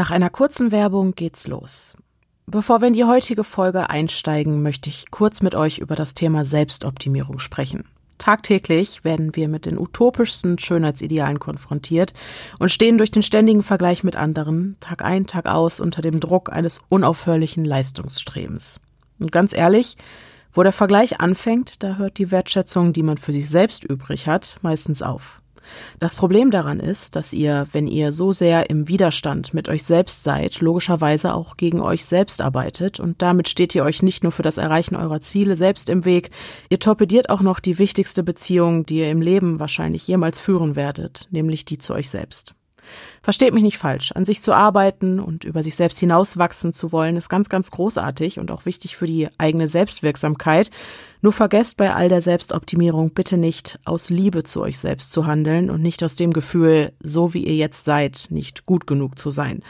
Nach 0.00 0.10
einer 0.10 0.30
kurzen 0.30 0.72
Werbung 0.72 1.14
geht's 1.14 1.46
los. 1.46 1.94
Bevor 2.46 2.80
wir 2.80 2.88
in 2.88 2.94
die 2.94 3.04
heutige 3.04 3.44
Folge 3.44 3.90
einsteigen, 3.90 4.62
möchte 4.62 4.88
ich 4.88 5.10
kurz 5.10 5.42
mit 5.42 5.54
euch 5.54 5.76
über 5.76 5.94
das 5.94 6.14
Thema 6.14 6.42
Selbstoptimierung 6.42 7.38
sprechen. 7.38 7.84
Tagtäglich 8.16 9.04
werden 9.04 9.36
wir 9.36 9.50
mit 9.50 9.66
den 9.66 9.78
utopischsten 9.78 10.58
Schönheitsidealen 10.58 11.38
konfrontiert 11.38 12.14
und 12.58 12.70
stehen 12.70 12.96
durch 12.96 13.10
den 13.10 13.22
ständigen 13.22 13.62
Vergleich 13.62 14.02
mit 14.02 14.16
anderen 14.16 14.78
Tag 14.80 15.04
ein, 15.04 15.26
Tag 15.26 15.44
aus 15.44 15.80
unter 15.80 16.00
dem 16.00 16.18
Druck 16.18 16.50
eines 16.50 16.80
unaufhörlichen 16.88 17.66
Leistungsstrebens. 17.66 18.80
Und 19.18 19.30
ganz 19.32 19.54
ehrlich, 19.54 19.98
wo 20.54 20.62
der 20.62 20.72
Vergleich 20.72 21.20
anfängt, 21.20 21.82
da 21.82 21.96
hört 21.96 22.16
die 22.16 22.30
Wertschätzung, 22.30 22.94
die 22.94 23.02
man 23.02 23.18
für 23.18 23.32
sich 23.32 23.50
selbst 23.50 23.84
übrig 23.84 24.28
hat, 24.28 24.60
meistens 24.62 25.02
auf. 25.02 25.39
Das 25.98 26.16
Problem 26.16 26.50
daran 26.50 26.80
ist, 26.80 27.16
dass 27.16 27.32
ihr, 27.32 27.66
wenn 27.72 27.86
ihr 27.86 28.12
so 28.12 28.32
sehr 28.32 28.70
im 28.70 28.88
Widerstand 28.88 29.54
mit 29.54 29.68
euch 29.68 29.84
selbst 29.84 30.24
seid, 30.24 30.60
logischerweise 30.60 31.34
auch 31.34 31.56
gegen 31.56 31.80
euch 31.80 32.04
selbst 32.04 32.40
arbeitet 32.40 33.00
und 33.00 33.22
damit 33.22 33.48
steht 33.48 33.74
ihr 33.74 33.84
euch 33.84 34.02
nicht 34.02 34.22
nur 34.22 34.32
für 34.32 34.42
das 34.42 34.58
Erreichen 34.58 34.96
eurer 34.96 35.20
Ziele 35.20 35.56
selbst 35.56 35.88
im 35.88 36.04
Weg, 36.04 36.30
ihr 36.68 36.78
torpediert 36.78 37.30
auch 37.30 37.42
noch 37.42 37.60
die 37.60 37.78
wichtigste 37.78 38.22
Beziehung, 38.22 38.86
die 38.86 38.98
ihr 38.98 39.10
im 39.10 39.22
Leben 39.22 39.60
wahrscheinlich 39.60 40.06
jemals 40.06 40.40
führen 40.40 40.76
werdet, 40.76 41.28
nämlich 41.30 41.64
die 41.64 41.78
zu 41.78 41.94
euch 41.94 42.10
selbst. 42.10 42.54
Versteht 43.22 43.54
mich 43.54 43.62
nicht 43.62 43.78
falsch. 43.78 44.12
An 44.12 44.24
sich 44.24 44.42
zu 44.42 44.52
arbeiten 44.52 45.20
und 45.20 45.44
über 45.44 45.62
sich 45.62 45.76
selbst 45.76 45.98
hinauswachsen 45.98 46.72
zu 46.72 46.92
wollen, 46.92 47.16
ist 47.16 47.28
ganz, 47.28 47.48
ganz 47.48 47.70
großartig 47.70 48.38
und 48.38 48.50
auch 48.50 48.66
wichtig 48.66 48.96
für 48.96 49.06
die 49.06 49.28
eigene 49.38 49.68
Selbstwirksamkeit. 49.68 50.70
Nur 51.22 51.32
vergesst 51.32 51.76
bei 51.76 51.94
all 51.94 52.08
der 52.08 52.22
Selbstoptimierung 52.22 53.10
bitte 53.10 53.36
nicht, 53.36 53.78
aus 53.84 54.08
Liebe 54.08 54.42
zu 54.42 54.62
euch 54.62 54.78
selbst 54.78 55.12
zu 55.12 55.26
handeln 55.26 55.70
und 55.70 55.82
nicht 55.82 56.02
aus 56.02 56.16
dem 56.16 56.32
Gefühl, 56.32 56.92
so 57.02 57.34
wie 57.34 57.46
ihr 57.46 57.56
jetzt 57.56 57.84
seid, 57.84 58.28
nicht 58.30 58.64
gut 58.64 58.86
genug 58.86 59.18
zu 59.18 59.30
sein. 59.30 59.62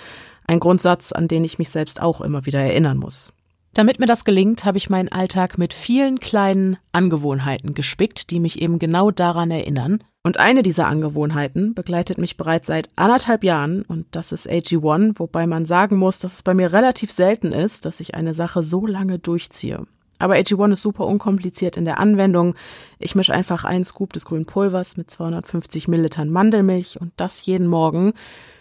Ein 0.47 0.61
Grundsatz, 0.61 1.13
an 1.13 1.29
den 1.29 1.43
ich 1.43 1.59
mich 1.59 1.71
selbst 1.71 2.01
auch 2.01 2.21
immer 2.21 2.47
wieder 2.47 2.61
erinnern 2.61 2.99
muss. 2.99 3.33
Damit 3.75 4.01
mir 4.01 4.07
das 4.07 4.25
gelingt, 4.25 4.65
habe 4.65 4.79
ich 4.79 4.91
meinen 4.91 5.11
Alltag 5.11 5.57
mit 5.57 5.75
vielen 5.75 6.19
kleinen 6.19 6.77
Angewohnheiten 6.93 7.75
gespickt, 7.75 8.31
die 8.31 8.41
mich 8.41 8.61
eben 8.61 8.81
genau 8.81 9.13
daran 9.13 9.51
erinnern. 9.51 10.03
Und 10.23 10.39
eine 10.39 10.63
dieser 10.63 10.87
Angewohnheiten 10.87 11.75
begleitet 11.75 12.19
mich 12.19 12.37
bereits 12.37 12.67
seit 12.67 12.89
anderthalb 12.97 13.43
Jahren 13.43 13.83
und 13.83 14.07
das 14.11 14.33
ist 14.33 14.51
AG1, 14.51 15.19
wobei 15.19 15.47
man 15.47 15.67
sagen 15.67 15.97
muss, 15.97 16.19
dass 16.19 16.35
es 16.35 16.43
bei 16.43 16.53
mir 16.53 16.73
relativ 16.73 17.11
selten 17.11 17.53
ist, 17.53 17.87
dass 17.87 18.01
ich 18.01 18.15
eine 18.15 18.35
Sache 18.35 18.63
so 18.63 18.87
lange 18.87 19.19
durchziehe. 19.19 19.87
Aber 20.21 20.35
AG1 20.35 20.75
ist 20.75 20.83
super 20.83 21.07
unkompliziert 21.07 21.77
in 21.77 21.85
der 21.85 21.99
Anwendung. 21.99 22.55
Ich 23.01 23.17
mische 23.17 23.35
einfach 23.35 23.65
einen 23.65 23.85
Scoop 23.85 24.13
des 24.13 24.25
grünen 24.25 24.47
Pulvers 24.47 24.97
mit 24.97 25.11
250 25.11 25.89
Millilitern 25.89 26.31
Mandelmilch 26.31 27.01
und 27.01 27.13
das 27.17 27.45
jeden 27.45 27.67
Morgen. 27.67 28.13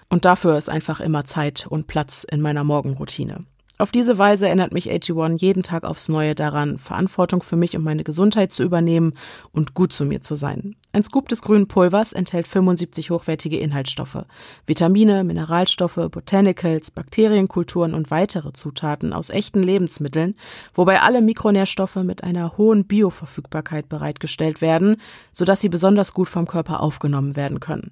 Und 0.10 0.26
dafür 0.26 0.58
ist 0.58 0.70
einfach 0.70 1.02
immer 1.02 1.26
Zeit 1.26 1.68
und 1.70 1.86
Platz 1.86 2.24
in 2.24 2.42
meiner 2.42 2.64
Morgenroutine. 2.64 3.42
Auf 3.78 3.92
diese 3.92 4.18
Weise 4.18 4.48
erinnert 4.48 4.74
mich 4.74 4.92
AG1 4.92 5.40
jeden 5.40 5.64
Tag 5.64 5.84
aufs 5.84 6.10
Neue 6.10 6.36
daran, 6.36 6.78
Verantwortung 6.80 7.44
für 7.44 7.56
mich 7.56 7.78
und 7.78 7.84
meine 7.84 8.04
Gesundheit 8.04 8.52
zu 8.52 8.64
übernehmen 8.64 9.14
und 9.52 9.74
gut 9.74 9.94
zu 9.94 10.06
mir 10.06 10.22
zu 10.22 10.36
sein. 10.36 10.76
Ein 10.92 11.04
Scoop 11.04 11.30
des 11.30 11.44
grünen 11.44 11.68
Pulvers 11.68 12.14
enthält 12.14 12.48
75 12.48 13.12
hochwertige 13.12 13.59
Inhaltsstoffe, 13.59 14.26
Vitamine, 14.66 15.23
Mineralstoffe, 15.23 16.09
Botanicals, 16.09 16.90
Bakterienkulturen 16.90 17.94
und 17.94 18.09
weitere 18.09 18.54
Zutaten 18.54 19.14
aus 19.14 19.30
echten 19.30 19.62
Lebensmitteln, 19.62 20.34
wobei 20.73 21.02
alle 21.02 21.22
Mikronährstoffe 21.22 21.98
mit 21.98 22.23
einer 22.23 22.58
hohen 22.58 22.86
Bioverfügbarkeit 22.86 23.88
bereitgestellt 23.88 24.62
werden, 24.62 24.98
sodass 25.31 25.62
sie 25.62 25.70
besonders 25.70 26.16
gut 26.16 26.28
vom 26.28 26.48
Körper 26.48 26.81
aufgenommen 26.81 27.36
werden 27.36 27.59
können. 27.59 27.92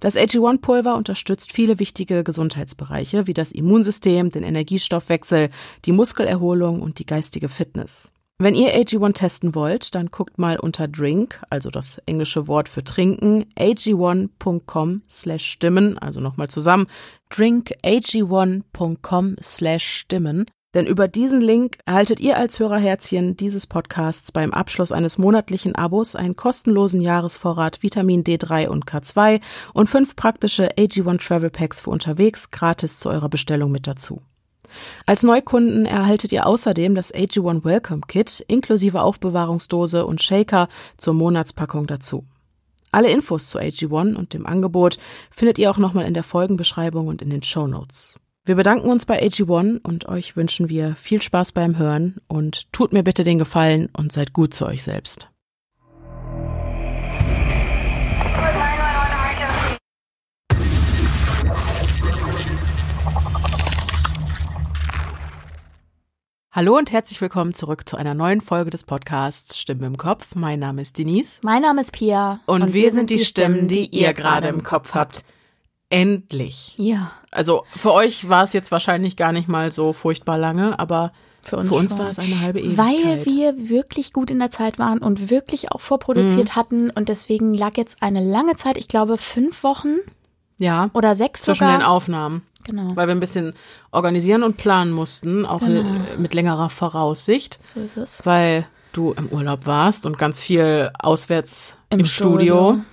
Das 0.00 0.16
AG1-Pulver 0.16 0.96
unterstützt 0.96 1.52
viele 1.52 1.78
wichtige 1.78 2.24
Gesundheitsbereiche 2.24 3.28
wie 3.28 3.34
das 3.34 3.52
Immunsystem, 3.52 4.30
den 4.30 4.42
Energiestoffwechsel, 4.42 5.50
die 5.84 5.92
Muskelerholung 5.92 6.82
und 6.82 6.98
die 6.98 7.06
geistige 7.06 7.48
Fitness. 7.48 8.10
Wenn 8.38 8.54
ihr 8.54 8.74
AG1 8.74 9.14
testen 9.14 9.54
wollt, 9.54 9.94
dann 9.94 10.10
guckt 10.10 10.38
mal 10.38 10.58
unter 10.58 10.88
Drink, 10.88 11.40
also 11.48 11.70
das 11.70 11.96
englische 12.04 12.48
Wort 12.48 12.68
für 12.68 12.84
trinken, 12.84 13.46
ag1.com 13.58 15.00
slash 15.08 15.46
stimmen, 15.46 15.96
also 15.96 16.20
nochmal 16.20 16.48
zusammen, 16.48 16.86
drinkag1.com 17.30 19.36
slash 19.40 19.86
stimmen 19.86 20.44
denn 20.76 20.86
über 20.86 21.08
diesen 21.08 21.40
Link 21.40 21.78
erhaltet 21.86 22.20
ihr 22.20 22.36
als 22.36 22.58
Hörerherzchen 22.58 23.34
dieses 23.34 23.66
Podcasts 23.66 24.30
beim 24.30 24.52
Abschluss 24.52 24.92
eines 24.92 25.16
monatlichen 25.16 25.74
Abos 25.74 26.14
einen 26.14 26.36
kostenlosen 26.36 27.00
Jahresvorrat 27.00 27.82
Vitamin 27.82 28.24
D3 28.24 28.68
und 28.68 28.84
K2 28.84 29.40
und 29.72 29.88
fünf 29.88 30.16
praktische 30.16 30.76
AG1 30.76 31.26
Travel 31.26 31.48
Packs 31.48 31.80
für 31.80 31.88
unterwegs 31.88 32.50
gratis 32.50 33.00
zu 33.00 33.08
eurer 33.08 33.30
Bestellung 33.30 33.70
mit 33.70 33.86
dazu. 33.86 34.20
Als 35.06 35.22
Neukunden 35.22 35.86
erhaltet 35.86 36.32
ihr 36.32 36.46
außerdem 36.46 36.94
das 36.94 37.12
AG1 37.14 37.64
Welcome 37.64 38.02
Kit 38.06 38.44
inklusive 38.48 39.02
Aufbewahrungsdose 39.02 40.06
und 40.06 40.22
Shaker 40.22 40.68
zur 40.96 41.14
Monatspackung 41.14 41.86
dazu. 41.86 42.24
Alle 42.92 43.10
Infos 43.10 43.48
zu 43.48 43.58
AG1 43.58 44.14
und 44.14 44.32
dem 44.32 44.46
Angebot 44.46 44.98
findet 45.30 45.58
ihr 45.58 45.70
auch 45.70 45.78
nochmal 45.78 46.06
in 46.06 46.14
der 46.14 46.22
Folgenbeschreibung 46.22 47.08
und 47.08 47.20
in 47.22 47.30
den 47.30 47.42
Show 47.42 47.66
Notes. 47.66 48.14
Wir 48.44 48.54
bedanken 48.54 48.88
uns 48.88 49.06
bei 49.06 49.20
AG1 49.20 49.80
und 49.82 50.08
euch 50.08 50.36
wünschen 50.36 50.68
wir 50.68 50.94
viel 50.94 51.20
Spaß 51.20 51.52
beim 51.52 51.78
Hören 51.78 52.16
und 52.28 52.72
tut 52.72 52.92
mir 52.92 53.02
bitte 53.02 53.24
den 53.24 53.38
Gefallen 53.38 53.88
und 53.92 54.12
seid 54.12 54.32
gut 54.32 54.54
zu 54.54 54.66
euch 54.66 54.84
selbst. 54.84 55.28
Hallo 66.56 66.78
und 66.78 66.90
herzlich 66.90 67.20
willkommen 67.20 67.52
zurück 67.52 67.86
zu 67.86 67.98
einer 67.98 68.14
neuen 68.14 68.40
Folge 68.40 68.70
des 68.70 68.82
Podcasts 68.82 69.58
Stimme 69.58 69.84
im 69.84 69.98
Kopf. 69.98 70.34
Mein 70.34 70.58
Name 70.58 70.80
ist 70.80 70.96
Denise. 70.96 71.38
Mein 71.42 71.60
Name 71.60 71.82
ist 71.82 71.92
Pia. 71.92 72.40
Und, 72.46 72.62
und 72.62 72.72
wir, 72.72 72.84
wir, 72.84 72.92
sind 72.92 73.10
die 73.10 73.18
Stimmen, 73.18 73.68
die 73.68 73.84
ihr 73.94 74.14
gerade 74.14 74.48
im 74.48 74.62
Kopf 74.62 74.94
habt. 74.94 75.22
Endlich. 75.90 76.72
Ja. 76.78 77.12
Also 77.30 77.64
für 77.76 77.92
euch 77.92 78.30
war 78.30 78.42
es 78.42 78.54
jetzt 78.54 78.70
wahrscheinlich 78.70 79.18
gar 79.18 79.32
nicht 79.32 79.48
mal 79.48 79.70
so 79.70 79.92
furchtbar 79.92 80.38
lange, 80.38 80.78
aber 80.78 81.12
für 81.42 81.58
uns, 81.58 81.68
für 81.68 81.74
uns 81.74 81.98
war 81.98 82.08
es 82.08 82.18
eine 82.18 82.40
halbe 82.40 82.60
Ewigkeit. 82.60 82.86
Weil 82.86 83.26
wir 83.26 83.68
wirklich 83.68 84.14
gut 84.14 84.30
in 84.30 84.38
der 84.38 84.50
Zeit 84.50 84.78
waren 84.78 85.00
und 85.00 85.28
wirklich 85.28 85.72
auch 85.72 85.82
vorproduziert 85.82 86.48
mhm. 86.48 86.56
hatten 86.56 86.90
und 86.90 87.10
deswegen 87.10 87.52
lag 87.52 87.76
jetzt 87.76 88.02
eine 88.02 88.24
lange 88.24 88.56
Zeit, 88.56 88.78
ich 88.78 88.88
glaube 88.88 89.18
fünf 89.18 89.62
Wochen. 89.62 89.96
Ja. 90.58 90.90
Oder 90.94 91.14
sechs 91.14 91.42
zwischen 91.42 91.64
sogar. 91.64 91.78
den 91.78 91.84
Aufnahmen. 91.84 92.42
Genau. 92.64 92.96
Weil 92.96 93.06
wir 93.06 93.14
ein 93.14 93.20
bisschen 93.20 93.54
organisieren 93.92 94.42
und 94.42 94.56
planen 94.56 94.92
mussten, 94.92 95.46
auch 95.46 95.60
genau. 95.60 96.00
mit 96.18 96.34
längerer 96.34 96.68
Voraussicht. 96.68 97.62
So 97.62 97.80
ist 97.80 97.96
es. 97.96 98.26
Weil 98.26 98.66
du 98.92 99.12
im 99.12 99.28
Urlaub 99.28 99.66
warst 99.66 100.06
und 100.06 100.18
ganz 100.18 100.40
viel 100.40 100.90
auswärts 100.98 101.76
im, 101.90 102.00
im 102.00 102.06
Studio. 102.06 102.72
Studio. 102.72 102.84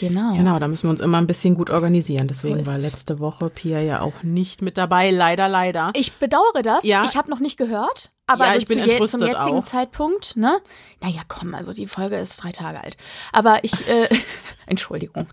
Genau. 0.00 0.34
Genau, 0.34 0.58
da 0.58 0.68
müssen 0.68 0.84
wir 0.84 0.90
uns 0.90 1.00
immer 1.00 1.18
ein 1.18 1.26
bisschen 1.26 1.54
gut 1.54 1.68
organisieren. 1.68 2.26
Deswegen 2.26 2.64
so 2.64 2.70
war 2.70 2.78
letzte 2.78 3.18
Woche 3.18 3.50
Pia 3.50 3.80
ja 3.80 4.00
auch 4.00 4.22
nicht 4.22 4.62
mit 4.62 4.78
dabei. 4.78 5.10
Leider, 5.10 5.48
leider. 5.48 5.90
Ich 5.94 6.14
bedauere 6.14 6.62
das. 6.62 6.84
Ja. 6.84 7.04
Ich 7.04 7.16
habe 7.16 7.30
noch 7.30 7.40
nicht 7.40 7.58
gehört. 7.58 8.10
Aber 8.26 8.44
ja, 8.44 8.50
also 8.52 8.62
ich 8.62 8.68
bin 8.68 8.78
zu 8.78 9.18
zum 9.18 9.22
jetzigen 9.22 9.58
auch. 9.58 9.64
Zeitpunkt, 9.64 10.36
ne? 10.36 10.60
Naja, 11.00 11.22
komm, 11.28 11.54
also 11.54 11.72
die 11.72 11.86
Folge 11.86 12.16
ist 12.16 12.36
drei 12.36 12.52
Tage 12.52 12.82
alt. 12.82 12.96
Aber 13.32 13.62
ich, 13.62 13.88
äh, 13.88 14.08
Entschuldigung. 14.66 15.26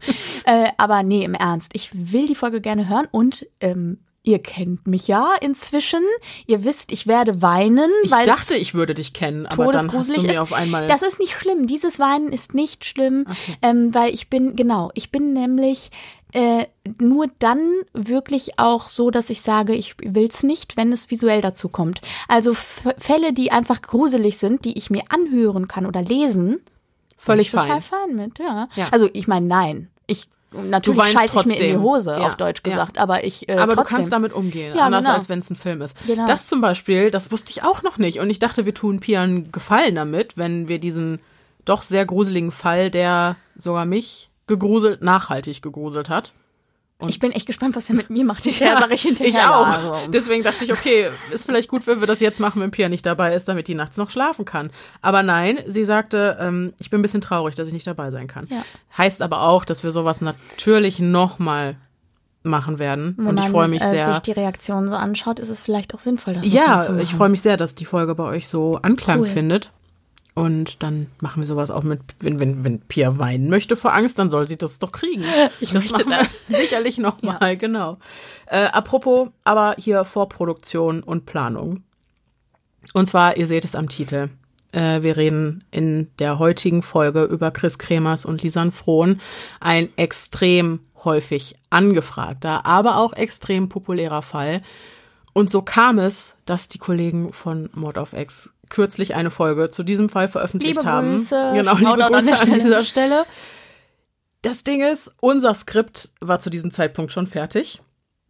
äh, 0.46 0.70
aber 0.78 1.04
nee, 1.04 1.24
im 1.24 1.34
Ernst. 1.36 1.72
Ich 1.74 1.92
will 1.94 2.26
die 2.26 2.36
Folge 2.36 2.62
gerne 2.62 2.90
hören 2.90 3.08
und 3.12 3.48
ähm, 3.62 4.00
Ihr 4.22 4.40
kennt 4.40 4.86
mich 4.86 5.08
ja 5.08 5.34
inzwischen. 5.40 6.04
Ihr 6.46 6.66
wisst, 6.66 6.92
ich 6.92 7.08
werde 7.08 7.42
weinen. 7.42 7.90
Ich 8.04 8.12
dachte, 8.12 8.56
ich 8.56 8.74
würde 8.74 8.94
dich 8.94 9.14
kennen, 9.14 9.46
aber 9.46 9.72
dann 9.72 9.92
hast 9.94 10.16
du 10.16 10.22
mir 10.22 10.34
ist. 10.34 10.40
auf 10.40 10.52
einmal. 10.52 10.88
Das 10.88 11.02
ist 11.02 11.20
nicht 11.20 11.40
schlimm. 11.40 11.68
Dieses 11.68 12.00
Weinen 12.00 12.34
ist 12.34 12.54
nicht 12.54 12.84
schlimm, 12.86 13.26
okay. 13.30 13.58
ähm, 13.62 13.94
weil 13.94 14.14
ich 14.14 14.30
bin 14.30 14.58
genau. 14.58 14.92
Ich 14.94 15.12
bin 15.12 15.32
nämlich 15.32 15.92
äh, 16.34 16.66
nur 17.00 17.28
dann 17.40 17.60
wirklich 17.94 18.60
auch 18.60 18.88
so, 18.88 19.10
dass 19.10 19.30
ich 19.30 19.42
sage, 19.42 19.74
ich 19.74 19.96
will's 20.00 20.44
nicht, 20.44 20.78
wenn 20.78 20.92
es 20.92 21.10
visuell 21.10 21.42
dazu 21.42 21.70
kommt. 21.70 22.02
Also 22.28 22.54
Fälle, 22.54 23.34
die 23.34 23.52
einfach 23.52 23.82
gruselig 23.82 24.38
sind, 24.38 24.66
die 24.66 24.78
ich 24.78 24.90
mir 24.90 25.04
anhören 25.10 25.68
kann 25.68 25.86
oder 25.86 26.02
lesen. 26.02 26.60
Völlig 27.18 27.52
fein. 27.52 27.68
Total 27.68 27.82
fein 27.82 28.16
mit, 28.16 28.38
ja. 28.40 28.68
ja. 28.76 28.90
Also 28.92 29.10
ich 29.14 29.28
meine, 29.28 29.48
nein. 29.48 29.90
Ich 30.08 30.28
natürlich 30.52 31.04
scheiße 31.08 31.40
ich 31.40 31.46
mir 31.46 31.60
in 31.60 31.78
die 31.78 31.78
Hose, 31.78 32.12
ja, 32.12 32.28
auf 32.28 32.36
Deutsch 32.36 32.64
gesagt, 32.64 32.98
ja. 32.98 33.04
aber 33.04 33.24
ich 33.24 33.48
äh, 33.50 33.54
Aber 33.54 33.76
trotzdem. 33.76 33.84
du 33.84 33.96
kannst 33.96 34.14
damit 34.14 34.34
umgehen, 34.34 34.76
ja, 34.76 34.86
anders 34.86 35.04
genau. 35.06 35.16
als 35.16 35.30
wenn 35.30 35.40
es 35.40 35.50
ein 35.50 35.56
Film 35.56 35.82
ist. 35.82 35.96
Genau. 36.06 36.26
Das 36.26 36.48
zum 36.48 36.62
Beispiel, 36.62 37.12
das 37.12 37.32
wusste 37.32 37.52
ich 37.52 37.64
auch 37.64 37.84
noch 37.84 37.98
nicht 37.98 38.20
und 38.20 38.30
ich 38.30 38.40
dachte, 38.40 38.66
wir 38.66 38.74
tun 38.74 39.00
Pia 39.00 39.22
einen 39.22 39.52
Gefallen 39.52 39.96
damit, 39.96 40.38
wenn 40.38 40.68
wir 40.68 40.80
diesen 40.80 41.20
doch 41.66 41.84
sehr 41.84 42.06
gruseligen 42.06 42.52
Fall, 42.52 42.90
der 42.90 43.36
sogar 43.56 43.86
mich 43.86 44.30
gegruselt, 44.48 45.02
nachhaltig 45.02 45.62
gegruselt 45.62 46.10
hat. 46.10 46.34
Und 47.02 47.10
ich 47.10 47.20
bin 47.20 47.32
echt 47.32 47.46
gespannt, 47.46 47.78
was 47.78 47.90
er 47.90 47.96
mit 47.96 48.10
mir 48.10 48.26
macht. 48.26 48.46
Ich 48.50 48.60
ja, 48.60 48.78
sage 48.78 48.94
ich 48.94 49.02
hinterher. 49.04 49.30
Ich 49.30 49.38
auch. 49.40 50.08
Deswegen 50.08 50.44
dachte 50.44 50.66
ich, 50.66 50.74
okay, 50.74 51.10
ist 51.32 51.46
vielleicht 51.46 51.70
gut, 51.70 51.88
wenn 51.88 52.02
wir 52.02 52.08
das 52.08 52.20
jetzt 52.20 52.40
machen, 52.40 52.62
wenn 52.62 52.72
Pia 52.72 52.90
nicht 52.90 53.06
dabei 53.06 53.34
ist, 53.34 53.48
damit 53.48 53.68
die 53.68 53.76
nachts 53.76 53.96
noch 53.98 54.10
schlafen 54.10 54.44
kann. 54.44 54.70
Aber 55.02 55.24
nein, 55.24 55.60
sie 55.66 55.86
sagte, 55.86 56.38
ähm, 56.42 56.74
ich 56.80 56.90
bin 56.90 57.00
ein 57.00 57.02
bisschen 57.02 57.22
traurig, 57.22 57.56
dass 57.56 57.68
ich 57.68 57.74
nicht 57.74 57.88
dabei 57.88 58.12
sein 58.12 58.28
kann. 58.28 58.48
Ja. 58.50 58.64
Heißt 58.98 59.22
aber 59.22 59.44
auch, 59.44 59.64
dass 59.66 59.84
wir 59.84 59.92
sowas 59.92 60.20
natürlich 60.22 61.00
nochmal 61.00 61.78
machen 62.44 62.80
werden. 62.80 63.14
Wenn 63.18 63.28
und 63.28 63.38
ich 63.38 63.44
man, 63.44 63.52
freue 63.52 63.68
mich 63.68 63.82
äh, 63.82 63.90
sehr. 63.90 64.14
sich 64.14 64.20
die 64.20 64.32
Reaktion 64.32 64.88
so 64.88 64.96
anschaut, 64.96 65.40
ist 65.40 65.50
es 65.50 65.62
vielleicht 65.62 65.94
auch 65.94 66.00
sinnvoll, 66.00 66.36
das 66.36 66.48
Ja, 66.48 66.98
ich 67.00 67.14
freue 67.14 67.30
mich 67.30 67.42
sehr, 67.42 67.58
dass 67.58 67.76
die 67.76 67.86
Folge 67.86 68.16
bei 68.16 68.24
euch 68.24 68.48
so 68.48 68.80
Anklang 68.82 69.22
Cool. 69.22 69.28
findet. 69.28 69.72
Und 70.40 70.84
dann 70.84 71.08
machen 71.20 71.42
wir 71.42 71.48
sowas 71.48 71.70
auch 71.70 71.84
mit, 71.84 72.00
wenn, 72.22 72.40
wenn, 72.40 72.64
wenn 72.64 72.80
Pia 72.80 73.20
weinen 73.20 73.50
möchte 73.50 73.76
vor 73.76 73.94
Angst, 73.94 74.18
dann 74.20 74.30
soll 74.30 74.48
sie 74.48 74.56
das 74.56 74.80
doch 74.80 74.94
kriegen. 74.94 75.26
Ich 75.60 75.74
das 75.74 75.92
möchte 75.92 76.08
machen 76.08 76.30
wir 76.48 76.58
sicherlich 76.58 76.98
nochmal, 76.98 77.58
genau. 77.58 77.98
Äh, 78.46 78.68
apropos, 78.68 79.28
aber 79.44 79.76
hier 79.78 80.06
Vorproduktion 80.06 81.04
und 81.04 81.26
Planung. 81.26 81.84
Und 82.94 83.08
zwar, 83.08 83.36
ihr 83.36 83.48
seht 83.48 83.66
es 83.66 83.76
am 83.76 83.90
Titel. 83.90 84.30
Äh, 84.72 85.04
wir 85.04 85.18
reden 85.18 85.66
in 85.72 86.10
der 86.20 86.40
heutigen 86.40 86.84
Folge 86.84 87.26
über 87.26 87.52
Chris 87.52 87.78
Kremers 87.78 88.24
und 88.24 88.42
Lisan 88.42 88.72
Frohn. 88.72 89.20
Ein 89.60 89.90
extrem 89.98 90.80
häufig 91.04 91.58
angefragter, 91.70 92.66
aber 92.66 92.96
auch 92.96 93.12
extrem 93.12 93.68
populärer 93.68 94.22
Fall. 94.22 94.62
Und 95.34 95.52
so 95.52 95.64
kam 95.64 96.00
es, 96.00 96.38
dass 96.46 96.70
die 96.70 96.78
Kollegen 96.78 97.34
von 97.34 97.70
Mod 97.74 97.98
of 97.98 98.14
X 98.14 98.54
kürzlich 98.70 99.16
eine 99.16 99.32
Folge 99.32 99.70
zu 99.70 99.84
diesem 99.84 100.10
Fall 100.10 100.28
veröffentlicht 100.28 100.78
Liebe 100.78 100.90
haben. 100.90 101.12
Grüße. 101.12 101.50
Genau, 101.54 101.74
liebe 101.76 101.86
Shoutout 101.90 102.04
an 102.04 102.14
Grüße 102.14 102.32
an 102.32 102.38
Stelle. 102.38 102.60
dieser 102.62 102.84
Stelle. 102.84 103.26
Das 104.42 104.64
Ding 104.64 104.82
ist, 104.82 105.12
unser 105.20 105.54
Skript 105.54 106.12
war 106.22 106.40
zu 106.40 106.50
diesem 106.50 106.72
Zeitpunkt 106.72 107.12
schon 107.12 107.28
fertig. 107.28 107.82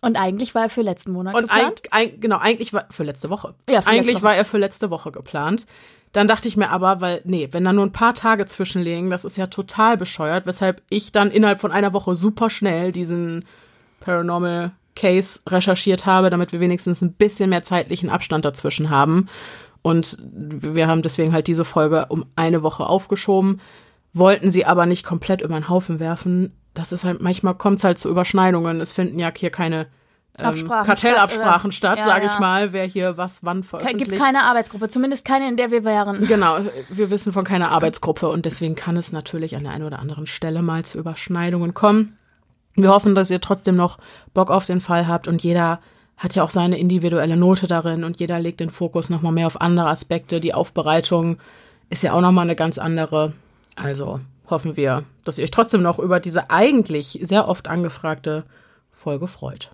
Und 0.01 0.15
eigentlich 0.15 0.55
war 0.55 0.63
er 0.63 0.69
für 0.69 0.81
letzten 0.81 1.11
Monat 1.11 1.35
Und 1.35 1.51
ein, 1.51 1.57
geplant. 1.57 1.81
ein, 1.91 2.19
genau, 2.19 2.37
eigentlich 2.37 2.73
war 2.73 2.85
für 2.89 3.03
letzte 3.03 3.29
Woche. 3.29 3.53
Ja, 3.69 3.81
für 3.81 3.89
eigentlich 3.89 4.05
letzte 4.05 4.15
Woche. 4.15 4.23
war 4.23 4.35
er 4.35 4.45
für 4.45 4.57
letzte 4.57 4.89
Woche 4.89 5.11
geplant. 5.11 5.65
Dann 6.13 6.27
dachte 6.27 6.47
ich 6.47 6.57
mir 6.57 6.69
aber, 6.69 7.01
weil, 7.01 7.21
nee, 7.25 7.49
wenn 7.51 7.65
da 7.65 7.73
nur 7.73 7.85
ein 7.85 7.91
paar 7.91 8.15
Tage 8.15 8.45
zwischenlegen, 8.47 9.09
das 9.11 9.25
ist 9.25 9.37
ja 9.37 9.47
total 9.47 9.97
bescheuert, 9.97 10.47
weshalb 10.47 10.81
ich 10.89 11.11
dann 11.11 11.29
innerhalb 11.29 11.59
von 11.59 11.71
einer 11.71 11.93
Woche 11.93 12.15
super 12.15 12.49
schnell 12.49 12.91
diesen 12.91 13.45
Paranormal 13.99 14.71
Case 14.95 15.41
recherchiert 15.47 16.05
habe, 16.05 16.29
damit 16.29 16.51
wir 16.51 16.59
wenigstens 16.59 17.01
ein 17.01 17.13
bisschen 17.13 17.51
mehr 17.51 17.63
zeitlichen 17.63 18.09
Abstand 18.09 18.45
dazwischen 18.45 18.89
haben. 18.89 19.27
Und 19.81 20.17
wir 20.21 20.87
haben 20.87 21.01
deswegen 21.01 21.31
halt 21.33 21.47
diese 21.47 21.65
Folge 21.65 22.07
um 22.09 22.25
eine 22.35 22.63
Woche 22.63 22.85
aufgeschoben, 22.85 23.61
wollten 24.13 24.51
sie 24.51 24.65
aber 24.65 24.85
nicht 24.85 25.05
komplett 25.05 25.41
über 25.41 25.55
den 25.55 25.69
Haufen 25.69 25.99
werfen. 25.99 26.53
Das 26.73 26.91
ist 26.91 27.03
halt, 27.03 27.21
manchmal 27.21 27.55
kommt 27.55 27.79
es 27.79 27.83
halt 27.83 27.97
zu 27.97 28.09
Überschneidungen. 28.09 28.81
Es 28.81 28.91
finden 28.91 29.19
ja 29.19 29.31
hier 29.35 29.49
keine 29.49 29.87
ähm, 30.39 30.45
Absprachen 30.47 30.85
Kartellabsprachen 30.85 31.71
statt, 31.71 31.97
statt, 31.97 32.05
oder? 32.05 32.13
sage 32.13 32.25
Ja, 32.25 32.31
ich 32.31 32.33
ja. 32.35 32.39
mal, 32.39 32.73
wer 32.73 32.85
hier 32.85 33.17
was 33.17 33.43
wann 33.43 33.59
Es 33.61 33.67
veröffentlicht. 33.67 34.11
gibt 34.11 34.21
keine 34.21 34.43
Arbeitsgruppe, 34.43 34.89
zumindest 34.89 35.25
keine, 35.25 35.47
in 35.47 35.57
der 35.57 35.71
wir 35.71 35.83
wären. 35.83 36.27
Genau, 36.27 36.59
wir 36.89 37.09
wissen 37.09 37.33
von 37.33 37.43
keiner 37.43 37.71
Arbeitsgruppe 37.71 38.29
und 38.29 38.45
deswegen 38.45 38.75
kann 38.75 38.97
es 38.97 39.11
natürlich 39.11 39.55
an 39.55 39.63
der 39.63 39.73
einen 39.73 39.85
oder 39.85 39.99
anderen 39.99 40.27
Stelle 40.27 40.61
mal 40.61 40.83
zu 40.85 40.97
Überschneidungen 40.97 41.73
kommen. 41.73 42.17
Wir 42.75 42.89
hoffen, 42.89 43.15
dass 43.15 43.31
ihr 43.31 43.41
trotzdem 43.41 43.75
noch 43.75 43.97
Bock 44.33 44.51
auf 44.51 44.65
den 44.65 44.81
Fall 44.81 45.07
habt 45.07 45.27
und 45.27 45.43
jeder 45.43 45.79
hat 46.19 46.35
ja 46.35 46.43
auch 46.43 46.49
seine 46.49 46.77
individuelle 46.77 47.37
Note 47.37 47.65
darin 47.65 48.03
und 48.03 48.19
jeder 48.19 48.39
legt 48.39 48.59
den 48.59 48.69
Fokus 48.69 49.09
nochmal 49.09 49.31
mehr 49.31 49.47
auf 49.47 49.59
andere 49.59 49.89
Aspekte. 49.89 50.39
Die 50.39 50.53
Aufbereitung 50.53 51.37
ist 51.89 52.03
ja 52.03 52.13
auch 52.13 52.21
nochmal 52.21 52.43
eine 52.43 52.57
ganz 52.57 52.77
andere. 52.77 53.33
Also 53.75 54.19
hoffen 54.49 54.75
wir, 54.75 55.05
dass 55.23 55.37
ihr 55.37 55.45
euch 55.45 55.51
trotzdem 55.51 55.81
noch 55.81 55.97
über 55.97 56.19
diese 56.19 56.49
eigentlich 56.49 57.19
sehr 57.23 57.47
oft 57.47 57.67
angefragte 57.67 58.43
Folge 58.91 59.27
freut. 59.27 59.71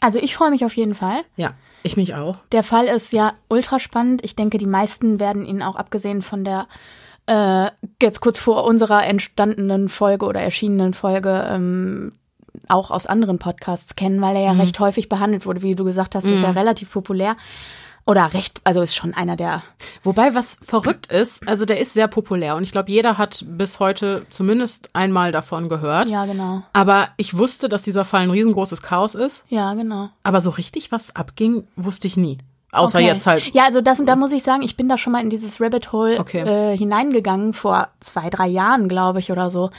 Also 0.00 0.18
ich 0.18 0.34
freue 0.34 0.50
mich 0.50 0.64
auf 0.64 0.76
jeden 0.76 0.96
Fall. 0.96 1.22
Ja, 1.36 1.54
ich 1.84 1.96
mich 1.96 2.14
auch. 2.14 2.36
Der 2.50 2.64
Fall 2.64 2.86
ist 2.86 3.12
ja 3.12 3.32
ultra 3.48 3.78
spannend. 3.78 4.24
Ich 4.24 4.34
denke, 4.34 4.58
die 4.58 4.66
meisten 4.66 5.20
werden 5.20 5.46
ihn 5.46 5.62
auch 5.62 5.76
abgesehen 5.76 6.22
von 6.22 6.44
der 6.44 6.66
äh, 7.26 7.70
jetzt 8.02 8.20
kurz 8.20 8.38
vor 8.40 8.64
unserer 8.64 9.06
entstandenen 9.06 9.88
Folge 9.88 10.26
oder 10.26 10.40
erschienenen 10.40 10.92
Folge 10.92 11.46
ähm, 11.48 12.12
auch 12.68 12.90
aus 12.90 13.06
anderen 13.06 13.38
Podcasts 13.38 13.96
kennen, 13.96 14.20
weil 14.20 14.36
er 14.36 14.42
ja 14.42 14.52
recht 14.52 14.78
häufig 14.80 15.08
behandelt 15.08 15.46
wurde. 15.46 15.62
Wie 15.62 15.74
du 15.74 15.84
gesagt 15.84 16.14
hast, 16.14 16.24
ist 16.24 16.42
er 16.42 16.56
relativ 16.56 16.90
populär. 16.90 17.36
Oder 18.06 18.34
recht, 18.34 18.60
also 18.64 18.82
ist 18.82 18.94
schon 18.94 19.14
einer 19.14 19.34
der 19.34 19.62
Wobei, 20.02 20.34
was 20.34 20.58
verrückt 20.60 21.06
ist, 21.06 21.48
also 21.48 21.64
der 21.64 21.80
ist 21.80 21.94
sehr 21.94 22.06
populär 22.06 22.54
und 22.54 22.62
ich 22.62 22.70
glaube, 22.70 22.90
jeder 22.90 23.16
hat 23.16 23.44
bis 23.48 23.80
heute 23.80 24.26
zumindest 24.28 24.90
einmal 24.94 25.32
davon 25.32 25.70
gehört. 25.70 26.10
Ja, 26.10 26.26
genau. 26.26 26.62
Aber 26.74 27.08
ich 27.16 27.38
wusste, 27.38 27.70
dass 27.70 27.82
dieser 27.82 28.04
Fall 28.04 28.20
ein 28.20 28.30
riesengroßes 28.30 28.82
Chaos 28.82 29.14
ist. 29.14 29.46
Ja, 29.48 29.72
genau. 29.72 30.10
Aber 30.22 30.42
so 30.42 30.50
richtig, 30.50 30.92
was 30.92 31.16
abging, 31.16 31.66
wusste 31.76 32.06
ich 32.06 32.18
nie. 32.18 32.36
Außer 32.74 32.98
Okay. 32.98 33.06
jetzt 33.06 33.26
halt. 33.26 33.54
Ja, 33.54 33.64
also 33.64 33.80
das, 33.80 34.00
da 34.04 34.16
muss 34.16 34.32
ich 34.32 34.42
sagen, 34.42 34.62
ich 34.62 34.76
bin 34.76 34.88
da 34.88 34.98
schon 34.98 35.12
mal 35.12 35.22
in 35.22 35.30
dieses 35.30 35.60
Rabbit 35.60 35.92
Hole 35.92 36.18
Okay. 36.20 36.40
äh, 36.40 36.76
hineingegangen 36.76 37.52
vor 37.52 37.88
zwei, 38.00 38.30
drei 38.30 38.46
Jahren, 38.48 38.88
glaube 38.88 39.20
ich, 39.20 39.30
oder 39.32 39.50
so, 39.50 39.70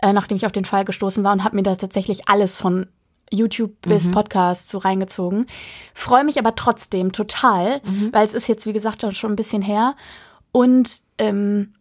äh, 0.00 0.12
nachdem 0.12 0.36
ich 0.36 0.46
auf 0.46 0.52
den 0.52 0.64
Fall 0.64 0.84
gestoßen 0.84 1.22
war 1.24 1.32
und 1.32 1.44
habe 1.44 1.56
mir 1.56 1.62
da 1.62 1.76
tatsächlich 1.76 2.28
alles 2.28 2.56
von 2.56 2.86
YouTube 3.30 3.72
bis 3.82 4.10
Podcast 4.10 4.70
so 4.70 4.78
reingezogen. 4.78 5.46
Freue 5.92 6.24
mich 6.24 6.38
aber 6.38 6.54
trotzdem 6.54 7.12
total, 7.12 7.82
weil 8.12 8.24
es 8.24 8.32
ist 8.32 8.48
jetzt, 8.48 8.64
wie 8.64 8.72
gesagt, 8.72 9.04
schon 9.14 9.32
ein 9.32 9.36
bisschen 9.36 9.60
her. 9.60 9.94
Und 10.50 11.02
ähm, 11.18 11.74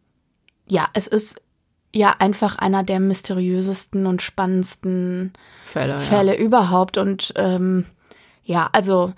ja, 0.67 0.87
es 0.93 1.07
ist 1.07 1.41
ja 1.95 2.15
einfach 2.19 2.57
einer 2.57 2.83
der 2.83 2.99
mysteriösesten 2.99 4.05
und 4.07 4.21
spannendsten 4.21 5.31
Fälle. 5.65 5.99
Fälle 5.99 6.37
überhaupt. 6.37 6.97
Und 6.97 7.31
ähm, 7.37 7.85
ja, 8.43 8.67
also 8.73 9.13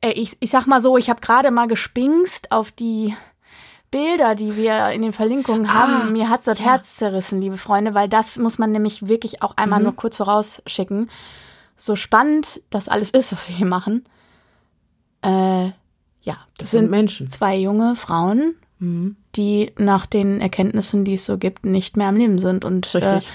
äh, 0.00 0.10
ich, 0.12 0.36
ich 0.40 0.50
sag 0.50 0.66
mal 0.66 0.80
so, 0.80 0.96
ich 0.96 1.10
habe 1.10 1.20
gerade 1.20 1.50
mal 1.50 1.66
gespingst 1.66 2.52
auf 2.52 2.70
die 2.70 3.14
Bilder, 3.90 4.34
die 4.34 4.56
wir 4.56 4.90
in 4.90 5.02
den 5.02 5.12
Verlinkungen 5.12 5.74
haben. 5.74 6.12
Mir 6.12 6.28
hat's 6.28 6.44
das 6.44 6.60
Herz 6.60 6.96
zerrissen, 6.96 7.40
liebe 7.40 7.56
Freunde, 7.56 7.92
weil 7.94 8.08
das 8.08 8.38
muss 8.38 8.58
man 8.58 8.70
nämlich 8.70 9.08
wirklich 9.08 9.42
auch 9.42 9.56
einmal 9.56 9.82
nur 9.82 9.96
kurz 9.96 10.16
vorausschicken. 10.16 11.10
So 11.76 11.96
spannend 11.96 12.62
das 12.70 12.88
alles 12.88 13.10
ist, 13.10 13.32
was 13.32 13.48
wir 13.48 13.56
hier 13.56 13.66
machen. 13.66 14.04
Äh, 15.22 15.70
ja, 16.22 16.36
Das 16.58 16.70
sind 16.70 16.90
Menschen. 16.90 17.30
zwei 17.30 17.56
junge 17.56 17.96
Frauen, 17.96 18.54
die 19.36 19.72
nach 19.76 20.06
den 20.06 20.40
Erkenntnissen, 20.40 21.04
die 21.04 21.14
es 21.14 21.26
so 21.26 21.36
gibt, 21.36 21.66
nicht 21.66 21.96
mehr 21.96 22.08
am 22.08 22.16
Leben 22.16 22.38
sind. 22.38 22.64
Und 22.64 22.94
äh, 22.94 22.98
Richtig. 22.98 23.24
ja. 23.26 23.32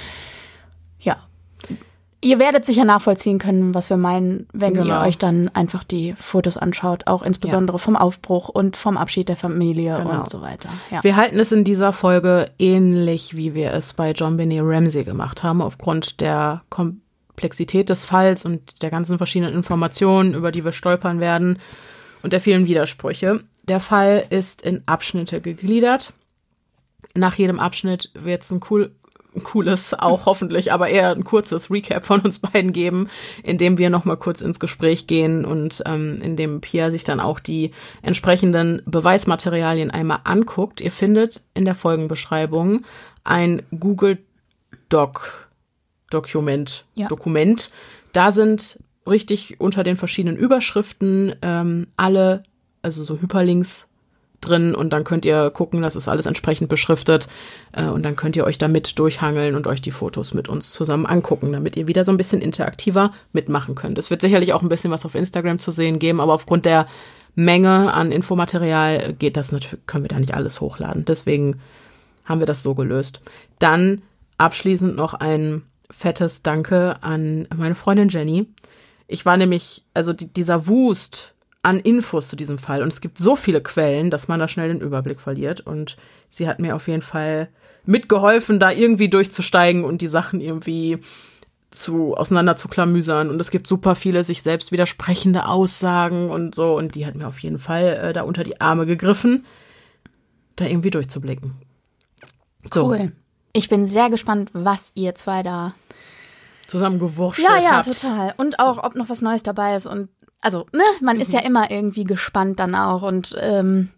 Ihr 2.25 2.39
werdet 2.39 2.65
sicher 2.65 2.85
nachvollziehen 2.85 3.37
können, 3.37 3.75
was 3.75 3.91
wir 3.91 3.97
meinen, 3.97 4.47
wenn 4.51 4.73
Genau. 4.73 4.87
ihr 4.87 5.07
euch 5.07 5.19
dann 5.19 5.47
einfach 5.49 5.83
die 5.83 6.15
Fotos 6.19 6.57
anschaut, 6.57 7.05
auch 7.05 7.21
insbesondere 7.21 7.77
vom 7.77 7.95
Aufbruch 7.95 8.49
und 8.49 8.77
vom 8.77 8.97
Abschied 8.97 9.29
der 9.29 9.37
Familie 9.37 9.97
Genau. 9.97 10.21
und 10.23 10.31
so 10.31 10.41
weiter. 10.41 10.69
Ja. 10.89 11.03
Wir 11.03 11.17
halten 11.17 11.37
es 11.37 11.51
in 11.51 11.63
dieser 11.63 11.93
Folge 11.93 12.49
ähnlich, 12.57 13.35
wie 13.35 13.53
wir 13.53 13.73
es 13.73 13.93
bei 13.93 14.09
John 14.13 14.37
Benet 14.37 14.63
Ramsey 14.63 15.03
gemacht 15.03 15.43
haben, 15.43 15.61
aufgrund 15.61 16.19
der 16.19 16.63
Komplexität 16.71 17.89
des 17.89 18.03
Falls 18.05 18.43
und 18.43 18.81
der 18.81 18.89
ganzen 18.89 19.19
verschiedenen 19.19 19.53
Informationen, 19.53 20.33
über 20.33 20.51
die 20.51 20.65
wir 20.65 20.71
stolpern 20.71 21.19
werden 21.19 21.59
und 22.23 22.33
der 22.33 22.39
vielen 22.41 22.65
Widersprüche. 22.65 23.41
Der 23.67 23.79
Fall 23.79 24.25
ist 24.31 24.63
in 24.63 24.81
Abschnitte 24.87 25.41
gegliedert. 25.41 26.11
Nach 27.13 27.35
jedem 27.35 27.59
Abschnitt 27.59 28.09
wird 28.15 28.41
es 28.41 28.49
ein 28.51 28.61
cool, 28.71 28.95
ein 29.35 29.43
cooles, 29.43 29.93
auch 29.93 30.25
hoffentlich, 30.25 30.71
aber 30.71 30.89
eher 30.89 31.11
ein 31.11 31.23
kurzes 31.23 31.69
Recap 31.69 32.05
von 32.05 32.21
uns 32.21 32.39
beiden 32.39 32.73
geben, 32.73 33.09
in 33.43 33.57
dem 33.57 33.77
wir 33.77 33.89
nochmal 33.89 34.17
kurz 34.17 34.41
ins 34.41 34.59
Gespräch 34.59 35.07
gehen 35.07 35.45
und 35.45 35.83
ähm, 35.85 36.21
in 36.21 36.35
dem 36.37 36.61
Pia 36.61 36.91
sich 36.91 37.03
dann 37.03 37.19
auch 37.19 37.39
die 37.39 37.71
entsprechenden 38.01 38.81
Beweismaterialien 38.85 39.91
einmal 39.91 40.19
anguckt. 40.23 40.81
Ihr 40.81 40.91
findet 40.91 41.41
in 41.53 41.65
der 41.65 41.75
Folgenbeschreibung 41.75 42.85
ein 43.23 43.63
Google 43.77 44.19
Doc 44.89 45.47
Dokument, 46.11 46.85
Ja. 46.93 47.07
Dokument. 47.07 47.71
Da 48.13 48.31
sind 48.31 48.79
richtig 49.07 49.59
unter 49.59 49.83
den 49.83 49.97
verschiedenen 49.97 50.37
Überschriften 50.37 51.35
ähm, 51.41 51.87
alle, 51.97 52.43
also 52.81 53.03
so 53.03 53.21
Hyperlinks 53.21 53.87
drin 54.41 54.75
und 54.75 54.91
dann 54.91 55.03
könnt 55.03 55.25
ihr 55.25 55.49
gucken, 55.49 55.81
das 55.81 55.95
ist 55.95 56.07
alles 56.07 56.25
entsprechend 56.25 56.69
beschriftet 56.69 57.27
äh, 57.71 57.85
und 57.85 58.03
dann 58.03 58.15
könnt 58.15 58.35
ihr 58.35 58.45
euch 58.45 58.57
damit 58.57 58.97
durchhangeln 58.99 59.55
und 59.55 59.67
euch 59.67 59.81
die 59.81 59.91
Fotos 59.91 60.33
mit 60.33 60.49
uns 60.49 60.71
zusammen 60.71 61.05
angucken, 61.05 61.51
damit 61.51 61.75
ihr 61.75 61.87
wieder 61.87 62.03
so 62.03 62.11
ein 62.11 62.17
bisschen 62.17 62.41
interaktiver 62.41 63.11
mitmachen 63.33 63.75
könnt. 63.75 63.97
Es 63.97 64.09
wird 64.09 64.21
sicherlich 64.21 64.53
auch 64.53 64.61
ein 64.61 64.69
bisschen 64.69 64.91
was 64.91 65.05
auf 65.05 65.15
Instagram 65.15 65.59
zu 65.59 65.71
sehen 65.71 65.99
geben, 65.99 66.19
aber 66.19 66.33
aufgrund 66.33 66.65
der 66.65 66.87
Menge 67.35 67.93
an 67.93 68.11
Infomaterial 68.11 69.13
geht 69.13 69.37
das 69.37 69.51
natürlich, 69.51 69.85
können 69.87 70.05
wir 70.05 70.09
da 70.09 70.19
nicht 70.19 70.33
alles 70.33 70.61
hochladen. 70.61 71.05
Deswegen 71.05 71.59
haben 72.23 72.39
wir 72.39 72.47
das 72.47 72.63
so 72.63 72.73
gelöst. 72.75 73.21
Dann 73.59 74.01
abschließend 74.37 74.95
noch 74.95 75.13
ein 75.13 75.63
fettes 75.91 76.41
Danke 76.41 76.97
an 77.01 77.47
meine 77.55 77.75
Freundin 77.75 78.09
Jenny. 78.09 78.47
Ich 79.07 79.25
war 79.25 79.37
nämlich, 79.37 79.83
also 79.93 80.13
die, 80.13 80.33
dieser 80.33 80.67
Wust 80.67 81.34
an 81.65 81.79
Infos 81.79 82.27
zu 82.29 82.35
diesem 82.35 82.57
Fall 82.57 82.81
und 82.83 82.89
es 82.93 83.01
gibt 83.01 83.17
so 83.17 83.35
viele 83.35 83.61
Quellen, 83.61 84.11
dass 84.11 84.27
man 84.27 84.39
da 84.39 84.47
schnell 84.47 84.67
den 84.67 84.81
Überblick 84.81 85.19
verliert 85.19 85.61
und 85.61 85.97
sie 86.29 86.47
hat 86.47 86.59
mir 86.59 86.75
auf 86.75 86.87
jeden 86.87 87.01
Fall 87.01 87.49
mitgeholfen, 87.85 88.59
da 88.59 88.71
irgendwie 88.71 89.09
durchzusteigen 89.09 89.83
und 89.83 90.01
die 90.01 90.07
Sachen 90.07 90.41
irgendwie 90.41 90.99
zu 91.71 92.13
auseinander 92.15 92.55
zu 92.55 92.67
klamüsern 92.67 93.29
und 93.29 93.39
es 93.39 93.49
gibt 93.51 93.67
super 93.67 93.95
viele 93.95 94.23
sich 94.23 94.43
selbst 94.43 94.71
widersprechende 94.71 95.47
Aussagen 95.47 96.29
und 96.29 96.53
so 96.55 96.77
und 96.77 96.93
die 96.95 97.05
hat 97.05 97.15
mir 97.15 97.27
auf 97.27 97.39
jeden 97.39 97.59
Fall 97.59 97.85
äh, 98.01 98.13
da 98.13 98.21
unter 98.21 98.43
die 98.43 98.61
Arme 98.61 98.85
gegriffen, 98.85 99.45
da 100.55 100.65
irgendwie 100.65 100.91
durchzublicken. 100.91 101.53
So. 102.71 102.87
Cool. 102.89 103.11
Ich 103.53 103.69
bin 103.69 103.87
sehr 103.87 104.09
gespannt, 104.09 104.51
was 104.53 104.91
ihr 104.95 105.15
zwei 105.15 105.41
da 105.41 105.73
zusammengewurschtelt 106.67 107.47
Ja, 107.47 107.57
ja, 107.61 107.71
habt. 107.77 107.85
total. 107.87 108.33
Und 108.37 108.59
auch, 108.59 108.83
ob 108.83 108.95
noch 108.95 109.09
was 109.09 109.21
Neues 109.21 109.43
dabei 109.43 109.75
ist. 109.75 109.85
Und 109.85 110.09
also, 110.41 110.65
ne, 110.73 110.83
man 111.01 111.19
ist 111.19 111.31
ja 111.33 111.41
Mhm. 111.41 111.45
immer 111.47 111.71
irgendwie 111.71 112.03
gespannt 112.03 112.59
dann 112.59 112.75
auch. 112.75 113.01
Und 113.01 113.35
ähm, 113.39 113.89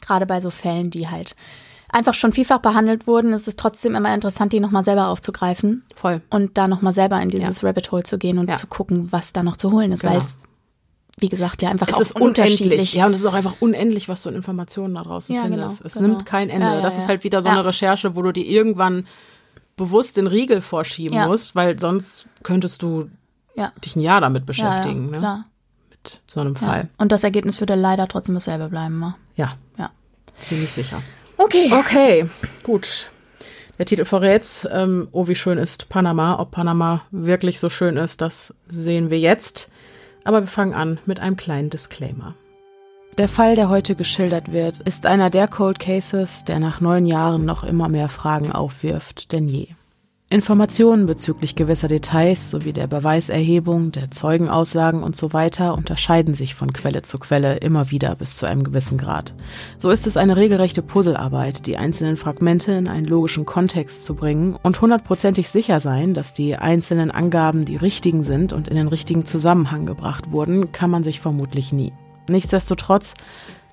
gerade 0.00 0.26
bei 0.26 0.40
so 0.40 0.50
Fällen, 0.50 0.90
die 0.90 1.08
halt 1.08 1.36
einfach 1.90 2.14
schon 2.14 2.32
vielfach 2.32 2.58
behandelt 2.58 3.06
wurden, 3.06 3.32
ist 3.32 3.46
es 3.46 3.54
trotzdem 3.56 3.94
immer 3.94 4.12
interessant, 4.12 4.52
die 4.52 4.58
nochmal 4.60 4.84
selber 4.84 5.08
aufzugreifen 5.08 5.84
Voll. 5.94 6.22
und 6.30 6.58
da 6.58 6.66
nochmal 6.66 6.92
selber 6.92 7.20
in 7.22 7.28
dieses 7.30 7.62
Rabbit 7.62 7.92
Hole 7.92 8.02
zu 8.02 8.18
gehen 8.18 8.38
und 8.38 8.48
Ja. 8.48 8.54
zu 8.54 8.66
gucken, 8.66 9.12
was 9.12 9.32
da 9.32 9.42
noch 9.44 9.56
zu 9.56 9.70
holen 9.70 9.92
ist, 9.92 10.02
weil 10.02 10.14
Genau. 10.14 10.24
es, 10.24 10.38
wie 11.18 11.28
gesagt, 11.28 11.62
ja 11.62 11.70
einfach 11.70 11.86
Es 11.86 11.94
auch 11.94 12.00
ist 12.00 12.16
unendlich. 12.20 12.44
unterschiedlich. 12.60 12.94
Ja, 12.94 13.06
und 13.06 13.14
es 13.14 13.20
ist 13.20 13.26
auch 13.26 13.34
einfach 13.34 13.54
unendlich, 13.60 14.08
was 14.08 14.22
du 14.24 14.28
an 14.30 14.34
Informationen 14.34 14.94
da 14.94 15.02
draußen 15.04 15.32
Ja, 15.36 15.42
findest. 15.42 15.78
genau, 15.78 15.86
es 15.86 15.94
genau. 15.94 16.08
nimmt 16.08 16.26
kein 16.26 16.50
Ende. 16.50 16.66
Ja, 16.66 16.74
ja, 16.76 16.80
das 16.80 16.94
ist 16.96 17.02
ja. 17.02 17.08
halt 17.08 17.22
wieder 17.22 17.40
so 17.40 17.48
Ja. 17.48 17.54
eine 17.54 17.64
Recherche, 17.64 18.16
wo 18.16 18.22
du 18.22 18.32
dir 18.32 18.44
irgendwann 18.44 19.06
bewusst 19.76 20.16
den 20.16 20.26
Riegel 20.26 20.60
vorschieben 20.62 21.16
Ja. 21.16 21.28
musst, 21.28 21.54
weil 21.54 21.78
sonst 21.78 22.26
könntest 22.42 22.82
du 22.82 23.08
Ja, 23.56 23.72
dich 23.84 23.96
ein 23.96 24.00
Jahr 24.00 24.20
damit 24.20 24.42
ja, 24.42 24.46
beschäftigen, 24.46 25.06
ja, 25.06 25.10
ne? 25.12 25.18
klar. 25.18 25.44
Mit 25.90 26.22
so 26.26 26.40
einem 26.40 26.54
Ja. 26.54 26.60
Fall. 26.60 26.88
Und 26.98 27.12
das 27.12 27.24
Ergebnis 27.24 27.60
würde 27.60 27.74
leider 27.74 28.08
trotzdem 28.08 28.34
dasselbe 28.34 28.68
bleiben. 28.68 28.98
ne? 28.98 29.14
Ja, 29.36 29.56
Ja. 29.78 29.90
ziemlich 30.40 30.72
sicher. 30.72 31.02
Okay. 31.36 31.72
Okay, 31.72 32.28
gut. 32.62 33.10
Der 33.78 33.86
Titel 33.86 34.04
verrät's. 34.04 34.66
Ähm, 34.70 35.08
oh, 35.12 35.26
wie 35.26 35.34
schön 35.34 35.58
ist 35.58 35.88
Panama. 35.88 36.38
Ob 36.38 36.52
Panama 36.52 37.02
wirklich 37.10 37.58
so 37.58 37.68
schön 37.70 37.96
ist, 37.96 38.20
das 38.20 38.54
sehen 38.68 39.10
wir 39.10 39.18
jetzt. 39.18 39.70
Aber 40.24 40.40
wir 40.42 40.46
fangen 40.46 40.74
an 40.74 40.98
mit 41.06 41.18
einem 41.20 41.36
kleinen 41.36 41.70
Disclaimer. 41.70 42.34
Der 43.18 43.28
Fall, 43.28 43.54
der 43.56 43.68
heute 43.68 43.94
geschildert 43.94 44.52
wird, 44.52 44.80
ist 44.80 45.06
einer 45.06 45.28
der 45.30 45.46
Cold 45.48 45.78
Cases, 45.78 46.44
der 46.44 46.58
nach 46.60 46.80
neun 46.80 47.04
Jahren 47.06 47.44
noch 47.44 47.62
immer 47.62 47.88
mehr 47.88 48.08
Fragen 48.08 48.50
aufwirft 48.52 49.32
denn 49.32 49.48
je. 49.48 49.68
Informationen 50.34 51.06
bezüglich 51.06 51.54
gewisser 51.54 51.86
Details 51.86 52.50
sowie 52.50 52.72
der 52.72 52.88
Beweiserhebung, 52.88 53.92
der 53.92 54.10
Zeugenaussagen 54.10 55.04
und 55.04 55.14
so 55.14 55.32
weiter 55.32 55.74
unterscheiden 55.74 56.34
sich 56.34 56.56
von 56.56 56.72
Quelle 56.72 57.02
zu 57.02 57.20
Quelle 57.20 57.58
immer 57.58 57.92
wieder 57.92 58.16
bis 58.16 58.34
zu 58.34 58.46
einem 58.46 58.64
gewissen 58.64 58.98
Grad. 58.98 59.36
So 59.78 59.90
ist 59.90 60.08
es 60.08 60.16
eine 60.16 60.36
regelrechte 60.36 60.82
Puzzlearbeit, 60.82 61.68
die 61.68 61.76
einzelnen 61.76 62.16
Fragmente 62.16 62.72
in 62.72 62.88
einen 62.88 63.04
logischen 63.04 63.44
Kontext 63.44 64.04
zu 64.04 64.16
bringen 64.16 64.56
und 64.60 64.80
hundertprozentig 64.80 65.48
sicher 65.48 65.78
sein, 65.78 66.14
dass 66.14 66.32
die 66.32 66.56
einzelnen 66.56 67.12
Angaben 67.12 67.64
die 67.64 67.76
richtigen 67.76 68.24
sind 68.24 68.52
und 68.52 68.66
in 68.66 68.74
den 68.74 68.88
richtigen 68.88 69.26
Zusammenhang 69.26 69.86
gebracht 69.86 70.32
wurden, 70.32 70.72
kann 70.72 70.90
man 70.90 71.04
sich 71.04 71.20
vermutlich 71.20 71.72
nie. 71.72 71.92
Nichtsdestotrotz, 72.28 73.14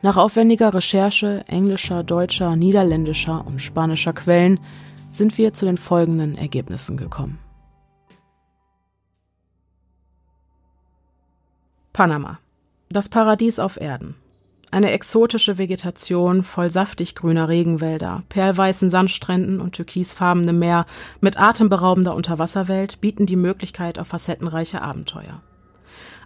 nach 0.03 0.18
aufwendiger 0.18 0.75
Recherche 0.75 1.44
englischer, 1.48 2.03
deutscher, 2.03 2.56
niederländischer 2.56 3.46
und 3.48 3.63
spanischer 3.63 4.13
Quellen 4.13 4.60
sind 5.12 5.38
wir 5.38 5.53
zu 5.53 5.65
den 5.65 5.77
folgenden 5.77 6.38
Ergebnissen 6.38 6.98
gekommen. 6.98 7.39
Panama. 11.94 12.39
Das 12.89 13.10
Paradies 13.10 13.60
auf 13.60 13.80
Erden. 13.80 14.15
Eine 14.72 14.91
exotische 14.91 15.58
Vegetation 15.58 16.44
voll 16.44 16.70
saftig 16.70 17.13
grüner 17.15 17.50
Regenwälder, 17.50 18.24
perlweißen 18.30 18.89
Sandstränden 18.89 19.60
und 19.60 19.74
türkisfarbenem 19.74 20.58
Meer 20.58 20.86
mit 21.20 21.38
atemberaubender 21.38 22.15
Unterwasserwelt 22.15 23.01
bieten 23.01 23.25
die 23.25 23.36
Möglichkeit 23.36 24.00
auf 24.00 24.08
facettenreiche 24.08 24.82
Abenteuer. 24.82 25.41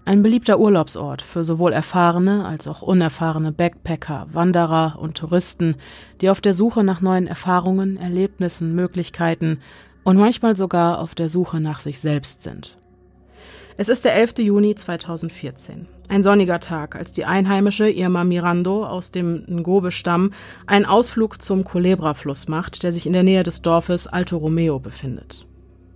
Ein 0.08 0.22
beliebter 0.22 0.60
Urlaubsort 0.60 1.24
für 1.24 1.44
sowohl 1.44 1.74
erfahrene 1.74 2.46
als 2.46 2.68
auch 2.68 2.84
unerfahrene 2.84 3.52
Backpacker, 3.52 4.28
Wanderer 4.32 5.00
und 5.00 5.18
Touristen, 5.18 5.78
die 6.22 6.30
auf 6.30 6.42
der 6.42 6.54
Suche 6.54 6.84
nach 6.84 7.02
neuen 7.02 7.26
Erfahrungen, 7.26 7.98
Erlebnissen, 7.98 8.76
Möglichkeiten 8.76 9.62
und 10.04 10.18
manchmal 10.18 10.56
sogar 10.56 11.00
auf 11.00 11.16
der 11.16 11.28
Suche 11.28 11.60
nach 11.60 11.80
sich 11.80 12.00
selbst 12.00 12.44
sind. 12.44 12.78
Es 13.78 13.90
ist 13.90 14.06
der 14.06 14.14
11. 14.14 14.38
Juni 14.38 14.76
2014. 14.76 15.88
Ein 16.08 16.22
sonniger 16.22 16.60
Tag, 16.60 16.96
als 16.96 17.12
die 17.12 17.26
einheimische 17.26 17.90
Irma 17.90 18.24
Mirando 18.24 18.86
aus 18.86 19.10
dem 19.10 19.44
Ngobe-Stamm 19.48 20.34
einen 20.68 20.86
Ausflug 20.86 21.42
zum 21.42 21.64
Culebra-Fluss 21.64 22.48
macht, 22.48 22.84
der 22.84 22.92
sich 22.92 23.08
in 23.08 23.14
der 23.14 23.24
Nähe 23.24 23.42
des 23.42 23.64
Dorfes 23.64 24.06
Alto 24.06 24.38
Romeo 24.38 24.78
befindet. 24.80 25.48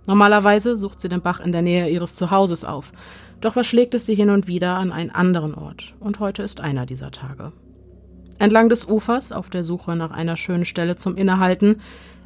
Normalerweise 0.06 0.76
sucht 0.76 1.00
sie 1.00 1.08
den 1.08 1.20
Bach 1.20 1.38
in 1.38 1.52
der 1.52 1.62
Nähe 1.62 1.88
ihres 1.88 2.16
Zuhauses 2.16 2.64
auf, 2.64 2.92
doch 3.40 3.54
verschlägt 3.54 3.94
es 3.94 4.06
sie 4.06 4.14
hin 4.14 4.30
und 4.30 4.46
wieder 4.46 4.76
an 4.76 4.92
einen 4.92 5.10
anderen 5.10 5.54
Ort, 5.54 5.94
und 6.00 6.20
heute 6.20 6.42
ist 6.42 6.60
einer 6.60 6.86
dieser 6.86 7.10
Tage. 7.10 7.52
Entlang 8.38 8.68
des 8.68 8.86
Ufers, 8.88 9.32
auf 9.32 9.50
der 9.50 9.64
Suche 9.64 9.96
nach 9.96 10.10
einer 10.10 10.36
schönen 10.36 10.64
Stelle 10.64 10.96
zum 10.96 11.16
Innehalten, 11.16 11.80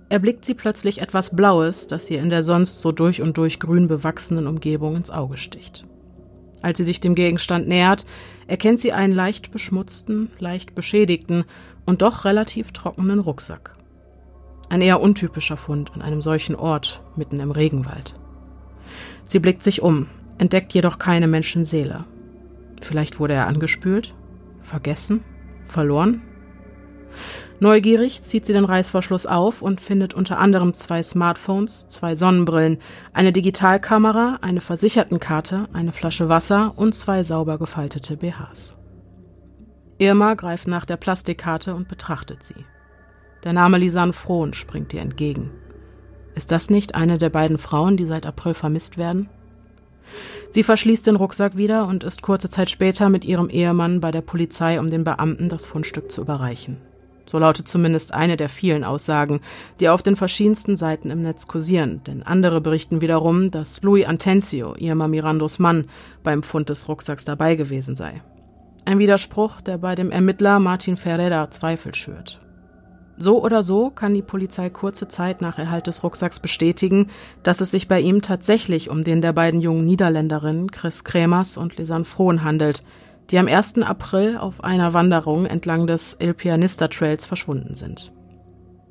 erblickt 0.09 0.45
sie 0.45 0.55
plötzlich 0.55 1.01
etwas 1.01 1.35
Blaues, 1.35 1.87
das 1.87 2.11
ihr 2.11 2.21
in 2.21 2.31
der 2.31 2.43
sonst 2.43 2.81
so 2.81 2.93
durch 2.93 3.23
und 3.23 3.37
durch 3.37 3.59
grün 3.59 3.89
bewachsenen 3.89 4.47
Umgebung 4.47 4.97
ins 4.97 5.11
Auge 5.11 5.39
sticht. 5.39 5.87
Als 6.63 6.79
sie 6.79 6.85
sich 6.85 7.01
dem 7.01 7.15
Gegenstand 7.15 7.69
nähert, 7.69 8.07
erkennt 8.47 8.81
sie 8.81 8.93
einen 8.93 9.13
leicht 9.13 9.51
beschmutzten, 9.51 10.31
leicht 10.39 10.75
beschädigten 10.75 11.45
und 11.85 12.03
doch 12.03 12.25
relativ 12.25 12.73
trockenen 12.73 13.19
Rucksack. 13.19 13.73
Ein 14.69 14.81
eher 14.81 15.01
untypischer 15.01 15.57
Fund 15.57 15.93
an 15.95 16.03
einem 16.03 16.23
solchen 16.23 16.55
Ort, 16.55 17.03
mitten 17.17 17.41
im 17.41 17.51
Regenwald. 17.51 18.15
Sie 19.25 19.41
blickt 19.41 19.63
sich 19.63 19.83
um, 19.83 20.07
entdeckt 20.39 20.73
jedoch 20.75 20.99
keine 20.99 21.27
Menschenseele. 21.27 22.05
Vielleicht 22.81 23.19
wurde 23.19 23.35
er 23.35 23.47
angespült, 23.47 24.15
vergessen, 24.61 25.25
verloren? 25.67 26.23
Neugierig 27.61 28.23
zieht 28.23 28.47
sie 28.47 28.53
den 28.53 28.65
Reißverschluss 28.65 29.27
auf 29.27 29.63
und 29.63 29.81
findet 29.81 30.13
unter 30.13 30.39
anderem 30.39 30.75
zwei 30.75 31.03
Smartphones, 31.03 31.89
zwei 31.89 32.15
Sonnenbrillen, 32.15 32.79
eine 33.13 33.33
Digitalkamera, 33.33 34.39
eine 34.43 34.61
Versichertenkarte, 34.61 35.69
eine 35.73 35.93
Flasche 35.93 36.29
Wasser 36.29 36.73
und 36.77 36.95
zwei 36.95 37.23
sauber 37.23 37.59
gefaltete 37.59 38.17
BHs. 38.17 38.77
Irma 39.99 40.35
greift 40.35 40.67
nach 40.67 40.85
der 40.85 40.97
Plastikkarte 40.97 41.75
und 41.75 41.89
betrachtet 41.89 42.43
sie. 42.43 42.67
Der 43.45 43.53
Name 43.53 43.79
Lisanne 43.79 44.13
Frohn 44.13 44.53
springt 44.53 44.93
ihr 44.93 45.01
entgegen. 45.01 45.51
Ist 46.35 46.51
das 46.51 46.69
nicht 46.69 46.97
eine 46.97 47.19
der 47.19 47.31
beiden 47.31 47.59
Frauen, 47.59 47.97
die 47.97 48.07
seit 48.07 48.27
April 48.27 48.55
vermisst 48.55 48.99
werden? 48.99 49.29
Sie 50.51 50.63
verschließt 50.63 51.07
den 51.07 51.17
Rucksack 51.17 51.57
wieder 51.57 51.87
und 51.87 52.05
ist 52.05 52.23
kurze 52.23 52.51
Zeit 52.51 52.71
später 52.71 53.09
mit 53.09 53.25
ihrem 53.25 53.49
Ehemann 53.49 54.01
bei 54.01 54.11
der 54.11 54.21
Polizei, 54.21 54.79
um 54.79 54.91
den 54.91 55.05
Beamten 55.05 55.49
das 55.49 55.67
Fundstück 55.67 56.13
zu 56.13 56.21
überreichen. 56.21 56.77
So 57.27 57.39
lautet 57.39 57.69
zumindest 57.69 58.13
eine 58.13 58.37
der 58.37 58.49
vielen 58.49 58.85
Aussagen, 58.85 59.41
die 59.81 59.89
auf 59.89 60.03
den 60.03 60.15
verschiedensten 60.15 60.77
Seiten 60.77 61.11
im 61.11 61.23
Netz 61.23 61.49
kursieren, 61.49 62.03
denn 62.07 62.23
andere 62.23 62.61
berichten 62.61 63.01
wiederum, 63.01 63.51
dass 63.51 63.83
Louis 63.83 64.05
Antencio, 64.07 64.75
Irma 64.77 65.09
Mirandos 65.09 65.59
Mann, 65.59 65.87
beim 66.23 66.43
Fund 66.43 66.69
des 66.69 66.89
Rucksacks 66.89 67.25
dabei 67.25 67.57
gewesen 67.57 67.97
sei. 67.97 68.23
Ein 68.85 68.99
Widerspruch, 68.99 69.63
der 69.63 69.79
bei 69.79 69.95
dem 69.95 70.11
Ermittler 70.11 70.61
Martin 70.61 70.99
Ferreira 70.99 71.51
Zweifel 71.51 71.95
schürt. 71.95 72.39
So 73.17 73.43
oder 73.43 73.63
so 73.63 73.91
kann 73.91 74.15
die 74.15 74.23
Polizei 74.23 74.71
kurze 74.71 75.07
Zeit 75.07 75.41
nach 75.41 75.59
Erhalt 75.59 75.87
des 75.87 76.03
Rucksacks 76.03 76.41
bestätigen, 76.41 77.09
dass 77.43 77.61
es 77.61 77.71
sich 77.71 77.87
bei 77.87 78.01
ihm 78.01 78.23
tatsächlich 78.23 78.91
um 78.91 79.05
den 79.05 79.23
der 79.23 79.33
beiden 79.33 79.61
jungen 79.61 79.85
Niederländerinnen 79.85 80.71
Chris 80.71 81.05
Kremers 81.05 81.57
und 81.57 81.77
Lisanne 81.77 82.05
Frohn 82.05 82.43
handelt, 82.43 82.83
die 83.31 83.39
am 83.39 83.47
1. 83.47 83.79
April 83.83 84.37
auf 84.37 84.65
einer 84.65 84.95
Wanderung 84.95 85.47
entlang 85.47 85.87
des 85.87 86.15
El 86.15 86.35
Pianista 86.35 86.89
Trails 86.89 87.25
verschwunden 87.25 87.75
sind. 87.75 88.13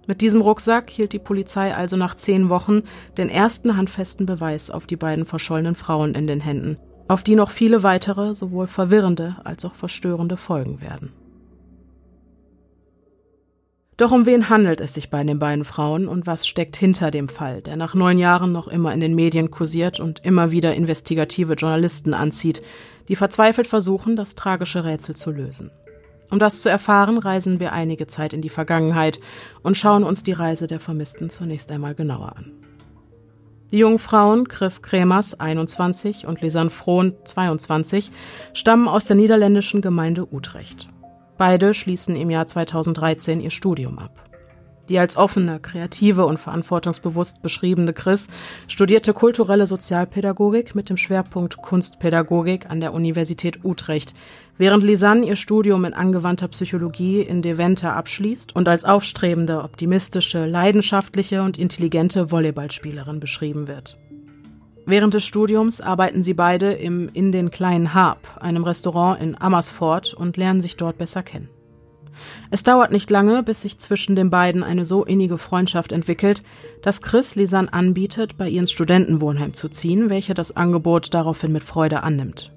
Mit 0.07 0.21
diesem 0.21 0.41
Rucksack 0.41 0.89
hielt 0.89 1.13
die 1.13 1.19
Polizei 1.19 1.73
also 1.73 1.95
nach 1.95 2.15
zehn 2.15 2.49
Wochen 2.49 2.83
den 3.17 3.29
ersten 3.29 3.77
handfesten 3.77 4.25
Beweis 4.25 4.69
auf 4.69 4.85
die 4.85 4.97
beiden 4.97 5.25
verschollenen 5.25 5.75
Frauen 5.75 6.13
in 6.15 6.27
den 6.27 6.41
Händen, 6.41 6.77
auf 7.07 7.23
die 7.23 7.35
noch 7.35 7.51
viele 7.51 7.83
weitere, 7.83 8.33
sowohl 8.33 8.67
verwirrende 8.67 9.37
als 9.43 9.63
auch 9.65 9.75
verstörende 9.75 10.35
Folgen 10.35 10.81
werden. 10.81 11.13
Doch 13.97 14.11
um 14.11 14.25
wen 14.25 14.49
handelt 14.49 14.81
es 14.81 14.95
sich 14.95 15.09
bei 15.09 15.23
den 15.23 15.37
beiden 15.37 15.65
Frauen 15.65 16.07
und 16.07 16.25
was 16.25 16.47
steckt 16.47 16.75
hinter 16.75 17.11
dem 17.11 17.29
Fall, 17.29 17.61
der 17.61 17.75
nach 17.75 17.93
neun 17.93 18.17
Jahren 18.17 18.51
noch 18.51 18.67
immer 18.67 18.91
in 18.93 18.99
den 18.99 19.13
Medien 19.13 19.51
kursiert 19.51 19.99
und 19.99 20.25
immer 20.25 20.49
wieder 20.51 20.73
investigative 20.73 21.53
Journalisten 21.53 22.13
anzieht, 22.13 22.61
die 23.07 23.15
verzweifelt 23.15 23.67
versuchen, 23.67 24.15
das 24.15 24.33
tragische 24.33 24.83
Rätsel 24.83 25.15
zu 25.15 25.29
lösen. 25.31 25.69
Um 26.31 26.39
das 26.39 26.63
zu 26.63 26.69
erfahren, 26.69 27.19
reisen 27.19 27.59
wir 27.59 27.73
einige 27.73 28.07
Zeit 28.07 28.33
in 28.33 28.41
die 28.41 28.49
Vergangenheit 28.49 29.19
und 29.61 29.77
schauen 29.77 30.03
uns 30.03 30.23
die 30.23 30.31
Reise 30.31 30.65
der 30.65 30.79
Vermissten 30.79 31.29
zunächst 31.29 31.71
einmal 31.71 31.93
genauer 31.93 32.35
an. 32.35 32.51
Die 33.69 33.77
jungen 33.77 33.99
Frauen 33.99 34.47
Chris 34.47 34.81
Kremers, 34.81 35.39
21, 35.39 36.27
und 36.27 36.41
Lisanne 36.41 36.69
Frohn, 36.71 37.13
22, 37.23 38.11
stammen 38.53 38.87
aus 38.87 39.05
der 39.05 39.15
niederländischen 39.15 39.81
Gemeinde 39.81 40.27
Utrecht. 40.31 40.92
Beide 41.37 41.73
schließen 41.73 42.15
im 42.15 42.29
Jahr 42.29 42.47
2013 42.47 43.41
ihr 43.41 43.51
Studium 43.51 43.99
ab. 43.99 44.23
Die 44.89 44.99
als 44.99 45.15
offene, 45.15 45.61
kreative 45.61 46.25
und 46.25 46.39
verantwortungsbewusst 46.39 47.41
beschriebene 47.41 47.93
Chris 47.93 48.27
studierte 48.67 49.13
kulturelle 49.13 49.65
Sozialpädagogik 49.65 50.75
mit 50.75 50.89
dem 50.89 50.97
Schwerpunkt 50.97 51.57
Kunstpädagogik 51.57 52.69
an 52.69 52.81
der 52.81 52.93
Universität 52.93 53.63
Utrecht, 53.63 54.13
während 54.57 54.83
Lisanne 54.83 55.25
ihr 55.25 55.37
Studium 55.37 55.85
in 55.85 55.93
angewandter 55.93 56.49
Psychologie 56.49 57.21
in 57.21 57.41
Deventer 57.41 57.93
abschließt 57.93 58.55
und 58.55 58.67
als 58.67 58.83
aufstrebende, 58.83 59.63
optimistische, 59.63 60.45
leidenschaftliche 60.45 61.43
und 61.43 61.57
intelligente 61.57 62.29
Volleyballspielerin 62.29 63.21
beschrieben 63.21 63.69
wird. 63.69 63.97
Während 64.85 65.13
des 65.13 65.25
Studiums 65.25 65.79
arbeiten 65.79 66.23
sie 66.23 66.33
beide 66.33 66.73
im 66.73 67.09
In 67.13 67.31
den 67.31 67.51
kleinen 67.51 67.93
Harp, 67.93 68.37
einem 68.41 68.63
Restaurant 68.63 69.21
in 69.21 69.39
Amersfoort, 69.39 70.13
und 70.13 70.35
lernen 70.35 70.61
sich 70.61 70.75
dort 70.75 70.97
besser 70.97 71.23
kennen. 71.23 71.49
Es 72.51 72.63
dauert 72.63 72.91
nicht 72.91 73.09
lange, 73.09 73.43
bis 73.43 73.61
sich 73.61 73.79
zwischen 73.79 74.15
den 74.15 74.29
beiden 74.29 74.61
eine 74.61 74.85
so 74.85 75.03
innige 75.03 75.37
Freundschaft 75.37 75.91
entwickelt, 75.91 76.43
dass 76.81 77.01
Chris 77.01 77.35
Lisanne 77.35 77.71
anbietet, 77.71 78.37
bei 78.37 78.49
ihr 78.49 78.59
ins 78.59 78.71
Studentenwohnheim 78.71 79.53
zu 79.53 79.69
ziehen, 79.69 80.09
welche 80.09 80.33
das 80.33 80.55
Angebot 80.55 81.13
daraufhin 81.13 81.51
mit 81.51 81.63
Freude 81.63 82.03
annimmt. 82.03 82.53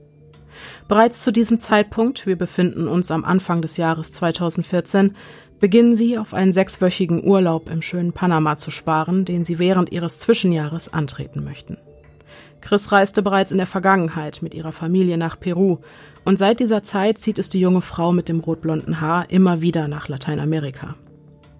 Bereits 0.89 1.23
zu 1.23 1.33
diesem 1.33 1.61
Zeitpunkt, 1.61 2.27
wir 2.27 2.37
befinden 2.37 2.89
uns 2.89 3.11
am 3.11 3.25
Anfang 3.25 3.63
des 3.63 3.77
Jahres 3.77 4.13
2014, 4.13 5.15
beginnen 5.61 5.95
sie 5.95 6.19
auf 6.19 6.35
einen 6.35 6.53
sechswöchigen 6.53 7.25
Urlaub 7.25 7.71
im 7.71 7.83
schönen 7.83 8.13
Panama 8.13 8.57
zu 8.57 8.71
sparen, 8.71 9.25
den 9.25 9.45
sie 9.45 9.59
während 9.59 9.93
ihres 9.93 10.19
Zwischenjahres 10.19 10.93
antreten 10.93 11.45
möchten. 11.45 11.79
Chris 12.67 12.91
reiste 12.91 13.23
bereits 13.23 13.53
in 13.53 13.59
der 13.59 13.67
Vergangenheit 13.69 14.43
mit 14.43 14.53
ihrer 14.53 14.73
Familie 14.73 15.17
nach 15.19 15.39
Peru 15.39 15.79
und 16.25 16.37
seit 16.37 16.59
dieser 16.59 16.83
Zeit 16.83 17.17
zieht 17.17 17.39
es 17.39 17.49
die 17.49 17.61
junge 17.61 17.81
Frau 17.81 18.11
mit 18.11 18.29
dem 18.29 18.41
rotblonden 18.41 19.01
Haar 19.01 19.31
immer 19.31 19.61
wieder 19.61 19.87
nach 19.87 20.09
Lateinamerika. 20.09 20.97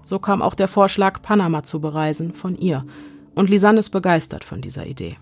So 0.03 0.19
kam 0.19 0.43
auch 0.43 0.57
der 0.57 0.67
Vorschlag, 0.67 1.23
Panama 1.23 1.63
zu 1.63 1.81
bereisen, 1.81 2.35
von 2.35 2.57
ihr. 2.57 2.85
Und 3.37 3.49
Lisanne 3.49 3.79
ist 3.79 3.91
begeistert 3.91 4.43
von 4.43 4.61
dieser 4.61 4.85
Idee. 4.85 5.17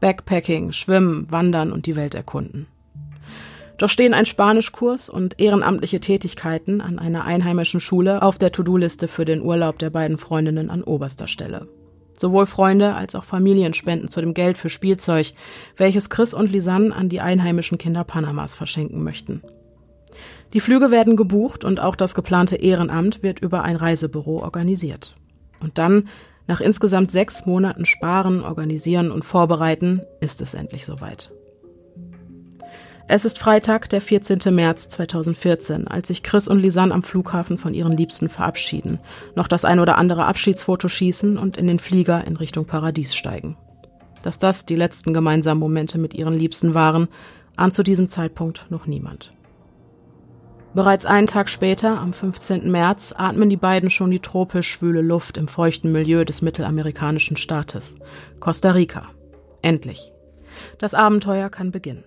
Backpacking, 0.00 0.72
Schwimmen, 0.72 1.30
Wandern 1.30 1.72
und 1.72 1.84
die 1.84 1.96
Welt 1.96 2.14
erkunden. 2.14 2.66
Doch 3.76 3.90
stehen 3.90 4.14
ein 4.14 4.24
Spanischkurs 4.24 5.10
und 5.10 5.38
ehrenamtliche 5.38 6.00
Tätigkeiten 6.00 6.80
an 6.80 6.98
einer 6.98 7.26
einheimischen 7.26 7.80
Schule 7.80 8.22
auf 8.22 8.38
der 8.38 8.50
To-Do-Liste 8.50 9.08
für 9.08 9.26
den 9.26 9.42
Urlaub 9.42 9.78
der 9.78 9.90
beiden 9.90 10.16
Freundinnen 10.16 10.70
an 10.70 10.82
oberster 10.82 11.26
Stelle. 11.26 11.68
Sowohl 12.18 12.46
Freunde 12.46 12.94
als 12.94 13.14
auch 13.14 13.24
Familien 13.24 13.74
spenden 13.74 14.08
zu 14.08 14.20
dem 14.20 14.34
Geld 14.34 14.58
für 14.58 14.68
Spielzeug, 14.68 15.32
welches 15.76 16.10
Chris 16.10 16.34
und 16.34 16.50
Lisanne 16.50 16.94
an 16.94 17.08
die 17.08 17.20
einheimischen 17.20 17.78
Kinder 17.78 18.04
Panamas 18.04 18.54
verschenken 18.54 19.02
möchten. 19.02 19.42
Die 20.52 20.60
Flüge 20.60 20.90
werden 20.90 21.16
gebucht 21.16 21.64
und 21.64 21.80
auch 21.80 21.94
das 21.94 22.14
geplante 22.14 22.56
Ehrenamt 22.56 23.22
wird 23.22 23.40
über 23.40 23.62
ein 23.62 23.76
Reisebüro 23.76 24.40
organisiert. 24.42 25.14
Und 25.60 25.78
dann, 25.78 26.08
nach 26.46 26.60
insgesamt 26.60 27.10
sechs 27.10 27.44
Monaten 27.44 27.84
Sparen, 27.84 28.42
Organisieren 28.42 29.10
und 29.10 29.24
Vorbereiten, 29.24 30.02
ist 30.20 30.40
es 30.40 30.54
endlich 30.54 30.86
soweit. 30.86 31.30
Es 33.10 33.24
ist 33.24 33.38
Freitag, 33.38 33.88
der 33.88 34.02
14. 34.02 34.54
März 34.54 34.90
2014, 34.90 35.88
als 35.88 36.08
sich 36.08 36.22
Chris 36.22 36.46
und 36.46 36.58
Lisanne 36.58 36.92
am 36.92 37.02
Flughafen 37.02 37.56
von 37.56 37.72
ihren 37.72 37.96
Liebsten 37.96 38.28
verabschieden, 38.28 38.98
noch 39.34 39.48
das 39.48 39.64
ein 39.64 39.80
oder 39.80 39.96
andere 39.96 40.26
Abschiedsfoto 40.26 40.88
schießen 40.88 41.38
und 41.38 41.56
in 41.56 41.66
den 41.66 41.78
Flieger 41.78 42.26
in 42.26 42.36
Richtung 42.36 42.66
Paradies 42.66 43.16
steigen. 43.16 43.56
Dass 44.22 44.38
das 44.38 44.66
die 44.66 44.76
letzten 44.76 45.14
gemeinsamen 45.14 45.58
Momente 45.58 45.98
mit 45.98 46.12
ihren 46.12 46.34
Liebsten 46.34 46.74
waren, 46.74 47.08
ahnt 47.56 47.72
zu 47.72 47.82
diesem 47.82 48.10
Zeitpunkt 48.10 48.70
noch 48.70 48.84
niemand. 48.84 49.30
Bereits 50.74 51.06
einen 51.06 51.26
Tag 51.26 51.48
später, 51.48 51.98
am 51.98 52.12
15. 52.12 52.70
März, 52.70 53.14
atmen 53.16 53.48
die 53.48 53.56
beiden 53.56 53.88
schon 53.88 54.10
die 54.10 54.20
tropisch 54.20 54.68
schwüle 54.68 55.00
Luft 55.00 55.38
im 55.38 55.48
feuchten 55.48 55.92
Milieu 55.92 56.26
des 56.26 56.42
mittelamerikanischen 56.42 57.38
Staates, 57.38 57.94
Costa 58.38 58.72
Rica. 58.72 59.00
Endlich. 59.62 60.12
Das 60.76 60.92
Abenteuer 60.92 61.48
kann 61.48 61.70
beginnen. 61.70 62.04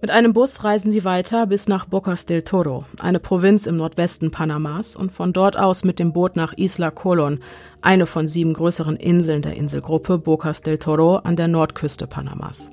Mit 0.00 0.10
einem 0.10 0.32
Bus 0.32 0.64
reisen 0.64 0.90
sie 0.90 1.04
weiter 1.04 1.46
bis 1.46 1.68
nach 1.68 1.84
Bocas 1.84 2.24
del 2.24 2.42
Toro, 2.42 2.86
eine 3.00 3.20
Provinz 3.20 3.66
im 3.66 3.76
Nordwesten 3.76 4.30
Panamas, 4.30 4.96
und 4.96 5.12
von 5.12 5.34
dort 5.34 5.58
aus 5.58 5.84
mit 5.84 5.98
dem 5.98 6.14
Boot 6.14 6.36
nach 6.36 6.54
Isla 6.56 6.90
Colon, 6.90 7.40
eine 7.82 8.06
von 8.06 8.26
sieben 8.26 8.54
größeren 8.54 8.96
Inseln 8.96 9.42
der 9.42 9.56
Inselgruppe 9.56 10.16
Bocas 10.16 10.62
del 10.62 10.78
Toro 10.78 11.16
an 11.16 11.36
der 11.36 11.48
Nordküste 11.48 12.06
Panamas. 12.06 12.70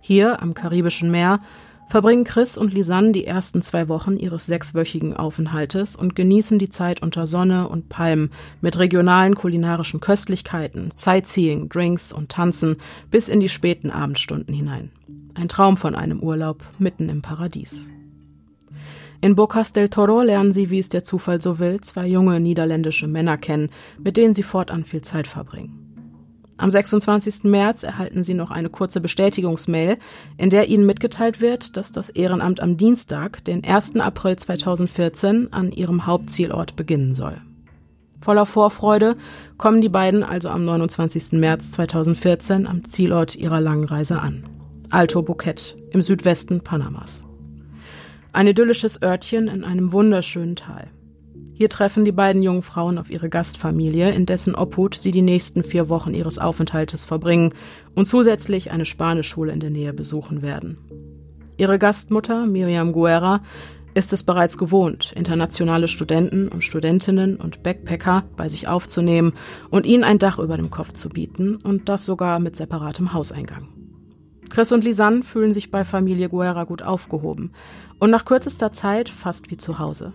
Hier, 0.00 0.42
am 0.42 0.54
Karibischen 0.54 1.12
Meer, 1.12 1.38
verbringen 1.88 2.24
Chris 2.24 2.58
und 2.58 2.74
Lisanne 2.74 3.12
die 3.12 3.26
ersten 3.26 3.62
zwei 3.62 3.88
Wochen 3.88 4.16
ihres 4.16 4.46
sechswöchigen 4.46 5.14
Aufenthaltes 5.14 5.94
und 5.94 6.16
genießen 6.16 6.58
die 6.58 6.68
Zeit 6.68 7.00
unter 7.00 7.28
Sonne 7.28 7.68
und 7.68 7.88
Palmen 7.88 8.32
mit 8.60 8.76
regionalen 8.76 9.36
kulinarischen 9.36 10.00
Köstlichkeiten, 10.00 10.90
Sightseeing, 10.96 11.68
Drinks 11.68 12.12
und 12.12 12.28
Tanzen 12.30 12.78
bis 13.12 13.28
in 13.28 13.38
die 13.38 13.48
späten 13.48 13.90
Abendstunden 13.90 14.52
hinein. 14.52 14.90
Ein 15.36 15.48
Traum 15.48 15.76
von 15.76 15.94
einem 15.94 16.20
Urlaub 16.20 16.64
mitten 16.78 17.10
im 17.10 17.20
Paradies. 17.20 17.90
In 19.20 19.36
Bocas 19.36 19.72
del 19.72 19.90
Toro 19.90 20.22
lernen 20.22 20.52
sie, 20.52 20.70
wie 20.70 20.78
es 20.78 20.88
der 20.88 21.04
Zufall 21.04 21.42
so 21.42 21.58
will, 21.58 21.80
zwei 21.82 22.06
junge 22.06 22.40
niederländische 22.40 23.06
Männer 23.06 23.36
kennen, 23.36 23.68
mit 23.98 24.16
denen 24.16 24.34
sie 24.34 24.42
fortan 24.42 24.84
viel 24.84 25.02
Zeit 25.02 25.26
verbringen. 25.26 25.82
Am 26.58 26.70
26. 26.70 27.44
März 27.44 27.82
erhalten 27.82 28.24
sie 28.24 28.32
noch 28.32 28.50
eine 28.50 28.70
kurze 28.70 29.02
Bestätigungsmail, 29.02 29.98
in 30.38 30.48
der 30.48 30.68
ihnen 30.68 30.86
mitgeteilt 30.86 31.42
wird, 31.42 31.76
dass 31.76 31.92
das 31.92 32.08
Ehrenamt 32.08 32.62
am 32.62 32.78
Dienstag, 32.78 33.44
den 33.44 33.62
1. 33.62 33.96
April 33.96 34.36
2014, 34.36 35.52
an 35.52 35.70
ihrem 35.70 36.06
Hauptzielort 36.06 36.76
beginnen 36.76 37.14
soll. 37.14 37.42
Voller 38.22 38.46
Vorfreude 38.46 39.16
kommen 39.58 39.82
die 39.82 39.90
beiden 39.90 40.22
also 40.22 40.48
am 40.48 40.64
29. 40.64 41.32
März 41.32 41.72
2014 41.72 42.66
am 42.66 42.84
Zielort 42.84 43.36
ihrer 43.36 43.60
langen 43.60 43.84
Reise 43.84 44.18
an. 44.18 44.55
Alto 44.90 45.22
Bouquet 45.22 45.74
im 45.90 46.00
Südwesten 46.00 46.60
Panamas. 46.60 47.22
Ein 48.32 48.46
idyllisches 48.46 49.02
Örtchen 49.02 49.48
in 49.48 49.64
einem 49.64 49.92
wunderschönen 49.92 50.54
Tal. 50.54 50.88
Hier 51.54 51.68
treffen 51.68 52.04
die 52.04 52.12
beiden 52.12 52.42
jungen 52.42 52.62
Frauen 52.62 52.98
auf 52.98 53.10
ihre 53.10 53.28
Gastfamilie, 53.28 54.12
in 54.12 54.26
dessen 54.26 54.54
Obhut 54.54 54.94
sie 54.94 55.10
die 55.10 55.22
nächsten 55.22 55.64
vier 55.64 55.88
Wochen 55.88 56.14
ihres 56.14 56.38
Aufenthaltes 56.38 57.04
verbringen 57.04 57.52
und 57.94 58.06
zusätzlich 58.06 58.70
eine 58.70 58.84
Spanischschule 58.84 59.52
in 59.52 59.60
der 59.60 59.70
Nähe 59.70 59.92
besuchen 59.92 60.42
werden. 60.42 60.78
Ihre 61.56 61.78
Gastmutter, 61.78 62.46
Miriam 62.46 62.92
Guerra, 62.92 63.42
ist 63.94 64.12
es 64.12 64.22
bereits 64.22 64.58
gewohnt, 64.58 65.12
internationale 65.16 65.88
Studenten 65.88 66.48
und 66.48 66.62
Studentinnen 66.62 67.38
und 67.38 67.62
Backpacker 67.62 68.24
bei 68.36 68.48
sich 68.48 68.68
aufzunehmen 68.68 69.32
und 69.70 69.86
ihnen 69.86 70.04
ein 70.04 70.18
Dach 70.18 70.38
über 70.38 70.56
dem 70.56 70.70
Kopf 70.70 70.92
zu 70.92 71.08
bieten 71.08 71.56
und 71.56 71.88
das 71.88 72.04
sogar 72.04 72.38
mit 72.38 72.54
separatem 72.54 73.14
Hauseingang. 73.14 73.75
Chris 74.48 74.72
und 74.72 74.84
Lisanne 74.84 75.22
fühlen 75.22 75.52
sich 75.52 75.70
bei 75.70 75.84
Familie 75.84 76.28
Guerra 76.28 76.64
gut 76.64 76.82
aufgehoben 76.82 77.52
und 77.98 78.10
nach 78.10 78.24
kürzester 78.24 78.72
Zeit 78.72 79.08
fast 79.08 79.50
wie 79.50 79.56
zu 79.56 79.78
Hause. 79.78 80.12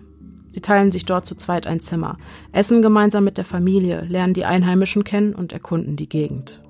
Sie 0.50 0.62
teilen 0.62 0.92
sich 0.92 1.06
dort 1.06 1.26
zu 1.26 1.36
zweit 1.36 1.66
ein 1.66 1.80
Zimmer, 1.80 2.18
essen 2.52 2.82
gemeinsam 2.82 3.24
mit 3.24 3.38
der 3.38 3.46
Familie, 3.46 4.02
lernen 4.02 4.34
die 4.34 4.46
Einheimischen 4.46 5.04
kennen 5.04 5.34
und 5.34 5.54
erkunden 5.54 5.96
die 5.96 6.10
Gegend. 6.10 6.62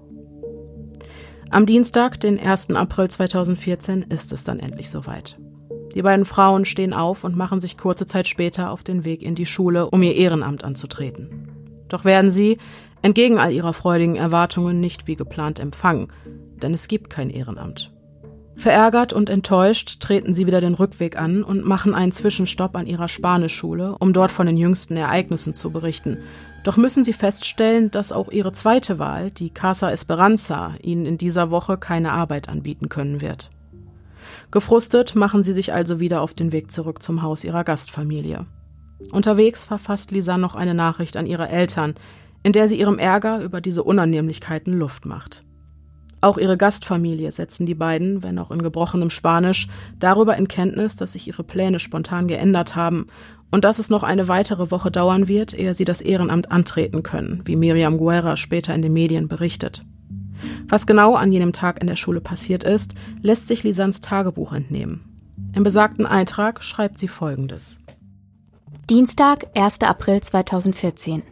Am 1.49 1.65
Dienstag, 1.65 2.19
den 2.19 2.39
1. 2.39 2.69
April 2.71 3.09
2014, 3.09 4.03
ist 4.03 4.31
es 4.31 4.43
dann 4.43 4.59
endlich 4.59 4.89
soweit. 4.89 5.33
Die 5.95 6.01
beiden 6.01 6.25
Frauen 6.25 6.63
stehen 6.63 6.93
auf 6.93 7.23
und 7.23 7.35
machen 7.35 7.59
sich 7.59 7.77
kurze 7.77 8.05
Zeit 8.05 8.27
später 8.27 8.71
auf 8.71 8.83
den 8.83 9.03
Weg 9.03 9.21
in 9.23 9.35
die 9.35 9.45
Schule, 9.45 9.89
um 9.89 10.01
ihr 10.03 10.15
Ehrenamt 10.15 10.63
anzutreten. 10.63 11.49
Doch 11.89 12.05
werden 12.05 12.31
sie, 12.31 12.57
entgegen 13.01 13.39
all 13.39 13.51
ihrer 13.51 13.73
freudigen 13.73 14.15
Erwartungen, 14.15 14.79
nicht 14.79 15.07
wie 15.07 15.17
geplant 15.17 15.59
empfangen 15.59 16.07
denn 16.63 16.73
es 16.73 16.87
gibt 16.87 17.09
kein 17.09 17.29
Ehrenamt. 17.29 17.87
Verärgert 18.55 19.13
und 19.13 19.29
enttäuscht 19.29 20.01
treten 20.01 20.33
sie 20.33 20.45
wieder 20.45 20.61
den 20.61 20.73
Rückweg 20.75 21.19
an 21.19 21.43
und 21.43 21.65
machen 21.65 21.95
einen 21.95 22.11
Zwischenstopp 22.11 22.75
an 22.75 22.85
ihrer 22.85 23.07
Spanischschule, 23.07 23.95
um 23.99 24.13
dort 24.13 24.31
von 24.31 24.45
den 24.45 24.57
jüngsten 24.57 24.97
Ereignissen 24.97 25.53
zu 25.53 25.71
berichten. 25.71 26.17
Doch 26.63 26.77
müssen 26.77 27.03
sie 27.03 27.13
feststellen, 27.13 27.89
dass 27.89 28.11
auch 28.11 28.29
ihre 28.29 28.51
zweite 28.51 28.99
Wahl, 28.99 29.31
die 29.31 29.49
Casa 29.49 29.89
Esperanza, 29.89 30.75
ihnen 30.81 31.05
in 31.05 31.17
dieser 31.17 31.49
Woche 31.49 31.77
keine 31.77 32.11
Arbeit 32.11 32.49
anbieten 32.49 32.87
können 32.87 33.19
wird. 33.19 33.49
Gefrustet 34.51 35.15
machen 35.15 35.43
sie 35.43 35.53
sich 35.53 35.73
also 35.73 35.99
wieder 35.99 36.21
auf 36.21 36.33
den 36.33 36.51
Weg 36.51 36.71
zurück 36.71 37.01
zum 37.01 37.23
Haus 37.23 37.43
ihrer 37.43 37.63
Gastfamilie. 37.63 38.45
Unterwegs 39.11 39.65
verfasst 39.65 40.11
Lisa 40.11 40.37
noch 40.37 40.53
eine 40.53 40.75
Nachricht 40.75 41.17
an 41.17 41.25
ihre 41.25 41.49
Eltern, 41.49 41.95
in 42.43 42.53
der 42.53 42.67
sie 42.67 42.79
ihrem 42.79 42.99
Ärger 42.99 43.41
über 43.41 43.61
diese 43.61 43.83
Unannehmlichkeiten 43.83 44.77
Luft 44.77 45.05
macht. 45.05 45.41
Auch 46.21 46.37
ihre 46.37 46.55
Gastfamilie 46.55 47.31
setzen 47.31 47.65
die 47.65 47.73
beiden, 47.73 48.21
wenn 48.21 48.37
auch 48.37 48.51
in 48.51 48.61
gebrochenem 48.61 49.09
Spanisch, 49.09 49.67
darüber 49.99 50.37
in 50.37 50.47
Kenntnis, 50.47 50.95
dass 50.95 51.13
sich 51.13 51.27
ihre 51.27 51.43
Pläne 51.43 51.79
spontan 51.79 52.27
geändert 52.27 52.75
haben 52.75 53.07
und 53.49 53.65
dass 53.65 53.79
es 53.79 53.89
noch 53.89 54.03
eine 54.03 54.27
weitere 54.27 54.69
Woche 54.69 54.91
dauern 54.91 55.27
wird, 55.27 55.57
ehe 55.57 55.73
sie 55.73 55.83
das 55.83 55.99
Ehrenamt 55.99 56.51
antreten 56.51 57.01
können, 57.01 57.41
wie 57.45 57.55
Miriam 57.55 57.97
Guerra 57.97 58.37
später 58.37 58.73
in 58.75 58.83
den 58.83 58.93
Medien 58.93 59.27
berichtet. 59.27 59.81
Was 60.67 60.85
genau 60.85 61.15
an 61.15 61.31
jenem 61.31 61.53
Tag 61.53 61.81
in 61.81 61.87
der 61.87 61.95
Schule 61.95 62.21
passiert 62.21 62.63
ist, 62.63 62.93
lässt 63.21 63.47
sich 63.47 63.63
Lisans 63.63 64.01
Tagebuch 64.01 64.53
entnehmen. 64.53 65.03
Im 65.55 65.63
besagten 65.63 66.05
Eintrag 66.05 66.63
schreibt 66.63 66.97
sie 66.97 67.07
folgendes. 67.07 67.79
Dienstag, 68.89 69.47
1. 69.55 69.81
April 69.81 70.21
2014. 70.21 71.23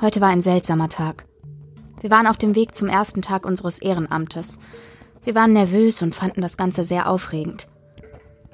Heute 0.00 0.20
war 0.20 0.28
ein 0.28 0.40
seltsamer 0.40 0.88
Tag. 0.88 1.29
Wir 2.00 2.10
waren 2.10 2.26
auf 2.26 2.36
dem 2.36 2.54
Weg 2.54 2.74
zum 2.74 2.88
ersten 2.88 3.22
Tag 3.22 3.44
unseres 3.44 3.78
Ehrenamtes. 3.78 4.58
Wir 5.24 5.34
waren 5.34 5.52
nervös 5.52 6.02
und 6.02 6.14
fanden 6.14 6.40
das 6.40 6.56
Ganze 6.56 6.84
sehr 6.84 7.08
aufregend. 7.08 7.68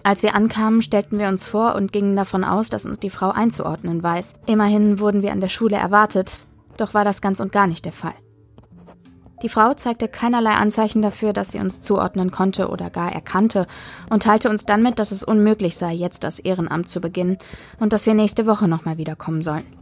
Als 0.03 0.23
wir 0.23 0.35
ankamen, 0.35 0.83
stellten 0.83 1.19
wir 1.19 1.29
uns 1.29 1.47
vor 1.47 1.75
und 1.75 1.93
gingen 1.93 2.15
davon 2.15 2.45
aus, 2.45 2.69
dass 2.71 2.87
uns 2.87 3.01
die 3.01 3.11
Frau 3.11 3.31
einzuordnen 3.31 4.03
weiß. 4.03 4.35
Immerhin 4.47 5.01
wurden 5.01 5.23
wir 5.23 5.33
an 5.33 5.41
der 5.41 5.49
Schule 5.49 5.77
erwartet, 5.77 6.47
doch 6.77 6.95
war 6.95 7.05
das 7.05 7.21
ganz 7.21 7.41
und 7.41 7.53
gar 7.53 7.67
nicht 7.67 7.85
der 7.85 7.93
Fall. 7.93 8.15
Die 9.43 9.49
Frau 9.49 9.75
zeigte 9.75 10.09
keinerlei 10.09 10.53
Anzeichen 10.53 11.03
dafür, 11.03 11.33
dass 11.33 11.53
sie 11.53 11.59
uns 11.59 11.83
zuordnen 11.83 12.31
konnte 12.31 12.69
oder 12.69 12.89
gar 12.89 13.13
erkannte 13.13 13.67
und 14.09 14.23
teilte 14.23 14.49
uns 14.49 14.65
dann 14.65 14.83
mit, 14.83 14.99
dass 14.99 15.11
es 15.11 15.25
unmöglich 15.25 15.77
sei, 15.77 15.93
jetzt 15.93 16.25
das 16.25 16.39
Ehrenamt 16.39 16.89
zu 16.89 17.01
beginnen 17.01 17.37
und 17.79 17.93
dass 17.93 18.07
wir 18.07 18.15
nächste 18.15 18.47
Woche 18.47 18.67
nochmal 18.67 18.97
wiederkommen 18.97 19.43
sollen. 19.43 19.76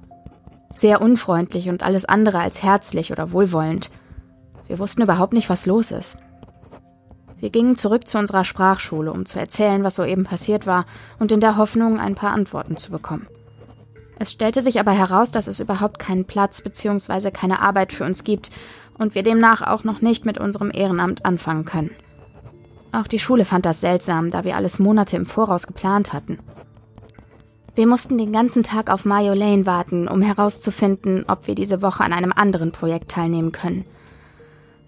Sehr 0.74 1.00
unfreundlich 1.00 1.68
und 1.68 1.82
alles 1.82 2.04
andere 2.04 2.38
als 2.38 2.62
herzlich 2.62 3.12
oder 3.12 3.32
wohlwollend. 3.32 3.90
Wir 4.66 4.78
wussten 4.78 5.02
überhaupt 5.02 5.32
nicht, 5.32 5.48
was 5.48 5.66
los 5.66 5.90
ist. 5.90 6.18
Wir 7.38 7.50
gingen 7.50 7.76
zurück 7.76 8.08
zu 8.08 8.18
unserer 8.18 8.44
Sprachschule, 8.44 9.12
um 9.12 9.26
zu 9.26 9.38
erzählen, 9.38 9.84
was 9.84 9.96
soeben 9.96 10.24
passiert 10.24 10.66
war 10.66 10.87
und 11.18 11.30
in 11.30 11.40
der 11.40 11.56
Hoffnung, 11.56 12.00
ein 12.00 12.14
paar 12.14 12.32
Antworten 12.32 12.76
zu 12.76 12.90
bekommen. 12.90 13.26
Es 14.18 14.32
stellte 14.32 14.62
sich 14.62 14.80
aber 14.80 14.92
heraus, 14.92 15.30
dass 15.30 15.46
es 15.46 15.60
überhaupt 15.60 15.98
keinen 15.98 16.24
Platz 16.24 16.62
bzw. 16.62 17.30
keine 17.30 17.60
Arbeit 17.60 17.92
für 17.92 18.04
uns 18.04 18.24
gibt 18.24 18.50
und 18.96 19.14
wir 19.14 19.22
demnach 19.22 19.62
auch 19.62 19.84
noch 19.84 20.00
nicht 20.00 20.24
mit 20.24 20.38
unserem 20.38 20.70
Ehrenamt 20.72 21.26
anfangen 21.26 21.64
können. 21.64 21.90
Auch 22.92 23.08
die 23.08 23.18
Schule 23.18 23.44
fand 23.44 23.66
das 23.66 23.80
seltsam, 23.80 24.30
da 24.30 24.44
wir 24.44 24.56
alles 24.56 24.78
Monate 24.78 25.16
im 25.16 25.26
Voraus 25.26 25.66
geplant 25.66 26.12
hatten. 26.12 26.38
Wir 27.74 27.88
mussten 27.88 28.18
den 28.18 28.32
ganzen 28.32 28.62
Tag 28.62 28.88
auf 28.88 29.04
Mayo 29.04 29.34
Lane 29.34 29.66
warten, 29.66 30.06
um 30.06 30.22
herauszufinden, 30.22 31.24
ob 31.26 31.48
wir 31.48 31.56
diese 31.56 31.82
Woche 31.82 32.04
an 32.04 32.12
einem 32.12 32.32
anderen 32.32 32.70
Projekt 32.70 33.10
teilnehmen 33.10 33.50
können. 33.50 33.84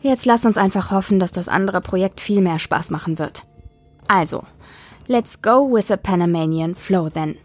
Jetzt 0.02 0.24
lass 0.24 0.44
uns 0.44 0.56
einfach 0.56 0.92
hoffen, 0.92 1.18
dass 1.18 1.32
das 1.32 1.48
andere 1.48 1.80
Projekt 1.80 2.20
viel 2.20 2.40
mehr 2.40 2.60
Spaß 2.60 2.90
machen 2.90 3.18
wird. 3.18 3.42
Also, 4.06 4.44
let's 5.08 5.42
go 5.42 5.72
with 5.72 5.88
the 5.88 5.96
Panamanian 5.96 6.76
Flow 6.76 7.08
then. 7.08 7.36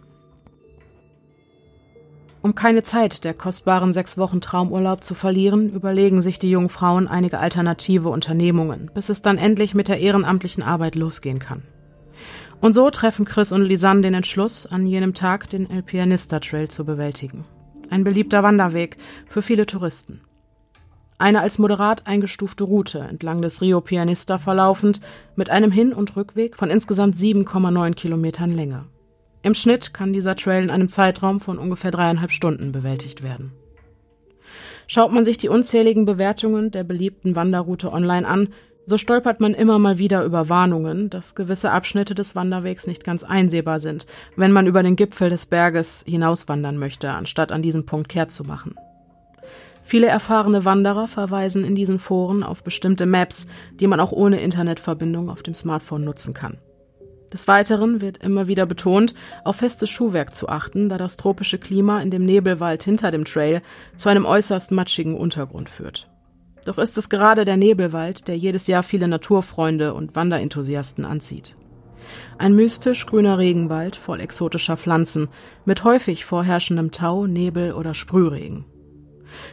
Um 2.43 2.54
keine 2.54 2.84
Zeit 2.84 3.23
der 3.23 3.34
kostbaren 3.34 3.93
sechs 3.93 4.17
Wochen 4.17 4.41
Traumurlaub 4.41 5.04
zu 5.04 5.15
verlieren, 5.15 5.71
überlegen 5.71 6.21
sich 6.21 6.38
die 6.38 6.49
jungen 6.49 6.69
Frauen 6.69 7.08
einige 7.08 7.39
alternative 7.39 8.10
Unternehmungen, 8.10 8.91
bis 8.93 9.10
es 9.10 9.21
dann 9.23 9.38
endlich 9.38 9.73
mit 9.73 9.88
der 9.88 9.99
ehrenamtlichen 9.99 10.63
Arbeit 10.63 10.95
losgehen 10.95 11.39
kann. 11.39 11.63
Und 12.62 12.74
so 12.74 12.91
treffen 12.91 13.26
Chris 13.26 13.52
und 13.52 13.63
Lisanne 13.63 14.02
den 14.02 14.13
Entschluss, 14.13 14.67
an 14.67 14.86
jenem 14.86 15.15
Tag 15.15 15.50
den 15.50 15.67
El 15.69 15.82
Pianista 15.82 16.39
Trail 16.39 16.67
zu 16.67 16.86
bewältigen. 16.86 17.43
Ein 17.89 18.04
beliebter 18.04 18.43
Wanderweg 18.43 18.97
für 19.28 19.41
viele 19.41 19.65
Touristen. 19.65 20.21
Eine 21.17 21.41
als 21.41 21.58
moderat 21.58 22.06
eingestufte 22.06 22.63
Route 22.63 23.00
entlang 23.00 23.41
des 23.41 23.62
Rio 23.62 23.82
Pianista 23.82 24.38
verlaufend 24.38 25.02
mit 25.36 25.50
einem 25.50 25.71
Hin- 25.71 25.93
und 25.93 26.15
Rückweg 26.15 26.56
von 26.56 26.69
insgesamt 26.69 27.15
7,9 27.15 27.95
Kilometern 27.95 28.52
Länge. 28.52 28.86
Im 29.41 29.56
Schnitt 29.56 29.93
kann 29.93 30.13
dieser 30.13 30.36
Trail 30.36 30.63
in 30.63 30.69
einem 30.69 30.89
Zeitraum 30.89 31.39
von 31.39 31.58
ungefähr 31.58 31.91
dreieinhalb 31.91 32.32
Stunden 32.32 32.71
bewältigt 32.71 33.24
werden. 33.24 33.54
Schaut 34.86 35.12
man 35.12 35.26
sich 35.26 35.38
die 35.38 35.50
unzähligen 35.50 36.06
Bewertungen 36.06 36.69
der 36.69 36.84
beliebten 36.84 37.36
Wanderroute 37.36 37.91
online 37.91 38.28
an, 38.28 38.50
so 38.86 38.98
stolpert 38.98 39.39
man 39.39 39.54
immer 39.54 39.80
mal 39.80 39.98
wieder 39.98 40.24
über 40.24 40.50
Warnungen, 40.50 41.10
dass 41.10 41.36
gewisse 41.36 41.72
Abschnitte 41.72 42.15
des 42.15 42.36
Wanderwegs 42.36 42.88
nicht 42.88 43.04
ganz 43.04 43.24
einsehbar 43.24 43.80
sind, 43.80 44.06
wenn 44.36 44.52
man 44.52 44.67
über 44.67 44.84
den 44.84 44.96
Gipfel 44.96 45.30
des 45.30 45.46
Berges 45.46 46.04
hinauswandern 46.08 46.78
möchte, 46.78 47.12
anstatt 47.12 47.52
an 47.52 47.62
diesem 47.62 47.86
Punkt 47.86 48.10
kehrt 48.10 48.32
zu 48.32 48.44
machen. 48.44 48.76
Viele 49.84 50.08
erfahrene 50.08 50.63
Wanderer 50.65 51.08
verweisen 51.08 51.63
in 51.63 51.76
diesen 51.76 52.00
Foren 52.00 52.44
auf 52.44 52.63
bestimmte 52.63 53.06
Maps, 53.06 53.48
die 53.80 53.88
man 53.88 54.00
auch 54.00 54.12
ohne 54.12 54.39
Internetverbindung 54.39 55.30
auf 55.30 55.44
dem 55.44 55.54
Smartphone 55.54 56.04
nutzen 56.04 56.34
kann. 56.34 56.58
Des 57.34 57.48
Weiteren 57.48 58.02
wird 58.02 58.17
immer 58.17 58.48
wieder 58.48 58.65
betont, 58.65 59.13
auf 59.46 59.58
festes 59.58 59.89
Schuhwerk 59.89 60.36
zu 60.36 60.50
achten, 60.50 60.89
da 60.89 60.98
das 60.98 61.15
tropische 61.15 61.58
Klima 61.58 62.02
in 62.02 62.12
dem 62.12 62.26
Nebelwald 62.26 62.84
hinter 62.84 63.10
dem 63.10 63.24
Trail 63.26 63.62
zu 63.96 64.10
einem 64.10 64.26
äußerst 64.26 64.72
matschigen 64.72 65.17
Untergrund 65.17 65.70
führt. 65.70 66.11
Doch 66.65 66.78
ist 66.78 66.97
es 66.97 67.10
gerade 67.10 67.45
der 67.45 67.58
Nebelwald, 67.58 68.28
der 68.28 68.38
jedes 68.38 68.67
Jahr 68.67 68.84
viele 68.84 69.08
Naturfreunde 69.08 69.93
und 69.93 70.15
Wanderenthusiasten 70.15 71.06
anzieht. 71.06 71.56
Ein 72.38 72.56
mystisch 72.56 73.06
grüner 73.06 73.38
Regenwald 73.38 73.95
voll 73.95 74.19
exotischer 74.19 74.78
Pflanzen, 74.78 75.30
mit 75.65 75.84
häufig 75.84 76.26
vorherrschendem 76.26 76.91
Tau, 76.91 77.28
Nebel 77.28 77.74
oder 77.74 77.93
Sprühregen. 77.93 78.65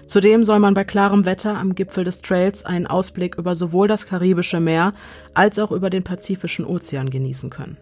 Zudem 0.06 0.42
soll 0.44 0.58
man 0.58 0.74
bei 0.74 0.84
klarem 0.84 1.24
Wetter 1.24 1.56
am 1.56 1.74
Gipfel 1.74 2.04
des 2.04 2.20
Trails 2.20 2.64
einen 2.64 2.86
Ausblick 2.86 3.36
über 3.36 3.54
sowohl 3.54 3.88
das 3.88 4.06
Karibische 4.06 4.60
Meer 4.60 4.92
als 5.34 5.58
auch 5.58 5.70
über 5.70 5.90
den 5.90 6.02
Pazifischen 6.02 6.66
Ozean 6.66 7.10
genießen 7.10 7.50
können. 7.50 7.78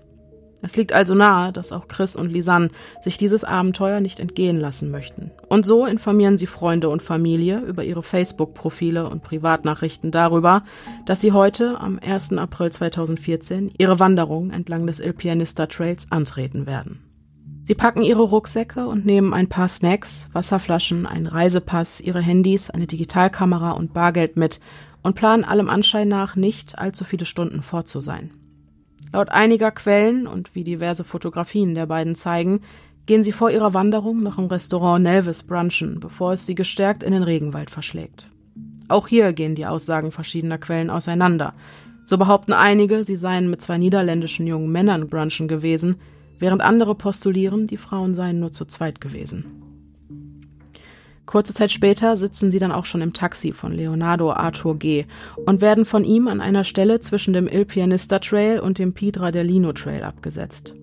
Es 0.66 0.74
liegt 0.74 0.92
also 0.92 1.14
nahe, 1.14 1.52
dass 1.52 1.70
auch 1.70 1.86
Chris 1.86 2.16
und 2.16 2.32
Lisanne 2.32 2.70
sich 3.00 3.16
dieses 3.16 3.44
Abenteuer 3.44 4.00
nicht 4.00 4.18
entgehen 4.18 4.58
lassen 4.58 4.90
möchten. 4.90 5.30
Und 5.48 5.64
so 5.64 5.86
informieren 5.86 6.38
sie 6.38 6.48
Freunde 6.48 6.88
und 6.88 7.04
Familie 7.04 7.60
über 7.60 7.84
ihre 7.84 8.02
Facebook-Profile 8.02 9.08
und 9.08 9.22
Privatnachrichten 9.22 10.10
darüber, 10.10 10.64
dass 11.04 11.20
sie 11.20 11.30
heute, 11.30 11.78
am 11.78 12.00
1. 12.04 12.32
April 12.32 12.72
2014, 12.72 13.74
ihre 13.78 14.00
Wanderung 14.00 14.50
entlang 14.50 14.88
des 14.88 14.98
Il 14.98 15.12
Pianista 15.12 15.66
Trails 15.66 16.10
antreten 16.10 16.66
werden. 16.66 16.98
Sie 17.62 17.76
packen 17.76 18.02
ihre 18.02 18.22
Rucksäcke 18.22 18.88
und 18.88 19.06
nehmen 19.06 19.34
ein 19.34 19.48
paar 19.48 19.68
Snacks, 19.68 20.28
Wasserflaschen, 20.32 21.06
einen 21.06 21.28
Reisepass, 21.28 22.00
ihre 22.00 22.20
Handys, 22.20 22.70
eine 22.70 22.88
Digitalkamera 22.88 23.70
und 23.70 23.94
Bargeld 23.94 24.36
mit 24.36 24.58
und 25.04 25.14
planen 25.14 25.44
allem 25.44 25.68
Anschein 25.68 26.08
nach 26.08 26.34
nicht 26.34 26.76
allzu 26.76 27.04
viele 27.04 27.24
Stunden 27.24 27.62
fort 27.62 27.86
zu 27.86 28.00
sein. 28.00 28.32
Laut 29.12 29.28
einiger 29.30 29.70
Quellen 29.70 30.26
und 30.26 30.54
wie 30.54 30.64
diverse 30.64 31.04
Fotografien 31.04 31.74
der 31.74 31.86
beiden 31.86 32.14
zeigen, 32.14 32.60
gehen 33.06 33.22
sie 33.22 33.32
vor 33.32 33.50
ihrer 33.50 33.72
Wanderung 33.72 34.22
noch 34.22 34.38
im 34.38 34.46
Restaurant 34.46 35.02
Nelvis 35.02 35.44
brunchen, 35.44 36.00
bevor 36.00 36.32
es 36.32 36.44
sie 36.44 36.54
gestärkt 36.54 37.02
in 37.02 37.12
den 37.12 37.22
Regenwald 37.22 37.70
verschlägt. 37.70 38.28
Auch 38.88 39.08
hier 39.08 39.32
gehen 39.32 39.54
die 39.54 39.66
Aussagen 39.66 40.12
verschiedener 40.12 40.58
Quellen 40.58 40.90
auseinander. 40.90 41.54
So 42.04 42.18
behaupten 42.18 42.52
einige, 42.52 43.02
sie 43.04 43.16
seien 43.16 43.50
mit 43.50 43.62
zwei 43.62 43.78
niederländischen 43.78 44.46
jungen 44.46 44.70
Männern 44.70 45.08
brunchen 45.08 45.48
gewesen, 45.48 45.96
während 46.38 46.62
andere 46.62 46.94
postulieren, 46.94 47.66
die 47.66 47.76
Frauen 47.76 48.14
seien 48.14 48.38
nur 48.38 48.52
zu 48.52 48.64
zweit 48.64 49.00
gewesen. 49.00 49.65
Kurze 51.26 51.52
Zeit 51.52 51.72
später 51.72 52.14
sitzen 52.14 52.52
sie 52.52 52.60
dann 52.60 52.70
auch 52.70 52.86
schon 52.86 53.02
im 53.02 53.12
Taxi 53.12 53.52
von 53.52 53.72
Leonardo 53.72 54.32
Arthur 54.32 54.78
G. 54.78 55.04
und 55.44 55.60
werden 55.60 55.84
von 55.84 56.04
ihm 56.04 56.28
an 56.28 56.40
einer 56.40 56.62
Stelle 56.62 57.00
zwischen 57.00 57.34
dem 57.34 57.48
Il 57.48 57.64
Pianista 57.64 58.20
Trail 58.20 58.60
und 58.60 58.78
dem 58.78 58.94
Pidra 58.94 59.32
del 59.32 59.46
Lino 59.46 59.72
Trail 59.72 60.04
abgesetzt. 60.04 60.74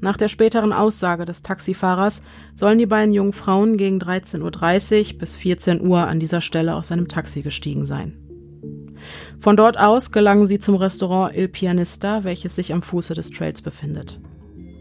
Nach 0.00 0.16
der 0.16 0.28
späteren 0.28 0.72
Aussage 0.72 1.24
des 1.24 1.42
Taxifahrers 1.42 2.22
sollen 2.54 2.78
die 2.78 2.86
beiden 2.86 3.12
jungen 3.12 3.32
Frauen 3.32 3.76
gegen 3.76 3.98
13.30 3.98 5.12
Uhr 5.12 5.18
bis 5.18 5.36
14 5.36 5.80
Uhr 5.80 6.06
an 6.06 6.18
dieser 6.18 6.40
Stelle 6.40 6.74
aus 6.74 6.88
seinem 6.88 7.08
Taxi 7.08 7.42
gestiegen 7.42 7.84
sein. 7.84 8.16
Von 9.38 9.56
dort 9.56 9.78
aus 9.78 10.12
gelangen 10.12 10.46
sie 10.46 10.60
zum 10.60 10.76
Restaurant 10.76 11.36
Il 11.36 11.48
Pianista, 11.48 12.24
welches 12.24 12.56
sich 12.56 12.72
am 12.72 12.80
Fuße 12.80 13.14
des 13.14 13.30
Trails 13.30 13.60
befindet. 13.60 14.18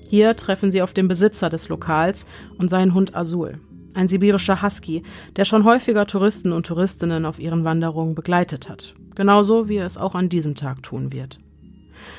Hier 0.10 0.36
treffen 0.36 0.72
sie 0.72 0.82
auf 0.82 0.94
den 0.94 1.08
Besitzer 1.08 1.50
des 1.50 1.68
Lokals 1.68 2.28
und 2.58 2.70
seinen 2.70 2.94
Hund 2.94 3.16
Azul, 3.16 3.60
ein 3.98 4.08
sibirischer 4.08 4.62
Husky, 4.62 5.04
der 5.36 5.46
schon 5.46 5.66
häufiger 5.66 6.08
Touristen 6.08 6.54
und 6.54 6.66
Touristinnen 6.68 7.26
auf 7.26 7.40
ihren 7.40 7.64
Wanderungen 7.64 8.16
begleitet 8.16 8.70
hat, 8.70 8.94
genauso 9.16 9.68
wie 9.68 9.78
er 9.78 9.86
es 9.86 9.98
auch 9.98 10.16
an 10.16 10.30
diesem 10.30 10.56
Tag 10.56 10.84
tun 10.84 11.12
wird. 11.12 11.38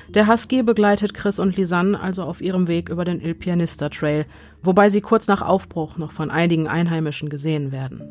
Der 0.09 0.27
Husky 0.27 0.63
begleitet 0.63 1.15
Chris 1.15 1.39
und 1.39 1.57
Lisanne 1.57 2.01
also 2.01 2.25
auf 2.25 2.41
ihrem 2.41 2.67
Weg 2.67 2.89
über 2.89 3.05
den 3.05 3.21
Il 3.21 3.35
Pianista 3.35 3.89
Trail, 3.89 4.27
wobei 4.63 4.89
sie 4.89 5.01
kurz 5.01 5.29
nach 5.29 5.43
Aufbruch 5.43 5.99
noch 5.99 6.13
von 6.13 6.31
einigen 6.31 6.67
Einheimischen 6.67 7.29
gesehen 7.29 7.73
werden. 7.73 8.03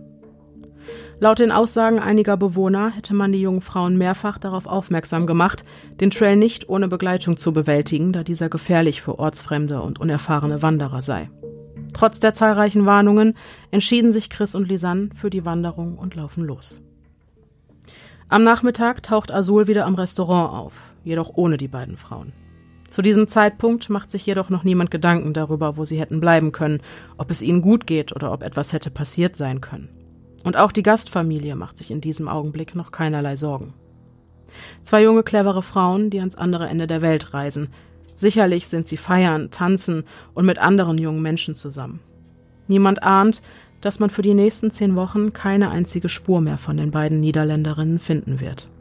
Laut 1.20 1.40
den 1.40 1.52
Aussagen 1.52 2.00
einiger 2.00 2.38
Bewohner 2.38 2.92
hätte 2.92 3.16
man 3.16 3.32
die 3.32 3.42
jungen 3.42 3.62
Frauen 3.62 3.98
mehrfach 3.98 4.38
darauf 4.38 4.68
aufmerksam 4.68 5.26
gemacht, 5.26 5.64
den 6.00 6.12
Trail 6.12 6.36
nicht 6.36 6.70
ohne 6.70 6.88
Begleitung 6.88 7.38
zu 7.38 7.52
bewältigen, 7.52 8.14
da 8.14 8.24
dieser 8.24 8.50
gefährlich 8.50 9.02
für 9.02 9.18
ortsfremde 9.18 9.82
und 9.82 10.00
unerfahrene 10.00 10.62
Wanderer 10.62 11.02
sei. 11.02 11.30
Trotz 11.98 12.20
der 12.20 12.32
zahlreichen 12.32 12.86
Warnungen 12.86 13.34
entschieden 13.72 14.12
sich 14.12 14.30
Chris 14.30 14.54
und 14.54 14.70
Lisanne 14.70 15.10
für 15.16 15.32
die 15.32 15.46
Wanderung 15.46 15.98
und 15.98 16.14
laufen 16.14 16.44
los. 16.46 16.80
Am 18.30 18.44
Nachmittag 18.44 19.02
taucht 19.02 19.32
Azul 19.32 19.66
wieder 19.66 19.88
am 19.88 19.96
Restaurant 19.96 20.54
auf, 20.54 20.94
jedoch 21.04 21.32
ohne 21.34 21.58
die 21.58 21.68
beiden 21.68 21.98
Frauen. 21.98 22.34
Zu 22.92 23.02
diesem 23.02 23.28
Zeitpunkt 23.28 23.90
macht 23.90 24.12
sich 24.12 24.28
jedoch 24.28 24.52
noch 24.52 24.64
niemand 24.64 24.92
Gedanken 24.92 25.34
darüber, 25.34 25.76
wo 25.76 25.86
sie 25.86 26.00
hätten 26.00 26.20
bleiben 26.20 26.52
können, 26.52 26.82
ob 27.18 27.32
es 27.32 27.42
ihnen 27.42 27.64
gut 27.64 27.88
geht 27.88 28.16
oder 28.16 28.32
ob 28.32 28.44
etwas 28.44 28.74
hätte 28.74 28.92
passiert 28.92 29.36
sein 29.36 29.60
können. 29.60 29.90
Und 30.44 30.56
auch 30.56 30.72
die 30.72 30.84
Gastfamilie 30.84 31.56
macht 31.56 31.80
sich 31.80 31.90
in 31.90 32.00
diesem 32.00 32.28
Augenblick 32.28 32.76
noch 32.76 32.92
keinerlei 32.92 33.36
Sorgen. 33.36 33.74
Zwei 34.84 35.02
junge, 35.02 35.24
clevere 35.24 35.64
Frauen, 35.64 36.12
die 36.12 36.20
ans 36.20 36.36
andere 36.36 36.68
Ende 36.68 36.86
der 36.86 37.02
Welt 37.02 37.34
reisen. 37.34 37.70
Sicherlich 38.18 38.68
sind 38.68 38.88
sie 38.88 38.98
feiern, 38.98 39.52
tanzen 39.52 40.04
und 40.34 40.48
mit 40.48 40.58
anderen 40.58 40.98
jungen 40.98 41.22
Menschen 41.22 41.54
zusammen. 41.54 42.00
Niemand 42.68 43.04
ahnt, 43.04 43.44
dass 43.80 44.00
man 44.00 44.10
für 44.10 44.24
die 44.24 44.34
nächsten 44.34 44.72
zehn 44.72 44.96
Wochen 44.96 45.34
keine 45.34 45.70
einzige 45.70 46.10
Spur 46.10 46.42
mehr 46.42 46.58
von 46.58 46.78
den 46.78 46.90
beiden 46.90 47.20
Niederländerinnen 47.20 48.00
finden 48.00 48.40
wird. 48.40 48.72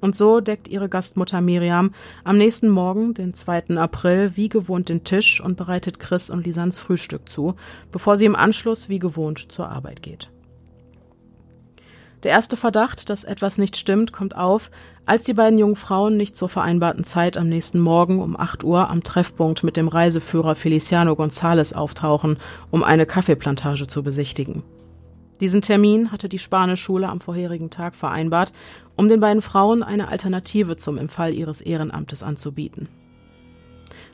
Und 0.00 0.16
so 0.16 0.40
deckt 0.40 0.66
ihre 0.66 0.88
Gastmutter 0.88 1.40
Miriam 1.40 1.92
am 2.24 2.38
nächsten 2.38 2.68
Morgen, 2.68 3.14
den 3.14 3.34
2. 3.34 3.76
April, 3.76 4.32
wie 4.34 4.48
gewohnt 4.48 4.88
den 4.88 5.04
Tisch 5.04 5.40
und 5.40 5.56
bereitet 5.56 6.00
Chris 6.00 6.28
und 6.28 6.44
Lisans 6.44 6.80
Frühstück 6.80 7.28
zu, 7.28 7.54
bevor 7.92 8.16
sie 8.16 8.24
im 8.24 8.34
Anschluss 8.34 8.88
wie 8.88 8.98
gewohnt 8.98 9.52
zur 9.52 9.70
Arbeit 9.70 10.02
geht. 10.02 10.32
Der 12.22 12.30
erste 12.30 12.56
Verdacht, 12.56 13.10
dass 13.10 13.24
etwas 13.24 13.58
nicht 13.58 13.76
stimmt, 13.76 14.12
kommt 14.12 14.36
auf, 14.36 14.70
als 15.04 15.22
die 15.22 15.34
beiden 15.34 15.58
jungen 15.58 15.76
Frauen 15.76 16.16
nicht 16.16 16.34
zur 16.34 16.48
vereinbarten 16.48 17.04
Zeit 17.04 17.36
am 17.36 17.48
nächsten 17.48 17.78
Morgen 17.78 18.20
um 18.20 18.38
8 18.38 18.64
Uhr 18.64 18.90
am 18.90 19.04
Treffpunkt 19.04 19.62
mit 19.62 19.76
dem 19.76 19.88
Reiseführer 19.88 20.54
Feliciano 20.54 21.12
González 21.12 21.74
auftauchen, 21.74 22.38
um 22.70 22.82
eine 22.82 23.06
Kaffeeplantage 23.06 23.86
zu 23.86 24.02
besichtigen. 24.02 24.62
Diesen 25.40 25.60
Termin 25.60 26.10
hatte 26.10 26.30
die 26.30 26.38
Spanischschule 26.38 27.08
am 27.08 27.20
vorherigen 27.20 27.68
Tag 27.68 27.94
vereinbart, 27.94 28.52
um 28.96 29.08
den 29.08 29.20
beiden 29.20 29.42
Frauen 29.42 29.82
eine 29.82 30.08
Alternative 30.08 30.76
zum 30.76 30.96
im 30.96 31.08
ihres 31.30 31.60
Ehrenamtes 31.60 32.22
anzubieten. 32.22 32.88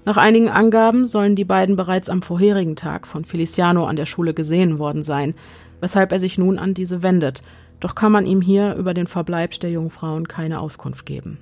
Nach 0.05 0.17
einigen 0.17 0.49
Angaben 0.49 1.07
sollen 1.07 1.37
die 1.37 1.45
beiden 1.45 1.77
bereits 1.77 2.09
am 2.09 2.23
vorherigen 2.23 2.75
Tag 2.75 3.07
von 3.07 3.25
Feliciano 3.25 3.87
an 3.87 3.95
der 3.95 4.07
Schule 4.07 4.35
gesehen 4.35 4.81
worden 4.81 5.05
sein, 5.05 5.35
weshalb 5.81 6.11
er 6.11 6.19
sich 6.19 6.39
nun 6.39 6.59
an 6.59 6.75
diese 6.75 7.05
wendet, 7.05 7.43
doch 7.83 7.97
kann 7.97 8.13
man 8.13 8.27
ihm 8.27 8.41
hier 8.41 8.77
über 8.77 8.95
den 8.95 9.09
Verbleib 9.09 9.59
der 9.59 9.71
jungen 9.71 9.91
Frauen 9.91 10.29
keine 10.29 10.61
Auskunft 10.61 11.05
geben. 11.05 11.39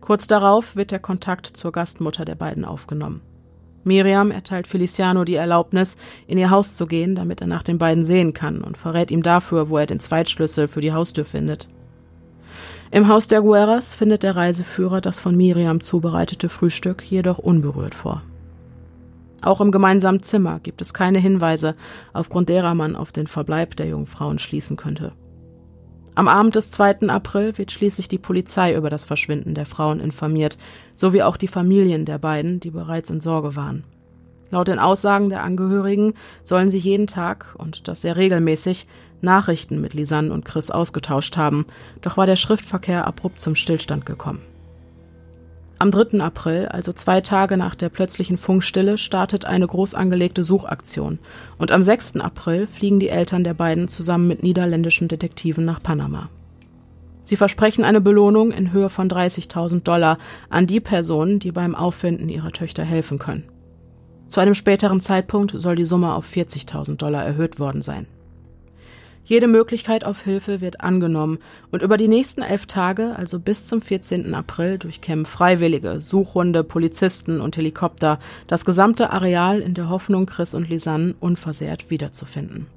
Kurz 0.00 0.26
darauf 0.26 0.74
wird 0.74 0.90
der 0.90 0.98
Kontakt 0.98 1.46
zur 1.46 1.70
Gastmutter 1.70 2.24
der 2.24 2.34
beiden 2.34 2.64
aufgenommen. 2.64 3.20
Miriam 3.84 4.32
erteilt 4.32 4.66
Feliciano 4.66 5.22
die 5.24 5.36
Erlaubnis, 5.36 5.96
in 6.26 6.38
ihr 6.38 6.50
Haus 6.50 6.74
zu 6.74 6.86
gehen, 6.86 7.14
damit 7.14 7.40
er 7.40 7.46
nach 7.46 7.62
den 7.62 7.78
beiden 7.78 8.04
sehen 8.04 8.34
kann 8.34 8.62
und 8.62 8.76
verrät 8.76 9.12
ihm 9.12 9.22
dafür, 9.22 9.68
wo 9.68 9.78
er 9.78 9.86
den 9.86 10.00
Zweitschlüssel 10.00 10.66
für 10.66 10.80
die 10.80 10.92
Haustür 10.92 11.24
findet. 11.24 11.68
Im 12.90 13.06
Haus 13.06 13.28
der 13.28 13.40
Guerras 13.40 13.94
findet 13.94 14.24
der 14.24 14.34
Reiseführer 14.34 15.00
das 15.00 15.20
von 15.20 15.36
Miriam 15.36 15.80
zubereitete 15.80 16.48
Frühstück 16.48 17.04
jedoch 17.08 17.38
unberührt 17.38 17.94
vor. 17.94 18.22
Auch 19.40 19.60
im 19.60 19.70
gemeinsamen 19.70 20.24
Zimmer 20.24 20.58
gibt 20.58 20.80
es 20.80 20.92
keine 20.92 21.20
Hinweise, 21.20 21.76
aufgrund 22.12 22.48
derer 22.48 22.74
man 22.74 22.96
auf 22.96 23.12
den 23.12 23.28
Verbleib 23.28 23.76
der 23.76 23.86
jungen 23.86 24.06
Frauen 24.06 24.40
schließen 24.40 24.76
könnte. 24.76 25.12
Am 26.18 26.26
Abend 26.26 26.56
des 26.56 26.72
2. 26.72 27.10
April 27.10 27.58
wird 27.58 27.70
schließlich 27.70 28.08
die 28.08 28.18
Polizei 28.18 28.74
über 28.74 28.90
das 28.90 29.04
Verschwinden 29.04 29.54
der 29.54 29.66
Frauen 29.66 30.00
informiert, 30.00 30.58
sowie 30.92 31.22
auch 31.22 31.36
die 31.36 31.46
Familien 31.46 32.06
der 32.06 32.18
beiden, 32.18 32.58
die 32.58 32.72
bereits 32.72 33.08
in 33.10 33.20
Sorge 33.20 33.54
waren. 33.54 33.84
Laut 34.50 34.66
den 34.66 34.80
Aussagen 34.80 35.28
der 35.28 35.44
Angehörigen 35.44 36.14
sollen 36.42 36.70
sie 36.70 36.78
jeden 36.78 37.06
Tag, 37.06 37.54
und 37.56 37.86
das 37.86 38.00
sehr 38.00 38.16
regelmäßig, 38.16 38.88
Nachrichten 39.20 39.80
mit 39.80 39.94
Lisanne 39.94 40.32
und 40.32 40.44
Chris 40.44 40.72
ausgetauscht 40.72 41.36
haben, 41.36 41.66
doch 42.00 42.16
war 42.16 42.26
der 42.26 42.34
Schriftverkehr 42.34 43.06
abrupt 43.06 43.38
zum 43.38 43.54
Stillstand 43.54 44.04
gekommen. 44.04 44.40
Am 45.80 45.92
3. 45.92 46.20
April, 46.20 46.66
also 46.66 46.92
zwei 46.92 47.20
Tage 47.20 47.56
nach 47.56 47.76
der 47.76 47.88
plötzlichen 47.88 48.36
Funkstille, 48.36 48.98
startet 48.98 49.44
eine 49.44 49.66
groß 49.66 49.94
angelegte 49.94 50.42
Suchaktion. 50.42 51.20
Und 51.56 51.70
am 51.70 51.84
6. 51.84 52.16
April 52.16 52.66
fliegen 52.66 52.98
die 52.98 53.10
Eltern 53.10 53.44
der 53.44 53.54
beiden 53.54 53.86
zusammen 53.86 54.26
mit 54.26 54.42
niederländischen 54.42 55.06
Detektiven 55.06 55.64
nach 55.64 55.80
Panama. 55.80 56.30
Sie 57.22 57.36
versprechen 57.36 57.84
eine 57.84 58.00
Belohnung 58.00 58.50
in 58.50 58.72
Höhe 58.72 58.88
von 58.88 59.08
30.000 59.08 59.84
Dollar 59.84 60.18
an 60.50 60.66
die 60.66 60.80
Personen, 60.80 61.38
die 61.38 61.52
beim 61.52 61.76
Auffinden 61.76 62.28
ihrer 62.28 62.50
Töchter 62.50 62.82
helfen 62.82 63.20
können. 63.20 63.44
Zu 64.26 64.40
einem 64.40 64.54
späteren 64.54 65.00
Zeitpunkt 65.00 65.52
soll 65.54 65.76
die 65.76 65.84
Summe 65.84 66.12
auf 66.14 66.26
40.000 66.26 66.96
Dollar 66.96 67.24
erhöht 67.24 67.60
worden 67.60 67.82
sein. 67.82 68.08
Jede 69.28 69.46
Möglichkeit 69.46 70.04
auf 70.04 70.22
Hilfe 70.22 70.62
wird 70.62 70.80
angenommen 70.80 71.36
und 71.70 71.82
über 71.82 71.98
die 71.98 72.08
nächsten 72.08 72.40
elf 72.40 72.64
Tage, 72.64 73.14
also 73.14 73.38
bis 73.38 73.66
zum 73.66 73.82
14. 73.82 74.34
April, 74.34 74.78
durchkämmen 74.78 75.26
Freiwillige, 75.26 76.00
Suchhunde, 76.00 76.64
Polizisten 76.64 77.42
und 77.42 77.54
Helikopter 77.58 78.20
das 78.46 78.64
gesamte 78.64 79.10
Areal 79.12 79.60
in 79.60 79.74
der 79.74 79.90
Hoffnung, 79.90 80.24
Chris 80.24 80.54
und 80.54 80.70
Lisanne 80.70 81.14
unversehrt 81.20 81.90
wiederzufinden. 81.90 82.68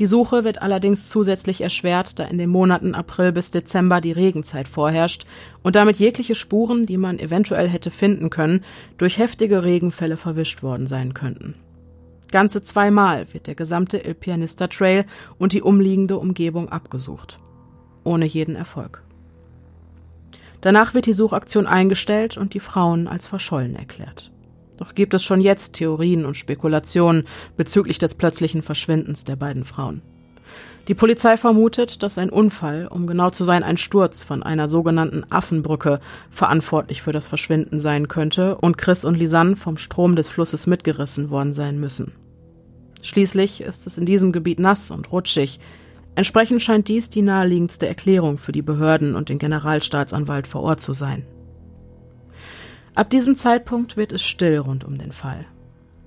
Die 0.00 0.06
Suche 0.06 0.42
wird 0.42 0.60
allerdings 0.60 1.08
zusätzlich 1.08 1.60
erschwert, 1.60 2.18
da 2.18 2.24
in 2.24 2.38
den 2.38 2.50
Monaten 2.50 2.96
April 2.96 3.30
bis 3.30 3.52
Dezember 3.52 4.00
die 4.00 4.10
Regenzeit 4.10 4.66
vorherrscht 4.66 5.22
und 5.62 5.76
damit 5.76 5.98
jegliche 5.98 6.34
Spuren, 6.34 6.84
die 6.84 6.96
man 6.96 7.20
eventuell 7.20 7.68
hätte 7.68 7.92
finden 7.92 8.28
können, 8.28 8.64
durch 8.98 9.18
heftige 9.18 9.62
Regenfälle 9.62 10.16
verwischt 10.16 10.64
worden 10.64 10.88
sein 10.88 11.14
könnten. 11.14 11.54
Ganze 12.34 12.62
zweimal 12.62 13.32
wird 13.32 13.46
der 13.46 13.54
gesamte 13.54 13.96
Il 13.96 14.14
Pianista 14.14 14.66
Trail 14.66 15.04
und 15.38 15.52
die 15.52 15.62
umliegende 15.62 16.18
Umgebung 16.18 16.68
abgesucht. 16.68 17.36
Ohne 18.02 18.24
jeden 18.24 18.56
Erfolg. 18.56 19.04
Danach 20.60 20.94
wird 20.94 21.06
die 21.06 21.12
Suchaktion 21.12 21.68
eingestellt 21.68 22.36
und 22.36 22.54
die 22.54 22.58
Frauen 22.58 23.06
als 23.06 23.28
verschollen 23.28 23.76
erklärt. 23.76 24.32
Doch 24.78 24.96
gibt 24.96 25.14
es 25.14 25.22
schon 25.22 25.40
jetzt 25.40 25.74
Theorien 25.74 26.24
und 26.24 26.36
Spekulationen 26.36 27.22
bezüglich 27.56 28.00
des 28.00 28.16
plötzlichen 28.16 28.62
Verschwindens 28.62 29.22
der 29.22 29.36
beiden 29.36 29.64
Frauen. 29.64 30.02
Die 30.88 30.94
Polizei 30.94 31.36
vermutet, 31.36 32.02
dass 32.02 32.18
ein 32.18 32.30
Unfall, 32.30 32.88
um 32.90 33.06
genau 33.06 33.30
zu 33.30 33.44
sein 33.44 33.62
ein 33.62 33.76
Sturz 33.76 34.24
von 34.24 34.42
einer 34.42 34.68
sogenannten 34.68 35.22
Affenbrücke, 35.30 36.00
verantwortlich 36.32 37.00
für 37.00 37.12
das 37.12 37.28
Verschwinden 37.28 37.78
sein 37.78 38.08
könnte 38.08 38.56
und 38.56 38.76
Chris 38.76 39.04
und 39.04 39.14
Lisanne 39.14 39.54
vom 39.54 39.76
Strom 39.76 40.16
des 40.16 40.26
Flusses 40.26 40.66
mitgerissen 40.66 41.30
worden 41.30 41.52
sein 41.52 41.78
müssen. 41.78 42.23
Schließlich 43.04 43.60
ist 43.60 43.86
es 43.86 43.98
in 43.98 44.06
diesem 44.06 44.32
Gebiet 44.32 44.58
nass 44.58 44.90
und 44.90 45.12
rutschig. 45.12 45.60
Entsprechend 46.14 46.62
scheint 46.62 46.88
dies 46.88 47.10
die 47.10 47.20
naheliegendste 47.20 47.86
Erklärung 47.86 48.38
für 48.38 48.52
die 48.52 48.62
Behörden 48.62 49.14
und 49.14 49.28
den 49.28 49.38
Generalstaatsanwalt 49.38 50.46
vor 50.46 50.62
Ort 50.62 50.80
zu 50.80 50.94
sein. 50.94 51.26
Ab 52.94 53.10
diesem 53.10 53.36
Zeitpunkt 53.36 53.98
wird 53.98 54.14
es 54.14 54.22
still 54.22 54.56
rund 54.56 54.84
um 54.84 54.96
den 54.96 55.12
Fall. 55.12 55.44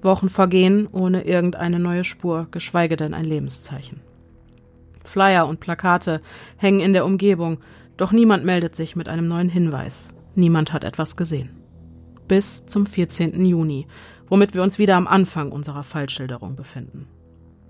Wochen 0.01 0.27
vergehen 0.27 0.87
ohne 0.91 1.21
irgendeine 1.21 1.77
neue 1.77 2.03
Spur, 2.03 2.47
geschweige 2.49 2.95
denn 2.95 3.13
ein 3.13 3.25
Lebenszeichen. 3.25 4.01
Flyer 5.03 5.47
und 5.47 5.59
Plakate 5.59 6.19
hängen 6.57 6.79
in 6.79 6.93
der 6.93 7.05
Umgebung, 7.05 7.59
doch 7.95 8.11
niemand 8.11 8.43
meldet 8.43 8.75
sich 8.75 8.95
mit 8.95 9.07
einem 9.07 9.27
neuen 9.27 9.49
Hinweis. 9.49 10.15
Niemand 10.33 10.73
hat 10.73 10.83
etwas 10.83 11.15
gesehen. 11.15 11.49
Bis 12.27 12.65
zum 12.65 12.87
14. 12.87 13.45
Juni, 13.45 13.85
womit 14.29 14.53
wir 14.53 14.63
uns 14.63 14.77
wieder 14.77 14.95
am 14.95 15.07
Anfang 15.07 15.51
unserer 15.51 15.83
Fallschilderung 15.83 16.55
befinden. 16.55 17.07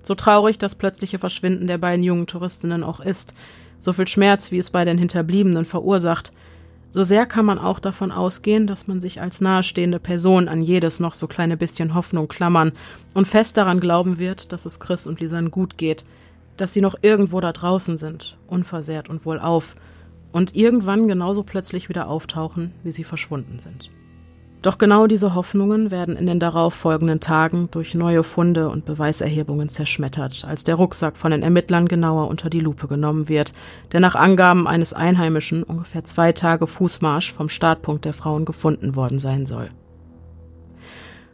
So 0.03 0.15
traurig 0.15 0.57
das 0.57 0.75
plötzliche 0.75 1.19
Verschwinden 1.19 1.67
der 1.67 1.77
beiden 1.77 2.03
jungen 2.03 2.27
Touristinnen 2.27 2.83
auch 2.83 2.99
ist, 2.99 3.33
so 3.79 3.93
viel 3.93 4.07
Schmerz, 4.07 4.51
wie 4.51 4.57
es 4.57 4.69
bei 4.69 4.85
den 4.85 4.97
Hinterbliebenen 4.97 5.65
verursacht, 5.65 6.31
so 6.89 7.03
sehr 7.03 7.25
kann 7.25 7.45
man 7.45 7.59
auch 7.59 7.79
davon 7.79 8.11
ausgehen, 8.11 8.65
dass 8.65 8.87
man 8.87 9.01
sich 9.01 9.21
als 9.21 9.41
nahestehende 9.41 9.99
Person 9.99 10.47
an 10.47 10.61
jedes 10.61 10.99
noch 10.99 11.13
so 11.13 11.27
kleine 11.27 11.57
bisschen 11.57 11.93
Hoffnung 11.93 12.27
klammern 12.27 12.71
und 13.13 13.27
fest 13.27 13.57
daran 13.57 13.79
glauben 13.79 14.19
wird, 14.19 14.53
dass 14.53 14.65
es 14.65 14.79
Chris 14.79 15.05
und 15.05 15.19
Lisanne 15.19 15.49
gut 15.49 15.77
geht, 15.77 16.05
dass 16.55 16.73
sie 16.73 16.81
noch 16.81 16.95
irgendwo 17.01 17.39
da 17.39 17.51
draußen 17.51 17.97
sind, 17.97 18.37
unversehrt 18.47 19.09
und 19.09 19.25
wohlauf, 19.25 19.75
und 20.31 20.55
irgendwann 20.55 21.07
genauso 21.07 21.43
plötzlich 21.43 21.89
wieder 21.89 22.07
auftauchen, 22.09 22.73
wie 22.83 22.91
sie 22.91 23.03
verschwunden 23.03 23.59
sind. 23.59 23.89
Doch 24.67 24.77
genau 24.77 25.07
diese 25.07 25.33
Hoffnungen 25.33 25.91
werden 25.91 26.17
in 26.17 26.27
den 26.27 26.41
darauf 26.41 26.73
folgenden 26.73 27.21
Tagen 27.21 27.69
durch 27.71 27.95
neue 27.95 28.21
Funde 28.21 28.67
und 28.67 28.83
Beweiserhebungen 28.83 29.69
zerschmettert, 29.69 30.43
als 30.45 30.65
der 30.65 30.75
Rucksack 30.75 31.15
von 31.15 31.31
den 31.31 31.41
Ermittlern 31.41 31.87
genauer 31.87 32.27
unter 32.27 32.49
die 32.49 32.59
Lupe 32.59 32.89
genommen 32.89 33.29
wird, 33.29 33.53
der 33.93 34.01
nach 34.01 34.15
Angaben 34.15 34.67
eines 34.67 34.91
Einheimischen 34.91 35.63
ungefähr 35.63 36.03
zwei 36.03 36.33
Tage 36.33 36.67
Fußmarsch 36.67 37.31
vom 37.31 37.47
Startpunkt 37.47 38.03
der 38.03 38.11
Frauen 38.11 38.43
gefunden 38.43 38.97
worden 38.97 39.19
sein 39.19 39.45
soll. 39.45 39.69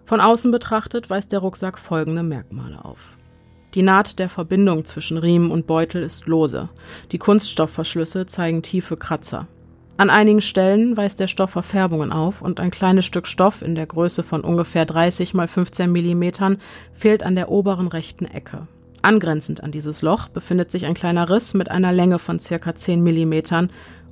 Von 0.05 0.21
außen 0.21 0.51
betrachtet 0.51 1.09
weist 1.09 1.31
der 1.31 1.39
Rucksack 1.39 1.79
folgende 1.79 2.21
Merkmale 2.21 2.85
auf. 2.85 3.17
Die 3.73 3.81
Naht 3.81 4.19
der 4.19 4.29
Verbindung 4.29 4.85
zwischen 4.85 5.17
Riemen 5.17 5.49
und 5.49 5.65
Beutel 5.65 6.03
ist 6.03 6.27
lose. 6.27 6.69
Die 7.11 7.17
Kunststoffverschlüsse 7.17 8.27
zeigen 8.27 8.61
tiefe 8.61 8.95
Kratzer. 8.95 9.47
An 9.95 10.09
einigen 10.09 10.41
Stellen 10.41 10.97
weist 10.97 11.19
der 11.19 11.27
Stoff 11.27 11.51
Verfärbungen 11.51 12.11
auf 12.11 12.41
und 12.41 12.59
ein 12.59 12.71
kleines 12.71 13.05
Stück 13.05 13.27
Stoff 13.27 13.61
in 13.61 13.75
der 13.75 13.85
Größe 13.85 14.23
von 14.23 14.41
ungefähr 14.41 14.85
30 14.85 15.35
mal 15.35 15.47
15 15.47 15.91
Millimetern 15.91 16.57
fehlt 16.93 17.23
an 17.23 17.35
der 17.35 17.49
oberen 17.49 17.87
rechten 17.87 18.25
Ecke. 18.25 18.67
Angrenzend 19.03 19.63
an 19.63 19.71
dieses 19.71 20.01
Loch 20.01 20.29
befindet 20.29 20.71
sich 20.71 20.87
ein 20.87 20.95
kleiner 20.95 21.29
Riss 21.29 21.53
mit 21.53 21.69
einer 21.69 21.91
Länge 21.91 22.17
von 22.17 22.39
circa 22.39 22.73
10 22.73 23.03
Millimetern 23.03 23.69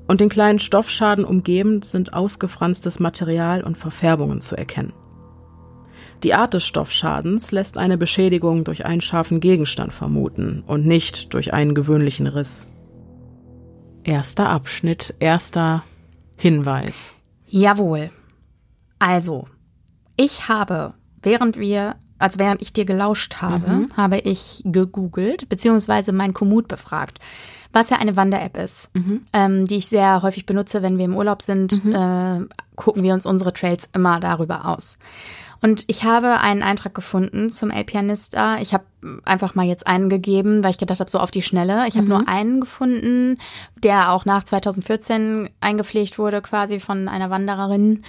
und 0.08 0.22
den 0.22 0.30
kleinen 0.30 0.60
Stoffschaden 0.60 1.26
umgebend 1.26 1.86
sind 1.86 2.13
ausgefranstes 2.13 3.00
Material 3.00 3.63
und 3.63 3.78
Verfärbungen 3.78 4.41
zu 4.41 4.56
erkennen. 4.56 4.94
Die 6.24 6.36
Art 6.36 6.54
des 6.54 6.65
Stoffschadens 6.65 7.52
lässt 7.52 7.80
eine 7.80 7.98
Beschädigung 7.98 8.63
durch 8.63 8.86
einen 8.86 9.02
scharfen 9.02 9.39
Gegenstand 9.39 9.94
vermuten 9.94 10.63
und 10.67 10.86
nicht 10.86 11.34
durch 11.34 11.54
einen 11.54 11.74
gewöhnlichen 11.74 12.28
Riss. 12.28 12.67
Erster 14.04 14.50
Abschnitt, 14.50 15.14
erster 15.20 15.84
Hinweis. 16.36 17.12
Jawohl. 17.48 18.10
Also, 19.00 19.48
ich 20.18 20.48
habe, 20.48 20.94
während 21.22 21.58
wir, 21.58 21.96
also 22.20 22.40
während 22.40 22.62
ich 22.62 22.74
dir 22.74 22.86
gelauscht 22.86 23.42
habe, 23.42 23.70
mhm. 23.70 23.90
habe 23.98 24.20
ich 24.20 24.62
gegoogelt, 24.66 25.50
beziehungsweise 25.50 26.12
mein 26.14 26.34
Kommut 26.34 26.68
befragt. 26.68 27.20
was 27.74 27.90
ja 27.90 27.98
eine 27.98 28.18
Wander-App 28.18 28.58
ist, 28.58 28.90
ähm, 29.34 29.66
die 29.66 29.78
ich 29.78 29.88
sehr 29.88 30.22
häufig 30.22 30.46
benutze, 30.46 30.82
wenn 30.82 30.98
wir 30.98 31.06
im 31.06 31.16
Urlaub 31.16 31.42
sind, 31.42 31.74
äh, 31.74 32.40
gucken 32.76 33.04
wir 33.04 33.14
uns 33.14 33.26
unsere 33.26 33.54
Trails 33.54 33.90
immer 33.94 34.20
darüber 34.20 34.66
aus. 34.66 34.98
Und 35.63 35.84
ich 35.88 36.04
habe 36.04 36.39
einen 36.39 36.63
Eintrag 36.63 36.95
gefunden 36.95 37.52
zum 37.52 37.69
El 37.69 37.84
Pianista. 37.84 38.58
Ich 38.58 38.74
habe 38.74 38.84
einfach 39.26 39.54
mal 39.54 39.65
jetzt 39.65 39.86
einen 39.86 40.10
gegeben, 40.10 40.63
weil 40.63 40.71
ich 40.71 40.80
gedacht 40.80 41.00
habe, 41.00 41.10
so 41.10 41.19
auf 41.19 41.30
die 41.30 41.43
Schnelle. 41.43 41.88
Ich 41.88 41.97
habe 41.97 42.08
nur 42.08 42.28
einen 42.28 42.62
gefunden, 42.62 43.38
der 43.84 44.12
auch 44.12 44.26
nach 44.26 44.43
2014 44.43 45.50
eingepflegt 45.62 46.17
wurde, 46.17 46.41
quasi 46.41 46.80
von 46.80 47.08
einer 47.08 47.30
Wandererin. 47.30 48.04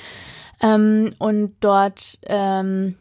Ähm, 0.62 1.14
und 1.18 1.54
dort 1.60 2.18
ähm, 2.24 2.96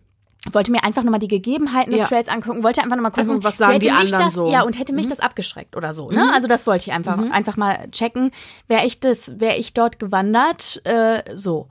wollte 0.52 0.72
mir 0.72 0.84
einfach 0.84 1.04
nochmal 1.04 1.20
die 1.20 1.28
Gegebenheiten 1.28 1.92
des 1.92 2.02
Ja. 2.02 2.08
Trails 2.08 2.28
angucken, 2.28 2.64
wollte 2.64 2.82
einfach 2.82 2.96
nochmal 2.98 3.12
gucken, 3.12 3.44
was 3.44 3.58
sagen 3.58 3.80
die 3.80 3.92
anderen 3.92 4.26
das, 4.26 4.34
so. 4.34 4.48
Mhm. 4.48 4.52
Ja, 4.52 4.64
und 4.64 4.78
hätte 4.78 4.92
mich 4.92 5.08
das 5.08 5.20
abgeschreckt 5.20 5.78
oder 5.78 5.94
so. 5.94 6.12
Ne? 6.12 6.30
Also 6.34 6.48
das 6.48 6.68
wollte 6.68 6.90
ich 6.90 6.94
einfach, 6.94 7.18
einfach 7.32 7.58
mal 7.58 7.90
checken. 7.92 8.32
Wäre 8.68 8.86
ich 8.86 9.00
das, 9.00 9.40
wäre 9.40 9.56
ich 9.58 9.74
dort 9.74 10.00
gewandert, 10.00 10.82
äh, 10.86 11.22
so. 11.36 11.68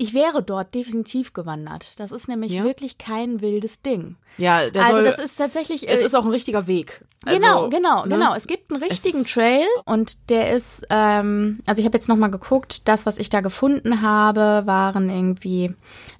Ich 0.00 0.14
wäre 0.14 0.42
dort 0.42 0.74
definitiv 0.74 1.32
gewandert. 1.32 1.98
Das 1.98 2.12
ist 2.12 2.28
nämlich 2.28 2.52
Ja? 2.52 2.62
wirklich 2.64 2.98
kein 2.98 3.40
wildes 3.40 3.82
Ding. 3.82 4.16
Ja, 4.36 4.70
der 4.70 4.82
also 4.84 4.96
soll, 4.96 5.04
das 5.04 5.18
ist 5.18 5.36
tatsächlich. 5.36 5.88
es 5.88 6.00
äh, 6.00 6.04
ist 6.04 6.14
auch 6.14 6.24
ein 6.24 6.30
richtiger 6.30 6.66
Weg. 6.68 7.04
Also, 7.26 7.36
Genau, 7.40 7.68
genau, 7.68 8.04
ne? 8.06 8.14
genau. 8.14 8.34
Es 8.36 8.46
gibt 8.46 8.70
einen 8.72 8.80
richtigen 8.80 9.22
ist- 9.22 9.34
Trail 9.34 9.66
und 9.86 10.16
der 10.30 10.52
ist, 10.52 10.86
ähm, 10.90 11.58
also 11.66 11.80
ich 11.80 11.86
habe 11.86 11.96
jetzt 11.98 12.08
nochmal 12.08 12.30
geguckt, 12.30 12.86
das, 12.86 13.06
was 13.06 13.18
ich 13.18 13.28
da 13.28 13.40
gefunden 13.40 14.00
habe, 14.02 14.62
waren 14.66 15.10
irgendwie 15.10 15.74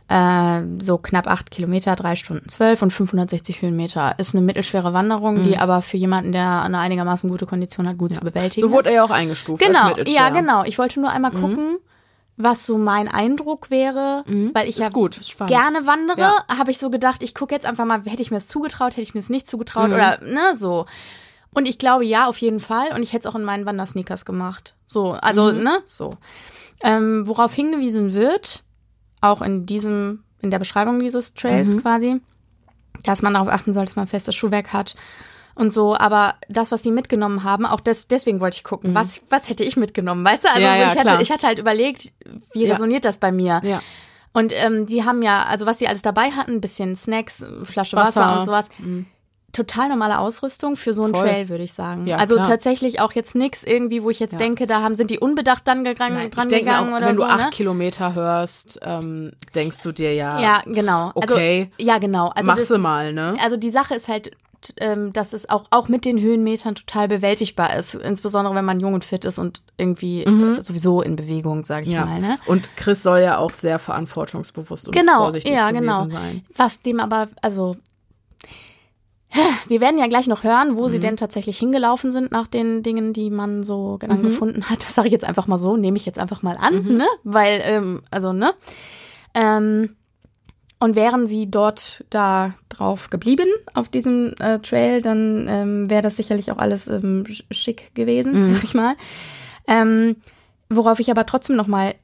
äh, 0.09 0.63
so 0.79 0.99
knapp 0.99 1.29
acht 1.29 1.51
Kilometer, 1.53 1.95
drei 1.95 2.17
Stunden 2.17 2.49
zwölf 2.49 2.83
und 2.83 2.91
560 2.93 3.63
Höhenmeter. 3.63 4.15
Ist 4.19 4.35
eine 4.35 4.43
mittelschwere 4.45 4.93
Wanderung, 4.93 5.43
die 5.45 5.57
aber 5.59 5.83
für 5.83 5.99
jemanden, 5.99 6.33
der 6.33 6.63
eine 6.63 6.79
einigermaßen 6.79 7.29
gute 7.31 7.47
Kondition 7.47 7.87
hat, 7.87 7.99
gut 7.99 8.15
zu 8.15 8.21
bewältigen 8.23 8.67
Mhm. 8.67 8.71
So 8.71 8.75
wurde 8.75 8.89
ist. 8.89 8.93
er 8.93 8.97
ja 8.97 9.05
auch 9.05 9.11
eingestuft. 9.11 9.63
Genau, 9.63 9.91
ja, 10.07 10.31
genau. 10.31 10.65
Ich 10.65 10.79
wollte 10.79 10.99
nur 11.01 11.11
einmal 11.11 11.31
gucken, 11.31 11.79
was 12.41 12.65
so 12.65 12.79
mein 12.79 13.09
Eindruck 13.09 13.69
wäre, 13.69 14.25
weil 14.55 14.69
ich 14.69 14.77
Mhm. 14.77 14.83
Ja 14.83 14.89
gut, 14.91 15.21
gerne 15.49 15.87
wandere, 15.87 16.21
Ja. 16.21 16.45
habe 16.57 16.71
ich 16.71 16.79
so 16.79 16.89
gedacht, 16.89 17.23
ich 17.23 17.35
gucke 17.35 17.55
jetzt 17.55 17.67
einfach 17.67 17.85
mal, 17.85 18.03
hätte 18.05 18.23
ich 18.23 18.31
mir 18.31 18.37
es 18.39 18.47
zugetraut, 18.49 18.93
hätte 18.93 19.03
ich 19.03 19.13
mir 19.15 19.21
es 19.21 19.29
nicht 19.29 19.47
Mhm. 19.47 19.51
zugetraut 19.51 19.91
oder 19.91 20.21
ne, 20.23 20.57
so. 20.57 20.87
Und 21.53 21.67
ich 21.69 21.79
glaube, 21.79 22.05
ja, 22.05 22.27
auf 22.29 22.39
jeden 22.39 22.61
Fall. 22.61 22.93
Und 22.95 23.03
ich 23.03 23.13
hätte 23.13 23.27
es 23.29 23.35
auch 23.35 23.39
in 23.39 23.45
meinen 23.45 23.67
Wandersneakers 23.67 24.25
gemacht. 24.25 24.75
So, 24.87 25.13
also, 25.13 25.53
Mhm. 25.53 25.63
ne, 25.65 25.83
so. 25.85 26.11
Ähm, 26.81 27.27
worauf 27.27 27.53
hingewiesen 27.53 28.13
wird, 28.15 28.63
auch 29.21 29.43
in 29.43 29.67
diesem, 29.67 30.23
in 30.41 30.51
der 30.53 30.61
Beschreibung 30.61 31.01
dieses 31.01 31.35
Trails 31.35 31.75
Mhm. 31.75 31.83
quasi, 31.83 32.21
dass 33.03 33.23
man 33.23 33.35
darauf 33.35 33.49
achten 33.49 33.73
soll, 33.73 33.85
dass 33.87 33.97
man 33.97 34.07
festes 34.07 34.37
Schuhwerk 34.37 34.73
hat 34.73 34.95
und 35.59 35.73
so. 35.73 35.97
Aber 35.97 36.35
das, 36.49 36.73
was 36.73 36.83
die 36.83 36.91
mitgenommen 36.91 37.45
haben, 37.45 37.67
auch 37.67 37.81
das, 37.81 38.09
deswegen 38.09 38.41
wollte 38.41 38.57
ich 38.57 38.65
gucken, 38.65 38.95
was, 38.95 39.21
was 39.29 39.49
hätte 39.49 39.65
ich 39.65 39.77
mitgenommen, 39.77 40.25
weißt 40.25 40.45
du? 40.45 40.49
Also 40.49 40.61
Mhm. 40.61 40.65
Ja, 40.67 40.77
ja, 40.77 40.93
ich, 40.93 40.99
hatte, 40.99 41.23
ich 41.23 41.31
hatte 41.31 41.47
halt 41.47 41.59
überlegt, 41.59 42.13
wie 42.53 42.65
Ja. 42.65 42.73
resoniert 42.75 43.05
das 43.05 43.19
bei 43.19 43.31
mir? 43.33 43.61
Ja. 43.65 43.83
Und 44.33 44.53
ähm, 44.55 44.87
die 44.87 45.05
haben 45.05 45.23
ja, 45.23 45.45
also 45.45 45.67
was 45.67 45.79
sie 45.79 45.89
alles 45.89 46.03
dabei 46.03 46.31
hatten, 46.31 46.53
ein 46.53 46.61
bisschen 46.61 46.95
Snacks, 46.97 47.45
Flasche 47.65 47.97
Wasser, 47.97 48.21
Wasser. 48.21 48.39
und 48.39 48.45
sowas. 48.45 48.69
Total 49.51 49.89
normale 49.89 50.19
Ausrüstung 50.19 50.77
für 50.77 50.93
so 50.93 51.05
einen 51.05 51.15
Voll. 51.15 51.27
Trail, 51.27 51.49
würde 51.49 51.65
ich 51.65 51.73
sagen. 51.73 52.07
Ja, 52.07 52.19
also 52.19 52.35
klar. 52.35 52.47
tatsächlich 52.47 53.01
auch 53.01 53.13
jetzt 53.13 53.35
nichts 53.35 53.65
irgendwie, 53.65 54.03
wo 54.03 54.11
ich 54.11 54.21
jetzt 54.21 54.39
denke, 54.39 54.67
da 54.67 54.83
haben 54.83 54.95
sind 54.95 55.11
die 55.11 55.19
unbedacht 55.19 55.67
dann 55.67 55.85
gegangen, 55.85 56.17
Nein, 56.17 56.31
dran 56.31 56.51
denke 56.51 56.67
gegangen 56.67 56.93
auch, 56.93 56.99
oder 56.99 57.07
wenn 57.07 57.17
so. 57.17 57.23
du 57.23 57.29
acht 57.29 57.45
ne? 57.45 57.51
Kilometer 57.51 58.15
hörst, 58.15 58.79
ähm, 58.83 59.33
denkst 59.55 59.83
du 59.83 59.91
dir 59.93 60.13
ja, 60.15 60.39
Ja, 60.39 60.63
genau. 60.67 61.13
Okay. 61.15 61.71
Also, 61.79 61.89
ja, 61.91 61.97
genau. 61.99 62.29
Also 62.29 62.47
mach 62.53 62.59
das, 62.59 62.69
ne? 62.69 63.37
also 63.43 63.57
die 63.57 63.71
Sache 63.71 63.95
ist 63.95 64.07
halt, 64.09 64.33
ähm, 64.79 65.13
dass 65.13 65.33
es 65.33 65.49
auch, 65.49 65.65
auch 65.71 65.89
mit 65.89 66.05
den 66.05 66.19
Höhenmetern 66.21 66.75
total 66.75 67.09
bewältigbar 67.09 67.75
ist. 67.77 67.95
Insbesondere 67.95 68.55
wenn 68.55 68.65
man 68.65 68.81
jung 68.81 68.95
und 68.95 69.05
fit 69.05 69.25
ist 69.25 69.39
und 69.39 69.63
irgendwie 69.77 70.25
äh, 70.25 70.63
sowieso 70.63 71.01
in 71.03 71.17
Bewegung, 71.17 71.65
sage 71.65 71.83
ich 71.83 71.89
Mhm. 71.91 71.95
Ja. 71.95 72.05
mal. 72.07 72.21
Ne? 72.21 72.39
Und 72.47 72.77
Chris 72.77 73.03
soll 73.03 73.21
ja 73.21 73.39
auch 73.39 73.53
sehr 73.53 73.79
verantwortungsbewusst 73.79 74.89
und 74.89 74.95
Genau, 74.97 75.19
vorsichtig 75.25 75.53
ja, 75.53 75.69
gewesen 75.69 75.81
genau. 75.87 76.09
sein. 76.09 76.45
Was 76.57 76.81
dem 76.83 77.01
aber, 77.01 77.29
also 77.43 77.77
wir 79.69 79.81
werden 79.83 79.99
ja 79.99 80.07
gleich 80.07 80.27
noch 80.27 80.43
hören, 80.43 80.77
wo 80.77 80.85
Mhm. 80.85 80.89
sie 80.89 81.01
denn 81.01 81.17
tatsächlich 81.19 81.59
hingelaufen 81.59 82.13
sind 82.13 82.33
nach 82.33 82.47
den 82.47 82.83
Dingen, 82.83 83.13
die 83.13 83.29
man 83.31 83.63
so 83.63 83.99
Mhm. 84.03 84.09
dann 84.09 84.23
gefunden 84.23 84.65
hat. 84.71 84.85
Das 84.87 84.95
sage 84.95 85.09
ich 85.09 85.13
jetzt 85.13 85.25
einfach 85.27 85.47
mal 85.47 85.59
so, 85.59 85.77
nehme 85.77 85.99
ich 85.99 86.07
jetzt 86.07 86.19
einfach 86.19 86.43
mal 86.43 86.57
an, 86.57 86.83
Mhm. 86.85 86.97
ne? 86.97 87.07
Weil, 87.25 87.61
ähm, 87.65 88.03
also, 88.11 88.33
ne? 88.33 88.55
Ähm, 89.35 89.97
und 90.81 90.95
wären 90.95 91.27
sie 91.27 91.51
dort 91.51 92.05
da 92.11 92.55
drauf 92.69 93.11
geblieben 93.11 93.49
auf 93.75 93.89
diesem 93.89 94.35
äh, 94.39 94.59
Trail, 94.61 95.03
dann 95.03 95.47
ähm, 95.49 95.91
wäre 95.91 96.03
das 96.03 96.17
sicherlich 96.17 96.53
auch 96.53 96.59
alles 96.59 96.87
ähm, 96.87 97.25
sch- 97.27 97.45
schick 97.51 97.95
gewesen, 97.95 98.33
Mhm. 98.45 98.49
sag 98.49 98.65
ich 98.65 98.75
mal. 98.75 98.95
Ähm, 99.67 100.17
worauf 100.71 101.01
ich 101.01 101.11
aber 101.11 101.27
trotzdem 101.27 101.57
noch 101.57 101.67
mal 101.67 101.95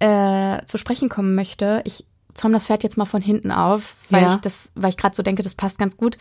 äh, 0.00 0.64
zu 0.66 0.78
sprechen 0.78 1.08
kommen 1.08 1.34
möchte. 1.34 1.82
Ich 1.84 2.04
zäume 2.34 2.54
das 2.54 2.66
Pferd 2.66 2.82
jetzt 2.84 2.96
mal 2.96 3.04
von 3.04 3.22
hinten 3.22 3.50
auf, 3.50 3.96
weil 4.10 4.22
Ja. 4.22 4.30
ich 4.34 4.36
das, 4.40 4.70
weil 4.74 4.90
ich 4.90 4.96
gerade 4.96 5.14
so 5.16 5.22
denke, 5.22 5.42
das 5.42 5.54
passt 5.54 5.78
ganz 5.78 5.96
gut. 5.96 6.18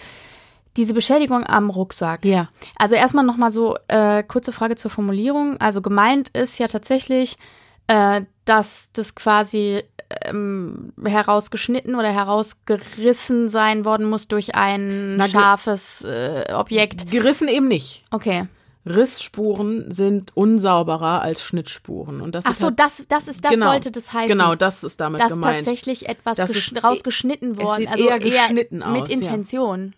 Diese 0.77 0.93
Beschädigung 0.93 1.43
am 1.45 1.69
Rucksack. 1.69 2.23
Ja. 2.25 2.49
Also 2.77 2.95
erstmal 2.95 3.23
noch 3.25 3.37
mal 3.37 3.51
so 3.51 3.75
äh, 3.87 4.21
kurze 4.23 4.51
Frage 4.51 4.75
zur 4.75 4.91
Formulierung. 4.91 5.57
Also 5.59 5.81
gemeint 5.81 6.29
ist 6.29 6.59
ja 6.59 6.67
tatsächlich, 6.67 7.37
äh, 7.87 8.21
dass 8.49 8.89
das 8.93 9.15
quasi 9.15 9.83
ähm, 10.25 10.93
herausgeschnitten 11.03 11.95
oder 11.95 12.11
herausgerissen 12.11 13.49
sein 13.49 13.85
worden 13.85 14.05
muss 14.09 14.27
durch 14.27 14.55
ein 14.55 15.17
Na, 15.17 15.27
scharfes 15.27 16.03
äh, 16.03 16.53
Objekt. 16.53 17.11
Gerissen 17.11 17.47
eben 17.47 17.67
nicht. 17.67 18.03
Okay. 18.11 18.47
Rissspuren 18.85 19.91
sind 19.91 20.31
unsauberer 20.35 21.21
als 21.21 21.41
Schnittspuren. 21.43 22.21
Und 22.21 22.35
das 22.35 22.45
Ach 22.45 22.55
so, 22.55 22.67
halt, 22.67 22.79
das, 22.79 23.03
das 23.09 23.27
ist, 23.27 23.43
das 23.43 23.51
genau, 23.51 23.71
sollte 23.71 23.91
das 23.91 24.13
heißen. 24.13 24.29
Genau, 24.29 24.55
das 24.55 24.83
ist 24.83 24.99
damit 25.01 25.21
dass 25.21 25.29
gemeint. 25.33 25.57
tatsächlich 25.65 26.07
etwas 26.07 26.37
Das 26.37 26.51
ist- 26.51 26.83
rausgeschnitten 26.83 27.51
es 27.51 27.57
worden, 27.57 27.79
sieht 27.79 27.91
also 27.91 28.07
eher 28.07 28.19
geschnitten 28.19 28.77
mit 28.77 29.03
aus, 29.03 29.09
ja. 29.09 29.15
Intention 29.15 29.93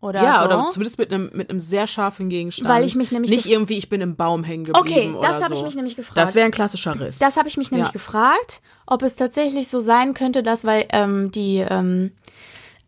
oder 0.00 0.22
ja, 0.22 0.38
so. 0.38 0.44
oder 0.44 0.68
zumindest 0.68 0.98
mit 0.98 1.12
einem 1.12 1.30
mit 1.32 1.48
einem 1.50 1.58
sehr 1.58 1.86
scharfen 1.86 2.28
Gegenstand. 2.28 2.68
Weil 2.68 2.84
ich 2.84 2.94
mich 2.94 3.10
nämlich 3.12 3.30
nicht 3.30 3.46
irgendwie 3.46 3.78
ich 3.78 3.88
bin 3.88 4.00
im 4.00 4.14
Baum 4.16 4.44
hängen 4.44 4.64
geblieben 4.64 5.16
Okay, 5.16 5.26
das 5.26 5.42
habe 5.42 5.54
ich 5.54 5.60
so. 5.60 5.64
mich 5.66 5.74
nämlich 5.74 5.96
gefragt. 5.96 6.18
Das 6.18 6.34
wäre 6.34 6.44
ein 6.46 6.52
klassischer 6.52 6.98
Riss. 7.00 7.18
Das 7.18 7.36
habe 7.36 7.48
ich 7.48 7.56
mich 7.56 7.70
nämlich 7.70 7.88
Ja. 7.88 7.92
gefragt, 7.92 8.60
ob 8.86 9.02
es 9.02 9.16
tatsächlich 9.16 9.68
so 9.68 9.80
sein 9.80 10.14
könnte, 10.14 10.42
dass, 10.42 10.64
weil 10.64 10.84
ähm, 10.90 11.32
die, 11.32 11.64
ähm, 11.68 12.12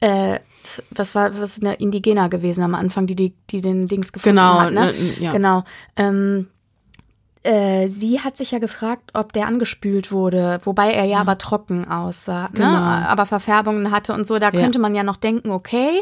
äh, 0.00 0.38
was 0.90 1.14
war, 1.14 1.32
was 1.40 1.56
ist 1.56 1.64
eine 1.64 1.74
Indigena 1.76 2.28
gewesen 2.28 2.62
am 2.62 2.74
Anfang, 2.74 3.06
die, 3.06 3.16
die, 3.16 3.32
die 3.50 3.62
den 3.62 3.88
Dings 3.88 4.12
gefunden 4.12 4.36
Genau, 4.36 4.60
hat, 4.60 4.72
ne? 4.72 4.92
ne, 4.92 5.14
ja. 5.18 5.32
Genau. 5.32 5.64
Ähm, 5.96 6.48
äh, 7.42 7.88
sie 7.88 8.20
hat 8.20 8.36
sich 8.36 8.50
ja 8.50 8.58
gefragt, 8.58 9.12
ob 9.14 9.32
der 9.32 9.46
angespült 9.46 10.12
wurde, 10.12 10.60
wobei 10.64 10.92
er 10.92 11.04
ja 11.04 11.18
aber 11.18 11.38
trocken 11.38 11.88
aussah, 11.88 12.50
Genau. 12.52 12.68
ne? 12.72 13.08
aber 13.08 13.24
Verfärbungen 13.26 13.90
hatte 13.90 14.12
und 14.12 14.26
so. 14.26 14.38
Da 14.38 14.50
Ja. 14.50 14.60
könnte 14.60 14.78
man 14.78 14.94
ja 14.94 15.02
noch 15.04 15.16
denken, 15.16 15.50
okay, 15.50 16.00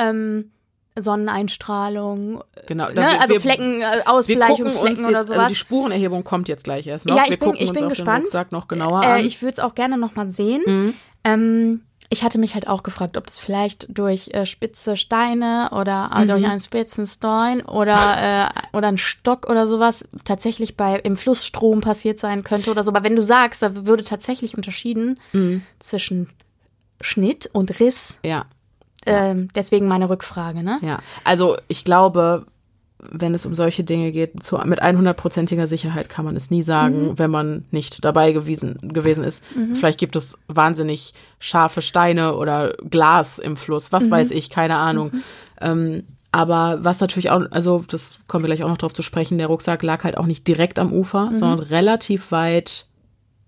ähm, 0.00 0.50
Sonneneinstrahlung, 0.98 2.42
genau. 2.66 2.86
da 2.86 2.92
ne? 2.92 2.96
wir- 3.12 3.20
also 3.22 3.34
wir- 3.34 3.40
Flecken, 3.40 3.80
äh, 3.80 3.84
Wir 3.96 4.08
Ausbleichungsflecken 4.10 5.06
oder 5.06 5.24
sowas. 5.24 5.38
also 5.38 5.48
die 5.48 5.54
Spurenerhebung 5.56 6.24
kommt 6.24 6.48
jetzt 6.48 6.64
gleich 6.64 6.86
erst 6.86 7.06
noch. 7.06 7.16
Ja, 7.16 7.24
wir 7.26 7.32
ich 7.32 7.38
bin, 7.38 7.48
gucken 7.52 7.62
ich 7.64 7.72
bin 7.72 7.88
gespannt. 7.88 8.24
Rucksack 8.24 8.52
noch 8.52 8.68
genauer 8.68 9.02
äh. 9.04 9.22
Ich 9.22 9.40
würde 9.42 9.52
es 9.52 9.58
auch 9.60 9.74
gerne 9.74 9.96
noch 9.98 10.14
mal 10.16 10.30
sehen. 10.30 10.62
Mhm. 10.66 10.94
Ähm, 11.24 11.82
ich 12.12 12.24
hatte 12.24 12.38
mich 12.38 12.54
halt 12.54 12.66
auch 12.66 12.82
gefragt, 12.82 13.16
ob 13.16 13.26
das 13.26 13.38
vielleicht 13.38 13.86
durch 13.96 14.30
äh, 14.34 14.44
spitze 14.44 14.96
Steine 14.96 15.70
oder 15.72 16.10
äh, 16.14 16.24
Mhm. 16.24 16.28
durch 16.28 16.44
einen 16.46 16.60
spitzen 16.60 17.06
Stein 17.06 17.62
oder 17.62 18.48
äh, 18.72 18.76
oder 18.76 18.88
ein 18.88 18.98
Stock 18.98 19.48
oder 19.48 19.68
sowas 19.68 20.04
tatsächlich 20.24 20.76
bei 20.76 20.98
im 20.98 21.16
Flussstrom 21.16 21.80
passiert 21.82 22.18
sein 22.18 22.42
könnte 22.42 22.70
oder 22.70 22.82
so. 22.82 22.90
Aber 22.90 23.04
wenn 23.04 23.14
du 23.14 23.22
sagst, 23.22 23.62
da 23.62 23.86
würde 23.86 24.02
tatsächlich 24.02 24.56
unterschieden 24.56 25.20
Mhm. 25.32 25.62
zwischen 25.78 26.30
Schnitt 27.00 27.48
und 27.52 27.78
Riss. 27.80 28.18
ja, 28.24 28.44
Ähm, 29.06 29.48
deswegen 29.54 29.88
meine 29.88 30.08
Rückfrage, 30.10 30.62
ne? 30.62 30.78
ja. 30.82 30.98
Also 31.24 31.56
ich 31.68 31.84
glaube, 31.84 32.46
wenn 32.98 33.32
es 33.32 33.46
um 33.46 33.54
solche 33.54 33.82
Dinge 33.82 34.12
geht, 34.12 34.42
zu, 34.42 34.58
mit 34.66 34.82
100%iger 34.82 35.66
Sicherheit 35.66 36.10
kann 36.10 36.26
man 36.26 36.36
es 36.36 36.50
nie 36.50 36.62
sagen, 36.62 37.08
Mhm. 37.08 37.18
wenn 37.18 37.30
man 37.30 37.64
nicht 37.70 38.04
dabei 38.04 38.32
gewesen, 38.32 38.78
gewesen 38.82 39.24
ist. 39.24 39.42
Vielleicht 39.74 39.98
gibt 39.98 40.16
es 40.16 40.38
wahnsinnig 40.48 41.14
scharfe 41.38 41.80
Steine 41.80 42.34
oder 42.36 42.74
Glas 42.90 43.38
im 43.38 43.56
Fluss, 43.56 43.90
was 43.90 44.06
Mhm. 44.06 44.10
weiß 44.10 44.30
ich, 44.32 44.50
keine 44.50 44.76
Ahnung. 44.76 45.12
Ähm, 45.62 46.04
aber 46.30 46.84
was 46.84 47.00
natürlich 47.00 47.30
auch, 47.30 47.40
also 47.50 47.82
das 47.88 48.18
kommen 48.28 48.44
wir 48.44 48.48
gleich 48.48 48.62
auch 48.62 48.68
noch 48.68 48.76
drauf 48.78 48.92
zu 48.92 49.02
sprechen, 49.02 49.38
der 49.38 49.46
Rucksack 49.46 49.82
lag 49.82 50.04
halt 50.04 50.18
auch 50.18 50.26
nicht 50.26 50.46
direkt 50.46 50.78
am 50.78 50.92
Ufer, 50.92 51.30
Mhm. 51.30 51.36
sondern 51.36 51.58
relativ 51.60 52.30
weit 52.32 52.86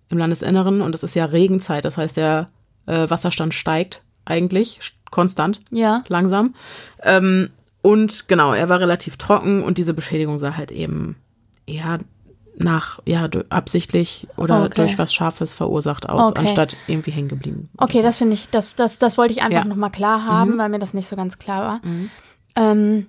im 0.08 0.16
Landesinneren 0.16 0.80
und 0.80 0.94
es 0.94 1.02
ist 1.02 1.14
ja 1.14 1.26
Regenzeit, 1.26 1.84
das 1.84 1.98
heißt 1.98 2.16
der 2.16 2.48
äh, 2.86 3.08
Wasserstand 3.10 3.52
steigt 3.54 4.02
eigentlich 4.24 4.80
konstant 5.12 5.60
Ja. 5.70 6.02
langsam. 6.08 6.54
Ähm, 7.04 7.50
und 7.82 8.26
genau, 8.28 8.52
er 8.52 8.68
war 8.68 8.80
relativ 8.80 9.16
trocken 9.16 9.62
und 9.62 9.78
diese 9.78 9.94
Beschädigung 9.94 10.38
sah 10.38 10.56
halt 10.56 10.72
eben 10.72 11.14
eher 11.66 11.98
nach, 12.58 13.00
ja, 13.06 13.28
absichtlich 13.48 14.26
oder 14.36 14.64
Okay. 14.64 14.74
durch 14.74 14.98
was 14.98 15.14
Scharfes 15.14 15.54
verursacht 15.54 16.08
aus, 16.08 16.32
Okay. 16.32 16.40
anstatt 16.40 16.76
irgendwie 16.86 17.10
hängen 17.12 17.28
geblieben. 17.28 17.70
Okay, 17.78 18.02
das 18.02 18.18
finde 18.18 18.34
ich, 18.34 18.50
das, 18.50 18.76
das, 18.76 18.98
das 18.98 19.16
wollte 19.16 19.32
ich 19.32 19.40
einfach 19.42 19.52
Ja. 19.58 19.64
Mhm. 19.64 19.70
noch 19.70 19.76
mal 19.76 19.90
klar 19.90 20.24
haben, 20.26 20.58
weil 20.58 20.68
mir 20.68 20.78
das 20.78 20.92
nicht 20.94 21.08
so 21.08 21.16
ganz 21.16 21.38
klar 21.38 21.62
war. 21.62 21.80
Ähm, 22.56 23.06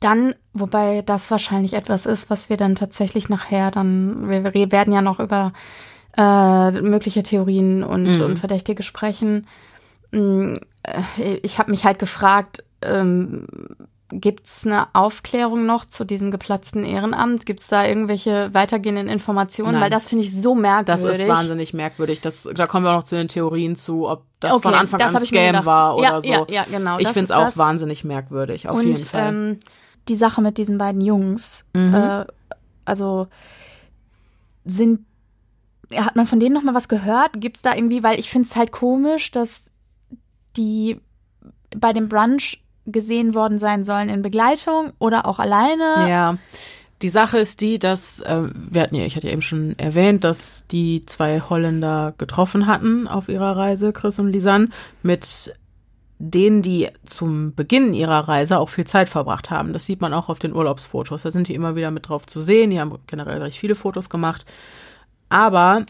Dann, 0.00 0.34
wobei 0.52 1.02
das 1.02 1.30
wahrscheinlich 1.30 1.74
etwas 1.74 2.06
ist, 2.06 2.28
was 2.28 2.48
wir 2.50 2.56
dann 2.56 2.74
tatsächlich 2.74 3.28
nachher 3.28 3.70
dann, 3.70 4.28
wir 4.28 4.72
werden 4.72 4.92
ja 4.92 5.00
noch 5.00 5.20
über 5.20 5.52
äh, 6.18 6.72
mögliche 6.80 7.22
Theorien 7.22 7.84
und, 7.84 8.16
mhm. 8.16 8.20
und 8.22 8.38
Verdächtige 8.40 8.82
sprechen. 8.82 9.46
Äh, 10.82 11.34
ich 11.42 11.58
habe 11.58 11.70
mich 11.70 11.84
halt 11.84 11.98
gefragt, 11.98 12.64
ähm, 12.82 13.46
Gibt 14.12 14.46
es 14.46 14.66
eine 14.66 14.94
Aufklärung 14.94 15.64
noch 15.64 15.86
zu 15.86 16.04
diesem 16.04 16.30
geplatzten 16.30 16.84
Ehrenamt? 16.84 17.46
Gibt 17.46 17.60
es 17.60 17.68
da 17.68 17.86
irgendwelche 17.86 18.52
weitergehenden 18.52 19.08
Informationen? 19.08 19.72
Nein. 19.72 19.82
Weil 19.82 19.90
das 19.90 20.08
finde 20.08 20.24
ich 20.24 20.38
so 20.38 20.54
merkwürdig. 20.54 21.02
Das 21.02 21.18
ist 21.18 21.28
wahnsinnig 21.28 21.72
merkwürdig. 21.72 22.20
Das, 22.20 22.46
da 22.54 22.66
kommen 22.66 22.84
wir 22.84 22.90
auch 22.90 22.96
noch 22.96 23.04
zu 23.04 23.16
den 23.16 23.28
Theorien 23.28 23.74
zu, 23.74 24.08
ob 24.08 24.24
das 24.40 24.52
okay, 24.52 24.62
von 24.62 24.74
Anfang 24.74 25.00
an 25.00 25.16
ein 25.16 25.24
Scam 25.24 25.64
war 25.64 25.96
oder 25.96 26.04
ja, 26.04 26.20
so. 26.20 26.28
Ja, 26.28 26.44
ja, 26.48 26.66
genau. 26.70 26.98
Ich 26.98 27.08
finde 27.08 27.24
es 27.24 27.30
auch 27.30 27.46
das. 27.46 27.56
wahnsinnig 27.56 28.04
merkwürdig, 28.04 28.68
auf 28.68 28.78
Und, 28.78 28.86
jeden 28.86 29.02
Fall. 29.02 29.28
Ähm, 29.28 29.60
die 30.08 30.16
Sache 30.16 30.42
mit 30.42 30.58
diesen 30.58 30.76
beiden 30.76 31.00
Jungs, 31.00 31.64
mhm. 31.72 31.94
äh, 31.94 32.26
also 32.84 33.28
sind, 34.66 35.06
hat 35.94 36.16
man 36.16 36.26
von 36.26 36.38
denen 36.38 36.54
noch 36.54 36.62
mal 36.62 36.74
was 36.74 36.88
gehört? 36.88 37.40
Gibt 37.40 37.56
es 37.56 37.62
da 37.62 37.74
irgendwie, 37.74 38.02
weil 38.02 38.18
ich 38.20 38.28
finde 38.28 38.46
es 38.46 38.56
halt 38.56 38.72
komisch, 38.72 39.30
dass 39.30 39.71
die 40.56 41.00
bei 41.76 41.92
dem 41.92 42.08
Brunch 42.08 42.62
gesehen 42.86 43.34
worden 43.34 43.58
sein 43.58 43.84
sollen 43.84 44.08
in 44.08 44.22
Begleitung 44.22 44.92
oder 44.98 45.26
auch 45.26 45.38
alleine. 45.38 46.08
Ja. 46.08 46.38
Die 47.00 47.08
Sache 47.08 47.38
ist 47.38 47.60
die, 47.60 47.78
dass, 47.78 48.20
äh, 48.20 48.42
wir 48.54 48.82
hatten 48.82 48.94
ja, 48.94 49.04
ich 49.04 49.16
hatte 49.16 49.26
ja 49.26 49.32
eben 49.32 49.42
schon 49.42 49.76
erwähnt, 49.78 50.22
dass 50.22 50.66
die 50.68 51.04
zwei 51.04 51.40
Holländer 51.40 52.14
getroffen 52.16 52.66
hatten 52.66 53.08
auf 53.08 53.28
ihrer 53.28 53.56
Reise, 53.56 53.92
Chris 53.92 54.20
und 54.20 54.28
Lisanne, 54.28 54.68
mit 55.02 55.52
denen, 56.20 56.62
die 56.62 56.88
zum 57.04 57.54
Beginn 57.54 57.94
ihrer 57.94 58.28
Reise 58.28 58.58
auch 58.60 58.68
viel 58.68 58.86
Zeit 58.86 59.08
verbracht 59.08 59.50
haben. 59.50 59.72
Das 59.72 59.86
sieht 59.86 60.00
man 60.00 60.14
auch 60.14 60.28
auf 60.28 60.38
den 60.38 60.54
Urlaubsfotos. 60.54 61.22
Da 61.22 61.32
sind 61.32 61.48
die 61.48 61.54
immer 61.54 61.74
wieder 61.74 61.90
mit 61.90 62.08
drauf 62.08 62.26
zu 62.26 62.40
sehen. 62.40 62.70
Die 62.70 62.78
haben 62.78 62.96
generell 63.08 63.42
recht 63.42 63.58
viele 63.58 63.74
Fotos 63.74 64.08
gemacht. 64.08 64.46
Aber 65.28 65.84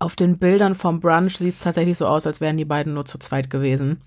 auf 0.00 0.16
den 0.16 0.38
Bildern 0.38 0.74
vom 0.74 0.98
Brunch 0.98 1.36
sieht 1.36 1.56
es 1.56 1.62
tatsächlich 1.62 1.96
so 1.96 2.06
aus, 2.06 2.26
als 2.26 2.40
wären 2.40 2.56
die 2.56 2.64
beiden 2.64 2.94
nur 2.94 3.04
zu 3.04 3.18
zweit 3.18 3.50
gewesen. 3.50 4.00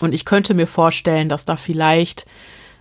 Und 0.00 0.14
ich 0.14 0.24
könnte 0.24 0.54
mir 0.54 0.66
vorstellen, 0.66 1.28
dass 1.28 1.44
da 1.44 1.56
vielleicht 1.56 2.26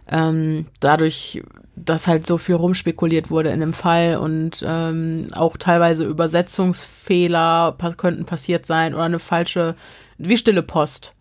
ähm, 0.07 0.65
dadurch, 0.81 1.41
dass 1.75 2.07
halt 2.07 2.27
so 2.27 2.37
viel 2.37 2.55
rumspekuliert 2.55 3.29
wurde 3.29 3.49
in 3.49 3.61
dem 3.61 3.73
Fall 3.73 4.17
und 4.17 4.63
ähm, 4.67 5.29
auch 5.33 5.55
teilweise 5.55 6.03
Übersetzungsfehler 6.03 7.77
könnten 7.95 8.25
passiert 8.25 8.65
sein 8.65 8.93
oder 8.93 9.03
eine 9.03 9.19
falsche, 9.19 9.75
wie 10.17 10.37
stille 10.37 10.63
Post, 10.63 11.15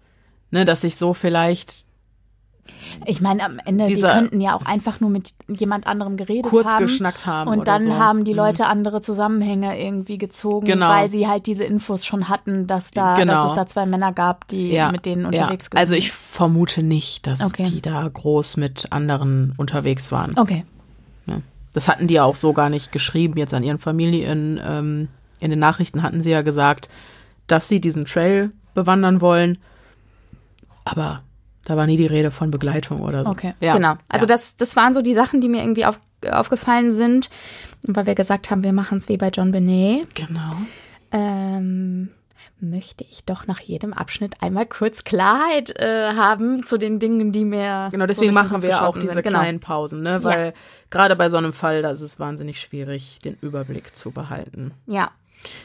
ne, 0.50 0.64
dass 0.64 0.80
sich 0.80 0.96
so 0.96 1.14
vielleicht 1.14 1.84
ich 3.06 3.20
meine, 3.20 3.44
am 3.44 3.58
Ende, 3.64 3.84
die 3.84 4.00
könnten 4.00 4.40
ja 4.40 4.54
auch 4.54 4.64
einfach 4.64 5.00
nur 5.00 5.10
mit 5.10 5.34
jemand 5.48 5.86
anderem 5.86 6.16
geredet 6.16 6.50
kurz 6.50 6.66
haben. 6.66 6.86
geschnackt 6.86 7.26
haben. 7.26 7.50
Und 7.50 7.66
dann 7.66 7.82
so. 7.82 7.94
haben 7.98 8.24
die 8.24 8.32
mhm. 8.32 8.38
Leute 8.38 8.62
mhm. 8.64 8.70
andere 8.70 9.00
Zusammenhänge 9.00 9.80
irgendwie 9.80 10.18
gezogen, 10.18 10.66
genau. 10.66 10.88
weil 10.88 11.10
sie 11.10 11.26
halt 11.26 11.46
diese 11.46 11.64
Infos 11.64 12.04
schon 12.04 12.28
hatten, 12.28 12.66
dass 12.66 12.92
da, 12.92 13.16
genau. 13.16 13.34
dass 13.34 13.50
es 13.50 13.56
da 13.56 13.66
zwei 13.66 13.86
Männer 13.86 14.12
gab, 14.12 14.46
die 14.48 14.70
ja. 14.70 14.92
mit 14.92 15.06
denen 15.06 15.26
unterwegs 15.26 15.68
ja. 15.72 15.78
Also 15.78 15.94
ich 15.94 16.12
vermute 16.12 16.82
nicht, 16.82 17.26
dass 17.26 17.44
okay. 17.44 17.64
die 17.64 17.82
da 17.82 18.08
groß 18.08 18.56
mit 18.56 18.86
anderen 18.90 19.54
unterwegs 19.56 20.12
waren. 20.12 20.38
Okay. 20.38 20.64
Ja. 21.26 21.40
Das 21.72 21.88
hatten 21.88 22.06
die 22.06 22.14
ja 22.14 22.24
auch 22.24 22.36
so 22.36 22.52
gar 22.52 22.68
nicht 22.68 22.92
geschrieben, 22.92 23.38
jetzt 23.38 23.54
an 23.54 23.64
ihren 23.64 23.78
Familien. 23.78 24.60
Ähm, 24.64 25.08
in 25.40 25.50
den 25.50 25.58
Nachrichten 25.58 26.02
hatten 26.02 26.20
sie 26.20 26.30
ja 26.30 26.42
gesagt, 26.42 26.88
dass 27.48 27.68
sie 27.68 27.80
diesen 27.80 28.04
Trail 28.04 28.52
bewandern 28.74 29.20
wollen. 29.20 29.58
Aber 30.84 31.22
da 31.64 31.76
war 31.76 31.86
nie 31.86 31.96
die 31.96 32.06
Rede 32.06 32.30
von 32.30 32.50
Begleitung 32.50 33.02
oder 33.02 33.24
so. 33.24 33.30
Okay, 33.30 33.54
ja. 33.60 33.74
genau. 33.74 33.94
Also 34.08 34.24
ja. 34.24 34.28
das, 34.28 34.56
das 34.56 34.76
waren 34.76 34.94
so 34.94 35.02
die 35.02 35.14
Sachen, 35.14 35.40
die 35.40 35.48
mir 35.48 35.62
irgendwie 35.62 35.86
auf, 35.86 36.00
aufgefallen 36.30 36.92
sind, 36.92 37.30
weil 37.86 38.06
wir 38.06 38.14
gesagt 38.14 38.50
haben, 38.50 38.64
wir 38.64 38.72
machen 38.72 38.98
es 38.98 39.08
wie 39.08 39.16
bei 39.16 39.28
John 39.28 39.52
Benet. 39.52 40.14
Genau. 40.14 40.52
Ähm, 41.10 42.10
möchte 42.62 43.04
ich 43.04 43.24
doch 43.24 43.46
nach 43.46 43.60
jedem 43.60 43.92
Abschnitt 43.92 44.36
einmal 44.40 44.66
kurz 44.66 45.04
Klarheit 45.04 45.76
äh, 45.78 46.12
haben 46.14 46.62
zu 46.62 46.78
den 46.78 46.98
Dingen, 46.98 47.32
die 47.32 47.44
mir. 47.44 47.88
Genau, 47.90 48.06
deswegen 48.06 48.32
machen 48.32 48.62
wir 48.62 48.82
auch 48.82 48.96
diese 48.96 49.14
sind. 49.14 49.24
Genau. 49.24 49.40
kleinen 49.40 49.60
Pausen, 49.60 50.02
ne? 50.02 50.22
Weil 50.22 50.46
ja. 50.46 50.52
gerade 50.90 51.16
bei 51.16 51.28
so 51.28 51.36
einem 51.36 51.52
Fall, 51.52 51.82
da 51.82 51.90
ist 51.90 52.00
es 52.00 52.18
wahnsinnig 52.18 52.60
schwierig, 52.60 53.18
den 53.24 53.36
Überblick 53.40 53.94
zu 53.94 54.10
behalten. 54.10 54.72
Ja. 54.86 55.10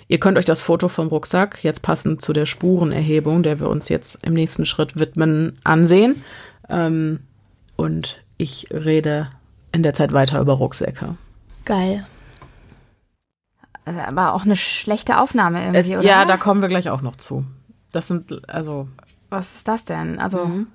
Ihr 0.07 0.19
könnt 0.19 0.37
euch 0.37 0.45
das 0.45 0.61
Foto 0.61 0.87
vom 0.87 1.07
Rucksack, 1.07 1.63
jetzt 1.63 1.81
passend 1.81 2.21
zu 2.21 2.33
der 2.33 2.45
Spurenerhebung, 2.45 3.43
der 3.43 3.59
wir 3.59 3.69
uns 3.69 3.89
jetzt 3.89 4.23
im 4.23 4.33
nächsten 4.33 4.65
Schritt 4.65 4.99
widmen, 4.99 5.59
ansehen. 5.63 6.23
Ähm, 6.69 7.19
und 7.75 8.23
ich 8.37 8.67
rede 8.71 9.29
in 9.71 9.83
der 9.83 9.93
Zeit 9.93 10.13
weiter 10.13 10.39
über 10.39 10.53
Rucksäcke. 10.53 11.15
Geil. 11.65 12.05
Also 13.85 13.99
aber 14.01 14.33
auch 14.33 14.43
eine 14.43 14.55
schlechte 14.55 15.19
Aufnahme 15.19 15.61
irgendwie, 15.61 15.93
es, 15.93 15.99
oder? 15.99 16.07
Ja, 16.07 16.25
da 16.25 16.37
kommen 16.37 16.61
wir 16.61 16.69
gleich 16.69 16.89
auch 16.89 17.01
noch 17.01 17.15
zu. 17.15 17.45
Das 17.91 18.07
sind, 18.07 18.49
also. 18.49 18.87
Was 19.29 19.55
ist 19.55 19.67
das 19.67 19.85
denn? 19.85 20.19
Also, 20.19 20.45
mhm. 20.45 20.67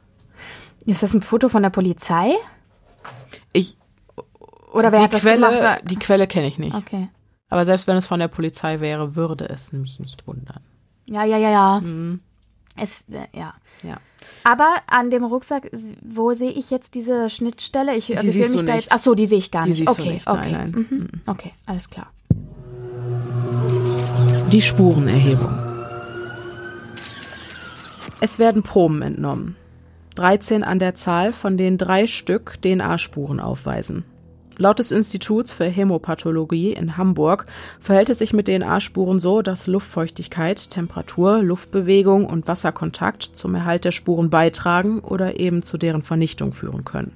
ist 0.86 1.02
das 1.02 1.12
ein 1.12 1.22
Foto 1.22 1.48
von 1.48 1.62
der 1.62 1.70
Polizei? 1.70 2.30
Ich. 3.52 3.76
Oder 4.72 4.92
wer 4.92 5.00
die 5.00 5.04
hat 5.04 5.12
das 5.12 5.20
Quelle, 5.20 5.46
gemacht? 5.46 5.82
Die 5.84 5.96
Quelle 5.96 6.26
kenne 6.26 6.46
ich 6.46 6.58
nicht. 6.58 6.74
Okay. 6.74 7.08
Aber 7.52 7.66
selbst 7.66 7.86
wenn 7.86 7.98
es 7.98 8.06
von 8.06 8.18
der 8.18 8.28
Polizei 8.28 8.80
wäre, 8.80 9.14
würde 9.14 9.46
es 9.46 9.74
mich 9.74 10.00
nicht 10.00 10.26
wundern. 10.26 10.60
Ja, 11.04 11.22
ja, 11.24 11.36
ja, 11.36 11.50
ja. 11.50 11.80
Mhm. 11.82 12.20
Es, 12.78 13.04
äh, 13.10 13.26
ja. 13.38 13.52
ja. 13.82 13.98
Aber 14.42 14.76
an 14.86 15.10
dem 15.10 15.22
Rucksack, 15.22 15.70
wo 16.00 16.32
sehe 16.32 16.50
ich 16.50 16.70
jetzt 16.70 16.94
diese 16.94 17.28
Schnittstelle? 17.28 17.94
Ich, 17.94 18.16
also 18.16 18.32
die 18.32 18.40
ich 18.40 18.48
will 18.48 18.54
mich 18.54 18.64
da 18.64 18.76
jetzt. 18.76 18.90
Ach 18.90 18.98
so, 18.98 19.14
die 19.14 19.26
sehe 19.26 19.36
ich 19.36 19.50
gar 19.50 19.64
die 19.64 19.72
nicht. 19.72 19.86
okay, 19.86 20.14
nicht. 20.14 20.26
okay. 20.26 20.50
Nein, 20.50 20.70
nein. 20.72 20.86
Mhm. 20.88 21.08
Okay, 21.26 21.52
alles 21.66 21.90
klar. 21.90 22.10
Die 24.50 24.62
Spurenerhebung. 24.62 25.58
Es 28.22 28.38
werden 28.38 28.62
Proben 28.62 29.02
entnommen. 29.02 29.56
13 30.14 30.64
an 30.64 30.78
der 30.78 30.94
Zahl, 30.94 31.34
von 31.34 31.58
denen 31.58 31.76
drei 31.76 32.06
Stück 32.06 32.62
DNA-Spuren 32.62 33.40
aufweisen. 33.40 34.04
Laut 34.62 34.78
des 34.78 34.92
Instituts 34.92 35.50
für 35.50 35.64
Hämopathologie 35.64 36.72
in 36.72 36.96
Hamburg 36.96 37.46
verhält 37.80 38.10
es 38.10 38.20
sich 38.20 38.32
mit 38.32 38.46
DNA-Spuren 38.46 39.18
so, 39.18 39.42
dass 39.42 39.66
Luftfeuchtigkeit, 39.66 40.70
Temperatur, 40.70 41.42
Luftbewegung 41.42 42.26
und 42.26 42.46
Wasserkontakt 42.46 43.24
zum 43.24 43.56
Erhalt 43.56 43.84
der 43.84 43.90
Spuren 43.90 44.30
beitragen 44.30 45.00
oder 45.00 45.40
eben 45.40 45.64
zu 45.64 45.78
deren 45.78 46.02
Vernichtung 46.02 46.52
führen 46.52 46.84
können. 46.84 47.10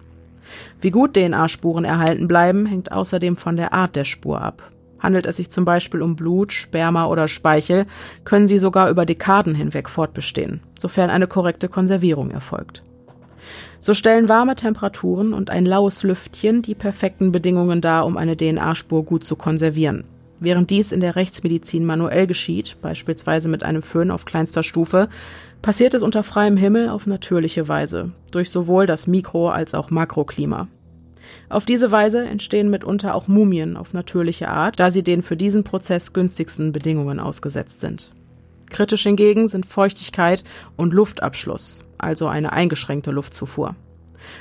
Wie 0.80 0.90
gut 0.90 1.14
DNA-Spuren 1.14 1.84
erhalten 1.84 2.26
bleiben, 2.26 2.66
hängt 2.66 2.90
außerdem 2.90 3.36
von 3.36 3.56
der 3.56 3.72
Art 3.72 3.94
der 3.94 4.04
Spur 4.04 4.42
ab. 4.42 4.72
Handelt 4.98 5.26
es 5.26 5.36
sich 5.36 5.48
zum 5.48 5.64
Beispiel 5.64 6.02
um 6.02 6.16
Blut, 6.16 6.52
Sperma 6.52 7.06
oder 7.06 7.28
Speichel, 7.28 7.86
können 8.24 8.48
sie 8.48 8.58
sogar 8.58 8.90
über 8.90 9.06
Dekaden 9.06 9.54
hinweg 9.54 9.88
fortbestehen, 9.88 10.62
sofern 10.80 11.10
eine 11.10 11.28
korrekte 11.28 11.68
Konservierung 11.68 12.32
erfolgt. 12.32 12.82
So 13.80 13.94
stellen 13.94 14.28
warme 14.28 14.56
Temperaturen 14.56 15.32
und 15.32 15.50
ein 15.50 15.66
laues 15.66 16.02
Lüftchen 16.02 16.62
die 16.62 16.74
perfekten 16.74 17.32
Bedingungen 17.32 17.80
dar, 17.80 18.06
um 18.06 18.16
eine 18.16 18.36
DNA-Spur 18.36 19.04
gut 19.04 19.24
zu 19.24 19.36
konservieren. 19.36 20.04
Während 20.38 20.70
dies 20.70 20.92
in 20.92 21.00
der 21.00 21.16
Rechtsmedizin 21.16 21.84
manuell 21.84 22.26
geschieht, 22.26 22.76
beispielsweise 22.82 23.48
mit 23.48 23.62
einem 23.62 23.82
Föhn 23.82 24.10
auf 24.10 24.24
kleinster 24.26 24.62
Stufe, 24.62 25.08
passiert 25.62 25.94
es 25.94 26.02
unter 26.02 26.22
freiem 26.22 26.56
Himmel 26.56 26.90
auf 26.90 27.06
natürliche 27.06 27.68
Weise, 27.68 28.08
durch 28.32 28.50
sowohl 28.50 28.86
das 28.86 29.06
Mikro- 29.06 29.50
als 29.50 29.74
auch 29.74 29.90
Makroklima. 29.90 30.68
Auf 31.48 31.64
diese 31.64 31.90
Weise 31.90 32.24
entstehen 32.26 32.70
mitunter 32.70 33.14
auch 33.14 33.28
Mumien 33.28 33.76
auf 33.76 33.94
natürliche 33.94 34.48
Art, 34.48 34.78
da 34.78 34.90
sie 34.90 35.02
den 35.02 35.22
für 35.22 35.36
diesen 35.36 35.64
Prozess 35.64 36.12
günstigsten 36.12 36.72
Bedingungen 36.72 37.18
ausgesetzt 37.18 37.80
sind. 37.80 38.12
Kritisch 38.68 39.04
hingegen 39.04 39.48
sind 39.48 39.64
Feuchtigkeit 39.64 40.44
und 40.76 40.92
Luftabschluss, 40.92 41.80
also 41.98 42.28
eine 42.28 42.52
eingeschränkte 42.52 43.10
Luftzufuhr. 43.10 43.74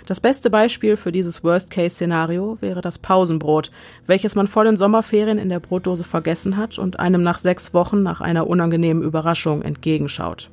Das 0.05 0.19
beste 0.19 0.49
Beispiel 0.49 0.97
für 0.97 1.11
dieses 1.11 1.43
Worst-Case-Szenario 1.43 2.57
wäre 2.61 2.81
das 2.81 2.97
Pausenbrot, 2.97 3.71
welches 4.07 4.35
man 4.35 4.47
vor 4.47 4.63
den 4.63 4.77
Sommerferien 4.77 5.37
in 5.37 5.49
der 5.49 5.59
Brotdose 5.59 6.03
vergessen 6.03 6.57
hat 6.57 6.79
und 6.79 6.99
einem 6.99 7.21
nach 7.21 7.37
sechs 7.37 7.73
Wochen 7.73 8.01
nach 8.03 8.21
einer 8.21 8.47
unangenehmen 8.47 9.03
Überraschung 9.03 9.61
entgegenschaut. 9.61 10.49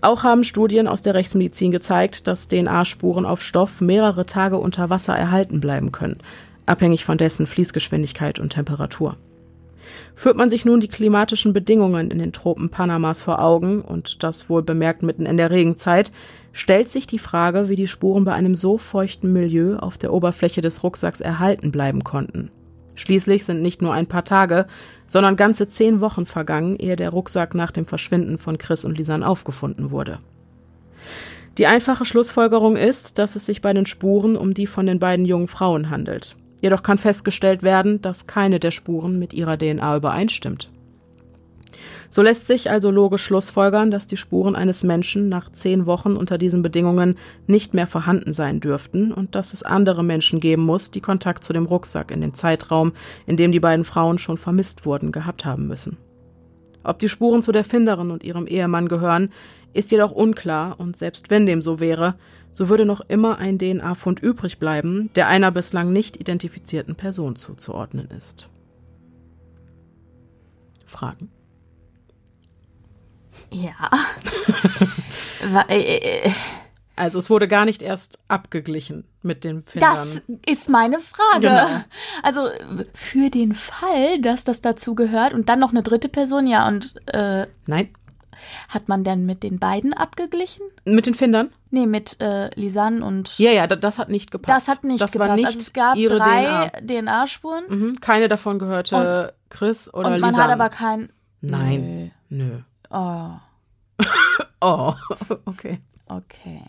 Auch 0.00 0.24
haben 0.24 0.42
Studien 0.42 0.88
aus 0.88 1.02
der 1.02 1.14
Rechtsmedizin 1.14 1.70
gezeigt, 1.70 2.26
dass 2.26 2.48
DNA-Spuren 2.48 3.24
auf 3.24 3.40
Stoff 3.40 3.80
mehrere 3.80 4.26
Tage 4.26 4.58
unter 4.58 4.90
Wasser 4.90 5.16
erhalten 5.16 5.60
bleiben 5.60 5.92
können, 5.92 6.18
abhängig 6.66 7.04
von 7.04 7.18
dessen 7.18 7.46
Fließgeschwindigkeit 7.46 8.40
und 8.40 8.50
Temperatur. 8.50 9.16
Führt 10.14 10.36
man 10.36 10.50
sich 10.50 10.64
nun 10.64 10.80
die 10.80 10.88
klimatischen 10.88 11.52
Bedingungen 11.52 12.10
in 12.10 12.18
den 12.18 12.32
Tropen 12.32 12.70
Panamas 12.70 13.22
vor 13.22 13.40
Augen, 13.40 13.82
und 13.82 14.22
das 14.22 14.48
wohl 14.48 14.62
bemerkt 14.62 15.02
mitten 15.02 15.26
in 15.26 15.36
der 15.36 15.50
Regenzeit, 15.50 16.10
stellt 16.52 16.88
sich 16.88 17.06
die 17.06 17.18
Frage, 17.18 17.68
wie 17.68 17.76
die 17.76 17.88
Spuren 17.88 18.24
bei 18.24 18.32
einem 18.32 18.54
so 18.54 18.78
feuchten 18.78 19.32
Milieu 19.32 19.76
auf 19.76 19.98
der 19.98 20.12
Oberfläche 20.12 20.60
des 20.60 20.82
Rucksacks 20.82 21.20
erhalten 21.20 21.72
bleiben 21.72 22.04
konnten. 22.04 22.50
Schließlich 22.94 23.44
sind 23.44 23.62
nicht 23.62 23.80
nur 23.80 23.94
ein 23.94 24.06
paar 24.06 24.24
Tage, 24.24 24.66
sondern 25.06 25.36
ganze 25.36 25.66
zehn 25.66 26.00
Wochen 26.00 26.26
vergangen, 26.26 26.76
ehe 26.76 26.96
der 26.96 27.10
Rucksack 27.10 27.54
nach 27.54 27.70
dem 27.70 27.86
Verschwinden 27.86 28.38
von 28.38 28.58
Chris 28.58 28.84
und 28.84 28.98
Lisan 28.98 29.22
aufgefunden 29.22 29.90
wurde. 29.90 30.18
Die 31.58 31.66
einfache 31.66 32.04
Schlussfolgerung 32.04 32.76
ist, 32.76 33.18
dass 33.18 33.36
es 33.36 33.44
sich 33.44 33.60
bei 33.60 33.72
den 33.72 33.86
Spuren 33.86 34.36
um 34.36 34.54
die 34.54 34.66
von 34.66 34.86
den 34.86 34.98
beiden 34.98 35.26
jungen 35.26 35.48
Frauen 35.48 35.90
handelt. 35.90 36.36
Jedoch 36.62 36.82
kann 36.82 36.96
festgestellt 36.96 37.62
werden, 37.62 38.00
dass 38.00 38.28
keine 38.28 38.60
der 38.60 38.70
Spuren 38.70 39.18
mit 39.18 39.34
ihrer 39.34 39.58
DNA 39.58 39.96
übereinstimmt. 39.96 40.70
So 42.08 42.22
lässt 42.22 42.46
sich 42.46 42.70
also 42.70 42.90
logisch 42.90 43.24
schlussfolgern, 43.24 43.90
dass 43.90 44.06
die 44.06 44.18
Spuren 44.18 44.54
eines 44.54 44.84
Menschen 44.84 45.28
nach 45.28 45.50
zehn 45.50 45.86
Wochen 45.86 46.14
unter 46.14 46.38
diesen 46.38 46.62
Bedingungen 46.62 47.16
nicht 47.46 47.74
mehr 47.74 47.86
vorhanden 47.86 48.32
sein 48.32 48.60
dürften 48.60 49.12
und 49.12 49.34
dass 49.34 49.54
es 49.54 49.62
andere 49.62 50.04
Menschen 50.04 50.38
geben 50.38 50.62
muss, 50.62 50.90
die 50.90 51.00
Kontakt 51.00 51.42
zu 51.42 51.52
dem 51.52 51.66
Rucksack 51.66 52.10
in 52.10 52.20
dem 52.20 52.34
Zeitraum, 52.34 52.92
in 53.26 53.36
dem 53.36 53.50
die 53.50 53.60
beiden 53.60 53.84
Frauen 53.84 54.18
schon 54.18 54.36
vermisst 54.36 54.84
wurden, 54.86 55.10
gehabt 55.10 55.44
haben 55.44 55.66
müssen. 55.66 55.96
Ob 56.84 56.98
die 56.98 57.08
Spuren 57.08 57.42
zu 57.42 57.50
der 57.50 57.64
Finderin 57.64 58.10
und 58.10 58.22
ihrem 58.22 58.46
Ehemann 58.46 58.88
gehören, 58.88 59.30
ist 59.72 59.90
jedoch 59.90 60.12
unklar 60.12 60.78
und 60.78 60.96
selbst 60.96 61.30
wenn 61.30 61.46
dem 61.46 61.62
so 61.62 61.80
wäre, 61.80 62.14
so 62.52 62.68
würde 62.68 62.84
noch 62.84 63.00
immer 63.00 63.38
ein 63.38 63.58
DNA-Fund 63.58 64.20
übrig 64.20 64.58
bleiben, 64.58 65.10
der 65.14 65.28
einer 65.28 65.50
bislang 65.50 65.92
nicht 65.92 66.18
identifizierten 66.18 66.94
Person 66.94 67.34
zuzuordnen 67.34 68.08
ist. 68.10 68.48
Fragen? 70.86 71.30
Ja. 73.50 73.74
Äh, 75.68 75.96
äh, 75.96 76.30
also 76.94 77.18
es 77.18 77.28
wurde 77.28 77.48
gar 77.48 77.64
nicht 77.64 77.82
erst 77.82 78.20
abgeglichen 78.28 79.04
mit 79.22 79.42
den 79.42 79.64
Findern. 79.64 79.92
Das 79.92 80.22
ist 80.46 80.70
meine 80.70 81.00
Frage. 81.00 81.48
Genau. 81.48 81.84
Also 82.22 82.48
für 82.94 83.28
den 83.28 83.54
Fall, 83.54 84.20
dass 84.20 84.44
das 84.44 84.60
dazu 84.60 84.94
gehört 84.94 85.34
und 85.34 85.48
dann 85.48 85.58
noch 85.58 85.70
eine 85.70 85.82
dritte 85.82 86.08
Person, 86.08 86.46
ja 86.46 86.68
und 86.68 86.94
äh, 87.12 87.48
Nein. 87.66 87.88
Hat 88.68 88.88
man 88.88 89.04
denn 89.04 89.26
mit 89.26 89.42
den 89.42 89.58
beiden 89.58 89.92
abgeglichen? 89.92 90.62
Mit 90.84 91.06
den 91.06 91.14
Findern? 91.14 91.48
Nee, 91.70 91.86
mit 91.86 92.20
äh, 92.20 92.48
Lisanne 92.54 93.04
und. 93.04 93.38
Ja, 93.38 93.50
ja, 93.50 93.66
das, 93.66 93.98
hat 93.98 94.08
nicht 94.08 94.30
gepasst. 94.30 94.68
Das 94.68 94.68
hat 94.68 94.84
nicht 94.84 95.00
das 95.00 95.12
gepasst. 95.12 95.28
War 95.30 95.36
nicht 95.36 95.46
also 95.46 95.58
es 95.58 95.72
gab 95.72 95.96
ihre 95.96 96.18
drei 96.18 96.70
DNA-Spuren. 96.80 97.64
DNA 97.66 97.74
mhm. 97.74 98.00
Keine 98.00 98.28
davon 98.28 98.58
gehörte 98.58 99.32
und, 99.32 99.50
Chris 99.50 99.92
oder 99.92 100.08
und 100.08 100.20
man 100.20 100.30
Lisanne. 100.30 100.44
hat 100.44 100.50
aber 100.52 100.68
kein. 100.68 101.12
Nein. 101.40 102.12
Nö. 102.28 102.44
Nö. 102.44 102.58
Oh. 102.90 103.30
oh, 104.60 104.94
okay. 105.46 105.80
Okay. 106.06 106.62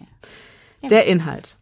Ja. 0.81 0.89
Der 0.89 1.05
Inhalt. 1.05 1.57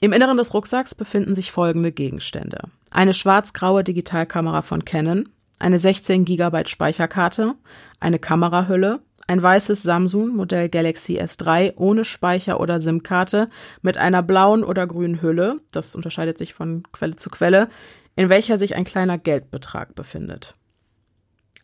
Im 0.00 0.12
Inneren 0.12 0.36
des 0.36 0.52
Rucksacks 0.52 0.94
befinden 0.96 1.34
sich 1.34 1.52
folgende 1.52 1.92
Gegenstände. 1.92 2.58
Eine 2.90 3.14
schwarz-graue 3.14 3.84
Digitalkamera 3.84 4.62
von 4.62 4.84
Canon, 4.84 5.28
eine 5.62 5.78
16 5.78 6.24
GB 6.24 6.66
Speicherkarte, 6.66 7.54
eine 8.00 8.18
Kamerahülle, 8.18 9.00
ein 9.28 9.40
weißes 9.40 9.82
Samsung 9.82 10.34
Modell 10.34 10.68
Galaxy 10.68 11.20
S3 11.20 11.74
ohne 11.76 12.04
Speicher 12.04 12.60
oder 12.60 12.80
SIM-Karte 12.80 13.46
mit 13.80 13.96
einer 13.96 14.22
blauen 14.22 14.64
oder 14.64 14.86
grünen 14.86 15.22
Hülle, 15.22 15.54
das 15.70 15.94
unterscheidet 15.94 16.36
sich 16.36 16.52
von 16.52 16.82
Quelle 16.92 17.16
zu 17.16 17.30
Quelle, 17.30 17.68
in 18.16 18.28
welcher 18.28 18.58
sich 18.58 18.74
ein 18.74 18.84
kleiner 18.84 19.18
Geldbetrag 19.18 19.94
befindet. 19.94 20.52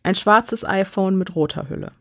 Ein 0.01 0.15
schwarzes 0.15 0.65
iPhone 0.65 1.17
mit 1.17 1.35
roter 1.35 1.69
Hülle. 1.69 1.91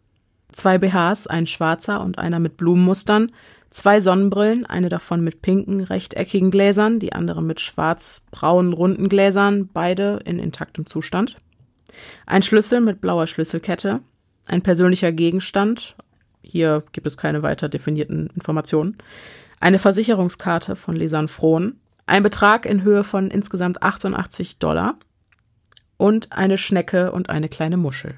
Zwei 0.52 0.78
BHs, 0.78 1.26
ein 1.26 1.46
schwarzer 1.46 2.00
und 2.00 2.18
einer 2.18 2.38
mit 2.38 2.56
Blumenmustern, 2.56 3.32
zwei 3.70 4.00
Sonnenbrillen, 4.00 4.64
eine 4.64 4.88
davon 4.88 5.22
mit 5.22 5.42
pinken, 5.42 5.80
rechteckigen 5.80 6.50
Gläsern, 6.50 7.00
die 7.00 7.12
andere 7.12 7.42
mit 7.42 7.60
schwarz-braunen, 7.60 8.72
runden 8.72 9.08
Gläsern, 9.08 9.68
beide 9.70 10.20
in 10.24 10.38
intaktem 10.38 10.86
Zustand. 10.86 11.36
Ein 12.26 12.42
Schlüssel 12.42 12.80
mit 12.80 13.00
blauer 13.00 13.26
Schlüsselkette, 13.26 14.00
ein 14.46 14.62
persönlicher 14.62 15.12
Gegenstand, 15.12 15.96
hier 16.42 16.82
gibt 16.92 17.06
es 17.06 17.16
keine 17.16 17.42
weiter 17.42 17.68
definierten 17.68 18.28
Informationen, 18.34 18.96
eine 19.60 19.78
Versicherungskarte 19.78 20.76
von 20.76 20.96
Lesan 20.96 21.28
Frohn, 21.28 21.78
ein 22.06 22.22
Betrag 22.22 22.64
in 22.64 22.82
Höhe 22.82 23.04
von 23.04 23.30
insgesamt 23.30 23.82
88 23.82 24.58
Dollar 24.58 24.94
und 25.96 26.32
eine 26.32 26.56
Schnecke 26.56 27.12
und 27.12 27.28
eine 27.28 27.48
kleine 27.48 27.76
Muschel. 27.76 28.14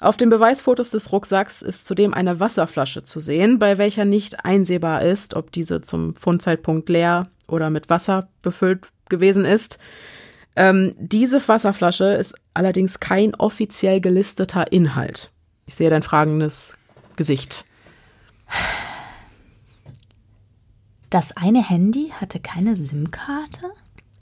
Auf 0.00 0.16
den 0.16 0.28
Beweisfotos 0.28 0.90
des 0.90 1.12
Rucksacks 1.12 1.62
ist 1.62 1.86
zudem 1.86 2.12
eine 2.12 2.40
Wasserflasche 2.40 3.04
zu 3.04 3.20
sehen, 3.20 3.58
bei 3.58 3.78
welcher 3.78 4.04
nicht 4.04 4.44
einsehbar 4.44 5.02
ist, 5.02 5.34
ob 5.34 5.50
diese 5.52 5.80
zum 5.80 6.14
Fundzeitpunkt 6.14 6.88
leer 6.88 7.22
oder 7.46 7.70
mit 7.70 7.88
Wasser 7.88 8.28
befüllt 8.42 8.88
gewesen 9.08 9.44
ist. 9.44 9.78
Ähm, 10.56 10.94
diese 10.98 11.46
Wasserflasche 11.46 12.04
ist 12.04 12.34
allerdings 12.54 13.00
kein 13.00 13.34
offiziell 13.34 14.00
gelisteter 14.00 14.70
Inhalt. 14.72 15.28
Ich 15.66 15.74
sehe 15.74 15.90
dein 15.90 16.02
fragendes 16.02 16.76
Gesicht. 17.16 17.64
Das 21.10 21.36
eine 21.36 21.66
Handy 21.68 22.12
hatte 22.20 22.40
keine 22.40 22.76
SIM-Karte 22.76 23.70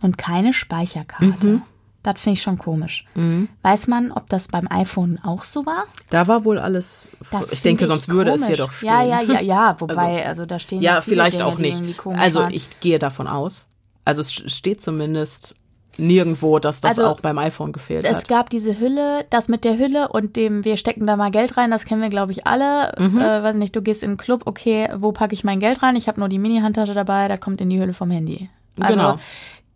und 0.01 0.19
keine 0.19 0.53
Speicherkarte. 0.53 1.47
Mhm. 1.47 1.63
Das 2.03 2.21
finde 2.21 2.35
ich 2.35 2.43
schon 2.43 2.59
komisch. 2.59 3.05
Mhm. 3.15 3.49
Weiß 3.63 3.87
man, 3.87 4.11
ob 4.11 4.29
das 4.29 4.49
beim 4.49 4.67
iPhone 4.69 5.21
auch 5.23 5.45
so 5.45 5.65
war? 5.65 5.85
Da 6.11 6.27
war 6.27 6.45
wohl 6.45 6.59
alles. 6.59 7.07
Das 7.31 7.53
ich 7.53 7.63
denke, 7.63 7.87
sonst 7.87 8.09
würde 8.09 8.33
es 8.33 8.47
hier 8.47 8.57
doch 8.57 8.73
stehen. 8.73 8.89
Ja, 8.89 9.03
ja, 9.03 9.23
ja, 9.23 9.41
ja. 9.41 9.77
Wobei, 9.79 10.19
also, 10.19 10.29
also 10.29 10.47
da 10.47 10.59
stehen 10.59 10.83
ja 10.83 11.01
vielleicht 11.01 11.39
Dinge, 11.39 11.47
auch 11.47 11.59
nicht. 11.59 11.81
Also 12.07 12.41
waren. 12.41 12.53
ich 12.53 12.81
gehe 12.81 12.99
davon 12.99 13.29
aus. 13.29 13.69
Also 14.05 14.21
es 14.21 14.33
steht 14.33 14.83
zumindest 14.83 15.55
nirgendwo, 15.99 16.59
dass 16.59 16.81
das 16.81 16.99
also, 16.99 17.11
auch 17.11 17.21
beim 17.21 17.39
iPhone 17.39 17.73
gefehlt 17.73 18.07
es 18.07 18.11
hat. 18.11 18.23
Es 18.23 18.29
gab 18.29 18.51
diese 18.51 18.79
Hülle, 18.79 19.27
das 19.31 19.49
mit 19.49 19.65
der 19.65 19.79
Hülle 19.79 20.09
und 20.09 20.37
dem, 20.37 20.65
wir 20.65 20.77
stecken 20.77 21.07
da 21.07 21.17
mal 21.17 21.31
Geld 21.31 21.57
rein, 21.57 21.71
das 21.71 21.85
kennen 21.85 22.01
wir, 22.01 22.09
glaube 22.09 22.33
ich, 22.33 22.47
alle. 22.47 22.95
Mhm. 22.99 23.19
Äh, 23.19 23.43
weiß 23.43 23.57
nicht, 23.57 23.77
du 23.77 23.83
gehst 23.83 24.03
in 24.03 24.13
den 24.13 24.17
Club, 24.17 24.43
okay, 24.47 24.89
wo 24.97 25.13
packe 25.13 25.35
ich 25.35 25.45
mein 25.45 25.61
Geld 25.61 25.83
rein? 25.83 25.97
Ich 25.97 26.09
habe 26.09 26.19
nur 26.21 26.29
die 26.29 26.39
Mini-Handtasche 26.39 26.95
dabei, 26.95 27.29
da 27.29 27.37
kommt 27.37 27.61
in 27.61 27.71
die 27.71 27.81
Hülle 27.81 27.93
vom 27.93 28.11
Handy. 28.11 28.49
Also, 28.81 28.95
genau. 28.95 29.19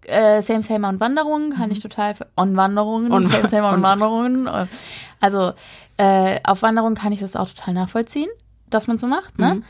Äh, 0.05 0.41
same, 0.41 0.63
same 0.63 0.87
on 0.87 1.01
Wanderungen 1.01 1.55
kann 1.55 1.71
ich 1.71 1.79
mhm. 1.79 1.89
total, 1.89 2.15
on 2.37 2.57
Wanderungen, 2.57 3.13
on, 3.13 3.25
same, 3.25 3.49
same 3.49 3.67
on, 3.67 3.83
Wanderungen. 3.83 4.49
Also, 5.21 5.53
äh, 5.99 6.39
auf 6.45 6.63
Wanderungen 6.63 6.95
kann 6.95 7.13
ich 7.13 7.21
das 7.21 7.37
auch 7.37 7.49
total 7.49 7.75
nachvollziehen, 7.75 8.31
dass 8.71 8.87
man 8.87 8.99
so 8.99 9.07
macht, 9.07 9.39
ne? 9.39 9.57
Mhm. 9.57 9.65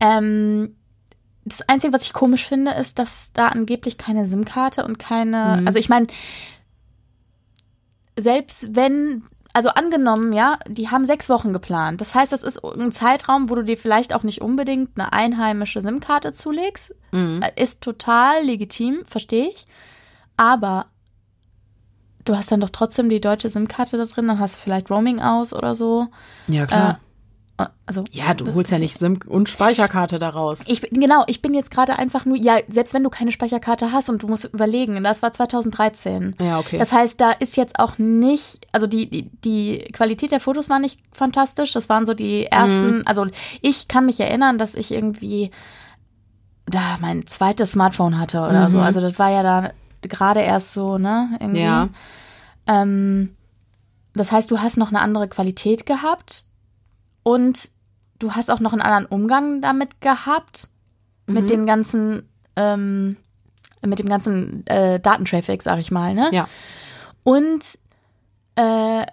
Ähm, 0.00 0.76
das 1.44 1.62
Einzige, 1.68 1.92
was 1.92 2.02
ich 2.02 2.12
komisch 2.12 2.46
finde, 2.46 2.72
ist, 2.72 2.98
dass 2.98 3.30
da 3.32 3.48
angeblich 3.48 3.98
keine 3.98 4.26
SIM-Karte 4.26 4.84
und 4.84 4.98
keine. 4.98 5.58
Mhm. 5.60 5.66
Also 5.66 5.78
ich 5.78 5.88
meine, 5.88 6.06
selbst 8.18 8.74
wenn, 8.76 9.24
also 9.52 9.70
angenommen, 9.70 10.32
ja, 10.32 10.58
die 10.68 10.90
haben 10.90 11.04
sechs 11.04 11.28
Wochen 11.28 11.52
geplant. 11.52 12.00
Das 12.00 12.14
heißt, 12.14 12.32
das 12.32 12.42
ist 12.42 12.64
ein 12.64 12.92
Zeitraum, 12.92 13.50
wo 13.50 13.56
du 13.56 13.64
dir 13.64 13.76
vielleicht 13.76 14.14
auch 14.14 14.22
nicht 14.22 14.40
unbedingt 14.40 14.90
eine 14.98 15.12
einheimische 15.12 15.80
SIM-Karte 15.80 16.32
zulegst. 16.32 16.94
Mhm. 17.10 17.40
Ist 17.56 17.80
total 17.80 18.44
legitim, 18.44 19.04
verstehe 19.04 19.48
ich. 19.48 19.66
Aber 20.36 20.86
du 22.24 22.36
hast 22.36 22.52
dann 22.52 22.60
doch 22.60 22.70
trotzdem 22.70 23.08
die 23.08 23.20
deutsche 23.20 23.48
SIM-Karte 23.48 23.96
da 23.96 24.04
drin, 24.04 24.28
dann 24.28 24.38
hast 24.38 24.56
du 24.56 24.60
vielleicht 24.60 24.90
Roaming 24.90 25.20
aus 25.20 25.52
oder 25.52 25.74
so. 25.74 26.08
Ja, 26.46 26.66
klar. 26.66 26.90
Äh, 26.92 27.11
also, 27.86 28.04
ja, 28.10 28.34
du 28.34 28.54
holst 28.54 28.70
ja 28.70 28.78
nicht 28.78 28.98
SIM 28.98 29.18
und 29.26 29.48
Speicherkarte 29.48 30.18
daraus. 30.18 30.60
Ich, 30.66 30.80
genau, 30.80 31.24
ich 31.26 31.42
bin 31.42 31.54
jetzt 31.54 31.70
gerade 31.70 31.98
einfach 31.98 32.24
nur, 32.24 32.36
ja, 32.36 32.58
selbst 32.68 32.94
wenn 32.94 33.02
du 33.02 33.10
keine 33.10 33.32
Speicherkarte 33.32 33.92
hast 33.92 34.08
und 34.08 34.22
du 34.22 34.28
musst 34.28 34.44
überlegen, 34.44 35.02
das 35.02 35.22
war 35.22 35.32
2013. 35.32 36.36
Ja, 36.40 36.58
okay. 36.58 36.78
Das 36.78 36.92
heißt, 36.92 37.20
da 37.20 37.32
ist 37.32 37.56
jetzt 37.56 37.78
auch 37.78 37.98
nicht, 37.98 38.66
also 38.72 38.86
die, 38.86 39.08
die, 39.08 39.30
die 39.44 39.78
Qualität 39.92 40.30
der 40.30 40.40
Fotos 40.40 40.70
war 40.70 40.78
nicht 40.78 41.00
fantastisch. 41.12 41.72
Das 41.72 41.88
waren 41.88 42.06
so 42.06 42.14
die 42.14 42.46
ersten, 42.46 42.98
mhm. 42.98 43.02
also 43.04 43.26
ich 43.60 43.88
kann 43.88 44.06
mich 44.06 44.20
erinnern, 44.20 44.58
dass 44.58 44.74
ich 44.74 44.92
irgendwie 44.92 45.50
da 46.66 46.98
mein 47.00 47.26
zweites 47.26 47.72
Smartphone 47.72 48.18
hatte 48.18 48.40
oder 48.40 48.68
mhm. 48.68 48.72
so. 48.72 48.80
Also 48.80 49.00
das 49.00 49.18
war 49.18 49.30
ja 49.30 49.42
da 49.42 49.70
gerade 50.02 50.40
erst 50.40 50.72
so, 50.72 50.98
ne? 50.98 51.36
Irgendwie. 51.40 51.62
Ja. 51.62 51.88
Ähm, 52.66 53.34
das 54.14 54.30
heißt, 54.30 54.50
du 54.50 54.60
hast 54.60 54.76
noch 54.76 54.88
eine 54.88 55.00
andere 55.00 55.28
Qualität 55.28 55.86
gehabt 55.86 56.44
und 57.22 57.70
du 58.18 58.32
hast 58.32 58.50
auch 58.50 58.60
noch 58.60 58.72
einen 58.72 58.82
anderen 58.82 59.06
Umgang 59.06 59.60
damit 59.60 60.00
gehabt, 60.00 60.68
mhm. 61.26 61.34
mit 61.34 61.50
den 61.50 61.66
ganzen, 61.66 62.28
ähm, 62.56 63.16
mit 63.84 63.98
dem 63.98 64.08
ganzen 64.08 64.66
äh, 64.66 65.00
Datentraffic, 65.00 65.62
sag 65.62 65.78
ich 65.78 65.90
mal, 65.90 66.14
ne? 66.14 66.30
Ja. 66.32 66.48
Und 67.24 67.78
äh, 68.56 69.04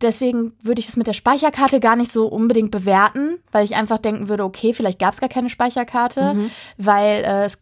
deswegen 0.00 0.52
würde 0.60 0.80
ich 0.80 0.86
das 0.86 0.96
mit 0.96 1.06
der 1.06 1.12
Speicherkarte 1.12 1.80
gar 1.80 1.96
nicht 1.96 2.12
so 2.12 2.26
unbedingt 2.26 2.70
bewerten, 2.70 3.38
weil 3.52 3.64
ich 3.64 3.76
einfach 3.76 3.98
denken 3.98 4.28
würde, 4.28 4.44
okay, 4.44 4.74
vielleicht 4.74 4.98
gab 4.98 5.14
es 5.14 5.20
gar 5.20 5.28
keine 5.28 5.50
Speicherkarte, 5.50 6.34
mhm. 6.34 6.50
weil 6.76 7.24
äh, 7.24 7.44
es 7.46 7.58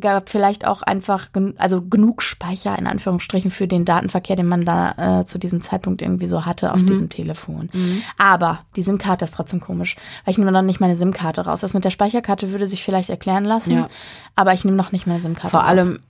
gab 0.00 0.30
vielleicht 0.30 0.66
auch 0.66 0.82
einfach 0.82 1.32
gen 1.32 1.54
also 1.58 1.82
genug 1.82 2.22
Speicher 2.22 2.78
in 2.78 2.86
Anführungsstrichen 2.86 3.50
für 3.50 3.68
den 3.68 3.84
Datenverkehr, 3.84 4.36
den 4.36 4.46
man 4.46 4.60
da 4.62 5.20
äh, 5.20 5.24
zu 5.24 5.38
diesem 5.38 5.60
Zeitpunkt 5.60 6.00
irgendwie 6.00 6.26
so 6.26 6.46
hatte 6.46 6.72
auf 6.72 6.80
mhm. 6.80 6.86
diesem 6.86 7.08
Telefon. 7.08 7.68
Mhm. 7.72 8.02
Aber 8.16 8.60
die 8.76 8.82
SIM-Karte 8.82 9.24
ist 9.24 9.34
trotzdem 9.34 9.60
komisch, 9.60 9.96
weil 10.24 10.32
ich 10.32 10.38
nehme 10.38 10.52
dann 10.52 10.66
nicht 10.66 10.80
meine 10.80 10.96
SIM-Karte 10.96 11.42
raus. 11.42 11.60
Das 11.60 11.74
mit 11.74 11.84
der 11.84 11.90
Speicherkarte 11.90 12.50
würde 12.50 12.66
sich 12.66 12.82
vielleicht 12.82 13.10
erklären 13.10 13.44
lassen, 13.44 13.72
ja. 13.72 13.88
aber 14.34 14.54
ich 14.54 14.64
nehme 14.64 14.76
noch 14.76 14.92
nicht 14.92 15.06
meine 15.06 15.20
SIM-Karte 15.20 15.56
raus. 15.56 15.62
Vor 15.62 15.64
allem, 15.64 16.00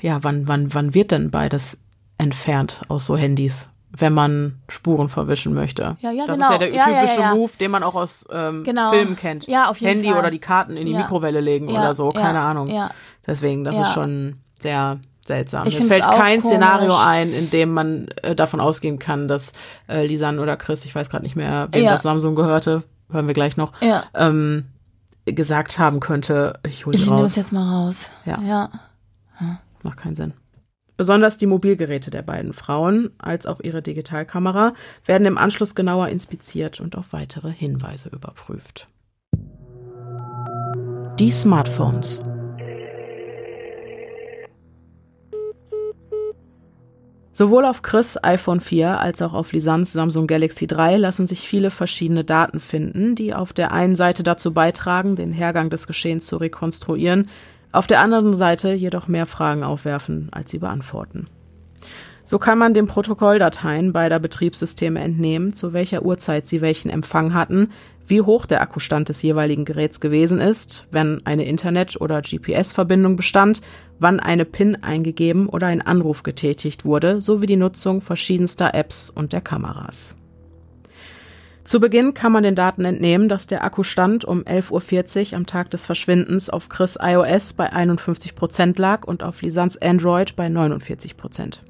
ja, 0.00 0.22
wann, 0.22 0.48
wann, 0.48 0.74
wann 0.74 0.94
wird 0.94 1.12
denn 1.12 1.30
beides 1.30 1.78
entfernt 2.18 2.80
aus 2.88 3.06
so 3.06 3.16
Handys? 3.16 3.70
Wenn 3.96 4.14
man 4.14 4.60
Spuren 4.68 5.08
verwischen 5.08 5.52
möchte. 5.54 5.96
Ja, 6.00 6.10
ja, 6.10 6.26
das 6.26 6.36
genau. 6.36 6.46
ist 6.48 6.52
ja 6.52 6.58
der 6.58 6.74
Ja, 6.74 6.84
typische 6.84 7.20
ja, 7.20 7.28
ja. 7.28 7.34
Move, 7.34 7.52
den 7.60 7.70
man 7.70 7.82
auch 7.82 7.94
aus 7.94 8.24
ähm, 8.30 8.64
Genau. 8.64 8.90
Filmen 8.90 9.16
kennt. 9.16 9.46
Ja, 9.46 9.68
auf 9.68 9.78
jeden 9.78 9.92
Handy 9.94 10.08
Fall. 10.08 10.18
oder 10.18 10.30
die 10.30 10.38
Karten 10.38 10.76
in 10.76 10.86
die. 10.86 10.94
Mikrowelle 10.94 11.40
legen 11.40 11.68
oder 11.68 11.94
so, 11.94 12.08
keine 12.10 12.40
Ahnung. 12.40 12.68
ja. 12.68 12.90
Deswegen, 13.26 13.64
das 13.64 13.78
ist 13.78 13.92
schon 13.92 14.36
sehr 14.60 14.98
seltsam. 15.26 15.66
Ich 15.68 15.78
Mir 15.78 15.86
fällt 15.86 16.04
kein 16.04 16.42
Szenario 16.42 16.88
komisch. 16.88 17.06
ein, 17.06 17.32
in 17.32 17.50
dem 17.50 17.72
man 17.72 18.08
äh, 18.22 18.34
davon 18.34 18.60
ausgehen 18.60 18.98
kann, 18.98 19.28
dass 19.28 19.52
äh, 19.88 20.04
Lisanne 20.06 20.40
oder 20.40 20.56
Chris, 20.56 20.84
ich 20.84 20.94
weiß 20.94 21.08
gerade 21.10 21.22
nicht 21.22 21.36
mehr, 21.36 21.68
wem 21.70 21.84
das 21.84 22.02
Samsung 22.02 22.34
gehörte, 22.34 22.82
hören 23.10 23.26
wir 23.28 23.34
gleich 23.34 23.56
noch, 23.56 23.72
ähm, 24.14 24.64
gesagt 25.26 25.78
haben 25.78 26.00
könnte, 26.00 26.58
ich 26.66 26.84
hole 26.86 26.96
die 26.96 27.04
Ich 27.04 27.08
nehme 27.10 27.24
es 27.26 27.36
jetzt 27.36 27.52
mal 27.52 27.68
raus. 27.84 28.10
Ja. 28.24 28.40
ja. 28.40 28.70
Macht 29.84 29.98
keinen 29.98 30.16
Sinn. 30.16 30.32
Besonders 30.96 31.38
die 31.38 31.46
Mobilgeräte 31.46 32.10
der 32.10 32.22
beiden 32.22 32.52
Frauen, 32.52 33.10
als 33.18 33.46
auch 33.46 33.60
ihre 33.60 33.82
Digitalkamera, 33.82 34.74
werden 35.06 35.26
im 35.26 35.38
Anschluss 35.38 35.74
genauer 35.74 36.08
inspiziert 36.08 36.80
und 36.80 36.96
auf 36.96 37.12
weitere 37.12 37.50
Hinweise 37.50 38.10
überprüft. 38.10 38.88
Die 41.18 41.30
Smartphones. 41.30 42.22
Sowohl 47.34 47.64
auf 47.64 47.80
Chris 47.80 48.22
iPhone 48.22 48.60
4 48.60 49.00
als 49.00 49.22
auch 49.22 49.32
auf 49.32 49.52
Lisannes 49.52 49.94
Samsung 49.94 50.26
Galaxy 50.26 50.66
3 50.66 50.98
lassen 50.98 51.26
sich 51.26 51.48
viele 51.48 51.70
verschiedene 51.70 52.24
Daten 52.24 52.60
finden, 52.60 53.14
die 53.14 53.32
auf 53.32 53.54
der 53.54 53.72
einen 53.72 53.96
Seite 53.96 54.22
dazu 54.22 54.52
beitragen, 54.52 55.16
den 55.16 55.32
Hergang 55.32 55.70
des 55.70 55.86
Geschehens 55.86 56.26
zu 56.26 56.36
rekonstruieren, 56.36 57.30
auf 57.72 57.86
der 57.86 58.00
anderen 58.00 58.34
Seite 58.34 58.72
jedoch 58.72 59.08
mehr 59.08 59.26
Fragen 59.26 59.64
aufwerfen, 59.64 60.28
als 60.30 60.50
sie 60.50 60.58
beantworten. 60.58 61.26
So 62.24 62.38
kann 62.38 62.58
man 62.58 62.72
den 62.72 62.86
Protokolldateien 62.86 63.92
beider 63.92 64.20
Betriebssysteme 64.20 65.00
entnehmen, 65.00 65.52
zu 65.52 65.72
welcher 65.72 66.04
Uhrzeit 66.04 66.46
sie 66.46 66.60
welchen 66.60 66.88
Empfang 66.88 67.34
hatten, 67.34 67.70
wie 68.06 68.20
hoch 68.20 68.46
der 68.46 68.60
Akkustand 68.60 69.08
des 69.08 69.22
jeweiligen 69.22 69.64
Geräts 69.64 70.00
gewesen 70.00 70.40
ist, 70.40 70.86
wenn 70.90 71.24
eine 71.26 71.44
Internet- 71.44 72.00
oder 72.00 72.20
GPS-Verbindung 72.20 73.16
bestand, 73.16 73.62
wann 73.98 74.20
eine 74.20 74.44
PIN 74.44 74.82
eingegeben 74.82 75.48
oder 75.48 75.66
ein 75.66 75.82
Anruf 75.82 76.22
getätigt 76.22 76.84
wurde, 76.84 77.20
sowie 77.20 77.46
die 77.46 77.56
Nutzung 77.56 78.00
verschiedenster 78.00 78.74
Apps 78.74 79.10
und 79.10 79.32
der 79.32 79.40
Kameras. 79.40 80.14
Zu 81.64 81.78
Beginn 81.78 82.12
kann 82.12 82.32
man 82.32 82.42
den 82.42 82.56
Daten 82.56 82.84
entnehmen, 82.84 83.28
dass 83.28 83.46
der 83.46 83.62
Akkustand 83.62 84.24
um 84.24 84.42
11.40 84.42 85.30
Uhr 85.30 85.36
am 85.36 85.46
Tag 85.46 85.70
des 85.70 85.86
Verschwindens 85.86 86.50
auf 86.50 86.68
Chris 86.68 86.98
iOS 87.00 87.52
bei 87.52 87.72
51 87.72 88.34
Prozent 88.34 88.78
lag 88.78 89.06
und 89.06 89.22
auf 89.22 89.42
Lisans 89.42 89.80
Android 89.80 90.34
bei 90.34 90.48
49 90.48 91.16
Prozent. 91.16 91.62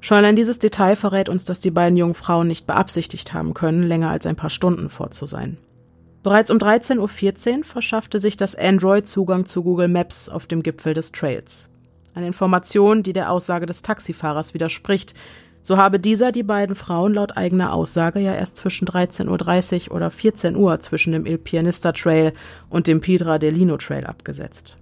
Schon 0.00 0.18
allein 0.18 0.36
dieses 0.36 0.58
Detail 0.58 0.96
verrät 0.96 1.30
uns, 1.30 1.46
dass 1.46 1.60
die 1.60 1.70
beiden 1.70 1.96
jungen 1.96 2.14
Frauen 2.14 2.46
nicht 2.46 2.66
beabsichtigt 2.66 3.32
haben 3.32 3.54
können, 3.54 3.82
länger 3.82 4.10
als 4.10 4.26
ein 4.26 4.36
paar 4.36 4.50
Stunden 4.50 4.90
fort 4.90 5.14
zu 5.14 5.24
sein. 5.24 5.56
Bereits 6.22 6.50
um 6.50 6.58
13.14 6.58 7.58
Uhr 7.58 7.64
verschaffte 7.64 8.18
sich 8.18 8.36
das 8.36 8.54
Android 8.54 9.08
Zugang 9.08 9.46
zu 9.46 9.64
Google 9.64 9.88
Maps 9.88 10.28
auf 10.28 10.46
dem 10.46 10.62
Gipfel 10.62 10.92
des 10.92 11.10
Trails. 11.10 11.70
Eine 12.14 12.26
Information, 12.26 13.02
die 13.02 13.14
der 13.14 13.30
Aussage 13.30 13.66
des 13.66 13.82
Taxifahrers 13.82 14.52
widerspricht. 14.52 15.14
So 15.62 15.76
habe 15.76 16.00
dieser 16.00 16.32
die 16.32 16.42
beiden 16.42 16.74
Frauen 16.74 17.14
laut 17.14 17.36
eigener 17.36 17.72
Aussage 17.72 18.18
ja 18.18 18.34
erst 18.34 18.56
zwischen 18.56 18.86
13.30 18.86 19.88
Uhr 19.88 19.96
oder 19.96 20.10
14 20.10 20.56
Uhr 20.56 20.80
zwischen 20.80 21.12
dem 21.12 21.24
Il 21.24 21.38
Pianista 21.38 21.92
Trail 21.92 22.32
und 22.68 22.88
dem 22.88 23.00
Piedra 23.00 23.38
del 23.38 23.54
Lino 23.54 23.76
Trail 23.76 24.04
abgesetzt. 24.04 24.76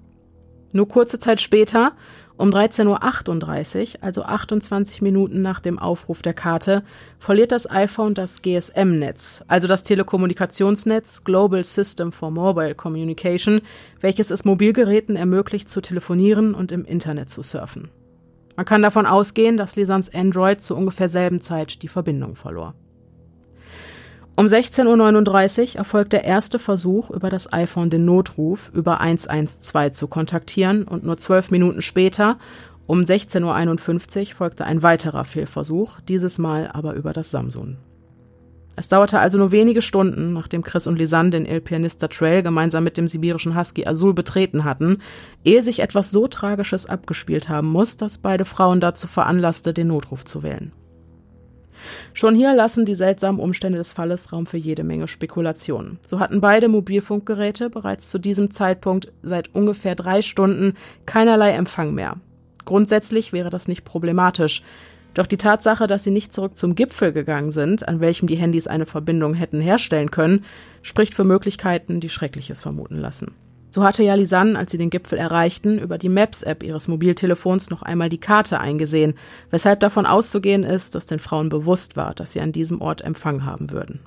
Nur 0.72 0.89
kurze 0.89 1.18
Zeit 1.18 1.41
später, 1.41 1.93
um 2.37 2.49
13.38 2.49 2.87
Uhr, 3.97 4.05
also 4.05 4.22
28 4.22 5.03
Minuten 5.03 5.43
nach 5.43 5.61
dem 5.61 5.78
Aufruf 5.78 6.22
der 6.22 6.33
Karte, 6.33 6.83
verliert 7.18 7.53
das 7.53 7.70
iPhone 7.70 8.14
das 8.14 8.41
GSM-Netz, 8.41 9.45
also 9.49 9.68
das 9.68 9.83
Telekommunikationsnetz 9.83 11.24
Global 11.24 11.62
System 11.62 12.12
for 12.12 12.31
Mobile 12.31 12.74
Communication, 12.74 13.61
welches 14.01 14.31
es 14.31 14.47
Mobilgeräten 14.47 15.16
ermöglicht 15.16 15.68
zu 15.68 15.83
telefonieren 15.83 16.55
und 16.55 16.72
im 16.72 16.87
Internet 16.87 17.28
zu 17.28 17.43
surfen. 17.43 17.91
Man 18.61 18.66
kann 18.66 18.82
davon 18.82 19.06
ausgehen, 19.06 19.56
dass 19.56 19.76
Lisans 19.76 20.14
Android 20.14 20.61
zu 20.61 20.76
ungefähr 20.76 21.08
selben 21.08 21.40
Zeit 21.40 21.80
die 21.80 21.88
Verbindung 21.88 22.36
verlor. 22.36 22.74
Um 24.36 24.44
16.39 24.44 25.70
Uhr 25.72 25.76
erfolgt 25.76 26.12
der 26.12 26.24
erste 26.24 26.58
Versuch, 26.58 27.08
über 27.08 27.30
das 27.30 27.50
iPhone 27.54 27.88
den 27.88 28.04
Notruf 28.04 28.70
über 28.74 29.00
112 29.00 29.92
zu 29.92 30.08
kontaktieren 30.08 30.84
und 30.84 31.04
nur 31.04 31.16
zwölf 31.16 31.50
Minuten 31.50 31.80
später, 31.80 32.36
um 32.86 33.00
16.51 33.00 34.20
Uhr, 34.20 34.36
folgte 34.36 34.66
ein 34.66 34.82
weiterer 34.82 35.24
Fehlversuch, 35.24 35.98
dieses 36.06 36.36
Mal 36.36 36.68
aber 36.70 36.92
über 36.92 37.14
das 37.14 37.30
Samsung. 37.30 37.78
Es 38.77 38.89
dauerte 38.89 39.18
also 39.18 39.37
nur 39.37 39.53
wenige 39.53 39.83
Stunden, 39.83 40.33
nachdem 40.33 40.62
Chris 40.62 40.87
und 40.87 40.97
Lisanne 40.97 41.31
den 41.31 41.47
El 41.47 41.61
Pianista 41.61 42.09
Trail 42.09 42.43
gemeinsam 42.43 42.85
mit 42.85 42.97
dem 42.97 43.09
sibirischen 43.09 43.59
Husky 43.59 43.87
Azul 43.87 44.14
betreten 44.14 44.64
hatten, 44.64 44.99
ehe 45.45 45.62
sich 45.62 45.81
etwas 45.81 46.11
so 46.11 46.29
Tragisches 46.29 46.87
abgespielt 46.87 47.49
haben 47.49 47.68
muss, 47.68 47.97
dass 47.97 48.18
beide 48.18 48.45
Frauen 48.45 48.81
dazu 48.81 49.07
veranlasste, 49.07 49.75
den 49.75 49.89
Notruf 49.89 50.25
zu 50.25 50.43
wählen. 50.43 50.73
Schon 52.12 52.35
hier 52.35 52.55
lassen 52.55 52.85
die 52.85 52.95
seltsamen 52.95 53.41
Umstände 53.41 53.79
des 53.79 53.93
Falles 53.93 54.33
Raum 54.33 54.47
für 54.47 54.57
jede 54.57 54.85
Menge 54.85 55.09
Spekulationen. 55.09 55.99
So 56.07 56.21
hatten 56.21 56.41
beide 56.41 56.68
Mobilfunkgeräte 56.68 57.71
bereits 57.71 58.09
zu 58.09 58.18
diesem 58.18 58.51
Zeitpunkt 58.51 59.12
seit 59.23 59.55
ungefähr 59.55 59.95
drei 59.95 60.23
Stunden 60.23 60.75
keinerlei 61.07 61.53
Empfang 61.53 61.95
mehr. 61.95 62.16
Grundsätzlich 62.64 63.33
wäre 63.33 63.51
das 63.51 63.68
nicht 63.68 63.85
problematisch. 63.85 64.62
Doch 65.14 65.26
die 65.26 65.36
Tatsache, 65.36 65.86
dass 65.86 66.04
sie 66.04 66.11
nicht 66.11 66.32
zurück 66.32 66.56
zum 66.56 66.74
Gipfel 66.74 67.12
gegangen 67.12 67.52
sind, 67.52 67.88
an 67.88 68.00
welchem 68.00 68.26
die 68.26 68.36
Handys 68.36 68.66
eine 68.66 68.86
Verbindung 68.86 69.34
hätten 69.34 69.61
herstellen 69.61 70.11
können, 70.11 70.44
spricht 70.82 71.14
für 71.14 71.24
Möglichkeiten, 71.24 72.00
die 72.00 72.08
Schreckliches 72.08 72.61
vermuten 72.61 72.96
lassen. 72.96 73.34
So 73.72 73.84
hatte 73.84 74.02
ja 74.02 74.14
Lisanne, 74.14 74.58
als 74.58 74.72
sie 74.72 74.78
den 74.78 74.90
Gipfel 74.90 75.16
erreichten, 75.16 75.78
über 75.78 75.96
die 75.96 76.08
Maps-App 76.08 76.64
ihres 76.64 76.88
Mobiltelefons 76.88 77.70
noch 77.70 77.82
einmal 77.82 78.08
die 78.08 78.18
Karte 78.18 78.58
eingesehen, 78.58 79.14
weshalb 79.50 79.78
davon 79.80 80.06
auszugehen 80.06 80.64
ist, 80.64 80.96
dass 80.96 81.06
den 81.06 81.20
Frauen 81.20 81.48
bewusst 81.48 81.96
war, 81.96 82.14
dass 82.14 82.32
sie 82.32 82.40
an 82.40 82.50
diesem 82.50 82.80
Ort 82.80 83.02
Empfang 83.02 83.44
haben 83.44 83.70
würden. 83.70 84.00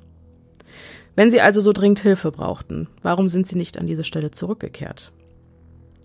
Wenn 1.16 1.32
sie 1.32 1.42
also 1.42 1.62
so 1.62 1.72
dringend 1.72 2.00
Hilfe 2.00 2.32
brauchten, 2.32 2.88
warum 3.04 3.28
sind 3.30 3.48
sie 3.48 3.58
nicht 3.58 3.80
an 3.80 3.88
diese 3.88 4.04
Stelle 4.04 4.32
zurückgekehrt? 4.32 5.14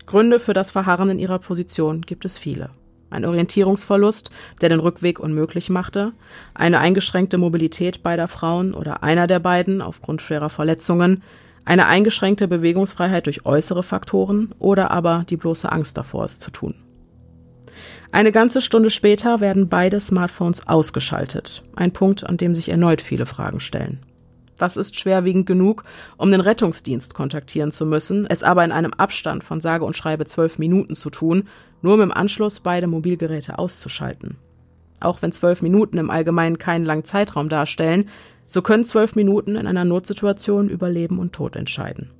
Gründe 0.05 0.39
für 0.39 0.53
das 0.53 0.71
Verharren 0.71 1.09
in 1.09 1.19
ihrer 1.19 1.39
Position 1.39 2.01
gibt 2.01 2.25
es 2.25 2.37
viele. 2.37 2.69
Ein 3.09 3.25
Orientierungsverlust, 3.25 4.29
der 4.61 4.69
den 4.69 4.79
Rückweg 4.79 5.19
unmöglich 5.19 5.69
machte, 5.69 6.13
eine 6.53 6.79
eingeschränkte 6.79 7.37
Mobilität 7.37 8.03
beider 8.03 8.27
Frauen 8.27 8.73
oder 8.73 9.03
einer 9.03 9.27
der 9.27 9.39
beiden 9.39 9.81
aufgrund 9.81 10.21
schwerer 10.21 10.49
Verletzungen, 10.49 11.23
eine 11.65 11.87
eingeschränkte 11.87 12.47
Bewegungsfreiheit 12.47 13.25
durch 13.25 13.45
äußere 13.45 13.83
Faktoren 13.83 14.53
oder 14.59 14.91
aber 14.91 15.25
die 15.29 15.37
bloße 15.37 15.71
Angst 15.71 15.97
davor, 15.97 16.25
es 16.25 16.39
zu 16.39 16.51
tun. 16.51 16.75
Eine 18.11 18.31
ganze 18.31 18.61
Stunde 18.61 18.89
später 18.89 19.39
werden 19.39 19.69
beide 19.69 19.99
Smartphones 19.99 20.67
ausgeschaltet, 20.67 21.61
ein 21.75 21.93
Punkt, 21.93 22.25
an 22.25 22.37
dem 22.37 22.55
sich 22.55 22.69
erneut 22.69 23.01
viele 23.01 23.27
Fragen 23.27 23.59
stellen. 23.59 23.99
Was 24.57 24.77
ist 24.77 24.99
schwerwiegend 24.99 25.45
genug, 25.45 25.83
um 26.17 26.31
den 26.31 26.41
Rettungsdienst 26.41 27.13
kontaktieren 27.13 27.71
zu 27.71 27.85
müssen, 27.85 28.25
es 28.25 28.43
aber 28.43 28.65
in 28.65 28.71
einem 28.71 28.93
Abstand 28.93 29.43
von 29.43 29.61
sage 29.61 29.85
und 29.85 29.95
schreibe 29.95 30.25
zwölf 30.25 30.59
Minuten 30.59 30.95
zu 30.95 31.09
tun, 31.09 31.47
nur 31.81 31.95
um 31.95 32.01
im 32.01 32.11
Anschluss 32.11 32.59
beide 32.59 32.87
Mobilgeräte 32.87 33.59
auszuschalten? 33.59 34.37
Auch 35.01 35.21
wenn 35.21 35.31
zwölf 35.31 35.61
Minuten 35.61 35.97
im 35.97 36.09
Allgemeinen 36.09 36.57
keinen 36.57 36.85
langen 36.85 37.05
Zeitraum 37.05 37.49
darstellen, 37.49 38.09
so 38.47 38.61
können 38.61 38.83
zwölf 38.83 39.15
Minuten 39.15 39.55
in 39.55 39.67
einer 39.67 39.85
Notsituation 39.85 40.69
über 40.69 40.89
Leben 40.89 41.19
und 41.19 41.33
Tod 41.33 41.55
entscheiden. 41.55 42.11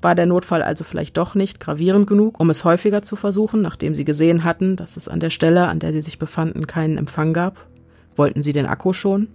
War 0.00 0.14
der 0.14 0.26
Notfall 0.26 0.62
also 0.62 0.84
vielleicht 0.84 1.16
doch 1.16 1.34
nicht 1.34 1.58
gravierend 1.58 2.06
genug, 2.06 2.38
um 2.38 2.50
es 2.50 2.64
häufiger 2.64 3.02
zu 3.02 3.16
versuchen, 3.16 3.62
nachdem 3.62 3.94
sie 3.94 4.04
gesehen 4.04 4.44
hatten, 4.44 4.76
dass 4.76 4.96
es 4.96 5.08
an 5.08 5.20
der 5.20 5.30
Stelle, 5.30 5.66
an 5.66 5.78
der 5.78 5.92
sie 5.92 6.02
sich 6.02 6.18
befanden, 6.18 6.66
keinen 6.66 6.98
Empfang 6.98 7.32
gab? 7.32 7.66
Wollten 8.14 8.42
sie 8.42 8.52
den 8.52 8.66
Akku 8.66 8.92
schon? 8.92 9.28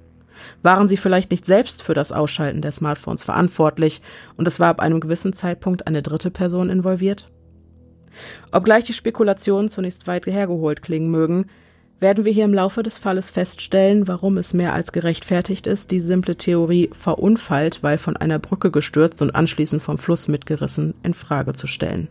Waren 0.64 0.88
sie 0.88 0.98
vielleicht 0.98 1.32
nicht 1.32 1.46
selbst 1.46 1.84
für 1.84 1.94
das 1.94 2.12
Ausschalten 2.12 2.62
der 2.62 2.72
Smartphones 2.72 3.24
verantwortlich 3.24 4.02
und 4.38 4.48
es 4.48 4.60
war 4.60 4.70
ab 4.70 4.80
einem 4.80 5.00
gewissen 5.00 5.34
Zeitpunkt 5.34 5.88
eine 5.88 6.02
dritte 6.02 6.32
Person 6.32 6.70
involviert? 6.70 7.28
Obgleich 8.52 8.86
die 8.86 8.94
Spekulationen 8.94 9.70
zunächst 9.70 10.08
weit 10.08 10.26
hergeholt 10.26 10.82
klingen 10.82 11.10
mögen, 11.10 11.46
werden 12.02 12.26
wir 12.26 12.34
hier 12.34 12.46
im 12.46 12.54
Laufe 12.54 12.82
des 12.82 12.98
Falles 12.98 13.30
feststellen, 13.30 14.08
warum 14.08 14.38
es 14.38 14.54
mehr 14.54 14.74
als 14.74 14.92
gerechtfertigt 14.92 15.68
ist, 15.68 15.92
die 15.92 16.00
simple 16.00 16.36
Theorie 16.36 16.90
verunfallt, 16.94 17.84
weil 17.84 18.00
von 18.00 18.18
einer 18.18 18.40
Brücke 18.40 18.72
gestürzt 18.72 19.22
und 19.22 19.36
anschließend 19.36 19.84
vom 19.84 20.00
Fluss 20.00 20.28
mitgerissen, 20.28 20.96
in 21.04 21.14
Frage 21.14 21.54
zu 21.54 21.68
stellen. 21.68 22.08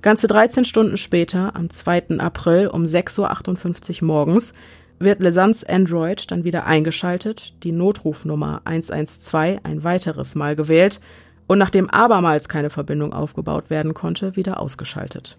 Ganze 0.00 0.28
13 0.28 0.64
Stunden 0.64 0.96
später, 0.96 1.56
am 1.56 1.70
2. 1.70 2.18
April 2.18 2.68
um 2.68 2.84
6.58 2.84 4.02
Uhr 4.02 4.06
morgens, 4.06 4.52
wird 5.00 5.20
Lesans 5.20 5.64
Android 5.64 6.30
dann 6.30 6.44
wieder 6.44 6.66
eingeschaltet, 6.66 7.54
die 7.64 7.72
Notrufnummer 7.72 8.62
112 8.64 9.58
ein 9.64 9.82
weiteres 9.82 10.36
Mal 10.36 10.54
gewählt 10.54 11.00
und 11.48 11.58
nachdem 11.58 11.90
abermals 11.90 12.48
keine 12.48 12.70
Verbindung 12.70 13.12
aufgebaut 13.12 13.70
werden 13.70 13.94
konnte, 13.94 14.36
wieder 14.36 14.60
ausgeschaltet. 14.60 15.36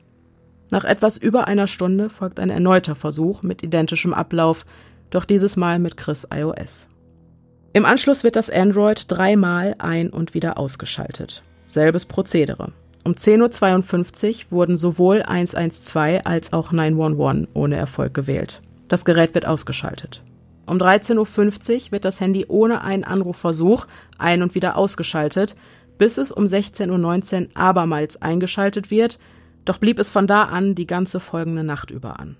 Nach 0.72 0.84
etwas 0.84 1.16
über 1.16 1.48
einer 1.48 1.68
Stunde 1.68 2.10
folgt 2.10 2.40
ein 2.40 2.50
erneuter 2.50 2.96
Versuch 2.96 3.42
mit 3.42 3.64
identischem 3.64 4.14
Ablauf, 4.14 4.66
doch 5.10 5.26
dieses 5.26 5.56
Mal 5.56 5.80
mit 5.80 5.96
Chris 5.96 6.28
iOS. 6.34 6.90
Im 7.74 7.86
Anschluss 7.86 8.24
wird 8.24 8.36
das 8.36 8.50
Android 8.50 9.06
dreimal 9.08 9.76
ein- 9.78 10.10
und 10.10 10.34
wieder 10.34 10.58
ausgeschaltet. 10.58 11.44
Selbes 11.68 12.06
Prozedere. 12.06 12.68
Um 13.04 13.14
10.52 13.14 14.46
Uhr 14.46 14.52
wurden 14.52 14.78
sowohl 14.78 15.22
112 15.22 16.22
als 16.26 16.54
auch 16.54 16.72
911 16.72 17.48
ohne 17.54 17.76
Erfolg 17.78 18.14
gewählt. 18.14 18.62
Das 18.88 19.06
Gerät 19.06 19.36
wird 19.36 19.46
ausgeschaltet. 19.46 20.22
Um 20.66 20.78
13.50 20.78 21.18
Uhr 21.88 21.92
wird 21.92 22.06
das 22.06 22.20
Handy 22.20 22.46
ohne 22.48 22.82
einen 22.84 23.04
Anrufversuch 23.04 23.88
ein- 24.18 24.44
und 24.44 24.56
wieder 24.56 24.78
ausgeschaltet, 24.78 25.56
bis 26.00 26.18
es 26.18 26.32
um 26.32 26.46
16.19 26.46 27.42
Uhr 27.42 27.48
abermals 27.54 28.20
eingeschaltet 28.20 28.90
wird, 28.90 29.20
doch 29.66 29.78
blieb 29.78 30.00
es 30.00 30.10
von 30.10 30.26
da 30.26 30.46
an 30.46 30.74
die 30.74 30.88
ganze 30.88 31.20
folgende 31.20 31.64
Nacht 31.64 31.92
über 31.92 32.20
an. 32.20 32.38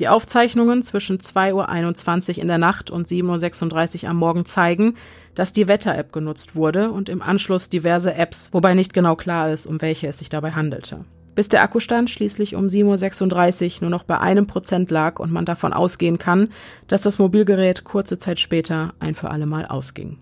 Die 0.00 0.08
Aufzeichnungen 0.08 0.82
zwischen 0.82 1.18
2.21 1.18 2.30
Uhr 2.30 2.42
in 2.42 2.48
der 2.48 2.58
Nacht 2.58 2.90
und 2.90 3.06
7.36 3.06 4.04
Uhr 4.04 4.10
am 4.10 4.16
Morgen 4.16 4.46
zeigen, 4.46 4.94
dass 5.34 5.52
die 5.52 5.68
Wetter-App 5.68 6.12
genutzt 6.12 6.56
wurde 6.56 6.90
und 6.90 7.08
im 7.08 7.22
Anschluss 7.22 7.68
diverse 7.68 8.14
Apps, 8.14 8.48
wobei 8.52 8.74
nicht 8.74 8.94
genau 8.94 9.14
klar 9.14 9.50
ist, 9.50 9.66
um 9.66 9.80
welche 9.82 10.08
es 10.08 10.18
sich 10.18 10.30
dabei 10.30 10.52
handelte. 10.52 11.00
Bis 11.34 11.48
der 11.48 11.62
Akkustand 11.62 12.10
schließlich 12.10 12.54
um 12.56 12.66
7.36 12.66 13.76
Uhr 13.76 13.80
nur 13.82 13.90
noch 13.90 14.04
bei 14.04 14.18
einem 14.18 14.46
Prozent 14.46 14.90
lag 14.90 15.18
und 15.18 15.30
man 15.30 15.44
davon 15.44 15.72
ausgehen 15.72 16.18
kann, 16.18 16.48
dass 16.88 17.02
das 17.02 17.18
Mobilgerät 17.18 17.84
kurze 17.84 18.18
Zeit 18.18 18.40
später 18.40 18.94
ein 18.98 19.14
für 19.14 19.30
alle 19.30 19.46
Mal 19.46 19.66
ausging. 19.66 20.18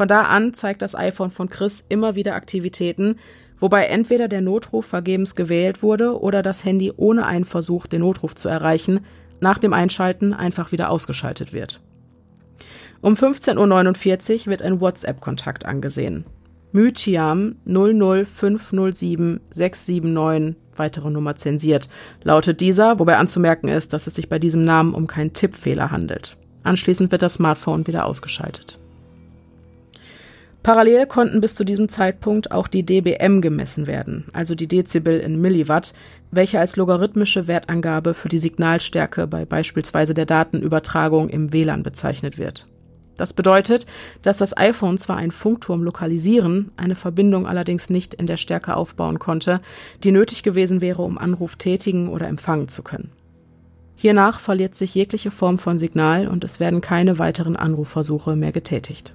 Von 0.00 0.08
da 0.08 0.22
an 0.22 0.54
zeigt 0.54 0.80
das 0.80 0.94
iPhone 0.94 1.30
von 1.30 1.50
Chris 1.50 1.84
immer 1.90 2.14
wieder 2.14 2.34
Aktivitäten, 2.34 3.16
wobei 3.58 3.84
entweder 3.84 4.28
der 4.28 4.40
Notruf 4.40 4.86
vergebens 4.86 5.34
gewählt 5.34 5.82
wurde 5.82 6.18
oder 6.18 6.42
das 6.42 6.64
Handy 6.64 6.90
ohne 6.96 7.26
einen 7.26 7.44
Versuch, 7.44 7.86
den 7.86 8.00
Notruf 8.00 8.34
zu 8.34 8.48
erreichen, 8.48 9.00
nach 9.40 9.58
dem 9.58 9.74
Einschalten 9.74 10.32
einfach 10.32 10.72
wieder 10.72 10.88
ausgeschaltet 10.88 11.52
wird. 11.52 11.82
Um 13.02 13.12
15.49 13.12 14.38
Uhr 14.38 14.46
wird 14.46 14.62
ein 14.62 14.80
WhatsApp-Kontakt 14.80 15.66
angesehen. 15.66 16.24
Mytiam 16.72 17.56
00507 17.66 20.56
weitere 20.76 21.10
Nummer 21.10 21.36
zensiert, 21.36 21.90
lautet 22.22 22.62
dieser, 22.62 22.98
wobei 22.98 23.18
anzumerken 23.18 23.68
ist, 23.68 23.92
dass 23.92 24.06
es 24.06 24.14
sich 24.14 24.30
bei 24.30 24.38
diesem 24.38 24.64
Namen 24.64 24.94
um 24.94 25.06
keinen 25.06 25.34
Tippfehler 25.34 25.90
handelt. 25.90 26.38
Anschließend 26.62 27.12
wird 27.12 27.20
das 27.20 27.34
Smartphone 27.34 27.86
wieder 27.86 28.06
ausgeschaltet. 28.06 28.80
Parallel 30.62 31.06
konnten 31.06 31.40
bis 31.40 31.54
zu 31.54 31.64
diesem 31.64 31.88
Zeitpunkt 31.88 32.52
auch 32.52 32.68
die 32.68 32.84
dBm 32.84 33.40
gemessen 33.40 33.86
werden, 33.86 34.26
also 34.34 34.54
die 34.54 34.68
Dezibel 34.68 35.18
in 35.18 35.40
Milliwatt, 35.40 35.94
welche 36.30 36.60
als 36.60 36.76
logarithmische 36.76 37.48
Wertangabe 37.48 38.12
für 38.12 38.28
die 38.28 38.38
Signalstärke 38.38 39.26
bei 39.26 39.46
beispielsweise 39.46 40.12
der 40.12 40.26
Datenübertragung 40.26 41.30
im 41.30 41.54
WLAN 41.54 41.82
bezeichnet 41.82 42.36
wird. 42.36 42.66
Das 43.16 43.32
bedeutet, 43.32 43.86
dass 44.22 44.38
das 44.38 44.56
iPhone 44.56 44.98
zwar 44.98 45.16
einen 45.16 45.30
Funkturm 45.30 45.82
lokalisieren, 45.82 46.72
eine 46.76 46.94
Verbindung 46.94 47.46
allerdings 47.46 47.90
nicht 47.90 48.14
in 48.14 48.26
der 48.26 48.36
Stärke 48.36 48.76
aufbauen 48.76 49.18
konnte, 49.18 49.58
die 50.04 50.12
nötig 50.12 50.42
gewesen 50.42 50.80
wäre, 50.80 51.02
um 51.02 51.18
Anruf 51.18 51.56
tätigen 51.56 52.08
oder 52.08 52.28
empfangen 52.28 52.68
zu 52.68 52.82
können. 52.82 53.12
Hiernach 53.94 54.40
verliert 54.40 54.74
sich 54.74 54.94
jegliche 54.94 55.30
Form 55.30 55.58
von 55.58 55.78
Signal 55.78 56.28
und 56.28 56.44
es 56.44 56.60
werden 56.60 56.80
keine 56.80 57.18
weiteren 57.18 57.56
Anrufversuche 57.56 58.36
mehr 58.36 58.52
getätigt. 58.52 59.14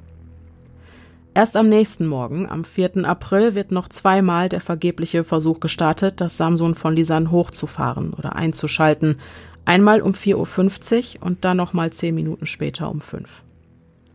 Erst 1.35 1.57
am 1.57 1.67
nächsten 1.67 2.07
Morgen, 2.07 2.49
am 2.49 2.63
4. 2.63 3.03
April, 3.03 3.55
wird 3.55 3.69
noch 3.69 3.89
zweimal 3.89 4.47
der 4.47 4.61
vergebliche 4.61 5.25
Versuch 5.25 5.59
gestartet, 5.59 6.21
das 6.21 6.37
Samsung 6.37 6.75
von 6.75 6.95
Lisanne 6.95 7.29
hochzufahren 7.29 8.13
oder 8.13 8.37
einzuschalten. 8.37 9.19
Einmal 9.65 10.01
um 10.01 10.13
4.50 10.13 11.17
Uhr 11.17 11.23
und 11.25 11.43
dann 11.43 11.57
nochmal 11.57 11.91
zehn 11.91 12.15
Minuten 12.15 12.45
später 12.45 12.89
um 12.89 13.01
5. 13.01 13.43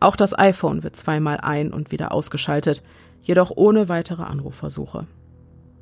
Auch 0.01 0.17
das 0.17 0.37
iPhone 0.39 0.83
wird 0.83 0.97
zweimal 0.97 1.37
ein- 1.43 1.75
und 1.75 1.93
wieder 1.93 2.13
ausgeschaltet, 2.13 2.83
jedoch 3.21 3.53
ohne 3.55 3.91
weitere 3.91 4.23
Anrufversuche. 4.23 5.03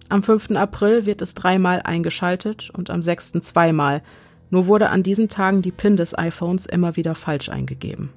Am 0.08 0.24
5. 0.24 0.56
April 0.56 1.06
wird 1.06 1.22
es 1.22 1.34
dreimal 1.34 1.82
eingeschaltet 1.82 2.68
und 2.76 2.90
am 2.90 3.00
6. 3.00 3.34
zweimal, 3.42 4.02
nur 4.50 4.66
wurde 4.66 4.88
an 4.88 5.04
diesen 5.04 5.28
Tagen 5.28 5.62
die 5.62 5.70
PIN 5.70 5.96
des 5.96 6.18
iPhones 6.18 6.66
immer 6.66 6.96
wieder 6.96 7.14
falsch 7.14 7.48
eingegeben. 7.48 8.10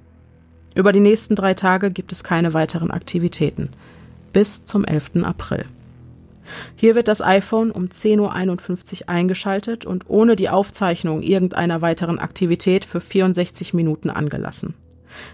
Über 0.73 0.93
die 0.93 1.01
nächsten 1.01 1.35
drei 1.35 1.53
Tage 1.53 1.91
gibt 1.91 2.11
es 2.11 2.23
keine 2.23 2.53
weiteren 2.53 2.91
Aktivitäten. 2.91 3.69
Bis 4.31 4.63
zum 4.63 4.85
11. 4.85 5.23
April. 5.23 5.65
Hier 6.75 6.95
wird 6.95 7.07
das 7.07 7.21
iPhone 7.21 7.71
um 7.71 7.85
10.51 7.85 9.01
Uhr 9.01 9.09
eingeschaltet 9.09 9.85
und 9.85 10.09
ohne 10.09 10.35
die 10.35 10.49
Aufzeichnung 10.49 11.21
irgendeiner 11.21 11.81
weiteren 11.81 12.19
Aktivität 12.19 12.85
für 12.85 13.01
64 13.01 13.73
Minuten 13.73 14.09
angelassen. 14.09 14.73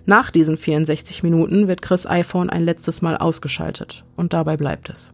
Nach 0.06 0.32
diesen 0.32 0.58
64 0.58 1.24
Minuten 1.24 1.68
wird 1.68 1.82
Chris 1.82 2.08
iPhone 2.08 2.50
ein 2.50 2.64
letztes 2.64 3.02
Mal 3.02 3.18
ausgeschaltet 3.18 4.06
und 4.16 4.34
dabei 4.34 4.58
bleibt 4.58 4.90
es. 4.90 5.14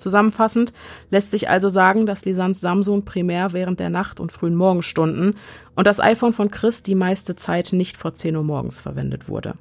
Zusammenfassend 0.00 0.72
lässt 1.10 1.30
sich 1.30 1.48
also 1.48 1.68
sagen, 1.68 2.06
dass 2.06 2.24
Lisans 2.24 2.60
Samsung 2.60 3.04
primär 3.04 3.52
während 3.52 3.80
der 3.80 3.90
Nacht- 3.90 4.20
und 4.20 4.32
frühen 4.32 4.56
Morgenstunden 4.56 5.34
und 5.76 5.86
das 5.86 6.00
iPhone 6.00 6.32
von 6.32 6.50
Chris 6.50 6.82
die 6.82 6.94
meiste 6.94 7.36
Zeit 7.36 7.72
nicht 7.72 7.96
vor 7.96 8.14
10 8.14 8.36
Uhr 8.36 8.42
morgens 8.42 8.80
verwendet 8.80 9.28
wurde. 9.28 9.54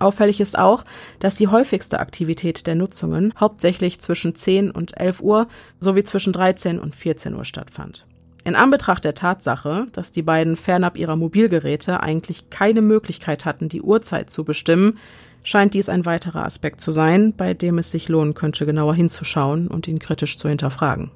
Auffällig 0.00 0.40
ist 0.40 0.58
auch, 0.58 0.84
dass 1.18 1.34
die 1.34 1.48
häufigste 1.48 2.00
Aktivität 2.00 2.66
der 2.66 2.74
Nutzungen 2.74 3.34
hauptsächlich 3.38 4.00
zwischen 4.00 4.34
10 4.34 4.70
und 4.70 4.98
11 4.98 5.20
Uhr 5.20 5.46
sowie 5.78 6.04
zwischen 6.04 6.32
13 6.32 6.78
und 6.78 6.96
14 6.96 7.34
Uhr 7.34 7.44
stattfand. 7.44 8.06
In 8.42 8.56
Anbetracht 8.56 9.04
der 9.04 9.14
Tatsache, 9.14 9.86
dass 9.92 10.10
die 10.10 10.22
beiden 10.22 10.56
fernab 10.56 10.96
ihrer 10.96 11.16
Mobilgeräte 11.16 12.02
eigentlich 12.02 12.48
keine 12.48 12.80
Möglichkeit 12.80 13.44
hatten, 13.44 13.68
die 13.68 13.82
Uhrzeit 13.82 14.30
zu 14.30 14.44
bestimmen, 14.44 14.98
scheint 15.42 15.74
dies 15.74 15.88
ein 15.88 16.06
weiterer 16.06 16.44
Aspekt 16.44 16.80
zu 16.80 16.90
sein, 16.90 17.34
bei 17.36 17.54
dem 17.54 17.78
es 17.78 17.90
sich 17.90 18.08
lohnen 18.08 18.34
könnte, 18.34 18.66
genauer 18.66 18.94
hinzuschauen 18.94 19.68
und 19.68 19.88
ihn 19.88 19.98
kritisch 19.98 20.38
zu 20.38 20.48
hinterfragen. 20.48 21.10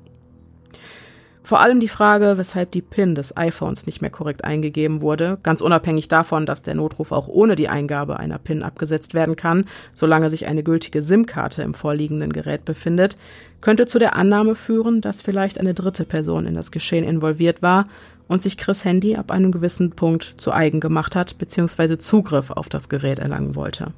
Vor 1.46 1.60
allem 1.60 1.78
die 1.78 1.88
Frage, 1.88 2.38
weshalb 2.38 2.70
die 2.70 2.80
PIN 2.80 3.14
des 3.14 3.36
iPhones 3.36 3.84
nicht 3.84 4.00
mehr 4.00 4.10
korrekt 4.10 4.44
eingegeben 4.44 5.02
wurde, 5.02 5.36
ganz 5.42 5.60
unabhängig 5.60 6.08
davon, 6.08 6.46
dass 6.46 6.62
der 6.62 6.74
Notruf 6.74 7.12
auch 7.12 7.28
ohne 7.28 7.54
die 7.54 7.68
Eingabe 7.68 8.18
einer 8.18 8.38
PIN 8.38 8.62
abgesetzt 8.62 9.12
werden 9.12 9.36
kann, 9.36 9.66
solange 9.92 10.30
sich 10.30 10.46
eine 10.46 10.62
gültige 10.62 11.02
SIM-Karte 11.02 11.62
im 11.62 11.74
vorliegenden 11.74 12.32
Gerät 12.32 12.64
befindet, 12.64 13.18
könnte 13.60 13.84
zu 13.84 13.98
der 13.98 14.16
Annahme 14.16 14.54
führen, 14.54 15.02
dass 15.02 15.20
vielleicht 15.20 15.60
eine 15.60 15.74
dritte 15.74 16.06
Person 16.06 16.46
in 16.46 16.54
das 16.54 16.70
Geschehen 16.70 17.04
involviert 17.04 17.60
war 17.60 17.84
und 18.26 18.40
sich 18.40 18.56
Chris 18.56 18.86
Handy 18.86 19.16
ab 19.16 19.30
einem 19.30 19.52
gewissen 19.52 19.90
Punkt 19.90 20.24
zu 20.24 20.50
eigen 20.50 20.80
gemacht 20.80 21.14
hat 21.14 21.36
bzw. 21.36 21.98
Zugriff 21.98 22.52
auf 22.52 22.70
das 22.70 22.88
Gerät 22.88 23.18
erlangen 23.18 23.54
wollte. 23.54 23.92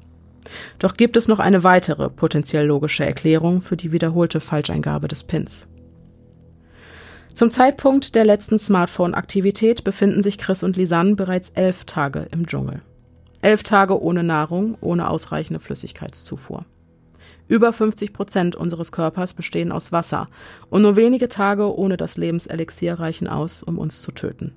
Doch 0.79 0.95
gibt 0.95 1.17
es 1.17 1.27
noch 1.27 1.39
eine 1.39 1.63
weitere 1.63 2.09
potenziell 2.09 2.65
logische 2.65 3.05
Erklärung 3.05 3.61
für 3.61 3.77
die 3.77 3.91
wiederholte 3.91 4.39
Falscheingabe 4.39 5.07
des 5.07 5.23
Pins. 5.23 5.67
Zum 7.33 7.51
Zeitpunkt 7.51 8.15
der 8.15 8.25
letzten 8.25 8.57
Smartphone-Aktivität 8.57 9.83
befinden 9.83 10.23
sich 10.23 10.39
Chris 10.39 10.63
und 10.63 10.75
Lisanne 10.75 11.15
bereits 11.15 11.49
elf 11.49 11.85
Tage 11.85 12.27
im 12.31 12.47
Dschungel. 12.47 12.79
Elf 13.41 13.61
Tage 13.61 14.01
ohne 14.01 14.23
Nahrung, 14.23 14.75
ohne 14.81 15.09
ausreichende 15.09 15.59
Flüssigkeitszufuhr. 15.59 16.65
Über 17.47 17.71
50 17.71 18.11
Prozent 18.11 18.55
unseres 18.55 18.91
Körpers 18.91 19.33
bestehen 19.33 19.71
aus 19.71 19.91
Wasser 19.91 20.25
und 20.69 20.81
nur 20.81 20.95
wenige 20.95 21.27
Tage 21.27 21.77
ohne 21.77 21.95
das 21.95 22.17
Lebenselixier 22.17 22.99
reichen 22.99 23.27
aus, 23.27 23.63
um 23.63 23.77
uns 23.77 24.01
zu 24.01 24.11
töten. 24.11 24.55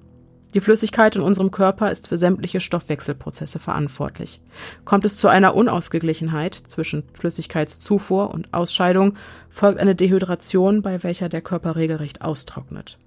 Die 0.55 0.61
Flüssigkeit 0.61 1.14
in 1.14 1.22
unserem 1.22 1.53
Körper 1.53 1.92
ist 1.92 2.09
für 2.09 2.16
sämtliche 2.16 2.61
Stoffwechselprozesse 2.61 3.61
verantwortlich. 3.61 4.40
Kommt 4.84 5.05
es 5.05 5.16
zu 5.16 5.28
einer 5.28 5.55
Unausgeglichenheit 5.55 6.55
zwischen 6.55 7.05
Flüssigkeitszufuhr 7.12 8.34
und 8.34 8.53
Ausscheidung, 8.53 9.14
folgt 9.48 9.78
eine 9.78 9.94
Dehydration, 9.94 10.82
bei 10.82 11.05
welcher 11.05 11.28
der 11.28 11.40
Körper 11.40 11.76
regelrecht 11.76 12.22
austrocknet. 12.22 12.98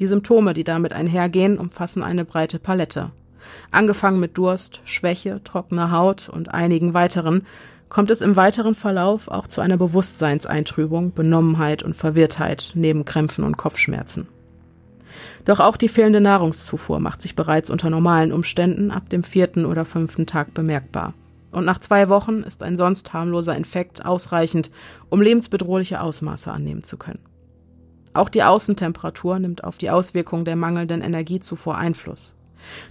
Die 0.00 0.08
Symptome, 0.08 0.52
die 0.52 0.64
damit 0.64 0.92
einhergehen, 0.92 1.58
umfassen 1.58 2.02
eine 2.02 2.24
breite 2.24 2.58
Palette. 2.58 3.12
Angefangen 3.70 4.18
mit 4.18 4.36
Durst, 4.36 4.80
Schwäche, 4.84 5.42
trockener 5.44 5.92
Haut 5.92 6.28
und 6.28 6.52
einigen 6.52 6.92
weiteren, 6.92 7.46
kommt 7.88 8.10
es 8.10 8.20
im 8.20 8.34
weiteren 8.34 8.74
Verlauf 8.74 9.28
auch 9.28 9.46
zu 9.46 9.60
einer 9.60 9.76
Bewusstseinseintrübung, 9.76 11.12
Benommenheit 11.12 11.82
und 11.82 11.94
Verwirrtheit 11.94 12.72
neben 12.74 13.04
Krämpfen 13.04 13.44
und 13.44 13.56
Kopfschmerzen. 13.56 14.26
Doch 15.44 15.60
auch 15.60 15.76
die 15.76 15.88
fehlende 15.88 16.20
Nahrungszufuhr 16.20 17.00
macht 17.00 17.22
sich 17.22 17.34
bereits 17.34 17.70
unter 17.70 17.90
normalen 17.90 18.32
Umständen 18.32 18.90
ab 18.90 19.08
dem 19.08 19.22
vierten 19.22 19.64
oder 19.64 19.84
fünften 19.84 20.26
Tag 20.26 20.54
bemerkbar. 20.54 21.14
Und 21.52 21.64
nach 21.64 21.80
zwei 21.80 22.08
Wochen 22.08 22.42
ist 22.42 22.62
ein 22.62 22.76
sonst 22.76 23.12
harmloser 23.12 23.56
Infekt 23.56 24.04
ausreichend, 24.04 24.70
um 25.08 25.20
lebensbedrohliche 25.20 26.00
Ausmaße 26.00 26.50
annehmen 26.52 26.84
zu 26.84 26.96
können. 26.96 27.20
Auch 28.12 28.28
die 28.28 28.42
Außentemperatur 28.42 29.38
nimmt 29.38 29.64
auf 29.64 29.78
die 29.78 29.90
Auswirkungen 29.90 30.44
der 30.44 30.56
mangelnden 30.56 31.02
Energiezufuhr 31.02 31.76
Einfluss. 31.76 32.36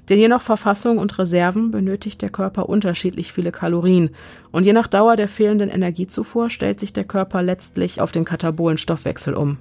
Denn 0.07 0.17
je 0.17 0.27
nach 0.27 0.41
Verfassung 0.41 0.97
und 0.97 1.17
Reserven 1.19 1.71
benötigt 1.71 2.21
der 2.21 2.29
Körper 2.29 2.69
unterschiedlich 2.69 3.31
viele 3.31 3.51
Kalorien 3.51 4.09
und 4.51 4.65
je 4.65 4.73
nach 4.73 4.87
Dauer 4.87 5.15
der 5.15 5.27
fehlenden 5.27 5.69
Energiezufuhr 5.69 6.49
stellt 6.49 6.79
sich 6.79 6.91
der 6.93 7.03
Körper 7.03 7.43
letztlich 7.43 8.01
auf 8.01 8.11
den 8.11 8.25
katabolen 8.25 8.77
Stoffwechsel 8.77 9.35
um. 9.35 9.57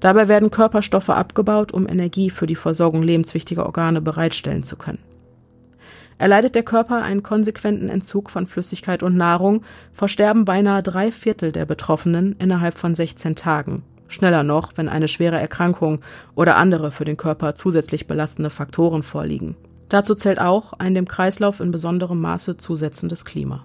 Dabei 0.00 0.28
werden 0.28 0.50
Körperstoffe 0.50 1.10
abgebaut, 1.10 1.72
um 1.72 1.88
Energie 1.88 2.30
für 2.30 2.46
die 2.46 2.54
Versorgung 2.54 3.02
lebenswichtiger 3.02 3.66
Organe 3.66 4.00
bereitstellen 4.00 4.62
zu 4.62 4.76
können. 4.76 5.00
Erleidet 6.18 6.56
der 6.56 6.64
Körper 6.64 7.02
einen 7.02 7.22
konsequenten 7.22 7.88
Entzug 7.88 8.30
von 8.30 8.46
Flüssigkeit 8.46 9.02
und 9.02 9.16
Nahrung, 9.16 9.62
versterben 9.92 10.44
beinahe 10.44 10.82
drei 10.82 11.12
Viertel 11.12 11.52
der 11.52 11.64
Betroffenen 11.64 12.34
innerhalb 12.40 12.76
von 12.76 12.94
16 12.94 13.36
Tagen. 13.36 13.82
Schneller 14.08 14.42
noch, 14.42 14.72
wenn 14.76 14.88
eine 14.88 15.06
schwere 15.06 15.38
Erkrankung 15.38 16.00
oder 16.34 16.56
andere 16.56 16.90
für 16.90 17.04
den 17.04 17.16
Körper 17.16 17.54
zusätzlich 17.54 18.06
belastende 18.06 18.50
Faktoren 18.50 19.02
vorliegen. 19.02 19.56
Dazu 19.88 20.14
zählt 20.14 20.40
auch 20.40 20.72
ein 20.74 20.94
dem 20.94 21.06
Kreislauf 21.06 21.60
in 21.60 21.70
besonderem 21.70 22.20
Maße 22.20 22.56
zusetzendes 22.56 23.24
Klima. 23.24 23.64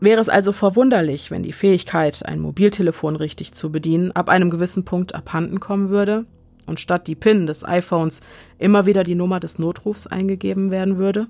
Wäre 0.00 0.20
es 0.20 0.28
also 0.28 0.52
verwunderlich, 0.52 1.30
wenn 1.30 1.42
die 1.42 1.52
Fähigkeit, 1.52 2.24
ein 2.24 2.38
Mobiltelefon 2.38 3.16
richtig 3.16 3.52
zu 3.52 3.72
bedienen, 3.72 4.12
ab 4.12 4.28
einem 4.28 4.48
gewissen 4.48 4.84
Punkt 4.84 5.14
abhanden 5.14 5.58
kommen 5.58 5.88
würde 5.90 6.24
und 6.66 6.78
statt 6.78 7.08
die 7.08 7.16
PIN 7.16 7.48
des 7.48 7.64
iPhones 7.64 8.20
immer 8.58 8.86
wieder 8.86 9.02
die 9.02 9.16
Nummer 9.16 9.40
des 9.40 9.58
Notrufs 9.58 10.06
eingegeben 10.06 10.70
werden 10.70 10.98
würde? 10.98 11.26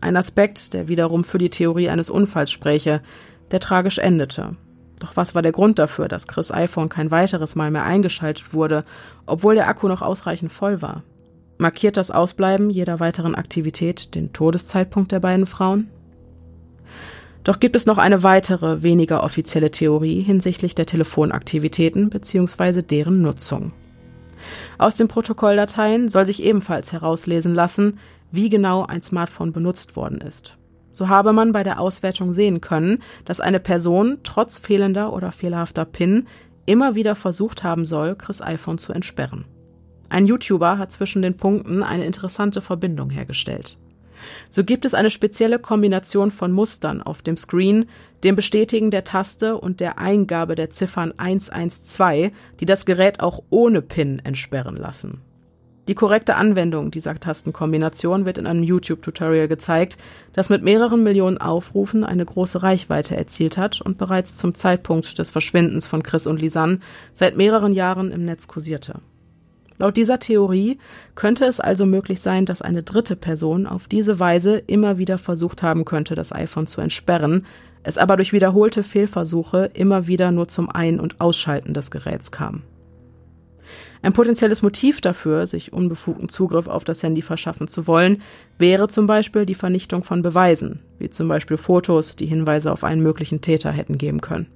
Ein 0.00 0.16
Aspekt, 0.16 0.74
der 0.74 0.88
wiederum 0.88 1.22
für 1.22 1.38
die 1.38 1.50
Theorie 1.50 1.88
eines 1.88 2.10
Unfalls 2.10 2.50
spräche, 2.50 3.02
der 3.52 3.60
tragisch 3.60 3.98
endete. 3.98 4.50
Doch 4.98 5.16
was 5.16 5.36
war 5.36 5.42
der 5.42 5.52
Grund 5.52 5.78
dafür, 5.78 6.08
dass 6.08 6.26
Chris 6.26 6.50
iPhone 6.50 6.88
kein 6.88 7.12
weiteres 7.12 7.54
Mal 7.54 7.70
mehr 7.70 7.84
eingeschaltet 7.84 8.52
wurde, 8.52 8.82
obwohl 9.26 9.54
der 9.54 9.68
Akku 9.68 9.86
noch 9.86 10.02
ausreichend 10.02 10.50
voll 10.50 10.82
war? 10.82 11.04
Markiert 11.58 11.96
das 11.96 12.10
Ausbleiben 12.10 12.68
jeder 12.68 12.98
weiteren 12.98 13.36
Aktivität 13.36 14.16
den 14.16 14.32
Todeszeitpunkt 14.32 15.12
der 15.12 15.20
beiden 15.20 15.46
Frauen? 15.46 15.88
Doch 17.44 17.58
gibt 17.58 17.74
es 17.74 17.86
noch 17.86 17.98
eine 17.98 18.22
weitere, 18.22 18.82
weniger 18.82 19.24
offizielle 19.24 19.70
Theorie 19.70 20.22
hinsichtlich 20.22 20.74
der 20.74 20.86
Telefonaktivitäten 20.86 22.08
bzw. 22.08 22.82
deren 22.82 23.20
Nutzung. 23.20 23.72
Aus 24.78 24.96
den 24.96 25.08
Protokolldateien 25.08 26.08
soll 26.08 26.26
sich 26.26 26.42
ebenfalls 26.42 26.92
herauslesen 26.92 27.54
lassen, 27.54 27.98
wie 28.30 28.48
genau 28.48 28.84
ein 28.86 29.02
Smartphone 29.02 29.52
benutzt 29.52 29.96
worden 29.96 30.20
ist. 30.20 30.56
So 30.92 31.08
habe 31.08 31.32
man 31.32 31.52
bei 31.52 31.62
der 31.62 31.80
Auswertung 31.80 32.32
sehen 32.32 32.60
können, 32.60 32.98
dass 33.24 33.40
eine 33.40 33.60
Person 33.60 34.18
trotz 34.22 34.58
fehlender 34.58 35.12
oder 35.12 35.32
fehlerhafter 35.32 35.84
PIN 35.84 36.26
immer 36.66 36.94
wieder 36.94 37.14
versucht 37.14 37.64
haben 37.64 37.86
soll, 37.86 38.14
Chris 38.14 38.40
iPhone 38.40 38.78
zu 38.78 38.92
entsperren. 38.92 39.44
Ein 40.08 40.26
YouTuber 40.26 40.78
hat 40.78 40.92
zwischen 40.92 41.22
den 41.22 41.36
Punkten 41.36 41.82
eine 41.82 42.04
interessante 42.04 42.60
Verbindung 42.60 43.10
hergestellt. 43.10 43.78
So 44.50 44.64
gibt 44.64 44.84
es 44.84 44.94
eine 44.94 45.10
spezielle 45.10 45.58
Kombination 45.58 46.30
von 46.30 46.52
Mustern 46.52 47.02
auf 47.02 47.22
dem 47.22 47.36
Screen, 47.36 47.86
dem 48.24 48.36
Bestätigen 48.36 48.90
der 48.90 49.04
Taste 49.04 49.56
und 49.56 49.80
der 49.80 49.98
Eingabe 49.98 50.54
der 50.54 50.70
Ziffern 50.70 51.12
112, 51.16 52.32
die 52.60 52.66
das 52.66 52.86
Gerät 52.86 53.20
auch 53.20 53.42
ohne 53.50 53.82
PIN 53.82 54.20
entsperren 54.24 54.76
lassen. 54.76 55.22
Die 55.88 55.96
korrekte 55.96 56.36
Anwendung 56.36 56.92
dieser 56.92 57.16
Tastenkombination 57.16 58.24
wird 58.24 58.38
in 58.38 58.46
einem 58.46 58.62
YouTube-Tutorial 58.62 59.48
gezeigt, 59.48 59.98
das 60.32 60.48
mit 60.48 60.62
mehreren 60.62 61.02
Millionen 61.02 61.38
Aufrufen 61.38 62.04
eine 62.04 62.24
große 62.24 62.62
Reichweite 62.62 63.16
erzielt 63.16 63.56
hat 63.56 63.80
und 63.80 63.98
bereits 63.98 64.36
zum 64.36 64.54
Zeitpunkt 64.54 65.18
des 65.18 65.30
Verschwindens 65.30 65.88
von 65.88 66.04
Chris 66.04 66.28
und 66.28 66.40
Lisanne 66.40 66.78
seit 67.14 67.36
mehreren 67.36 67.72
Jahren 67.72 68.12
im 68.12 68.24
Netz 68.24 68.46
kursierte. 68.46 69.00
Laut 69.82 69.96
dieser 69.96 70.20
Theorie 70.20 70.78
könnte 71.16 71.44
es 71.44 71.58
also 71.58 71.86
möglich 71.86 72.20
sein, 72.20 72.46
dass 72.46 72.62
eine 72.62 72.84
dritte 72.84 73.16
Person 73.16 73.66
auf 73.66 73.88
diese 73.88 74.20
Weise 74.20 74.58
immer 74.58 74.96
wieder 74.96 75.18
versucht 75.18 75.64
haben 75.64 75.84
könnte, 75.84 76.14
das 76.14 76.32
iPhone 76.32 76.68
zu 76.68 76.80
entsperren, 76.80 77.44
es 77.82 77.98
aber 77.98 78.14
durch 78.14 78.32
wiederholte 78.32 78.84
Fehlversuche 78.84 79.70
immer 79.74 80.06
wieder 80.06 80.30
nur 80.30 80.46
zum 80.46 80.70
Ein- 80.70 81.00
und 81.00 81.20
Ausschalten 81.20 81.74
des 81.74 81.90
Geräts 81.90 82.30
kam. 82.30 82.62
Ein 84.02 84.12
potenzielles 84.12 84.62
Motiv 84.62 85.00
dafür, 85.00 85.48
sich 85.48 85.72
unbefugten 85.72 86.28
Zugriff 86.28 86.68
auf 86.68 86.84
das 86.84 87.02
Handy 87.02 87.20
verschaffen 87.20 87.66
zu 87.66 87.88
wollen, 87.88 88.22
wäre 88.58 88.86
zum 88.86 89.08
Beispiel 89.08 89.46
die 89.46 89.56
Vernichtung 89.56 90.04
von 90.04 90.22
Beweisen, 90.22 90.80
wie 91.00 91.10
zum 91.10 91.26
Beispiel 91.26 91.56
Fotos, 91.56 92.14
die 92.14 92.26
Hinweise 92.26 92.70
auf 92.70 92.84
einen 92.84 93.02
möglichen 93.02 93.40
Täter 93.40 93.72
hätten 93.72 93.98
geben 93.98 94.20
können. 94.20 94.46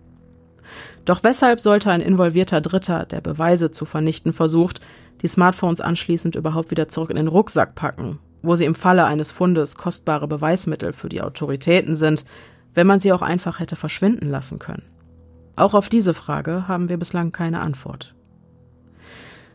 Doch 1.04 1.22
weshalb 1.22 1.60
sollte 1.60 1.90
ein 1.90 2.00
involvierter 2.00 2.60
Dritter, 2.60 3.06
der 3.06 3.20
Beweise 3.20 3.70
zu 3.70 3.84
vernichten 3.84 4.32
versucht, 4.32 4.80
die 5.26 5.32
Smartphones 5.32 5.80
anschließend 5.80 6.36
überhaupt 6.36 6.70
wieder 6.70 6.86
zurück 6.86 7.10
in 7.10 7.16
den 7.16 7.26
Rucksack 7.26 7.74
packen, 7.74 8.20
wo 8.42 8.54
sie 8.54 8.64
im 8.64 8.76
Falle 8.76 9.06
eines 9.06 9.32
Fundes 9.32 9.74
kostbare 9.74 10.28
Beweismittel 10.28 10.92
für 10.92 11.08
die 11.08 11.20
Autoritäten 11.20 11.96
sind, 11.96 12.24
wenn 12.74 12.86
man 12.86 13.00
sie 13.00 13.12
auch 13.12 13.22
einfach 13.22 13.58
hätte 13.58 13.74
verschwinden 13.74 14.30
lassen 14.30 14.60
können? 14.60 14.84
Auch 15.56 15.74
auf 15.74 15.88
diese 15.88 16.14
Frage 16.14 16.68
haben 16.68 16.88
wir 16.88 16.96
bislang 16.96 17.32
keine 17.32 17.60
Antwort. 17.60 18.14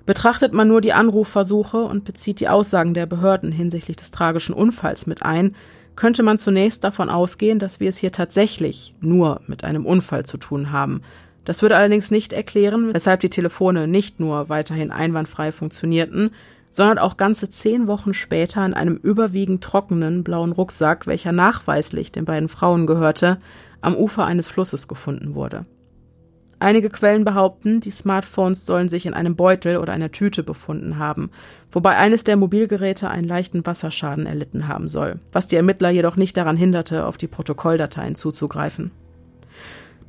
Betrachtet 0.06 0.54
man 0.54 0.68
nur 0.68 0.82
die 0.82 0.92
Anrufversuche 0.92 1.78
und 1.78 2.04
bezieht 2.04 2.42
die 2.42 2.50
Aussagen 2.50 2.94
der 2.94 3.06
Behörden 3.06 3.54
hinsichtlich 3.54 3.96
des 3.96 4.12
tragischen 4.12 4.54
Unfalls 4.54 5.08
mit 5.08 5.24
ein, 5.24 5.56
könnte 5.96 6.22
man 6.22 6.38
zunächst 6.38 6.84
davon 6.84 7.10
ausgehen, 7.10 7.60
dass 7.60 7.80
wir 7.80 7.88
es 7.88 7.98
hier 7.98 8.12
tatsächlich 8.12 8.94
nur 9.00 9.40
mit 9.48 9.64
einem 9.64 9.86
Unfall 9.86 10.26
zu 10.26 10.36
tun 10.36 10.74
haben, 10.74 11.02
das 11.46 11.62
würde 11.62 11.76
allerdings 11.76 12.12
nicht 12.12 12.34
erklären, 12.34 12.94
weshalb 12.94 13.22
die 13.22 13.30
Telefone 13.30 13.88
nicht 13.88 14.20
nur 14.20 14.50
weiterhin 14.50 14.92
einwandfrei 14.92 15.52
funktionierten, 15.52 16.32
sondern 16.70 17.00
auch 17.00 17.18
ganze 17.18 17.50
zehn 17.50 17.88
Wochen 17.88 18.14
später 18.14 18.66
in 18.66 18.74
einem 18.74 18.96
überwiegend 18.96 19.64
trockenen 19.64 20.24
blauen 20.24 20.54
Rucksack, 20.54 21.06
welcher 21.08 21.32
nachweislich 21.32 22.12
den 22.12 22.26
beiden 22.26 22.50
Frauen 22.50 22.88
gehörte, 22.88 23.38
am 23.82 23.96
Ufer 23.96 24.26
eines 24.26 24.48
Flusses 24.48 24.88
gefunden 24.88 25.36
wurde. 25.36 25.64
Einige 26.60 26.92
Quellen 26.92 27.26
behaupten, 27.26 27.80
die 27.80 27.90
Smartphones 27.90 28.68
sollen 28.68 28.88
sich 28.88 29.08
in 29.08 29.16
einem 29.16 29.36
Beutel 29.36 29.78
oder 29.78 29.94
einer 29.94 30.12
Tüte 30.12 30.44
befunden 30.44 31.00
haben, 31.00 31.32
wobei 31.72 31.98
eines 31.98 32.24
der 32.24 32.38
Mobilgeräte 32.38 33.10
einen 33.10 33.28
leichten 33.28 33.66
Wasserschaden 33.66 34.28
erlitten 34.28 34.68
haben 34.68 34.88
soll, 34.88 35.18
was 35.32 35.48
die 35.48 35.56
Ermittler 35.56 35.90
jedoch 35.90 36.18
nicht 36.18 36.38
daran 36.38 36.56
hinderte, 36.56 37.08
auf 37.08 37.18
die 37.18 37.28
Protokolldateien 37.28 38.14
zuzugreifen. 38.14 38.92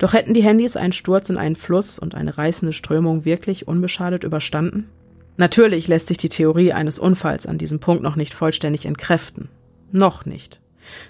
Doch 0.03 0.11
hätten 0.11 0.33
die 0.33 0.43
Handys 0.43 0.75
einen 0.75 0.91
Sturz 0.91 1.29
in 1.29 1.37
einen 1.37 1.55
Fluss 1.55 1.97
und 1.97 2.13
eine 2.13 2.37
reißende 2.37 2.73
Strömung 2.73 3.23
wirklich 3.23 3.69
unbeschadet 3.69 4.25
überstanden? 4.25 4.89
Natürlich 5.37 5.87
lässt 5.87 6.09
sich 6.09 6.17
die 6.17 6.27
Theorie 6.27 6.73
eines 6.73 6.99
Unfalls 6.99 7.45
an 7.45 7.57
diesem 7.57 7.79
Punkt 7.79 8.03
noch 8.03 8.17
nicht 8.17 8.33
vollständig 8.33 8.85
entkräften. 8.85 9.47
Noch 9.93 10.25
nicht. 10.25 10.59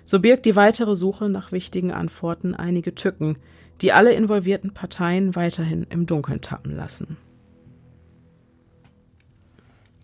So 0.06 0.20
birgt 0.20 0.46
die 0.46 0.56
weitere 0.56 0.96
Suche 0.96 1.28
nach 1.28 1.52
wichtigen 1.52 1.92
Antworten 1.92 2.54
einige 2.54 2.94
Tücken, 2.94 3.38
die 3.82 3.94
alle 3.94 4.14
involvierten 4.14 4.76
Parteien 4.76 5.36
weiterhin 5.36 5.88
im 5.90 6.06
Dunkeln 6.06 6.42
tappen 6.42 6.76
lassen. 6.76 7.18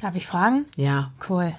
Darf 0.02 0.16
ich 0.16 0.26
fragen? 0.26 0.66
Ja. 0.78 1.12
Cool. 1.30 1.54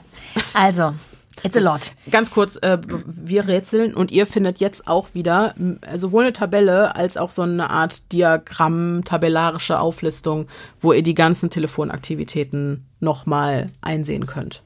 Also, 0.52 0.94
It's 1.42 1.56
a 1.56 1.60
lot. 1.60 1.92
Ganz 2.10 2.30
kurz, 2.30 2.56
äh, 2.56 2.78
wir 2.86 3.48
rätseln 3.48 3.94
und 3.94 4.10
ihr 4.10 4.26
findet 4.26 4.60
jetzt 4.60 4.86
auch 4.86 5.14
wieder 5.14 5.54
sowohl 5.96 6.24
eine 6.24 6.32
Tabelle 6.32 6.94
als 6.94 7.16
auch 7.16 7.30
so 7.30 7.42
eine 7.42 7.70
Art 7.70 8.12
Diagramm, 8.12 9.02
tabellarische 9.04 9.80
Auflistung, 9.80 10.48
wo 10.80 10.92
ihr 10.92 11.02
die 11.02 11.14
ganzen 11.14 11.50
Telefonaktivitäten 11.50 12.86
nochmal 13.00 13.66
einsehen 13.80 14.26
könnt. 14.26 14.62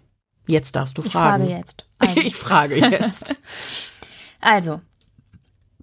Jetzt 0.46 0.76
darfst 0.76 0.98
du 0.98 1.02
fragen. 1.02 1.44
Ich 1.54 1.56
frage 1.56 1.56
jetzt. 1.56 1.86
Also. 1.98 2.20
ich 2.20 2.36
frage 2.36 2.76
jetzt. 2.76 3.34
also, 4.40 4.80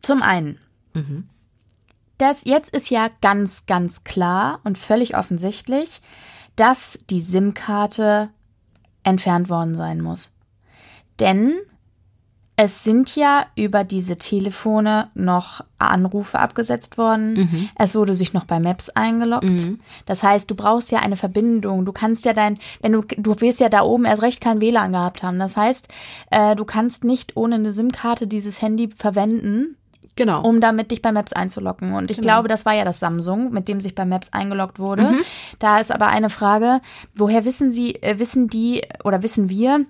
zum 0.02 0.22
einen. 0.22 0.60
Mhm. 0.94 1.28
Das 2.18 2.44
jetzt 2.44 2.76
ist 2.76 2.92
ja 2.92 3.10
ganz, 3.22 3.66
ganz 3.66 4.04
klar 4.04 4.60
und 4.64 4.78
völlig 4.78 5.18
offensichtlich, 5.18 6.02
dass 6.56 7.00
die 7.10 7.22
SIM-Karte 7.22 8.30
entfernt 9.04 9.50
worden 9.50 9.76
sein 9.76 10.02
muss. 10.02 10.32
Denn 11.20 11.54
es 12.64 12.84
sind 12.84 13.16
ja 13.16 13.48
über 13.56 13.84
diese 13.84 14.18
Telefone 14.18 15.10
noch 15.16 15.64
Anrufe 15.80 16.38
abgesetzt 16.38 16.98
worden. 17.00 17.34
Mhm. 17.34 17.70
Es 17.76 17.96
wurde 17.96 18.14
sich 18.14 18.34
noch 18.34 18.46
bei 18.46 18.60
Maps 18.60 18.90
eingeloggt. 18.90 19.46
Mhm. 19.46 19.80
Das 20.06 20.22
heißt, 20.22 20.52
du 20.52 20.54
brauchst 20.54 20.92
ja 20.92 21.00
eine 21.00 21.16
Verbindung. 21.16 21.86
Du 21.86 21.92
kannst 21.92 22.24
ja 22.24 22.34
dein, 22.34 22.60
wenn 22.82 22.92
du, 22.92 23.02
du 23.02 23.42
wirst 23.42 23.62
ja 23.62 23.70
da 23.70 23.82
oben 23.82 24.06
erst 24.06 24.22
recht 24.22 24.42
kein 24.42 24.62
WLAN 24.62 24.92
gehabt 24.92 25.24
haben. 25.24 25.40
Das 25.40 25.58
heißt, 25.58 25.88
äh, 26.30 26.56
du 26.56 26.64
kannst 26.64 27.04
nicht 27.04 27.36
ohne 27.36 27.56
eine 27.56 27.74
SIM-Karte 27.74 28.28
dieses 28.28 28.62
Handy 28.62 28.90
verwenden. 28.96 29.76
Genau. 30.16 30.44
Um 30.44 30.62
damit 30.62 30.92
dich 30.92 31.02
bei 31.02 31.12
Maps 31.12 31.34
einzuloggen. 31.34 31.94
Und 31.94 32.12
ich 32.12 32.18
genau. 32.18 32.28
glaube, 32.28 32.48
das 32.48 32.66
war 32.66 32.74
ja 32.74 32.86
das 32.86 33.00
Samsung, 33.00 33.52
mit 33.52 33.70
dem 33.70 33.80
sich 33.80 33.96
bei 33.96 34.06
Maps 34.06 34.34
eingeloggt 34.34 34.78
wurde. 34.78 35.14
Mhm. 35.14 35.22
Da 35.58 35.80
ist 35.80 35.92
aber 35.92 36.10
eine 36.10 36.30
Frage, 36.30 36.82
woher 37.16 37.44
wissen 37.44 37.72
Sie, 37.72 37.96
äh, 38.04 38.20
wissen 38.20 38.50
die 38.50 38.84
oder 39.04 39.24
wissen 39.24 39.50
wir, 39.50 39.86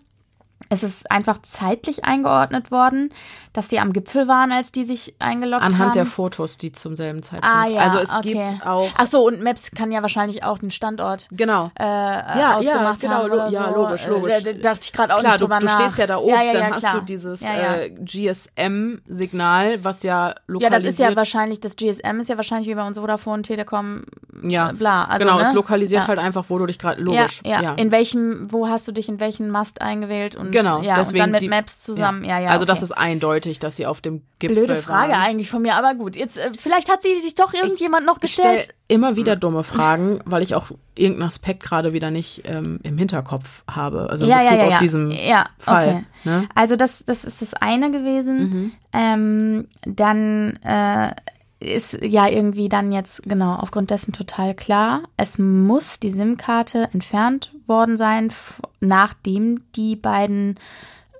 es 0.72 0.84
ist 0.84 1.11
einfach 1.11 1.41
zeitlich 1.41 2.05
eingeordnet 2.05 2.72
worden, 2.72 3.13
dass 3.53 3.67
die 3.67 3.79
am 3.79 3.93
Gipfel 3.93 4.27
waren, 4.27 4.51
als 4.51 4.71
die 4.71 4.85
sich 4.85 5.15
eingeloggt 5.19 5.61
Anhand 5.61 5.73
haben. 5.73 5.81
Anhand 5.81 5.95
der 5.95 6.05
Fotos, 6.05 6.57
die 6.57 6.71
zum 6.71 6.95
selben 6.95 7.21
Zeitpunkt. 7.23 7.45
Ah 7.45 7.67
ja, 7.67 7.81
also 7.81 7.99
es 7.99 8.09
okay. 8.09 8.33
gibt 8.33 8.65
auch. 8.65 8.89
Ach 8.97 9.07
so 9.07 9.27
und 9.27 9.43
Maps 9.43 9.71
kann 9.71 9.91
ja 9.91 10.01
wahrscheinlich 10.01 10.43
auch 10.43 10.57
den 10.57 10.71
Standort. 10.71 11.27
Genau. 11.31 11.71
Äh, 11.77 11.83
ja, 11.83 12.55
ausgemacht 12.57 13.03
ja, 13.03 13.09
genau. 13.09 13.23
Haben 13.23 13.31
oder 13.31 13.49
ja, 13.49 13.69
so. 13.69 13.75
logisch, 13.75 14.07
logisch. 14.07 14.43
Da, 14.43 14.53
da 14.53 14.59
dachte 14.59 14.79
ich 14.83 14.93
gerade 14.93 15.15
auch 15.15 15.19
klar, 15.19 15.33
nicht 15.33 15.41
drüber 15.41 15.59
du, 15.59 15.65
nach. 15.65 15.75
du 15.75 15.83
stehst 15.83 15.97
ja 15.97 16.07
da 16.07 16.17
oben, 16.17 16.29
ja, 16.29 16.43
ja, 16.43 16.53
dann 16.53 16.73
hast 16.73 16.93
du 16.93 17.01
dieses 17.01 17.41
äh, 17.41 17.89
GSM-Signal, 17.89 19.83
was 19.83 20.03
ja 20.03 20.35
lokalisiert. 20.47 20.61
Ja, 20.61 20.69
das 20.69 20.83
ist 20.83 20.99
ja 20.99 21.15
wahrscheinlich, 21.15 21.59
das 21.59 21.75
GSM 21.75 22.19
ist 22.19 22.29
ja 22.29 22.37
wahrscheinlich 22.37 22.69
wie 22.69 22.75
bei 22.75 22.85
uns 22.85 22.97
Vodafone, 22.97 23.41
Telekom, 23.41 24.03
ja. 24.43 24.71
bla. 24.71 25.05
Also, 25.05 25.25
genau, 25.25 25.37
ne? 25.37 25.43
es 25.43 25.53
lokalisiert 25.53 26.07
halt 26.07 26.19
einfach, 26.19 26.45
wo 26.47 26.57
du 26.57 26.65
dich 26.65 26.79
gerade 26.79 27.01
logisch. 27.01 27.41
Ja, 27.43 27.61
ja. 27.61 27.73
In 27.73 27.91
welchem, 27.91 28.51
wo 28.51 28.67
hast 28.67 28.87
du 28.87 28.91
dich 28.91 29.09
in 29.09 29.19
welchen 29.19 29.49
Mast 29.49 29.81
eingewählt 29.81 30.35
und 30.35 30.51
Genau, 30.51 30.81
ja, 30.81 30.95
deswegen 30.95 31.23
und 31.23 31.27
dann 31.27 31.31
mit 31.31 31.41
die- 31.41 31.49
Maps 31.49 31.81
zusammen. 31.81 32.23
Ja, 32.23 32.39
ja. 32.39 32.49
also 32.49 32.63
okay. 32.63 32.73
das 32.73 32.81
ist 32.83 32.91
eindeutig, 32.91 33.40
dass 33.59 33.75
sie 33.75 33.85
auf 33.85 34.01
dem 34.01 34.21
Gipfel 34.39 34.65
Blöde 34.65 34.75
Frage 34.75 35.13
waren. 35.13 35.21
eigentlich 35.21 35.49
von 35.49 35.61
mir, 35.61 35.75
aber 35.75 35.95
gut. 35.95 36.15
Jetzt, 36.15 36.37
äh, 36.37 36.51
vielleicht 36.57 36.89
hat 36.89 37.01
sie 37.01 37.19
sich 37.21 37.35
doch 37.35 37.53
irgendjemand 37.53 38.05
noch 38.05 38.17
Ich 38.21 38.33
stelle 38.33 38.57
gestellt. 38.57 38.75
immer 38.87 39.15
wieder 39.15 39.35
dumme 39.35 39.63
Fragen, 39.63 40.21
weil 40.25 40.43
ich 40.43 40.55
auch 40.55 40.71
irgendeinen 40.95 41.27
Aspekt 41.27 41.63
gerade 41.63 41.93
wieder 41.93 42.11
nicht 42.11 42.43
ähm, 42.45 42.79
im 42.83 42.97
Hinterkopf 42.97 43.63
habe. 43.69 44.09
Also 44.09 44.25
in 44.25 44.31
ja, 44.31 44.39
Bezug 44.39 44.51
ja, 44.51 44.57
ja, 44.57 44.65
auf 44.65 44.71
ja. 44.71 44.79
diesen 44.79 45.11
ja, 45.11 45.45
Fall. 45.59 45.87
Okay. 45.89 46.03
Ne? 46.23 46.49
Also 46.55 46.75
das, 46.75 47.03
das 47.05 47.25
ist 47.25 47.41
das 47.41 47.53
eine 47.53 47.91
gewesen. 47.91 48.73
Ähm, 48.93 49.67
dann 49.85 50.57
äh, 50.63 51.13
ist 51.61 51.99
ja 52.03 52.27
irgendwie 52.27 52.69
dann 52.69 52.91
jetzt 52.91 53.23
genau 53.23 53.53
aufgrund 53.55 53.91
dessen 53.91 54.13
total 54.13 54.55
klar, 54.55 55.03
es 55.15 55.37
muss 55.37 55.99
die 55.99 56.11
SIM-Karte 56.11 56.89
entfernt 56.91 57.53
worden 57.67 57.97
sein, 57.97 58.33
nachdem 58.79 59.61
die 59.75 59.95
beiden 59.95 60.59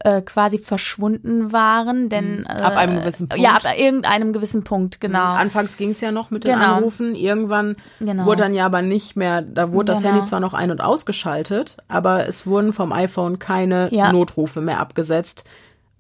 äh, 0.04 0.22
quasi 0.22 0.58
verschwunden 0.60 1.52
waren, 1.52 2.10
denn 2.10 2.46
äh, 2.46 2.54
Mhm. 2.60 2.62
Ab 2.66 2.78
einem 2.78 3.00
gewissen 3.00 3.30
Punkt. 3.30 3.44
Ja, 3.44 3.52
ab 3.52 3.64
irgendeinem 3.78 4.34
gewissen 4.34 4.64
Punkt, 4.64 5.00
genau. 5.02 5.24
Anfangs 5.24 5.78
ging 5.78 5.92
es 5.92 6.02
ja 6.02 6.12
noch 6.12 6.32
mit 6.32 6.44
den 6.44 6.54
Genau. 6.54 6.76
Anrufen. 6.76 7.16
Irgendwann 7.16 7.76
Genau. 8.00 8.26
wurde 8.26 8.44
dann 8.44 8.54
ja 8.54 8.66
aber 8.66 8.82
nicht 8.82 9.16
mehr, 9.16 9.42
da 9.42 9.72
wurde 9.72 9.88
das 9.94 10.02
Genau. 10.02 10.14
Handy 10.16 10.28
zwar 10.28 10.40
noch 10.40 10.54
ein- 10.54 10.72
und 10.72 10.82
ausgeschaltet, 10.82 11.78
aber 11.88 12.28
es 12.28 12.46
wurden 12.46 12.74
vom 12.74 12.92
iPhone 12.92 13.40
keine 13.40 13.94
Ja. 13.94 14.12
Notrufe 14.12 14.62
mehr 14.62 14.80
abgesetzt. 14.80 15.44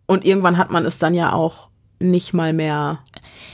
Und 0.07 0.25
irgendwann 0.25 0.57
hat 0.57 0.71
man 0.71 0.85
es 0.85 0.97
dann 0.97 1.13
ja 1.13 1.33
auch 1.33 1.69
nicht 1.99 2.33
mal 2.33 2.51
mehr 2.53 2.99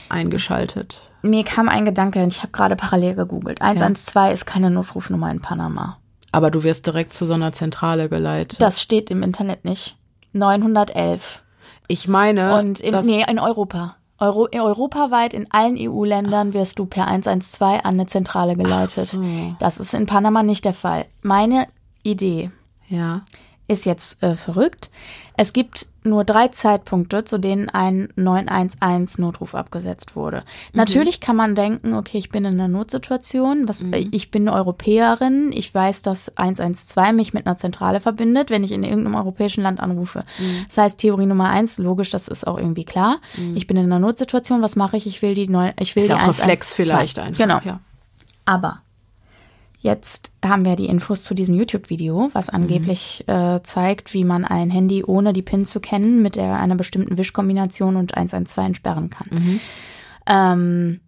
eingeschaltet. 0.08 1.02
Mir 1.22 1.44
kam 1.44 1.68
ein 1.68 1.84
Gedanke, 1.84 2.24
ich 2.26 2.38
habe 2.38 2.52
gerade 2.52 2.76
parallel 2.76 3.14
gegoogelt. 3.14 3.60
112 3.60 4.32
ist 4.34 4.46
keine 4.46 4.70
Notrufnummer 4.70 5.30
in 5.30 5.40
Panama. 5.40 5.98
Aber 6.32 6.50
du 6.50 6.62
wirst 6.62 6.86
direkt 6.86 7.12
zu 7.12 7.26
so 7.26 7.34
einer 7.34 7.52
Zentrale 7.52 8.08
geleitet. 8.08 8.60
Das 8.60 8.80
steht 8.80 9.10
im 9.10 9.22
Internet 9.22 9.64
nicht. 9.64 9.96
911. 10.38 11.42
ich 11.88 12.08
meine, 12.08 12.58
Und 12.58 12.80
im, 12.80 12.98
nee, 13.00 13.24
in 13.28 13.38
Europa. 13.38 13.96
Euro, 14.20 14.48
europaweit 14.52 15.32
in 15.32 15.46
allen 15.50 15.76
EU-Ländern 15.78 16.52
wirst 16.52 16.80
du 16.80 16.86
per 16.86 17.06
112 17.06 17.84
an 17.84 17.94
eine 17.94 18.06
Zentrale 18.06 18.56
geleitet. 18.56 19.08
so. 19.08 19.22
Das 19.60 19.78
ist 19.78 19.94
in 19.94 20.06
Panama 20.06 20.42
nicht 20.42 20.64
der 20.64 20.74
Fall. 20.74 21.06
Meine 21.22 21.68
Idee 22.02 22.50
ja. 22.88 23.22
Ist 23.68 23.86
jetzt 23.86 24.22
äh, 24.22 24.34
verrückt. 24.34 24.90
Es 25.36 25.52
gibt 25.52 25.86
nur 26.02 26.24
drei 26.24 26.48
Zeitpunkte, 26.48 27.24
zu 27.24 27.38
denen 27.38 27.68
ein 27.68 28.08
911-Notruf 28.16 29.54
abgesetzt 29.54 30.16
wurde. 30.16 30.42
Natürlich 30.72 31.20
kann 31.20 31.36
man 31.36 31.54
denken, 31.54 31.94
okay, 31.94 32.18
ich 32.18 32.30
bin 32.30 32.44
in 32.44 32.54
einer 32.54 32.66
Notsituation, 32.66 33.68
was, 33.68 33.82
äh, 33.82 34.08
ich 34.10 34.30
bin 34.30 34.48
eine 34.48 34.56
Europäerin, 34.56 35.52
ich 35.52 35.72
weiß, 35.72 36.02
dass 36.02 36.36
112 36.36 37.12
mich 37.12 37.34
mit 37.34 37.46
einer 37.46 37.58
Zentrale 37.58 38.00
verbindet, 38.00 38.50
wenn 38.50 38.64
ich 38.64 38.72
in 38.72 38.82
irgendeinem 38.82 39.16
europäischen 39.16 39.62
Land 39.62 39.80
anrufe. 39.80 40.24
Das 40.68 40.78
heißt, 40.78 40.98
Theorie 40.98 41.26
Nummer 41.26 41.50
eins, 41.50 41.78
logisch, 41.78 42.10
das 42.10 42.26
ist 42.26 42.46
auch 42.46 42.58
irgendwie 42.58 42.84
klar. 42.84 43.18
Ich 43.54 43.66
bin 43.66 43.76
in 43.76 43.84
einer 43.84 43.98
Notsituation, 43.98 44.62
was 44.62 44.76
mache 44.76 44.96
ich? 44.96 45.06
Ich 45.06 45.22
will 45.22 45.34
die 45.34 45.48
neu, 45.48 45.72
ich 45.78 45.94
will 45.94 46.02
Ist 46.02 46.08
die 46.08 46.14
auch 46.14 46.28
Reflex 46.28 46.72
112. 46.72 46.74
vielleicht 46.74 47.18
einfach. 47.18 47.38
Genau. 47.38 47.60
Ja. 47.64 47.80
Aber 48.44 48.80
jetzt 49.78 50.30
haben 50.44 50.64
wir 50.64 50.76
die 50.76 50.86
Infos 50.86 51.24
zu 51.24 51.34
diesem 51.34 51.54
YouTube-Video, 51.54 52.30
was 52.32 52.48
angeblich 52.48 53.24
äh, 53.28 53.60
zeigt, 53.62 54.12
wie 54.12 54.24
man 54.24 54.44
ein 54.44 54.70
Handy 54.70 55.04
ohne 55.04 55.32
die 55.32 55.42
PIN 55.42 55.66
zu 55.66 55.80
kennen 55.80 56.22
mit 56.22 56.36
der, 56.36 56.58
einer 56.58 56.74
bestimmten 56.74 57.16
Wischkombination 57.16 57.96
und 57.96 58.16
112 58.16 58.66
entsperren 58.66 59.10
kann. 59.10 59.60
Ähm, 60.26 61.00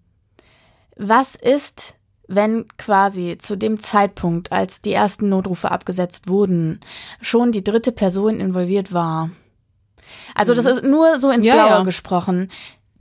was 0.96 1.34
ist, 1.34 1.96
wenn 2.28 2.68
quasi 2.78 3.38
zu 3.38 3.56
dem 3.56 3.80
Zeitpunkt, 3.80 4.52
als 4.52 4.80
die 4.80 4.92
ersten 4.92 5.28
Notrufe 5.28 5.70
abgesetzt 5.70 6.28
wurden, 6.28 6.80
schon 7.20 7.52
die 7.52 7.64
dritte 7.64 7.92
Person 7.92 8.38
involviert 8.40 8.92
war? 8.92 9.30
Also 10.34 10.54
das 10.54 10.64
ist 10.64 10.84
nur 10.84 11.18
so 11.18 11.30
ins 11.30 11.44
Ja, 11.44 11.54
Blaue 11.54 11.68
ja. 11.68 11.82
gesprochen, 11.82 12.50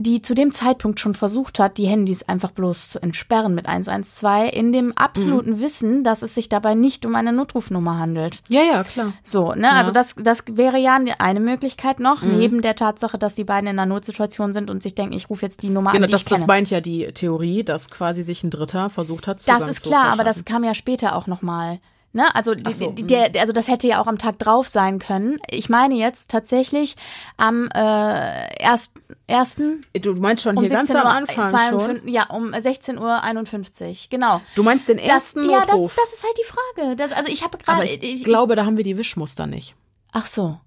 die 0.00 0.22
zu 0.22 0.34
dem 0.34 0.50
Zeitpunkt 0.50 0.98
schon 0.98 1.12
versucht 1.12 1.58
hat, 1.58 1.76
die 1.76 1.86
Handys 1.86 2.22
einfach 2.22 2.52
bloß 2.52 2.88
zu 2.88 3.02
entsperren 3.02 3.54
mit 3.54 3.66
112, 3.66 4.50
in 4.52 4.72
dem 4.72 4.96
absoluten 4.96 5.60
Wissen, 5.60 6.04
dass 6.04 6.22
es 6.22 6.34
sich 6.34 6.48
dabei 6.48 6.74
nicht 6.74 7.04
um 7.04 7.14
eine 7.14 7.34
Notrufnummer 7.34 7.98
handelt. 7.98 8.42
ja, 8.48 8.62
ja, 8.62 8.82
klar. 8.82 9.12
So, 9.22 9.52
ne, 9.52 9.70
also 9.72 9.92
das, 9.92 10.14
das 10.16 10.44
wäre 10.52 10.78
ja 10.78 10.98
eine 11.18 11.40
Möglichkeit 11.40 12.00
noch, 12.00 12.22
neben 12.22 12.62
der 12.62 12.76
Tatsache, 12.76 13.18
dass 13.18 13.34
die 13.34 13.44
beiden 13.44 13.68
in 13.68 13.78
einer 13.78 13.86
Notsituation 13.92 14.54
sind 14.54 14.70
und 14.70 14.82
sich 14.82 14.94
denken, 14.94 15.12
ich 15.14 15.28
rufe 15.28 15.44
jetzt 15.44 15.62
die 15.62 15.68
Nummer 15.68 15.92
Genau, 15.92 16.04
an, 16.04 16.06
die 16.08 16.12
das, 16.12 16.22
ich 16.22 16.26
kenne. 16.26 16.40
das 16.40 16.46
meint 16.46 16.70
ja 16.70 16.80
die 16.80 17.12
Theorie, 17.12 17.62
dass 17.62 17.90
quasi 17.90 18.22
sich 18.22 18.42
ein 18.42 18.50
Dritter 18.50 18.88
versucht 18.88 19.28
hat, 19.28 19.40
Zugang 19.40 19.58
Das 19.58 19.68
ist 19.68 19.82
zu 19.84 19.90
klar, 19.90 20.06
aber 20.06 20.24
das 20.24 20.46
kam 20.46 20.64
ja 20.64 20.74
später 20.74 21.14
auch 21.14 21.26
nochmal. 21.26 21.78
Ne? 22.12 22.34
Also, 22.34 22.54
die, 22.54 22.72
so, 22.74 22.90
die, 22.90 23.06
der, 23.06 23.30
also 23.40 23.52
das 23.52 23.68
hätte 23.68 23.86
ja 23.86 24.02
auch 24.02 24.08
am 24.08 24.18
Tag 24.18 24.38
drauf 24.40 24.68
sein 24.68 24.98
können. 24.98 25.38
Ich 25.48 25.68
meine 25.68 25.94
jetzt 25.94 26.28
tatsächlich 26.28 26.96
am 27.36 27.68
äh, 27.72 28.62
erst, 28.62 28.90
ersten 29.28 29.86
Du 29.92 30.14
meinst 30.14 30.42
schon 30.42 30.56
um 30.56 30.64
hier 30.64 30.72
ganz 30.72 30.88
17 30.88 31.02
am 31.02 31.06
Uhr 31.06 31.16
Anfang 31.18 31.46
52 31.46 31.98
schon. 31.98 32.08
Ja, 32.08 32.24
um 32.30 32.52
16.51 32.52 33.88
Uhr, 33.88 33.96
genau. 34.10 34.40
Du 34.56 34.64
meinst 34.64 34.88
den 34.88 34.96
Das, 34.96 35.06
ersten 35.06 35.48
ja, 35.48 35.60
das, 35.60 35.76
das 35.76 36.12
ist 36.14 36.24
halt 36.24 36.36
die 36.38 36.80
Frage. 36.80 36.96
Das, 36.96 37.12
also 37.12 37.30
ich 37.32 37.44
habe 37.44 37.58
gerade. 37.58 37.84
ich, 37.84 38.24
glaube, 38.24 38.56
da 38.56 38.64
haben 38.64 38.76
wir 38.76 38.84
die 38.84 38.96
Wischmuster 38.96 39.46
nicht. 39.46 39.76
Ach 40.12 40.26
so. 40.26 40.58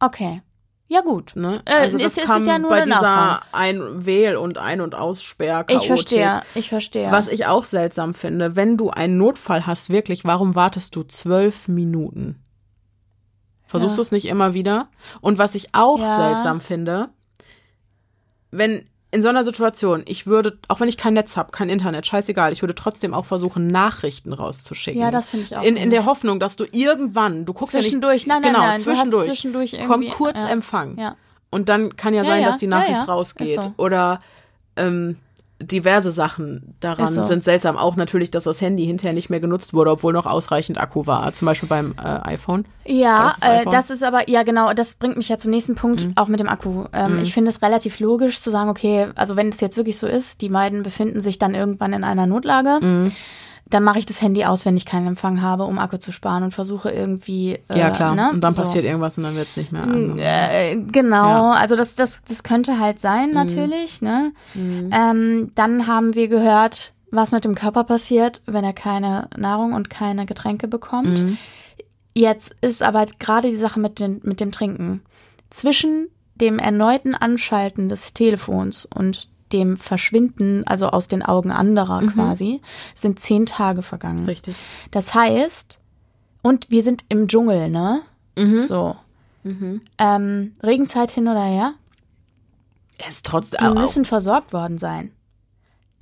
Okay. 0.00 0.42
Ja, 0.90 1.02
gut. 1.02 1.36
Ne? 1.36 1.60
Äh, 1.66 1.72
Also 1.74 1.98
ist- 1.98 2.16
ist 2.16 2.24
kam 2.26 2.46
ja 2.46 2.58
nur 2.58 2.70
bei 2.70 2.76
eine 2.82 2.94
dieser. 2.94 3.42
Ein 3.52 4.06
Wähl- 4.06 4.36
und 4.36 4.56
Ein- 4.56 4.80
und 4.80 4.94
Aussperr 4.94 5.66
Ich 5.68 5.86
verstehe, 5.86 6.40
ich 6.54 6.70
verstehe. 6.70 7.10
Was 7.12 7.28
ich 7.28 7.44
auch 7.44 7.64
seltsam 7.66 8.14
finde, 8.14 8.56
wenn 8.56 8.78
du 8.78 8.88
einen 8.88 9.18
Notfall 9.18 9.66
hast, 9.66 9.90
wirklich, 9.90 10.24
warum 10.24 10.54
wartest 10.54 10.96
du 10.96 11.02
zwölf 11.02 11.68
Minuten? 11.68 12.42
Versuchst 13.66 13.92
Ja. 13.92 13.96
du 13.96 14.02
es 14.02 14.12
nicht 14.12 14.28
immer 14.28 14.54
wieder? 14.54 14.88
Und 15.20 15.36
was 15.36 15.54
ich 15.54 15.74
auch 15.74 16.00
Ja. 16.00 16.16
seltsam 16.32 16.62
finde, 16.62 17.10
wenn 18.50 18.88
in 19.10 19.22
so 19.22 19.28
einer 19.28 19.42
Situation, 19.42 20.02
ich 20.06 20.26
würde, 20.26 20.58
auch 20.68 20.80
wenn 20.80 20.88
ich 20.88 20.98
kein 20.98 21.14
Netz 21.14 21.36
habe, 21.36 21.50
kein 21.50 21.70
Internet, 21.70 22.06
scheißegal, 22.06 22.52
ich 22.52 22.62
würde 22.62 22.74
trotzdem 22.74 23.14
auch 23.14 23.24
versuchen, 23.24 23.66
Nachrichten 23.68 24.34
rauszuschicken. 24.34 25.00
Ja, 25.00 25.10
das 25.10 25.28
finde 25.28 25.46
ich 25.46 25.56
auch 25.56 25.62
In, 25.62 25.76
in 25.76 25.90
der 25.90 26.04
Hoffnung, 26.04 26.40
dass 26.40 26.56
du 26.56 26.66
irgendwann, 26.70 27.46
du 27.46 27.54
guckst 27.54 27.72
Zwischendurch, 27.72 28.26
ja 28.26 28.34
nein, 28.34 28.42
nicht, 28.42 28.52
nein, 28.52 28.54
genau, 28.54 28.66
nein, 28.66 28.82
du 28.82 28.90
hast 28.90 28.98
zwischendurch, 28.98 29.26
zwischendurch 29.28 29.86
kommt 29.86 30.10
kurz 30.10 30.36
ja. 30.36 30.48
Empfang. 30.48 30.98
Ja. 30.98 31.16
Und 31.50 31.70
dann 31.70 31.96
kann 31.96 32.12
ja 32.12 32.22
Ja, 32.22 32.28
sein, 32.28 32.42
dass 32.42 32.58
die 32.58 32.66
Nachricht 32.66 33.08
rausgeht. 33.08 33.62
So. 33.62 33.72
Oder 33.78 34.18
ähm, 34.76 35.16
diverse 35.60 36.10
Sachen 36.10 36.74
daran 36.80 37.12
so. 37.12 37.24
sind 37.24 37.42
seltsam. 37.42 37.76
Auch 37.76 37.96
natürlich, 37.96 38.30
dass 38.30 38.44
das 38.44 38.60
Handy 38.60 38.86
hinterher 38.86 39.12
nicht 39.12 39.28
mehr 39.28 39.40
genutzt 39.40 39.74
wurde, 39.74 39.90
obwohl 39.90 40.12
noch 40.12 40.26
ausreichend 40.26 40.78
Akku 40.78 41.06
war. 41.06 41.32
Zum 41.32 41.46
Beispiel 41.46 41.68
beim 41.68 41.94
äh, 41.98 42.20
iPhone. 42.28 42.64
Ja, 42.86 43.34
das 43.40 43.48
äh, 43.48 43.52
iPhone? 43.52 43.66
Mhm. 43.66 43.70
das 43.72 43.90
ist 43.90 44.04
aber, 44.04 44.28
ja 44.28 44.44
genau, 44.44 44.72
das 44.72 44.94
bringt 44.94 45.16
mich 45.16 45.28
ja 45.28 45.38
zum 45.38 45.50
nächsten 45.50 45.74
Punkt, 45.74 46.08
auch 46.14 46.28
mit 46.28 46.38
dem 46.40 46.48
Akku. 46.48 46.84
Ähm, 46.92 47.18
Ich 47.22 47.34
finde 47.34 47.50
es 47.50 47.60
relativ 47.60 47.98
logisch 47.98 48.40
zu 48.40 48.50
sagen, 48.50 48.70
okay, 48.70 49.08
also 49.16 49.34
wenn 49.36 49.48
es 49.48 49.60
jetzt 49.60 49.76
wirklich 49.76 49.98
so 49.98 50.06
ist, 50.06 50.40
die 50.42 50.48
beiden 50.48 50.82
befinden 50.84 51.20
sich 51.20 51.38
dann 51.38 51.54
irgendwann 51.54 51.92
in 51.92 52.04
einer 52.04 52.26
Notlage, 52.26 52.78
Mhm. 52.80 53.12
Dann 53.70 53.84
mache 53.84 53.98
ich 53.98 54.06
das 54.06 54.22
Handy 54.22 54.44
aus, 54.44 54.64
wenn 54.64 54.76
ich 54.76 54.86
keinen 54.86 55.06
Empfang 55.08 55.42
habe, 55.42 55.64
um 55.64 55.78
Akku 55.78 55.98
zu 55.98 56.12
sparen 56.12 56.42
und 56.42 56.54
versuche 56.54 56.90
irgendwie. 56.90 57.58
Äh, 57.68 57.78
ja, 57.78 57.90
klar. 57.90 58.14
Ne? 58.14 58.30
Und 58.30 58.42
dann 58.42 58.54
so. 58.54 58.62
passiert 58.62 58.84
irgendwas 58.84 59.18
und 59.18 59.24
dann 59.24 59.34
wird 59.36 59.48
es 59.48 59.56
nicht 59.56 59.72
mehr 59.72 59.82
angenommen. 59.82 60.18
Äh, 60.18 60.76
genau, 60.90 61.52
Ja. 61.52 61.52
also 61.52 61.76
das, 61.76 61.94
das, 61.94 62.22
das 62.26 62.42
könnte 62.42 62.78
halt 62.78 63.00
sein, 63.00 63.32
natürlich. 63.32 64.00
Ne? 64.02 64.32
Ähm, 64.54 65.50
dann 65.54 65.86
haben 65.86 66.14
wir 66.14 66.28
gehört, 66.28 66.94
was 67.10 67.32
mit 67.32 67.44
dem 67.44 67.54
Körper 67.54 67.84
passiert, 67.84 68.42
wenn 68.46 68.64
er 68.64 68.72
keine 68.72 69.28
Nahrung 69.36 69.72
und 69.72 69.90
keine 69.90 70.26
Getränke 70.26 70.68
bekommt. 70.68 71.24
Jetzt 72.14 72.56
ist 72.60 72.82
aber 72.82 73.06
gerade 73.18 73.48
die 73.50 73.56
Sache 73.56 73.80
mit, 73.80 74.00
den, 74.00 74.20
mit 74.24 74.40
dem 74.40 74.50
Trinken. 74.52 75.02
Zwischen 75.50 76.08
dem 76.34 76.58
erneuten 76.58 77.14
Anschalten 77.14 77.88
des 77.88 78.12
Telefons 78.12 78.86
und 78.92 79.28
dem 79.52 79.76
Verschwinden, 79.76 80.66
also 80.66 80.88
aus 80.88 81.08
den 81.08 81.22
Augen 81.22 81.50
anderer 81.50 82.02
quasi, 82.06 82.60
sind 82.94 83.18
zehn 83.20 83.46
Tage 83.46 83.82
vergangen. 83.82 84.26
Richtig. 84.26 84.56
Das 84.90 85.14
heißt, 85.14 85.80
und 86.42 86.70
wir 86.70 86.82
sind 86.82 87.04
im 87.08 87.28
Dschungel, 87.28 87.68
ne? 87.70 88.02
Mhm. 88.36 88.62
So. 88.62 88.96
Ähm, 89.98 90.52
Regenzeit 90.62 91.10
hin 91.10 91.26
oder 91.28 91.42
her? 91.44 91.74
Es 92.98 93.16
ist 93.16 93.26
trotzdem. 93.26 93.74
Die 93.74 93.80
müssen 93.80 94.04
versorgt 94.04 94.52
worden 94.52 94.78
sein. 94.78 95.12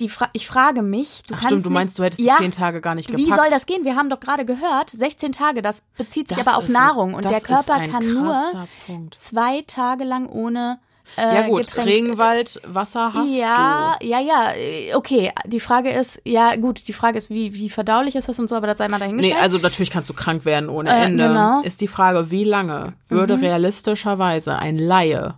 Die 0.00 0.08
Fra 0.10 0.28
ich 0.34 0.46
frage 0.46 0.82
mich, 0.82 1.22
du 1.26 1.32
Ach 1.34 1.38
kannst 1.40 1.46
stimmt, 1.46 1.64
du 1.64 1.68
nicht, 1.70 1.74
meinst, 1.74 1.98
du 1.98 2.02
hättest 2.02 2.20
ja, 2.20 2.34
die 2.34 2.42
zehn 2.42 2.50
Tage 2.50 2.82
gar 2.82 2.94
nicht 2.94 3.10
Wie 3.16 3.24
gepackt. 3.24 3.40
soll 3.40 3.50
das 3.50 3.64
gehen? 3.64 3.84
Wir 3.84 3.96
haben 3.96 4.10
doch 4.10 4.20
gerade 4.20 4.44
gehört, 4.44 4.90
16 4.90 5.32
Tage, 5.32 5.62
das 5.62 5.82
bezieht 5.96 6.28
sich 6.28 6.36
Das 6.36 6.46
aber 6.46 6.58
auf 6.58 6.68
Nahrung 6.68 7.14
und 7.14 7.24
der 7.24 7.40
Körper 7.40 7.80
kann 7.86 8.12
nur 8.12 8.66
Punkt. 8.86 9.18
zwei 9.18 9.62
Tage 9.66 10.04
lang 10.04 10.26
ohne 10.28 10.80
äh, 11.16 11.34
Ja 11.34 11.46
gut, 11.48 11.60
Getränk. 11.68 11.86
Regenwald, 11.88 12.60
Wasser 12.66 13.12
hast 13.14 13.30
ja, 13.32 13.96
du. 14.00 14.06
ja, 14.06 14.20
ja, 14.20 14.52
äh, 14.56 14.94
okay. 14.94 15.30
Die 15.46 15.60
Frage 15.60 15.90
ist, 15.90 16.20
ja 16.24 16.56
gut, 16.56 16.88
die 16.88 16.92
Frage 16.92 17.18
ist, 17.18 17.30
wie, 17.30 17.54
wie 17.54 17.70
verdaulich 17.70 18.14
ist 18.16 18.28
das 18.28 18.38
und 18.38 18.48
so, 18.48 18.56
aber 18.56 18.66
das 18.66 18.78
sei 18.78 18.88
mal 18.88 18.96
Nee, 18.98 19.04
dahingestellt. 19.04 19.40
also 19.42 19.58
natürlich 19.58 19.90
kannst 19.90 20.08
du 20.10 20.14
krank 20.14 20.44
werden 20.44 20.68
ohne 20.68 20.90
Äh, 20.90 21.04
Ende. 21.04 21.28
genau. 21.28 21.60
Ist 21.62 21.80
die 21.80 21.88
Frage, 21.88 22.30
wie 22.30 22.44
lange 22.44 22.94
würde 23.08 23.40
realistischerweise 23.40 24.58
ein 24.58 24.74
Laie 24.74 25.34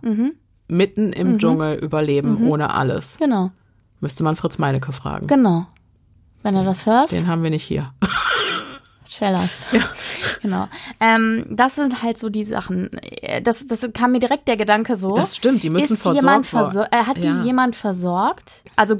mitten 0.67 1.13
im 1.13 1.37
Dschungel 1.39 1.77
überleben 1.77 2.47
ohne 2.47 2.73
alles? 2.73 3.17
genau, 3.17 3.51
Müsste 4.01 4.23
man 4.23 4.35
Fritz 4.35 4.57
Meinecke 4.57 4.91
fragen. 4.93 5.27
genau. 5.27 5.65
Wenn 6.41 6.55
du 6.55 6.63
das 6.63 6.85
hörst, 6.85 7.11
Den 7.11 7.27
haben 7.27 7.43
wir 7.43 7.49
nicht 7.49 7.63
hier. 7.65 7.91
Chellers. 9.09 9.65
Ja. 9.71 9.89
Genau. 10.41 10.67
Ähm, 10.99 11.45
das 11.49 11.75
sind 11.75 12.01
halt 12.03 12.17
so 12.19 12.29
die 12.29 12.43
Sachen. 12.43 12.89
Das, 13.43 13.65
das 13.65 13.87
kam 13.93 14.11
mir 14.11 14.19
direkt 14.19 14.47
der 14.47 14.55
Gedanke 14.55 14.97
so. 14.97 15.13
Das 15.15 15.35
stimmt, 15.35 15.63
die 15.63 15.69
müssen 15.71 15.93
ist 15.95 16.01
versorgt 16.03 16.21
jemand 16.21 16.45
versor 16.45 16.87
äh, 16.91 17.03
Hat 17.05 17.17
Ja. 17.17 17.33
die 17.33 17.47
jemand 17.47 17.75
versorgt? 17.75 18.63
Also 18.75 18.95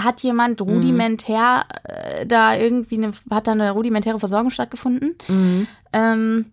hat 0.00 0.20
jemand 0.20 0.60
rudimentär 0.60 1.64
äh, 1.84 2.26
da 2.26 2.54
irgendwie 2.54 2.96
eine, 2.96 3.12
hat 3.30 3.46
da 3.46 3.52
eine 3.52 3.70
rudimentäre 3.70 4.18
Versorgung 4.18 4.50
stattgefunden? 4.50 5.16
Mhm. 5.28 5.66
Ähm, 5.92 6.52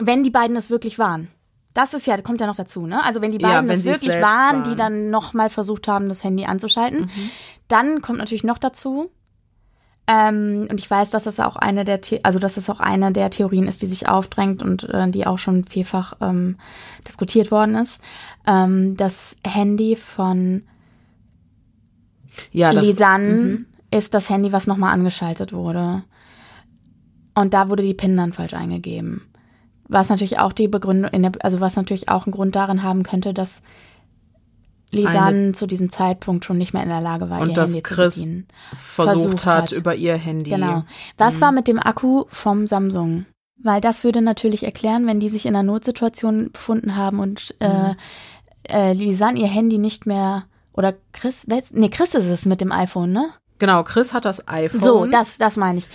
wenn 0.00 0.22
die 0.22 0.30
beiden 0.30 0.56
es 0.56 0.70
wirklich 0.70 0.98
waren. 0.98 1.28
Das 1.74 1.92
ist 1.94 2.06
ja, 2.06 2.20
kommt 2.22 2.40
ja 2.40 2.46
noch 2.46 2.56
dazu, 2.56 2.86
ne? 2.86 3.04
Also 3.04 3.20
wenn 3.20 3.30
die 3.30 3.40
Ja, 3.40 3.48
beiden 3.48 3.68
wenn 3.68 3.78
es 3.78 3.84
wirklich 3.84 4.10
selbst 4.10 4.26
waren, 4.28 4.62
die 4.64 4.70
waren. 4.70 4.78
dann 4.78 5.10
nochmal 5.10 5.50
versucht 5.50 5.86
haben, 5.88 6.08
das 6.08 6.24
Handy 6.24 6.44
anzuschalten, 6.46 7.02
Mhm. 7.02 7.30
dann 7.68 8.02
kommt 8.02 8.18
natürlich 8.18 8.44
noch 8.44 8.58
dazu. 8.58 9.10
Ähm, 10.10 10.66
und 10.70 10.80
ich 10.80 10.90
weiß, 10.90 11.10
dass 11.10 11.24
das 11.24 11.38
auch 11.38 11.56
eine 11.56 11.84
der, 11.84 12.00
The 12.02 12.24
also 12.24 12.38
dass 12.38 12.56
es 12.56 12.70
auch 12.70 12.80
eine 12.80 13.12
der 13.12 13.28
Theorien 13.28 13.68
ist, 13.68 13.82
die 13.82 13.86
sich 13.86 14.08
aufdrängt 14.08 14.62
und 14.62 14.84
äh, 14.84 15.10
die 15.10 15.26
auch 15.26 15.36
schon 15.38 15.64
vielfach 15.64 16.14
ähm, 16.22 16.56
diskutiert 17.06 17.50
worden 17.50 17.74
ist. 17.74 18.00
Ähm, 18.46 18.96
das 18.96 19.36
Handy 19.46 19.96
von 19.96 20.62
Ja, 22.52 22.72
das, 22.72 22.82
Lisanne 22.82 23.34
Mhm. 23.34 23.66
ist 23.90 24.14
das 24.14 24.30
Handy, 24.30 24.50
was 24.52 24.66
nochmal 24.66 24.94
angeschaltet 24.94 25.52
wurde. 25.52 26.02
Und 27.34 27.52
da 27.52 27.68
wurde 27.68 27.82
die 27.82 27.94
PIN 27.94 28.16
dann 28.16 28.32
falsch 28.32 28.54
eingegeben. 28.54 29.22
Was 29.88 30.08
natürlich 30.08 30.38
auch 30.38 30.52
die 30.52 30.68
Begründung, 30.68 31.10
der, 31.22 31.32
also 31.40 31.60
was 31.60 31.76
natürlich 31.76 32.08
auch 32.08 32.26
einen 32.26 32.32
Grund 32.32 32.56
darin 32.56 32.82
haben 32.82 33.02
könnte, 33.02 33.34
dass 33.34 33.62
Lisanne 34.90 35.52
zu 35.52 35.66
diesem 35.66 35.90
Zeitpunkt 35.90 36.44
schon 36.44 36.56
nicht 36.58 36.72
mehr 36.72 36.82
in 36.82 36.88
der 36.88 37.00
Lage 37.00 37.28
war, 37.28 37.40
Und 37.42 37.50
ihr 37.50 37.54
dass 37.54 37.70
Handy 37.70 37.82
Chris 37.82 38.14
zu 38.14 38.20
bedienen. 38.20 38.46
versucht, 38.74 39.14
versucht 39.20 39.46
hat, 39.46 39.62
hat. 39.64 39.72
über 39.72 39.94
ihr 39.94 40.16
Handy. 40.16 40.50
Genau. 40.50 40.84
Was 41.18 41.40
war 41.40 41.52
mit 41.52 41.68
dem 41.68 41.78
Akku 41.78 42.24
vom 42.28 42.66
Samsung? 42.66 43.26
Weil 43.60 43.80
das 43.80 44.04
würde 44.04 44.22
natürlich 44.22 44.64
erklären, 44.64 45.06
wenn 45.06 45.20
die 45.20 45.28
sich 45.28 45.44
in 45.44 45.54
einer 45.56 45.64
Notsituation 45.64 46.52
befunden 46.52 46.96
haben 46.96 47.18
und 47.18 47.54
äh, 47.60 47.94
äh, 48.68 48.92
Lisanne 48.92 49.40
ihr 49.40 49.48
Handy 49.48 49.78
nicht 49.78 50.06
mehr 50.06 50.44
oder 50.72 50.94
Chris, 51.12 51.46
nee, 51.72 51.88
Chris 51.88 52.14
ist 52.14 52.26
es 52.26 52.44
mit 52.46 52.60
dem 52.60 52.70
iPhone, 52.72 53.12
ne? 53.12 53.30
Genau, 53.58 53.82
Chris 53.82 54.14
hat 54.14 54.24
das 54.24 54.46
iPhone. 54.46 54.80
So, 54.80 55.06
das, 55.06 55.36
das 55.38 55.56
meine 55.56 55.80
ich. 55.80 55.88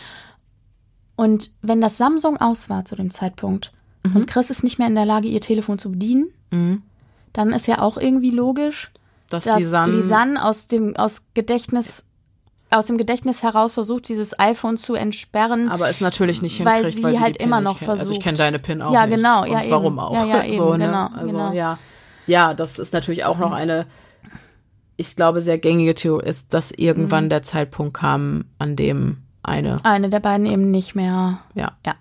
Und 1.15 1.51
wenn 1.61 1.79
das 1.79 1.97
Samsung 1.97 2.37
aus 2.37 2.69
war 2.69 2.83
zu 2.85 2.95
dem 2.95 3.11
Zeitpunkt 3.11 3.71
und 4.03 4.27
Chris 4.27 4.49
ist 4.49 4.63
nicht 4.65 4.79
mehr 4.79 4.87
in 4.89 4.95
der 4.95 5.05
Lage, 5.05 5.29
ihr 5.29 5.39
Telefon 5.41 5.79
zu 5.79 5.91
bedienen, 5.91 6.27
Mhm. 6.51 6.83
Dann 7.33 7.51
ist 7.53 7.67
ja 7.67 7.79
auch 7.81 7.97
irgendwie 7.97 8.29
logisch, 8.31 8.91
dass 9.29 9.43
dass 9.45 9.57
Lisanne, 9.59 9.91
Lisanne 9.93 10.43
aus 10.45 10.67
dem 10.67 10.95
aus 10.95 11.23
Gedächtnis 11.33 12.03
aus 12.69 12.87
dem 12.87 12.97
Gedächtnis 12.97 13.43
heraus 13.43 13.75
versucht, 13.75 14.07
dieses 14.07 14.39
iPhone 14.39 14.77
zu 14.77 14.95
entsperren. 14.95 15.69
aber 15.69 15.89
es 15.89 16.01
natürlich 16.01 16.41
nicht 16.41 16.63
Weil 16.65 16.75
hinkriegt, 16.77 16.95
sie 16.97 17.03
weil 17.03 17.13
sie 17.13 17.19
halt 17.19 17.37
immer 17.37 17.61
noch 17.61 17.77
kennt. 17.77 17.89
Also 17.91 18.01
ich 18.01 18.07
versucht. 18.07 18.23
kenne 18.23 18.37
deine 18.39 18.57
PIN 18.57 18.81
auch 18.81 18.91
Ja, 18.91 19.05
nicht. 19.05 19.17
genau, 19.17 19.45
ja, 19.45 19.59
Und 19.61 19.69
warum 19.69 19.99
auch? 19.99 20.13
Ja, 20.13 20.25
ja, 20.25 20.43
eben, 20.45 20.57
so, 20.57 20.71
ne? 20.75 20.85
genau, 20.87 21.07
also 21.15 21.27
genau. 21.37 21.49
Mhm. 21.49 21.55
ja, 21.55 21.77
ja, 22.25 22.53
das 22.55 22.79
ist 22.79 22.91
natürlich 22.93 23.25
auch 23.25 23.37
noch 23.37 23.51
eine, 23.51 23.85
ich 24.97 25.15
glaube, 25.15 25.41
sehr 25.41 25.57
gängige 25.59 25.93
Theorie 25.93 26.27
ist, 26.27 26.51
dass 26.53 26.71
Mhm. 26.71 26.75
irgendwann 26.79 27.29
der 27.29 27.43
Zeitpunkt 27.43 27.93
kam, 27.95 28.45
an 28.57 28.75
dem 28.75 29.17
eine, 29.43 29.77
Eine 29.83 30.09
der 30.09 30.19
beiden 30.19 30.45
eben 30.47 30.71
nicht 30.71 30.95
mehr. 30.95 31.39
ja, 31.53 31.73
Ja. 31.85 31.93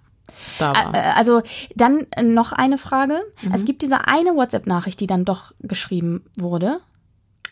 Da 0.59 0.73
war. 0.75 0.95
Äh, 0.95 0.99
Also 1.17 1.43
dann 1.77 2.07
äh, 2.11 2.23
noch 2.23 2.53
eine 2.53 2.79
Frage. 2.79 3.21
Mhm. 3.43 3.53
Es 3.55 3.65
gibt 3.65 3.83
diese 3.83 4.07
eine 4.07 4.35
WhatsApp-Nachricht, 4.35 5.01
die 5.01 5.07
dann 5.07 5.25
doch 5.25 5.53
geschrieben 5.61 6.25
wurde. 6.37 6.79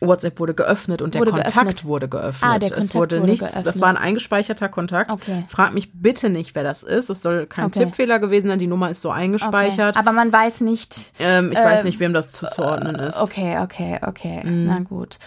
WhatsApp 0.02 0.40
wurde 0.40 0.54
geöffnet 0.54 1.02
und 1.02 1.12
der 1.14 1.20
Wurde 1.20 1.32
Kontakt 1.32 1.52
geöffnet. 1.54 1.84
wurde 1.84 2.08
geöffnet. 2.08 2.50
Ah, 2.50 2.58
der 2.58 2.68
es 2.70 2.74
Kontakt 2.74 2.94
wurde 2.94 3.16
wurde 3.20 3.30
nichts, 3.32 3.44
das 3.44 3.52
geöffnet. 3.64 3.80
war 3.82 3.88
ein 3.90 3.96
eingespeicherter 3.98 4.70
Kontakt. 4.70 5.10
Okay. 5.10 5.44
Frag 5.48 5.74
mich 5.74 5.90
bitte 5.92 6.30
nicht, 6.30 6.54
wer 6.54 6.62
das 6.62 6.82
ist. 6.84 7.10
Es 7.10 7.20
soll 7.20 7.44
kein 7.46 7.66
Okay. 7.66 7.80
Tippfehler 7.84 8.18
gewesen 8.18 8.48
sein. 8.48 8.58
Die 8.58 8.66
Nummer 8.66 8.88
ist 8.90 9.02
so 9.02 9.10
eingespeichert. 9.10 9.96
Okay. 9.96 9.98
Aber 9.98 10.12
man 10.12 10.32
weiß 10.32 10.62
nicht. 10.62 11.12
ähm, 11.18 11.52
ich 11.52 11.58
weiß 11.58 11.80
ähm, 11.80 11.86
nicht, 11.86 12.00
wem 12.00 12.14
das 12.14 12.32
zuzuordnen 12.32 12.94
ist. 12.96 13.20
Okay, 13.20 13.58
okay, 13.58 13.98
okay. 14.00 14.40
Mhm. 14.42 14.66
Na 14.68 14.78
gut. 14.78 15.18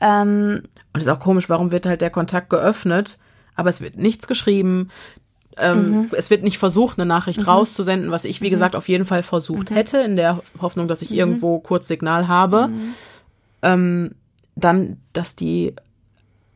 Ähm, 0.00 0.62
Und 0.94 1.00
es 1.00 1.02
ist 1.02 1.08
auch 1.10 1.20
komisch, 1.20 1.50
warum 1.50 1.70
wird 1.70 1.84
halt 1.86 2.00
der 2.00 2.10
Kontakt 2.10 2.48
geöffnet, 2.50 3.18
aber 3.54 3.68
es 3.68 3.82
wird 3.82 3.96
nichts 3.98 4.26
geschrieben. 4.26 4.90
Ähm, 5.58 5.90
Mhm. 5.90 6.10
Es 6.12 6.28
wird 6.30 6.42
nicht 6.42 6.58
versucht, 6.58 6.98
eine 6.98 7.06
Nachricht 7.06 7.46
rauszusenden, 7.46 8.10
was 8.10 8.24
ich, 8.24 8.40
wie 8.42 8.50
gesagt, 8.50 8.76
auf 8.76 8.88
jeden 8.88 9.04
Fall 9.06 9.22
versucht 9.22 9.70
Mhm. 9.70 9.74
hätte, 9.74 9.98
in 9.98 10.16
der 10.16 10.42
Hoffnung, 10.60 10.86
dass 10.88 11.02
ich 11.02 11.12
irgendwo 11.14 11.58
kurz 11.60 11.88
Signal 11.88 12.28
habe. 12.28 12.68
Mhm. 12.68 12.94
Ähm, 13.62 14.10
dann, 14.54 14.98
dass 15.12 15.34
die, 15.36 15.74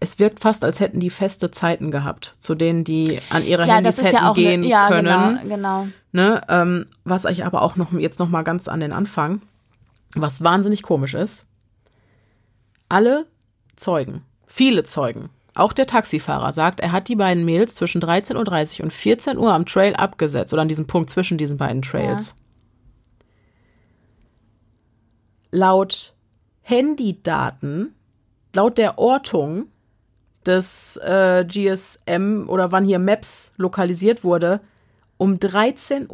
es 0.01 0.19
wirkt 0.19 0.41
fast, 0.41 0.65
als 0.65 0.81
hätten 0.81 1.01
die 1.01 1.11
feste 1.11 1.51
Zeiten 1.51 1.91
gehabt, 1.91 2.35
zu 2.41 2.55
denen 2.55 2.85
die 2.85 3.21
an 3.31 3.45
ihre 3.45 3.67
ja, 3.67 3.75
Handys 3.77 4.03
hätten 4.03 4.17
ja 4.17 4.31
auch 4.31 4.35
gehen 4.35 4.61
ne, 4.63 4.67
ja, 4.69 4.89
können. 4.89 5.39
genau, 5.43 5.57
genau. 5.57 5.87
Ne? 6.13 6.43
Ähm, 6.49 6.87
was 7.05 7.25
ich 7.25 7.45
aber 7.45 7.63
auch 7.63 7.77
noch 7.77 7.93
jetzt 7.93 8.19
noch 8.19 8.29
mal 8.29 8.43
ganz 8.43 8.69
an 8.69 8.81
den 8.81 8.93
Anfang, 8.93 9.43
was 10.15 10.43
wahnsinnig 10.43 10.83
komisch 10.83 11.15
ist. 11.15 11.47
Alle 12.89 13.27
Zeugen, 13.77 14.23
viele 14.47 14.83
Zeugen, 14.85 15.31
auch 15.61 15.73
der 15.73 15.87
Taxifahrer 15.87 16.53
sagt, 16.53 16.81
er 16.81 16.93
hat 16.93 17.09
die 17.09 17.17
beiden 17.17 17.45
Mädels 17.45 17.75
zwischen 17.75 18.01
13.30 18.01 18.79
Uhr 18.79 18.85
und 18.85 18.93
14 18.93 19.39
Uhr 19.39 19.53
am 19.53 19.67
Trail 19.67 19.95
abgesetzt 19.95 20.53
oder 20.53 20.63
an 20.63 20.69
diesem 20.69 20.87
Punkt 20.87 21.11
zwischen 21.11 21.39
diesen 21.39 21.59
beiden 21.59 21.83
Trails. 21.83 22.35
Laut 25.51 26.15
Handydaten, 26.63 27.95
laut 28.55 28.79
der 28.79 28.99
Ortung 28.99 29.67
des 30.47 30.97
äh, 30.97 31.45
GSM 31.47 32.47
oder 32.49 32.73
wann 32.73 32.85
hier 32.85 32.99
Maps 32.99 33.53
lokalisiert 33.57 34.25
wurde, 34.25 34.61
um 35.19 35.35
13.14 35.35 36.09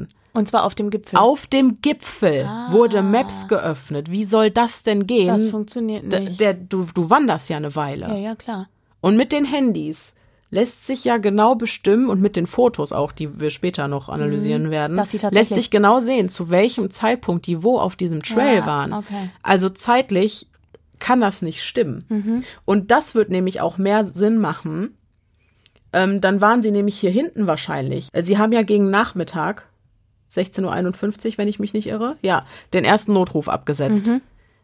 Uhr. 0.00 0.06
Und 0.34 0.46
zwar 0.48 0.64
auf 0.64 0.74
dem 0.74 0.90
Gipfel. 0.90 1.18
Auf 1.18 1.46
dem 1.46 1.80
Gipfel 1.80 2.46
wurde 2.70 3.00
Maps 3.02 3.48
geöffnet. 3.48 4.10
Wie 4.10 4.24
soll 4.24 4.50
das 4.50 4.82
denn 4.82 5.06
gehen? 5.06 5.28
das 5.28 5.48
funktioniert 5.48 6.04
nicht. 6.04 6.40
der, 6.40 6.54
du, 6.54 6.84
du 6.92 7.08
wanderst 7.08 7.48
ja 7.48 7.56
eine 7.56 7.74
Weile. 7.76 8.08
ja, 8.08 8.14
ja, 8.16 8.34
klar. 8.34 8.68
Und 9.00 9.16
mit 9.16 9.32
den 9.32 9.44
Handys 9.44 10.12
lässt 10.50 10.86
sich 10.86 11.04
ja 11.04 11.16
genau 11.18 11.54
bestimmen 11.56 12.08
und 12.08 12.20
mit 12.20 12.36
den 12.36 12.46
Fotos 12.46 12.92
auch, 12.92 13.12
die 13.12 13.40
wir 13.40 13.50
später 13.50 13.88
noch 13.88 14.08
analysieren 14.08 14.70
werden, 14.70 14.96
Mhm. 14.96 15.04
Sie 15.04 15.18
lässt 15.30 15.54
sich 15.54 15.70
genau 15.70 16.00
sehen, 16.00 16.28
zu 16.28 16.50
welchem 16.50 16.90
Zeitpunkt 16.90 17.46
die 17.46 17.62
wo 17.62 17.78
auf 17.78 17.96
diesem 17.96 18.22
Trail 18.22 18.58
Ja, 18.58 18.66
waren. 18.66 18.92
okay. 18.92 19.30
Also 19.42 19.68
zeitlich 19.68 20.48
kann 21.00 21.20
das 21.20 21.42
nicht 21.42 21.62
stimmen. 21.62 22.04
Mhm. 22.08 22.44
Und 22.64 22.90
das 22.92 23.14
wird 23.14 23.30
nämlich 23.30 23.60
auch 23.60 23.78
mehr 23.78 24.06
Sinn 24.06 24.38
machen. 24.38 24.96
Ähm, 25.92 26.20
dann 26.20 26.40
waren 26.40 26.62
sie 26.62 26.70
nämlich 26.70 26.98
hier 26.98 27.10
hinten 27.10 27.46
wahrscheinlich. 27.46 28.08
Sie 28.22 28.38
haben 28.38 28.52
ja 28.52 28.62
gegen 28.62 28.90
Nachmittag, 28.90 29.68
16.51 30.34 31.32
Uhr, 31.32 31.38
wenn 31.38 31.48
ich 31.48 31.58
mich 31.58 31.74
nicht 31.74 31.86
irre, 31.86 32.16
ja, 32.22 32.44
den 32.72 32.84
ersten 32.84 33.12
Notruf 33.12 33.48
abgesetzt. 33.48 34.06
Mhm. 34.08 34.20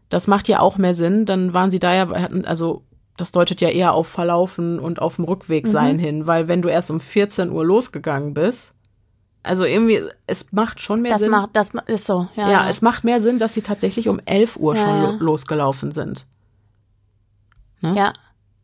Das 0.09 0.27
macht 0.27 0.49
ja 0.49 0.61
auch 0.61 0.77
mehr 0.79 0.95
Sinn. 0.95 1.25
Dann 1.27 1.55
waren 1.55 1.71
sie 1.71 1.79
da 1.79 1.95
ja, 1.95 2.09
hatten, 2.11 2.45
also 2.45 2.83
das 3.17 3.33
deutet 3.33 3.61
ja 3.61 3.69
eher 3.69 3.93
auf 3.93 4.09
Verlaufen 4.09 4.81
und 4.81 5.01
auf 5.01 5.17
dem 5.17 5.25
Rückweg 5.25 5.67
Mhm. 5.67 5.71
sein 5.71 5.99
hin, 5.99 6.27
weil 6.27 6.49
wenn 6.49 6.63
du 6.63 6.69
erst 6.69 6.91
um 6.91 7.01
14 7.01 7.51
Uhr 7.51 7.65
losgegangen 7.65 8.35
bist, 8.35 8.73
also 9.43 9.65
irgendwie, 9.65 10.03
es 10.27 10.53
macht 10.53 10.81
schon 10.81 11.01
mehr 11.03 11.13
Das 11.13 11.23
Sinn. 11.23 11.31
macht, 11.31 11.51
das 11.55 11.73
ist 11.87 12.05
so. 12.07 12.29
Ja, 12.37 12.51
ja, 12.51 12.69
es 12.69 12.83
macht 12.83 13.05
mehr 13.05 13.21
Sinn, 13.23 13.39
dass 13.39 13.55
sie 13.55 13.63
tatsächlich 13.63 14.09
um 14.09 14.21
11 14.27 14.57
Uhr 14.57 14.75
Ja, 14.75 14.81
schon 14.83 14.97
ja. 15.03 15.11
lo- 15.13 15.17
losgelaufen 15.19 15.93
sind. 15.93 16.27
ja. 17.83 18.13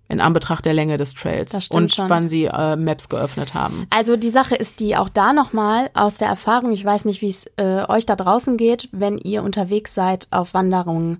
In 0.08 0.20
Anbetracht 0.20 0.64
der 0.64 0.72
Länge 0.72 0.96
des 0.98 1.14
Trails 1.14 1.52
und 1.70 1.92
schon. 1.92 2.08
wann 2.08 2.28
sie 2.28 2.44
äh, 2.44 2.76
Maps 2.76 3.08
geöffnet 3.08 3.54
haben. 3.54 3.86
Also 3.90 4.16
die 4.16 4.30
Sache 4.30 4.54
ist 4.54 4.78
die 4.78 4.96
auch 4.96 5.08
da 5.08 5.32
nochmal 5.32 5.90
aus 5.94 6.18
der 6.18 6.28
Erfahrung, 6.28 6.72
ich 6.72 6.84
weiß 6.84 7.06
nicht, 7.06 7.22
wie 7.22 7.30
es 7.30 7.44
äh, 7.56 7.84
euch 7.88 8.06
da 8.06 8.14
draußen 8.14 8.56
geht, 8.56 8.88
wenn 8.92 9.18
ihr 9.18 9.42
unterwegs 9.42 9.94
seid 9.94 10.28
auf 10.30 10.54
Wanderungen. 10.54 11.18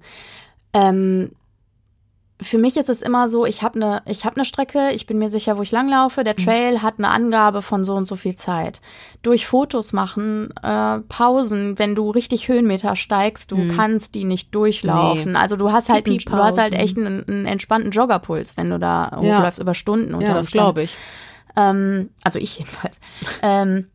Ähm, 0.73 1.33
für 2.41 2.59
mich 2.59 2.77
ist 2.77 2.91
es 2.91 3.01
immer 3.01 3.29
so, 3.31 3.47
ich 3.47 3.63
habe 3.63 3.77
eine 3.81 4.03
ich 4.07 4.25
hab 4.27 4.37
ne 4.37 4.45
Strecke, 4.45 4.91
ich 4.93 5.07
bin 5.07 5.19
mir 5.19 5.31
sicher, 5.31 5.57
wo 5.57 5.63
ich 5.63 5.73
langlaufe. 5.73 6.23
Der 6.23 6.37
Trail 6.37 6.83
hat 6.83 6.95
eine 6.99 7.09
Angabe 7.09 7.63
von 7.63 7.85
so 7.85 7.95
und 7.95 8.07
so 8.07 8.15
viel 8.17 8.37
Zeit. 8.37 8.83
Durch 9.23 9.47
Fotos 9.47 9.93
machen, 9.95 10.51
äh, 10.63 10.99
Pausen, 11.09 11.79
wenn 11.79 11.95
du 11.95 12.11
richtig 12.11 12.49
Höhenmeter 12.49 12.95
steigst, 12.95 13.53
du 13.53 13.69
kannst 13.75 14.15
die 14.15 14.25
nicht 14.25 14.55
durchlaufen. 14.55 15.33
Nee. 15.33 15.39
Also 15.39 15.57
du 15.57 15.73
hast 15.73 15.89
halt, 15.89 16.07
einen, 16.07 16.19
du 16.19 16.33
hast 16.37 16.59
halt 16.59 16.75
echt 16.75 16.99
einen, 16.99 17.27
einen 17.27 17.47
entspannten 17.47 17.91
Joggerpuls, 17.91 18.57
wenn 18.59 18.69
du 18.69 18.79
da 18.79 19.19
Ja. 19.23 19.39
hochläufst 19.39 19.61
über 19.61 19.75
Stunden. 19.75 20.11
Ja, 20.11 20.17
unter 20.19 20.35
das 20.35 20.47
Umständen. 20.47 20.65
glaube 20.65 20.83
ich. 20.83 20.97
Ähm, 21.57 22.11
also 22.23 22.39
ich 22.39 22.59
jedenfalls. 22.59 22.99
Ähm, 23.43 23.87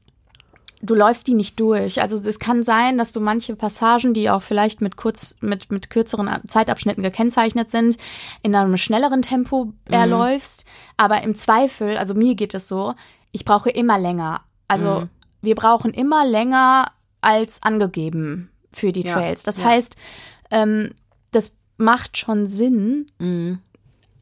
du 0.82 0.96
läufst 0.96 1.28
die 1.28 1.34
nicht 1.34 1.60
durch. 1.60 2.02
Also 2.02 2.18
es 2.18 2.40
kann 2.40 2.64
sein, 2.64 2.98
dass 2.98 3.12
du 3.12 3.20
manche 3.20 3.56
Passagen, 3.56 4.14
die 4.14 4.30
auch 4.30 4.42
vielleicht 4.42 4.82
mit 4.82 4.98
kurz, 4.98 5.36
mit, 5.42 5.72
mit 5.72 5.90
kürzeren 5.90 6.30
Zeitabschnitten 6.48 7.04
gekennzeichnet 7.04 7.70
sind, 7.70 7.98
in 8.42 8.56
einem 8.56 8.78
schnelleren 8.78 9.22
Tempo 9.22 9.74
erläufst. 9.86 10.66
Aber 10.98 11.22
im 11.24 11.36
Zweifel, 11.36 11.98
also 11.98 12.14
mir 12.14 12.36
geht 12.36 12.54
es 12.54 12.68
so, 12.68 12.96
ich 13.32 13.46
brauche 13.46 13.70
immer 13.70 14.00
länger. 14.00 14.42
Also 14.68 15.08
wir 15.42 15.56
brauchen 15.56 15.94
immer 15.94 16.26
länger 16.26 16.92
als 17.22 17.62
angegeben 17.64 18.50
für 18.72 18.92
die 18.92 19.06
Ja, 19.06 19.14
Trails. 19.14 19.44
Das 19.44 19.58
ja. 19.58 19.66
heißt, 19.66 19.96
ähm, 20.50 20.92
das 21.32 21.54
macht 21.78 22.18
schon 22.18 22.48
Sinn, 22.48 23.08
Mhm. 23.20 23.60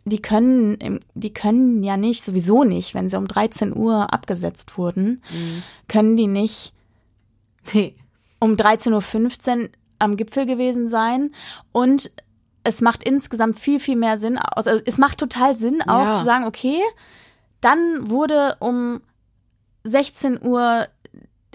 Die 0.09 0.21
können, 0.21 0.99
die 1.13 1.33
können 1.33 1.83
ja 1.83 1.97
nicht, 1.97 2.23
sowieso 2.23 2.63
nicht, 2.63 2.93
wenn 2.93 3.09
sie 3.09 3.17
um 3.17 3.27
13 3.27 3.75
Uhr 3.75 4.13
abgesetzt 4.13 4.77
wurden, 4.77 5.21
mhm. 5.31 5.63
können 5.87 6.17
die 6.17 6.27
nicht 6.27 6.73
nee. 7.73 7.95
um 8.39 8.53
13.15 8.53 9.61
Uhr 9.61 9.69
am 9.99 10.17
Gipfel 10.17 10.45
gewesen 10.45 10.89
sein. 10.89 11.31
Und 11.71 12.11
es 12.63 12.81
macht 12.81 13.03
insgesamt 13.03 13.59
viel, 13.59 13.79
viel 13.79 13.95
mehr 13.95 14.19
Sinn. 14.19 14.37
Also 14.37 14.71
es 14.85 14.97
macht 14.97 15.17
total 15.17 15.55
Sinn, 15.55 15.81
auch 15.81 16.05
ja. 16.05 16.13
zu 16.13 16.23
sagen, 16.23 16.45
okay, 16.45 16.81
dann 17.61 18.09
wurde 18.09 18.57
um 18.59 19.01
16 19.83 20.41
Uhr 20.43 20.87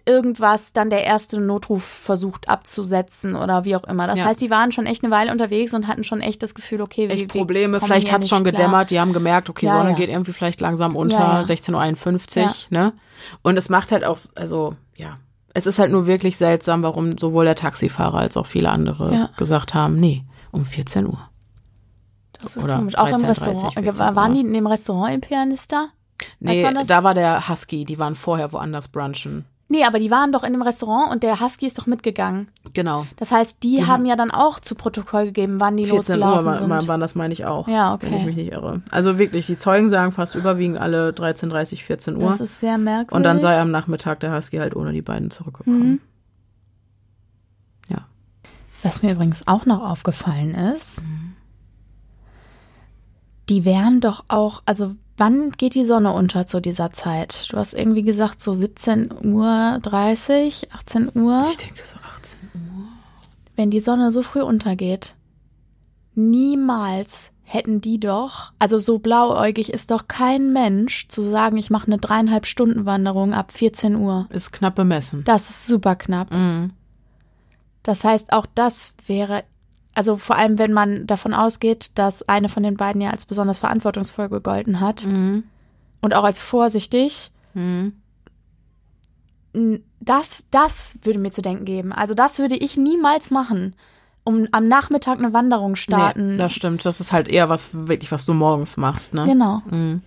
irgendwas 0.06 0.72
dann 0.72 0.90
der 0.90 1.04
erste 1.04 1.40
Notruf 1.40 1.82
versucht 1.82 2.48
abzusetzen 2.48 3.36
oder 3.36 3.64
wie 3.64 3.76
auch 3.76 3.84
immer. 3.84 4.06
Das 4.06 4.18
ja. 4.18 4.26
heißt, 4.26 4.40
die 4.40 4.50
waren 4.50 4.72
schon 4.72 4.86
echt 4.86 5.02
eine 5.02 5.12
Weile 5.12 5.32
unterwegs 5.32 5.72
und 5.72 5.86
hatten 5.86 6.04
schon 6.04 6.20
echt 6.20 6.42
das 6.42 6.54
Gefühl, 6.54 6.82
okay, 6.82 7.08
wir, 7.08 7.14
echt 7.14 7.28
Probleme. 7.28 7.80
Vielleicht 7.80 8.12
hat 8.12 8.22
es 8.22 8.28
schon 8.28 8.44
gedämmert, 8.44 8.90
die 8.90 9.00
haben 9.00 9.12
gemerkt, 9.12 9.48
okay, 9.48 9.66
ja, 9.66 9.78
Sonne 9.78 9.90
ja. 9.90 9.96
geht 9.96 10.10
irgendwie 10.10 10.32
vielleicht 10.32 10.60
langsam 10.60 10.96
unter, 10.96 11.42
16.51 11.42 12.42
Uhr, 12.42 12.50
ne? 12.70 12.92
Und 13.42 13.56
es 13.56 13.68
macht 13.68 13.92
halt 13.92 14.04
auch, 14.04 14.18
also, 14.34 14.74
ja. 14.96 15.14
Es 15.56 15.66
ist 15.66 15.78
halt 15.78 15.92
nur 15.92 16.06
wirklich 16.06 16.36
seltsam, 16.36 16.82
warum 16.82 17.16
sowohl 17.16 17.44
der 17.44 17.54
Taxifahrer 17.54 18.18
als 18.18 18.36
auch 18.36 18.46
viele 18.46 18.70
andere 18.70 19.30
gesagt 19.36 19.72
haben, 19.72 19.94
nee, 19.94 20.24
um 20.50 20.64
14 20.64 21.06
Uhr. 21.06 21.30
Das 22.42 22.56
ist 22.56 22.64
Oder 22.64 22.76
komisch. 22.76 22.98
Auch 22.98 23.08
13, 23.08 23.20
im 23.20 23.26
Restaurant. 23.26 23.76
30, 23.76 24.16
waren 24.16 24.34
die 24.34 24.40
in 24.40 24.52
dem 24.52 24.66
Restaurant 24.66 25.14
im 25.14 25.20
Pianista? 25.20 25.88
Nee, 26.40 26.66
da 26.86 27.02
war 27.02 27.14
der 27.14 27.48
Husky, 27.48 27.84
die 27.84 27.98
waren 27.98 28.14
vorher 28.14 28.52
woanders 28.52 28.88
brunchen. 28.88 29.44
Nee, 29.68 29.84
aber 29.84 29.98
die 29.98 30.10
waren 30.10 30.30
doch 30.30 30.44
in 30.44 30.52
dem 30.52 30.60
Restaurant 30.60 31.10
und 31.10 31.22
der 31.22 31.40
Husky 31.40 31.66
ist 31.66 31.78
doch 31.78 31.86
mitgegangen. 31.86 32.48
Genau. 32.74 33.06
Das 33.16 33.32
heißt, 33.32 33.62
die, 33.62 33.76
die 33.76 33.86
haben 33.86 34.04
ja 34.04 34.14
dann 34.14 34.30
auch 34.30 34.60
zu 34.60 34.74
Protokoll 34.74 35.26
gegeben, 35.26 35.58
wann 35.58 35.76
die 35.76 35.86
14 35.86 36.20
losgelaufen 36.20 36.46
Uhr 36.46 36.54
sind. 36.56 36.88
waren 36.88 37.00
das, 37.00 37.14
meine 37.14 37.32
ich 37.32 37.46
auch. 37.46 37.66
Ja, 37.66 37.94
okay. 37.94 38.06
Wenn 38.10 38.18
ich 38.18 38.26
mich 38.26 38.36
nicht 38.36 38.52
irre. 38.52 38.82
Also 38.90 39.18
wirklich, 39.18 39.46
die 39.46 39.56
Zeugen 39.56 39.88
sagen 39.88 40.12
fast 40.12 40.34
überwiegend 40.34 40.78
alle 40.78 41.10
13.30, 41.10 41.82
14 41.82 42.16
Uhr. 42.16 42.28
Das 42.28 42.40
ist 42.40 42.60
sehr 42.60 42.76
merkwürdig. 42.76 43.16
Und 43.16 43.22
dann 43.24 43.38
sei 43.38 43.58
am 43.58 43.70
Nachmittag 43.70 44.20
der 44.20 44.36
Husky 44.36 44.58
halt 44.58 44.76
ohne 44.76 44.92
die 44.92 45.02
beiden 45.02 45.30
zurückgekommen. 45.30 45.88
Mhm. 45.88 46.00
Ja. 47.88 48.06
Was 48.82 49.02
mir 49.02 49.12
übrigens 49.12 49.48
auch 49.48 49.64
noch 49.64 49.82
aufgefallen 49.82 50.54
ist, 50.54 51.02
mhm. 51.02 51.36
die 53.48 53.64
wären 53.64 54.02
doch 54.02 54.24
auch, 54.28 54.62
also 54.66 54.94
Wann 55.16 55.52
geht 55.52 55.74
die 55.74 55.86
Sonne 55.86 56.12
unter 56.12 56.46
zu 56.46 56.60
dieser 56.60 56.92
Zeit? 56.92 57.46
Du 57.50 57.56
hast 57.56 57.72
irgendwie 57.72 58.02
gesagt, 58.02 58.42
so 58.42 58.52
17 58.52 59.26
Uhr 59.26 59.78
30, 59.82 60.72
18 60.72 61.12
Uhr. 61.14 61.46
Ich 61.50 61.56
denke 61.58 61.84
so 61.84 61.96
18 61.96 62.38
Uhr. 62.54 62.88
Wenn 63.54 63.70
die 63.70 63.80
Sonne 63.80 64.10
so 64.10 64.22
früh 64.22 64.42
untergeht, 64.42 65.14
niemals 66.14 67.30
hätten 67.44 67.80
die 67.80 68.00
doch, 68.00 68.52
also 68.58 68.78
so 68.78 68.98
blauäugig 68.98 69.72
ist 69.72 69.90
doch 69.90 70.08
kein 70.08 70.52
Mensch 70.52 71.06
zu 71.08 71.30
sagen, 71.30 71.58
ich 71.58 71.70
mache 71.70 71.86
eine 71.86 71.98
dreieinhalb 71.98 72.46
Stunden 72.46 72.86
Wanderung 72.86 73.34
ab 73.34 73.52
14 73.52 73.94
Uhr. 73.96 74.26
Ist 74.30 74.52
knapp 74.52 74.74
bemessen. 74.74 75.22
Das 75.24 75.50
ist 75.50 75.66
super 75.66 75.94
knapp. 75.94 76.32
Mhm. 76.32 76.72
Das 77.84 78.02
heißt, 78.02 78.32
auch 78.32 78.46
das 78.54 78.94
wäre 79.06 79.44
also 79.94 80.16
vor 80.16 80.36
allem, 80.36 80.58
wenn 80.58 80.72
man 80.72 81.06
davon 81.06 81.34
ausgeht, 81.34 81.92
dass 81.98 82.28
eine 82.28 82.48
von 82.48 82.62
den 82.62 82.76
beiden 82.76 83.00
ja 83.00 83.10
als 83.10 83.26
besonders 83.26 83.58
verantwortungsvoll 83.58 84.28
gegolten 84.28 84.80
hat 84.80 85.06
mhm. 85.06 85.44
und 86.00 86.14
auch 86.14 86.24
als 86.24 86.40
vorsichtig. 86.40 87.30
Mhm. 87.54 87.92
Das, 90.00 90.44
das 90.50 90.98
würde 91.02 91.20
mir 91.20 91.30
zu 91.30 91.42
denken 91.42 91.64
geben. 91.64 91.92
Also 91.92 92.14
das 92.14 92.40
würde 92.40 92.56
ich 92.56 92.76
niemals 92.76 93.30
machen, 93.30 93.76
um 94.24 94.48
am 94.50 94.66
Nachmittag 94.66 95.18
eine 95.18 95.32
Wanderung 95.32 95.76
starten. 95.76 96.32
Nee, 96.32 96.38
das 96.38 96.52
stimmt. 96.52 96.84
Das 96.84 97.00
ist 97.00 97.12
halt 97.12 97.28
eher 97.28 97.48
was 97.48 97.70
wirklich, 97.72 98.10
was 98.10 98.26
du 98.26 98.34
morgens 98.34 98.76
machst, 98.76 99.14
ne? 99.14 99.24
Genau. 99.24 99.62
Mhm. 99.70 100.02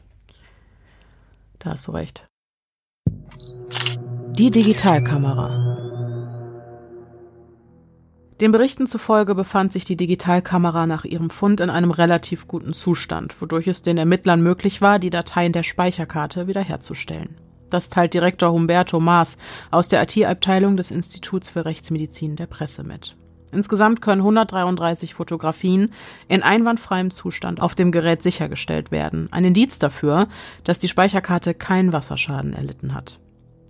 Da 1.60 1.72
hast 1.72 1.88
du 1.88 1.92
recht. 1.92 2.26
Die 4.32 4.52
Digitalkamera. 4.52 5.66
Den 8.40 8.52
Berichten 8.52 8.86
zufolge 8.86 9.34
befand 9.34 9.74
sich 9.74 9.84
die 9.84 9.98
Digitalkamera 9.98 10.86
nach 10.86 11.06
ihrem 11.06 11.32
Fund 11.32 11.60
in 11.60 11.72
einem 11.72 11.90
relativ 11.90 12.48
guten 12.48 12.74
Zustand, 12.74 13.42
wodurch 13.42 13.68
es 13.68 13.82
den 13.82 13.98
Ermittlern 13.98 14.42
möglich 14.42 14.80
war, 14.80 15.00
die 15.00 15.10
Dateien 15.10 15.54
der 15.54 15.64
Speicherkarte 15.64 16.46
wiederherzustellen. 16.48 17.38
Das 17.72 17.90
teilt 17.90 18.14
Direktor 18.14 18.52
Humberto 18.52 19.00
Maas 19.00 19.38
aus 19.72 19.88
der 19.88 20.04
IT-Abteilung 20.04 20.78
des 20.78 20.92
Instituts 20.92 21.50
für 21.50 21.66
Rechtsmedizin 21.66 22.36
der 22.36 22.46
Presse 22.46 22.84
mit. 22.84 23.18
Insgesamt 23.52 24.02
können 24.02 24.22
133 24.22 25.16
Fotografien 25.16 25.92
in 26.28 26.44
einwandfreiem 26.44 27.10
Zustand 27.10 27.60
auf 27.60 27.74
dem 27.74 27.92
Gerät 27.92 28.22
sichergestellt 28.22 28.92
werden. 28.92 29.30
Ein 29.32 29.46
Indiz 29.46 29.80
dafür, 29.80 30.28
dass 30.64 30.78
die 30.78 30.90
Speicherkarte 30.90 31.56
keinen 31.56 31.92
Wasserschaden 31.92 32.54
erlitten 32.54 32.94
hat. 32.94 33.20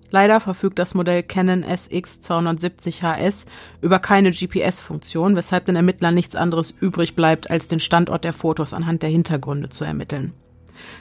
Leider 0.10 0.40
verfügt 0.40 0.80
das 0.80 0.94
Modell 0.94 1.24
Canon 1.24 1.64
SX270HS 1.66 3.46
über 3.82 4.00
keine 4.00 4.32
GPS-Funktion, 4.32 5.36
weshalb 5.36 5.66
den 5.66 5.76
Ermittlern 5.76 6.16
nichts 6.16 6.36
anderes 6.36 6.74
übrig 6.80 7.16
bleibt, 7.16 7.50
als 7.50 7.68
den 7.68 7.80
Standort 7.80 8.24
der 8.24 8.34
Fotos 8.34 8.74
anhand 8.74 9.04
der 9.04 9.10
Hintergründe 9.10 9.70
zu 9.70 9.84
ermitteln. 9.84 10.34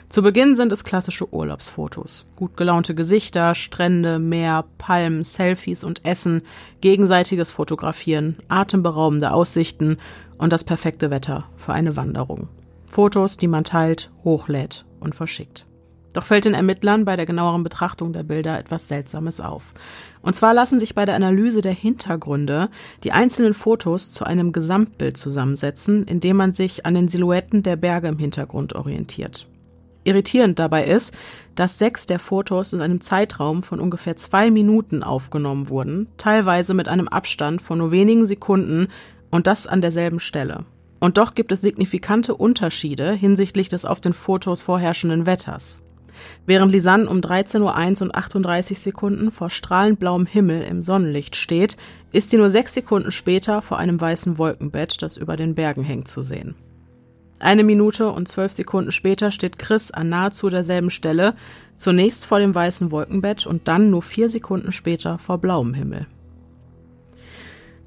Zu 0.09 0.23
Beginn 0.23 0.55
sind 0.55 0.71
es 0.71 0.83
klassische 0.83 1.31
Urlaubsfotos. 1.33 2.25
Gut 2.35 2.57
gelaunte 2.57 2.95
Gesichter, 2.95 3.55
Strände, 3.55 4.19
Meer, 4.19 4.65
Palmen, 4.77 5.23
Selfies 5.23 5.83
und 5.83 6.03
Essen, 6.03 6.41
gegenseitiges 6.81 7.51
Fotografieren, 7.51 8.37
atemberaubende 8.47 9.31
Aussichten 9.31 9.97
und 10.37 10.51
das 10.51 10.63
perfekte 10.63 11.11
Wetter 11.11 11.45
für 11.57 11.73
eine 11.73 11.95
Wanderung. 11.95 12.47
Fotos, 12.85 13.37
die 13.37 13.47
man 13.47 13.63
teilt, 13.63 14.09
hochlädt 14.23 14.85
und 14.99 15.13
verschickt. 15.13 15.66
Doch 16.17 16.25
fällt 16.25 16.45
den 16.45 16.55
Ermittlern 16.55 17.05
bei 17.05 17.15
der 17.15 17.27
genaueren 17.27 17.61
Betrachtung 17.61 18.11
der 18.11 18.23
Bilder 18.23 18.57
etwas 18.57 18.87
Seltsames 18.87 19.39
auf. 19.39 19.65
Und 20.23 20.35
zwar 20.35 20.55
lassen 20.55 20.79
sich 20.79 20.95
bei 20.95 21.05
der 21.05 21.13
Analyse 21.13 21.61
der 21.61 21.73
Hintergründe 21.73 22.69
die 23.03 23.11
einzelnen 23.11 23.53
Fotos 23.53 24.09
zu 24.09 24.25
einem 24.25 24.51
Gesamtbild 24.51 25.15
zusammensetzen, 25.15 26.05
indem 26.05 26.37
man 26.37 26.53
sich 26.53 26.87
an 26.87 26.95
den 26.95 27.07
Silhouetten 27.07 27.61
der 27.61 27.75
Berge 27.75 28.07
im 28.07 28.17
Hintergrund 28.17 28.73
orientiert. 28.73 29.47
Irritierend 30.05 30.57
dabei 30.57 30.85
ist, 30.85 31.15
dass 31.53 31.77
sechs 31.77 32.07
der 32.07 32.17
Fotos 32.17 32.73
in 32.73 32.81
einem 32.81 32.99
Zeitraum 32.99 33.61
von 33.61 33.79
ungefähr 33.79 34.15
zwei 34.15 34.49
Minuten 34.49 35.03
aufgenommen 35.03 35.69
wurden, 35.69 36.07
teilweise 36.17 36.73
mit 36.73 36.87
einem 36.87 37.07
Abstand 37.07 37.61
von 37.61 37.77
nur 37.77 37.91
wenigen 37.91 38.25
Sekunden 38.25 38.87
und 39.29 39.45
das 39.45 39.67
an 39.67 39.81
derselben 39.81 40.19
Stelle. 40.19 40.65
Und 40.99 41.19
doch 41.19 41.35
gibt 41.35 41.51
es 41.51 41.61
signifikante 41.61 42.33
Unterschiede 42.33 43.11
hinsichtlich 43.11 43.69
des 43.69 43.85
auf 43.85 44.01
den 44.01 44.13
Fotos 44.13 44.63
vorherrschenden 44.63 45.27
Wetters. 45.27 45.83
Während 46.45 46.71
Lisanne 46.71 47.09
um 47.09 47.19
13.01 47.19 47.61
Uhr 47.61 48.01
und 48.01 48.15
38 48.15 48.79
Sekunden 48.79 49.31
vor 49.31 49.49
strahlend 49.49 49.99
blauem 49.99 50.25
Himmel 50.25 50.61
im 50.61 50.83
Sonnenlicht 50.83 51.35
steht, 51.35 51.77
ist 52.11 52.31
sie 52.31 52.37
nur 52.37 52.49
sechs 52.49 52.73
Sekunden 52.73 53.11
später 53.11 53.61
vor 53.61 53.77
einem 53.77 53.99
weißen 53.99 54.37
Wolkenbett, 54.37 55.01
das 55.01 55.17
über 55.17 55.37
den 55.37 55.55
Bergen 55.55 55.83
hängt, 55.83 56.07
zu 56.07 56.23
sehen. 56.23 56.55
Eine 57.39 57.63
Minute 57.63 58.11
und 58.11 58.27
zwölf 58.27 58.51
Sekunden 58.51 58.91
später 58.91 59.29
steht 59.29 59.59
Chris 59.59 59.91
an 59.91 60.09
nahezu 60.09 60.49
derselben 60.49 60.89
Stelle, 60.89 61.35
zunächst 61.75 62.25
vor 62.25 62.39
dem 62.39 62.55
weißen 62.55 62.89
Wolkenbett 62.89 63.45
und 63.45 63.67
dann 63.67 63.91
nur 63.91 64.01
vier 64.01 64.27
Sekunden 64.27 64.71
später 64.71 65.19
vor 65.19 65.37
blauem 65.37 65.75
Himmel. 65.75 66.07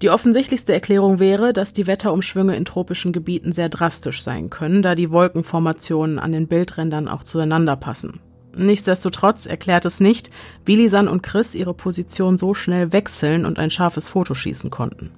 Die 0.03 0.09
offensichtlichste 0.09 0.73
Erklärung 0.73 1.19
wäre, 1.19 1.53
dass 1.53 1.75
die 1.75 1.87
Wetterumschwünge 1.87 2.57
in 2.57 2.65
tropischen 2.65 3.13
Gebieten 3.13 3.53
sehr 3.53 3.69
drastisch 3.69 4.23
sein 4.23 4.49
können, 4.49 4.81
da 4.83 4.95
die 4.95 5.11
Wolkenformationen 5.11 6.19
an 6.19 6.33
den 6.33 6.49
Bildrändern 6.49 7.07
auch 7.07 7.23
zueinander 7.23 7.77
passen. 7.77 8.21
Nichtsdestotrotz 8.57 9.47
erklärt 9.47 9.85
es 9.85 10.01
nicht, 10.01 10.31
wie 10.65 10.77
Lisan 10.77 11.07
und 11.07 11.23
Chris 11.23 11.55
ihre 11.55 11.75
Position 11.75 12.39
so 12.39 12.55
schnell 12.55 12.93
wechseln 12.93 13.45
und 13.45 13.59
ein 13.59 13.71
scharfes 13.71 14.09
Foto 14.09 14.35
schießen 14.35 14.71
konnten. 14.71 15.11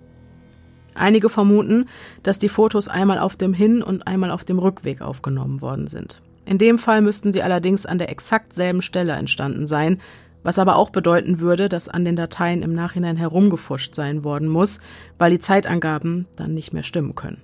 Einige 0.94 1.30
vermuten, 1.30 1.88
dass 2.22 2.38
die 2.38 2.50
Fotos 2.50 2.88
einmal 2.88 3.18
auf 3.18 3.36
dem 3.36 3.54
Hin- 3.54 3.82
und 3.82 4.06
einmal 4.06 4.30
auf 4.30 4.44
dem 4.44 4.58
Rückweg 4.58 5.00
aufgenommen 5.00 5.62
worden 5.62 5.86
sind. 5.86 6.20
In 6.44 6.58
dem 6.58 6.78
Fall 6.78 7.00
müssten 7.00 7.32
sie 7.32 7.42
allerdings 7.42 7.86
an 7.86 7.98
der 7.98 8.10
exakt 8.10 8.52
selben 8.52 8.82
Stelle 8.82 9.12
entstanden 9.12 9.64
sein, 9.64 10.00
was 10.42 10.58
aber 10.58 10.76
auch 10.76 10.90
bedeuten 10.90 11.40
würde, 11.40 11.68
dass 11.68 11.88
an 11.88 12.04
den 12.04 12.16
Dateien 12.16 12.62
im 12.62 12.72
Nachhinein 12.72 13.16
herumgefuscht 13.16 13.94
sein 13.94 14.24
worden 14.24 14.48
muss, 14.48 14.78
weil 15.18 15.30
die 15.30 15.38
Zeitangaben 15.38 16.26
dann 16.36 16.54
nicht 16.54 16.72
mehr 16.72 16.82
stimmen 16.82 17.14
können. 17.14 17.42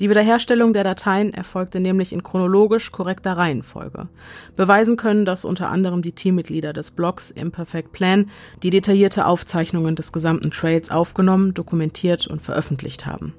Die 0.00 0.10
Wiederherstellung 0.10 0.72
der 0.72 0.82
Dateien 0.82 1.32
erfolgte 1.32 1.78
nämlich 1.78 2.12
in 2.12 2.24
chronologisch 2.24 2.90
korrekter 2.90 3.36
Reihenfolge. 3.36 4.08
Beweisen 4.56 4.96
können 4.96 5.24
das 5.24 5.44
unter 5.44 5.68
anderem 5.68 6.02
die 6.02 6.10
Teammitglieder 6.10 6.72
des 6.72 6.90
Blogs 6.90 7.30
Imperfect 7.30 7.92
Plan, 7.92 8.28
die 8.64 8.70
detaillierte 8.70 9.26
Aufzeichnungen 9.26 9.94
des 9.94 10.10
gesamten 10.10 10.50
Trails 10.50 10.90
aufgenommen, 10.90 11.54
dokumentiert 11.54 12.26
und 12.26 12.42
veröffentlicht 12.42 13.06
haben. 13.06 13.34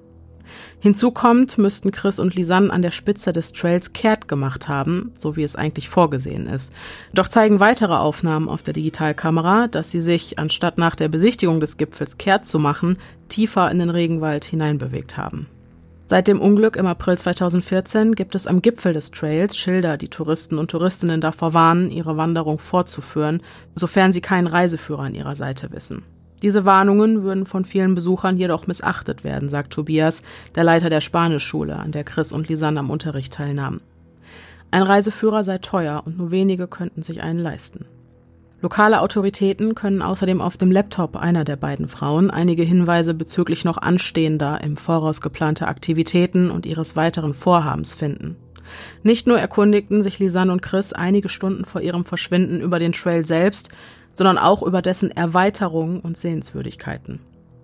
Hinzu 0.84 1.12
kommt, 1.12 1.58
müssten 1.58 1.92
Chris 1.92 2.20
und 2.20 2.36
Lisanne 2.36 2.70
an 2.70 2.82
der 2.82 2.92
Spitze 2.92 3.32
des 3.32 3.54
Trails 3.54 3.94
kehrt 3.94 4.28
gemacht 4.28 4.68
haben, 4.68 5.14
so 5.18 5.38
wie 5.38 5.44
es 5.44 5.56
eigentlich 5.56 5.88
vorgesehen 5.88 6.46
ist. 6.46 6.74
Doch 7.14 7.30
zeigen 7.30 7.62
weitere 7.62 7.94
Aufnahmen 7.94 8.50
auf 8.50 8.64
der 8.64 8.74
Digitalkamera, 8.74 9.70
dass 9.70 9.92
sie 9.92 10.02
sich, 10.02 10.40
anstatt 10.40 10.78
nach 10.78 10.98
der 10.98 11.08
Besichtigung 11.08 11.62
des 11.62 11.78
Gipfels 11.78 12.18
kehrt 12.18 12.46
zu 12.46 12.60
machen, 12.60 12.98
tiefer 13.30 13.72
in 13.72 13.80
den 13.80 13.92
Regenwald 13.92 14.44
hineinbewegt 14.44 15.16
haben. 15.16 15.48
Seit 16.08 16.28
dem 16.28 16.42
Unglück 16.42 16.76
im 16.76 16.86
April 16.86 17.18
2014 17.18 18.14
gibt 18.14 18.36
es 18.36 18.46
am 18.46 18.62
Gipfel 18.62 18.92
des 18.92 19.12
Trails 19.12 19.56
Schilder, 19.56 19.96
die 19.96 20.10
Touristen 20.10 20.58
und 20.58 20.70
Touristinnen 20.72 21.22
davor 21.22 21.54
warnen, 21.54 21.92
ihre 21.92 22.18
Wanderung 22.18 22.60
fortzuführen, 22.60 23.42
sofern 23.74 24.12
sie 24.12 24.20
keinen 24.20 24.48
Reiseführer 24.48 25.04
an 25.04 25.16
ihrer 25.16 25.36
Seite 25.36 25.72
wissen. 25.72 26.04
Diese 26.44 26.66
Warnungen 26.66 27.24
würden 27.24 27.46
von 27.46 27.64
vielen 27.64 27.96
Besuchern 27.96 28.38
jedoch 28.38 28.68
missachtet 28.68 29.24
werden, 29.24 29.48
sagt 29.48 29.72
Tobias, 29.72 30.24
der 30.56 30.66
Leiter 30.66 30.90
der 30.90 31.00
Spanischschule, 31.00 31.78
an 31.78 31.94
der 31.94 32.04
Chris 32.04 32.34
und 32.34 32.50
Lisanne 32.50 32.82
am 32.82 32.90
Unterricht 32.90 33.34
teilnahmen. 33.34 33.80
Ein 34.70 34.84
Reiseführer 34.84 35.44
sei 35.44 35.60
teuer 35.60 36.04
und 36.06 36.18
nur 36.18 36.32
wenige 36.32 36.68
könnten 36.68 37.02
sich 37.02 37.24
einen 37.24 37.40
leisten. 37.40 37.86
Lokale 38.62 39.00
Autoritäten 39.00 39.74
können 39.74 40.02
außerdem 40.02 40.42
auf 40.42 40.58
dem 40.58 40.72
Laptop 40.72 41.16
einer 41.16 41.46
der 41.46 41.56
beiden 41.56 41.88
Frauen 41.88 42.30
einige 42.30 42.64
Hinweise 42.64 43.14
bezüglich 43.14 43.64
noch 43.64 43.78
anstehender 43.78 44.60
im 44.62 44.76
Voraus 44.76 45.22
geplanter 45.22 45.70
Aktivitäten 45.70 46.52
und 46.52 46.66
ihres 46.66 46.98
weiteren 46.98 47.34
Vorhabens 47.34 47.96
finden. 47.96 48.36
Nicht 49.02 49.28
nur 49.28 49.40
erkundigten 49.40 50.04
sich 50.04 50.20
Lisanne 50.20 50.52
und 50.52 50.62
Chris 50.62 50.94
einige 50.94 51.30
Stunden 51.30 51.66
vor 51.66 51.82
ihrem 51.82 52.04
Verschwinden 52.04 52.62
über 52.62 52.80
den 52.80 52.94
Trail 52.94 53.26
selbst, 53.26 53.70
sondern 54.14 54.38
auch 54.38 54.64
über 54.64 54.82
dessen 54.82 55.12
Erweiterungen 55.12 56.00
und 56.00 56.18
Sehenswürdigkeiten. 56.18 57.20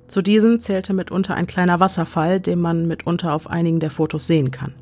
Zu 0.07 0.21
diesen 0.21 0.59
zählte 0.59 0.93
mitunter 0.93 1.35
ein 1.35 1.47
kleiner 1.47 1.79
Wasserfall, 1.79 2.39
den 2.39 2.59
man 2.59 2.87
mitunter 2.87 3.33
auf 3.33 3.49
einigen 3.49 3.79
der 3.79 3.91
Fotos 3.91 4.25
sehen 4.25 4.49
kann. 4.49 4.73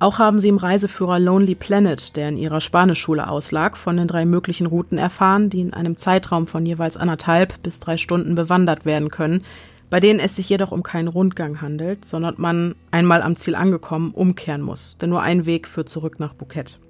Auch 0.00 0.18
haben 0.18 0.40
sie 0.40 0.48
im 0.48 0.56
Reiseführer 0.56 1.20
Lonely 1.20 1.54
Planet, 1.54 2.16
der 2.16 2.28
in 2.28 2.36
ihrer 2.36 2.60
Spanischschule 2.60 3.28
auslag, 3.28 3.76
von 3.76 3.96
den 3.96 4.08
drei 4.08 4.24
möglichen 4.24 4.66
Routen 4.66 4.98
erfahren, 4.98 5.48
die 5.48 5.60
in 5.60 5.72
einem 5.72 5.96
Zeitraum 5.96 6.46
von 6.46 6.66
jeweils 6.66 6.96
anderthalb 6.96 7.62
bis 7.62 7.78
drei 7.78 7.96
Stunden 7.96 8.34
bewandert 8.34 8.84
werden 8.84 9.10
können, 9.10 9.44
bei 9.90 10.00
denen 10.00 10.18
es 10.18 10.34
sich 10.34 10.48
jedoch 10.48 10.72
um 10.72 10.82
keinen 10.82 11.08
Rundgang 11.08 11.60
handelt, 11.60 12.04
sondern 12.04 12.34
man, 12.38 12.74
einmal 12.90 13.22
am 13.22 13.36
Ziel 13.36 13.54
angekommen, 13.54 14.10
umkehren 14.10 14.62
muss, 14.62 14.98
denn 14.98 15.10
nur 15.10 15.22
ein 15.22 15.46
Weg 15.46 15.68
führt 15.68 15.88
zurück 15.88 16.18
nach 16.18 16.34
Bouquet. 16.34 16.80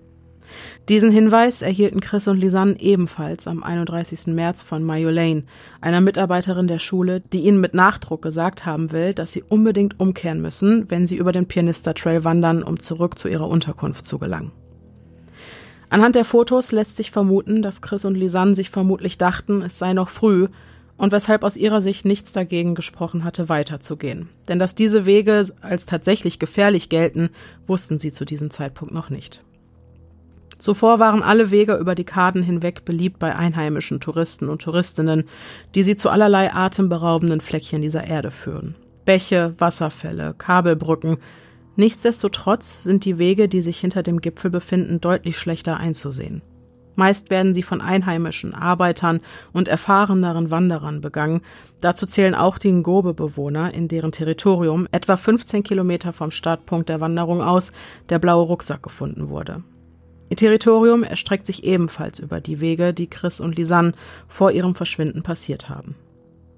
Diesen 0.89 1.11
Hinweis 1.11 1.63
erhielten 1.63 2.01
Chris 2.01 2.29
und 2.29 2.39
Lisanne 2.39 2.79
ebenfalls 2.79 3.47
am 3.47 3.63
31. 3.63 4.29
März 4.29 4.63
von 4.63 4.87
Lane, 4.87 5.45
einer 5.81 6.01
Mitarbeiterin 6.01 6.67
der 6.67 6.79
Schule, 6.79 7.21
die 7.21 7.41
ihnen 7.41 7.61
mit 7.61 7.75
Nachdruck 7.75 8.23
gesagt 8.23 8.67
haben 8.67 8.93
will, 8.93 9.15
dass 9.15 9.33
sie 9.33 9.43
unbedingt 9.43 10.01
umkehren 10.01 10.41
müssen, 10.41 10.91
wenn 10.91 11.07
sie 11.07 11.17
über 11.17 11.33
den 11.33 11.47
Pianista 11.47 11.93
Trail 11.93 12.25
wandern, 12.25 12.63
um 12.63 12.79
zurück 12.79 13.19
zu 13.19 13.29
ihrer 13.29 13.49
Unterkunft 13.49 14.07
zu 14.07 14.19
gelangen. 14.19 14.53
Anhand 15.91 16.17
der 16.17 16.25
Fotos 16.25 16.73
lässt 16.73 16.97
sich 16.97 17.11
vermuten, 17.11 17.63
dass 17.63 17.81
Chris 17.81 18.05
und 18.05 18.17
Lisanne 18.17 18.55
sich 18.55 18.71
vermutlich 18.71 19.17
dachten, 19.17 19.63
es 19.63 19.79
sei 19.79 19.93
noch 19.93 20.09
früh 20.09 20.47
und 20.97 21.13
weshalb 21.13 21.45
aus 21.45 21.57
ihrer 21.57 21.81
Sicht 21.81 22.05
nichts 22.05 22.33
dagegen 22.33 22.75
gesprochen 22.75 23.25
hatte, 23.25 23.49
weiterzugehen. 23.49 24.29
Denn 24.49 24.59
dass 24.59 24.75
diese 24.75 25.07
Wege 25.07 25.47
als 25.61 25.87
tatsächlich 25.87 26.39
gefährlich 26.39 26.89
gelten, 26.89 27.31
wussten 27.67 27.99
sie 27.99 28.13
zu 28.13 28.25
diesem 28.25 28.51
Zeitpunkt 28.51 28.93
noch 28.95 29.11
nicht. 29.11 29.43
Zuvor 30.59 30.99
waren 30.99 31.23
alle 31.23 31.51
Wege 31.51 31.75
über 31.77 31.95
Dekaden 31.95 32.43
hinweg 32.43 32.85
beliebt 32.85 33.19
bei 33.19 33.35
einheimischen 33.35 34.01
Touristen 34.01 34.49
und 34.49 34.63
Touristinnen, 34.63 35.25
die 35.75 35.83
sie 35.83 35.97
zu 35.97 36.11
allerlei 36.11 36.53
atemberaubenden 36.53 37.41
Fleckchen 37.41 37.83
dieser 37.83 38.07
Erde 38.07 38.31
führen. 38.31 38.77
Bäche, 39.05 39.55
Wasserfälle, 39.59 40.35
Kabelbrücken. 40.37 41.19
Nichtsdestotrotz 41.77 42.85
sind 42.85 43.05
die 43.05 43.19
Wege, 43.19 43.49
die 43.49 43.61
sich 43.61 43.79
hinter 43.79 44.03
dem 44.03 44.21
Gipfel 44.21 44.51
befinden, 44.51 45.01
deutlich 45.01 45.39
schlechter 45.39 45.77
einzusehen. 45.77 46.43
Meist 46.97 47.31
werden 47.31 47.55
sie 47.55 47.65
von 47.65 47.81
einheimischen 47.81 48.55
Arbeitern 48.55 49.21
und 49.53 49.67
erfahreneren 49.67 50.51
Wanderern 50.53 51.01
begangen. 51.01 51.41
Dazu 51.81 52.07
zählen 52.07 52.37
auch 52.37 52.57
die 52.57 52.71
Ngobe-Bewohner, 52.71 53.75
in 53.75 53.89
deren 53.89 54.13
Territorium 54.13 54.87
etwa 54.93 55.17
15 55.17 55.65
Kilometer 55.65 56.13
vom 56.13 56.31
Startpunkt 56.31 56.89
der 56.89 57.01
Wanderung 57.01 57.43
aus 57.43 57.73
der 58.11 58.21
blaue 58.21 58.47
Rucksack 58.47 58.83
gefunden 58.83 59.29
wurde. 59.29 59.65
Ihr 60.31 60.37
Territorium 60.37 61.03
erstreckt 61.03 61.47
sich 61.47 61.65
ebenfalls 61.65 62.19
über 62.19 62.41
die 62.41 62.61
Wege, 62.61 62.95
die 62.95 63.09
Chris 63.09 63.41
und 63.41 63.57
Lisanne 63.57 63.93
vor 64.27 64.51
ihrem 64.53 64.75
Verschwinden 64.75 65.23
passiert 65.23 65.69
haben. 65.69 65.95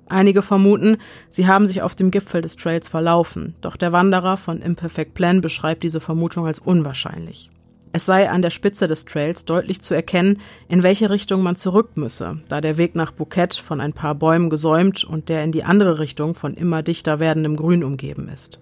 Einige 0.08 0.42
vermuten, 0.42 0.98
sie 1.30 1.48
haben 1.48 1.66
sich 1.66 1.82
auf 1.82 1.96
dem 1.96 2.12
Gipfel 2.12 2.40
des 2.40 2.56
Trails 2.56 2.86
verlaufen, 2.88 3.56
doch 3.60 3.76
der 3.76 3.92
Wanderer 3.92 4.36
von 4.36 4.62
Imperfect 4.62 5.14
Plan 5.14 5.40
beschreibt 5.40 5.82
diese 5.82 6.00
Vermutung 6.00 6.46
als 6.46 6.60
unwahrscheinlich. 6.60 7.50
Es 7.92 8.06
sei 8.06 8.30
an 8.30 8.42
der 8.42 8.50
Spitze 8.50 8.88
des 8.88 9.06
Trails 9.06 9.46
deutlich 9.46 9.80
zu 9.80 9.94
erkennen, 9.94 10.38
in 10.68 10.82
welche 10.82 11.10
Richtung 11.10 11.42
man 11.42 11.56
zurück 11.56 11.96
müsse, 11.96 12.38
da 12.48 12.60
der 12.60 12.76
Weg 12.76 12.94
nach 12.94 13.10
Bouquet 13.10 13.54
von 13.54 13.80
ein 13.80 13.94
paar 13.94 14.14
Bäumen 14.14 14.50
gesäumt 14.50 15.02
und 15.02 15.28
der 15.28 15.42
in 15.42 15.50
die 15.50 15.64
andere 15.64 15.98
Richtung 15.98 16.34
von 16.34 16.54
immer 16.54 16.82
dichter 16.82 17.20
werdendem 17.20 17.56
Grün 17.56 17.82
umgeben 17.82 18.28
ist. 18.28 18.60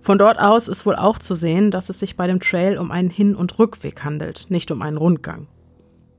Von 0.00 0.18
dort 0.18 0.38
aus 0.38 0.68
ist 0.68 0.86
wohl 0.86 0.96
auch 0.96 1.18
zu 1.18 1.34
sehen, 1.34 1.70
dass 1.70 1.88
es 1.88 2.00
sich 2.00 2.16
bei 2.16 2.26
dem 2.26 2.40
Trail 2.40 2.78
um 2.78 2.90
einen 2.90 3.10
Hin- 3.10 3.36
und 3.36 3.58
Rückweg 3.58 4.04
handelt, 4.04 4.46
nicht 4.48 4.70
um 4.70 4.82
einen 4.82 4.96
Rundgang. 4.96 5.46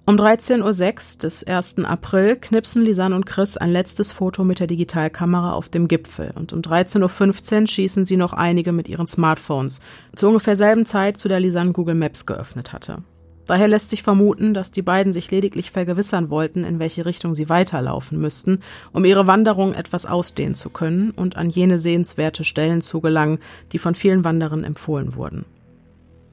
Um 0.05 0.17
13.06 0.17 1.15
Uhr 1.15 1.19
des 1.21 1.43
1. 1.45 1.85
April 1.85 2.35
knipsen 2.35 2.81
Lisanne 2.81 3.15
und 3.15 3.25
Chris 3.25 3.55
ein 3.55 3.71
letztes 3.71 4.11
Foto 4.11 4.43
mit 4.43 4.59
der 4.59 4.67
Digitalkamera 4.67 5.53
auf 5.53 5.69
dem 5.69 5.87
Gipfel 5.87 6.31
und 6.35 6.51
um 6.51 6.59
13.15 6.59 7.61
Uhr 7.61 7.67
schießen 7.67 8.03
sie 8.03 8.17
noch 8.17 8.33
einige 8.33 8.73
mit 8.73 8.89
ihren 8.89 9.07
Smartphones, 9.07 9.79
zur 10.13 10.29
ungefähr 10.29 10.57
selben 10.57 10.85
Zeit, 10.85 11.15
zu 11.15 11.29
der 11.29 11.39
Lisanne 11.39 11.71
Google 11.71 11.95
Maps 11.95 12.25
geöffnet 12.25 12.73
hatte. 12.73 12.97
Daher 13.45 13.67
lässt 13.67 13.89
sich 13.89 14.03
vermuten, 14.03 14.53
dass 14.53 14.71
die 14.71 14.81
beiden 14.81 15.11
sich 15.11 15.29
lediglich 15.29 15.71
vergewissern 15.71 16.29
wollten, 16.29 16.63
in 16.63 16.79
welche 16.79 17.05
Richtung 17.05 17.35
sie 17.35 17.49
weiterlaufen 17.49 18.19
müssten, 18.19 18.59
um 18.93 19.03
ihre 19.03 19.27
Wanderung 19.27 19.73
etwas 19.73 20.05
ausdehnen 20.05 20.55
zu 20.55 20.69
können 20.69 21.11
und 21.11 21.35
an 21.35 21.49
jene 21.49 21.77
sehenswerte 21.77 22.43
Stellen 22.43 22.81
zu 22.81 23.01
gelangen, 23.01 23.39
die 23.71 23.79
von 23.79 23.95
vielen 23.95 24.23
Wanderern 24.23 24.63
empfohlen 24.63 25.15
wurden. 25.15 25.45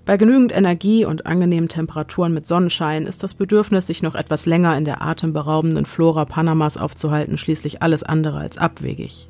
Bei 0.06 0.16
genügend 0.16 0.52
Energie 0.52 1.04
und 1.04 1.26
angenehmen 1.26 1.68
Temperaturen 1.68 2.32
mit 2.32 2.46
Sonnenschein 2.46 3.06
ist 3.06 3.22
das 3.22 3.34
Bedürfnis, 3.34 3.86
sich 3.86 4.02
noch 4.02 4.14
etwas 4.14 4.46
länger 4.46 4.76
in 4.76 4.84
der 4.84 5.02
atemberaubenden 5.02 5.86
Flora 5.86 6.24
Panamas 6.24 6.76
aufzuhalten, 6.76 7.38
schließlich 7.38 7.82
alles 7.82 8.02
andere 8.02 8.38
als 8.38 8.56
abwegig. 8.56 9.26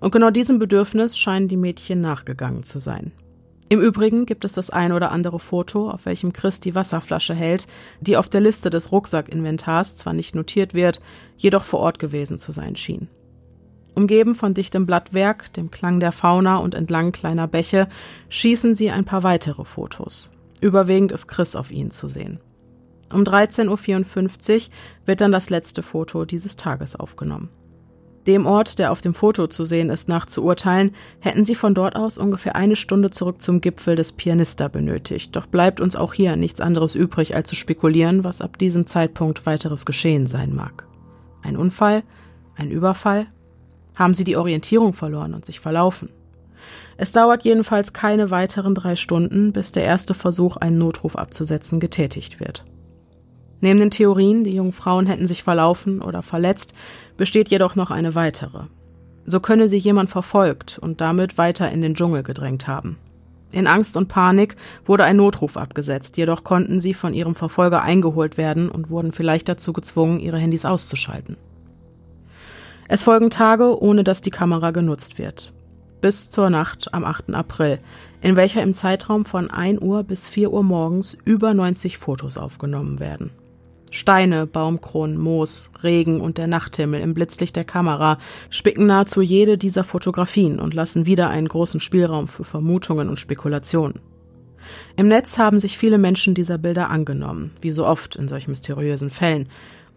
Und 0.00 0.12
genau 0.12 0.30
diesem 0.30 0.58
Bedürfnis 0.58 1.16
scheinen 1.16 1.48
die 1.48 1.56
Mädchen 1.56 2.00
nachgegangen 2.00 2.62
zu 2.62 2.78
sein. 2.78 3.12
Im 3.68 3.80
Übrigen 3.80 4.26
gibt 4.26 4.44
es 4.44 4.52
das 4.52 4.70
ein 4.70 4.92
oder 4.92 5.10
andere 5.10 5.40
Foto, 5.40 5.90
auf 5.90 6.06
welchem 6.06 6.32
Chris 6.32 6.60
die 6.60 6.76
Wasserflasche 6.76 7.34
hält, 7.34 7.66
die 8.00 8.16
auf 8.16 8.28
der 8.28 8.40
Liste 8.40 8.70
des 8.70 8.92
Rucksackinventars 8.92 9.96
zwar 9.96 10.12
nicht 10.12 10.36
notiert 10.36 10.72
wird, 10.72 11.00
jedoch 11.36 11.64
vor 11.64 11.80
Ort 11.80 11.98
gewesen 11.98 12.38
zu 12.38 12.52
sein 12.52 12.76
schien. 12.76 13.08
Umgeben 13.94 14.34
von 14.34 14.54
dichtem 14.54 14.86
Blattwerk, 14.86 15.52
dem 15.54 15.70
Klang 15.70 15.98
der 15.98 16.12
Fauna 16.12 16.58
und 16.58 16.74
entlang 16.74 17.10
kleiner 17.10 17.48
Bäche 17.48 17.88
schießen 18.28 18.76
sie 18.76 18.90
ein 18.90 19.04
paar 19.04 19.24
weitere 19.24 19.64
Fotos. 19.64 20.30
Überwiegend 20.60 21.12
ist 21.12 21.26
Chris 21.26 21.56
auf 21.56 21.72
ihnen 21.72 21.90
zu 21.90 22.06
sehen. 22.06 22.38
Um 23.12 23.22
13.54 23.22 24.54
Uhr 24.54 24.72
wird 25.06 25.20
dann 25.20 25.32
das 25.32 25.50
letzte 25.50 25.82
Foto 25.82 26.24
dieses 26.24 26.56
Tages 26.56 26.94
aufgenommen. 26.94 27.48
Dem 28.26 28.44
Ort, 28.44 28.80
der 28.80 28.90
auf 28.90 29.00
dem 29.00 29.14
Foto 29.14 29.46
zu 29.46 29.64
sehen 29.64 29.88
ist, 29.88 30.08
nach 30.08 30.26
zu 30.26 30.42
urteilen, 30.42 30.90
hätten 31.20 31.44
sie 31.44 31.54
von 31.54 31.74
dort 31.74 31.94
aus 31.94 32.18
ungefähr 32.18 32.56
eine 32.56 32.74
Stunde 32.74 33.10
zurück 33.10 33.40
zum 33.40 33.60
Gipfel 33.60 33.94
des 33.94 34.12
Pianista 34.12 34.66
benötigt. 34.66 35.36
Doch 35.36 35.46
bleibt 35.46 35.80
uns 35.80 35.94
auch 35.94 36.12
hier 36.12 36.34
nichts 36.34 36.60
anderes 36.60 36.96
übrig, 36.96 37.36
als 37.36 37.48
zu 37.48 37.54
spekulieren, 37.54 38.24
was 38.24 38.40
ab 38.40 38.58
diesem 38.58 38.86
Zeitpunkt 38.86 39.46
weiteres 39.46 39.86
geschehen 39.86 40.26
sein 40.26 40.54
mag. 40.54 40.88
Ein 41.42 41.56
Unfall? 41.56 42.02
Ein 42.56 42.70
Überfall? 42.70 43.26
Haben 43.94 44.14
sie 44.14 44.24
die 44.24 44.36
Orientierung 44.36 44.92
verloren 44.92 45.32
und 45.32 45.44
sich 45.44 45.60
verlaufen? 45.60 46.08
Es 46.96 47.12
dauert 47.12 47.44
jedenfalls 47.44 47.92
keine 47.92 48.30
weiteren 48.30 48.74
drei 48.74 48.96
Stunden, 48.96 49.52
bis 49.52 49.70
der 49.70 49.84
erste 49.84 50.14
Versuch, 50.14 50.56
einen 50.56 50.78
Notruf 50.78 51.14
abzusetzen, 51.14 51.78
getätigt 51.78 52.40
wird. 52.40 52.64
Neben 53.60 53.80
den 53.80 53.90
Theorien, 53.90 54.44
die 54.44 54.54
jungen 54.54 54.72
Frauen 54.72 55.06
hätten 55.06 55.26
sich 55.26 55.42
verlaufen 55.42 56.02
oder 56.02 56.22
verletzt, 56.22 56.74
besteht 57.16 57.48
jedoch 57.48 57.74
noch 57.74 57.90
eine 57.90 58.14
weitere. 58.14 58.62
So 59.24 59.40
könne 59.40 59.68
sie 59.68 59.78
jemand 59.78 60.10
verfolgt 60.10 60.78
und 60.78 61.00
damit 61.00 61.38
weiter 61.38 61.70
in 61.70 61.82
den 61.82 61.94
Dschungel 61.94 62.22
gedrängt 62.22 62.68
haben. 62.68 62.96
In 63.52 63.66
Angst 63.66 63.96
und 63.96 64.08
Panik 64.08 64.56
wurde 64.84 65.04
ein 65.04 65.16
Notruf 65.16 65.56
abgesetzt, 65.56 66.16
jedoch 66.16 66.44
konnten 66.44 66.80
sie 66.80 66.94
von 66.94 67.14
ihrem 67.14 67.34
Verfolger 67.34 67.82
eingeholt 67.82 68.36
werden 68.36 68.68
und 68.68 68.90
wurden 68.90 69.12
vielleicht 69.12 69.48
dazu 69.48 69.72
gezwungen, 69.72 70.20
ihre 70.20 70.38
Handys 70.38 70.64
auszuschalten. 70.64 71.36
Es 72.88 73.04
folgen 73.04 73.30
Tage, 73.30 73.80
ohne 73.82 74.04
dass 74.04 74.20
die 74.20 74.30
Kamera 74.30 74.70
genutzt 74.70 75.18
wird. 75.18 75.52
Bis 76.00 76.30
zur 76.30 76.50
Nacht 76.50 76.92
am 76.92 77.04
8. 77.04 77.34
April, 77.34 77.78
in 78.20 78.36
welcher 78.36 78.62
im 78.62 78.74
Zeitraum 78.74 79.24
von 79.24 79.50
1 79.50 79.80
Uhr 79.80 80.04
bis 80.04 80.28
4 80.28 80.52
Uhr 80.52 80.62
morgens 80.62 81.16
über 81.24 81.54
90 81.54 81.98
Fotos 81.98 82.38
aufgenommen 82.38 83.00
werden. 83.00 83.30
Steine, 83.90 84.46
Baumkronen, 84.46 85.16
Moos, 85.16 85.70
Regen 85.82 86.20
und 86.20 86.38
der 86.38 86.48
Nachthimmel 86.48 87.00
im 87.00 87.14
Blitzlicht 87.14 87.56
der 87.56 87.64
Kamera 87.64 88.18
spicken 88.50 88.86
nahezu 88.86 89.22
jede 89.22 89.58
dieser 89.58 89.84
Fotografien 89.84 90.58
und 90.58 90.74
lassen 90.74 91.06
wieder 91.06 91.30
einen 91.30 91.48
großen 91.48 91.80
Spielraum 91.80 92.28
für 92.28 92.44
Vermutungen 92.44 93.08
und 93.08 93.18
Spekulationen. 93.18 94.00
Im 94.96 95.08
Netz 95.08 95.38
haben 95.38 95.58
sich 95.58 95.78
viele 95.78 95.98
Menschen 95.98 96.34
dieser 96.34 96.58
Bilder 96.58 96.90
angenommen, 96.90 97.52
wie 97.60 97.70
so 97.70 97.86
oft 97.86 98.16
in 98.16 98.26
solch 98.26 98.48
mysteriösen 98.48 99.10
Fällen, 99.10 99.48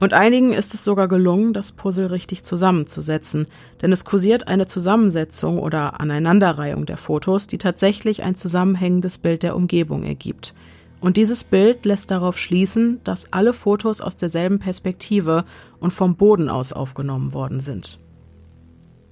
Und 0.01 0.13
einigen 0.13 0.53
ist 0.53 0.73
es 0.73 0.85
sogar 0.85 1.09
gelungen, 1.09 1.51
das 1.51 1.73
Puzzle 1.73 2.11
richtig 2.11 2.43
zusammenzusetzen, 2.43 3.47
denn 3.81 3.91
es 3.91 4.05
kursiert 4.05 4.47
eine 4.47 4.65
Zusammensetzung 4.65 5.59
oder 5.59 5.99
Aneinanderreihung 5.99 6.85
der 6.85 6.95
Fotos, 6.95 7.47
die 7.47 7.57
tatsächlich 7.57 8.23
ein 8.23 8.35
zusammenhängendes 8.35 9.17
Bild 9.17 9.43
der 9.43 9.57
Umgebung 9.57 10.03
ergibt. 10.03 10.53
Und 11.01 11.17
dieses 11.17 11.43
Bild 11.43 11.85
lässt 11.85 12.11
darauf 12.11 12.37
schließen, 12.37 12.99
dass 13.03 13.31
alle 13.31 13.53
Fotos 13.53 14.01
aus 14.01 14.17
derselben 14.17 14.59
Perspektive 14.59 15.45
und 15.79 15.91
vom 15.91 16.15
Boden 16.15 16.49
aus 16.49 16.73
aufgenommen 16.73 17.33
worden 17.33 17.61
sind. 17.61 17.97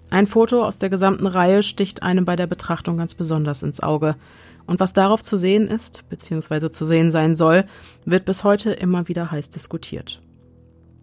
Ein 0.09 0.27
Foto 0.27 0.63
aus 0.63 0.77
der 0.77 0.89
gesamten 0.89 1.27
Reihe 1.27 1.63
sticht 1.63 2.03
einem 2.03 2.25
bei 2.25 2.35
der 2.35 2.47
Betrachtung 2.47 2.97
ganz 2.97 3.13
besonders 3.13 3.63
ins 3.63 3.81
Auge. 3.81 4.15
Und 4.65 4.79
was 4.79 4.93
darauf 4.93 5.21
zu 5.21 5.37
sehen 5.37 5.67
ist, 5.67 6.07
beziehungsweise 6.09 6.71
zu 6.71 6.85
sehen 6.85 7.11
sein 7.11 7.35
soll, 7.35 7.63
wird 8.05 8.25
bis 8.25 8.43
heute 8.43 8.71
immer 8.71 9.07
wieder 9.07 9.31
heiß 9.31 9.49
diskutiert. 9.49 10.19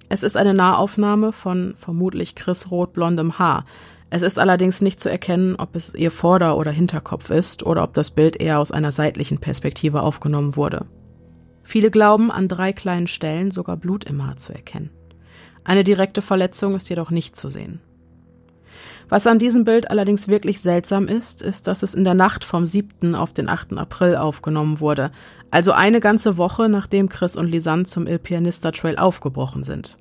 Es 0.09 0.23
ist 0.23 0.37
eine 0.37 0.55
Nahaufnahme 0.55 1.33
von 1.33 1.75
vermutlich 1.77 2.35
Chris 2.35 2.71
rotblondem 2.71 3.39
Haar. 3.39 3.65
Es 4.15 4.23
ist 4.23 4.39
allerdings 4.39 4.81
nicht 4.81 5.01
zu 5.01 5.11
erkennen, 5.11 5.57
ob 5.57 5.75
es 5.75 5.93
ihr 5.93 6.13
Vorder- 6.13 6.57
oder 6.57 6.71
Hinterkopf 6.71 7.31
ist 7.31 7.67
oder 7.67 7.83
ob 7.83 7.95
das 7.95 8.13
Bild 8.13 8.41
eher 8.41 8.61
aus 8.61 8.71
einer 8.71 8.93
seitlichen 8.93 9.39
Perspektive 9.39 10.03
aufgenommen 10.03 10.55
wurde. 10.55 10.87
Viele 11.65 11.91
glauben, 11.91 12.31
an 12.31 12.47
drei 12.47 12.73
kleinen 12.73 13.09
Stellen 13.09 13.51
sogar 13.51 13.77
Blut 13.77 14.05
im 14.05 14.25
Haar 14.25 14.37
zu 14.37 14.53
erkennen. 14.53 14.91
Eine 15.65 15.83
direkte 15.83 16.23
Verletzung 16.23 16.77
ist 16.77 16.89
jedoch 16.89 17.11
nicht 17.11 17.35
zu 17.35 17.49
sehen. 17.49 17.81
Was 19.09 19.27
an 19.27 19.41
diesem 19.41 19.65
Bild 19.65 19.91
allerdings 19.91 20.29
wirklich 20.29 20.61
seltsam 20.61 21.09
ist, 21.09 21.43
ist, 21.43 21.67
dass 21.67 21.83
es 21.83 21.93
in 21.93 22.05
der 22.05 22.15
Nacht 22.15 22.45
vom 22.45 22.69
7. 22.69 23.17
auf 23.17 23.33
den 23.33 23.49
8. 23.49 23.77
April 23.77 24.15
aufgenommen 24.15 24.79
wurde, 24.79 25.11
also 25.51 25.73
eine 25.73 25.99
ganze 25.99 26.37
Woche 26.37 26.69
nachdem 26.69 27.09
Chris 27.09 27.35
und 27.35 27.49
Lisanne 27.49 27.83
zum 27.83 28.07
Il 28.07 28.21
Pianista 28.21 28.71
Trail 28.71 28.97
aufgebrochen 28.97 29.65
sind. 29.65 29.97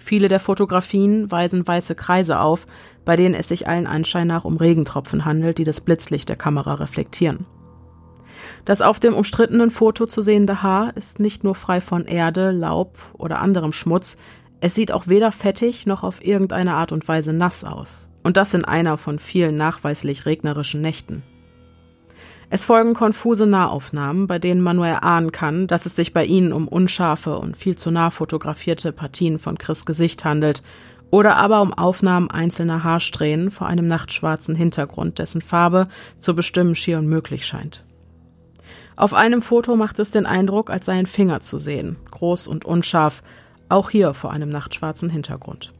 Viele 0.00 0.28
der 0.28 0.40
Fotografien 0.40 1.30
weisen 1.30 1.66
weiße 1.66 1.94
Kreise 1.94 2.40
auf, 2.40 2.66
bei 3.04 3.16
denen 3.16 3.34
es 3.34 3.48
sich 3.48 3.68
allen 3.68 3.86
Anschein 3.86 4.26
nach 4.26 4.44
um 4.44 4.56
Regentropfen 4.56 5.26
handelt, 5.26 5.58
die 5.58 5.64
das 5.64 5.82
Blitzlicht 5.82 6.28
der 6.28 6.36
Kamera 6.36 6.74
reflektieren. 6.74 7.44
Das 8.64 8.80
auf 8.80 8.98
dem 8.98 9.14
umstrittenen 9.14 9.70
Foto 9.70 10.06
zu 10.06 10.22
sehende 10.22 10.62
Haar 10.62 10.96
ist 10.96 11.20
nicht 11.20 11.44
nur 11.44 11.54
frei 11.54 11.80
von 11.80 12.06
Erde, 12.06 12.50
Laub 12.50 12.98
oder 13.12 13.40
anderem 13.40 13.72
Schmutz, 13.72 14.16
es 14.60 14.74
sieht 14.74 14.92
auch 14.92 15.06
weder 15.06 15.32
fettig 15.32 15.86
noch 15.86 16.02
auf 16.02 16.24
irgendeine 16.24 16.74
Art 16.74 16.92
und 16.92 17.06
Weise 17.06 17.32
nass 17.32 17.64
aus. 17.64 18.08
Und 18.22 18.36
das 18.36 18.52
in 18.52 18.64
einer 18.64 18.98
von 18.98 19.18
vielen 19.18 19.54
nachweislich 19.54 20.26
regnerischen 20.26 20.82
Nächten. 20.82 21.22
Es 22.52 22.64
folgen 22.64 22.94
konfuse 22.94 23.46
Nahaufnahmen, 23.46 24.26
bei 24.26 24.40
denen 24.40 24.60
man 24.60 24.74
nur 24.74 24.86
erahnen 24.88 25.30
kann, 25.30 25.68
dass 25.68 25.86
es 25.86 25.94
sich 25.94 26.12
bei 26.12 26.24
ihnen 26.24 26.52
um 26.52 26.66
unscharfe 26.66 27.38
und 27.38 27.56
viel 27.56 27.76
zu 27.76 27.92
nah 27.92 28.10
fotografierte 28.10 28.90
Partien 28.90 29.38
von 29.38 29.56
Chris 29.56 29.86
Gesicht 29.86 30.24
handelt 30.24 30.64
oder 31.12 31.36
aber 31.36 31.62
um 31.62 31.72
Aufnahmen 31.72 32.28
einzelner 32.28 32.82
Haarsträhnen 32.82 33.52
vor 33.52 33.68
einem 33.68 33.86
nachtschwarzen 33.86 34.56
Hintergrund, 34.56 35.20
dessen 35.20 35.42
Farbe 35.42 35.84
zu 36.18 36.34
bestimmen 36.34 36.74
schier 36.74 36.98
unmöglich 36.98 37.46
scheint. 37.46 37.84
Auf 38.96 39.14
einem 39.14 39.42
Foto 39.42 39.76
macht 39.76 40.00
es 40.00 40.10
den 40.10 40.26
Eindruck, 40.26 40.70
als 40.70 40.86
sei 40.86 40.94
ein 40.94 41.06
Finger 41.06 41.40
zu 41.40 41.58
sehen, 41.58 41.96
groß 42.10 42.48
und 42.48 42.64
unscharf, 42.64 43.22
auch 43.68 43.90
hier 43.90 44.12
vor 44.12 44.32
einem 44.32 44.48
nachtschwarzen 44.48 45.08
Hintergrund. 45.08 45.72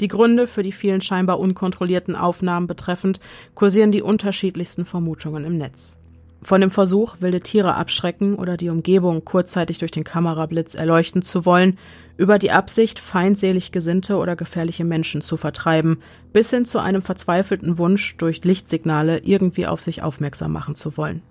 Die 0.00 0.08
Gründe 0.08 0.46
für 0.46 0.62
die 0.62 0.72
vielen 0.72 1.00
scheinbar 1.00 1.40
unkontrollierten 1.40 2.14
Aufnahmen 2.14 2.66
betreffend 2.66 3.20
kursieren 3.54 3.92
die 3.92 4.02
unterschiedlichsten 4.02 4.84
Vermutungen 4.84 5.44
im 5.44 5.58
Netz. 5.58 5.98
Von 6.40 6.60
dem 6.60 6.70
Versuch, 6.70 7.16
wilde 7.18 7.40
Tiere 7.40 7.74
abschrecken 7.74 8.36
oder 8.36 8.56
die 8.56 8.68
Umgebung 8.68 9.24
kurzzeitig 9.24 9.78
durch 9.78 9.90
den 9.90 10.04
Kamerablitz 10.04 10.76
erleuchten 10.76 11.20
zu 11.20 11.44
wollen, 11.44 11.78
über 12.16 12.38
die 12.38 12.52
Absicht, 12.52 13.00
feindselig 13.00 13.72
gesinnte 13.72 14.16
oder 14.16 14.36
gefährliche 14.36 14.84
Menschen 14.84 15.20
zu 15.20 15.36
vertreiben, 15.36 15.98
bis 16.32 16.50
hin 16.50 16.64
zu 16.64 16.78
einem 16.78 17.02
verzweifelten 17.02 17.76
Wunsch, 17.78 18.16
durch 18.18 18.44
Lichtsignale 18.44 19.18
irgendwie 19.18 19.66
auf 19.66 19.80
sich 19.80 20.02
aufmerksam 20.02 20.52
machen 20.52 20.76
zu 20.76 20.96
wollen. 20.96 21.22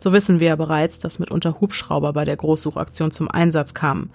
So 0.00 0.12
wissen 0.12 0.38
wir 0.38 0.48
ja 0.48 0.56
bereits, 0.56 1.00
dass 1.00 1.18
mitunter 1.18 1.60
Hubschrauber 1.60 2.12
bei 2.12 2.24
der 2.24 2.36
Großsuchaktion 2.36 3.10
zum 3.10 3.28
Einsatz 3.28 3.74
kamen. 3.74 4.10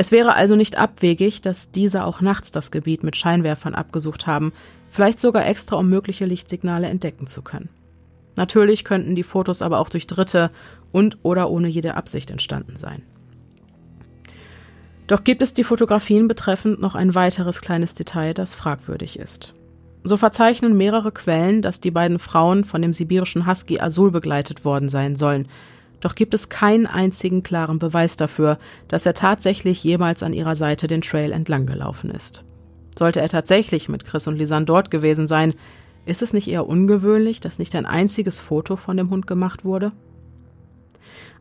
Es 0.00 0.12
wäre 0.12 0.36
also 0.36 0.54
nicht 0.54 0.78
abwegig, 0.78 1.42
dass 1.42 1.72
diese 1.72 2.04
auch 2.04 2.20
nachts 2.20 2.52
das 2.52 2.70
Gebiet 2.70 3.02
mit 3.02 3.16
Scheinwerfern 3.16 3.74
abgesucht 3.74 4.28
haben, 4.28 4.52
vielleicht 4.88 5.20
sogar 5.20 5.44
extra, 5.44 5.76
um 5.76 5.88
mögliche 5.88 6.24
Lichtsignale 6.24 6.86
entdecken 6.86 7.26
zu 7.26 7.42
können. 7.42 7.68
Natürlich 8.36 8.84
könnten 8.84 9.16
die 9.16 9.24
Fotos 9.24 9.60
aber 9.60 9.80
auch 9.80 9.88
durch 9.88 10.06
Dritte 10.06 10.50
und 10.92 11.18
oder 11.24 11.50
ohne 11.50 11.66
jede 11.66 11.96
Absicht 11.96 12.30
entstanden 12.30 12.76
sein. 12.76 13.02
Doch 15.08 15.24
gibt 15.24 15.42
es 15.42 15.52
die 15.52 15.64
Fotografien 15.64 16.28
betreffend 16.28 16.80
noch 16.80 16.94
ein 16.94 17.16
weiteres 17.16 17.60
kleines 17.60 17.94
Detail, 17.94 18.34
das 18.34 18.54
fragwürdig 18.54 19.18
ist. 19.18 19.54
So 20.04 20.16
verzeichnen 20.16 20.76
mehrere 20.76 21.10
Quellen, 21.10 21.60
dass 21.60 21.80
die 21.80 21.90
beiden 21.90 22.20
Frauen 22.20 22.62
von 22.62 22.82
dem 22.82 22.92
sibirischen 22.92 23.48
Husky 23.48 23.80
Azul 23.80 24.12
begleitet 24.12 24.64
worden 24.64 24.88
sein 24.88 25.16
sollen, 25.16 25.48
doch 26.00 26.14
gibt 26.14 26.34
es 26.34 26.48
keinen 26.48 26.86
einzigen 26.86 27.42
klaren 27.42 27.78
Beweis 27.78 28.16
dafür, 28.16 28.58
dass 28.86 29.06
er 29.06 29.14
tatsächlich 29.14 29.82
jemals 29.82 30.22
an 30.22 30.32
ihrer 30.32 30.54
Seite 30.54 30.86
den 30.86 31.02
Trail 31.02 31.32
entlang 31.32 31.66
gelaufen 31.66 32.10
ist. 32.10 32.44
Sollte 32.96 33.20
er 33.20 33.28
tatsächlich 33.28 33.88
mit 33.88 34.04
Chris 34.04 34.26
und 34.26 34.36
Lisanne 34.36 34.66
dort 34.66 34.90
gewesen 34.90 35.28
sein, 35.28 35.54
ist 36.04 36.22
es 36.22 36.32
nicht 36.32 36.48
eher 36.48 36.66
ungewöhnlich, 36.66 37.40
dass 37.40 37.58
nicht 37.58 37.74
ein 37.74 37.86
einziges 37.86 38.40
Foto 38.40 38.76
von 38.76 38.96
dem 38.96 39.10
Hund 39.10 39.26
gemacht 39.26 39.64
wurde? 39.64 39.90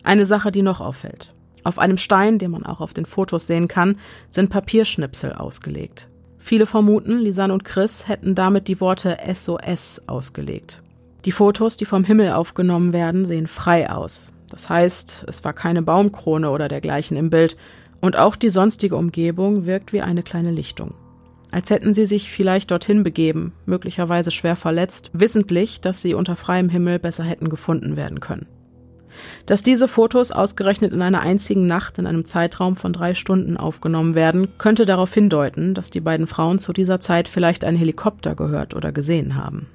Eine 0.04 0.26
Sache, 0.26 0.52
die 0.52 0.62
noch 0.62 0.82
auffällt. 0.82 1.34
Auf 1.64 1.80
einem 1.80 1.98
Stein, 1.98 2.38
den 2.38 2.52
man 2.52 2.66
auch 2.66 2.82
auf 2.82 2.94
den 2.94 3.06
Fotos 3.06 3.48
sehen 3.48 3.68
kann, 3.68 3.98
sind 4.30 4.50
Papierschnipsel 4.50 5.34
ausgelegt. 5.34 6.10
Viele 6.38 6.66
vermuten, 6.66 7.20
Lisanne 7.20 7.54
und 7.54 7.64
Chris 7.64 8.08
hätten 8.08 8.36
damit 8.36 8.68
die 8.68 8.80
Worte 8.80 9.18
SOS 9.34 10.02
ausgelegt. 10.08 10.82
Die 11.26 11.32
Fotos, 11.32 11.76
die 11.76 11.86
vom 11.86 12.04
Himmel 12.04 12.32
aufgenommen 12.32 12.94
werden, 12.94 13.26
sehen 13.26 13.48
frei 13.48 13.90
aus. 13.90 14.32
Das 14.50 14.70
heißt, 14.70 15.26
es 15.28 15.44
war 15.44 15.54
keine 15.54 15.82
Baumkrone 15.82 16.50
oder 16.50 16.68
dergleichen 16.68 17.18
im 17.18 17.30
Bild, 17.30 17.58
und 18.00 18.18
auch 18.18 18.36
die 18.36 18.50
sonstige 18.50 18.96
Umgebung 18.96 19.66
wirkt 19.66 19.92
wie 19.92 20.02
eine 20.02 20.24
kleine 20.24 20.52
Lichtung. 20.52 20.94
Als 21.52 21.70
hätten 21.70 21.94
sie 21.94 22.06
sich 22.06 22.30
vielleicht 22.30 22.72
dorthin 22.72 23.04
begeben, 23.04 23.54
möglicherweise 23.66 24.32
schwer 24.32 24.56
verletzt, 24.56 25.12
wissentlich, 25.14 25.82
dass 25.82 26.02
sie 26.02 26.14
unter 26.14 26.36
freiem 26.36 26.70
Himmel 26.70 27.00
besser 27.00 27.24
hätten 27.24 27.50
gefunden 27.50 27.96
werden 27.96 28.20
können. 28.20 28.48
Dass 29.46 29.64
diese 29.64 29.88
Fotos 29.88 30.32
ausgerechnet 30.32 30.94
in 30.94 31.02
einer 31.02 31.22
einzigen 31.22 31.66
Nacht 31.66 31.98
in 31.98 32.06
einem 32.06 32.26
Zeitraum 32.26 32.76
von 32.76 32.94
drei 32.94 33.14
Stunden 33.14 33.58
aufgenommen 33.58 34.14
werden, 34.14 34.50
könnte 34.58 34.86
darauf 34.86 35.14
hindeuten, 35.14 35.74
dass 35.74 35.90
die 35.90 36.02
beiden 36.02 36.28
Frauen 36.28 36.60
zu 36.60 36.74
dieser 36.74 37.00
Zeit 37.00 37.28
vielleicht 37.28 37.66
einen 37.66 37.78
Helikopter 37.78 38.36
gehört 38.36 38.76
oder 38.76 38.92
gesehen 38.92 39.36
haben. 39.36 39.68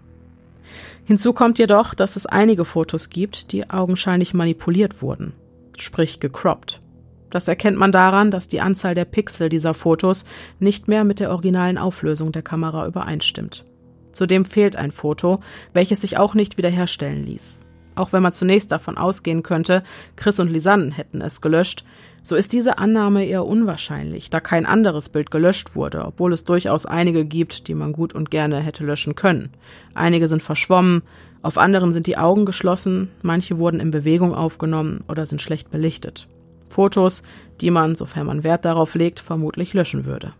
Hinzu 1.05 1.33
kommt 1.33 1.59
jedoch, 1.59 1.95
dass 1.95 2.17
es 2.17 2.27
einige 2.27 2.65
Fotos 2.65 3.11
gibt, 3.11 3.53
die 3.53 3.69
augenscheinlich 3.69 4.35
manipuliert 4.35 5.03
wurden, 5.03 5.35
sprich 5.77 6.21
gecroppt. 6.21 6.81
Das 7.29 7.49
erkennt 7.49 7.79
man 7.79 7.93
daran, 7.93 8.31
dass 8.31 8.47
die 8.47 8.61
Anzahl 8.61 8.95
der 8.95 9.07
Pixel 9.07 9.49
dieser 9.49 9.75
Fotos 9.75 10.25
nicht 10.61 10.87
mehr 10.87 11.03
mit 11.05 11.19
der 11.19 11.31
originalen 11.31 11.79
Auflösung 11.79 12.31
der 12.31 12.43
Kamera 12.43 12.87
übereinstimmt. 12.87 13.65
Zudem 14.13 14.45
fehlt 14.45 14.77
ein 14.77 14.93
Foto, 14.93 15.41
welches 15.73 16.03
sich 16.03 16.19
auch 16.19 16.35
nicht 16.35 16.59
wiederherstellen 16.59 17.25
ließ. 17.25 17.63
Auch 17.95 18.13
wenn 18.13 18.23
man 18.23 18.33
zunächst 18.33 18.71
davon 18.71 18.99
ausgehen 18.99 19.43
könnte, 19.43 19.83
Chris 20.17 20.41
und 20.41 20.51
Lisanne 20.51 20.93
hätten 20.93 21.21
es 21.21 21.41
gelöscht, 21.41 21.85
so 22.23 22.37
ist 22.37 22.53
diese 22.53 22.79
Annahme 22.79 23.25
eher 23.25 23.45
unwahrscheinlich, 23.45 24.31
da 24.31 24.41
kein 24.41 24.65
anderes 24.65 25.09
Bild 25.09 25.31
gelöscht 25.31 25.75
wurde, 25.75 26.05
obwohl 26.05 26.33
es 26.33 26.45
durchaus 26.45 26.87
einige 26.87 27.25
gibt, 27.25 27.67
die 27.67 27.75
man 27.75 27.93
gut 27.93 28.15
und 28.15 28.31
gerne 28.31 28.61
hätte 28.61 28.85
löschen 28.85 29.17
können. 29.17 29.51
Einige 29.95 30.29
sind 30.29 30.43
verschwommen, 30.43 31.03
auf 31.43 31.59
anderen 31.59 31.91
sind 31.91 32.07
die 32.07 32.17
Augen 32.17 32.47
geschlossen, 32.47 33.11
manche 33.23 33.59
wurden 33.59 33.81
in 33.81 33.91
Bewegung 33.91 34.35
aufgenommen 34.35 35.03
oder 35.09 35.27
sind 35.27 35.43
schlecht 35.43 35.71
belichtet. 35.71 36.29
Fotos, 36.69 37.25
die 37.61 37.71
man, 37.71 37.97
sofern 37.97 38.27
man 38.27 38.45
Wert 38.45 38.65
darauf 38.65 38.95
legt, 38.95 39.19
vermutlich 39.19 39.75
löschen 39.75 40.05
würde. 40.05 40.31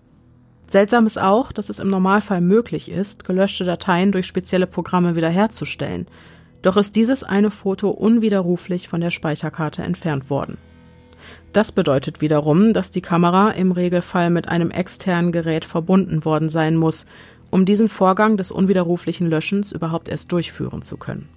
Seltsam 0.69 1.05
ist 1.05 1.21
auch, 1.21 1.53
dass 1.53 1.69
es 1.69 1.81
im 1.81 1.89
Normalfall 1.89 2.41
möglich 2.41 2.91
ist, 2.91 3.25
gelöschte 3.25 3.65
Dateien 3.65 4.13
durch 4.13 4.27
spezielle 4.27 4.67
Programme 4.67 5.17
wiederherzustellen. 5.17 6.07
Doch 6.63 6.77
ist 6.77 6.95
dieses 6.95 7.25
eine 7.25 7.51
Foto 7.51 7.91
unwiderruflich 7.91 8.89
von 8.89 9.01
der 9.01 9.11
Speicherkarte 9.11 9.83
entfernt 9.83 10.31
worden. 10.31 10.57
Das 11.53 11.73
bedeutet 11.73 12.21
wiederum, 12.21 12.73
dass 12.73 12.91
die 12.91 13.03
Kamera 13.03 13.51
im 13.51 13.73
Regelfall 13.73 14.31
mit 14.31 14.49
einem 14.49 14.71
externen 14.71 15.33
Gerät 15.33 15.65
verbunden 15.65 16.25
worden 16.25 16.49
sein 16.49 16.77
muss, 16.77 17.07
um 17.51 17.65
diesen 17.65 17.89
Vorgang 17.89 18.37
des 18.37 18.51
unwiderruflichen 18.51 19.29
Löschens 19.29 19.73
überhaupt 19.73 20.09
erst 20.09 20.33
durchführen 20.33 20.83
zu 20.83 20.97
können. 20.97 21.29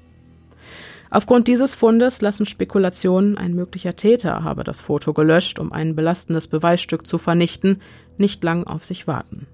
Aufgrund 1.09 1.47
dieses 1.47 1.75
Fundes 1.75 2.21
lassen 2.21 2.45
Spekulationen, 2.45 3.37
ein 3.37 3.53
möglicher 3.53 3.95
Täter 3.95 4.43
habe 4.43 4.63
das 4.63 4.81
Foto 4.81 5.13
gelöscht, 5.13 5.59
um 5.59 5.71
ein 5.71 5.95
belastendes 5.95 6.47
Beweisstück 6.47 7.05
zu 7.05 7.17
vernichten, 7.17 7.81
nicht 8.17 8.43
lang 8.43 8.65
auf 8.65 8.83
sich 8.83 9.07
warten. 9.07 9.47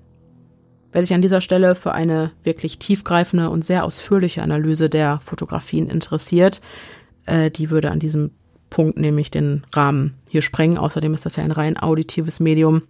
Wer 0.91 1.01
sich 1.01 1.13
an 1.13 1.21
dieser 1.21 1.41
Stelle 1.41 1.75
für 1.75 1.93
eine 1.93 2.31
wirklich 2.43 2.79
tiefgreifende 2.79 3.49
und 3.49 3.63
sehr 3.63 3.85
ausführliche 3.85 4.41
Analyse 4.41 4.89
der 4.89 5.19
Fotografien 5.21 5.87
interessiert, 5.87 6.61
äh, 7.25 7.49
die 7.49 7.69
würde 7.69 7.91
an 7.91 7.99
diesem 7.99 8.31
Punkt 8.71 8.97
nämlich 8.97 9.29
den 9.29 9.63
Rahmen 9.73 10.15
hier 10.27 10.41
sprengen. 10.41 10.79
Außerdem 10.79 11.13
ist 11.13 11.27
das 11.27 11.35
ja 11.35 11.43
ein 11.43 11.51
rein 11.51 11.77
auditives 11.77 12.39
Medium. 12.39 12.81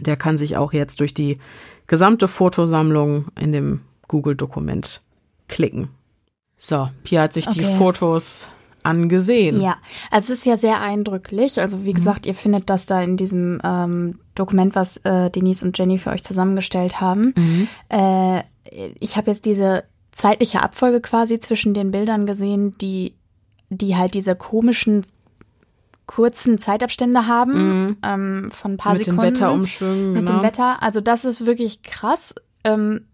der 0.00 0.16
kann 0.16 0.36
sich 0.36 0.56
auch 0.56 0.72
jetzt 0.72 1.00
durch 1.00 1.14
die 1.14 1.38
gesamte 1.86 2.28
Fotosammlung 2.28 3.26
in 3.40 3.52
dem 3.52 3.80
Google-Dokument 4.08 4.98
klicken. 5.48 5.88
So, 6.56 6.88
Pia 7.04 7.22
hat 7.22 7.32
sich 7.32 7.46
okay. 7.46 7.60
die 7.60 7.64
Fotos 7.64 8.48
angesehen. 8.82 9.60
Ja, 9.60 9.76
also 10.10 10.32
es 10.32 10.40
ist 10.40 10.46
ja 10.46 10.56
sehr 10.56 10.80
eindrücklich. 10.80 11.60
Also 11.60 11.84
wie 11.84 11.90
mhm. 11.90 11.94
gesagt, 11.94 12.26
ihr 12.26 12.34
findet 12.34 12.68
das 12.68 12.86
da 12.86 13.00
in 13.00 13.16
diesem 13.16 13.60
ähm, 13.64 14.18
Dokument, 14.34 14.74
was 14.74 14.98
äh, 14.98 15.30
Denise 15.30 15.64
und 15.64 15.78
Jenny 15.78 15.98
für 15.98 16.10
euch 16.10 16.22
zusammengestellt 16.22 17.00
haben. 17.00 17.34
Mhm. 17.36 17.68
Äh, 17.88 18.42
ich 18.98 19.16
habe 19.16 19.30
jetzt 19.30 19.44
diese 19.44 19.84
zeitliche 20.12 20.62
Abfolge 20.62 21.00
quasi 21.00 21.38
zwischen 21.38 21.74
den 21.74 21.90
Bildern 21.90 22.26
gesehen, 22.26 22.72
die, 22.80 23.14
die 23.76 23.96
halt 23.96 24.14
diese 24.14 24.36
komischen 24.36 25.04
kurzen 26.06 26.58
Zeitabstände 26.58 27.26
haben 27.26 27.86
mhm. 27.86 27.96
ähm, 28.04 28.50
von 28.52 28.72
ein 28.72 28.76
paar 28.76 28.94
mit 28.94 29.04
Sekunden. 29.04 29.24
Mit 29.24 29.36
den 29.36 29.42
Wetterumschwüngen. 29.42 30.12
Mit 30.12 30.26
genau. 30.26 30.40
dem 30.40 30.42
Wetter. 30.42 30.82
Also 30.82 31.00
das 31.00 31.24
ist 31.24 31.46
wirklich 31.46 31.82
krass. 31.82 32.34
Ähm, 32.62 33.06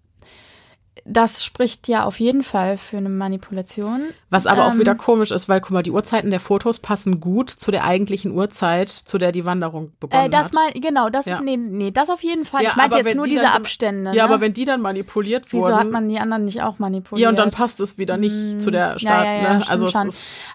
das 1.10 1.44
spricht 1.44 1.88
ja 1.88 2.04
auf 2.04 2.20
jeden 2.20 2.42
Fall 2.42 2.76
für 2.76 2.96
eine 2.96 3.08
Manipulation. 3.08 4.10
Was 4.30 4.46
aber 4.46 4.66
ähm, 4.66 4.72
auch 4.72 4.78
wieder 4.78 4.94
komisch 4.94 5.32
ist, 5.32 5.48
weil, 5.48 5.60
guck 5.60 5.72
mal, 5.72 5.82
die 5.82 5.90
Uhrzeiten 5.90 6.30
der 6.30 6.40
Fotos 6.40 6.78
passen 6.78 7.20
gut 7.20 7.50
zu 7.50 7.70
der 7.70 7.84
eigentlichen 7.84 8.30
Uhrzeit, 8.32 8.88
zu 8.88 9.18
der 9.18 9.32
die 9.32 9.44
Wanderung 9.44 9.92
begonnen 9.98 10.26
äh, 10.26 10.30
das 10.30 10.46
hat. 10.46 10.54
Mal, 10.54 10.72
genau, 10.74 11.10
das 11.10 11.26
ja. 11.26 11.36
ist, 11.36 11.42
nee, 11.42 11.56
nee, 11.56 11.90
das 11.90 12.10
auf 12.10 12.22
jeden 12.22 12.44
Fall. 12.44 12.62
Ja, 12.62 12.70
ich 12.70 12.76
meinte 12.76 12.98
jetzt 12.98 13.16
nur 13.16 13.24
die 13.24 13.32
diese 13.32 13.50
Abstände. 13.50 14.10
Ja, 14.10 14.26
ne? 14.26 14.32
aber 14.32 14.40
wenn 14.40 14.52
die 14.52 14.64
dann 14.64 14.80
manipuliert 14.80 15.52
wurden. 15.52 15.64
Wieso 15.64 15.76
hat 15.76 15.90
man 15.90 16.08
die 16.08 16.18
anderen 16.18 16.44
nicht 16.44 16.62
auch 16.62 16.78
manipuliert? 16.78 17.22
Ja, 17.24 17.28
und 17.30 17.38
dann 17.38 17.50
passt 17.50 17.80
es 17.80 17.98
wieder 17.98 18.16
nicht 18.16 18.34
hm, 18.34 18.60
zu 18.60 18.70
der 18.70 18.98
Start. 18.98 19.26
Ja, 19.26 19.58
ne? 19.58 19.68
also, 19.68 19.88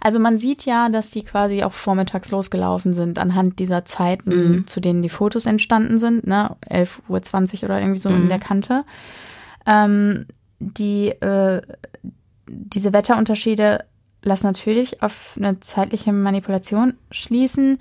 also 0.02 0.20
man 0.20 0.38
sieht 0.38 0.66
ja, 0.66 0.90
dass 0.90 1.12
die 1.12 1.24
quasi 1.24 1.64
auch 1.64 1.74
vormittags 1.74 2.32
losgelaufen 2.32 2.94
sind, 2.94 3.20
anhand 3.20 3.60
dieser 3.60 3.84
Zeiten, 3.84 4.30
mhm. 4.30 4.68
zu 4.68 4.80
denen 4.80 5.02
die 5.02 5.10
Fotos 5.10 5.46
entstanden 5.46 5.98
sind, 5.98 6.26
ne? 6.26 6.56
11.20 6.70 7.58
Uhr 7.58 7.64
oder 7.66 7.80
irgendwie 7.80 8.00
so 8.00 8.10
mhm. 8.10 8.24
in 8.24 8.30
der 8.30 8.40
Kante. 8.40 8.86
Ähm, 9.66 10.26
die, 10.60 11.10
äh, 11.10 11.62
diese 12.48 12.94
Wetterunterschiede 12.94 13.86
lassen 14.22 14.48
natürlich 14.48 15.02
auf 15.04 15.34
eine 15.38 15.60
zeitliche 15.60 16.12
Manipulation 16.12 16.96
schließen. 17.12 17.80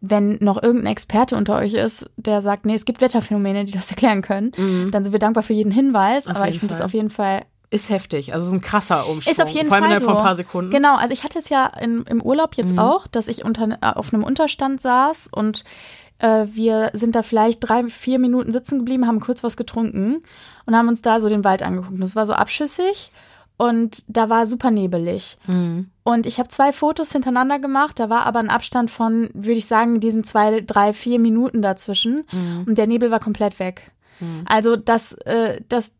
Wenn 0.00 0.38
noch 0.40 0.62
irgendein 0.62 0.92
Experte 0.92 1.36
unter 1.36 1.56
euch 1.56 1.74
ist, 1.74 2.10
der 2.16 2.42
sagt, 2.42 2.66
nee, 2.66 2.74
es 2.74 2.84
gibt 2.84 3.00
Wetterphänomene, 3.00 3.64
die 3.64 3.72
das 3.72 3.90
erklären 3.90 4.22
können, 4.22 4.52
mhm. 4.56 4.90
dann 4.90 5.04
sind 5.04 5.12
wir 5.12 5.18
dankbar 5.18 5.42
für 5.42 5.52
jeden 5.52 5.72
Hinweis. 5.72 6.26
Auf 6.26 6.36
aber 6.36 6.48
ich 6.48 6.58
finde 6.58 6.74
das 6.74 6.82
auf 6.82 6.92
jeden 6.92 7.10
Fall 7.10 7.42
ist 7.68 7.90
heftig, 7.90 8.32
also 8.32 8.46
es 8.46 8.52
ist 8.52 8.58
ein 8.58 8.60
krasser 8.60 9.08
Umschwung. 9.08 9.32
Ist 9.32 9.42
auf 9.42 9.48
jeden 9.48 9.68
Vor 9.68 9.76
allem 9.76 9.86
Fall 9.86 9.98
so. 9.98 10.06
von 10.06 10.16
ein 10.16 10.22
paar 10.22 10.34
Sekunden. 10.36 10.70
Genau, 10.70 10.96
also 10.96 11.12
ich 11.12 11.24
hatte 11.24 11.40
es 11.40 11.48
ja 11.48 11.66
in, 11.80 12.04
im 12.04 12.22
Urlaub 12.22 12.54
jetzt 12.54 12.72
mhm. 12.72 12.78
auch, 12.78 13.08
dass 13.08 13.26
ich 13.26 13.44
unter, 13.44 13.78
auf 13.80 14.14
einem 14.14 14.22
Unterstand 14.22 14.80
saß 14.80 15.28
und 15.32 15.64
äh, 16.18 16.46
wir 16.50 16.90
sind 16.92 17.14
da 17.14 17.22
vielleicht 17.22 17.60
drei, 17.60 17.84
vier 17.84 18.18
Minuten 18.18 18.52
sitzen 18.52 18.78
geblieben, 18.78 19.06
haben 19.06 19.20
kurz 19.20 19.44
was 19.44 19.56
getrunken 19.56 20.22
und 20.64 20.76
haben 20.76 20.88
uns 20.88 21.02
da 21.02 21.20
so 21.20 21.28
den 21.28 21.44
Wald 21.44 21.62
angeguckt. 21.62 22.00
Es 22.02 22.16
war 22.16 22.26
so 22.26 22.32
abschüssig 22.32 23.10
und 23.56 24.04
da 24.06 24.28
war 24.28 24.46
super 24.46 24.70
nebelig. 24.70 25.38
Mhm. 25.46 25.90
Und 26.02 26.26
ich 26.26 26.38
habe 26.38 26.48
zwei 26.48 26.72
Fotos 26.72 27.12
hintereinander 27.12 27.58
gemacht, 27.58 27.98
da 27.98 28.10
war 28.10 28.26
aber 28.26 28.38
ein 28.38 28.50
Abstand 28.50 28.90
von, 28.90 29.30
würde 29.34 29.58
ich 29.58 29.66
sagen, 29.66 30.00
diesen 30.00 30.24
zwei, 30.24 30.60
drei, 30.60 30.92
vier 30.92 31.18
Minuten 31.18 31.62
dazwischen. 31.62 32.24
Mhm. 32.32 32.64
Und 32.66 32.78
der 32.78 32.86
Nebel 32.86 33.10
war 33.10 33.20
komplett 33.20 33.58
weg. 33.58 33.92
Mhm. 34.20 34.44
Also 34.46 34.76
das, 34.76 35.14
äh, 35.24 35.60
das, 35.68 35.92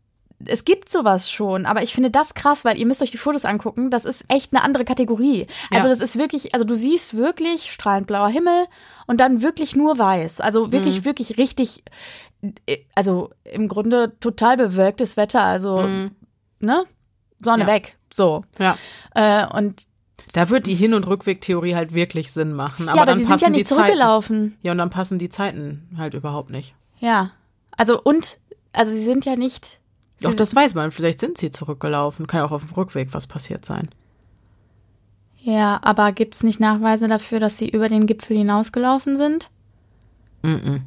es 0.45 0.65
gibt 0.65 0.91
sowas 0.91 1.31
schon, 1.31 1.65
aber 1.67 1.83
ich 1.83 1.95
finde 1.95 2.11
das 2.11 2.35
krass, 2.35 2.65
weil 2.65 2.79
ihr 2.79 2.87
müsst 2.87 3.03
euch 3.03 3.11
die 3.11 3.17
Fotos 3.17 3.45
angucken. 3.45 3.91
Das 3.91 4.05
ist 4.05 4.25
echt 4.29 4.53
eine 4.53 4.63
andere 4.63 4.85
Kategorie. 4.85 5.47
Also 5.71 5.89
ja. 5.89 5.95
das 5.95 6.01
ist 6.01 6.19
wirklich, 6.19 6.55
also 6.55 6.65
du 6.67 6.77
siehst 6.77 7.17
wirklich 7.17 7.73
strahlend 7.73 8.07
blauer 8.07 8.29
Himmel 8.29 8.67
und 9.07 9.21
dann 9.21 9.43
wirklich 9.43 9.75
nur 9.75 9.99
weiß. 9.99 10.41
Also 10.41 10.73
wirklich, 10.73 11.01
mhm. 11.01 11.05
wirklich 11.07 11.39
richtig, 11.39 11.85
also 12.95 13.31
im 13.45 13.69
Grunde 13.69 14.19
total 14.21 14.57
bewölktes 14.57 15.17
Wetter. 15.17 15.43
Also, 15.43 15.79
mhm. 15.79 16.11
ne? 16.61 16.85
Sonne 17.41 17.65
ja. 17.65 17.69
weg. 17.69 17.97
So. 18.13 18.45
Ja. 18.59 18.77
Äh, 19.15 19.47
und 19.57 19.87
da 20.33 20.51
wird 20.51 20.67
die 20.67 20.75
Hin- 20.75 20.95
und 20.95 21.07
Rückwegtheorie 21.07 21.77
halt 21.77 21.95
wirklich 21.95 22.33
Sinn 22.33 22.53
machen. 22.53 22.89
Aber, 22.89 22.97
ja, 22.97 23.03
aber 23.03 23.13
dann 23.13 23.19
sie 23.19 23.25
passen 23.25 23.39
sind 23.39 23.55
ja 23.55 23.59
nicht 23.59 23.69
zurückgelaufen. 23.69 24.51
Zeiten, 24.51 24.59
ja, 24.63 24.73
und 24.73 24.79
dann 24.79 24.91
passen 24.91 25.19
die 25.19 25.29
Zeiten 25.29 25.89
halt 25.97 26.15
überhaupt 26.15 26.51
nicht. 26.51 26.75
Ja. 26.99 27.31
Also 27.77 28.01
und, 28.03 28.39
also 28.73 28.91
sie 28.91 29.05
sind 29.05 29.25
ja 29.25 29.37
nicht 29.37 29.79
doch, 30.20 30.34
das 30.34 30.55
weiß 30.55 30.74
man. 30.74 30.90
Vielleicht 30.90 31.20
sind 31.20 31.38
sie 31.38 31.51
zurückgelaufen. 31.51 32.26
Kann 32.26 32.40
ja 32.40 32.47
auch 32.47 32.52
auf 32.52 32.64
dem 32.64 32.74
Rückweg 32.74 33.12
was 33.12 33.26
passiert 33.26 33.64
sein. 33.64 33.88
Ja, 35.36 35.78
aber 35.82 36.12
gibt 36.12 36.34
es 36.34 36.43
nicht 36.43 36.59
Nachweise 36.59 37.06
dafür, 37.06 37.38
dass 37.38 37.56
sie 37.59 37.68
über 37.68 37.88
den 37.88 38.06
Gipfel 38.06 38.36
hinausgelaufen 38.36 39.16
sind? 39.16 39.51
Mm, 40.43 40.48
-mm. 40.48 40.80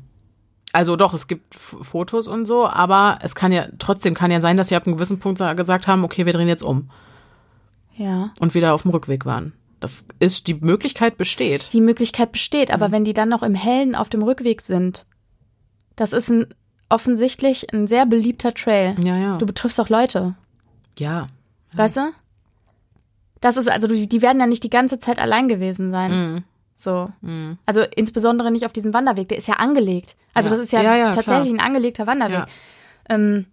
Also 0.73 0.95
doch, 0.95 1.13
es 1.13 1.27
gibt 1.27 1.55
Fotos 1.55 2.27
und 2.27 2.45
so, 2.45 2.67
aber 2.67 3.19
es 3.21 3.33
kann 3.33 3.51
ja 3.51 3.67
trotzdem 3.79 4.13
kann 4.13 4.31
ja 4.31 4.41
sein, 4.41 4.57
dass 4.57 4.69
sie 4.69 4.75
ab 4.75 4.85
einem 4.85 4.97
gewissen 4.97 5.19
Punkt 5.19 5.39
gesagt 5.55 5.87
haben, 5.87 6.03
okay, 6.03 6.25
wir 6.25 6.33
drehen 6.33 6.47
jetzt 6.47 6.61
um. 6.61 6.89
Ja. 7.95 8.31
Und 8.39 8.53
wieder 8.53 8.73
auf 8.73 8.83
dem 8.83 8.91
Rückweg 8.91 9.25
waren. 9.25 9.53
Das 9.79 10.05
ist, 10.19 10.47
die 10.47 10.55
Möglichkeit 10.55 11.17
besteht. 11.17 11.71
Die 11.73 11.81
Möglichkeit 11.81 12.31
besteht, 12.31 12.71
aber 12.71 12.89
mhm. 12.89 12.91
wenn 12.91 13.05
die 13.05 13.13
dann 13.13 13.29
noch 13.29 13.43
im 13.43 13.55
Hellen 13.55 13.95
auf 13.95 14.09
dem 14.09 14.21
Rückweg 14.21 14.61
sind, 14.61 15.05
das 15.95 16.13
ist 16.13 16.29
ein 16.29 16.53
offensichtlich 16.89 17.71
ein 17.73 17.87
sehr 17.87 18.05
beliebter 18.05 18.53
Trail. 18.53 18.95
Ja, 19.03 19.17
ja. 19.17 19.37
Du 19.37 19.45
betriffst 19.45 19.79
auch 19.79 19.89
Leute. 19.89 20.35
Ja. 20.97 21.27
Weißt 21.75 21.97
du? 21.97 22.11
Das 23.41 23.57
ist, 23.57 23.69
also 23.69 23.87
die 23.87 24.21
werden 24.21 24.39
ja 24.39 24.47
nicht 24.47 24.63
die 24.63 24.69
ganze 24.69 24.99
Zeit 24.99 25.19
allein 25.19 25.47
gewesen 25.47 25.91
sein. 25.91 26.11
Mhm. 26.11 26.43
So. 26.75 27.09
Mhm. 27.21 27.57
Also 27.65 27.81
insbesondere 27.95 28.51
nicht 28.51 28.65
auf 28.65 28.73
diesem 28.73 28.93
Wanderweg. 28.93 29.29
Der 29.29 29.37
ist 29.37 29.47
ja 29.47 29.55
angelegt. 29.55 30.15
Also 30.33 30.49
ja. 30.49 30.55
das 30.55 30.65
ist 30.65 30.71
ja, 30.71 30.81
ja 30.81 31.11
tatsächlich 31.11 31.53
klar. 31.53 31.59
ein 31.59 31.65
angelegter 31.65 32.07
Wanderweg. 32.07 32.45
Ähm, 33.09 33.45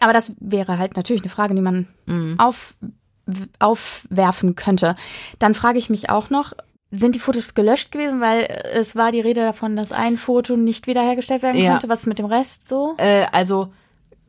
aber 0.00 0.12
das 0.12 0.32
wäre 0.38 0.78
halt 0.78 0.96
natürlich 0.96 1.22
eine 1.22 1.30
Frage, 1.30 1.54
die 1.54 1.60
man 1.60 1.88
mhm. 2.06 2.38
auf, 2.38 2.74
aufwerfen 3.58 4.54
könnte. 4.54 4.96
Dann 5.38 5.54
frage 5.54 5.78
ich 5.78 5.90
mich 5.90 6.10
auch 6.10 6.30
noch, 6.30 6.52
sind 6.90 7.14
die 7.14 7.18
Fotos 7.18 7.54
gelöscht 7.54 7.90
gewesen, 7.90 8.20
weil 8.20 8.46
es 8.72 8.94
war 8.94 9.10
die 9.12 9.20
Rede 9.20 9.40
davon, 9.40 9.76
dass 9.76 9.92
ein 9.92 10.16
Foto 10.16 10.56
nicht 10.56 10.86
wiederhergestellt 10.86 11.42
werden 11.42 11.60
ja. 11.60 11.72
konnte. 11.72 11.88
Was 11.88 12.00
ist 12.00 12.06
mit 12.06 12.18
dem 12.18 12.26
Rest 12.26 12.68
so? 12.68 12.94
Äh, 12.98 13.26
also 13.32 13.72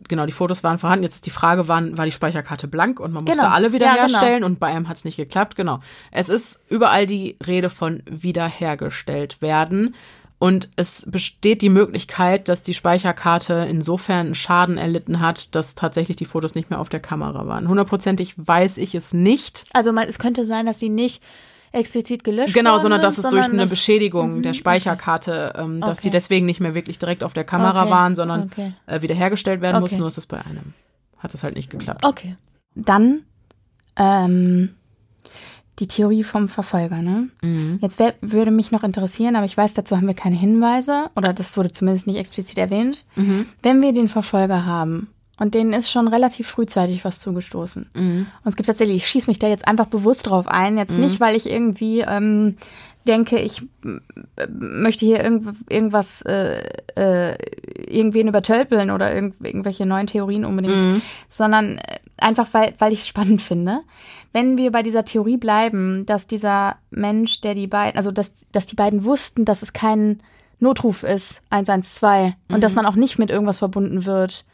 genau, 0.08 0.26
die 0.26 0.32
Fotos 0.32 0.64
waren 0.64 0.78
vorhanden. 0.78 1.04
Jetzt 1.04 1.16
ist 1.16 1.26
die 1.26 1.32
Frage, 1.32 1.68
wann 1.68 1.98
war 1.98 2.06
die 2.06 2.12
Speicherkarte 2.12 2.68
blank 2.68 3.00
und 3.00 3.14
man 3.14 3.24
musste 3.24 3.42
genau. 3.42 3.54
alle 3.54 3.74
wiederherstellen 3.74 4.26
ja, 4.26 4.36
genau. 4.36 4.48
und 4.48 4.60
bei 4.60 4.68
einem 4.68 4.88
hat 4.88 4.98
es 4.98 5.06
nicht 5.06 5.18
geklappt. 5.18 5.56
Genau. 5.56 5.80
Es 6.12 6.30
ist 6.30 6.60
überall 6.70 7.06
die 7.06 7.38
Rede 7.46 7.70
von 7.70 8.02
wiederhergestellt 8.06 9.42
werden. 9.42 9.96
Und 10.38 10.70
es 10.76 11.06
besteht 11.10 11.62
die 11.62 11.70
Möglichkeit, 11.70 12.50
dass 12.50 12.62
die 12.62 12.74
Speicherkarte 12.74 13.68
insofern 13.70 14.36
Schaden 14.36 14.78
erlitten 14.78 15.22
hat, 15.22 15.56
dass 15.56 15.76
tatsächlich 15.76 16.18
die 16.18 16.26
Fotos 16.26 16.56
nicht 16.56 16.70
mehr 16.70 16.80
auf 16.80 16.90
der 16.90 17.00
Kamera 17.00 17.48
waren. 17.48 17.70
Hundertprozentig 17.70 18.34
weiß 18.36 18.78
ich 18.78 18.96
es 18.96 19.14
nicht. 19.14 19.66
Also 19.72 19.96
es 19.96 20.20
könnte 20.20 20.46
sein, 20.46 20.66
dass 20.66 20.78
sie 20.78 20.90
nicht 20.90 21.24
explizit 21.76 22.24
gelöscht 22.24 22.54
Genau, 22.54 22.78
sondern 22.78 23.02
dass 23.02 23.18
es 23.18 23.28
durch 23.28 23.46
eine 23.46 23.68
Beschädigung 23.68 24.42
der 24.42 24.52
mhm, 24.52 24.56
Speicherkarte, 24.56 25.54
ähm, 25.58 25.82
dass 25.82 26.00
okay. 26.00 26.08
die 26.08 26.12
deswegen 26.12 26.46
nicht 26.46 26.60
mehr 26.60 26.74
wirklich 26.74 27.00
direkt 27.00 27.24
auf 27.24 27.34
der 27.34 27.44
Kamera 27.44 27.84
okay. 27.84 27.92
waren, 27.92 28.16
sondern 28.16 28.44
okay. 28.52 28.74
äh, 28.88 29.02
wiederhergestellt 29.02 29.62
werden 29.62 29.82
mussten. 29.82 29.98
Nur 29.98 30.08
ist 30.08 30.18
es 30.18 30.26
bei 30.26 30.40
einem. 30.40 30.74
Hat 31.18 31.34
es 31.34 31.44
halt 31.44 31.56
nicht 31.56 31.70
geklappt. 31.70 32.06
Okay. 32.06 32.36
Dann 32.76 33.22
ähm, 33.96 34.70
die 35.80 35.88
Theorie 35.88 36.24
vom 36.24 36.48
Verfolger, 36.48 37.02
ne? 37.02 37.30
Mhm. 37.42 37.80
Jetzt 37.82 38.00
wär, 38.00 38.14
würde 38.22 38.52
mich 38.52 38.72
noch 38.72 38.84
interessieren, 38.84 39.36
aber 39.36 39.46
ich 39.46 39.58
weiß, 39.58 39.74
dazu 39.74 39.98
haben 39.98 40.08
wir 40.08 40.14
keine 40.14 40.36
Hinweise 40.36 41.10
oder 41.16 41.34
das 41.34 41.58
wurde 41.58 41.72
zumindest 41.72 42.08
nicht 42.08 42.18
explizit 42.18 42.58
erwähnt. 42.58 43.06
Mhm. 43.16 43.46
Wenn 43.62 43.82
wir 43.82 43.92
den 43.92 44.08
Verfolger 44.08 44.66
haben 44.66 45.10
und 45.38 45.54
denen 45.54 45.74
ist 45.74 45.92
schon 45.92 46.08
relativ 46.08 46.48
frühzeitig 46.48 47.04
was 47.04 47.20
zugestoßen. 47.20 47.90
Mhm. 47.94 48.28
Und 48.44 48.50
es 48.50 48.56
gibt 48.56 48.68
tatsächlich, 48.68 48.98
ich 48.98 49.08
schieße 49.08 49.30
mich 49.30 49.40
da 49.40 49.48
jetzt 49.48 49.68
einfach 49.68 49.88
bewusst 49.88 50.28
drauf 50.28 50.48
ein. 50.48 50.78
Jetzt 50.78 50.96
mhm. 50.96 51.02
nicht, 51.02 51.20
weil 51.20 51.36
ich 51.36 51.52
irgendwie 51.52 52.02
ähm, 52.02 52.56
denke, 53.08 53.40
ich 53.40 53.62
möchte 54.50 55.06
hier 55.06 55.24
irgend, 55.24 55.56
irgendwas, 55.70 56.22
äh, 56.24 56.62
äh, 56.96 57.36
irgendwen 57.88 58.28
übertölpeln 58.28 58.92
oder 58.92 59.14
irgend, 59.14 59.36
irgendwelche 59.46 59.86
neuen 59.86 60.08
Theorien 60.08 60.46
unbedingt, 60.46 60.84
mhm. 60.84 61.02
sondern 61.30 61.78
äh, 61.78 62.00
einfach, 62.18 62.48
weil, 62.54 62.74
weil 62.80 62.94
ich 62.94 63.02
es 63.02 63.08
spannend 63.08 63.42
finde. 63.42 63.82
Wenn 64.34 64.58
wir 64.58 64.72
bei 64.72 64.84
dieser 64.84 65.06
Theorie 65.06 65.38
bleiben, 65.38 66.06
dass 66.06 66.28
dieser 66.28 66.78
Mensch, 66.90 67.42
der 67.42 67.56
die 67.56 67.68
beiden, 67.68 67.98
also 67.98 68.12
dass, 68.12 68.32
dass 68.52 68.66
die 68.66 68.76
beiden 68.76 69.06
wussten, 69.06 69.46
dass 69.46 69.62
es 69.62 69.74
kein 69.74 70.22
Notruf 70.60 71.04
ist, 71.04 71.42
112, 71.50 72.34
und 72.50 72.64
dass 72.64 72.74
mhm. 72.74 72.78
man 72.78 72.86
auch 72.86 72.96
nicht 72.96 73.20
mit 73.20 73.30
irgendwas 73.30 73.60
verbunden 73.60 74.06
wird, 74.06 74.46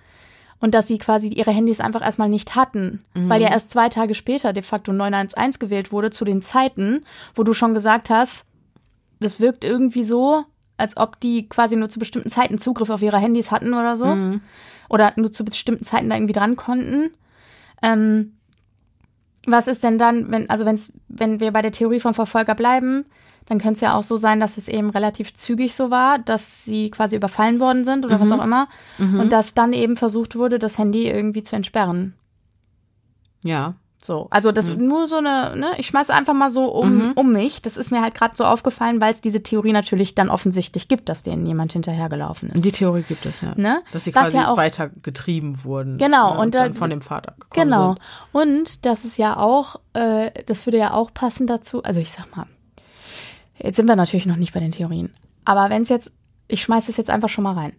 und 0.62 0.74
dass 0.74 0.88
sie 0.88 1.00
quasi 1.00 1.28
ihre 1.28 1.52
Handys 1.52 1.82
einfach 1.82 2.02
erstmal 2.02 2.30
nicht 2.30 2.56
hatten, 2.56 3.04
mhm. 3.14 3.30
weil 3.30 3.42
ja 3.42 3.50
erst 3.50 3.72
zwei 3.72 3.90
Tage 3.90 4.16
später 4.16 4.54
de 4.54 4.64
facto 4.64 4.94
911 4.94 5.60
gewählt 5.60 5.92
wurde 5.92 6.12
zu 6.12 6.24
den 6.24 6.42
Zeiten, 6.42 7.04
wo 7.36 7.44
du 7.44 7.54
schon 7.54 7.74
gesagt 7.74 8.10
hast, 8.10 8.46
das 9.20 9.40
wirkt 9.40 9.64
irgendwie 9.64 10.04
so, 10.04 10.46
als 10.78 10.98
ob 10.98 11.20
die 11.20 11.48
quasi 11.50 11.76
nur 11.76 11.90
zu 11.90 12.00
bestimmten 12.00 12.30
Zeiten 12.30 12.58
Zugriff 12.58 12.90
auf 12.90 13.02
ihre 13.02 13.20
Handys 13.20 13.52
hatten 13.52 13.74
oder 13.74 13.96
so. 13.96 14.06
Mhm. 14.06 14.42
Oder 14.90 15.14
nur 15.16 15.32
zu 15.32 15.46
bestimmten 15.46 15.84
Zeiten 15.84 16.10
da 16.10 16.16
irgendwie 16.16 16.34
dran 16.34 16.56
konnten. 16.56 17.12
Ähm, 17.82 18.34
Was 19.46 19.68
ist 19.68 19.84
denn 19.84 19.98
dann, 19.98 20.32
wenn, 20.32 20.50
also 20.50 20.66
wenn's, 20.66 20.92
wenn 21.08 21.40
wir 21.40 21.52
bei 21.52 21.62
der 21.62 21.72
Theorie 21.72 22.00
vom 22.00 22.14
Verfolger 22.14 22.56
bleiben, 22.56 23.06
dann 23.52 23.60
könnte 23.60 23.74
es 23.76 23.82
ja 23.82 23.96
auch 23.96 24.04
so 24.04 24.16
sein, 24.16 24.40
dass 24.40 24.56
es 24.58 24.70
eben 24.70 24.92
relativ 24.92 25.34
zügig 25.34 25.76
so 25.76 25.92
war, 25.92 26.20
dass 26.20 26.64
sie 26.64 26.90
quasi 26.90 27.18
überfallen 27.18 27.60
worden 27.60 27.84
sind 27.84 28.06
oder 28.06 28.18
Mhm. 28.18 28.22
was 28.22 28.32
auch 28.32 28.42
immer. 28.44 28.70
Und 28.98 29.30
dass 29.34 29.54
dann 29.54 29.74
eben 29.74 29.98
versucht 29.98 30.38
wurde, 30.38 30.58
das 30.58 30.78
Handy 30.78 31.10
irgendwie 31.10 31.44
zu 31.44 31.58
entsperren. 31.58 32.14
Ja. 33.44 33.74
So, 34.04 34.28
also 34.32 34.52
das 34.52 34.68
nur 34.68 35.06
so 35.06 35.18
eine, 35.18 35.56
ne, 35.56 35.68
ich 35.78 35.86
schmeiße 35.88 36.12
einfach 36.12 36.34
mal 36.34 36.50
so 36.50 36.66
um, 36.66 37.12
um 37.16 37.32
mich. 37.34 37.62
Das 37.62 37.78
ist 37.78 37.92
mir 37.92 38.02
halt 38.02 38.16
gerade 38.16 38.36
so 38.36 38.46
aufgefallen, 38.46 39.00
weil 39.00 39.14
es 39.14 39.22
diese 39.22 39.44
Theorie 39.44 39.74
natürlich 39.74 40.16
dann 40.16 40.30
offensichtlich 40.30 40.88
gibt, 40.88 41.08
dass 41.08 41.22
denen 41.22 41.46
jemand 41.46 41.74
hinterhergelaufen 41.74 42.50
ist. 42.50 42.66
Die 42.66 42.72
Theorie 42.72 43.04
gibt 43.04 43.28
es, 43.28 43.42
ja. 43.42 43.54
Ne? 43.58 43.84
Dass 43.92 44.06
sie 44.06 44.12
quasi 44.12 44.38
ja 44.38 44.48
auch- 44.48 44.58
weiter 44.58 44.90
getrieben 45.04 45.64
wurden. 45.66 46.00
Genau, 46.00 46.34
ne, 46.34 46.40
und 46.40 46.56
da- 46.56 46.64
dann 46.64 46.74
von 46.74 46.90
dem 46.90 47.02
Vater 47.02 47.36
gekommen 47.40 47.70
Genau. 47.70 47.88
sind. 47.90 48.00
Und 48.32 48.86
das 48.88 49.06
ist 49.06 49.18
ja 49.20 49.38
auch, 49.38 49.76
äh, 49.94 50.32
das 50.48 50.66
würde 50.66 50.80
ja 50.80 50.94
auch 50.94 51.14
passen 51.14 51.46
dazu. 51.46 51.84
Also 51.84 52.00
ich 52.00 52.10
sag 52.12 52.36
mal, 52.36 52.48
jetzt 53.64 53.76
sind 53.76 53.88
wir 53.88 53.96
natürlich 53.96 54.26
noch 54.26 54.36
nicht 54.36 54.54
bei 54.54 54.60
den 54.60 54.72
Theorien. 54.72 55.12
Aber 55.46 55.70
wenn 55.70 55.82
es 55.82 55.90
jetzt, 55.90 56.12
ich 56.48 56.62
schmeiß 56.62 56.90
es 56.90 56.98
jetzt 56.98 57.10
einfach 57.10 57.30
schon 57.30 57.44
mal 57.44 57.54
rein. 57.54 57.74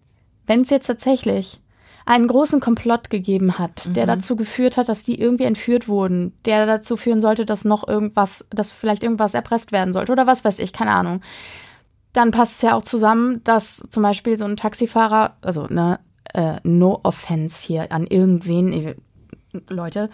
Wenn 0.47 0.63
es 0.63 0.71
jetzt 0.71 0.87
tatsächlich 0.87 1.61
einen 2.05 2.27
großen 2.27 2.61
Komplott 2.61 3.11
gegeben 3.11 3.59
hat, 3.59 3.95
der 3.97 4.07
dazu 4.07 4.35
geführt 4.35 4.77
hat, 4.77 4.89
dass 4.89 5.05
die 5.05 5.21
irgendwie 5.21 5.45
entführt 5.45 5.89
wurden, 5.89 6.35
der 6.45 6.67
dazu 6.67 6.97
führen 6.97 7.21
sollte, 7.21 7.47
dass 7.47 7.65
noch 7.65 7.87
irgendwas, 7.87 8.47
dass 8.51 8.71
vielleicht 8.71 9.05
irgendwas 9.05 9.35
erpresst 9.35 9.71
werden 9.73 9.93
sollte 9.93 10.13
oder 10.13 10.27
was 10.27 10.45
weiß 10.45 10.59
ich, 10.59 10.73
keine 10.73 10.93
Ahnung. 10.93 11.21
Dann 12.13 12.33
passt 12.33 12.57
es 12.57 12.63
ja 12.63 12.75
auch 12.75 12.83
zusammen, 12.83 13.43
dass 13.45 13.83
zum 13.89 14.03
Beispiel 14.03 14.39
so 14.39 14.45
ein 14.45 14.57
Taxifahrer, 14.57 15.37
also 15.43 15.67
ne, 15.69 16.01
äh, 16.35 16.57
no 16.65 17.01
offense 17.05 17.65
hier 17.67 17.93
an 17.93 18.07
irgendwen, 18.07 18.97
Leute, 19.69 20.11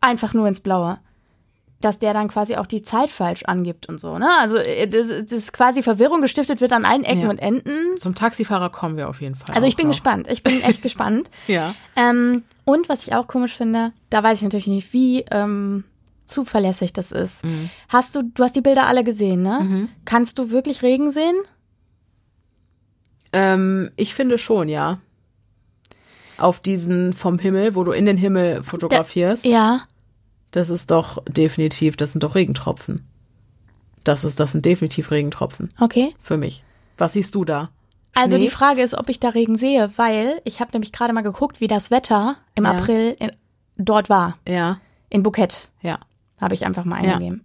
einfach 0.00 0.34
nur 0.34 0.46
ins 0.46 0.60
Blaue. 0.60 0.98
Dass 1.80 2.00
der 2.00 2.12
dann 2.12 2.26
quasi 2.26 2.56
auch 2.56 2.66
die 2.66 2.82
Zeit 2.82 3.08
falsch 3.08 3.44
angibt 3.44 3.88
und 3.88 4.00
so, 4.00 4.18
ne? 4.18 4.28
Also, 4.40 4.56
äh, 4.56 4.88
das, 4.88 5.08
das 5.08 5.30
ist 5.30 5.52
quasi 5.52 5.82
Verwirrung 5.84 6.20
gestiftet 6.20 6.60
wird 6.60 6.72
an 6.72 6.84
allen 6.84 7.04
Ecken 7.04 7.22
Ja. 7.22 7.30
und 7.30 7.38
Enden. 7.38 7.96
Zum 7.98 8.16
Taxifahrer 8.16 8.70
kommen 8.70 8.96
wir 8.96 9.08
auf 9.08 9.20
jeden 9.20 9.36
Fall. 9.36 9.54
Also, 9.54 9.68
ich 9.68 9.76
bin 9.76 9.86
noch. 9.86 9.92
gespannt. 9.94 10.26
Ich 10.28 10.42
bin 10.42 10.60
echt 10.62 10.82
gespannt. 10.82 11.30
Ja. 11.46 11.74
Ähm, 11.94 12.42
und 12.64 12.88
was 12.88 13.06
ich 13.06 13.14
auch 13.14 13.28
komisch 13.28 13.54
finde, 13.54 13.92
da 14.10 14.22
weiß 14.24 14.38
ich 14.38 14.42
natürlich 14.42 14.66
nicht, 14.66 14.92
wie 14.92 15.24
ähm, 15.30 15.84
zuverlässig 16.26 16.92
das 16.92 17.12
ist. 17.12 17.44
Mhm. 17.44 17.70
Hast 17.88 18.16
du, 18.16 18.22
du 18.22 18.42
hast 18.42 18.56
die 18.56 18.60
Bilder 18.60 18.86
alle 18.88 19.04
gesehen, 19.04 19.42
ne? 19.42 19.88
Kannst 20.04 20.38
du 20.40 20.50
wirklich 20.50 20.82
Regen 20.82 21.10
sehen? 21.12 21.36
Ähm, 23.32 23.90
ich 23.96 24.14
finde 24.14 24.38
schon, 24.38 24.68
ja. 24.68 24.98
Auf 26.38 26.60
diesen 26.60 27.12
vom 27.12 27.38
Himmel, 27.38 27.74
wo 27.74 27.84
du 27.84 27.92
in 27.92 28.06
den 28.06 28.16
Himmel 28.16 28.62
fotografierst. 28.62 29.44
Ja. 29.44 29.82
Das 30.50 30.70
ist 30.70 30.90
doch 30.90 31.22
definitiv, 31.28 31.96
das 31.96 32.12
sind 32.12 32.22
doch 32.24 32.34
Regentropfen. 32.34 33.02
Das 34.04 34.24
ist, 34.24 34.40
das 34.40 34.52
sind 34.52 34.64
definitiv 34.64 35.10
Regentropfen. 35.10 35.68
Okay. 35.80 36.14
Für 36.22 36.36
mich. 36.36 36.64
Was 36.96 37.12
siehst 37.12 37.34
du 37.34 37.44
da? 37.44 37.68
Also 38.14 38.36
Nee. 38.36 38.42
die 38.44 38.48
Frage 38.50 38.82
ist, 38.82 38.94
ob 38.94 39.08
ich 39.10 39.20
da 39.20 39.28
Regen 39.28 39.56
sehe, 39.56 39.90
weil 39.96 40.40
ich 40.44 40.60
habe 40.60 40.70
nämlich 40.72 40.92
gerade 40.92 41.12
mal 41.12 41.20
geguckt, 41.22 41.60
wie 41.60 41.66
das 41.66 41.90
Wetter 41.90 42.36
im 42.54 42.64
Ja. 42.64 42.72
April 42.72 43.16
in, 43.20 43.30
dort 43.76 44.08
war. 44.08 44.38
Ja, 44.48 44.80
In 45.10 45.22
Bukett 45.22 45.68
ja. 45.82 45.98
habe 46.40 46.54
ich 46.54 46.64
einfach 46.66 46.84
mal 46.84 47.04
Ja. 47.04 47.14
eingegeben. 47.14 47.44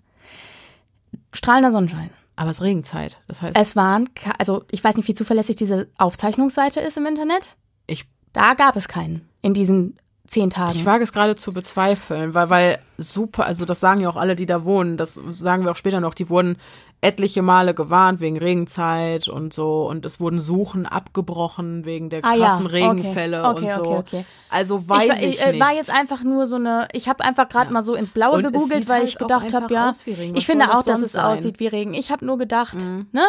Strahlender 1.31 1.71
Sonnenschein. 1.71 2.09
Aber 2.35 2.49
es 2.49 2.57
ist 2.57 2.63
Regenzeit. 2.63 3.19
Das 3.27 3.41
heißt, 3.41 3.55
Es 3.57 3.75
waren, 3.75 4.09
also 4.39 4.63
ich 4.71 4.83
weiß 4.83 4.95
nicht, 4.97 5.07
wie 5.07 5.13
zuverlässig 5.13 5.55
diese 5.55 5.87
Aufzeichnungsseite 5.97 6.79
ist 6.79 6.97
im 6.97 7.05
Internet. 7.05 7.57
ich, 7.85 8.05
Da 8.31 8.53
gab 8.55 8.75
es 8.75 8.87
keinen 8.87 9.27
in 9.41 9.53
diesen 9.53 9.97
zehn 10.33 10.49
Tagen. 10.49 10.77
ich 10.77 10.85
wage 10.85 11.03
es 11.03 11.13
gerade 11.13 11.35
zu 11.35 11.53
bezweifeln, 11.53 12.33
weil, 12.33 12.49
weil 12.49 12.79
super, 12.97 13.45
also 13.45 13.65
das 13.65 13.79
sagen 13.79 14.01
ja 14.01 14.09
auch 14.09 14.15
alle, 14.17 14.35
die 14.35 14.45
da 14.45 14.65
wohnen, 14.65 14.97
das 14.97 15.19
sagen 15.31 15.63
wir 15.63 15.71
auch 15.71 15.75
später 15.75 15.99
noch, 15.99 16.13
die 16.13 16.29
wurden 16.29 16.57
etliche 17.01 17.41
Male 17.41 17.73
gewarnt 17.73 18.21
wegen 18.21 18.37
Regenzeit 18.37 19.27
und 19.27 19.53
so 19.53 19.87
und 19.89 20.05
es 20.05 20.21
wurden 20.21 20.39
Suchen 20.39 20.85
abgebrochen 20.85 21.83
wegen 21.83 22.09
der 22.09 22.23
Ah 22.23 22.33
ja, 22.33 22.45
krassen 22.47 22.67
okay. 22.67 22.75
Regenfälle 22.87 23.43
Okay, 23.43 23.65
und 23.65 23.71
so. 23.71 23.81
okay, 23.81 23.97
okay. 23.97 24.25
Also 24.49 24.87
weiß 24.87 25.03
ich, 25.03 25.09
war, 25.09 25.17
nicht. 25.17 25.45
äh, 25.45 25.59
war 25.59 25.73
jetzt 25.73 25.93
einfach 25.93 26.23
nur 26.23 26.47
so 26.47 26.55
eine, 26.55 26.87
ich 26.93 27.09
habe 27.09 27.23
einfach 27.25 27.49
gerade 27.49 27.65
Ja. 27.67 27.73
mal 27.73 27.83
so 27.83 27.93
ins 27.93 28.11
Blaue 28.11 28.37
Und 28.37 28.43
gegoogelt, 28.43 28.87
weil 28.87 28.99
halt 28.99 29.09
ich 29.09 29.17
gedacht 29.17 29.53
habe, 29.53 29.73
ja, 29.73 29.91
ich 30.33 30.45
finde 30.45 30.73
auch, 30.73 30.83
dass 30.83 31.01
es 31.01 31.11
sein? 31.11 31.25
Mhm. 31.25 31.37
aussieht 31.39 31.59
wie 31.59 31.67
Regen. 31.67 31.93
Ich 31.93 32.09
habe 32.09 32.25
nur 32.25 32.37
gedacht, 32.37 32.77
ne? 33.11 33.23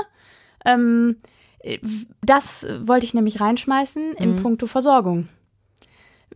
Ähm, 0.64 1.16
äh, 1.58 1.78
das 2.22 2.66
wollte 2.82 3.06
ich 3.06 3.12
nämlich 3.14 3.40
reinschmeißen 3.40 4.10
Mhm. 4.10 4.16
in 4.18 4.36
puncto 4.36 4.66
Versorgung. 4.68 5.28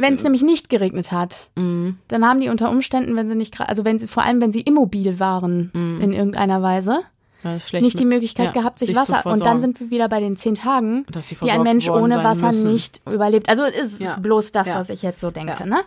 Wenn 0.00 0.14
es 0.14 0.22
nämlich 0.22 0.42
nicht 0.42 0.70
geregnet 0.70 1.12
hat, 1.12 1.50
Mhm. 1.56 1.98
dann 2.08 2.24
haben 2.24 2.40
die 2.40 2.48
unter 2.48 2.70
Umständen, 2.70 3.14
wenn 3.16 3.28
sie 3.28 3.34
nicht, 3.34 3.60
also 3.60 3.84
wenn 3.84 3.98
sie, 3.98 4.06
vor 4.06 4.22
allem 4.22 4.40
wenn 4.40 4.52
sie 4.52 4.60
immobil 4.60 5.18
waren 5.20 5.70
Mhm. 5.74 6.00
in 6.00 6.12
irgendeiner 6.12 6.62
Weise, 6.62 7.00
nicht 7.72 7.98
die 7.98 8.04
Möglichkeit 8.04 8.46
ja, 8.46 8.52
gehabt, 8.52 8.78
sich 8.80 8.88
zu 8.90 8.96
Wasser. 8.96 9.24
Und 9.26 9.40
dann 9.44 9.60
sind 9.60 9.78
wir 9.78 9.90
wieder 9.90 10.08
bei 10.08 10.18
den 10.20 10.34
zehn 10.36 10.54
Tagen, 10.56 11.04
die 11.42 11.50
ein 11.50 11.62
Mensch 11.62 11.88
ohne 11.88 12.22
Wasser 12.24 12.48
müssen. 12.48 12.72
nicht 12.72 13.00
überlebt. 13.06 13.48
Also 13.48 13.64
es 13.64 13.92
ist 13.94 14.00
Ja. 14.00 14.16
bloß 14.16 14.50
das, 14.52 14.68
Ja. 14.68 14.74
was 14.76 14.88
ich 14.90 15.02
jetzt 15.02 15.20
so 15.20 15.30
denke. 15.30 15.68
Ne? 15.68 15.80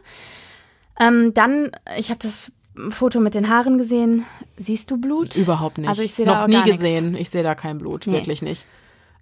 Ähm, 0.99 1.33
dann, 1.33 1.71
ich 1.97 2.09
habe 2.09 2.19
das 2.21 2.51
Foto 2.89 3.19
mit 3.19 3.33
den 3.35 3.49
Haaren 3.49 3.77
gesehen. 3.77 4.25
Siehst 4.57 4.91
du 4.91 4.97
Blut? 4.97 5.35
Überhaupt 5.35 5.77
nicht. 5.77 5.89
Also 5.89 6.01
ich 6.01 6.13
sehe 6.13 6.25
Noch 6.25 6.35
da 6.35 6.43
auch 6.43 6.47
nie 6.47 6.53
gar 6.53 6.63
nichts. 6.65 6.79
gesehen. 6.81 7.15
Ich 7.15 7.29
sehe 7.29 7.43
da 7.43 7.53
kein 7.55 7.77
Blut, 7.79 8.07
Nee. 8.07 8.13
wirklich 8.13 8.41
nicht. 8.41 8.65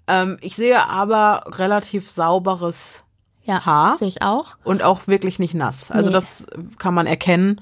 Ähm, 0.07 0.38
ich 0.41 0.56
sehe 0.56 0.88
aber 0.88 1.44
relativ 1.57 2.10
sauberes 2.10 3.03
Ja, 3.49 3.65
Haar. 3.65 3.95
sehe 3.97 4.07
ich 4.07 4.21
auch. 4.21 4.55
und 4.63 4.84
auch 4.84 5.07
wirklich 5.07 5.39
nicht 5.39 5.53
nass. 5.53 5.91
Also 5.91 6.09
Nee. 6.09 6.13
das 6.13 6.45
kann 6.77 6.93
man 6.93 7.07
erkennen. 7.07 7.59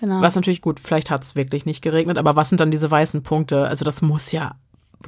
Genau. 0.00 0.20
Was 0.20 0.34
natürlich 0.36 0.60
gut, 0.60 0.80
vielleicht 0.80 1.10
hat 1.10 1.24
es 1.24 1.34
wirklich 1.36 1.66
nicht 1.66 1.80
geregnet, 1.82 2.18
aber 2.18 2.36
was 2.36 2.48
sind 2.50 2.60
dann 2.60 2.70
diese 2.70 2.90
weißen 2.90 3.22
Punkte? 3.22 3.66
Also 3.68 3.84
das 3.84 4.02
muss 4.02 4.32
ja 4.32 4.56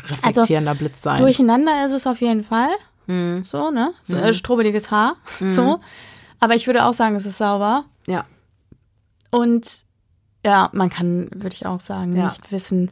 reflektierender 0.09 0.75
Blitz 0.75 1.03
sein. 1.03 1.19
Durcheinander 1.19 1.85
ist 1.87 1.93
es 1.93 2.07
auf 2.07 2.21
jeden 2.21 2.45
Fall. 2.45 2.71
Mhm. 3.07 3.45
So, 3.45 3.71
ne? 3.71 3.93
So, 4.03 4.17
äh, 4.17 4.33
Strubbeliges 4.35 4.91
Haar. 4.91 5.17
So. 5.41 5.79
Aber 6.41 6.55
ich 6.55 6.67
würde 6.67 6.85
auch 6.85 6.95
sagen, 6.95 7.17
es 7.17 7.27
ist 7.27 7.39
sauber. 7.39 7.85
ja. 8.07 8.25
Und 9.31 9.85
ja, 10.45 10.71
man 10.73 10.89
kann, 10.91 11.29
würde 11.35 11.55
ich 11.55 11.67
auch 11.67 11.81
sagen, 11.81 12.15
Ja. 12.17 12.25
nicht 12.27 12.53
wissen. 12.53 12.91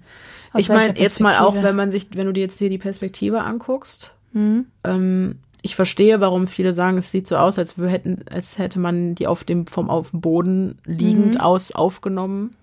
Ich 0.56 0.68
meine, 0.68 0.98
jetzt 0.98 1.20
mal 1.20 1.38
auch, 1.38 1.55
wenn 1.62 1.76
man 1.76 1.90
sich, 1.90 2.09
wenn 2.14 2.26
du 2.26 2.32
dir 2.32 2.42
jetzt 2.42 2.59
hier 2.59 2.68
die 2.70 2.78
Perspektive 2.78 3.42
anguckst, 3.42 4.12
Mhm. 4.32 4.66
ähm, 4.82 5.38
ich 5.65 5.77
verstehe, 5.77 6.20
warum 6.20 6.47
viele 6.47 6.74
sagen, 6.74 6.99
es 6.99 7.11
sieht 7.11 7.27
so 7.27 7.39
aus, 7.39 7.59
als, 7.59 7.78
wir 7.78 7.89
hätten, 7.89 8.23
als 8.31 8.59
hätte 8.59 8.78
man 8.78 9.15
die 9.15 9.27
auf 9.27 9.45
dem, 9.45 9.66
vom 9.66 9.89
auf 9.89 10.11
dem 10.11 10.20
Boden 10.20 10.78
liegend 10.85 11.41
aus 11.41 11.73
aufgenommen. 11.73 12.55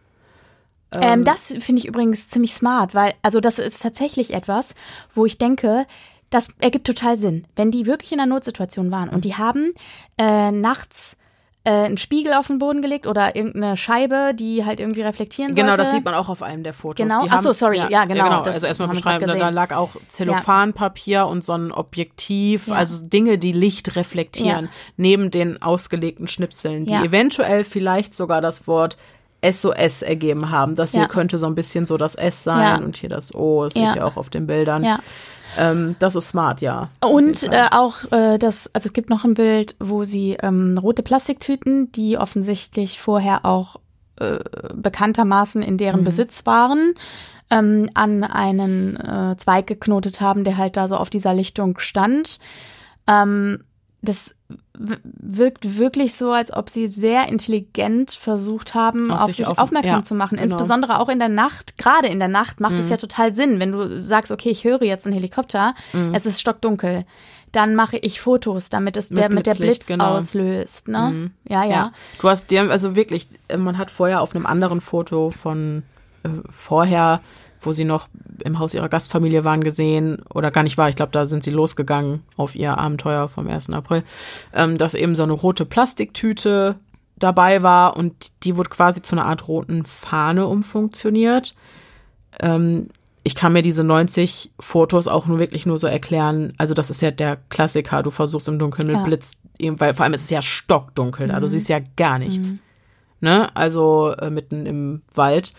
Ähm, 0.93 1.23
das 1.23 1.47
finde 1.47 1.79
ich 1.79 1.87
übrigens 1.87 2.29
ziemlich 2.29 2.53
smart, 2.53 2.93
weil, 2.93 3.13
also 3.23 3.39
das 3.39 3.57
ist 3.57 3.81
tatsächlich 3.81 4.35
etwas, 4.35 4.75
wo 5.15 5.25
ich 5.25 5.39
denke, 5.39 5.87
das 6.29 6.49
ergibt 6.59 6.85
total 6.85 7.17
Sinn. 7.17 7.47
Wenn 7.55 7.71
die 7.71 7.87
wirklich 7.87 8.11
in 8.11 8.19
einer 8.19 8.35
Notsituation 8.35 8.91
waren 8.91 9.09
und 9.09 9.25
die 9.25 9.33
haben 9.33 9.73
äh, 10.19 10.51
nachts 10.51 11.17
äh, 11.63 11.69
einen 11.71 11.97
Spiegel 11.97 12.33
auf 12.33 12.47
den 12.47 12.57
Boden 12.57 12.81
gelegt 12.81 13.05
oder 13.05 13.35
irgendeine 13.35 13.77
Scheibe, 13.77 14.33
die 14.33 14.65
halt 14.65 14.79
irgendwie 14.79 15.01
reflektieren 15.01 15.53
Genau, 15.53 15.67
sollte. 15.69 15.83
das 15.83 15.91
sieht 15.91 16.03
man 16.05 16.15
auch 16.15 16.27
auf 16.27 16.41
einem 16.41 16.63
der 16.63 16.73
Fotos. 16.73 17.05
Genau. 17.05 17.23
Die 17.23 17.29
Ach 17.29 17.41
so, 17.41 17.53
sorry. 17.53 17.77
Ja, 17.89 18.05
genau. 18.05 18.41
Das 18.43 18.55
Also 18.55 18.67
erstmal 18.67 18.87
haben 18.87 18.95
beschreiben, 18.95 19.27
da, 19.27 19.49
lag 19.49 19.71
auch 19.75 19.91
Zellophanpapier 20.07 21.27
und 21.27 21.43
so 21.43 21.53
ein 21.53 21.71
Objektiv, 21.71 22.67
Ja. 22.67 22.75
also 22.75 23.05
Dinge, 23.05 23.37
die 23.37 23.51
Licht 23.51 23.95
reflektieren, 23.95 24.65
Ja. 24.65 24.71
neben 24.97 25.29
den 25.31 25.61
ausgelegten 25.61 26.27
Schnipseln, 26.27 26.85
die 26.85 26.93
Ja. 26.93 27.03
eventuell 27.03 27.63
vielleicht 27.63 28.15
sogar 28.15 28.41
das 28.41 28.65
Wort 28.67 28.97
SOS 29.43 30.01
ergeben 30.03 30.49
haben. 30.51 30.75
Das 30.75 30.91
hier 30.91 31.01
Ja. 31.01 31.07
könnte 31.07 31.37
so 31.37 31.47
ein 31.47 31.55
bisschen 31.55 31.85
so 31.85 31.97
das 31.97 32.15
S 32.15 32.43
sein 32.43 32.79
Ja. 32.79 32.85
und 32.85 32.97
hier 32.97 33.09
das 33.09 33.33
O, 33.33 33.63
das 33.63 33.73
Ja. 33.73 33.87
seht 33.87 33.95
ihr 33.97 34.05
auch 34.05 34.17
auf 34.17 34.29
den 34.29 34.45
Bildern. 34.47 34.83
Ja. 34.83 34.99
Ähm, 35.57 35.95
das 35.99 36.15
ist 36.15 36.29
smart, 36.29 36.61
ja. 36.61 36.89
Und 37.03 37.43
äh, 37.51 37.67
auch 37.71 38.09
äh, 38.11 38.37
das, 38.37 38.69
also 38.73 38.87
es 38.87 38.93
gibt 38.93 39.09
noch 39.09 39.25
ein 39.25 39.33
Bild, 39.33 39.75
wo 39.79 40.03
sie 40.05 40.37
ähm, 40.41 40.77
rote 40.81 41.03
Plastiktüten, 41.03 41.91
die 41.91 42.17
offensichtlich 42.17 43.01
vorher 43.01 43.45
auch 43.45 43.77
äh, 44.19 44.39
bekanntermaßen 44.75 45.61
in 45.61 45.73
Mhm. 45.73 45.77
deren 45.77 46.03
Besitz 46.03 46.45
waren, 46.45 46.93
ähm, 47.49 47.89
an 47.95 48.23
einen 48.23 48.95
äh, 48.95 49.35
Zweig 49.37 49.67
geknotet 49.67 50.21
haben, 50.21 50.43
der 50.43 50.57
halt 50.57 50.77
da 50.77 50.87
so 50.87 50.95
auf 50.95 51.09
dieser 51.09 51.33
Lichtung 51.33 51.79
stand. 51.79 52.39
Ähm, 53.07 53.63
das 54.03 54.35
wirkt 55.03 55.77
wirklich 55.77 56.13
so, 56.15 56.31
als 56.31 56.51
ob 56.51 56.69
sie 56.69 56.87
sehr 56.87 57.27
intelligent 57.29 58.11
versucht 58.11 58.73
haben, 58.73 59.11
Auf 59.11 59.21
auf, 59.21 59.25
sich 59.27 59.45
auf- 59.45 59.57
aufmerksam 59.57 59.97
ja, 59.99 60.03
zu 60.03 60.15
machen. 60.15 60.37
genau. 60.37 60.47
Mhm. 60.47 60.51
Insbesondere 60.53 60.99
auch 60.99 61.09
in 61.09 61.19
der 61.19 61.29
Nacht. 61.29 61.77
Gerade 61.77 62.07
in 62.07 62.19
der 62.19 62.27
Nacht 62.27 62.59
macht 62.59 62.73
es 62.73 62.89
ja 62.89 62.97
total 62.97 63.33
Sinn, 63.33 63.59
wenn 63.59 63.71
du 63.71 64.01
sagst, 64.01 64.31
okay, 64.31 64.49
ich 64.49 64.63
höre 64.63 64.83
jetzt 64.83 65.05
einen 65.05 65.13
Helikopter, 65.13 65.75
Mhm. 65.93 66.13
es 66.13 66.25
ist 66.25 66.39
stockdunkel. 66.41 67.05
Dann 67.51 67.75
mache 67.75 67.97
ich 67.97 68.21
Fotos, 68.21 68.69
damit 68.69 68.95
es 68.95 69.09
der, 69.09 69.29
mit 69.29 69.45
der 69.45 69.55
Blitz 69.55 69.85
genau. 69.85 70.15
auslöst. 70.15 70.87
Ne? 70.87 71.31
Ja, 71.49 71.63
ja. 71.65 71.69
Ja. 71.69 71.91
Du 72.21 72.29
hast 72.29 72.49
dir, 72.49 72.69
also 72.71 72.95
wirklich, 72.95 73.27
äh, 73.49 73.57
man 73.57 73.77
hat 73.77 73.91
vorher 73.91 74.21
auf 74.21 74.33
einem 74.35 74.45
anderen 74.45 74.79
Foto 74.79 75.29
von 75.31 75.83
äh, 76.23 76.29
vorher, 76.49 77.19
wo 77.61 77.71
sie 77.71 77.85
noch 77.85 78.09
im 78.43 78.59
Haus 78.59 78.73
ihrer 78.73 78.89
Gastfamilie 78.89 79.43
waren, 79.43 79.63
gesehen, 79.63 80.21
oder 80.33 80.51
gar 80.51 80.63
nicht 80.63 80.77
war, 80.77 80.89
ich 80.89 80.95
glaube, 80.95 81.11
da 81.11 81.25
sind 81.25 81.43
sie 81.43 81.51
losgegangen 81.51 82.23
auf 82.37 82.55
ihr 82.55 82.77
Abenteuer 82.77 83.29
vom 83.29 83.47
1. 83.47 83.69
April, 83.69 84.03
ähm, 84.53 84.77
dass 84.77 84.93
eben 84.95 85.15
so 85.15 85.23
eine 85.23 85.33
rote 85.33 85.65
Plastiktüte 85.65 86.75
dabei 87.17 87.61
war 87.61 87.95
und 87.97 88.31
die 88.43 88.57
wurde 88.57 88.69
quasi 88.71 89.01
zu 89.03 89.15
einer 89.15 89.25
Art 89.25 89.47
roten 89.47 89.85
Fahne 89.85 90.47
umfunktioniert. 90.47 91.51
Ähm, 92.39 92.87
ich 93.23 93.35
kann 93.35 93.53
mir 93.53 93.61
diese 93.61 93.83
90 93.83 94.51
Fotos 94.59 95.07
auch 95.07 95.27
nur 95.27 95.37
wirklich 95.37 95.67
nur 95.67 95.77
so 95.77 95.85
erklären. 95.85 96.53
Also 96.57 96.73
das 96.73 96.89
ist 96.89 97.01
ja 97.03 97.11
der 97.11 97.37
Klassiker. 97.49 98.01
Du 98.01 98.09
versuchst 98.09 98.47
im 98.47 98.57
Dunkeln 98.57 98.87
mit 98.87 98.95
Ja. 98.95 99.03
Blitz, 99.03 99.37
weil 99.59 99.93
vor 99.93 100.05
allem 100.05 100.15
ist 100.15 100.23
es 100.23 100.31
ja 100.31 100.41
stockdunkel 100.41 101.27
da. 101.27 101.39
Du 101.39 101.45
Mhm. 101.45 101.49
siehst 101.49 101.69
ja 101.69 101.77
gar 101.95 102.17
nichts. 102.17 102.55
Ne? 103.19 103.55
Also 103.55 104.15
äh, 104.17 104.31
mitten 104.31 104.65
im 104.65 105.01
Wald. 105.13 105.53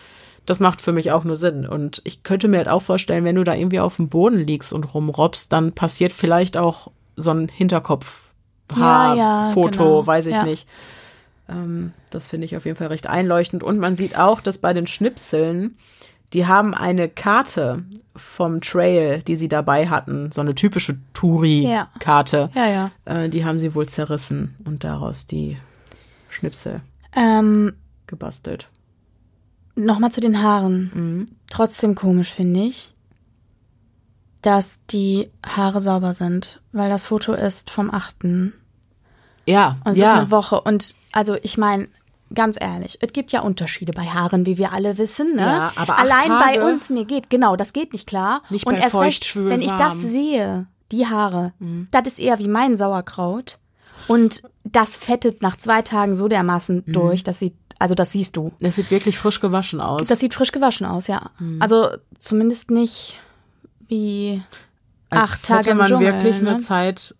Das 0.45 0.59
macht 0.59 0.81
für 0.81 0.91
mich 0.91 1.11
auch 1.11 1.23
nur 1.23 1.35
Sinn. 1.37 1.65
Und 1.65 2.01
ich 2.03 2.23
könnte 2.23 2.47
mir 2.47 2.57
halt 2.57 2.67
auch 2.67 2.81
vorstellen, 2.81 3.23
wenn 3.23 3.35
du 3.35 3.43
da 3.43 3.53
irgendwie 3.55 3.79
auf 3.79 3.95
dem 3.95 4.09
Boden 4.09 4.39
liegst 4.45 4.73
und 4.73 4.93
rumrobbst, 4.93 5.51
dann 5.53 5.71
passiert 5.71 6.11
vielleicht 6.11 6.57
auch 6.57 6.91
so 7.15 7.31
ein 7.31 7.47
Hinterkopf-Foto, 7.47 8.79
Ja, 8.81 9.15
ja, 9.15 9.53
genau. 9.53 10.05
weiß 10.07 10.25
ich 10.25 10.35
Ja. 10.35 10.43
nicht. 10.43 10.67
Ähm, 11.49 11.93
das 12.09 12.27
finde 12.27 12.45
ich 12.45 12.57
auf 12.57 12.65
jeden 12.65 12.77
Fall 12.77 12.87
recht 12.87 13.07
einleuchtend. 13.07 13.63
Und 13.63 13.79
man 13.79 13.95
sieht 13.95 14.17
auch, 14.17 14.41
dass 14.41 14.57
bei 14.57 14.73
den 14.73 14.87
Schnipseln, 14.87 15.75
die 16.33 16.45
haben 16.47 16.73
eine 16.73 17.07
Karte 17.09 17.83
vom 18.15 18.59
Trail, 18.61 19.21
die 19.21 19.35
sie 19.35 19.47
dabei 19.47 19.87
hatten, 19.89 20.31
so 20.31 20.41
eine 20.41 20.55
typische 20.55 20.97
Touri-Karte. 21.13 22.49
Ja, 22.55 22.67
ja. 22.67 22.91
Äh, 23.05 23.29
die 23.29 23.45
haben 23.45 23.59
sie 23.59 23.75
wohl 23.75 23.87
zerrissen 23.87 24.55
und 24.65 24.83
daraus 24.83 25.25
die 25.27 25.57
Schnipsel 26.29 26.77
Ähm, 27.15 27.73
gebastelt. 28.07 28.67
Nochmal 29.75 30.11
zu 30.11 30.21
den 30.21 30.41
Haaren. 30.41 30.91
Mhm. 30.93 31.25
Trotzdem 31.49 31.95
komisch, 31.95 32.31
finde 32.31 32.61
ich, 32.61 32.93
dass 34.41 34.79
die 34.91 35.29
Haare 35.45 35.81
sauber 35.81 36.13
sind, 36.13 36.61
weil 36.71 36.89
das 36.89 37.05
Foto 37.05 37.33
ist 37.33 37.69
vom 37.69 37.91
8. 37.93 38.23
Und 38.25 38.53
Ja, 39.45 39.77
es 39.85 39.97
ja. 39.97 40.11
ist 40.13 40.17
eine 40.19 40.31
Woche. 40.31 40.61
Und 40.61 40.95
also 41.11 41.35
ich 41.41 41.57
meine, 41.57 41.87
ganz 42.33 42.57
ehrlich, 42.59 42.97
es 43.01 43.13
gibt 43.13 43.31
ja 43.31 43.41
Unterschiede 43.41 43.93
bei 43.93 44.03
Haaren, 44.05 44.45
wie 44.45 44.57
wir 44.57 44.73
alle 44.73 44.97
wissen. 44.97 45.35
Ne? 45.35 45.41
Ja, 45.41 45.73
aber 45.75 45.97
Allein 45.97 46.29
bei 46.29 46.55
Tage? 46.57 46.65
uns, 46.65 46.89
nee, 46.89 47.05
geht, 47.05 47.29
genau, 47.29 47.55
das 47.55 47.73
geht 47.73 47.93
nicht 47.93 48.07
klar. 48.07 48.41
Nicht 48.49 48.65
Und 48.65 48.73
bei 48.75 48.79
erst 48.81 48.91
feucht, 48.91 49.05
recht, 49.07 49.25
schwül, 49.25 49.49
wenn 49.49 49.61
ich 49.61 49.71
das. 49.71 49.95
Mhm. 49.95 50.07
sehe, 50.07 50.67
die 50.91 51.07
Haare, 51.07 51.53
das 51.91 52.05
ist 52.07 52.19
eher 52.19 52.37
wie 52.39 52.47
mein 52.47 52.77
Sauerkraut. 52.77 53.57
Und 54.07 54.43
das 54.65 54.97
fettet 54.97 55.41
nach 55.41 55.55
zwei 55.57 55.81
Tagen 55.81 56.13
so 56.13 56.27
dermaßen 56.27 56.83
Mhm. 56.85 56.91
durch, 56.93 57.23
dass 57.23 57.39
sie, 57.39 57.53
also 57.83 57.95
das 57.95 58.13
siehst 58.13 58.37
du. 58.37 58.53
Es 58.61 58.77
sieht 58.77 58.89
wirklich 58.91 59.17
frisch 59.19 59.41
gewaschen 59.41 59.81
aus. 59.81 60.07
Das 60.07 60.19
sieht 60.21 60.33
frisch 60.33 60.53
gewaschen 60.53 60.85
aus, 60.87 61.07
ja. 61.07 61.31
Mhm. 61.37 61.61
Also 61.61 61.89
zumindest 62.17 62.71
nicht 62.71 63.19
wie 63.89 64.41
Als 65.09 65.21
acht 65.31 65.45
Tage 65.45 65.59
hätte 65.59 65.69
im 65.71 65.77
man 65.77 65.87
Dschungel, 65.87 66.13
wirklich 66.13 66.41
ne? 66.41 66.49
eine 66.51 66.59
Zeit 66.59 67.13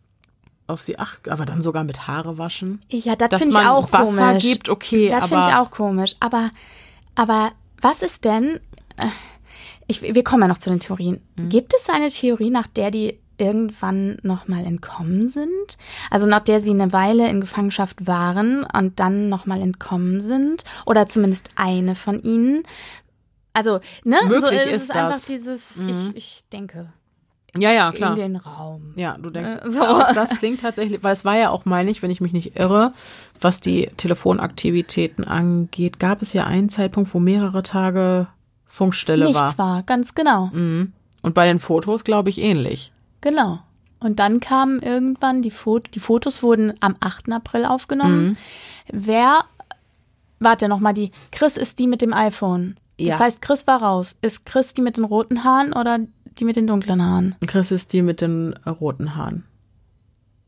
auf 0.68 0.82
sie 0.82 0.98
acht, 0.98 1.28
aber 1.28 1.46
dann 1.46 1.62
sogar 1.62 1.84
mit 1.84 2.08
Haare 2.08 2.38
waschen. 2.38 2.80
Ja, 2.90 3.18
das 3.18 3.42
finde 3.42 3.60
ich 3.60 3.68
auch 3.68 3.92
Wasser 3.92 4.28
komisch. 4.30 4.44
gibt, 4.44 4.70
okay, 4.70 5.10
Das 5.10 5.26
finde 5.28 5.46
ich 5.50 5.54
auch 5.56 5.70
komisch. 5.70 6.16
Aber, 6.22 6.50
aber 7.16 7.52
was 7.82 8.02
ist 8.02 8.24
denn? 8.24 8.62
äh, 8.96 9.08
Ich, 9.88 10.02
wir 10.02 10.24
kommen 10.24 10.44
ja 10.44 10.48
noch 10.48 10.60
zu 10.60 10.70
den 10.70 10.80
Theorien. 10.80 11.20
Mhm. 11.36 11.50
Gibt 11.50 11.74
es 11.78 11.90
eine 11.90 12.10
Theorie, 12.10 12.50
nach 12.50 12.68
der 12.68 12.90
die 12.90 13.20
irgendwann 13.38 14.18
nochmal 14.24 14.66
entkommen 14.66 15.30
sind? 15.30 15.78
Also 16.12 16.26
nach 16.28 16.42
der 16.42 16.60
sie 16.60 16.72
eine 16.72 16.94
Weile 16.94 17.30
in 17.30 17.42
Gefangenschaft 17.42 18.06
waren 18.08 18.66
und 18.78 19.00
dann 19.00 19.30
nochmal 19.30 19.62
entkommen 19.62 20.22
sind? 20.22 20.64
Oder 20.86 21.08
zumindest 21.08 21.50
eine 21.56 21.96
von 21.96 22.22
ihnen? 22.24 22.64
Also, 23.54 23.80
ne? 24.04 24.18
so, 24.22 24.28
Möglich 24.28 24.62
es 24.62 24.66
ist 24.76 24.84
ist 24.84 24.96
einfach 24.96 25.12
das. 25.14 25.30
Mhm. 25.30 25.34
dieses, 25.34 25.78
ich, 25.82 26.16
ich 26.16 26.44
denke, 26.52 26.92
Ja, 27.56 27.72
ja, 27.72 27.92
klar. 27.92 28.14
in 28.14 28.20
den 28.20 28.36
Raum. 28.36 28.94
Ja, 28.96 29.16
du 29.20 29.30
denkst, 29.30 29.58
Äh, 29.64 29.70
so. 29.70 29.82
auch 29.84 30.12
das 30.14 30.30
klingt 30.32 30.62
tatsächlich, 30.62 31.04
weil 31.04 31.14
es 31.14 31.24
war 31.24 31.38
ja 31.38 31.50
auch, 31.52 31.66
meine 31.66 31.92
ich, 31.92 32.02
wenn 32.02 32.10
ich 32.10 32.20
mich 32.22 32.34
nicht 32.34 32.58
irre, 32.58 32.90
was 33.40 33.60
die 33.60 33.92
Telefonaktivitäten 33.98 35.24
angeht, 35.26 36.00
gab 36.00 36.22
es 36.22 36.34
ja 36.34 36.46
einen 36.46 36.70
Zeitpunkt, 36.70 37.14
wo 37.14 37.20
mehrere 37.20 37.64
Tage 37.64 38.28
Funkstelle 38.66 39.26
Nichts 39.26 39.40
war. 39.40 39.58
war, 39.58 39.84
ganz 39.84 40.16
genau. 40.16 40.48
Mhm. 40.52 40.94
Und 41.22 41.34
bei 41.36 41.46
den 41.46 41.60
Fotos, 41.60 42.04
glaube 42.04 42.30
ich, 42.30 42.42
ähnlich. 42.42 42.92
Genau. 43.24 43.60
Und 44.02 44.20
dann 44.20 44.42
kamen 44.42 44.82
irgendwann 44.82 45.42
die 45.42 45.50
Fotos, 45.50 45.92
die 45.92 46.02
Fotos 46.02 46.44
wurden 46.44 46.74
am 46.82 46.98
8. 47.00 47.32
April 47.32 47.64
aufgenommen. 47.66 48.26
Mhm. 48.26 48.38
Wer, 48.92 49.46
warte 50.40 50.68
nochmal, 50.68 50.94
die, 50.94 51.12
Chris 51.32 51.56
ist 51.56 51.80
die 51.80 51.88
mit 51.88 52.02
dem 52.02 52.14
iPhone. 52.14 52.76
Ja. 53.00 53.12
Das 53.12 53.20
heißt, 53.22 53.42
Chris 53.42 53.66
war 53.66 53.82
raus. 53.82 54.18
Ist 54.22 54.46
Chris 54.46 54.74
die 54.74 54.82
mit 54.82 54.98
den 54.98 55.06
roten 55.06 55.46
Haaren 55.46 55.72
oder 55.72 56.00
die 56.38 56.44
mit 56.44 56.58
den 56.58 56.68
dunklen 56.68 57.02
Haaren? 57.02 57.36
Chris 57.48 57.72
ist 57.72 57.94
die 57.94 58.02
mit 58.02 58.20
den 58.20 58.54
äh, 58.66 58.70
roten 58.70 59.16
Haaren. 59.16 59.46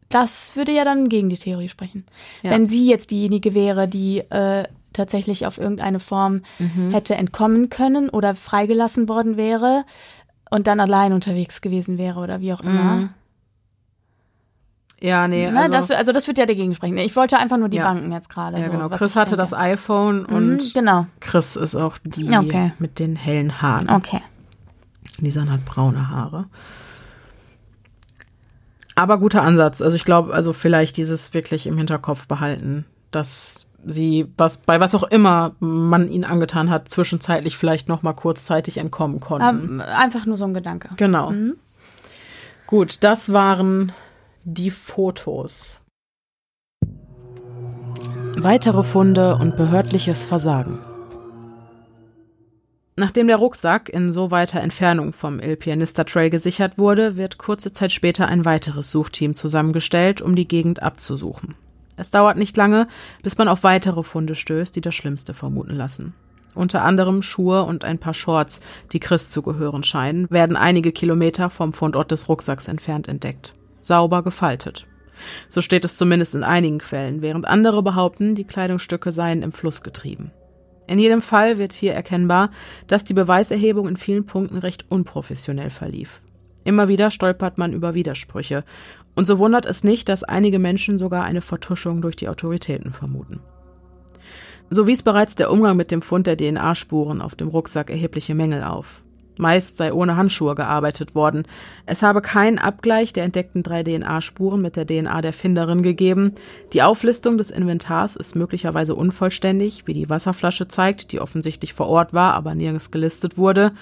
Das 0.09 0.55
würde 0.55 0.73
ja 0.73 0.83
dann 0.83 1.07
gegen 1.07 1.29
die 1.29 1.37
Theorie 1.37 1.69
sprechen. 1.69 2.05
Ja. 2.43 2.51
Wenn 2.51 2.67
sie 2.67 2.87
jetzt 2.87 3.09
diejenige 3.09 3.53
wäre, 3.55 3.87
die 3.87 4.19
äh, 4.19 4.65
tatsächlich 4.91 5.45
auf 5.47 5.57
irgendeine 5.57 5.99
Form 5.99 6.41
Mhm. 6.59 6.91
hätte 6.91 7.15
entkommen 7.15 7.69
können 7.69 8.09
oder 8.09 8.35
freigelassen 8.35 9.07
worden 9.09 9.37
wäre 9.37 9.85
und 10.49 10.67
dann 10.67 10.79
allein 10.79 11.13
unterwegs 11.13 11.61
gewesen 11.61 11.97
wäre 11.97 12.19
oder 12.19 12.39
wie 12.41 12.53
auch 12.53 12.61
immer. 12.61 12.95
Mhm. 12.95 13.09
Ja, 15.01 15.27
nee, 15.27 15.51
Ne, 15.51 15.59
also, 15.59 15.71
das, 15.71 15.91
also 15.91 16.11
das 16.13 16.25
wird 16.27 16.37
ja 16.37 16.45
dagegen 16.45 16.73
sprechen. 16.73 16.97
Ich 16.97 17.15
wollte 17.15 17.37
einfach 17.37 17.57
nur 17.57 17.67
die 17.69 17.77
Ja. 17.77 17.91
Banken 17.91 18.11
jetzt 18.11 18.29
gerade. 18.29 18.57
ja, 18.57 18.63
so, 18.63 18.71
genau. 18.71 18.87
Chris 18.89 19.15
hatte 19.15 19.31
denke. 19.35 19.41
das 19.41 19.53
iPhone 19.53 20.21
Mhm, 20.21 20.35
und 20.35 20.73
genau. 20.73 21.05
Chris 21.19 21.55
ist 21.57 21.75
auch 21.75 21.97
die 22.03 22.29
Okay. 22.35 22.71
mit 22.79 22.97
den 22.99 23.15
hellen 23.15 23.61
Haaren. 23.61 23.89
Okay. 23.89 24.21
Lisan 25.19 25.51
hat 25.51 25.65
braune 25.65 26.09
Haare. 26.09 26.45
Aber 28.95 29.17
guter 29.19 29.41
Ansatz. 29.43 29.81
Also 29.81 29.97
ich 29.97 30.05
glaube, 30.05 30.33
also 30.33 30.53
vielleicht 30.53 30.95
dieses 30.97 31.33
wirklich 31.33 31.67
im 31.67 31.77
Hinterkopf 31.77 32.27
behalten, 32.27 32.85
dass 33.11 33.64
sie, 33.85 34.27
was, 34.37 34.57
bei 34.57 34.79
was 34.79 34.95
auch 34.95 35.03
immer 35.03 35.55
man 35.59 36.09
ihnen 36.09 36.23
angetan 36.23 36.69
hat, 36.69 36.89
zwischenzeitlich 36.89 37.57
vielleicht 37.57 37.87
noch 37.87 38.03
mal 38.03 38.13
kurzzeitig 38.13 38.77
entkommen 38.77 39.19
konnten. 39.19 39.79
Ähm, 39.79 39.81
einfach 39.81 40.25
nur 40.25 40.37
so 40.37 40.45
ein 40.45 40.53
Gedanke. 40.53 40.89
genau. 40.97 41.31
Mhm. 41.31 41.55
Gut, 42.67 42.97
das 43.01 43.31
waren 43.31 43.91
die 44.43 44.71
Fotos. 44.71 45.81
Weitere 48.37 48.83
Funde 48.83 49.35
und 49.35 49.55
behördliches 49.55 50.25
Versagen. 50.25 50.79
Nachdem 52.97 53.27
der 53.27 53.37
Rucksack 53.37 53.89
in 53.89 54.11
so 54.11 54.31
weiter 54.31 54.61
Entfernung 54.61 55.13
vom 55.13 55.39
Il 55.39 55.57
Pianista 55.57 56.05
Trail 56.05 56.29
gesichert 56.29 56.77
wurde, 56.77 57.17
wird 57.17 57.37
kurze 57.37 57.73
Zeit 57.73 57.91
später 57.91 58.27
ein 58.27 58.45
weiteres 58.45 58.89
Suchteam 58.89 59.35
zusammengestellt, 59.35 60.21
um 60.21 60.35
die 60.35 60.47
Gegend 60.47 60.81
abzusuchen. 60.81 61.55
Es 61.95 62.11
dauert 62.11 62.37
nicht 62.37 62.57
lange, 62.57 62.87
bis 63.23 63.37
man 63.37 63.47
auf 63.47 63.63
weitere 63.63 64.03
Funde 64.03 64.35
stößt, 64.35 64.75
die 64.75 64.81
das 64.81 64.95
Schlimmste 64.95 65.33
vermuten 65.33 65.75
lassen. 65.75 66.13
Unter 66.53 66.83
anderem 66.83 67.21
Schuhe 67.21 67.63
und 67.63 67.83
ein 67.83 67.99
paar 67.99 68.13
Shorts, 68.13 68.61
die 68.93 68.99
Chris 68.99 69.29
zu 69.29 69.41
gehören 69.41 69.83
scheinen, 69.83 70.29
werden 70.29 70.55
einige 70.55 70.91
Kilometer 70.91 71.49
vom 71.49 71.73
Fundort 71.73 72.11
des 72.11 72.29
Rucksacks 72.29 72.67
entfernt 72.67 73.07
entdeckt. 73.07 73.53
Sauber 73.81 74.23
gefaltet. 74.23 74.85
So 75.49 75.61
steht 75.61 75.85
es 75.85 75.97
zumindest 75.97 76.35
in 76.35 76.43
einigen 76.43 76.79
Quellen, 76.79 77.21
während 77.21 77.45
andere 77.45 77.83
behaupten, 77.83 78.35
die 78.35 78.45
Kleidungsstücke 78.45 79.11
seien 79.11 79.43
im 79.43 79.51
Fluss 79.51 79.81
getrieben. 79.81 80.31
In 80.87 80.99
jedem 80.99 81.21
Fall 81.21 81.57
wird 81.57 81.73
hier 81.73 81.93
erkennbar, 81.93 82.51
dass 82.87 83.03
die 83.03 83.13
Beweiserhebung 83.13 83.87
in 83.87 83.97
vielen 83.97 84.25
Punkten 84.25 84.57
recht 84.57 84.85
unprofessionell 84.89 85.69
verlief. 85.69 86.21
Immer 86.63 86.87
wieder 86.87 87.11
stolpert 87.11 87.57
man 87.57 87.73
über 87.73 87.95
Widersprüche, 87.95 88.61
und 89.15 89.25
so 89.25 89.39
wundert 89.39 89.65
es 89.65 89.83
nicht, 89.83 90.09
dass 90.09 90.23
einige 90.23 90.59
Menschen 90.59 90.97
sogar 90.97 91.23
eine 91.23 91.41
Vertuschung 91.41 92.01
durch 92.01 92.15
die 92.15 92.29
Autoritäten 92.29 92.93
vermuten. 92.93 93.39
So 94.69 94.87
wies 94.87 95.03
bereits 95.03 95.35
der 95.35 95.51
Umgang 95.51 95.77
mit 95.77 95.91
dem 95.91 96.01
Fund 96.01 96.27
der 96.27 96.37
DNA-Spuren 96.37 97.21
auf 97.21 97.35
dem 97.35 97.47
Rucksack 97.47 97.89
erhebliche 97.89 98.35
Mängel 98.35 98.63
auf. 98.63 99.03
Meist 99.37 99.77
sei 99.77 99.93
ohne 99.93 100.15
Handschuhe 100.15 100.55
gearbeitet 100.55 101.13
worden. 101.13 101.43
Es 101.85 102.03
habe 102.03 102.21
keinen 102.21 102.57
Abgleich 102.57 103.11
der 103.11 103.25
entdeckten 103.25 103.63
drei 103.63 103.83
DNA-Spuren 103.83 104.61
mit 104.61 104.75
der 104.77 104.87
DNA 104.87 105.21
der 105.21 105.33
Finderin 105.33 105.81
gegeben. 105.81 106.33
Die 106.73 106.81
Auflistung 106.81 107.37
des 107.37 107.51
Inventars 107.51 108.15
ist 108.15 108.35
möglicherweise 108.35 108.95
unvollständig, 108.95 109.87
wie 109.87 109.93
die 109.93 110.09
Wasserflasche 110.09 110.67
zeigt, 110.67 111.11
die 111.11 111.19
offensichtlich 111.19 111.73
vor 111.73 111.87
Ort 111.87 112.13
war, 112.13 112.33
aber 112.33 112.55
nirgends 112.55 112.91
gelistet 112.91 113.37
wurde. 113.37 113.73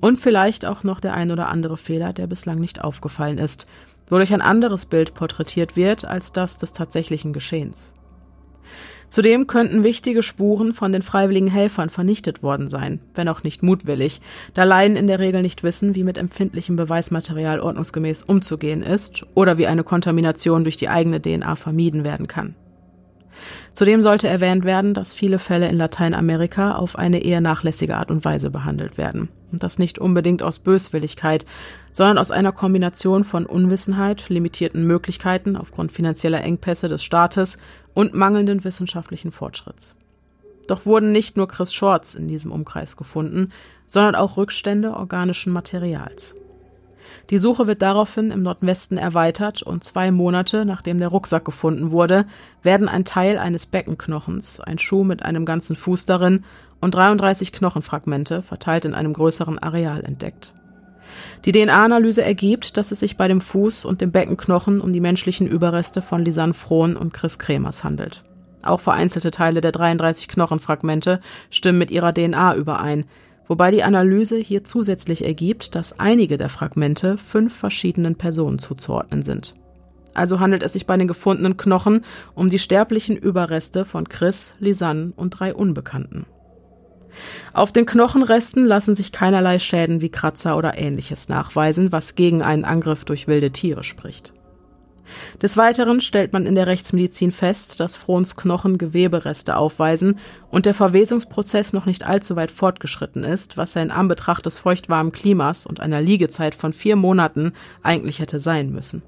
Und 0.00 0.16
vielleicht 0.16 0.64
auch 0.64 0.84
noch 0.84 1.00
der 1.00 1.14
ein 1.14 1.30
oder 1.30 1.48
andere 1.48 1.76
Fehler, 1.76 2.12
der 2.12 2.26
bislang 2.26 2.58
nicht 2.58 2.82
aufgefallen 2.82 3.38
ist, 3.38 3.66
wodurch 4.10 4.32
ein 4.32 4.42
anderes 4.42 4.86
Bild 4.86 5.14
porträtiert 5.14 5.76
wird 5.76 6.04
als 6.04 6.32
das 6.32 6.56
des 6.56 6.72
tatsächlichen 6.72 7.32
Geschehens. 7.32 7.94
Zudem 9.10 9.48
könnten 9.48 9.82
wichtige 9.82 10.22
Spuren 10.22 10.72
von 10.72 10.92
den 10.92 11.02
freiwilligen 11.02 11.48
Helfern 11.48 11.90
vernichtet 11.90 12.44
worden 12.44 12.68
sein, 12.68 13.00
wenn 13.16 13.28
auch 13.28 13.42
nicht 13.42 13.60
mutwillig, 13.60 14.20
da 14.54 14.62
Laien 14.62 14.94
in 14.94 15.08
der 15.08 15.18
Regel 15.18 15.42
nicht 15.42 15.64
wissen, 15.64 15.96
wie 15.96 16.04
mit 16.04 16.16
empfindlichem 16.16 16.76
Beweismaterial 16.76 17.58
ordnungsgemäß 17.58 18.22
umzugehen 18.22 18.82
ist 18.82 19.26
oder 19.34 19.58
wie 19.58 19.66
eine 19.66 19.82
Kontamination 19.82 20.62
durch 20.62 20.76
die 20.76 20.88
eigene 20.88 21.20
DNA 21.20 21.56
vermieden 21.56 22.04
werden 22.04 22.28
kann. 22.28 22.54
Zudem 23.72 24.02
sollte 24.02 24.28
erwähnt 24.28 24.64
werden, 24.64 24.94
dass 24.94 25.14
viele 25.14 25.38
Fälle 25.38 25.68
in 25.68 25.76
Lateinamerika 25.76 26.74
auf 26.74 26.96
eine 26.96 27.22
eher 27.24 27.40
nachlässige 27.40 27.96
Art 27.96 28.10
und 28.10 28.24
Weise 28.24 28.50
behandelt 28.50 28.98
werden. 28.98 29.28
Und 29.52 29.62
das 29.62 29.78
nicht 29.78 29.98
unbedingt 29.98 30.42
aus 30.42 30.58
Böswilligkeit, 30.58 31.44
sondern 31.92 32.18
aus 32.18 32.30
einer 32.30 32.52
Kombination 32.52 33.24
von 33.24 33.46
Unwissenheit, 33.46 34.28
limitierten 34.28 34.86
Möglichkeiten 34.86 35.56
aufgrund 35.56 35.92
finanzieller 35.92 36.42
Engpässe 36.42 36.88
des 36.88 37.02
Staates 37.02 37.58
und 37.94 38.14
mangelnden 38.14 38.64
wissenschaftlichen 38.64 39.32
Fortschritts. 39.32 39.94
Doch 40.68 40.86
wurden 40.86 41.10
nicht 41.10 41.36
nur 41.36 41.48
Chris 41.48 41.72
Shorts 41.72 42.14
in 42.14 42.28
diesem 42.28 42.52
Umkreis 42.52 42.96
gefunden, 42.96 43.50
sondern 43.86 44.14
auch 44.14 44.36
Rückstände 44.36 44.94
organischen 44.94 45.52
Materials. 45.52 46.36
Die 47.30 47.38
Suche 47.38 47.68
wird 47.68 47.80
daraufhin 47.80 48.32
im 48.32 48.42
Nordwesten 48.42 48.98
erweitert 48.98 49.62
und 49.62 49.84
zwei 49.84 50.10
Monate 50.10 50.64
nachdem 50.64 50.98
der 50.98 51.08
Rucksack 51.08 51.44
gefunden 51.44 51.92
wurde, 51.92 52.26
werden 52.62 52.88
ein 52.88 53.04
Teil 53.04 53.38
eines 53.38 53.66
Beckenknochens, 53.66 54.58
ein 54.58 54.78
Schuh 54.78 55.04
mit 55.04 55.24
einem 55.24 55.44
ganzen 55.44 55.76
Fuß 55.76 56.06
darin 56.06 56.44
und 56.80 56.94
33 56.96 57.52
Knochenfragmente 57.52 58.42
verteilt 58.42 58.84
in 58.84 58.94
einem 58.94 59.12
größeren 59.12 59.60
Areal 59.60 60.02
entdeckt. 60.04 60.54
Die 61.44 61.52
DNA-Analyse 61.52 62.24
ergibt, 62.24 62.76
dass 62.76 62.90
es 62.90 63.00
sich 63.00 63.16
bei 63.16 63.28
dem 63.28 63.40
Fuß 63.40 63.84
und 63.84 64.00
dem 64.00 64.10
Beckenknochen 64.10 64.80
um 64.80 64.92
die 64.92 65.00
menschlichen 65.00 65.46
Überreste 65.46 66.02
von 66.02 66.24
Lisanne 66.24 66.54
Frohn 66.54 66.96
und 66.96 67.12
Chris 67.12 67.38
Kremers 67.38 67.84
handelt. 67.84 68.22
Auch 68.62 68.80
vereinzelte 68.80 69.30
Teile 69.30 69.60
der 69.60 69.72
33 69.72 70.28
Knochenfragmente 70.28 71.20
stimmen 71.48 71.78
mit 71.78 71.90
ihrer 71.90 72.12
DNA 72.12 72.56
überein, 72.56 73.04
wobei 73.50 73.72
die 73.72 73.82
Analyse 73.82 74.36
hier 74.36 74.62
zusätzlich 74.62 75.24
ergibt, 75.24 75.74
dass 75.74 75.98
einige 75.98 76.36
der 76.36 76.48
Fragmente 76.48 77.18
fünf 77.18 77.52
verschiedenen 77.52 78.14
Personen 78.14 78.60
zuzuordnen 78.60 79.22
sind. 79.22 79.54
Also 80.14 80.38
handelt 80.38 80.62
es 80.62 80.72
sich 80.72 80.86
bei 80.86 80.96
den 80.96 81.08
gefundenen 81.08 81.56
Knochen 81.56 82.04
um 82.36 82.48
die 82.48 82.60
sterblichen 82.60 83.16
Überreste 83.16 83.84
von 83.84 84.08
Chris, 84.08 84.54
Lisanne 84.60 85.12
und 85.16 85.30
drei 85.30 85.52
Unbekannten. 85.52 86.26
Auf 87.52 87.72
den 87.72 87.86
Knochenresten 87.86 88.64
lassen 88.64 88.94
sich 88.94 89.10
keinerlei 89.10 89.58
Schäden 89.58 90.00
wie 90.00 90.10
Kratzer 90.10 90.56
oder 90.56 90.78
ähnliches 90.78 91.28
nachweisen, 91.28 91.90
was 91.90 92.14
gegen 92.14 92.42
einen 92.42 92.64
Angriff 92.64 93.04
durch 93.04 93.26
wilde 93.26 93.50
Tiere 93.50 93.82
spricht. 93.82 94.32
Des 95.42 95.56
Weiteren 95.56 96.00
stellt 96.00 96.32
man 96.32 96.46
in 96.46 96.54
der 96.54 96.66
Rechtsmedizin 96.66 97.32
fest, 97.32 97.80
dass 97.80 97.96
Frohns 97.96 98.36
Knochen 98.36 98.78
Gewebereste 98.78 99.56
aufweisen 99.56 100.18
und 100.50 100.66
der 100.66 100.74
Verwesungsprozess 100.74 101.72
noch 101.72 101.86
nicht 101.86 102.06
allzu 102.06 102.36
weit 102.36 102.50
fortgeschritten 102.50 103.24
ist, 103.24 103.56
was 103.56 103.76
er 103.76 103.82
in 103.82 103.90
Anbetracht 103.90 104.46
des 104.46 104.58
feuchtwarmen 104.58 105.12
Klimas 105.12 105.66
und 105.66 105.80
einer 105.80 106.00
Liegezeit 106.00 106.54
von 106.54 106.72
vier 106.72 106.96
Monaten 106.96 107.52
eigentlich 107.82 108.20
hätte 108.20 108.40
sein 108.40 108.70
müssen. 108.70 109.02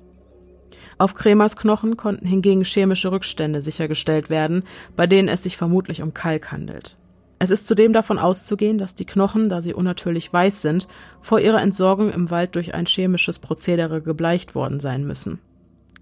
Auf 0.99 1.15
Kremers 1.15 1.57
Knochen 1.57 1.97
konnten 1.97 2.27
hingegen 2.27 2.65
chemische 2.65 3.11
Rückstände 3.11 3.61
sichergestellt 3.61 4.31
werden, 4.31 4.63
bei 4.95 5.07
denen 5.07 5.29
es 5.29 5.43
sich 5.43 5.57
vermutlich 5.57 6.03
um 6.03 6.15
Kalk 6.15 6.53
handelt. 6.53 6.97
Es 7.43 7.51
ist 7.51 7.67
zudem 7.67 7.93
davon 7.93 8.21
auszugehen, 8.21 8.79
dass 8.79 8.95
die 8.95 9.05
Knochen, 9.05 9.49
da 9.49 9.61
sie 9.61 9.75
unnatürlich 9.75 10.33
weiß 10.33 10.63
sind, 10.63 10.87
vor 11.21 11.41
ihrer 11.41 11.61
Entsorgung 11.61 12.13
im 12.13 12.31
Wald 12.31 12.55
durch 12.55 12.73
ein 12.73 12.87
chemisches 12.87 13.41
Prozedere 13.41 14.01
gebleicht 14.01 14.55
worden 14.55 14.79
sein 14.79 15.05
müssen. 15.05 15.41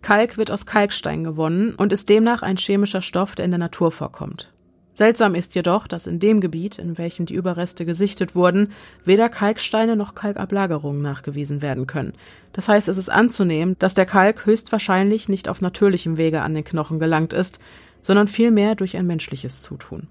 Kalk 0.02 0.39
wird 0.39 0.51
aus 0.51 0.66
Kalkstein 0.66 1.24
gewonnen 1.24 1.74
und 1.74 1.93
ist 1.93 2.09
demnach 2.09 2.43
ein 2.43 2.56
chemischer 2.56 3.02
Stoff, 3.02 3.35
der 3.35 3.44
in 3.44 3.51
der 3.51 3.59
Natur 3.59 3.93
vorkommt. 3.93 4.52
Seltsam 4.93 5.35
ist 5.35 5.55
jedoch, 5.55 5.86
dass 5.86 6.06
in 6.06 6.18
dem 6.18 6.40
Gebiet, 6.40 6.78
in 6.78 6.98
welchem 6.98 7.24
die 7.24 7.35
Überreste 7.35 7.86
gesichtet 7.86 8.35
wurden, 8.35 8.72
weder 9.05 9.28
Kalksteine 9.28 9.97
noch 9.97 10.14
Kalkablagerungen 10.14 11.01
nachgewiesen 11.01 11.62
werden 11.62 11.86
können. 11.86 12.12
Das 12.52 12.68
heißt, 12.68 12.89
es 12.89 12.98
ist 12.98 13.09
anzunehmen, 13.09 13.77
dass 13.78 13.94
der 13.94 14.06
Kalk 14.06 14.44
höchstwahrscheinlich 14.47 15.28
nicht 15.28 15.48
auf 15.48 15.60
natürlichem 15.60 16.18
Wege 16.18 16.43
an 16.43 16.55
den 16.55 16.64
Knochen 16.64 16.98
gelangt 16.98 17.32
ist, 17.32 17.60
sondern 18.02 18.28
vielmehr 18.28 18.74
durch 18.74 18.97
ein 18.97 19.06
menschliches 19.06 19.62
Zutun. 19.62 20.09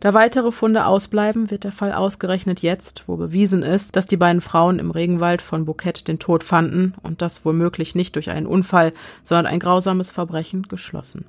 Da 0.00 0.14
weitere 0.14 0.52
Funde 0.52 0.86
ausbleiben, 0.86 1.50
wird 1.50 1.64
der 1.64 1.72
Fall 1.72 1.92
ausgerechnet 1.92 2.62
jetzt, 2.62 3.04
wo 3.06 3.16
bewiesen 3.16 3.62
ist, 3.62 3.96
dass 3.96 4.06
die 4.06 4.16
beiden 4.16 4.40
Frauen 4.40 4.78
im 4.78 4.90
Regenwald 4.90 5.42
von 5.42 5.64
Bouquet 5.64 6.06
den 6.06 6.18
Tod 6.18 6.44
fanden 6.44 6.94
und 7.02 7.22
das 7.22 7.44
womöglich 7.44 7.94
nicht 7.94 8.14
durch 8.16 8.30
einen 8.30 8.46
Unfall, 8.46 8.92
sondern 9.22 9.46
ein 9.46 9.60
grausames 9.60 10.10
Verbrechen, 10.10 10.62
geschlossen. 10.68 11.24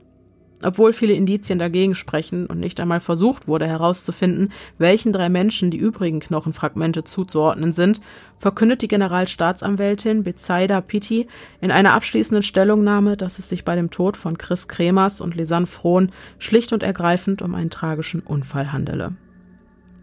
Obwohl 0.63 0.91
viele 0.91 1.13
Indizien 1.13 1.59
dagegen 1.59 1.93
sprechen 1.93 2.47
und 2.47 2.59
nicht 2.59 2.79
einmal 2.79 2.99
versucht 2.99 3.47
wurde 3.47 3.67
herauszufinden, 3.67 4.51
welchen 4.79 5.13
drei 5.13 5.29
Menschen 5.29 5.69
die 5.69 5.77
übrigen 5.77 6.19
Knochenfragmente 6.19 7.03
zuzuordnen 7.03 7.73
sind, 7.73 8.01
verkündet 8.39 8.81
die 8.81 8.87
Generalstaatsanwältin 8.87 10.23
Bezaida 10.23 10.81
Pitti 10.81 11.27
in 11.61 11.69
einer 11.69 11.93
abschließenden 11.93 12.41
Stellungnahme, 12.41 13.17
dass 13.17 13.37
es 13.37 13.49
sich 13.49 13.65
bei 13.65 13.75
dem 13.75 13.91
Tod 13.91 14.17
von 14.17 14.39
Chris 14.39 14.67
Kremers 14.67 15.21
und 15.21 15.35
Lisanne 15.35 15.67
Frohn 15.67 16.11
schlicht 16.39 16.73
und 16.73 16.81
ergreifend 16.81 17.43
um 17.43 17.53
einen 17.53 17.69
tragischen 17.69 18.21
Unfall 18.21 18.71
handele. 18.71 19.11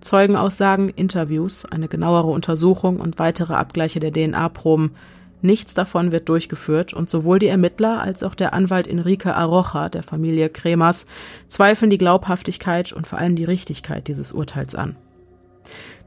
Zeugenaussagen, 0.03 0.91
Interviews, 0.91 1.65
eine 1.65 1.89
genauere 1.89 2.31
Untersuchung 2.31 3.01
und 3.01 3.19
weitere 3.19 3.55
Abgleiche 3.55 4.01
der 4.01 4.13
DNA-Proben 4.13 4.93
Nichts 5.45 5.75
davon 5.75 6.11
wird 6.11 6.31
durchgeführt 6.31 6.95
und 6.95 7.11
sowohl 7.11 7.39
die 7.39 7.49
Ermittler 7.49 8.01
als 8.01 8.23
auch 8.23 8.35
der 8.35 8.55
Anwalt 8.55 8.87
Enrique 8.87 9.27
Arocha 9.27 9.91
der 9.91 10.03
Familie 10.03 10.49
Kremers 10.49 11.05
zweifeln 11.49 11.91
die 11.91 11.99
Glaubhaftigkeit 11.99 12.95
und 12.95 13.07
vor 13.07 13.19
allem 13.19 13.37
die 13.37 13.45
Richtigkeit 13.45 14.09
dieses 14.09 14.33
Urteils 14.33 14.75
an. 14.75 14.97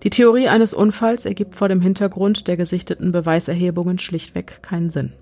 Die 0.01 0.09
Theorie 0.09 0.47
eines 0.47 0.73
Unfalls 0.73 1.27
ergibt 1.27 1.53
vor 1.53 1.69
dem 1.69 1.81
Hintergrund 1.81 2.47
der 2.47 2.57
gesichteten 2.57 3.11
Beweiserhebungen 3.11 3.99
schlichtweg 3.99 4.63
keinen 4.63 4.89
Sinn. 4.89 5.13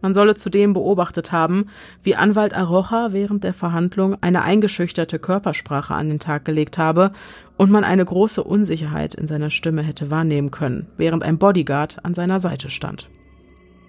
Man 0.00 0.14
solle 0.14 0.36
zudem 0.36 0.72
beobachtet 0.72 1.32
haben, 1.32 1.66
wie 2.04 2.14
Anwalt 2.14 2.54
Arocha 2.54 3.08
während 3.10 3.42
der 3.42 3.52
Verhandlung 3.52 4.16
eine 4.20 4.42
eingeschüchterte 4.42 5.18
Körpersprache 5.18 5.94
an 5.94 6.08
den 6.08 6.20
Tag 6.20 6.44
gelegt 6.44 6.78
habe 6.78 7.10
und 7.56 7.72
man 7.72 7.82
eine 7.82 8.04
große 8.04 8.44
Unsicherheit 8.44 9.16
in 9.16 9.26
seiner 9.26 9.50
Stimme 9.50 9.82
hätte 9.82 10.08
wahrnehmen 10.08 10.52
können, 10.52 10.86
während 10.96 11.24
ein 11.24 11.38
Bodyguard 11.38 12.04
an 12.04 12.14
seiner 12.14 12.38
Seite 12.38 12.70
stand. 12.70 13.10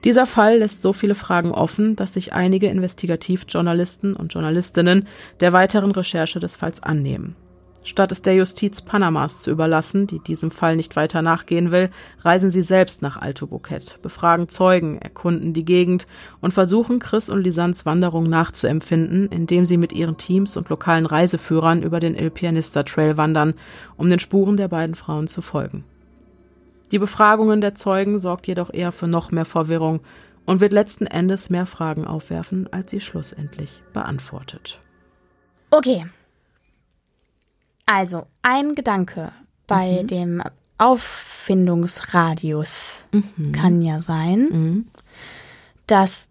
Dieser 0.03 0.25
Fall 0.25 0.57
lässt 0.57 0.81
so 0.81 0.93
viele 0.93 1.15
Fragen 1.15 1.51
offen, 1.51 1.95
dass 1.95 2.13
sich 2.13 2.33
einige 2.33 2.67
Investigativjournalisten 2.67 4.15
und 4.15 4.33
Journalistinnen 4.33 5.07
der 5.39 5.53
weiteren 5.53 5.91
Recherche 5.91 6.39
des 6.39 6.55
Falls 6.55 6.81
annehmen. 6.81 7.35
Statt 7.83 8.11
es 8.11 8.21
der 8.21 8.35
Justiz 8.35 8.81
Panamas 8.81 9.41
zu 9.41 9.49
überlassen, 9.49 10.05
die 10.05 10.19
diesem 10.19 10.51
Fall 10.51 10.75
nicht 10.75 10.95
weiter 10.95 11.23
nachgehen 11.23 11.71
will, 11.71 11.89
reisen 12.19 12.51
sie 12.51 12.61
selbst 12.61 13.01
nach 13.01 13.19
Alto 13.19 13.47
Bouquet, 13.47 13.97
befragen 14.03 14.49
Zeugen, 14.49 14.99
erkunden 14.99 15.53
die 15.53 15.65
Gegend 15.65 16.05
und 16.41 16.53
versuchen, 16.53 16.99
Chris 16.99 17.27
und 17.29 17.41
Lisans 17.41 17.85
Wanderung 17.87 18.29
nachzuempfinden, 18.29 19.27
indem 19.29 19.65
sie 19.65 19.77
mit 19.77 19.93
ihren 19.93 20.17
Teams 20.17 20.57
und 20.57 20.69
lokalen 20.69 21.07
Reiseführern 21.07 21.81
über 21.81 21.99
den 21.99 22.15
Il 22.15 22.29
Pianista 22.29 22.83
Trail 22.83 23.17
wandern, 23.17 23.55
um 23.97 24.09
den 24.09 24.19
Spuren 24.19 24.57
der 24.57 24.67
beiden 24.67 24.93
Frauen 24.93 25.25
zu 25.25 25.41
folgen. 25.41 25.83
Die 26.91 26.99
Befragungen 26.99 27.61
der 27.61 27.73
Zeugen 27.75 28.19
sorgt 28.19 28.47
jedoch 28.47 28.73
eher 28.73 28.91
für 28.91 29.07
noch 29.07 29.31
mehr 29.31 29.45
Verwirrung 29.45 30.01
und 30.45 30.59
wird 30.59 30.73
letzten 30.73 31.07
Endes 31.07 31.49
mehr 31.49 31.65
Fragen 31.65 32.05
aufwerfen, 32.05 32.67
als 32.73 32.91
sie 32.91 32.99
schlussendlich 32.99 33.81
beantwortet. 33.93 34.81
Okay. 35.69 36.05
Also, 37.85 38.27
ein 38.41 38.75
Gedanke 38.75 39.31
bei 39.67 40.03
mhm. 40.03 40.07
dem 40.07 40.43
Auffindungsradius 40.77 43.07
mhm. 43.11 43.51
kann 43.51 43.81
ja 43.81 44.01
sein, 44.01 44.47
mhm. 44.49 44.87
dass 45.87 46.29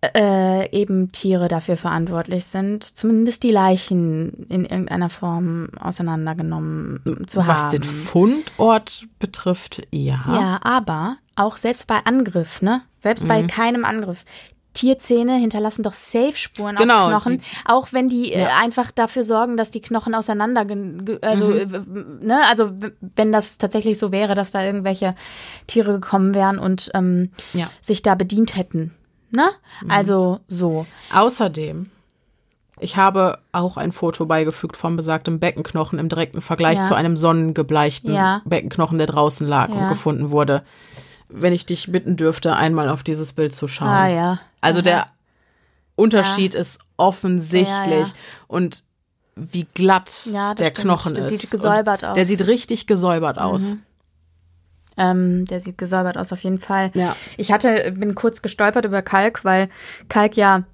äh, 0.00 0.70
eben 0.70 1.10
Tiere 1.10 1.48
dafür 1.48 1.76
verantwortlich 1.76 2.46
sind, 2.46 2.84
zumindest 2.84 3.42
die 3.42 3.50
Leichen 3.50 4.46
in 4.48 4.64
irgendeiner 4.64 5.10
Form 5.10 5.70
auseinandergenommen 5.80 7.24
zu 7.26 7.40
Was 7.40 7.46
haben. 7.46 7.64
Was 7.64 7.68
den 7.70 7.82
Fundort 7.84 9.06
betrifft, 9.18 9.82
ja. 9.90 10.24
Ja, 10.28 10.60
aber 10.62 11.16
auch 11.34 11.56
selbst 11.56 11.86
bei 11.86 11.98
Angriff, 12.04 12.62
ne? 12.62 12.82
Selbst 13.00 13.24
mhm. 13.24 13.28
bei 13.28 13.42
keinem 13.44 13.84
Angriff. 13.84 14.24
Tierzähne 14.74 15.36
hinterlassen 15.36 15.82
doch 15.82 15.94
Safe-Spuren 15.94 16.76
genau, 16.76 17.06
auf 17.06 17.10
Knochen, 17.10 17.42
auch 17.64 17.92
wenn 17.92 18.08
die 18.08 18.32
äh, 18.32 18.42
ja. 18.42 18.46
äh, 18.46 18.62
einfach 18.62 18.92
dafür 18.92 19.24
sorgen, 19.24 19.56
dass 19.56 19.72
die 19.72 19.80
Knochen 19.80 20.14
auseinander, 20.14 20.64
also 21.22 21.46
mhm. 21.48 22.20
ne, 22.22 22.42
also 22.48 22.70
wenn 23.00 23.32
das 23.32 23.58
tatsächlich 23.58 23.98
so 23.98 24.12
wäre, 24.12 24.36
dass 24.36 24.52
da 24.52 24.62
irgendwelche 24.62 25.16
Tiere 25.66 25.94
gekommen 25.94 26.32
wären 26.32 26.60
und 26.60 26.92
ähm, 26.94 27.32
ja. 27.54 27.68
sich 27.80 28.02
da 28.02 28.14
bedient 28.14 28.54
hätten. 28.54 28.94
Ne? 29.30 29.48
Mhm. 29.82 29.90
Also 29.90 30.40
so. 30.48 30.86
Außerdem, 31.12 31.90
ich 32.80 32.96
habe 32.96 33.38
auch 33.52 33.76
ein 33.76 33.92
Foto 33.92 34.26
beigefügt 34.26 34.76
vom 34.76 34.96
besagtem 34.96 35.38
Beckenknochen 35.38 35.98
im 35.98 36.08
direkten 36.08 36.40
Vergleich 36.40 36.78
ja. 36.78 36.84
zu 36.84 36.94
einem 36.94 37.16
sonnengebleichten 37.16 38.12
ja. 38.12 38.42
Beckenknochen, 38.44 38.98
der 38.98 39.06
draußen 39.06 39.46
lag 39.46 39.68
ja. 39.70 39.74
und 39.76 39.88
gefunden 39.88 40.30
wurde. 40.30 40.62
Wenn 41.28 41.52
ich 41.52 41.66
dich 41.66 41.92
bitten 41.92 42.16
dürfte, 42.16 42.56
einmal 42.56 42.88
auf 42.88 43.02
dieses 43.02 43.34
Bild 43.34 43.54
zu 43.54 43.68
schauen. 43.68 43.88
Ah, 43.88 44.08
ja. 44.08 44.40
Also 44.60 44.80
der 44.80 45.06
Unterschied 45.94 46.54
ist 46.54 46.78
offensichtlich 46.96 48.14
und 48.46 48.82
wie 49.34 49.64
glatt 49.64 50.26
der 50.26 50.52
stimmt. 50.54 50.74
Knochen 50.74 51.16
ist. 51.16 51.30
Der 51.30 51.38
sieht 51.38 51.50
gesäubert 51.50 52.04
aus. 52.04 52.14
Der 52.14 52.26
sieht 52.26 52.46
richtig 52.46 52.86
gesäubert 52.86 53.36
mhm. 53.36 53.82
Ähm, 54.98 55.44
der 55.46 55.60
sieht 55.60 55.78
gesäubert 55.78 56.18
aus 56.18 56.32
auf 56.32 56.42
jeden 56.42 56.58
Fall. 56.58 56.90
Ja. 56.94 57.16
Ich 57.36 57.52
hatte, 57.52 57.92
bin 57.96 58.14
kurz 58.14 58.42
gestolpert 58.42 58.84
über 58.84 59.00
Kalk, 59.02 59.44
weil 59.44 59.68
Kalk 60.08 60.36
ja 60.36 60.64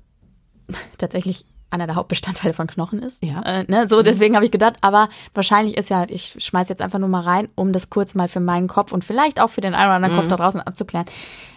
tatsächlich 0.98 1.44
einer 1.70 1.86
der 1.86 1.96
Hauptbestandteile 1.96 2.54
von 2.54 2.66
Knochen 2.66 3.02
ist. 3.02 3.22
Ja. 3.22 3.42
Äh, 3.42 3.64
ne? 3.68 3.88
So, 3.88 3.98
mhm. 3.98 4.04
deswegen 4.04 4.36
habe 4.36 4.44
ich 4.44 4.52
gedacht, 4.52 4.76
aber 4.80 5.08
wahrscheinlich 5.34 5.76
ist 5.76 5.90
ja, 5.90 6.06
ich 6.08 6.36
schmeiß 6.38 6.68
jetzt 6.68 6.80
einfach 6.80 6.98
nur 6.98 7.08
mal 7.08 7.22
rein, 7.22 7.48
um 7.56 7.72
das 7.72 7.90
kurz 7.90 8.14
mal 8.14 8.28
für 8.28 8.40
meinen 8.40 8.68
Kopf 8.68 8.92
und 8.92 9.04
vielleicht 9.04 9.40
auch 9.40 9.50
für 9.50 9.60
den 9.60 9.74
einen 9.74 9.86
oder 9.86 9.96
anderen 9.96 10.14
mhm. 10.14 10.20
Kopf 10.20 10.28
da 10.28 10.36
draußen 10.36 10.60
abzuklären. 10.60 11.06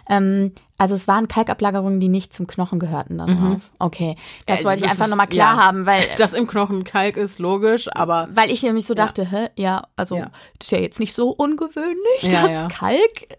Ähm, 0.08 0.52
Also 0.80 0.94
es 0.94 1.08
waren 1.08 1.26
Kalkablagerungen, 1.26 1.98
die 1.98 2.06
nicht 2.08 2.32
zum 2.32 2.46
Knochen 2.46 2.78
gehörten 2.78 3.18
dann 3.18 3.36
drauf. 3.36 3.60
Okay, 3.80 4.14
das 4.46 4.60
Äh, 4.60 4.64
wollte 4.64 4.76
ich 4.78 4.82
das 4.84 4.92
einfach 4.92 5.06
ist- 5.06 5.10
nochmal 5.10 5.26
klar 5.26 5.56
ja. 5.56 5.64
haben, 5.64 5.86
weil 5.86 6.04
Dass 6.18 6.34
im 6.34 6.46
Knochen 6.46 6.84
Kalk 6.84 7.16
ist, 7.16 7.40
logisch, 7.40 7.88
aber 7.92 8.28
weil 8.32 8.48
ich 8.52 8.62
nämlich 8.62 8.86
so 8.86 8.94
Ja. 8.94 9.04
dachte, 9.06 9.28
hä, 9.28 9.48
ja, 9.56 9.82
also 9.96 10.14
Ja. 10.16 10.30
das 10.58 10.68
ist 10.68 10.70
ja 10.70 10.78
jetzt 10.78 11.00
nicht 11.00 11.14
so 11.14 11.30
ungewöhnlich, 11.30 12.20
dass. 12.22 12.62
Mhm. 12.62 12.68
Kalk 12.68 13.36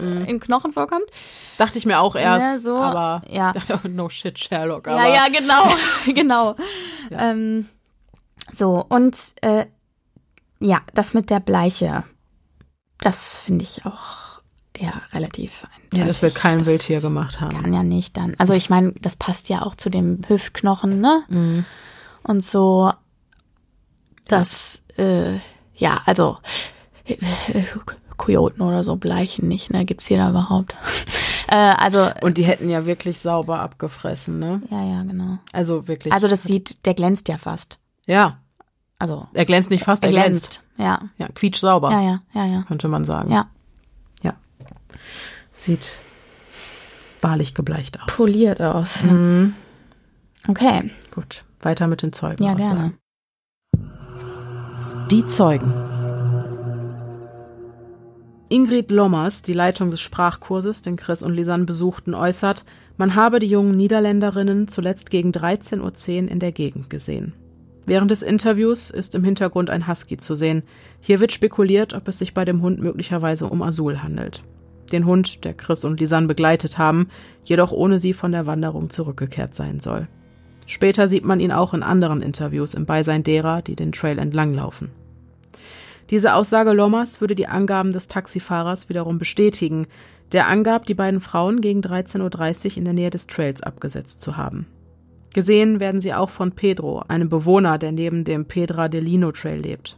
äh, 0.00 0.24
im 0.30 0.38
Knochen 0.38 0.72
vorkommt. 0.72 1.06
dachte 1.58 1.76
ich 1.76 1.86
mir 1.86 1.98
auch 2.00 2.14
erst, 2.14 2.44
Ja, 2.46 2.58
so, 2.60 2.76
aber 2.78 3.22
ja. 3.28 3.52
dachte, 3.52 3.80
oh, 3.84 3.88
no 3.88 4.08
shit, 4.08 4.38
Sherlock. 4.38 4.86
Ja, 4.86 4.92
Aber 4.94 5.08
ja, 5.08 5.26
genau, 5.26 5.74
genau. 6.14 6.54
Ähm, 7.10 7.68
so 8.52 8.86
und 8.88 9.16
äh, 9.42 9.66
ja, 10.60 10.82
das 10.94 11.14
mit 11.14 11.30
der 11.30 11.40
Bleiche, 11.40 12.04
das 13.00 13.36
finde 13.38 13.64
ich 13.64 13.84
auch 13.84 14.35
ja 14.80 14.92
relativ. 15.12 15.66
Ja, 15.92 16.04
das 16.04 16.22
wird 16.22 16.34
kein 16.34 16.58
Das 16.60 16.66
Wildtier 16.68 17.00
gemacht 17.00 17.40
haben. 17.40 17.60
Kann 17.60 17.72
ja 17.72 17.82
nicht 17.82 18.16
dann. 18.16 18.34
Also 18.38 18.52
ich 18.54 18.70
meine, 18.70 18.92
das 19.00 19.16
passt 19.16 19.48
ja 19.48 19.62
auch 19.62 19.74
zu 19.74 19.90
dem 19.90 20.20
Hüftknochen, 20.28 21.00
ne? 21.00 21.22
Mhm. 21.28 21.64
Und 22.22 22.44
so, 22.44 22.92
das, 24.28 24.82
äh, 24.98 25.36
ja, 25.76 26.00
also 26.06 26.38
Kojoten 28.16 28.62
oder 28.62 28.82
so 28.82 28.96
bleichen 28.96 29.46
nicht, 29.48 29.70
ne? 29.70 29.84
Gibt's 29.84 30.06
hier 30.06 30.16
da 30.18 30.30
überhaupt? 30.30 30.74
äh, 31.48 31.54
also, 31.54 32.10
Und 32.22 32.38
die 32.38 32.44
hätten 32.44 32.68
ja 32.70 32.86
wirklich 32.86 33.18
sauber 33.20 33.60
abgefressen, 33.60 34.38
ne? 34.38 34.62
ja, 34.70 34.82
ja, 34.82 35.02
genau. 35.02 35.38
Also 35.52 35.86
wirklich. 35.86 36.12
Also 36.12 36.26
das 36.28 36.42
sieht, 36.42 36.84
der 36.86 36.94
glänzt 36.94 37.28
ja 37.28 37.36
fast. 37.38 37.78
ja, 38.06 38.38
Also, 38.98 39.28
er 39.34 39.44
glänzt 39.44 39.70
nicht 39.70 39.84
fast, 39.84 40.02
er 40.02 40.08
er 40.08 40.12
glänzt. 40.12 40.62
glänzt. 40.62 40.62
Ja, 40.78 41.08
Ja, 41.18 41.28
quietschsauber, 41.32 41.90
ja, 41.90 42.00
ja, 42.00 42.20
ja, 42.34 42.44
ja. 42.46 42.62
könnte 42.62 42.88
man 42.88 43.04
sagen. 43.04 43.30
Ja. 43.30 43.46
Sieht 45.52 45.98
wahrlich 47.20 47.54
gebleicht 47.54 48.00
aus. 48.00 48.16
Poliert 48.16 48.60
aus. 48.60 49.02
Mhm. 49.02 49.54
Okay, 50.48 50.90
Gut, 51.10 51.44
weiter 51.60 51.86
mit 51.88 52.02
den 52.02 52.12
Zeugen. 52.12 52.42
ja, 52.42 52.54
gerne. 52.54 52.92
Die 55.10 55.26
Zeugen. 55.26 55.72
Ingrid 58.48 58.92
Lommers, 58.92 59.42
die 59.42 59.52
Leitung 59.52 59.90
des 59.90 60.00
Sprachkurses, 60.00 60.82
den 60.82 60.96
Chris 60.96 61.22
und 61.22 61.34
Lisanne 61.34 61.64
besuchten, 61.64 62.14
äußert, 62.14 62.64
man 62.96 63.16
habe 63.16 63.40
die 63.40 63.48
jungen 63.48 63.72
Niederländerinnen 63.72 64.68
zuletzt 64.68 65.10
gegen 65.10 65.30
13.10 65.32 65.82
Uhr 66.24 66.30
in 66.30 66.38
der 66.38 66.52
Gegend 66.52 66.88
gesehen. 66.88 67.32
Während 67.86 68.10
des 68.10 68.22
Interviews 68.22 68.90
ist 68.90 69.14
im 69.14 69.24
Hintergrund 69.24 69.70
ein 69.70 69.86
Husky 69.88 70.16
zu 70.16 70.34
sehen. 70.34 70.62
Hier 71.00 71.20
wird 71.20 71.32
spekuliert, 71.32 71.94
ob 71.94 72.08
es 72.08 72.18
sich 72.18 72.34
bei 72.34 72.44
dem 72.44 72.62
Hund 72.62 72.80
möglicherweise 72.80 73.48
um 73.48 73.62
Azul 73.62 74.02
handelt. 74.02 74.42
Den 74.92 75.06
Hund, 75.06 75.44
der 75.44 75.54
Chris 75.54 75.84
und 75.84 76.00
Lisanne 76.00 76.26
begleitet 76.26 76.78
haben, 76.78 77.08
jedoch 77.44 77.72
ohne 77.72 77.98
sie 77.98 78.12
von 78.12 78.32
der 78.32 78.46
Wanderung 78.46 78.90
zurückgekehrt 78.90 79.54
sein 79.54 79.80
soll. 79.80 80.04
Später 80.66 81.08
sieht 81.08 81.24
man 81.24 81.40
ihn 81.40 81.52
auch 81.52 81.74
in 81.74 81.82
anderen 81.82 82.22
Interviews 82.22 82.74
im 82.74 82.86
Beisein 82.86 83.22
derer, 83.22 83.62
die 83.62 83.76
den 83.76 83.92
Trail 83.92 84.18
entlanglaufen. 84.18 84.90
Diese 86.10 86.34
Aussage 86.34 86.72
Lommers 86.72 87.20
würde 87.20 87.34
die 87.34 87.48
Angaben 87.48 87.92
des 87.92 88.08
Taxifahrers 88.08 88.88
wiederum 88.88 89.18
bestätigen, 89.18 89.86
der 90.32 90.48
angab, 90.48 90.86
die 90.86 90.94
beiden 90.94 91.20
Frauen 91.20 91.60
gegen 91.60 91.80
13.30 91.80 92.72
Uhr 92.72 92.76
in 92.78 92.84
der 92.84 92.94
Nähe 92.94 93.10
des 93.10 93.26
Trails 93.26 93.62
abgesetzt 93.62 94.20
zu 94.20 94.36
haben. 94.36 94.66
Gesehen 95.34 95.80
werden 95.80 96.00
sie 96.00 96.14
auch 96.14 96.30
von 96.30 96.52
Pedro, 96.52 97.02
einem 97.08 97.28
Bewohner, 97.28 97.78
der 97.78 97.92
neben 97.92 98.24
dem 98.24 98.46
Pedra 98.46 98.88
del 98.88 99.04
Lino 99.04 99.32
Trail 99.32 99.60
lebt. 99.60 99.96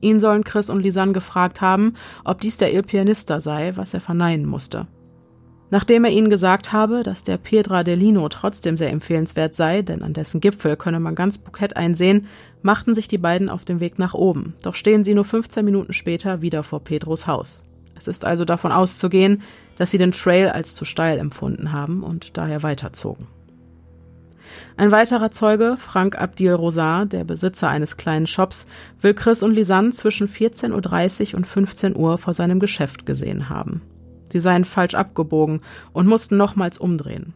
Ihn 0.00 0.20
sollen 0.20 0.44
Chris 0.44 0.70
und 0.70 0.80
Lisanne 0.82 1.12
gefragt 1.12 1.60
haben, 1.60 1.94
ob 2.24 2.40
dies 2.40 2.56
der 2.56 2.72
Il 2.72 2.82
Pianista 2.82 3.40
sei, 3.40 3.72
was 3.76 3.94
er 3.94 4.00
verneinen 4.00 4.46
musste. 4.46 4.86
Nachdem 5.70 6.04
er 6.04 6.10
ihnen 6.10 6.30
gesagt 6.30 6.72
habe, 6.72 7.02
dass 7.02 7.24
der 7.24 7.36
Pedra 7.36 7.84
del 7.84 7.98
Lino 7.98 8.28
trotzdem 8.30 8.78
sehr 8.78 8.90
empfehlenswert 8.90 9.54
sei, 9.54 9.82
denn 9.82 10.02
an 10.02 10.14
dessen 10.14 10.40
Gipfel 10.40 10.76
könne 10.76 10.98
man 10.98 11.14
ganz 11.14 11.36
Bukett 11.36 11.76
einsehen, 11.76 12.26
machten 12.62 12.94
sich 12.94 13.06
die 13.06 13.18
beiden 13.18 13.50
auf 13.50 13.66
den 13.66 13.80
Weg 13.80 13.98
nach 13.98 14.14
oben, 14.14 14.54
doch 14.62 14.74
stehen 14.74 15.04
sie 15.04 15.14
nur 15.14 15.26
15 15.26 15.64
Minuten 15.64 15.92
später 15.92 16.40
wieder 16.40 16.62
vor 16.62 16.80
Pedros 16.80 17.26
Haus. 17.26 17.62
Es 17.96 18.08
ist 18.08 18.24
also 18.24 18.44
davon 18.44 18.72
auszugehen, 18.72 19.42
dass 19.76 19.90
sie 19.90 19.98
den 19.98 20.12
Trail 20.12 20.48
als 20.48 20.74
zu 20.74 20.84
steil 20.84 21.18
empfunden 21.18 21.72
haben 21.72 22.02
und 22.02 22.36
daher 22.38 22.62
weiterzogen. 22.62 23.26
Ein 24.76 24.92
weiterer 24.92 25.30
Zeuge, 25.30 25.76
Frank 25.78 26.16
Abdil 26.16 26.52
Rosar, 26.52 27.06
der 27.06 27.24
Besitzer 27.24 27.68
eines 27.68 27.96
kleinen 27.96 28.26
Shops, 28.26 28.66
will 29.00 29.14
Chris 29.14 29.42
und 29.42 29.54
Lisanne 29.54 29.90
zwischen 29.90 30.28
14.30 30.28 31.30
Uhr 31.32 31.38
und 31.38 31.46
15 31.46 31.96
Uhr 31.96 32.18
vor 32.18 32.34
seinem 32.34 32.60
Geschäft 32.60 33.06
gesehen 33.06 33.48
haben. 33.48 33.82
Sie 34.30 34.40
seien 34.40 34.64
falsch 34.64 34.94
abgebogen 34.94 35.60
und 35.92 36.06
mussten 36.06 36.36
nochmals 36.36 36.78
umdrehen. 36.78 37.34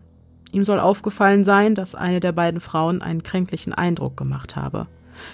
Ihm 0.52 0.64
soll 0.64 0.80
aufgefallen 0.80 1.44
sein, 1.44 1.74
dass 1.74 1.94
eine 1.94 2.20
der 2.20 2.32
beiden 2.32 2.60
Frauen 2.60 3.00
einen 3.00 3.22
kränklichen 3.22 3.72
Eindruck 3.72 4.16
gemacht 4.16 4.56
habe. 4.56 4.84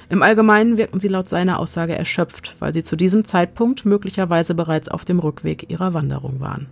Im 0.09 0.22
Allgemeinen 0.22 0.76
wirkten 0.76 1.00
sie 1.00 1.09
laut 1.09 1.28
seiner 1.28 1.59
Aussage 1.59 1.94
erschöpft, 1.94 2.56
weil 2.59 2.74
sie 2.74 2.84
zu 2.84 2.96
diesem 2.96 3.24
Zeitpunkt 3.24 3.84
möglicherweise 3.84 4.55
bereits 4.55 4.88
auf 4.88 5.05
dem 5.05 5.18
Rückweg 5.18 5.70
ihrer 5.70 5.94
Wanderung 5.94 6.40
waren. 6.40 6.68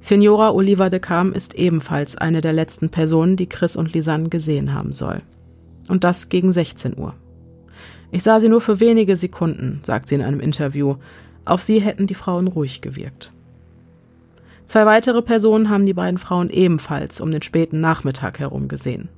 Signora 0.00 0.52
Oliva 0.52 0.88
de 0.88 1.00
Cam 1.00 1.32
ist 1.32 1.54
ebenfalls 1.54 2.16
eine 2.16 2.40
der 2.40 2.52
letzten 2.52 2.90
Personen, 2.90 3.36
die 3.36 3.48
Chris 3.48 3.76
und 3.76 3.92
Lisanne 3.92 4.28
gesehen 4.28 4.72
haben 4.72 4.92
soll. 4.92 5.18
Und 5.88 6.04
das 6.04 6.28
gegen 6.28 6.52
16 6.52 6.98
Uhr. 6.98 7.14
Ich 8.12 8.22
sah 8.22 8.38
sie 8.38 8.48
nur 8.48 8.60
für 8.60 8.80
wenige 8.80 9.16
Sekunden, 9.16 9.80
sagt 9.82 10.08
sie 10.08 10.14
in 10.14 10.22
einem 10.22 10.40
Interview. 10.40 10.94
Auf 11.44 11.62
sie 11.62 11.80
hätten 11.80 12.06
die 12.06 12.14
Frauen 12.14 12.48
ruhig 12.48 12.80
gewirkt. 12.80 13.32
Zwei 14.66 14.84
weitere 14.86 15.22
Personen 15.22 15.70
haben 15.70 15.86
die 15.86 15.94
beiden 15.94 16.18
Frauen 16.18 16.50
ebenfalls 16.50 17.20
um 17.20 17.30
den 17.30 17.42
späten 17.42 17.80
Nachmittag 17.80 18.38
herum 18.38 18.68
gesehen. 18.68 19.08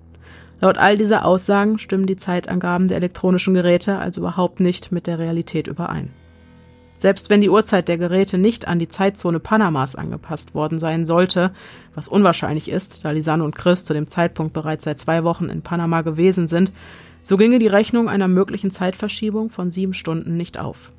Laut 0.60 0.76
all 0.76 0.96
dieser 0.96 1.24
Aussagen 1.24 1.78
stimmen 1.78 2.06
die 2.06 2.16
Zeitangaben 2.16 2.88
der 2.88 2.96
elektronischen 2.96 3.54
Geräte 3.54 3.98
also 3.98 4.20
überhaupt 4.20 4.60
nicht 4.60 4.90
mit 4.90 5.06
der 5.06 5.18
Realität 5.18 5.68
überein. 5.68 6.10
Selbst 6.98 7.30
wenn 7.30 7.40
die 7.40 7.48
Uhrzeit 7.48 7.88
der 7.88 7.96
Geräte 7.96 8.36
nicht 8.38 8.68
an 8.68 8.80
die 8.80 8.88
Zeitzone 8.88 9.38
Panamas 9.38 9.94
angepasst 9.94 10.54
worden 10.54 10.80
sein 10.80 11.06
sollte, 11.06 11.52
was 11.94 12.08
unwahrscheinlich 12.08 12.68
ist, 12.68 13.04
da 13.04 13.12
Lisanne 13.12 13.44
und 13.44 13.54
Chris 13.54 13.84
zu 13.84 13.94
dem 13.94 14.08
Zeitpunkt 14.08 14.52
bereits 14.52 14.84
seit 14.84 14.98
zwei 14.98 15.22
Wochen 15.24 15.48
in 15.48 15.62
Panama 15.62 16.02
gewesen 16.02 16.48
sind, 16.48 16.72
so 17.22 17.36
ginge 17.36 17.60
die 17.60 17.68
Rechnung 17.68 18.08
einer 18.08 18.28
möglichen 18.28 18.72
Zeitverschiebung 18.72 19.48
von 19.48 19.70
sieben 19.70 19.94
Stunden 19.94 20.36
nicht 20.36 20.58
auf. 20.58 20.90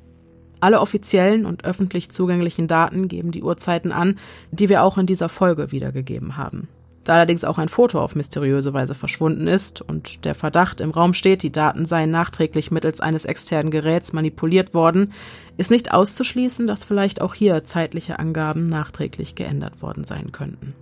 Alle 0.60 0.80
offiziellen 0.80 1.44
und 1.44 1.64
öffentlich 1.64 2.10
zugänglichen 2.10 2.66
Daten 2.66 3.08
geben 3.08 3.30
die 3.30 3.42
Uhrzeiten 3.42 3.92
an, 3.92 4.16
die 4.50 4.68
wir 4.68 4.82
auch 4.82 4.96
in 4.96 5.06
dieser 5.06 5.28
Folge 5.28 5.70
wiedergegeben 5.70 6.36
haben. 6.36 6.68
Da 7.04 7.14
allerdings 7.14 7.44
auch 7.44 7.58
ein 7.58 7.70
Foto 7.70 8.00
auf 8.00 8.14
mysteriöse 8.14 8.74
Weise 8.74 8.94
verschwunden 8.94 9.46
ist 9.46 9.80
und 9.80 10.24
der 10.24 10.34
Verdacht 10.34 10.80
im 10.80 10.90
Raum 10.90 11.14
steht, 11.14 11.42
die 11.42 11.52
Daten 11.52 11.86
seien 11.86 12.10
nachträglich 12.10 12.70
mittels 12.70 13.00
eines 13.00 13.24
externen 13.24 13.70
Geräts 13.70 14.12
manipuliert 14.12 14.74
worden, 14.74 15.12
ist 15.56 15.70
nicht 15.70 15.92
auszuschließen, 15.92 16.66
dass 16.66 16.84
vielleicht 16.84 17.22
auch 17.22 17.34
hier 17.34 17.64
zeitliche 17.64 18.18
Angaben 18.18 18.68
nachträglich 18.68 19.34
geändert 19.34 19.80
worden 19.80 20.04
sein 20.04 20.30
könnten. 20.30 20.74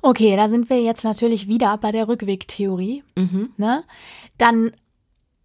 Okay, 0.00 0.34
da 0.36 0.48
sind 0.48 0.68
wir 0.68 0.80
jetzt 0.80 1.04
natürlich 1.04 1.46
wieder 1.46 1.76
bei 1.78 1.92
der 1.92 2.08
Rückwegtheorie. 2.08 3.04
Mhm. 3.14 3.50
Ne? 3.56 3.84
Dann, 4.36 4.72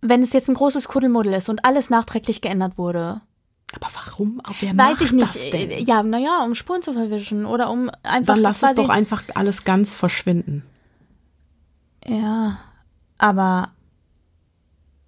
wenn 0.01 0.23
es 0.23 0.33
jetzt 0.33 0.49
ein 0.49 0.55
großes 0.55 0.87
Kuddelmuddel 0.87 1.33
ist 1.33 1.49
und 1.49 1.63
alles 1.63 1.91
nachträglich 1.91 2.41
geändert 2.41 2.77
wurde, 2.77 3.21
Aber 3.73 3.87
warum? 3.93 4.41
Wer 4.59 4.77
weiß 4.77 4.99
macht 4.99 5.01
ich 5.01 5.11
nicht. 5.11 5.27
Das 5.27 5.49
denn? 5.49 5.85
Ja, 5.85 6.01
naja, 6.01 6.43
um 6.43 6.55
Spuren 6.55 6.81
zu 6.81 6.93
verwischen 6.93 7.45
oder 7.45 7.69
um 7.69 7.89
einfach. 8.03 8.35
Dann 8.35 8.41
lass 8.41 8.63
es 8.63 8.75
doch 8.75 8.89
einfach 8.89 9.23
alles 9.35 9.65
ganz 9.65 9.95
verschwinden. 9.95 10.63
Ja, 12.05 12.59
aber 13.17 13.71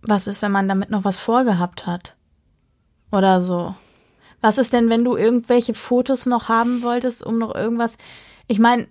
was 0.02 0.28
ist, 0.28 0.42
wenn 0.42 0.52
man 0.52 0.68
damit 0.68 0.90
noch 0.90 1.06
was 1.06 1.20
vorgehabt 1.20 1.88
hat? 1.88 2.16
Oder 3.12 3.42
so. 3.42 3.76
Was 4.42 4.58
ist 4.58 4.74
denn, 4.74 4.90
wenn 4.90 5.04
du 5.04 5.16
irgendwelche 5.16 5.74
Fotos 5.74 6.26
noch 6.26 6.50
haben 6.50 6.82
wolltest, 6.82 7.24
um 7.24 7.38
noch 7.38 7.56
irgendwas. 7.56 7.98
Ich 8.48 8.60
meine, 8.60 8.88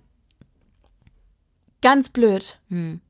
ganz 1.81 2.09
blöd. 2.09 2.59
Hm. 2.69 3.01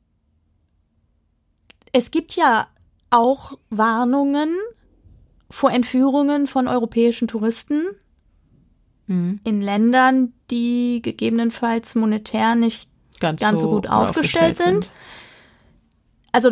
Es 1.92 2.12
gibt 2.12 2.36
ja 2.36 2.68
auch 3.10 3.58
Warnungen 3.70 4.56
vor 5.50 5.72
Entführungen 5.72 6.48
von 6.48 6.68
europäischen 6.68 7.28
Touristen 7.28 7.84
Mhm. 9.08 9.40
in 9.44 9.62
Ländern, 9.62 10.34
die 10.52 11.02
gegebenenfalls 11.02 11.96
monetär 11.96 12.54
nicht 12.56 12.88
Ganz, 13.20 13.42
ganz 13.42 13.60
so 13.62 13.68
gut 13.70 13.84
gut 13.84 13.90
aufgestellt 13.90 14.58
sind. 14.58 14.92
also 16.32 16.52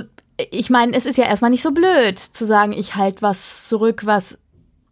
ich 0.52 0.70
meine, 0.70 0.94
es 0.96 1.06
ist 1.06 1.18
ja 1.18 1.26
erstmal 1.26 1.52
nicht 1.52 1.62
so 1.64 1.72
blöd 1.72 2.18
zu 2.20 2.46
sagen, 2.46 2.72
ich 2.74 2.96
halte 2.96 3.22
was 3.22 3.68
zurück, 3.68 4.06
was 4.06 4.38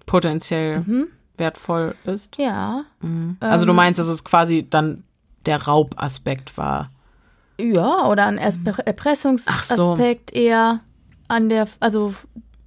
Potenziell 0.05 0.81
Mhm. 0.81 1.07
wertvoll 1.37 1.95
ist. 2.05 2.37
ja, 2.37 2.85
Also 3.39 3.65
du 3.65 3.71
Ähm. 3.71 3.75
meinst, 3.75 3.99
dass 3.99 4.07
es 4.07 4.23
quasi 4.23 4.67
dann 4.69 5.03
der 5.47 5.63
Raubaspekt 5.63 6.57
war. 6.57 6.85
ja 7.59 8.07
oder 8.07 8.25
ein 8.27 8.37
Erspre- 8.39 8.73
Ach 8.73 8.77
so. 8.77 8.81
Erpressungsaspekt 8.85 10.35
eher 10.35 10.81
an 11.27 11.49
der, 11.49 11.67
also 11.79 12.13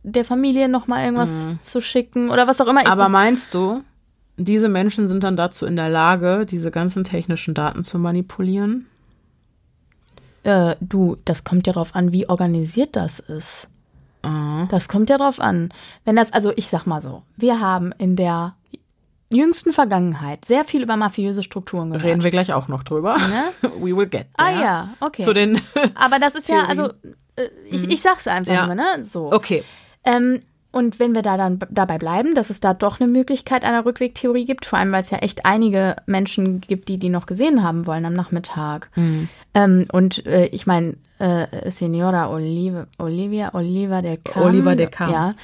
der 0.09 0.25
Familie 0.25 0.69
noch 0.69 0.87
mal 0.87 1.05
irgendwas 1.05 1.57
zu 1.63 1.81
schicken 1.81 2.31
oder 2.31 2.47
was 2.47 2.61
auch 2.61 2.67
immer. 2.67 2.83
Ich, 2.83 2.89
Aber 2.89 3.09
meinst 3.09 3.55
du, 3.55 3.83
diese 4.37 4.69
Menschen 4.69 5.09
sind 5.09 5.23
dann 5.25 5.37
dazu 5.37 5.67
in 5.67 5.77
der 5.77 5.89
Lage, 5.89 6.47
diese 6.49 6.71
ganzen 6.71 7.05
technischen 7.05 7.55
Daten 7.55 7.85
zu 7.85 7.99
manipulieren? 7.99 8.87
Äh, 10.45 10.77
du, 10.81 11.17
das 11.25 11.45
kommt 11.45 11.67
ja 11.67 11.73
drauf 11.73 11.95
an, 11.95 12.13
wie 12.13 12.29
organisiert 12.29 12.97
das 12.97 13.19
ist. 13.21 13.69
Ah. 14.23 14.67
Das 14.71 14.89
kommt 14.89 15.11
ja 15.11 15.19
drauf 15.19 15.41
an. 15.41 15.71
Wenn 16.05 16.17
das, 16.17 16.33
also 16.33 16.53
ich 16.57 16.69
sag 16.69 16.87
mal 16.87 17.03
so, 17.03 17.23
wir 17.37 17.61
haben 17.61 17.93
in 17.99 18.17
der 18.17 18.55
jüngsten 19.31 19.73
Vergangenheit 19.73 20.45
sehr 20.45 20.65
viel 20.65 20.83
über 20.83 20.97
mafiöse 20.97 21.43
Strukturen 21.43 21.91
gehört. 21.91 22.05
Reden 22.07 22.25
wir 22.25 22.31
gleich 22.31 22.53
auch 22.55 22.69
noch 22.69 22.83
drüber. 22.83 23.19
Ne? 23.19 23.45
We 23.81 23.97
will 23.97 24.07
get 24.07 24.27
Ah 24.37 24.51
there. 24.51 24.63
ja, 24.63 24.89
okay. 25.01 25.23
Zu 25.23 25.35
den. 25.35 25.61
Aber 25.95 26.19
das 26.19 26.35
ist 26.35 26.49
ja, 26.49 26.63
Theorien. 26.67 26.81
also 26.81 26.93
äh, 27.37 27.49
ich, 27.71 27.91
ich 27.91 28.01
sag's 28.01 28.27
einfach 28.27 28.53
Ja. 28.53 28.67
nur, 28.67 28.75
ne? 28.75 29.05
So. 29.05 29.31
okay. 29.33 29.63
Ähm, 30.09 30.43
und 30.71 30.99
wenn 30.99 31.15
wir 31.15 31.23
da 31.23 31.37
dann 31.37 31.59
dabei 31.71 31.99
bleiben, 31.99 32.35
dass 32.35 32.51
es 32.51 32.61
da 32.61 32.75
doch 32.75 33.01
eine 33.01 33.11
Möglichkeit 33.11 33.65
einer 33.65 33.87
Rückwegtheorie 33.87 34.45
gibt, 34.45 34.67
vor 34.67 34.79
allem 34.79 34.93
weil 34.93 35.01
es 35.01 35.11
ja 35.11 35.19
echt 35.19 35.47
einige 35.47 35.97
Menschen 36.07 36.61
gibt, 36.61 36.89
die 36.89 36.99
die 36.99 37.09
noch 37.09 37.27
gesehen 37.27 37.63
haben 37.63 37.87
wollen 37.87 38.05
am 38.05 38.13
Nachmittag. 38.13 38.91
Ähm, 39.55 39.87
und 39.93 40.27
äh, 40.27 40.47
ich 40.47 40.67
meine, 40.67 40.95
äh, 41.19 41.71
Senora 41.71 42.31
Oliva, 42.31 42.87
Olivia 42.99 43.55
Oliva 43.55 44.03
del 44.03 44.19
Cam, 44.19 44.43
Oliva 44.43 44.75
del 44.75 44.89
Cam. 44.89 45.11
Ja, 45.11 45.35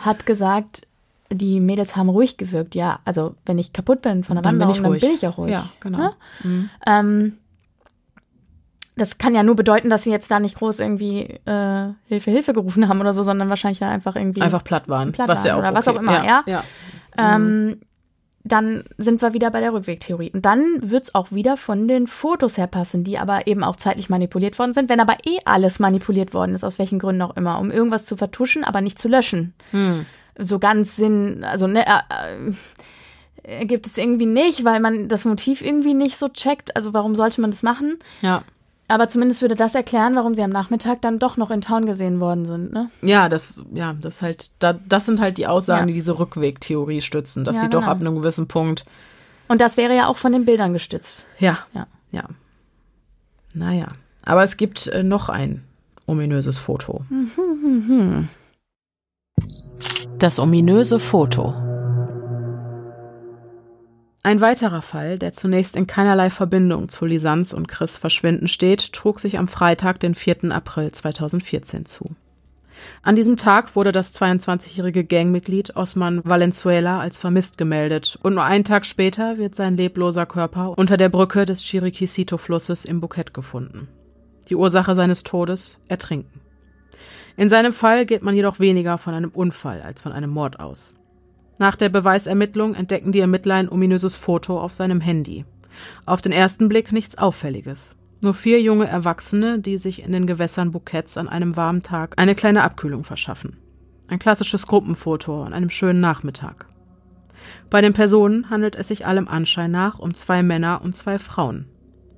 hat 0.00 0.26
gesagt, 0.26 0.86
die 1.30 1.60
Mädels 1.60 1.96
haben 1.96 2.10
ruhig 2.10 2.36
gewirkt. 2.36 2.74
Ja, 2.74 3.00
also 3.04 3.34
wenn 3.46 3.58
ich 3.58 3.72
kaputt 3.72 4.02
bin 4.02 4.22
von 4.22 4.36
der 4.36 4.42
Dann 4.42 4.58
bin 4.58 4.68
Wanderung, 4.68 4.94
ich 4.94 5.00
dann 5.00 5.10
bin 5.10 5.16
ich 5.16 5.26
auch 5.26 5.38
ruhig. 5.38 5.52
Ja, 5.52 5.64
genau. 5.80 5.98
Ne? 5.98 6.68
Ähm, 6.86 7.38
das 8.96 9.18
kann 9.18 9.34
ja 9.34 9.42
nur 9.42 9.56
bedeuten, 9.56 9.90
dass 9.90 10.04
sie 10.04 10.10
jetzt 10.10 10.30
da 10.30 10.38
nicht 10.38 10.56
groß 10.56 10.78
irgendwie 10.78 11.22
äh, 11.46 11.88
Hilfe, 12.06 12.30
Hilfe 12.30 12.52
gerufen 12.52 12.88
haben 12.88 13.00
oder 13.00 13.12
so, 13.12 13.22
sondern 13.22 13.48
wahrscheinlich 13.48 13.80
dann 13.80 13.90
einfach 13.90 14.14
irgendwie 14.14 14.40
Einfach 14.40 14.62
platt 14.62 14.88
waren. 14.88 15.12
Platt 15.12 15.28
was 15.28 15.44
ja 15.44 15.54
auch 15.54 15.62
waren 15.62 15.72
oder 15.72 15.78
was 15.78 15.88
okay. 15.88 15.96
auch 15.96 16.02
immer, 16.02 16.24
ja. 16.24 16.42
ja. 16.46 16.64
ähm, 17.18 17.80
dann 18.44 18.84
sind 18.98 19.22
wir 19.22 19.32
wieder 19.32 19.50
bei 19.50 19.60
der 19.60 19.72
Rückwegtheorie. 19.72 20.30
Und 20.30 20.44
dann 20.44 20.62
wird's 20.82 21.14
auch 21.14 21.32
wieder 21.32 21.56
von 21.56 21.88
den 21.88 22.06
Fotos 22.06 22.58
her 22.58 22.66
passen, 22.66 23.02
die 23.02 23.18
aber 23.18 23.46
eben 23.46 23.64
auch 23.64 23.76
zeitlich 23.76 24.10
manipuliert 24.10 24.58
worden 24.58 24.74
sind. 24.74 24.90
Wenn 24.90 25.00
aber 25.00 25.16
eh 25.24 25.38
alles 25.46 25.78
manipuliert 25.78 26.34
worden 26.34 26.54
ist, 26.54 26.62
aus 26.62 26.78
welchen 26.78 26.98
Gründen 26.98 27.22
auch 27.22 27.36
immer, 27.36 27.58
um 27.58 27.70
irgendwas 27.70 28.04
zu 28.04 28.16
vertuschen, 28.16 28.62
aber 28.62 28.82
nicht 28.82 28.98
zu 28.98 29.08
löschen. 29.08 29.54
Hm. 29.70 30.04
So 30.36 30.58
ganz 30.58 30.94
Sinn, 30.94 31.42
also 31.42 31.66
ne, 31.66 31.86
äh, 31.86 32.52
äh, 33.44 33.64
gibt 33.64 33.86
es 33.86 33.96
irgendwie 33.96 34.26
nicht, 34.26 34.64
weil 34.64 34.80
man 34.80 35.08
das 35.08 35.24
Motiv 35.24 35.62
irgendwie 35.62 35.94
nicht 35.94 36.16
so 36.16 36.28
checkt. 36.28 36.76
Also 36.76 36.92
warum 36.92 37.14
sollte 37.14 37.40
man 37.40 37.50
das 37.50 37.62
machen? 37.62 37.98
Ja. 38.20 38.42
Aber 38.86 39.08
zumindest 39.08 39.40
würde 39.40 39.54
das 39.54 39.74
erklären, 39.74 40.14
warum 40.14 40.34
sie 40.34 40.42
am 40.42 40.50
Nachmittag 40.50 41.00
dann 41.00 41.18
doch 41.18 41.36
noch 41.38 41.50
in 41.50 41.62
Town 41.62 41.86
gesehen 41.86 42.20
worden 42.20 42.44
sind, 42.44 42.72
ne? 42.72 42.90
Ja, 43.00 43.28
das, 43.30 43.64
ja, 43.72 43.94
das 43.94 44.20
halt, 44.20 44.50
da, 44.58 44.74
das 44.74 45.06
sind 45.06 45.20
halt 45.20 45.38
die 45.38 45.46
Aussagen, 45.46 45.82
Ja. 45.82 45.86
die 45.86 45.92
diese 45.94 46.18
Rückwegtheorie 46.18 47.00
stützen, 47.00 47.44
dass 47.44 47.56
Ja, 47.56 47.62
sie 47.62 47.68
doch 47.70 47.80
genau. 47.80 47.92
ab 47.92 48.00
einem 48.00 48.14
gewissen 48.16 48.46
Punkt, 48.46 48.84
Und 49.48 49.60
das 49.62 49.76
wäre 49.78 49.96
ja 49.96 50.06
auch 50.08 50.18
von 50.18 50.32
den 50.32 50.44
Bildern 50.44 50.72
gestützt. 50.74 51.26
ja, 51.38 51.58
Ja. 51.72 51.86
ja. 52.12 52.24
Naja. 53.54 53.86
Aber 54.26 54.42
es 54.42 54.56
gibt 54.58 54.86
äh, 54.88 55.02
noch 55.02 55.28
ein 55.30 55.62
ominöses 56.06 56.58
Foto. 56.58 57.04
Das 60.18 60.38
ominöse 60.38 60.98
Foto. 60.98 61.54
Ein 64.26 64.40
weiterer 64.40 64.80
Fall, 64.80 65.18
der 65.18 65.34
zunächst 65.34 65.76
in 65.76 65.86
keinerlei 65.86 66.30
Verbindung 66.30 66.88
zu 66.88 67.04
Lisanz 67.04 67.52
und 67.52 67.68
Chris 67.68 67.98
Verschwinden 67.98 68.48
steht, 68.48 68.94
trug 68.94 69.20
sich 69.20 69.38
am 69.38 69.46
Freitag, 69.46 70.00
den 70.00 70.14
4. 70.14 70.50
April 70.50 70.90
2014 70.90 71.84
zu. 71.84 72.06
An 73.02 73.16
diesem 73.16 73.36
Tag 73.36 73.76
wurde 73.76 73.92
das 73.92 74.18
22-jährige 74.18 75.04
Gangmitglied 75.04 75.76
Osman 75.76 76.22
Valenzuela 76.24 77.00
als 77.00 77.18
vermisst 77.18 77.58
gemeldet 77.58 78.18
und 78.22 78.32
nur 78.32 78.44
einen 78.44 78.64
Tag 78.64 78.86
später 78.86 79.36
wird 79.36 79.54
sein 79.54 79.76
lebloser 79.76 80.24
Körper 80.24 80.78
unter 80.78 80.96
der 80.96 81.10
Brücke 81.10 81.44
des 81.44 81.62
Chiriquisito-Flusses 81.62 82.86
im 82.86 83.02
Bukett 83.02 83.34
gefunden. 83.34 83.88
Die 84.48 84.56
Ursache 84.56 84.94
seines 84.94 85.22
Todes 85.24 85.78
Ertrinken. 85.86 86.40
In 87.36 87.50
seinem 87.50 87.74
Fall 87.74 88.06
geht 88.06 88.22
man 88.22 88.34
jedoch 88.34 88.58
weniger 88.58 88.96
von 88.96 89.12
einem 89.12 89.32
Unfall 89.32 89.82
als 89.82 90.00
von 90.00 90.12
einem 90.12 90.30
Mord 90.30 90.60
aus. 90.60 90.94
Nach 91.58 91.76
der 91.76 91.88
Beweisermittlung 91.88 92.74
entdecken 92.74 93.12
die 93.12 93.20
Ermittler 93.20 93.54
ein 93.54 93.68
ominöses 93.68 94.16
Foto 94.16 94.60
auf 94.60 94.72
seinem 94.72 95.00
Handy. 95.00 95.44
Auf 96.04 96.20
den 96.20 96.32
ersten 96.32 96.68
Blick 96.68 96.92
nichts 96.92 97.16
Auffälliges. 97.16 97.96
Nur 98.22 98.34
vier 98.34 98.60
junge 98.60 98.86
Erwachsene, 98.86 99.58
die 99.58 99.78
sich 99.78 100.02
in 100.02 100.12
den 100.12 100.26
Gewässern 100.26 100.70
Buketts 100.70 101.16
an 101.16 101.28
einem 101.28 101.56
warmen 101.56 101.82
Tag 101.82 102.14
eine 102.16 102.34
kleine 102.34 102.62
Abkühlung 102.62 103.04
verschaffen. 103.04 103.58
Ein 104.08 104.18
klassisches 104.18 104.66
Gruppenfoto 104.66 105.42
an 105.42 105.52
einem 105.52 105.70
schönen 105.70 106.00
Nachmittag. 106.00 106.66
Bei 107.70 107.80
den 107.80 107.92
Personen 107.92 108.50
handelt 108.50 108.76
es 108.76 108.88
sich 108.88 109.06
allem 109.06 109.28
Anschein 109.28 109.70
nach 109.70 109.98
um 109.98 110.14
zwei 110.14 110.42
Männer 110.42 110.80
und 110.82 110.96
zwei 110.96 111.18
Frauen. 111.18 111.66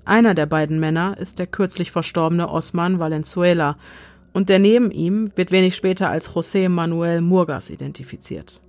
Einer 0.04 0.34
der 0.34 0.46
beiden 0.46 0.78
Männer 0.78 1.18
ist 1.18 1.38
der 1.38 1.48
kürzlich 1.48 1.90
verstorbene 1.90 2.48
Osman 2.48 3.00
Valenzuela 3.00 3.76
und 4.32 4.48
der 4.48 4.60
neben 4.60 4.90
ihm 4.90 5.30
wird 5.34 5.50
wenig 5.50 5.74
später 5.74 6.08
als 6.08 6.30
José 6.30 6.68
Manuel 6.68 7.20
Murgas 7.20 7.70
identifiziert. 7.70 8.60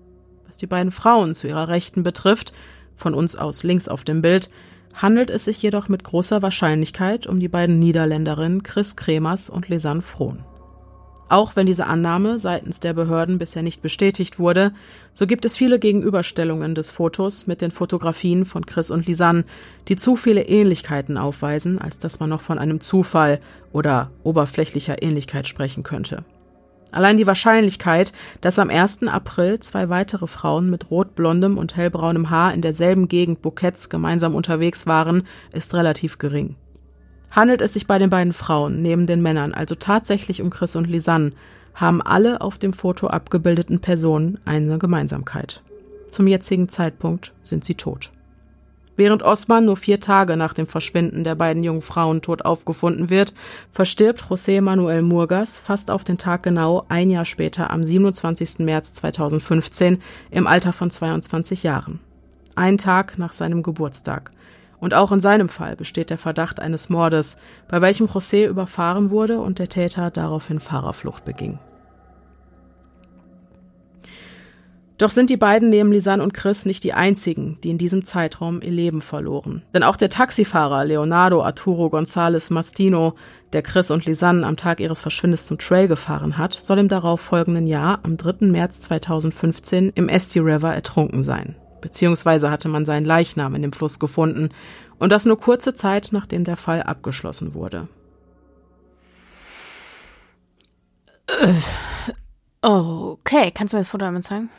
Was 0.47 0.57
die 0.57 0.67
beiden 0.67 0.91
Frauen 0.91 1.35
zu 1.35 1.47
ihrer 1.47 1.67
Rechten 1.67 2.03
betrifft, 2.03 2.53
von 2.95 3.13
uns 3.13 3.35
aus 3.35 3.63
links 3.63 3.87
auf 3.87 4.03
dem 4.03 4.21
Bild, 4.21 4.49
handelt 4.93 5.29
es 5.29 5.45
sich 5.45 5.61
jedoch 5.61 5.89
mit 5.89 6.03
großer 6.03 6.41
Wahrscheinlichkeit 6.41 7.27
um 7.27 7.39
die 7.39 7.49
beiden 7.49 7.79
Niederländerinnen 7.79 8.63
Chris 8.63 8.95
Kremers 8.95 9.49
und 9.49 9.69
Lisanne 9.69 10.01
Frohn. 10.01 10.43
Auch 11.29 11.57
wenn 11.57 11.67
diese 11.67 11.87
Annahme 11.87 12.39
seitens 12.39 12.79
der 12.79 12.93
Behörden 12.93 13.37
bisher 13.37 13.61
nicht 13.61 13.81
bestätigt 13.81 14.39
wurde, 14.39 14.71
so 15.11 15.27
gibt 15.27 15.43
es 15.43 15.57
viele 15.57 15.77
Gegenüberstellungen 15.77 16.73
des 16.73 16.89
Fotos 16.89 17.47
mit 17.47 17.61
den 17.61 17.71
Fotografien 17.71 18.45
von 18.45 18.65
Chris 18.65 18.89
und 18.89 19.07
Lisanne, 19.07 19.43
die 19.89 19.97
zu 19.97 20.15
viele 20.15 20.43
Ähnlichkeiten 20.43 21.17
aufweisen, 21.17 21.79
als 21.79 21.97
dass 21.97 22.21
man 22.21 22.29
noch 22.29 22.41
von 22.41 22.57
einem 22.57 22.79
Zufall 22.79 23.41
oder 23.73 24.09
oberflächlicher 24.23 25.03
Ähnlichkeit 25.03 25.47
sprechen 25.47 25.83
könnte. 25.83 26.23
Allein 26.91 27.17
die 27.17 27.27
Wahrscheinlichkeit, 27.27 28.13
dass 28.41 28.59
am 28.59 28.69
1. 28.69 29.03
April 29.03 29.59
zwei 29.59 29.89
weitere 29.89 30.27
Frauen 30.27 30.69
mit 30.69 30.89
rotblondem 30.89 31.57
und 31.57 31.75
hellbraunem 31.75 32.29
Haar 32.29 32.53
in 32.53 32.61
derselben 32.61 33.07
Gegend 33.07 33.41
Buketts 33.41 33.89
gemeinsam 33.89 34.35
unterwegs 34.35 34.87
waren, 34.87 35.23
ist 35.51 35.73
relativ 35.73 36.17
gering. 36.17 36.55
Handelt 37.31 37.61
es 37.61 37.73
sich 37.73 37.87
bei 37.87 37.99
den 37.99 38.09
beiden 38.09 38.33
Frauen 38.33 38.81
neben 38.81 39.05
den 39.05 39.21
Männern 39.21 39.53
also 39.53 39.75
tatsächlich 39.75 40.41
um 40.41 40.49
Chris 40.49 40.75
und 40.75 40.87
Lisanne, 40.87 41.31
haben 41.75 42.01
alle 42.01 42.41
auf 42.41 42.57
dem 42.57 42.73
Foto 42.73 43.07
abgebildeten 43.07 43.79
Personen 43.79 44.39
eine 44.45 44.79
Gemeinsamkeit. 44.79 45.61
Zum 46.07 46.25
jetzigen 46.27 46.69
Zeitpunkt 46.69 47.33
sind 47.43 47.65
sie 47.65 47.75
tot. 47.75 48.09
Während 48.97 49.21
Osman 49.21 49.65
nur 49.65 49.77
vier 49.77 49.99
Tage 49.99 50.35
nach 50.35 50.55
dem 50.55 50.65
Verschwinden 50.65 51.23
der 51.23 51.35
beiden 51.35 51.63
jungen 51.63 51.83
Frauen 51.83 52.23
tot 52.23 52.43
aufgefunden 52.43 53.11
wird, 53.11 53.35
verstirbt 53.71 54.23
José 54.23 54.59
Manuel 54.59 55.03
Murgas 55.03 55.59
fast 55.59 55.91
auf 55.91 56.03
den 56.03 56.17
Tag 56.17 56.41
genau 56.41 56.83
ein 56.89 57.11
Jahr 57.11 57.25
später 57.25 57.69
am 57.69 57.83
27. 57.83 58.59
März 58.59 58.93
2015 58.93 60.01
im 60.31 60.47
Alter 60.47 60.73
von 60.73 60.89
22 60.89 61.61
Jahren. 61.61 61.99
Ein 62.55 62.79
Tag 62.79 63.19
nach 63.19 63.33
seinem 63.33 63.61
Geburtstag. 63.61 64.31
Und 64.79 64.95
auch 64.95 65.11
in 65.11 65.21
seinem 65.21 65.49
Fall 65.49 65.75
besteht 65.75 66.09
der 66.09 66.17
Verdacht 66.17 66.59
eines 66.59 66.89
Mordes, 66.89 67.35
bei 67.67 67.81
welchem 67.81 68.07
José 68.07 68.47
überfahren 68.47 69.11
wurde 69.11 69.39
und 69.39 69.59
der 69.59 69.69
Täter 69.69 70.09
daraufhin 70.09 70.59
Fahrerflucht 70.59 71.23
beging. 71.23 71.59
Doch 74.97 75.11
sind 75.11 75.29
die 75.29 75.37
beiden 75.37 75.69
neben 75.69 75.91
Lisanne 75.91 76.23
und 76.23 76.33
Chris 76.33 76.65
nicht 76.65 76.83
die 76.83 76.93
einzigen, 76.93 77.59
die 77.63 77.69
in 77.69 77.77
diesem 77.77 78.03
Zeitraum 78.03 78.61
ihr 78.63 78.71
Leben 78.71 79.01
verloren. 79.01 79.63
Denn 79.73 79.83
auch 79.83 79.95
der 79.95 80.09
Taxifahrer 80.09 80.85
Leonardo 80.85 81.43
Arturo 81.43 81.87
González 81.87 82.51
Mastino, 82.51 83.13
der 83.53 83.61
Chris 83.61 83.91
und 83.91 84.05
Lisanne 84.05 84.45
am 84.45 84.57
Tag 84.57 84.79
ihres 84.79 85.01
Verschwindens 85.01 85.45
zum 85.45 85.59
Trail 85.59 85.87
gefahren 85.87 86.39
hat, 86.39 86.53
soll 86.53 86.79
im 86.79 86.87
darauf 86.87 87.21
folgenden 87.21 87.67
Jahr, 87.67 87.99
am 88.01 88.17
3. 88.17 88.47
März 88.47 88.81
2015, 88.81 89.91
im 89.93 90.09
Esti 90.09 90.39
River 90.39 90.73
ertrunken 90.73 91.21
sein. 91.21 91.55
Beziehungsweise 91.81 92.49
hatte 92.49 92.67
man 92.67 92.85
seinen 92.85 93.05
Leichnam 93.05 93.53
in 93.53 93.61
dem 93.61 93.71
Fluss 93.71 93.99
gefunden. 93.99 94.49
Und 94.97 95.11
das 95.11 95.25
nur 95.25 95.39
kurze 95.39 95.75
Zeit, 95.75 96.09
nachdem 96.11 96.43
der 96.43 96.57
Fall 96.57 96.81
abgeschlossen 96.81 97.53
wurde. 97.53 97.87
Okay, 102.61 103.51
kannst 103.51 103.73
du 103.73 103.77
mir 103.77 103.81
das 103.81 103.89
Foto 103.89 104.05
einmal 104.05 104.23
zeigen? 104.23 104.49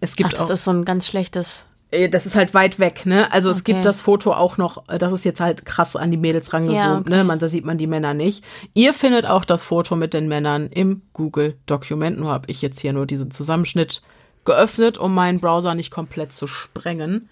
Es 0.00 0.12
Ach, 0.12 0.16
gibt 0.16 0.32
das 0.34 0.40
auch. 0.40 0.50
ist 0.50 0.64
so 0.64 0.70
ein 0.72 0.84
ganz 0.84 1.06
schlechtes. 1.06 1.64
Äh, 1.90 2.08
Das 2.08 2.26
ist 2.26 2.36
halt 2.36 2.52
weit 2.54 2.78
weg, 2.78 3.06
ne? 3.06 3.30
Also 3.32 3.48
es 3.50 3.60
Okay. 3.60 3.72
gibt 3.74 3.84
das 3.84 4.00
Foto 4.00 4.32
auch 4.32 4.56
noch, 4.58 4.88
äh, 4.88 4.98
das 4.98 5.12
ist 5.12 5.24
jetzt 5.24 5.40
halt 5.40 5.64
krass 5.64 5.96
an 5.96 6.10
die 6.10 6.16
Mädels 6.16 6.52
rangesucht, 6.52 6.76
Ja, 6.78 6.98
okay. 6.98 7.10
ne? 7.10 7.24
Man, 7.24 7.38
da 7.38 7.48
sieht 7.48 7.64
man 7.64 7.78
die 7.78 7.86
Männer 7.86 8.12
nicht. 8.14 8.44
Ihr 8.74 8.92
findet 8.92 9.26
auch 9.26 9.44
das 9.44 9.62
Foto 9.62 9.96
mit 9.96 10.12
den 10.14 10.28
Männern 10.28 10.66
im 10.68 11.02
Google-Dokument. 11.12 12.18
Nur 12.18 12.30
habe 12.32 12.50
ich 12.50 12.60
jetzt 12.62 12.80
hier 12.80 12.92
nur 12.92 13.06
diesen 13.06 13.30
Zusammenschnitt 13.30 14.02
geöffnet, 14.44 14.98
um 14.98 15.14
meinen 15.14 15.40
Browser 15.40 15.74
nicht 15.74 15.90
komplett 15.90 16.32
zu 16.32 16.46
sprengen. 16.46 17.28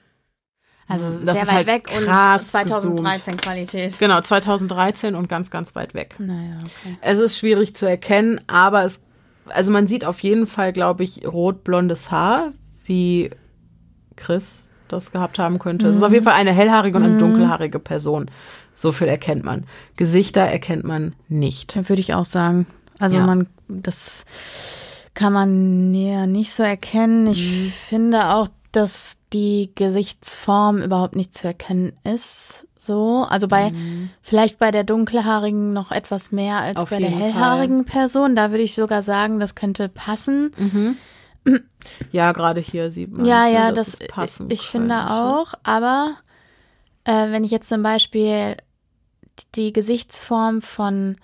Also 0.87 1.07
Das 1.11 1.21
sehr 1.23 1.33
ist 1.35 1.49
weit 1.49 1.55
halt 1.55 1.67
weg 1.67 1.91
und 1.97 2.05
krass 2.05 2.49
2013 2.49 3.37
Qualität. 3.39 3.99
Genau, 3.99 4.21
2013 4.21 5.15
und 5.15 5.29
ganz, 5.29 5.51
ganz 5.51 5.75
weit 5.75 5.95
weg. 5.95 6.17
Naja, 6.19 6.59
okay. 6.61 6.99
Es 7.01 7.19
ist 7.19 7.39
schwierig 7.39 7.75
zu 7.75 7.87
erkennen, 7.87 8.41
aber 8.49 8.85
es, 8.85 9.01
also 9.49 9.71
man 9.71 9.87
sieht 9.87 10.05
auf 10.05 10.21
jeden 10.23 10.47
Fall, 10.47 10.73
glaube 10.73 11.05
ich, 11.05 11.27
rot-blondes 11.27 12.11
Haar, 12.11 12.53
wie 12.85 13.31
Chris 14.17 14.69
das 14.89 15.13
gehabt 15.13 15.39
haben 15.39 15.59
könnte. 15.59 15.89
Es 15.89 15.97
ist 15.97 16.03
auf 16.03 16.13
jeden 16.13 16.25
Fall 16.25 16.35
eine 16.35 16.53
hellhaarige 16.53 16.99
und 16.99 17.05
eine 17.05 17.17
dunkelhaarige 17.19 17.79
Person. 17.79 18.31
So 18.75 18.93
viel 18.93 19.09
erkennt 19.09 19.45
man. 19.45 19.65
Gesichter 19.97 20.43
erkennt 20.43 20.85
man 20.85 21.15
nicht. 21.29 21.77
Würde 21.89 22.01
ich 22.01 22.15
auch 22.15 22.25
sagen. 22.27 22.67
Also 22.99 23.17
Ja. 23.17 23.27
man, 23.27 23.47
das 23.69 24.25
kann 25.15 25.33
man 25.33 25.95
ja 25.95 26.27
nicht 26.27 26.53
so 26.53 26.63
erkennen. 26.63 27.27
Ich 27.29 27.45
Mhm. 27.51 27.73
finde 27.89 28.35
auch, 28.35 28.49
dass 28.77 29.17
die 29.33 29.71
Gesichtsform 29.75 30.83
überhaupt 30.83 31.17
nicht 31.17 31.35
zu 31.35 31.47
erkennen 31.47 31.93
ist. 32.05 32.67
So, 32.79 33.27
also 33.29 33.49
bei, 33.49 33.73
vielleicht 34.21 34.59
bei 34.59 34.71
der 34.71 34.85
dunkelhaarigen 34.85 35.73
noch 35.73 35.91
etwas 35.91 36.33
mehr 36.33 36.59
als 36.59 36.77
Mhm. 36.77 36.83
Auf 36.83 36.91
bei 36.91 36.99
der 36.99 37.11
hellhaarigen 37.11 37.85
Person. 37.87 38.37
Da 38.37 38.51
würde 38.51 38.63
ich 38.65 38.75
sogar 38.75 39.03
sagen, 39.03 39.41
das 39.41 39.55
könnte 39.55 39.89
passen. 39.89 40.97
Ja, 42.13 42.33
gerade 42.33 42.63
hier 42.63 42.91
sieht 42.91 43.13
man. 43.13 43.27
Ja, 43.27 43.45
ne, 43.45 43.53
ja, 43.53 43.73
das, 43.73 43.89
es 44.01 44.09
passen 44.09 44.49
ich 44.51 44.63
finde 44.63 44.95
könnte. 44.95 45.13
auch, 45.13 45.53
aber 45.63 46.15
äh, 47.05 47.31
wenn 47.31 47.45
ich 47.45 47.51
jetzt 47.51 47.69
zum 47.69 47.83
Beispiel 47.83 48.57
die 49.55 49.75
Gesichtsform 49.75 50.63
von 50.63 51.17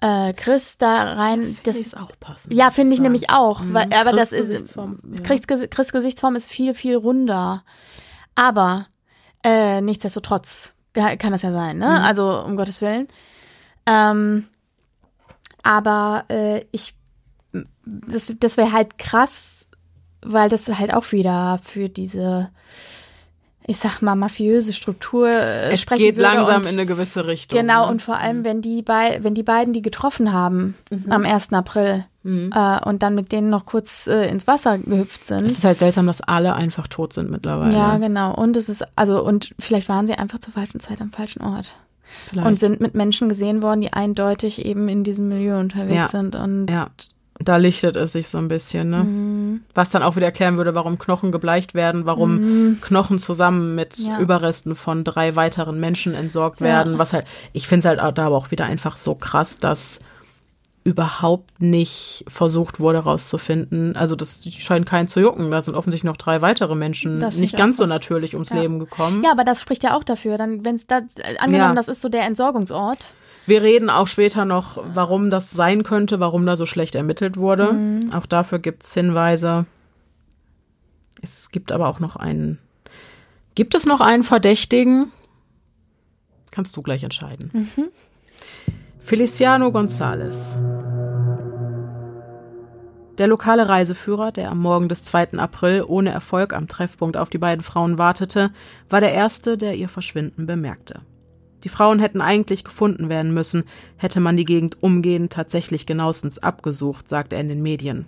äh, 0.00 0.32
Chris 0.32 0.76
da 0.78 1.12
rein, 1.14 1.56
Das 1.64 1.76
das, 1.76 1.86
ist 1.86 1.96
auch 1.96 2.10
passend. 2.20 2.54
ja, 2.54 2.70
finde 2.70 2.92
ich 2.92 2.98
sagen. 2.98 3.02
nämlich 3.04 3.30
auch, 3.30 3.60
weil, 3.64 3.86
Mhm. 3.86 3.92
aber 3.92 4.10
Chris 4.12 4.20
das 4.20 4.32
ist, 4.32 4.48
Gesichtsform, 4.48 4.98
ja. 5.14 5.22
Chris, 5.22 5.40
Ges- 5.42 5.68
Chris 5.68 5.92
Gesichtsform 5.92 6.36
ist 6.36 6.48
viel, 6.48 6.74
viel 6.74 6.96
runder, 6.96 7.64
aber 8.34 8.86
äh, 9.44 9.80
nichtsdestotrotz 9.80 10.72
ka- 10.94 11.16
kann 11.16 11.32
das 11.32 11.42
ja 11.42 11.52
sein, 11.52 11.78
ne? 11.78 11.86
Mhm. 11.86 12.04
Also 12.04 12.42
um 12.44 12.56
Gottes 12.56 12.80
Willen. 12.80 13.08
Ähm, 13.86 14.46
aber 15.62 16.24
äh, 16.28 16.64
ich, 16.72 16.94
das, 17.84 18.32
das 18.38 18.56
wäre 18.56 18.72
halt 18.72 18.98
krass, 18.98 19.66
weil 20.22 20.48
das 20.48 20.68
halt 20.68 20.92
auch 20.94 21.12
wieder 21.12 21.60
für 21.62 21.88
diese, 21.88 22.50
ich 23.66 23.78
sag 23.78 24.00
mal, 24.02 24.14
mafiöse 24.14 24.72
Struktur 24.72 25.28
äh, 25.28 25.72
Es 25.72 25.80
sprechen 25.82 26.02
geht 26.02 26.16
würde 26.16 26.34
langsam 26.34 26.56
und, 26.62 26.66
in 26.66 26.72
eine 26.72 26.86
gewisse 26.86 27.26
Richtung. 27.26 27.58
Genau, 27.58 27.86
ne? 27.86 27.90
und 27.92 28.02
vor 28.02 28.16
allem, 28.16 28.44
wenn 28.44 28.62
die, 28.62 28.82
bei, 28.82 29.18
wenn 29.22 29.34
die 29.34 29.42
beiden 29.42 29.72
die 29.72 29.82
getroffen 29.82 30.32
haben 30.32 30.74
am 31.08 31.24
1. 31.24 31.52
April 31.52 32.04
äh, 32.24 32.84
und 32.84 33.02
dann 33.02 33.14
mit 33.14 33.32
denen 33.32 33.48
noch 33.50 33.64
kurz 33.66 34.06
äh, 34.06 34.28
ins 34.28 34.46
Wasser 34.46 34.78
gehüpft 34.78 35.24
sind. 35.24 35.46
Es 35.46 35.58
ist 35.58 35.64
halt 35.64 35.78
seltsam, 35.78 36.06
dass 36.06 36.20
alle 36.20 36.54
einfach 36.54 36.86
tot 36.88 37.12
sind 37.12 37.30
mittlerweile. 37.30 37.74
Ja, 37.74 37.96
genau. 37.98 38.34
Und 38.34 38.56
es 38.56 38.68
ist, 38.68 38.84
also, 38.96 39.22
und 39.24 39.54
vielleicht 39.58 39.88
waren 39.88 40.06
sie 40.06 40.14
einfach 40.14 40.38
zur 40.38 40.52
falschen 40.52 40.80
Zeit 40.80 41.00
am 41.00 41.10
falschen 41.10 41.42
Ort. 41.42 41.76
Vielleicht. 42.28 42.46
Und 42.48 42.58
sind 42.58 42.80
mit 42.80 42.94
Menschen 42.94 43.28
gesehen 43.28 43.62
worden, 43.62 43.80
die 43.80 43.92
eindeutig 43.92 44.64
eben 44.64 44.88
in 44.88 45.04
diesem 45.04 45.28
Milieu 45.28 45.58
unterwegs 45.60 45.94
Ja. 45.94 46.08
sind. 46.08 46.34
Und 46.34 46.68
ja, 46.68 46.88
da 47.42 47.56
lichtet 47.56 47.96
es 47.96 48.12
sich 48.12 48.28
so 48.28 48.36
ein 48.38 48.48
bisschen, 48.48 48.90
ne? 48.90 49.04
Mhm. 49.04 49.60
Was 49.72 49.88
dann 49.90 50.02
auch 50.02 50.14
wieder 50.16 50.26
erklären 50.26 50.56
würde, 50.58 50.74
warum 50.74 50.98
Knochen 50.98 51.32
gebleicht 51.32 51.72
werden, 51.74 52.04
warum 52.04 52.78
Knochen 52.82 53.18
zusammen 53.18 53.74
mit 53.74 53.98
Mhm. 53.98 54.04
Ja. 54.06 54.18
Überresten 54.20 54.74
von 54.74 55.04
drei 55.04 55.36
weiteren 55.36 55.80
Menschen 55.80 56.14
entsorgt 56.14 56.60
Ja. 56.60 56.66
werden. 56.66 56.98
Was 56.98 57.12
halt, 57.14 57.26
ich 57.52 57.66
finde 57.66 57.88
es 57.88 57.98
halt 57.98 58.18
da 58.18 58.26
aber 58.26 58.36
auch 58.36 58.50
wieder 58.50 58.66
einfach 58.66 58.96
so 58.98 59.14
krass, 59.14 59.58
dass 59.58 60.00
überhaupt 60.82 61.60
nicht 61.60 62.24
versucht 62.28 62.80
wurde 62.80 63.00
rauszufinden. 63.00 63.96
Also 63.96 64.16
das 64.16 64.46
scheint 64.50 64.86
keinen 64.86 65.08
zu 65.08 65.20
jucken. 65.20 65.50
Da 65.50 65.60
sind 65.60 65.74
offensichtlich 65.74 66.08
noch 66.10 66.16
drei 66.16 66.40
weitere 66.40 66.74
Menschen 66.74 67.16
nicht 67.16 67.38
ich 67.38 67.56
ganz 67.56 67.76
so 67.76 67.84
natürlich 67.84 68.34
ums 68.34 68.48
Ja. 68.50 68.56
Leben 68.60 68.78
gekommen. 68.78 69.22
ja, 69.22 69.30
aber 69.30 69.44
das 69.44 69.60
spricht 69.60 69.82
ja 69.82 69.94
auch 69.94 70.04
dafür. 70.04 70.38
Dann, 70.38 70.64
wenn 70.64 70.76
es 70.76 70.86
da, 70.86 71.00
angenommen, 71.38 71.70
Ja. 71.70 71.74
das 71.74 71.88
ist 71.88 72.00
so 72.00 72.08
der 72.08 72.22
Entsorgungsort. 72.26 73.04
Wir 73.50 73.64
reden 73.64 73.90
auch 73.90 74.06
später 74.06 74.44
noch, 74.44 74.80
warum 74.94 75.28
das 75.28 75.50
sein 75.50 75.82
könnte, 75.82 76.20
warum 76.20 76.46
da 76.46 76.54
so 76.54 76.66
schlecht 76.66 76.94
ermittelt 76.94 77.36
wurde. 77.36 77.72
Mhm. 77.72 78.12
Auch 78.12 78.26
dafür 78.26 78.60
gibt 78.60 78.84
es 78.84 78.94
Hinweise. 78.94 79.66
Es 81.20 81.50
gibt 81.50 81.72
aber 81.72 81.88
auch 81.88 81.98
noch 81.98 82.14
einen. 82.14 82.60
Gibt 83.56 83.74
es 83.74 83.86
noch 83.86 84.00
einen 84.00 84.22
Verdächtigen? 84.22 85.10
Kannst 86.52 86.76
du 86.76 86.82
gleich 86.82 87.02
entscheiden. 87.02 87.50
Mhm. 87.52 87.88
Feliciano 89.00 89.70
González. 89.70 90.60
Der 93.18 93.26
lokale 93.26 93.68
Reiseführer, 93.68 94.30
der 94.30 94.52
am 94.52 94.60
Morgen 94.60 94.88
des 94.88 95.02
2. 95.02 95.38
April 95.38 95.84
ohne 95.88 96.10
Erfolg 96.10 96.52
am 96.54 96.68
Treffpunkt 96.68 97.16
auf 97.16 97.30
die 97.30 97.38
beiden 97.38 97.64
Frauen 97.64 97.98
wartete, 97.98 98.52
war 98.88 99.00
der 99.00 99.12
Erste, 99.12 99.58
der 99.58 99.74
ihr 99.74 99.88
Verschwinden 99.88 100.46
bemerkte. 100.46 101.00
Die 101.64 101.68
Frauen 101.68 101.98
hätten 101.98 102.20
eigentlich 102.20 102.64
gefunden 102.64 103.08
werden 103.08 103.34
müssen, 103.34 103.64
hätte 103.96 104.20
man 104.20 104.36
die 104.36 104.44
Gegend 104.44 104.82
umgehend 104.82 105.32
tatsächlich 105.32 105.86
genauestens 105.86 106.38
abgesucht, 106.38 107.08
sagte 107.08 107.36
er 107.36 107.42
in 107.42 107.48
den 107.48 107.62
Medien. 107.62 108.06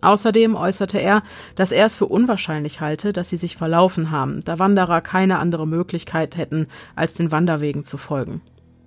Außerdem 0.00 0.54
äußerte 0.54 0.98
er, 0.98 1.22
dass 1.56 1.72
er 1.72 1.86
es 1.86 1.96
für 1.96 2.06
unwahrscheinlich 2.06 2.80
halte, 2.80 3.12
dass 3.12 3.30
sie 3.30 3.36
sich 3.36 3.56
verlaufen 3.56 4.10
haben, 4.10 4.40
da 4.44 4.58
Wanderer 4.58 5.00
keine 5.00 5.38
andere 5.38 5.66
Möglichkeit 5.66 6.36
hätten, 6.36 6.68
als 6.94 7.14
den 7.14 7.32
Wanderwegen 7.32 7.82
zu 7.82 7.96
folgen. 7.96 8.40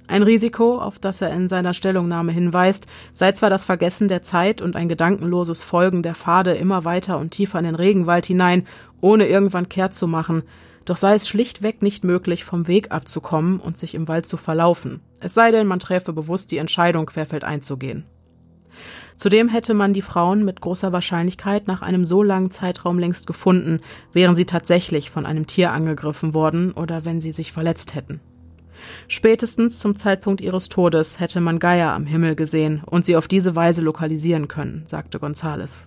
Ein 0.07 0.23
Risiko, 0.23 0.77
auf 0.77 0.99
das 0.99 1.21
er 1.21 1.31
in 1.31 1.47
seiner 1.47 1.73
Stellungnahme 1.73 2.33
hinweist, 2.33 2.87
sei 3.13 3.31
zwar 3.31 3.49
das 3.49 3.65
Vergessen 3.65 4.07
der 4.07 4.23
Zeit 4.23 4.61
und 4.61 4.75
ein 4.75 4.89
gedankenloses 4.89 5.63
Folgen 5.63 6.03
der 6.03 6.15
Pfade 6.15 6.53
immer 6.53 6.83
weiter 6.83 7.17
und 7.17 7.31
tiefer 7.31 7.59
in 7.59 7.65
den 7.65 7.75
Regenwald 7.75 8.25
hinein, 8.25 8.67
ohne 8.99 9.27
irgendwann 9.27 9.69
kehrt 9.69 9.93
zu 9.93 10.07
machen, 10.07 10.43
doch 10.85 10.97
sei 10.97 11.15
es 11.15 11.27
schlichtweg 11.27 11.81
nicht 11.81 12.03
möglich, 12.03 12.43
vom 12.43 12.67
Weg 12.67 12.91
abzukommen 12.91 13.59
und 13.59 13.77
sich 13.77 13.95
im 13.95 14.07
Wald 14.07 14.25
zu 14.25 14.37
verlaufen. 14.37 15.01
Es 15.19 15.33
sei 15.33 15.51
denn, 15.51 15.67
man 15.67 15.79
träfe 15.79 16.13
bewusst 16.13 16.51
die 16.51 16.57
Entscheidung, 16.57 17.05
querfeldein 17.05 17.61
zu 17.61 17.77
gehen. 17.77 18.05
Zudem 19.15 19.49
hätte 19.49 19.73
man 19.73 19.93
die 19.93 20.01
Frauen 20.01 20.43
mit 20.43 20.61
großer 20.61 20.93
Wahrscheinlichkeit 20.93 21.67
nach 21.67 21.81
einem 21.81 22.05
so 22.05 22.23
langen 22.23 22.49
Zeitraum 22.49 22.97
längst 22.97 23.27
gefunden, 23.27 23.79
wären 24.13 24.35
sie 24.35 24.45
tatsächlich 24.45 25.11
von 25.11 25.25
einem 25.25 25.45
Tier 25.45 25.71
angegriffen 25.71 26.33
worden 26.33 26.71
oder 26.71 27.05
wenn 27.05 27.21
sie 27.21 27.31
sich 27.31 27.51
verletzt 27.51 27.93
hätten. 27.93 28.19
Spätestens 29.07 29.79
zum 29.79 29.95
Zeitpunkt 29.95 30.41
ihres 30.41 30.69
Todes 30.69 31.19
hätte 31.19 31.39
man 31.39 31.59
Geier 31.59 31.91
am 31.91 32.07
Himmel 32.07 32.35
gesehen 32.35 32.81
und 32.83 33.05
sie 33.05 33.15
auf 33.15 33.27
diese 33.27 33.55
Weise 33.55 33.81
lokalisieren 33.81 34.47
können, 34.47 34.83
sagte 34.87 35.19
Gonzales. 35.19 35.85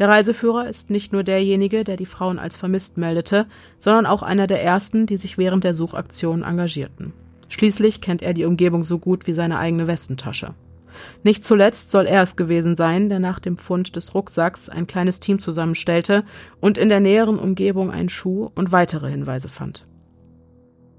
Der 0.00 0.08
Reiseführer 0.08 0.66
ist 0.66 0.88
nicht 0.88 1.12
nur 1.12 1.24
derjenige, 1.24 1.84
der 1.84 1.98
die 1.98 2.06
Frauen 2.06 2.38
als 2.38 2.56
vermisst 2.56 2.96
meldete, 2.96 3.46
sondern 3.78 4.06
auch 4.06 4.22
einer 4.22 4.46
der 4.46 4.64
ersten, 4.64 5.04
die 5.04 5.18
sich 5.18 5.36
während 5.36 5.62
der 5.62 5.74
Suchaktion 5.74 6.42
engagierten. 6.42 7.12
Schließlich 7.50 8.00
kennt 8.00 8.22
er 8.22 8.32
die 8.32 8.46
Umgebung 8.46 8.82
so 8.82 8.98
gut 8.98 9.26
wie 9.26 9.34
seine 9.34 9.58
eigene 9.58 9.86
Westentasche. 9.86 10.54
Nicht 11.22 11.44
zuletzt 11.44 11.90
soll 11.90 12.06
er 12.06 12.22
es 12.22 12.36
gewesen 12.36 12.76
sein, 12.76 13.10
der 13.10 13.18
nach 13.18 13.40
dem 13.40 13.58
Fund 13.58 13.94
des 13.94 14.14
Rucksacks 14.14 14.70
ein 14.70 14.86
kleines 14.86 15.20
Team 15.20 15.38
zusammenstellte 15.38 16.24
und 16.60 16.78
in 16.78 16.88
der 16.88 17.00
näheren 17.00 17.38
Umgebung 17.38 17.90
einen 17.90 18.08
Schuh 18.08 18.50
und 18.54 18.72
weitere 18.72 19.10
Hinweise 19.10 19.50
fand. 19.50 19.86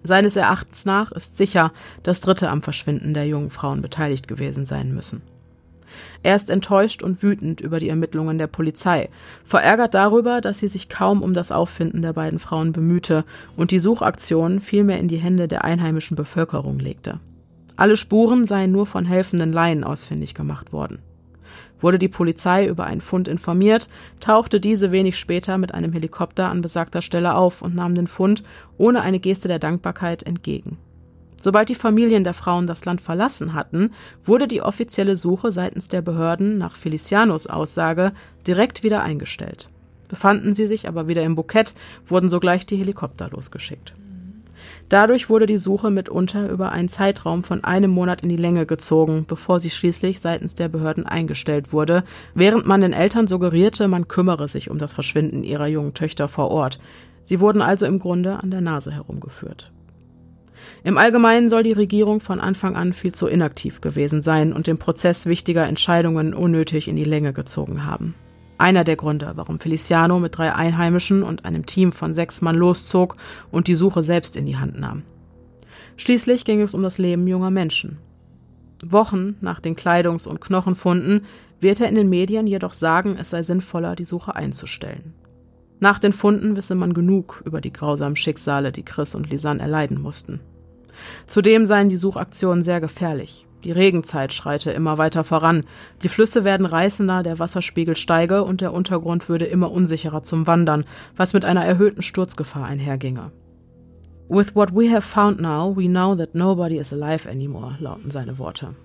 Seines 0.04 0.36
Erachtens 0.36 0.86
nach 0.86 1.12
ist 1.12 1.38
sicher, 1.38 1.74
dass 2.04 2.22
Dritte 2.22 2.50
am 2.50 2.62
Verschwinden 2.62 3.16
der 3.16 3.26
jungen 3.26 3.50
Frauen 3.50 3.82
beteiligt 3.82 4.28
gewesen 4.28 4.66
sein 4.66 4.94
müssen. 4.94 5.24
Er 6.24 6.36
ist 6.36 6.50
enttäuscht 6.50 7.04
und 7.04 7.24
wütend 7.24 7.62
über 7.62 7.80
die 7.80 7.90
Ermittlungen 7.90 8.38
der 8.38 8.48
Polizei, 8.48 9.10
verärgert 9.44 9.94
darüber, 9.94 10.42
dass 10.42 10.60
sie 10.60 10.68
sich 10.68 10.90
kaum 10.90 11.22
um 11.22 11.34
das 11.34 11.52
Auffinden 11.52 12.02
der 12.02 12.14
beiden 12.14 12.40
Frauen 12.40 12.72
bemühte 12.72 13.26
und 13.56 13.72
die 13.72 13.80
Suchaktion 13.80 14.62
vielmehr 14.62 15.00
in 15.00 15.08
die 15.08 15.18
Hände 15.18 15.48
der 15.48 15.64
einheimischen 15.64 16.16
Bevölkerung 16.16 16.80
legte. 16.80 17.20
Alle 17.76 17.96
Spuren 17.96 18.46
seien 18.46 18.72
nur 18.72 18.86
von 18.86 19.06
helfenden 19.06 19.52
Laien 19.52 19.84
ausfindig 19.84 20.36
gemacht 20.36 20.72
worden. 20.72 21.00
Wurde 21.80 21.98
die 21.98 22.10
Polizei 22.10 22.68
über 22.68 22.86
einen 22.86 23.02
Fund 23.02 23.28
informiert, 23.28 23.88
tauchte 24.20 24.60
diese 24.60 24.92
wenig 24.92 25.18
später 25.18 25.58
mit 25.58 25.74
einem 25.74 25.92
Helikopter 25.94 26.50
an 26.50 26.62
besagter 26.62 27.02
Stelle 27.02 27.36
auf 27.36 27.62
und 27.62 27.74
nahm 27.74 27.96
den 27.96 28.08
Fund 28.08 28.44
ohne 28.78 29.02
eine 29.02 29.20
Geste 29.20 29.48
der 29.48 29.60
Dankbarkeit 29.60 30.24
entgegen. 30.24 30.78
Sobald 31.42 31.70
die 31.70 31.76
Familien 31.76 32.24
der 32.24 32.36
Frauen 32.36 32.68
das 32.68 32.86
Land 32.86 33.02
verlassen 33.02 33.54
hatten, 33.54 33.92
wurde 34.24 34.48
die 34.48 34.62
offizielle 34.62 35.16
Suche 35.16 35.52
seitens 35.52 35.88
der 35.88 36.04
Behörden 36.04 36.60
nach 36.60 36.76
Felicianos 36.76 37.48
Aussage 37.48 38.12
direkt 38.46 38.84
wieder 38.84 39.02
eingestellt. 39.02 39.68
Befanden 40.08 40.54
sie 40.54 40.68
sich 40.68 40.88
aber 40.88 41.08
wieder 41.08 41.24
im 41.24 41.36
Bukett, 41.36 41.74
wurden 42.06 42.30
sogleich 42.30 42.66
die 42.68 42.76
Helikopter 42.76 43.30
losgeschickt. 43.32 43.94
Dadurch 44.88 45.30
wurde 45.30 45.48
die 45.48 45.58
Suche 45.58 45.90
mitunter 45.90 46.48
über 46.50 46.72
einen 46.72 46.90
Zeitraum 46.90 47.42
von 47.42 47.64
einem 47.64 47.90
Monat 47.90 48.22
in 48.22 48.30
die 48.30 48.36
Länge 48.36 48.68
gezogen, 48.68 49.26
bevor 49.28 49.60
sie 49.60 49.70
schließlich 49.70 50.20
seitens 50.20 50.54
der 50.54 50.68
Behörden 50.68 51.08
eingestellt 51.08 51.74
wurde, 51.74 52.04
während 52.36 52.68
man 52.68 52.82
den 52.82 52.94
Eltern 52.94 53.26
suggerierte, 53.26 53.88
man 53.88 54.08
kümmere 54.08 54.48
sich 54.48 54.70
um 54.70 54.78
das 54.78 54.94
Verschwinden 54.94 55.44
ihrer 55.44 55.68
jungen 55.68 55.96
Töchter 55.96 56.28
vor 56.28 56.52
Ort. 56.52 56.78
Sie 57.24 57.40
wurden 57.40 57.62
also 57.62 57.86
im 57.88 57.98
Grunde 57.98 58.44
an 58.44 58.52
der 58.52 58.62
Nase 58.62 58.92
herumgeführt. 58.92 59.72
Im 60.84 60.98
Allgemeinen 60.98 61.50
soll 61.50 61.64
die 61.64 61.72
Regierung 61.74 62.20
von 62.20 62.40
Anfang 62.40 62.76
an 62.76 62.94
viel 62.94 63.14
zu 63.14 63.28
inaktiv 63.28 63.82
gewesen 63.82 64.22
sein 64.22 64.54
und 64.54 64.68
den 64.68 64.78
Prozess 64.78 65.26
wichtiger 65.26 65.68
Entscheidungen 65.68 66.34
unnötig 66.34 66.88
in 66.88 66.96
die 66.96 67.04
Länge 67.04 67.34
gezogen 67.34 67.86
haben. 67.86 68.16
Einer 68.58 68.84
der 68.84 68.96
Gründe, 68.96 69.32
warum 69.36 69.60
Feliciano 69.60 70.20
mit 70.20 70.38
drei 70.38 70.54
Einheimischen 70.54 71.24
und 71.24 71.46
einem 71.46 71.66
Team 71.66 71.92
von 71.92 72.14
sechs 72.14 72.42
Mann 72.42 72.56
loszog 72.56 73.16
und 73.50 73.68
die 73.68 73.76
Suche 73.76 74.04
selbst 74.04 74.38
in 74.38 74.46
die 74.46 74.58
Hand 74.58 74.80
nahm. 74.80 75.04
Schließlich 75.98 76.46
ging 76.46 76.62
es 76.62 76.74
um 76.74 76.84
das 76.84 76.98
Leben 76.98 77.28
junger 77.28 77.52
Menschen. 77.52 77.98
Wochen 78.84 79.36
nach 79.42 79.60
den 79.60 79.76
Kleidungs- 79.76 80.28
und 80.28 80.42
Knochenfunden 80.42 81.22
wird 81.60 81.80
er 81.82 81.90
in 81.90 81.96
den 81.96 82.10
Medien 82.10 82.48
jedoch 82.48 82.74
sagen, 82.74 83.18
es 83.20 83.30
sei 83.30 83.44
sinnvoller, 83.44 83.96
die 83.96 84.06
Suche 84.06 84.36
einzustellen. 84.36 85.14
Nach 85.80 85.98
den 85.98 86.14
Funden 86.14 86.56
wisse 86.56 86.76
man 86.76 86.94
genug 86.94 87.42
über 87.46 87.62
die 87.62 87.74
grausamen 87.74 88.16
Schicksale, 88.16 88.72
die 88.72 88.86
Chris 88.86 89.16
und 89.16 89.30
Lisanne 89.30 89.62
erleiden 89.62 90.00
mussten. 90.00 90.40
Zudem 91.28 91.66
seien 91.66 91.90
die 91.90 91.98
Suchaktionen 91.98 92.64
sehr 92.64 92.82
gefährlich. 92.82 93.46
Die 93.64 93.72
Regenzeit 93.72 94.34
schreite 94.34 94.72
immer 94.72 94.98
weiter 94.98 95.24
voran. 95.24 95.66
Die 96.02 96.10
Flüsse 96.10 96.44
werden 96.44 96.66
reißender, 96.66 97.22
der 97.22 97.38
Wasserspiegel 97.38 97.96
steige 97.96 98.44
und 98.44 98.62
der 98.62 98.74
Untergrund 98.74 99.30
würde 99.30 99.46
immer 99.46 99.72
unsicherer 99.72 100.24
zum 100.24 100.48
Wandern, 100.48 100.86
was 101.16 101.34
mit 101.34 101.46
einer 101.46 101.64
erhöhten 101.64 102.02
Sturzgefahr 102.02 102.66
einherginge. 102.66 103.32
With 104.30 104.56
what 104.56 104.74
we 104.74 104.90
have 104.90 105.02
found 105.02 105.40
now, 105.40 105.76
we 105.76 105.88
know 105.88 106.16
that 106.16 106.34
nobody 106.34 106.78
is 106.78 106.94
alive 106.94 107.30
anymore, 107.30 107.76
lauten 107.80 108.10
seine 108.10 108.40
Worte. 108.40 108.76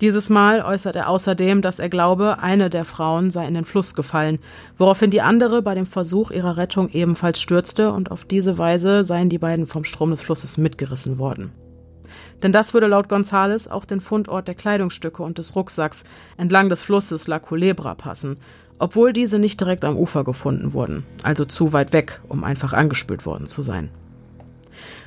Dieses 0.00 0.28
Mal 0.28 0.60
äußert 0.60 0.96
er 0.96 1.08
außerdem, 1.08 1.62
dass 1.62 1.78
er 1.78 1.88
glaube, 1.88 2.38
eine 2.40 2.68
der 2.68 2.84
Frauen 2.84 3.30
sei 3.30 3.46
in 3.46 3.54
den 3.54 3.64
Fluss 3.64 3.94
gefallen, 3.94 4.38
woraufhin 4.76 5.10
die 5.10 5.20
andere 5.20 5.62
bei 5.62 5.74
dem 5.74 5.86
Versuch 5.86 6.32
ihrer 6.32 6.56
Rettung 6.56 6.88
ebenfalls 6.88 7.40
stürzte 7.40 7.92
und 7.92 8.10
auf 8.10 8.24
diese 8.24 8.58
Weise 8.58 9.04
seien 9.04 9.28
die 9.28 9.38
beiden 9.38 9.66
vom 9.66 9.84
Strom 9.84 10.10
des 10.10 10.20
Flusses 10.20 10.58
mitgerissen 10.58 11.18
worden. 11.18 11.52
Denn 12.42 12.52
das 12.52 12.74
würde 12.74 12.88
laut 12.88 13.08
Gonzales 13.08 13.68
auch 13.68 13.84
den 13.84 14.00
Fundort 14.00 14.48
der 14.48 14.56
Kleidungsstücke 14.56 15.22
und 15.22 15.38
des 15.38 15.54
Rucksacks 15.54 16.02
entlang 16.36 16.68
des 16.68 16.82
Flusses 16.82 17.28
La 17.28 17.38
Culebra 17.38 17.94
passen, 17.94 18.34
obwohl 18.78 19.12
diese 19.12 19.38
nicht 19.38 19.60
direkt 19.60 19.84
am 19.84 19.96
Ufer 19.96 20.24
gefunden 20.24 20.72
wurden, 20.72 21.06
also 21.22 21.44
zu 21.44 21.72
weit 21.72 21.92
weg, 21.92 22.20
um 22.28 22.42
einfach 22.42 22.72
angespült 22.72 23.24
worden 23.26 23.46
zu 23.46 23.62
sein. 23.62 23.90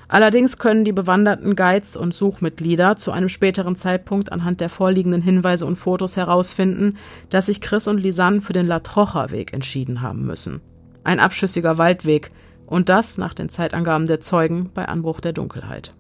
Allerdings 0.10 0.58
können 0.58 0.86
die 0.86 0.94
bewanderten 0.94 1.56
Guides 1.56 1.98
und 1.98 2.14
Suchmitglieder 2.14 2.96
zu 2.96 3.12
einem 3.12 3.28
späteren 3.28 3.76
Zeitpunkt 3.76 4.32
anhand 4.32 4.62
der 4.62 4.70
vorliegenden 4.70 5.22
Hinweise 5.22 5.66
und 5.66 5.76
Fotos 5.76 6.16
herausfinden, 6.16 6.98
dass 7.30 7.48
sich 7.48 7.60
Chris 7.60 7.88
und 7.88 7.98
Lisanne 7.98 8.40
für 8.42 8.54
den 8.54 8.68
La 8.68 8.80
Trocha 8.80 9.32
Weg 9.32 9.54
entschieden 9.54 10.02
haben 10.02 10.26
müssen. 10.26 10.62
Ein 11.04 11.20
abschüssiger 11.20 11.78
Waldweg 11.78 12.30
und 12.66 12.90
das 12.90 13.18
nach 13.18 13.34
den 13.34 13.50
Zeitangaben 13.50 14.08
der 14.08 14.22
Zeugen 14.22 14.72
bei 14.74 14.86
Anbruch 14.86 15.20
der 15.20 15.34
Dunkelheit. 15.34 15.92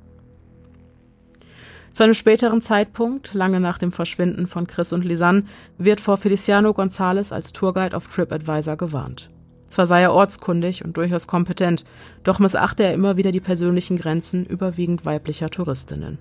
Zu 1.91 2.03
einem 2.03 2.13
späteren 2.13 2.61
Zeitpunkt, 2.61 3.33
lange 3.33 3.59
nach 3.59 3.77
dem 3.77 3.91
Verschwinden 3.91 4.47
von 4.47 4.67
Chris 4.67 4.93
und 4.93 5.03
Lisanne, 5.03 5.43
wird 5.77 5.99
vor 5.99 6.17
Feliciano 6.17 6.69
González 6.69 7.33
als 7.33 7.53
Tourguide 7.53 7.97
auf 7.97 8.07
TripAdvisor 8.07 8.77
gewarnt. 8.77 9.29
Zwar 9.67 9.85
sei 9.85 10.01
er 10.01 10.13
ortskundig 10.13 10.83
und 10.85 10.97
durchaus 10.97 11.27
kompetent, 11.27 11.85
doch 12.23 12.39
missachte 12.39 12.83
er 12.83 12.93
immer 12.93 13.17
wieder 13.17 13.31
die 13.31 13.39
persönlichen 13.39 13.97
Grenzen 13.97 14.45
überwiegend 14.45 15.05
weiblicher 15.05 15.49
Touristinnen. 15.49 16.17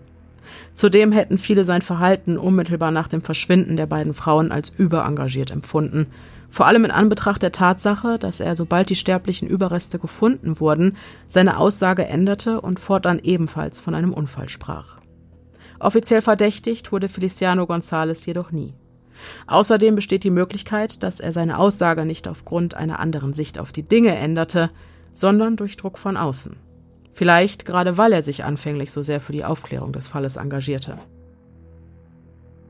Zudem 0.74 1.12
hätten 1.12 1.38
viele 1.38 1.64
sein 1.64 1.82
Verhalten 1.82 2.38
unmittelbar 2.38 2.90
nach 2.90 3.08
dem 3.08 3.22
Verschwinden 3.22 3.76
der 3.76 3.86
beiden 3.86 4.14
Frauen 4.14 4.52
als 4.52 4.68
überengagiert 4.68 5.50
empfunden, 5.50 6.06
vor 6.48 6.66
allem 6.66 6.84
in 6.84 6.90
Anbetracht 6.90 7.42
der 7.42 7.52
Tatsache, 7.52 8.18
dass 8.18 8.40
er, 8.40 8.54
sobald 8.54 8.88
die 8.88 8.94
sterblichen 8.94 9.48
Überreste 9.48 9.98
gefunden 9.98 10.60
wurden, 10.60 10.96
seine 11.26 11.58
Aussage 11.58 12.06
änderte 12.06 12.60
und 12.60 12.78
fortan 12.78 13.18
ebenfalls 13.18 13.80
von 13.80 13.94
einem 13.94 14.12
Unfall 14.12 14.48
sprach. 14.48 14.98
Offiziell 15.78 16.22
verdächtigt 16.22 16.92
wurde 16.92 17.08
Feliciano 17.08 17.64
González 17.64 18.26
jedoch 18.26 18.52
nie. 18.52 18.74
Außerdem 19.46 19.94
besteht 19.94 20.24
die 20.24 20.30
Möglichkeit, 20.30 21.02
dass 21.02 21.20
er 21.20 21.32
seine 21.32 21.58
Aussage 21.58 22.04
nicht 22.04 22.28
aufgrund 22.28 22.74
einer 22.74 23.00
anderen 23.00 23.32
Sicht 23.32 23.58
auf 23.58 23.72
die 23.72 23.82
Dinge 23.82 24.14
änderte, 24.14 24.70
sondern 25.12 25.56
durch 25.56 25.76
Druck 25.76 25.98
von 25.98 26.16
außen. 26.16 26.56
Vielleicht 27.12 27.64
gerade 27.64 27.96
weil 27.96 28.12
er 28.12 28.22
sich 28.22 28.44
anfänglich 28.44 28.92
so 28.92 29.02
sehr 29.02 29.20
für 29.20 29.32
die 29.32 29.44
Aufklärung 29.44 29.92
des 29.92 30.06
Falles 30.06 30.36
engagierte. 30.36 30.98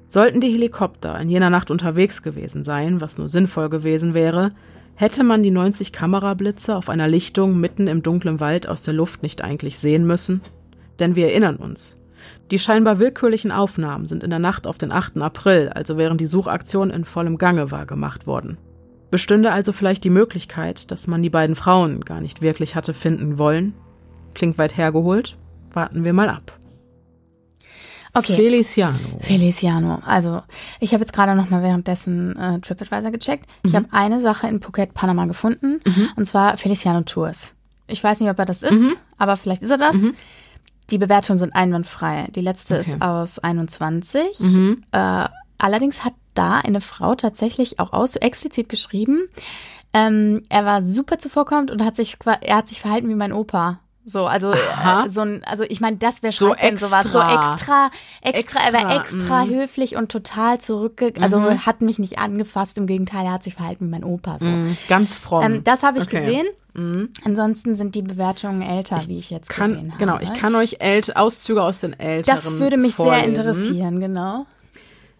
Sollten 0.08 0.40
die 0.40 0.52
Helikopter 0.52 1.18
in 1.20 1.28
jener 1.28 1.50
Nacht 1.50 1.70
unterwegs 1.70 2.22
gewesen 2.22 2.62
sein, 2.62 3.00
was 3.00 3.18
nur 3.18 3.26
sinnvoll 3.26 3.68
gewesen 3.68 4.14
wäre, 4.14 4.52
hätte 4.94 5.24
man 5.24 5.42
die 5.42 5.50
90 5.50 5.92
Kamerablitze 5.92 6.76
auf 6.76 6.88
einer 6.88 7.08
Lichtung 7.08 7.58
mitten 7.58 7.88
im 7.88 8.02
dunklen 8.02 8.38
Wald 8.40 8.68
aus 8.68 8.82
der 8.82 8.94
Luft 8.94 9.22
nicht 9.22 9.42
eigentlich 9.42 9.78
sehen 9.78 10.06
müssen? 10.06 10.42
Denn 11.00 11.16
wir 11.16 11.26
erinnern 11.26 11.56
uns, 11.56 11.96
die 12.50 12.58
scheinbar 12.58 12.98
willkürlichen 12.98 13.50
Aufnahmen 13.52 14.06
sind 14.06 14.22
in 14.22 14.30
der 14.30 14.38
Nacht 14.38 14.66
auf 14.66 14.78
den 14.78 14.92
8. 14.92 15.20
April, 15.20 15.70
also 15.74 15.96
während 15.96 16.20
die 16.20 16.26
Suchaktion 16.26 16.90
in 16.90 17.04
vollem 17.04 17.38
Gange 17.38 17.70
war, 17.70 17.86
gemacht 17.86 18.26
worden. 18.26 18.58
Bestünde 19.10 19.52
also 19.52 19.72
vielleicht 19.72 20.04
die 20.04 20.10
Möglichkeit, 20.10 20.90
dass 20.90 21.06
man 21.06 21.22
die 21.22 21.30
beiden 21.30 21.54
Frauen 21.56 22.00
gar 22.04 22.20
nicht 22.20 22.42
wirklich 22.42 22.74
hatte 22.76 22.92
finden 22.94 23.38
wollen? 23.38 23.74
Klingt 24.34 24.58
weit 24.58 24.76
hergeholt. 24.76 25.34
Warten 25.72 26.04
wir 26.04 26.12
mal 26.14 26.28
ab. 26.28 26.52
Okay. 28.14 28.34
Feliciano. 28.34 28.98
Feliciano. 29.20 29.98
Also, 30.06 30.40
ich 30.80 30.94
habe 30.94 31.02
jetzt 31.02 31.12
gerade 31.12 31.34
noch 31.34 31.50
mal 31.50 31.62
währenddessen 31.62 32.34
äh, 32.38 32.60
TripAdvisor 32.60 33.10
gecheckt. 33.10 33.46
Ich 33.62 33.72
Mhm. 33.72 33.76
habe 33.76 33.86
eine 33.90 34.20
Sache 34.20 34.46
in 34.48 34.60
Phuket, 34.62 34.94
Panama 34.94 35.26
gefunden, 35.26 35.80
Mhm. 35.84 36.08
und 36.16 36.24
zwar 36.24 36.56
Feliciano 36.56 37.02
Tours. 37.02 37.54
Ich 37.88 38.02
weiß 38.02 38.20
nicht, 38.20 38.30
ob 38.30 38.38
er 38.38 38.46
das 38.46 38.62
ist, 38.62 38.72
Mhm. 38.72 38.94
aber 39.18 39.36
vielleicht 39.36 39.62
ist 39.62 39.70
er 39.70 39.76
das. 39.76 39.96
Die 40.90 40.98
Bewertungen 40.98 41.38
sind 41.38 41.54
einwandfrei. 41.54 42.28
Die 42.34 42.40
letzte 42.40 42.78
Okay. 42.78 42.90
ist 42.90 43.02
aus 43.02 43.38
21. 43.38 44.38
Mhm. 44.40 44.82
Äh, 44.92 45.24
allerdings 45.58 46.04
hat 46.04 46.14
da 46.34 46.58
eine 46.58 46.80
Frau 46.80 47.14
tatsächlich 47.14 47.80
auch 47.80 47.92
aus 47.92 48.14
explizit 48.16 48.68
geschrieben, 48.68 49.22
ähm, 49.94 50.42
er 50.50 50.64
war 50.66 50.82
super 50.82 51.18
zuvorkommend 51.18 51.70
und 51.70 51.82
hat 51.82 51.96
sich 51.96 52.18
er 52.42 52.56
hat 52.56 52.68
sich 52.68 52.80
verhalten 52.80 53.08
wie 53.08 53.14
mein 53.14 53.32
Opa. 53.32 53.80
So, 54.04 54.26
also 54.26 54.52
Aha. 54.52 55.06
äh, 55.06 55.08
so 55.10 55.22
ein, 55.22 55.42
also 55.44 55.64
ich 55.64 55.80
meine, 55.80 55.96
das 55.96 56.22
wäre 56.22 56.32
So 56.32 56.48
schon 56.48 56.56
denn 56.62 56.76
sowas, 56.76 57.10
so 57.10 57.18
extra. 57.20 57.90
extra, 57.90 57.90
extra, 58.22 58.60
er 58.66 58.72
war 58.72 58.96
Extra, 58.96 59.00
extra 59.00 59.44
mhm. 59.46 59.50
höflich 59.50 59.96
und 59.96 60.12
total 60.12 60.60
zurückge, 60.60 61.12
also 61.20 61.40
Mhm. 61.40 61.66
hat 61.66 61.80
mich 61.80 61.98
nicht 61.98 62.18
angefasst, 62.18 62.78
im 62.78 62.86
Gegenteil, 62.86 63.24
er 63.24 63.32
hat 63.32 63.42
sich 63.42 63.54
verhalten 63.54 63.86
wie 63.86 63.90
mein 63.90 64.04
Opa. 64.04 64.38
So. 64.38 64.46
Mhm. 64.46 64.76
Ganz 64.88 65.16
fromm. 65.16 65.42
Ähm, 65.42 65.64
das 65.64 65.82
habe 65.82 65.98
ich 65.98 66.04
Okay. 66.04 66.20
gesehen. 66.24 66.46
Mhm. 66.76 67.10
Ansonsten 67.24 67.74
sind 67.76 67.94
die 67.94 68.02
Bewertungen 68.02 68.60
älter, 68.62 69.00
wie 69.06 69.18
ich 69.18 69.30
jetzt 69.30 69.48
Kann, 69.48 69.70
gesehen 69.70 69.90
habe. 69.92 69.98
genau, 69.98 70.18
ich 70.20 70.32
kann 70.34 70.54
euch 70.54 70.76
ält 70.80 71.16
Auszüge 71.16 71.62
aus 71.62 71.80
den 71.80 71.98
älteren 71.98 72.36
Das 72.36 72.50
würde 72.58 72.76
mich 72.76 72.94
sehr 72.94 73.06
vorlesen. 73.06 73.28
interessieren, 73.30 74.00
genau. 74.00 74.46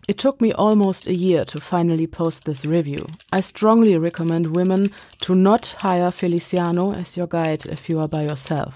It 0.08 0.18
took 0.20 0.40
me 0.40 0.56
almost 0.56 1.08
a 1.08 1.12
year 1.12 1.44
to 1.46 1.58
finally 1.58 2.06
post 2.06 2.44
this 2.44 2.64
review. 2.64 3.06
I 3.34 3.40
strongly 3.42 3.96
recommend 3.96 4.54
women 4.54 4.90
to 5.22 5.34
not 5.34 5.76
hire 5.82 6.12
Feliciano 6.12 6.92
as 6.92 7.16
your 7.16 7.26
guide 7.26 7.64
if 7.66 7.88
you 7.88 7.98
are 7.98 8.06
by 8.08 8.24
yourself. 8.24 8.74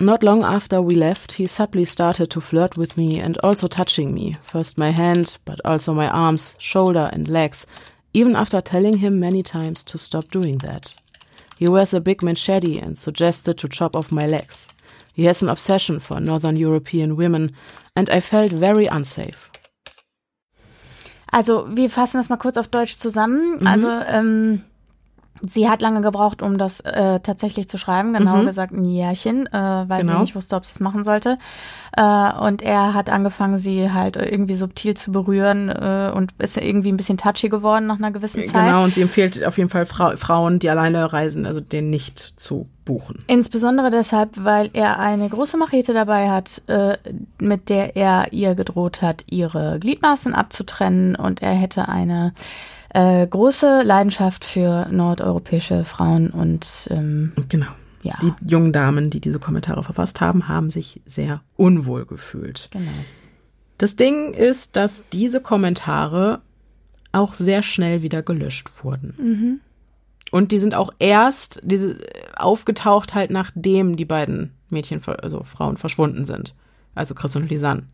Not 0.00 0.22
long 0.22 0.44
after 0.44 0.80
we 0.80 0.94
left, 0.94 1.32
he 1.32 1.46
subtly 1.48 1.84
started 1.84 2.30
to 2.30 2.40
flirt 2.40 2.76
with 2.78 2.96
me 2.96 3.20
and 3.20 3.36
also 3.42 3.66
touching 3.66 4.14
me, 4.14 4.36
first 4.40 4.78
my 4.78 4.90
hand, 4.92 5.36
but 5.44 5.60
also 5.64 5.92
my 5.92 6.08
arms, 6.08 6.54
shoulder, 6.60 7.10
and 7.12 7.28
legs, 7.28 7.66
even 8.14 8.36
after 8.36 8.60
telling 8.62 8.98
him 8.98 9.18
many 9.18 9.42
times 9.42 9.82
to 9.84 9.98
stop 9.98 10.30
doing 10.30 10.58
that. 10.58 10.94
He 11.58 11.68
wears 11.68 11.92
a 11.92 12.00
big 12.00 12.22
machete 12.22 12.78
and 12.78 12.96
suggested 12.96 13.58
to 13.58 13.68
chop 13.68 13.96
off 13.96 14.12
my 14.12 14.26
legs. 14.26 14.68
He 15.12 15.24
has 15.24 15.42
an 15.42 15.48
obsession 15.48 15.98
for 15.98 16.20
Northern 16.20 16.56
European 16.56 17.16
women, 17.16 17.50
and 17.96 18.08
I 18.08 18.20
felt 18.20 18.52
very 18.52 18.86
unsafe. 18.86 19.50
Also, 21.32 21.66
wir 21.76 21.90
fassen 21.90 22.18
das 22.18 22.28
mal 22.28 22.36
kurz 22.36 22.56
auf 22.56 22.68
Deutsch 22.68 22.96
zusammen. 22.96 23.58
Mhm. 23.60 23.66
Also, 23.66 23.88
ähm, 23.88 24.62
sie 25.46 25.68
hat 25.68 25.82
lange 25.82 26.00
gebraucht, 26.00 26.42
um 26.42 26.58
das 26.58 26.80
äh, 26.80 27.20
tatsächlich 27.20 27.68
zu 27.68 27.78
schreiben. 27.78 28.12
Genau 28.12 28.36
Mhm. 28.38 28.46
gesagt 28.46 28.72
ein 28.72 28.84
Jährchen, 28.84 29.46
äh, 29.46 29.52
weil 29.52 30.00
Genau. 30.02 30.14
sie 30.14 30.20
nicht 30.20 30.34
wusste, 30.36 30.56
ob 30.56 30.64
sie 30.64 30.72
es 30.74 30.80
machen 30.80 31.04
sollte. 31.04 31.38
Äh, 31.96 32.32
und 32.40 32.62
er 32.62 32.94
hat 32.94 33.10
angefangen, 33.10 33.58
sie 33.58 33.90
halt 33.92 34.16
irgendwie 34.16 34.54
subtil 34.54 34.94
zu 34.94 35.12
berühren 35.12 35.68
äh, 35.68 36.10
und 36.14 36.32
ist 36.38 36.56
irgendwie 36.56 36.92
ein 36.92 36.96
bisschen 36.96 37.18
touchy 37.18 37.48
geworden 37.48 37.86
nach 37.86 37.98
einer 37.98 38.10
gewissen 38.10 38.44
Zeit. 38.46 38.66
Genau, 38.66 38.84
und 38.84 38.94
sie 38.94 39.02
empfiehlt 39.02 39.44
auf 39.44 39.58
jeden 39.58 39.70
Fall 39.70 39.86
Frau, 39.86 40.16
Frauen, 40.16 40.58
die 40.58 40.70
alleine 40.70 41.12
reisen, 41.12 41.46
also 41.46 41.60
den 41.60 41.90
nicht 41.90 42.18
zu 42.18 42.68
buchen. 42.84 43.24
Insbesondere 43.26 43.90
deshalb, 43.90 44.42
weil 44.44 44.70
er 44.72 44.98
eine 44.98 45.28
große 45.28 45.56
Machete 45.58 45.92
dabei 45.92 46.30
hat, 46.30 46.62
äh, 46.68 46.96
mit 47.40 47.68
der 47.68 47.96
er 47.96 48.32
ihr 48.32 48.54
gedroht 48.54 49.02
hat, 49.02 49.24
ihre 49.30 49.78
Gliedmaßen 49.78 50.34
abzutrennen 50.34 51.14
und 51.16 51.42
er 51.42 51.52
hätte 51.52 51.88
eine 51.88 52.32
äh, 52.98 53.26
große 53.26 53.82
Leidenschaft 53.82 54.44
für 54.44 54.86
nordeuropäische 54.90 55.84
Frauen 55.84 56.30
und 56.30 56.88
ähm, 56.90 57.32
Genau. 57.48 57.68
ja, 58.02 58.14
Die 58.22 58.32
jungen 58.50 58.72
Damen, 58.72 59.10
die 59.10 59.20
diese 59.20 59.38
Kommentare 59.38 59.84
verfasst 59.84 60.20
haben, 60.20 60.48
haben 60.48 60.70
sich 60.70 61.00
sehr 61.06 61.40
unwohl 61.56 62.06
gefühlt. 62.06 62.68
genau. 62.72 62.90
Das 63.78 63.94
Ding 63.94 64.32
ist, 64.34 64.74
dass 64.74 65.04
diese 65.12 65.40
Kommentare 65.40 66.40
auch 67.12 67.32
sehr 67.34 67.62
schnell 67.62 68.02
wieder 68.02 68.22
gelöscht 68.22 68.68
wurden. 68.82 69.14
Mhm. 69.18 69.60
Und 70.32 70.50
die 70.50 70.58
sind 70.58 70.74
auch 70.74 70.90
erst 70.98 71.60
diese, 71.62 71.96
aufgetaucht 72.36 73.14
halt, 73.14 73.30
nachdem 73.30 73.94
die 73.96 74.04
beiden 74.04 74.50
Mädchen, 74.68 75.00
also 75.22 75.42
Frauen 75.44 75.76
verschwunden 75.76 76.24
sind. 76.24 76.54
Also 76.96 77.14
Chris 77.14 77.36
und 77.36 77.48
Lisanne. 77.48 77.84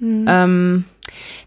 Mhm. 0.00 0.24
Ähm, 0.28 0.84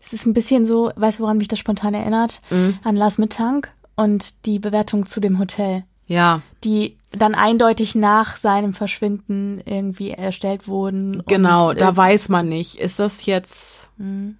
Es 0.01 0.13
ist 0.13 0.25
ein 0.25 0.33
bisschen 0.33 0.65
so, 0.65 0.91
weißt 0.95 1.19
du, 1.19 1.23
woran 1.23 1.37
mich 1.37 1.47
das 1.47 1.59
spontan 1.59 1.93
erinnert? 1.93 2.41
Mhm. 2.49 2.79
An 2.83 2.95
Lars 2.95 3.17
Mittank 3.17 3.69
und 3.95 4.45
die 4.45 4.59
Bewertung 4.59 5.05
zu 5.05 5.19
dem 5.19 5.39
Hotel, 5.39 5.83
ja, 6.07 6.41
die 6.63 6.97
dann 7.11 7.35
eindeutig 7.35 7.93
nach 7.93 8.37
seinem 8.37 8.73
Verschwinden 8.73 9.61
irgendwie 9.65 10.11
erstellt 10.11 10.67
wurden. 10.67 11.23
genau, 11.27 11.69
und, 11.69 11.81
da 11.81 11.89
äh, 11.89 11.97
weiß 11.97 12.29
man 12.29 12.49
nicht, 12.49 12.79
ist 12.79 12.99
das 12.99 13.25
jetzt 13.25 13.91
mhm. 13.97 14.37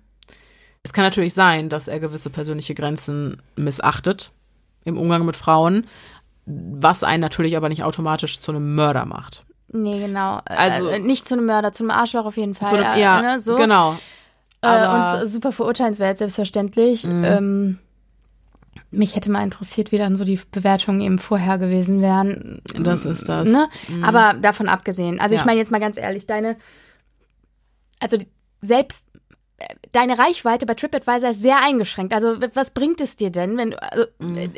Es 0.84 0.92
kann 0.92 1.06
natürlich 1.06 1.34
sein, 1.34 1.70
dass 1.70 1.88
er 1.88 2.02
gewisse 2.02 2.30
persönliche 2.30 2.76
Grenzen 2.76 3.42
missachtet. 3.56 4.32
im 4.84 4.98
Umgang 4.98 5.26
mit 5.26 5.38
Frauen, 5.38 5.88
was 6.46 7.06
einen 7.06 7.22
natürlich 7.22 7.56
aber 7.56 7.70
nicht 7.70 7.84
automatisch 7.84 8.40
zu 8.40 8.52
einem 8.52 8.76
Mörder 8.76 9.06
macht. 9.06 9.46
Nee, 9.74 10.00
genau. 10.00 10.40
Also- 10.46 10.88
äh, 10.88 11.00
nicht 11.00 11.28
zu 11.28 11.34
einem 11.34 11.46
Mörder, 11.46 11.74
zu 11.74 11.84
einem 11.84 11.92
Arschloch 11.92 12.26
auf 12.26 12.38
jeden 12.38 12.54
Fall. 12.56 12.70
Zu 12.70 12.76
einem, 12.78 12.94
äh, 12.94 13.02
ja, 13.02 13.22
ne, 13.22 13.40
so. 13.40 13.56
genau. 13.56 13.98
Äh, 14.62 14.68
Aber- 14.68 15.22
und 15.22 15.28
super 15.28 15.52
verurteilenswert, 15.52 16.18
selbstverständlich. 16.20 17.06
Mhm. 17.06 17.24
Ähm, 17.26 17.80
mich 18.92 19.16
hätte 19.16 19.30
mal 19.32 19.44
interessiert, 19.44 19.92
wie 19.92 19.98
dann 19.98 20.16
so 20.16 20.24
die 20.24 20.40
Bewertungen 20.52 21.02
eben 21.02 21.20
vorher 21.20 21.58
gewesen 21.58 22.02
wären. 22.02 22.62
Das 22.80 23.06
ist 23.06 23.28
das. 23.28 23.50
Ne? 23.50 23.68
Mhm. 23.88 24.04
Aber 24.04 24.34
davon 24.40 24.70
abgesehen. 24.70 25.20
Also 25.20 25.36
ich 25.36 25.42
Ja. 25.42 25.46
meine 25.48 25.60
jetzt 25.60 25.72
mal 25.72 25.80
ganz 25.80 25.98
ehrlich, 25.98 26.26
deine, 26.28 26.56
also 28.00 28.18
die, 28.18 28.28
selbst 28.62 29.06
äh, 29.58 29.66
deine 29.92 30.18
Reichweite 30.18 30.66
bei 30.66 30.74
TripAdvisor 30.76 31.32
ist 31.32 31.42
sehr 31.42 31.64
eingeschränkt. 31.64 32.14
Also 32.14 32.38
was 32.54 32.72
bringt 32.72 33.02
es 33.02 33.16
dir 33.16 33.32
denn, 33.32 33.58
wenn 33.58 33.72
du, 33.72 33.82
also, 33.82 34.06
Mhm. 34.20 34.50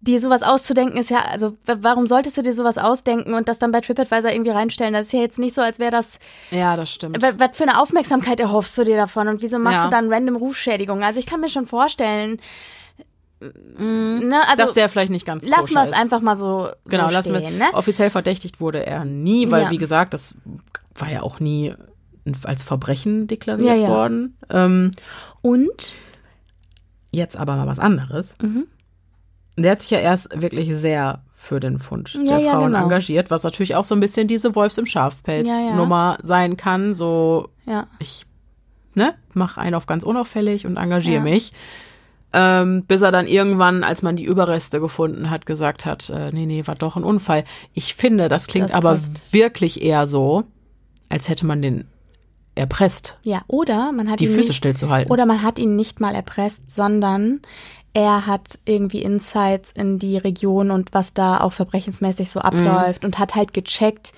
Dir 0.00 0.20
sowas 0.20 0.42
auszudenken 0.44 0.96
ist 0.98 1.10
ja, 1.10 1.24
also 1.30 1.56
warum 1.64 2.06
solltest 2.06 2.36
du 2.36 2.42
dir 2.42 2.54
sowas 2.54 2.78
ausdenken 2.78 3.34
und 3.34 3.48
das 3.48 3.58
dann 3.58 3.72
bei 3.72 3.80
TripAdvisor 3.80 4.30
irgendwie 4.30 4.52
reinstellen? 4.52 4.92
Das 4.94 5.06
ist 5.06 5.12
ja 5.12 5.20
jetzt 5.20 5.38
nicht 5.38 5.54
so, 5.54 5.60
als 5.60 5.78
wäre 5.80 5.90
das, 5.90 6.18
Ja, 6.52 6.76
das 6.76 6.90
stimmt. 6.92 7.20
was 7.20 7.56
für 7.56 7.64
eine 7.64 7.80
Aufmerksamkeit 7.80 8.38
erhoffst 8.38 8.78
du 8.78 8.84
dir 8.84 8.96
davon 8.96 9.26
und 9.28 9.42
wieso 9.42 9.58
machst 9.58 9.78
Ja. 9.78 9.84
du 9.86 9.90
dann 9.90 10.12
random 10.12 10.36
Rufschädigungen? 10.36 11.02
Also 11.02 11.18
ich 11.18 11.26
kann 11.26 11.40
mir 11.40 11.48
schon 11.48 11.66
vorstellen, 11.66 12.40
ne, 13.40 14.40
also 14.48 14.62
dass 14.64 14.72
der 14.72 14.88
vielleicht 14.88 15.10
nicht 15.12 15.26
ganz 15.26 15.46
lassen 15.46 15.74
wir 15.74 15.82
es 15.84 15.92
einfach 15.92 16.20
mal 16.20 16.36
so, 16.36 16.68
Genau, 16.86 17.08
so 17.08 17.14
lassen 17.14 17.32
wir. 17.34 17.40
stehen, 17.40 17.58
ne? 17.58 17.66
Offiziell 17.72 18.10
verdächtigt 18.10 18.60
wurde 18.60 18.84
er 18.86 19.04
nie, 19.04 19.50
weil, 19.50 19.64
Ja. 19.64 19.70
wie 19.70 19.78
gesagt, 19.78 20.14
das 20.14 20.34
war 20.96 21.10
ja 21.10 21.22
auch 21.22 21.40
nie 21.40 21.74
als 22.44 22.62
Verbrechen 22.62 23.26
deklariert 23.26 23.68
Ja, 23.68 23.74
ja. 23.74 23.88
worden. 23.88 24.36
Ähm, 24.50 24.90
Und 25.40 25.94
jetzt 27.10 27.36
aber 27.36 27.56
mal 27.56 27.66
was 27.66 27.78
anderes. 27.78 28.34
Mhm. 28.42 28.66
Der 29.62 29.72
hat 29.72 29.82
sich 29.82 29.90
ja 29.90 29.98
erst 29.98 30.40
wirklich 30.40 30.74
sehr 30.74 31.22
für 31.34 31.60
den 31.60 31.78
Fund 31.78 32.14
Ja, 32.14 32.36
der 32.36 32.38
ja, 32.38 32.52
Frauen 32.52 32.72
genau. 32.72 32.84
engagiert, 32.84 33.30
was 33.30 33.42
natürlich 33.42 33.74
auch 33.76 33.84
so 33.84 33.94
ein 33.94 34.00
bisschen 34.00 34.26
diese 34.28 34.54
Wolfs 34.54 34.76
im 34.78 34.86
Schafpelz 34.86 35.48
Ja, 35.48 36.18
sein 36.22 36.56
kann. 36.56 36.94
So, 36.94 37.48
ja. 37.66 37.86
ich 37.98 38.26
ne, 38.94 39.14
mach 39.34 39.56
einen 39.56 39.74
auf 39.74 39.86
ganz 39.86 40.02
unauffällig 40.02 40.66
und 40.66 40.76
engagiere 40.76 41.22
mich. 41.22 41.52
Ähm, 42.34 42.84
bis 42.86 43.00
er 43.00 43.10
dann 43.10 43.26
irgendwann, 43.26 43.84
als 43.84 44.02
man 44.02 44.14
die 44.16 44.24
Überreste 44.24 44.80
gefunden 44.80 45.30
hat, 45.30 45.46
gesagt 45.46 45.86
hat, 45.86 46.10
äh, 46.10 46.30
nee, 46.30 46.44
nee, 46.44 46.66
war 46.66 46.74
doch 46.74 46.96
ein 46.96 47.04
Unfall. 47.04 47.44
Ich 47.72 47.94
finde, 47.94 48.28
das 48.28 48.46
klingt 48.48 48.66
Das 48.66 48.74
aber 48.74 48.98
wirklich 49.30 49.80
eher 49.82 50.06
so, 50.06 50.44
als 51.08 51.30
hätte 51.30 51.46
man 51.46 51.62
den 51.62 51.84
erpresst, 52.54 53.16
Ja, 53.22 53.42
oder 53.46 53.92
man 53.92 54.10
hat 54.10 54.20
die 54.20 54.24
ihn 54.26 54.32
Füße 54.32 54.48
nicht, 54.48 54.56
stillzuhalten. 54.56 55.10
oder 55.10 55.24
man 55.24 55.42
hat 55.42 55.58
ihn 55.58 55.74
nicht 55.76 56.00
mal 56.00 56.14
erpresst, 56.14 56.70
sondern 56.70 57.40
er 57.94 58.26
hat 58.26 58.58
irgendwie 58.64 59.02
Insights 59.02 59.72
in 59.74 59.98
die 59.98 60.18
Region 60.18 60.70
und 60.70 60.92
was 60.92 61.14
da 61.14 61.40
auch 61.40 61.52
verbrechensmäßig 61.52 62.30
so 62.30 62.40
abläuft 62.40 63.04
und 63.04 63.18
hat 63.18 63.34
halt 63.34 63.54
gecheckt, 63.54 64.12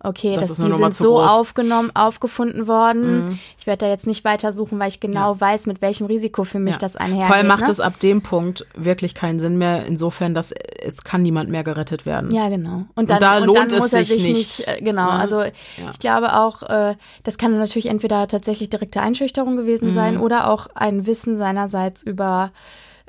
okay. 0.00 0.36
Das 0.36 0.48
dass 0.48 0.56
die 0.58 0.70
sind 0.70 0.94
so 0.94 1.14
groß. 1.14 1.30
Aufgenommen, 1.30 1.90
aufgefunden 1.94 2.66
worden. 2.66 3.38
Ich 3.58 3.66
werde 3.66 3.86
da 3.86 3.90
jetzt 3.90 4.06
nicht 4.06 4.24
weiter 4.24 4.52
suchen, 4.52 4.78
weil 4.78 4.88
ich 4.88 5.00
genau 5.00 5.38
weiß, 5.40 5.66
mit 5.66 5.82
welchem 5.82 6.06
Risiko 6.06 6.44
für 6.44 6.58
mich 6.58 6.74
Ja. 6.74 6.78
das 6.78 6.96
einhergeht. 6.96 7.26
Vor 7.26 7.36
allem 7.36 7.46
macht 7.48 7.64
ne? 7.64 7.70
es 7.70 7.80
ab 7.80 7.98
dem 8.00 8.22
Punkt 8.22 8.66
wirklich 8.74 9.14
keinen 9.14 9.40
Sinn 9.40 9.58
mehr, 9.58 9.84
insofern, 9.86 10.34
dass 10.34 10.52
es 10.52 11.02
kann 11.02 11.22
niemand 11.22 11.50
mehr 11.50 11.64
gerettet 11.64 12.06
werden. 12.06 12.30
Ja, 12.30 12.48
genau. 12.48 12.84
Und 12.94 13.10
dann, 13.10 13.20
da 13.20 13.38
und 13.38 13.44
lohnt 13.44 13.58
dann 13.58 13.72
es 13.72 13.80
muss 13.80 13.92
er 13.92 14.04
sich 14.04 14.24
nicht, 14.24 14.36
nicht, 14.36 14.68
äh, 14.68 14.80
genau, 14.80 15.06
ne? 15.06 15.18
also 15.18 15.42
ich 15.42 15.98
glaube 15.98 16.34
auch, 16.34 16.62
äh, 16.62 16.94
das 17.24 17.38
kann 17.38 17.56
natürlich 17.58 17.86
entweder 17.86 18.28
tatsächlich 18.28 18.70
direkte 18.70 19.00
Einschüchterung 19.00 19.56
gewesen 19.56 19.92
sein 19.92 20.18
oder 20.18 20.50
auch 20.50 20.68
ein 20.74 21.06
Wissen 21.06 21.36
seinerseits 21.36 22.02
über 22.02 22.52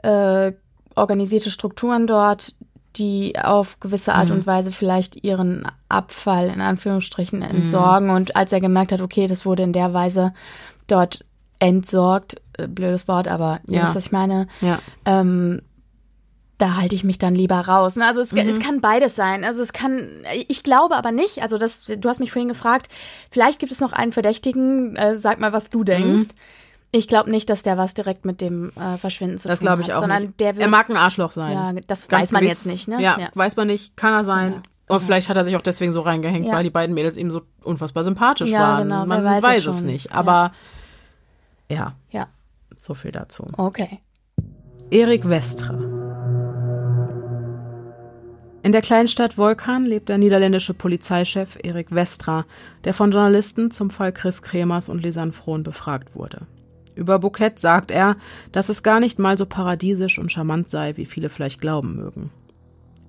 äh, 0.04 0.52
organisierte 0.96 1.52
Strukturen 1.52 2.08
dort, 2.08 2.56
die 2.96 3.36
auf 3.40 3.80
gewisse 3.80 4.16
Art 4.16 4.30
Mhm. 4.30 4.36
und 4.38 4.48
Weise 4.48 4.72
vielleicht 4.72 5.24
ihren 5.24 5.68
Abfall 5.90 6.48
in 6.50 6.62
Anführungsstrichen 6.62 7.42
entsorgen. 7.44 8.10
Und 8.10 8.36
als 8.36 8.52
er 8.52 8.60
gemerkt 8.62 8.92
hat, 8.92 9.02
okay, 9.02 9.28
das 9.28 9.46
wurde 9.46 9.64
in 9.64 9.74
der 9.74 9.94
Weise 9.94 10.34
dort 10.88 11.24
entsorgt, 11.60 12.42
äh, 12.58 12.68
blödes 12.68 13.08
Wort, 13.08 13.28
aber 13.28 13.60
ihr 13.68 13.76
Ja. 13.78 13.84
wisst, 13.84 13.96
was 13.96 14.06
ich 14.08 14.12
meine, 14.12 14.48
Ja. 14.62 14.80
ähm, 15.06 15.62
da 16.60 16.76
halte 16.78 16.96
ich 16.96 17.04
mich 17.04 17.20
dann 17.20 17.36
lieber 17.36 17.60
raus. 17.60 17.96
Ne? 17.98 18.06
Also 18.08 18.20
es, 18.22 18.32
Mhm. 18.32 18.40
es 18.40 18.60
kann 18.60 18.82
beides 18.82 19.16
sein. 19.16 19.44
Also 19.44 19.62
es 19.62 19.74
kann, 19.74 20.08
ich 20.48 20.64
glaube 20.64 20.96
aber 20.96 21.12
nicht, 21.12 21.44
also 21.44 21.60
das, 21.60 21.86
du 21.86 22.10
hast 22.10 22.20
mich 22.20 22.32
vorhin 22.32 22.48
gefragt, 22.50 22.90
vielleicht 23.30 23.60
gibt 23.60 23.72
es 23.72 23.80
noch 23.80 23.94
einen 23.94 24.12
Verdächtigen, 24.12 24.96
äh, 24.96 25.20
sag 25.20 25.40
mal, 25.40 25.54
was 25.54 25.70
du 25.70 25.84
denkst. 25.84 26.30
Ich 26.98 27.08
glaube 27.08 27.30
nicht, 27.30 27.50
dass 27.50 27.62
der 27.64 27.78
was 27.78 27.94
direkt 27.94 28.26
mit 28.26 28.42
dem 28.42 28.72
äh, 28.72 28.98
Verschwinden 28.98 29.38
zu 29.38 29.48
Das 29.48 29.60
tun 29.60 29.68
glaube 29.68 29.84
hat, 29.84 29.90
ich 29.90 29.94
auch 29.94 30.00
sondern 30.02 30.22
nicht. 30.24 30.40
der 30.40 30.56
wird, 30.56 30.64
er 30.64 30.68
mag 30.70 30.90
ein 30.90 30.98
Arschloch 30.98 31.32
sein. 31.32 31.52
ja, 31.54 31.74
das 31.88 32.08
Ganz 32.08 32.24
weiß 32.24 32.32
man 32.32 32.42
gewiss. 32.42 32.64
jetzt 32.64 32.66
nicht, 32.66 32.88
ne? 32.88 33.02
Ja, 33.02 33.30
weiß 33.36 33.56
man 33.56 33.68
nicht, 33.68 33.96
kann 33.96 34.14
er 34.14 34.24
sein. 34.24 34.50
Genau. 34.52 34.62
Und 34.90 35.02
vielleicht 35.02 35.30
hat 35.30 35.38
er 35.38 35.44
sich 35.44 35.56
auch 35.56 35.62
deswegen 35.62 35.92
so 35.92 36.02
reingehängt, 36.02 36.46
Ja. 36.48 36.54
weil 36.54 36.64
die 36.64 36.70
beiden 36.70 36.96
Mädels 36.96 37.18
ihm 37.18 37.30
so 37.30 37.42
unfassbar 37.64 38.04
sympathisch 38.04 38.50
Ja, 38.50 38.60
waren. 38.62 38.84
genau, 38.88 39.06
man 39.06 39.24
weiß 39.24 39.44
weiß, 39.44 39.66
es 39.66 39.78
schon. 39.80 39.86
nicht. 39.86 40.14
Aber 40.14 40.54
ja. 41.70 41.94
Ja, 42.10 42.28
so 42.82 42.94
viel 42.94 43.12
dazu. 43.12 43.46
okay. 43.58 44.00
Erik 44.90 45.30
Westra. 45.30 45.74
In 48.64 48.72
der 48.72 48.82
Kleinstadt 48.82 49.38
Volkan 49.38 49.86
lebt 49.86 50.10
der 50.10 50.18
niederländische 50.18 50.74
Polizeichef 50.74 51.58
Erik 51.64 51.94
Westra, 51.94 52.46
der 52.84 52.94
von 52.94 53.12
Journalisten 53.12 53.72
zum 53.72 53.90
Fall 53.90 54.12
Chris 54.12 54.42
Kremers 54.42 54.90
und 54.90 55.04
Lisanne 55.04 55.32
Frohn 55.32 55.64
befragt 55.64 56.16
wurde. 56.16 56.48
Über 56.98 57.20
Bouquet 57.20 57.54
sagt 57.58 57.92
er, 57.92 58.18
dass 58.52 58.70
es 58.70 58.84
gar 58.84 59.00
nicht 59.00 59.20
mal 59.20 59.38
so 59.38 59.46
paradiesisch 59.46 60.18
und 60.18 60.32
charmant 60.32 60.68
sei, 60.68 60.98
wie 60.98 61.06
viele 61.06 61.30
vielleicht 61.30 61.62
glauben 61.62 61.96
mögen. 61.96 62.32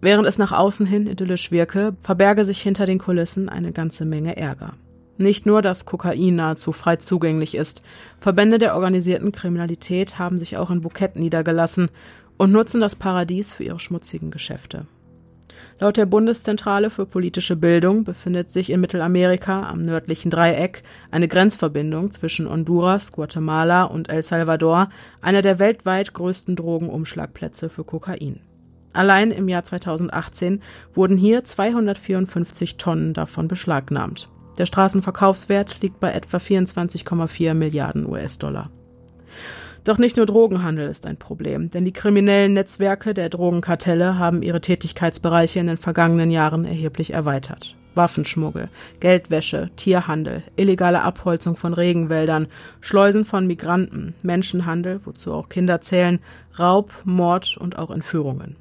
Während 0.00 0.28
es 0.28 0.38
nach 0.38 0.52
außen 0.52 0.86
hin 0.86 1.06
idyllisch 1.06 1.50
wirke, 1.50 1.96
verberge 2.02 2.44
sich 2.44 2.60
hinter 2.60 2.86
den 2.86 2.98
Kulissen 2.98 3.48
eine 3.48 3.72
ganze 3.72 4.04
Menge 4.04 4.36
Ärger. 4.36 4.74
Nicht 5.16 5.46
nur, 5.46 5.62
dass 5.62 5.86
Kokain 5.86 6.36
nahezu 6.36 6.70
frei 6.70 6.96
zugänglich 6.96 7.56
ist. 7.56 7.82
Verbände 8.20 8.58
der 8.58 8.76
organisierten 8.76 9.32
Kriminalität 9.32 10.18
haben 10.18 10.38
sich 10.38 10.56
auch 10.56 10.70
in 10.70 10.82
Bouquet 10.82 11.16
niedergelassen 11.16 11.90
und 12.36 12.52
nutzen 12.52 12.80
das 12.80 12.94
Paradies 12.94 13.52
für 13.52 13.64
ihre 13.64 13.80
schmutzigen 13.80 14.30
Geschäfte. 14.30 14.86
Laut 15.80 15.96
der 15.96 16.06
Bundeszentrale 16.06 16.90
für 16.90 17.06
politische 17.06 17.56
Bildung 17.56 18.04
befindet 18.04 18.50
sich 18.50 18.70
in 18.70 18.80
Mittelamerika 18.80 19.68
am 19.68 19.82
nördlichen 19.82 20.30
Dreieck 20.30 20.82
eine 21.10 21.28
Grenzverbindung 21.28 22.10
zwischen 22.10 22.48
Honduras, 22.48 23.12
Guatemala 23.12 23.84
und 23.84 24.08
El 24.08 24.22
Salvador, 24.22 24.88
einer 25.22 25.42
der 25.42 25.58
weltweit 25.58 26.14
größten 26.14 26.56
Drogenumschlagplätze 26.56 27.68
für 27.68 27.84
Kokain. 27.84 28.40
Allein 28.92 29.30
im 29.30 29.48
Jahr 29.48 29.64
2018 29.64 30.62
wurden 30.92 31.16
hier 31.16 31.44
254 31.44 32.76
Tonnen 32.76 33.12
davon 33.14 33.46
beschlagnahmt. 33.46 34.28
Der 34.58 34.66
Straßenverkaufswert 34.66 35.80
liegt 35.82 36.00
bei 36.00 36.10
etwa 36.12 36.38
24,4 36.38 37.54
Milliarden 37.54 38.06
US-Dollar. 38.06 38.70
Doch 39.88 39.96
nicht 39.96 40.18
nur 40.18 40.26
Drogenhandel 40.26 40.86
ist 40.90 41.06
ein 41.06 41.16
Problem, 41.16 41.70
denn 41.70 41.86
die 41.86 41.94
kriminellen 41.94 42.52
Netzwerke 42.52 43.14
der 43.14 43.30
Drogenkartelle 43.30 44.18
haben 44.18 44.42
ihre 44.42 44.60
Tätigkeitsbereiche 44.60 45.60
in 45.60 45.66
den 45.66 45.78
vergangenen 45.78 46.30
Jahren 46.30 46.66
erheblich 46.66 47.14
erweitert. 47.14 47.74
Waffenschmuggel, 47.94 48.66
Geldwäsche, 49.00 49.70
Tierhandel, 49.76 50.42
illegale 50.56 51.00
Abholzung 51.00 51.56
von 51.56 51.72
Regenwäldern, 51.72 52.48
Schleusen 52.82 53.24
von 53.24 53.46
Migranten, 53.46 54.14
Menschenhandel, 54.20 55.00
wozu 55.06 55.32
auch 55.32 55.48
Kinder 55.48 55.80
zählen, 55.80 56.18
Raub, 56.58 56.92
Mord 57.06 57.56
und 57.56 57.78
auch 57.78 57.90
Entführungen. 57.90 58.56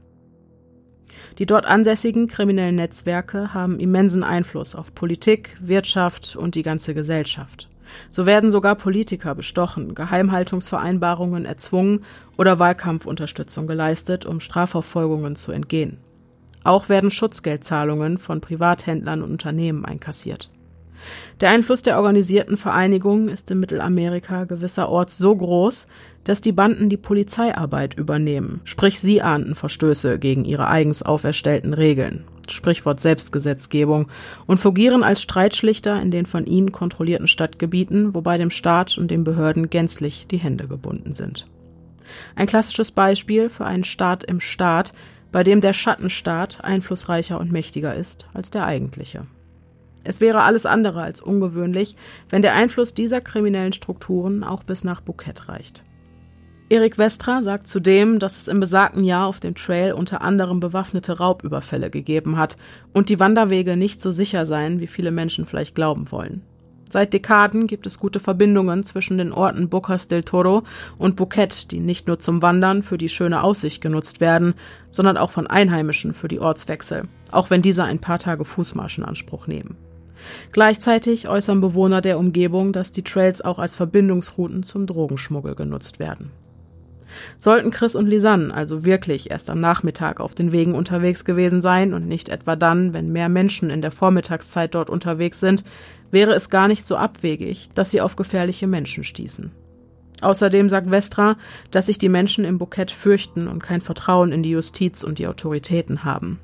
Die 1.40 1.46
dort 1.46 1.66
ansässigen 1.66 2.28
kriminellen 2.28 2.78
Netzwerke 2.78 3.54
haben 3.54 3.82
immensen 3.82 4.24
Einfluss 4.24 4.76
auf 4.76 4.96
Politik, 4.96 5.58
Wirtschaft 5.60 6.38
und 6.38 6.56
die 6.56 6.64
ganze 6.64 6.94
Gesellschaft. 6.94 7.68
So 8.10 8.26
werden 8.26 8.52
sogar 8.52 8.76
Politiker 8.76 9.36
bestochen, 9.36 9.96
Geheimhaltungsvereinbarungen 9.96 11.46
erzwungen 11.46 12.04
oder 12.38 12.60
Wahlkampfunterstützung 12.60 13.68
geleistet, 13.68 14.26
um 14.26 14.40
Strafverfolgungen 14.40 15.36
zu 15.36 15.52
entgehen. 15.52 15.98
Auch 16.64 16.90
werden 16.90 17.12
Schutzgeldzahlungen 17.12 18.18
von 18.18 18.42
Privathändlern 18.42 19.22
und 19.22 19.32
Unternehmen 19.32 19.86
einkassiert. 19.86 20.50
Der 21.40 21.52
Einfluss 21.52 21.84
der 21.84 21.98
organisierten 21.98 22.58
Vereinigung 22.58 23.30
ist 23.30 23.52
in 23.52 23.60
Mittelamerika 23.60 24.46
gewisserorts 24.46 25.18
so 25.18 25.36
groß, 25.36 25.86
dass 26.24 26.42
die 26.42 26.52
Banden 26.52 26.90
die 26.90 26.98
Polizeiarbeit 26.98 27.94
übernehmen, 27.94 28.62
sprich 28.64 29.00
sie 29.00 29.22
ahnden 29.22 29.56
Verstöße 29.56 30.20
gegen 30.20 30.46
ihre 30.46 30.68
eigens 30.68 31.04
auferstellten 31.04 31.74
Regeln, 31.74 32.26
Sprichwort 32.50 33.00
Selbstgesetzgebung, 33.00 34.08
und 34.46 34.60
fungieren 34.60 35.04
als 35.04 35.22
Streitschlichter 35.22 36.02
in 36.02 36.12
den 36.12 36.26
von 36.26 36.46
ihnen 36.46 36.72
kontrollierten 36.72 37.28
Stadtgebieten, 37.28 38.14
wobei 38.14 38.38
dem 38.38 38.50
Staat 38.50 38.98
und 38.98 39.12
den 39.12 39.24
Behörden 39.24 39.70
gänzlich 39.70 40.28
die 40.28 40.38
Hände 40.38 40.68
gebunden 40.68 41.14
sind. 41.14 41.46
Ein 42.36 42.48
klassisches 42.48 42.92
Beispiel 42.92 43.50
für 43.50 43.66
einen 43.66 43.84
Staat 43.84 44.24
im 44.24 44.40
Staat, 44.40 44.94
bei 45.32 45.44
dem 45.44 45.62
der 45.62 45.74
Schattenstaat 45.74 46.64
einflussreicher 46.64 47.40
und 47.40 47.52
mächtiger 47.52 47.94
ist 47.94 48.28
als 48.34 48.50
der 48.50 48.66
eigentliche. 48.66 49.22
Es 50.08 50.22
wäre 50.22 50.44
alles 50.44 50.66
andere 50.66 51.02
als 51.02 51.20
ungewöhnlich, 51.20 51.96
wenn 52.30 52.42
der 52.42 52.54
Einfluss 52.54 52.94
dieser 52.94 53.20
kriminellen 53.20 53.74
Strukturen 53.74 54.42
auch 54.46 54.64
bis 54.64 54.86
nach 54.86 55.02
Bouquet 55.02 55.50
reicht. 55.50 55.84
Erik 56.70 56.98
Westra 56.98 57.42
sagt 57.42 57.68
zudem, 57.68 58.18
dass 58.18 58.38
es 58.38 58.48
im 58.48 58.62
besagten 58.62 59.04
Jahr 59.04 59.28
auf 59.28 59.42
dem 59.42 59.56
Trail 59.56 59.92
unter 59.92 60.22
anderem 60.22 60.62
bewaffnete 60.62 61.18
Raubüberfälle 61.18 61.90
gegeben 61.90 62.38
hat 62.38 62.56
und 62.94 63.10
die 63.10 63.20
Wanderwege 63.20 63.76
nicht 63.76 64.00
so 64.00 64.12
sicher 64.12 64.46
seien, 64.46 64.80
wie 64.80 64.88
viele 64.88 65.12
Menschen 65.12 65.46
vielleicht 65.46 65.76
glauben 65.76 66.10
wollen. 66.10 66.42
Seit 66.90 67.14
Dekaden 67.14 67.68
gibt 67.68 67.86
es 67.86 68.00
gute 68.00 68.22
Verbindungen 68.22 68.84
zwischen 68.84 69.18
den 69.18 69.34
Orten 69.34 69.68
Bocas 69.68 70.08
del 70.08 70.24
Toro 70.24 70.64
und 70.98 71.18
Bouquet, 71.18 71.70
die 71.72 71.82
nicht 71.82 72.08
nur 72.08 72.20
zum 72.20 72.42
Wandern 72.42 72.82
für 72.82 72.98
die 72.98 73.10
schöne 73.10 73.44
Aussicht 73.44 73.82
genutzt 73.82 74.22
werden, 74.22 74.54
sondern 74.90 75.18
auch 75.18 75.32
von 75.32 75.48
Einheimischen 75.48 76.14
für 76.14 76.30
die 76.30 76.40
Ortswechsel, 76.40 77.04
auch 77.32 77.50
wenn 77.50 77.62
diese 77.62 77.84
ein 77.84 78.00
paar 78.00 78.20
Tage 78.20 78.46
Fußmarsch 78.46 79.00
in 79.00 79.04
Anspruch 79.04 79.48
nehmen. 79.48 79.76
Gleichzeitig 80.52 81.28
äußern 81.28 81.62
Bewohner 81.62 82.02
der 82.02 82.20
Umgebung, 82.20 82.74
dass 82.74 82.92
die 82.92 83.04
Trails 83.04 83.42
auch 83.42 83.60
als 83.60 83.76
Verbindungsrouten 83.76 84.64
zum 84.64 84.88
Drogenschmuggel 84.88 85.56
genutzt 85.56 86.00
werden. 86.00 86.32
Sollten 87.40 87.72
Chris 87.72 87.96
und 87.96 88.08
Lisanne 88.08 88.54
also 88.54 88.84
wirklich 88.84 89.32
erst 89.32 89.50
am 89.50 89.60
Nachmittag 89.60 90.20
auf 90.20 90.36
den 90.36 90.52
Wegen 90.52 90.76
unterwegs 90.76 91.26
gewesen 91.26 91.62
sein 91.62 91.94
und 91.94 92.08
nicht 92.08 92.30
etwa 92.30 92.56
dann, 92.56 92.94
wenn 92.94 93.06
mehr 93.06 93.30
Menschen 93.30 93.70
in 93.70 93.82
der 93.82 93.92
Vormittagszeit 93.92 94.76
dort 94.76 94.90
unterwegs 94.90 95.40
sind, 95.40 95.64
wäre 96.12 96.34
es 96.34 96.50
gar 96.50 96.68
nicht 96.68 96.86
so 96.86 96.98
abwegig, 96.98 97.70
dass 97.76 97.92
sie 97.92 98.02
auf 98.02 98.16
gefährliche 98.16 98.68
Menschen 98.68 99.04
stießen. 99.04 99.52
Außerdem 100.22 100.68
sagt 100.68 100.90
Vestra, 100.90 101.38
dass 101.70 101.86
sich 101.86 102.00
die 102.00 102.10
Menschen 102.10 102.44
im 102.44 102.58
Bukett 102.58 102.92
fürchten 102.92 103.48
und 103.48 103.62
kein 103.62 103.82
Vertrauen 103.82 104.32
in 104.32 104.42
die 104.42 104.50
Justiz 104.50 105.04
und 105.04 105.20
die 105.20 105.28
Autoritäten 105.28 106.04
haben. 106.04 106.40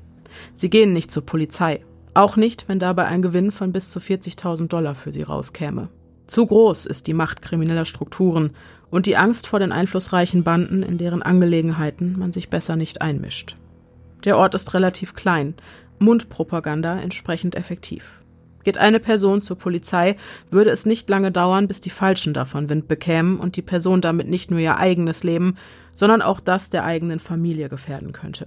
Sie 0.52 0.70
gehen 0.70 0.92
nicht 0.92 1.10
zur 1.10 1.26
Polizei, 1.26 1.80
auch 2.14 2.36
nicht, 2.36 2.68
wenn 2.68 2.78
dabei 2.78 3.06
ein 3.06 3.22
Gewinn 3.22 3.50
von 3.50 3.72
bis 3.72 3.90
zu 3.90 3.98
40.000 3.98 4.68
Dollar 4.68 4.94
für 4.94 5.12
sie 5.12 5.22
rauskäme. 5.22 5.88
Zu 6.26 6.46
groß 6.46 6.86
ist 6.86 7.06
die 7.06 7.14
Macht 7.14 7.42
krimineller 7.42 7.84
Strukturen 7.84 8.52
und 8.90 9.06
die 9.06 9.16
Angst 9.16 9.46
vor 9.46 9.58
den 9.58 9.72
einflussreichen 9.72 10.42
Banden, 10.42 10.82
in 10.82 10.96
deren 10.96 11.22
Angelegenheiten 11.22 12.18
man 12.18 12.32
sich 12.32 12.48
besser 12.48 12.76
nicht 12.76 13.02
einmischt. 13.02 13.54
Der 14.24 14.38
Ort 14.38 14.54
ist 14.54 14.72
relativ 14.72 15.14
klein, 15.14 15.54
Mundpropaganda 15.98 16.94
entsprechend 16.94 17.56
effektiv. 17.56 18.18
Geht 18.62 18.78
eine 18.78 18.98
Person 18.98 19.42
zur 19.42 19.58
Polizei, 19.58 20.16
würde 20.50 20.70
es 20.70 20.86
nicht 20.86 21.10
lange 21.10 21.30
dauern, 21.30 21.68
bis 21.68 21.82
die 21.82 21.90
Falschen 21.90 22.32
davon 22.32 22.70
Wind 22.70 22.88
bekämen 22.88 23.38
und 23.38 23.56
die 23.56 23.62
Person 23.62 24.00
damit 24.00 24.28
nicht 24.28 24.50
nur 24.50 24.60
ihr 24.60 24.78
eigenes 24.78 25.22
Leben, 25.22 25.56
sondern 25.94 26.22
auch 26.22 26.40
das 26.40 26.70
der 26.70 26.84
eigenen 26.84 27.18
Familie 27.18 27.68
gefährden 27.68 28.12
könnte. 28.12 28.46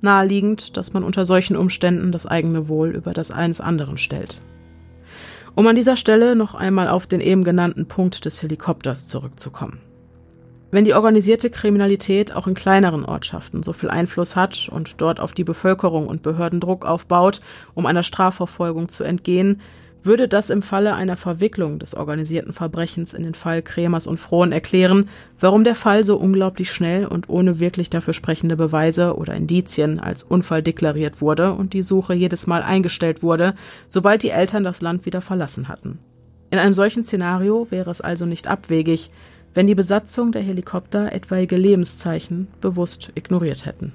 Naheliegend, 0.00 0.76
dass 0.76 0.92
man 0.92 1.02
unter 1.02 1.24
solchen 1.24 1.56
Umständen 1.56 2.12
das 2.12 2.26
eigene 2.26 2.68
Wohl 2.68 2.94
über 2.94 3.12
das 3.12 3.30
eines 3.30 3.60
anderen 3.60 3.98
stellt. 3.98 4.38
Um 5.54 5.66
an 5.66 5.76
dieser 5.76 5.96
Stelle 5.96 6.36
noch 6.36 6.54
einmal 6.54 6.88
auf 6.88 7.06
den 7.06 7.20
eben 7.20 7.42
genannten 7.42 7.86
Punkt 7.86 8.24
des 8.24 8.42
Helikopters 8.42 9.08
zurückzukommen. 9.08 9.80
Wenn 10.70 10.84
die 10.84 10.94
organisierte 10.94 11.48
Kriminalität 11.48 12.36
auch 12.36 12.46
in 12.46 12.54
kleineren 12.54 13.04
Ortschaften 13.04 13.62
so 13.62 13.72
viel 13.72 13.88
Einfluss 13.88 14.36
hat 14.36 14.68
und 14.70 15.00
dort 15.00 15.18
auf 15.18 15.32
die 15.32 15.44
Bevölkerung 15.44 16.06
und 16.06 16.22
Behörden 16.22 16.60
Druck 16.60 16.84
aufbaut, 16.84 17.40
um 17.74 17.86
einer 17.86 18.02
Strafverfolgung 18.02 18.90
zu 18.90 19.02
entgehen, 19.02 19.62
würde 20.02 20.28
das 20.28 20.50
im 20.50 20.62
Falle 20.62 20.94
einer 20.94 21.16
Verwicklung 21.16 21.78
des 21.78 21.94
organisierten 21.94 22.52
Verbrechens 22.52 23.14
in 23.14 23.24
den 23.24 23.34
Fall 23.34 23.62
Kremers 23.62 24.06
und 24.06 24.18
Frohn 24.18 24.52
erklären, 24.52 25.08
warum 25.40 25.64
der 25.64 25.74
Fall 25.74 26.04
so 26.04 26.16
unglaublich 26.16 26.70
schnell 26.70 27.06
und 27.06 27.28
ohne 27.28 27.58
wirklich 27.58 27.90
dafür 27.90 28.14
sprechende 28.14 28.56
Beweise 28.56 29.16
oder 29.16 29.34
Indizien 29.34 30.00
als 30.00 30.22
Unfall 30.22 30.62
deklariert 30.62 31.20
wurde 31.20 31.52
und 31.52 31.72
die 31.72 31.82
Suche 31.82 32.14
jedes 32.14 32.46
Mal 32.46 32.62
eingestellt 32.62 33.22
wurde, 33.22 33.54
sobald 33.88 34.22
die 34.22 34.30
Eltern 34.30 34.64
das 34.64 34.80
Land 34.80 35.06
wieder 35.06 35.20
verlassen 35.20 35.68
hatten. 35.68 35.98
In 36.50 36.58
einem 36.58 36.74
solchen 36.74 37.04
Szenario 37.04 37.66
wäre 37.70 37.90
es 37.90 38.00
also 38.00 38.24
nicht 38.24 38.48
abwegig, 38.48 39.10
wenn 39.54 39.66
die 39.66 39.74
Besatzung 39.74 40.32
der 40.32 40.42
Helikopter 40.42 41.12
etwaige 41.12 41.56
Lebenszeichen 41.56 42.48
bewusst 42.60 43.10
ignoriert 43.14 43.66
hätten. 43.66 43.92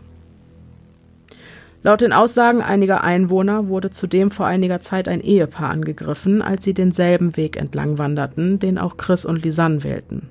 Laut 1.86 2.00
den 2.00 2.14
Aussagen 2.14 2.62
einiger 2.62 3.04
Einwohner 3.04 3.68
wurde 3.68 3.90
zudem 3.90 4.32
vor 4.32 4.46
einiger 4.46 4.80
Zeit 4.80 5.10
ein 5.10 5.20
Ehepaar 5.20 5.70
angegriffen, 5.70 6.42
als 6.42 6.64
sie 6.64 6.74
denselben 6.74 7.36
Weg 7.36 7.58
entlang 7.58 7.98
wanderten, 7.98 8.58
den 8.58 8.78
auch 8.78 8.96
Chris 8.96 9.26
und 9.26 9.44
Lisanne 9.44 9.84
wählten. 9.84 10.30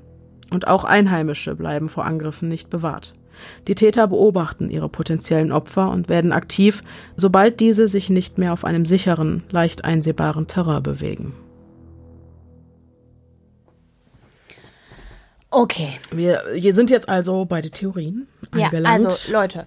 Und 0.50 0.66
auch 0.66 0.84
Einheimische 0.84 1.54
bleiben 1.54 1.90
vor 1.90 2.06
Angriffen 2.06 2.48
nicht 2.48 2.70
bewahrt. 2.70 3.12
Die 3.68 3.74
Täter 3.74 4.08
beobachten 4.08 4.70
ihre 4.70 4.88
potenziellen 4.88 5.52
Opfer 5.52 5.90
und 5.90 6.08
werden 6.08 6.32
aktiv, 6.32 6.80
sobald 7.16 7.60
diese 7.60 7.86
sich 7.86 8.08
nicht 8.08 8.38
mehr 8.38 8.54
auf 8.54 8.64
einem 8.64 8.86
sicheren, 8.86 9.42
leicht 9.50 9.84
einsehbaren 9.84 10.46
Terrain 10.46 10.82
bewegen. 10.82 11.34
Okay. 15.50 15.90
Wir 16.10 16.74
sind 16.74 16.88
jetzt 16.88 17.10
also 17.10 17.44
bei 17.44 17.60
den 17.60 17.72
Theorien 17.72 18.26
angelangt. 18.52 19.02
Ja, 19.02 19.08
also 19.08 19.32
Leute, 19.32 19.66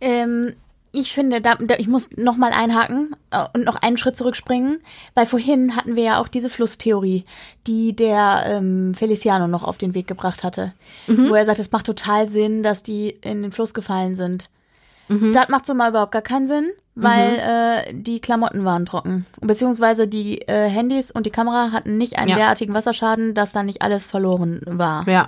ähm, 0.00 0.54
ich 0.92 1.12
finde, 1.12 1.40
da, 1.40 1.54
da, 1.54 1.76
ich 1.78 1.86
muss 1.86 2.10
noch 2.16 2.36
mal 2.36 2.52
einhaken 2.52 3.14
äh, 3.30 3.44
und 3.54 3.64
noch 3.64 3.76
einen 3.76 3.96
Schritt 3.96 4.16
zurückspringen, 4.16 4.80
weil 5.14 5.26
vorhin 5.26 5.76
hatten 5.76 5.94
wir 5.94 6.02
ja 6.02 6.20
auch 6.20 6.28
diese 6.28 6.50
Flusstheorie, 6.50 7.24
die 7.66 7.94
der 7.94 8.42
ähm, 8.46 8.94
Feliciano 8.94 9.46
noch 9.46 9.62
auf 9.62 9.78
den 9.78 9.94
Weg 9.94 10.08
gebracht 10.08 10.42
hatte, 10.42 10.72
mhm. 11.06 11.30
wo 11.30 11.34
er 11.34 11.46
sagt, 11.46 11.60
es 11.60 11.70
macht 11.70 11.86
total 11.86 12.28
Sinn, 12.28 12.62
dass 12.62 12.82
die 12.82 13.10
in 13.20 13.42
den 13.42 13.52
Fluss 13.52 13.72
gefallen 13.72 14.16
sind. 14.16 14.50
Mhm. 15.08 15.32
Das 15.32 15.48
macht 15.48 15.66
so 15.66 15.74
mal 15.74 15.90
überhaupt 15.90 16.12
gar 16.12 16.22
keinen 16.22 16.48
Sinn, 16.48 16.70
weil 16.96 17.32
mhm. 17.32 17.38
äh, 17.38 18.02
die 18.02 18.20
Klamotten 18.20 18.64
waren 18.64 18.84
trocken, 18.84 19.26
beziehungsweise 19.40 20.08
die 20.08 20.40
äh, 20.48 20.68
Handys 20.68 21.12
und 21.12 21.24
die 21.24 21.30
Kamera 21.30 21.70
hatten 21.70 21.98
nicht 21.98 22.18
einen 22.18 22.30
ja. 22.30 22.36
derartigen 22.36 22.74
Wasserschaden, 22.74 23.34
dass 23.34 23.52
da 23.52 23.62
nicht 23.62 23.82
alles 23.82 24.08
verloren 24.08 24.60
war. 24.66 25.08
Ja, 25.08 25.26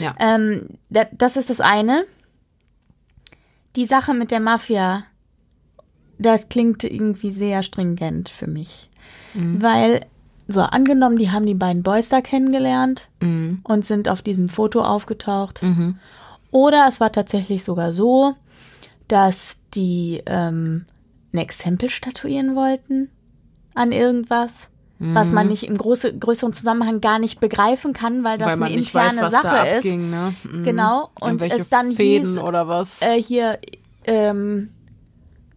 ja. 0.00 0.14
Ähm, 0.18 0.70
das 0.88 1.36
ist 1.36 1.50
das 1.50 1.60
eine 1.60 2.04
die 3.76 3.86
Sache 3.86 4.14
mit 4.14 4.30
der 4.30 4.40
Mafia, 4.40 5.04
das 6.18 6.48
klingt 6.48 6.84
irgendwie 6.84 7.32
sehr 7.32 7.62
stringent 7.62 8.28
für 8.28 8.46
mich. 8.46 8.88
Mhm. 9.34 9.62
Weil, 9.62 10.06
so 10.46 10.60
angenommen, 10.60 11.16
die 11.16 11.30
haben 11.30 11.46
die 11.46 11.54
beiden 11.54 11.82
Boys 11.82 12.08
da 12.08 12.20
kennengelernt 12.20 13.08
mhm. 13.20 13.60
und 13.64 13.84
sind 13.84 14.08
auf 14.08 14.22
diesem 14.22 14.48
Foto 14.48 14.82
aufgetaucht. 14.82 15.62
Mhm. 15.62 15.98
Oder 16.50 16.86
es 16.88 17.00
war 17.00 17.10
tatsächlich 17.10 17.64
sogar 17.64 17.92
so, 17.92 18.34
dass 19.08 19.58
die 19.74 20.22
ähm, 20.26 20.86
ein 21.32 21.38
Exempel 21.38 21.90
statuieren 21.90 22.54
wollten 22.54 23.10
an 23.74 23.90
irgendwas 23.90 24.68
was 24.98 25.32
man 25.32 25.46
mhm. 25.46 25.50
nicht 25.50 25.66
im 25.66 25.76
große, 25.76 26.16
größeren 26.16 26.52
Zusammenhang 26.52 27.00
gar 27.00 27.18
nicht 27.18 27.40
begreifen 27.40 27.92
kann, 27.92 28.22
weil 28.22 28.38
das 28.38 28.46
weil 28.46 28.62
eine 28.62 28.74
interne 28.74 29.22
weiß, 29.22 29.32
Sache 29.32 29.68
ist. 29.68 29.76
Abging, 29.78 30.10
ne? 30.10 30.34
mhm. 30.44 30.62
Genau. 30.62 31.10
Und 31.18 31.42
es 31.42 31.68
dann 31.68 31.92
Fäden 31.92 32.34
hieß, 32.34 32.38
oder 32.38 32.68
was? 32.68 33.02
Äh, 33.02 33.20
hier, 33.20 33.58
ähm, 34.04 34.70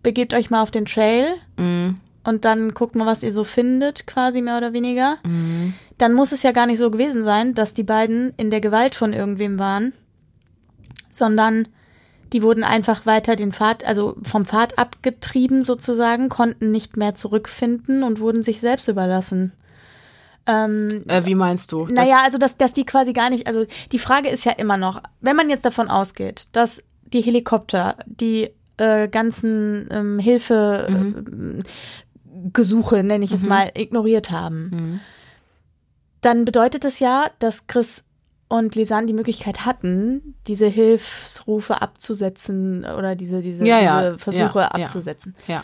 begebt 0.01 0.34
euch 0.34 0.49
mal 0.49 0.61
auf 0.64 0.72
den 0.72 0.85
Trail 0.85 1.35
mhm. 1.57 1.97
und 2.23 2.45
dann 2.45 2.73
guckt 2.73 2.95
mal, 2.95 3.05
was 3.05 3.23
ihr 3.23 3.34
so 3.34 3.43
findet, 3.43 4.07
quasi 4.07 4.41
mehr 4.41 4.57
oder 4.57 4.73
weniger. 4.73 5.18
Mhm. 5.23 5.76
Dann 5.97 6.14
muss 6.14 6.31
es 6.31 6.43
ja 6.43 6.51
gar 6.51 6.65
nicht 6.65 6.80
so 6.80 6.89
gewesen 6.89 7.23
sein, 7.23 7.53
dass 7.53 7.73
die 7.73 7.84
beiden 7.84 8.34
in 8.38 8.49
der 8.49 8.61
Gewalt 8.61 8.95
von 8.95 9.14
irgendwem 9.14 9.59
waren, 9.59 9.93
sondern 11.11 11.68
die 12.33 12.43
wurden 12.43 12.63
einfach 12.63 13.05
weiter 13.05 13.35
den 13.35 13.53
Pfad, 13.53 13.85
also 13.85 14.15
vom 14.23 14.45
Pfad 14.45 14.77
abgetrieben 14.77 15.63
sozusagen, 15.63 16.29
konnten 16.29 16.71
nicht 16.71 16.97
mehr 16.97 17.15
zurückfinden 17.15 18.03
und 18.03 18.19
wurden 18.19 18.43
sich 18.43 18.59
selbst 18.59 18.87
überlassen. 18.87 19.53
Ähm, 20.47 21.03
äh, 21.07 21.25
wie 21.25 21.35
meinst 21.35 21.71
du? 21.71 21.87
Naja, 21.87 22.21
also 22.23 22.37
dass, 22.37 22.57
dass 22.57 22.73
die 22.73 22.85
quasi 22.85 23.13
gar 23.13 23.29
nicht, 23.29 23.47
also 23.47 23.65
die 23.91 23.99
Frage 23.99 24.29
ist 24.29 24.45
ja 24.45 24.53
immer 24.53 24.77
noch, 24.77 25.01
wenn 25.19 25.35
man 25.35 25.49
jetzt 25.49 25.65
davon 25.65 25.89
ausgeht, 25.89 26.47
dass 26.53 26.81
die 27.03 27.21
Helikopter 27.21 27.97
die 28.05 28.51
äh, 28.77 29.09
ganzen 29.09 29.89
ähm, 29.91 30.19
Hilfegesuche, 30.19 31.63
mhm. 33.01 33.07
nenne 33.07 33.25
ich 33.25 33.31
mhm. 33.31 33.37
es 33.37 33.43
mal, 33.43 33.71
ignoriert 33.75 34.31
haben, 34.31 34.69
mhm. 34.71 34.99
dann 36.21 36.45
bedeutet 36.45 36.85
es 36.85 36.99
ja, 36.99 37.29
dass 37.39 37.67
Chris 37.67 38.03
und 38.49 38.75
Lisanne 38.75 39.07
die 39.07 39.13
Möglichkeit 39.13 39.65
hatten, 39.65 40.35
diese 40.47 40.67
Hilfsrufe 40.67 41.81
abzusetzen 41.81 42.85
oder 42.85 43.15
diese, 43.15 43.41
diese, 43.41 43.65
ja, 43.65 43.79
ja, 43.79 44.09
diese 44.09 44.19
Versuche 44.19 44.59
ja, 44.59 44.67
abzusetzen. 44.67 45.35
Ja. 45.47 45.63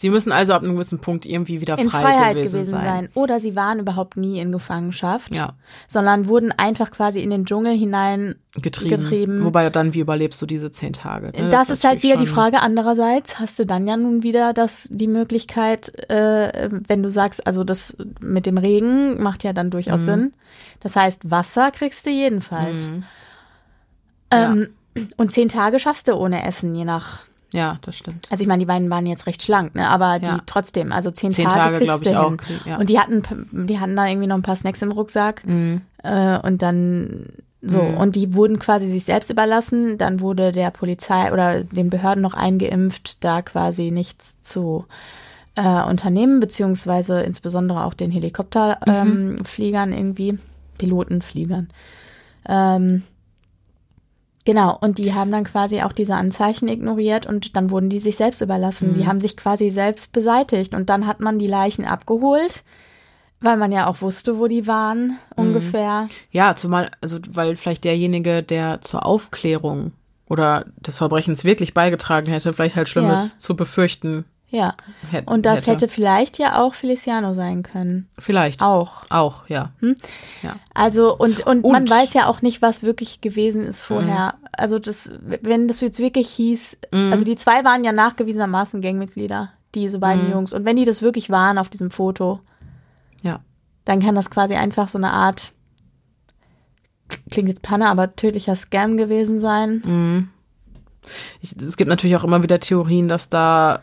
Sie 0.00 0.08
müssen 0.08 0.32
also 0.32 0.54
ab 0.54 0.64
einem 0.64 0.76
gewissen 0.76 0.98
Punkt 0.98 1.26
irgendwie 1.26 1.60
wieder 1.60 1.78
in 1.78 1.90
frei 1.90 2.00
Freiheit 2.00 2.36
gewesen, 2.36 2.52
gewesen 2.52 2.70
sein. 2.70 2.84
sein. 2.84 3.08
Oder 3.12 3.38
sie 3.38 3.54
waren 3.54 3.80
überhaupt 3.80 4.16
nie 4.16 4.40
in 4.40 4.50
Gefangenschaft, 4.50 5.34
ja. 5.34 5.52
sondern 5.88 6.26
wurden 6.26 6.52
einfach 6.52 6.90
quasi 6.90 7.20
in 7.20 7.28
den 7.28 7.44
Dschungel 7.44 7.76
hinein 7.76 8.36
getrieben. 8.54 8.96
getrieben. 8.96 9.44
Wobei 9.44 9.68
dann, 9.68 9.92
wie 9.92 10.00
überlebst 10.00 10.40
du 10.40 10.46
diese 10.46 10.72
zehn 10.72 10.94
Tage? 10.94 11.26
Ne? 11.26 11.50
Das, 11.50 11.68
das, 11.68 11.70
ist 11.76 11.84
halt 11.84 12.02
wieder 12.02 12.16
die 12.16 12.26
Frage. 12.26 12.62
Andererseits 12.62 13.38
hast 13.38 13.58
du 13.58 13.66
dann 13.66 13.86
ja 13.86 13.98
nun 13.98 14.22
wieder 14.22 14.54
das, 14.54 14.88
die 14.90 15.06
Möglichkeit, 15.06 15.92
äh, 16.10 16.70
wenn 16.88 17.02
du 17.02 17.10
sagst, 17.10 17.46
also 17.46 17.62
das 17.62 17.94
mit 18.20 18.46
dem 18.46 18.56
Regen 18.56 19.22
macht 19.22 19.44
ja 19.44 19.52
dann 19.52 19.68
durchaus 19.68 20.00
mhm. 20.00 20.04
Sinn. 20.06 20.32
Das 20.80 20.96
heißt, 20.96 21.30
Wasser 21.30 21.72
kriegst 21.72 22.06
du 22.06 22.10
jedenfalls. 22.10 22.78
Mhm. 22.88 23.04
Ähm, 24.30 24.68
ja. 24.96 25.04
Und 25.18 25.30
zehn 25.30 25.50
Tage 25.50 25.78
schaffst 25.78 26.08
du 26.08 26.14
ohne 26.14 26.42
Essen, 26.46 26.74
je 26.74 26.86
nach 26.86 27.24
ja, 27.52 27.78
das 27.82 27.96
stimmt. 27.96 28.26
Also 28.30 28.42
ich 28.42 28.48
meine, 28.48 28.60
die 28.60 28.66
beiden 28.66 28.90
waren 28.90 29.06
jetzt 29.06 29.26
recht 29.26 29.42
schlank, 29.42 29.74
ne? 29.74 29.88
aber 29.88 30.18
die 30.18 30.26
ja. 30.26 30.38
trotzdem, 30.46 30.92
also 30.92 31.10
zehn, 31.10 31.32
zehn 31.32 31.48
Tage, 31.48 31.74
Tage 31.74 31.84
glaube 31.84 32.04
ich 32.04 32.10
hin. 32.10 32.18
auch. 32.18 32.36
Ja. 32.64 32.78
Und 32.78 32.90
die 32.90 32.98
hatten, 32.98 33.22
die 33.66 33.80
hatten 33.80 33.96
da 33.96 34.06
irgendwie 34.06 34.28
noch 34.28 34.36
ein 34.36 34.42
paar 34.42 34.56
Snacks 34.56 34.82
im 34.82 34.92
Rucksack 34.92 35.46
mhm. 35.46 35.82
äh, 36.02 36.38
und 36.38 36.62
dann 36.62 37.26
So, 37.62 37.82
mhm. 37.82 37.96
und 37.98 38.16
die 38.16 38.34
wurden 38.34 38.58
quasi 38.58 38.88
sich 38.88 39.04
selbst 39.04 39.30
überlassen. 39.30 39.98
Dann 39.98 40.20
wurde 40.20 40.52
der 40.52 40.70
Polizei 40.70 41.32
oder 41.32 41.64
den 41.64 41.90
Behörden 41.90 42.22
noch 42.22 42.34
eingeimpft, 42.34 43.22
da 43.22 43.42
quasi 43.42 43.90
nichts 43.90 44.40
zu 44.40 44.86
äh, 45.56 45.82
unternehmen, 45.82 46.40
beziehungsweise 46.40 47.20
insbesondere 47.20 47.84
auch 47.84 47.94
den 47.94 48.10
Helikopterfliegern 48.10 49.90
mhm. 49.90 49.94
ähm, 49.94 49.98
irgendwie, 49.98 50.38
Pilotenfliegern. 50.78 51.68
Ähm, 52.48 53.02
genau, 54.44 54.76
und 54.80 54.98
die 54.98 55.14
haben 55.14 55.32
dann 55.32 55.44
quasi 55.44 55.82
auch 55.82 55.92
diese 55.92 56.14
Anzeichen 56.14 56.68
ignoriert 56.68 57.26
und 57.26 57.56
dann 57.56 57.70
wurden 57.70 57.90
die 57.90 58.00
sich 58.00 58.16
selbst 58.16 58.40
überlassen. 58.40 58.90
Mhm. 58.90 58.94
Die 58.94 59.06
haben 59.06 59.20
sich 59.20 59.36
quasi 59.36 59.70
selbst 59.70 60.12
beseitigt 60.12 60.74
und 60.74 60.90
dann 60.90 61.06
hat 61.06 61.20
man 61.20 61.38
die 61.38 61.46
Leichen 61.46 61.84
abgeholt 61.84 62.62
weil 63.40 63.56
man 63.56 63.72
ja 63.72 63.86
auch 63.86 64.02
wusste, 64.02 64.38
wo 64.38 64.46
die 64.46 64.66
waren, 64.66 65.06
mhm. 65.08 65.16
ungefähr. 65.36 66.08
Ja, 66.30 66.54
zumal, 66.56 66.90
also 67.00 67.18
weil 67.28 67.56
vielleicht 67.56 67.84
derjenige, 67.84 68.42
der 68.42 68.80
zur 68.82 69.04
Aufklärung 69.04 69.92
oder 70.28 70.66
des 70.76 70.98
Verbrechens 70.98 71.44
wirklich 71.44 71.74
beigetragen 71.74 72.28
hätte, 72.28 72.52
vielleicht 72.52 72.76
halt 72.76 72.88
Schlimmes 72.88 73.32
ja. 73.32 73.38
zu 73.38 73.56
befürchten. 73.56 74.24
Ja. 74.50 74.74
Hätte, 75.10 75.30
und 75.30 75.46
das 75.46 75.60
hätte. 75.60 75.72
hätte. 75.72 75.88
vielleicht 75.88 76.38
ja 76.38 76.60
auch 76.60 76.74
Feliciano 76.74 77.34
sein 77.34 77.62
können. 77.62 78.08
Vielleicht. 78.18 78.62
Auch. 78.62 79.04
Auch, 79.08 79.48
ja. 79.48 79.70
Hm? 79.80 79.94
ja. 80.42 80.56
Also, 80.74 81.16
und, 81.16 81.46
und, 81.46 81.64
und, 81.64 81.72
man 81.72 81.88
weiß 81.88 82.14
ja 82.14 82.26
auch 82.26 82.42
nicht, 82.42 82.60
was 82.60 82.82
wirklich 82.82 83.20
gewesen 83.20 83.64
ist 83.66 83.80
vorher. 83.80 84.34
Mhm. 84.40 84.48
Also, 84.52 84.78
das, 84.78 85.10
wenn 85.20 85.68
das 85.68 85.80
jetzt 85.80 86.00
wirklich 86.00 86.28
hieß, 86.30 86.78
mhm. 86.92 87.12
also 87.12 87.24
die 87.24 87.36
zwei 87.36 87.64
waren 87.64 87.84
ja 87.84 87.92
nachgewiesenermaßen 87.92 88.80
Gangmitglieder, 88.80 89.50
diese 89.74 90.00
beiden 90.00 90.26
mhm. 90.26 90.32
Jungs. 90.32 90.52
Und 90.52 90.64
wenn 90.64 90.76
die 90.76 90.84
das 90.84 91.00
wirklich 91.00 91.30
waren 91.30 91.56
auf 91.56 91.68
diesem 91.68 91.90
Foto, 91.90 92.40
ja. 93.22 93.40
Dann 93.84 94.00
kann 94.00 94.14
das 94.14 94.30
quasi 94.30 94.54
einfach 94.54 94.88
so 94.88 94.98
eine 94.98 95.12
Art, 95.12 95.52
klingt 97.30 97.48
jetzt 97.48 97.62
Panne, 97.62 97.88
aber 97.88 98.14
tödlicher 98.14 98.56
Scam 98.56 98.96
gewesen 98.96 99.40
sein. 99.40 99.82
Mhm. 99.84 100.28
Ich, 101.40 101.56
es 101.56 101.76
gibt 101.76 101.88
natürlich 101.88 102.16
auch 102.16 102.24
immer 102.24 102.42
wieder 102.42 102.60
Theorien, 102.60 103.08
dass 103.08 103.30
da 103.30 103.82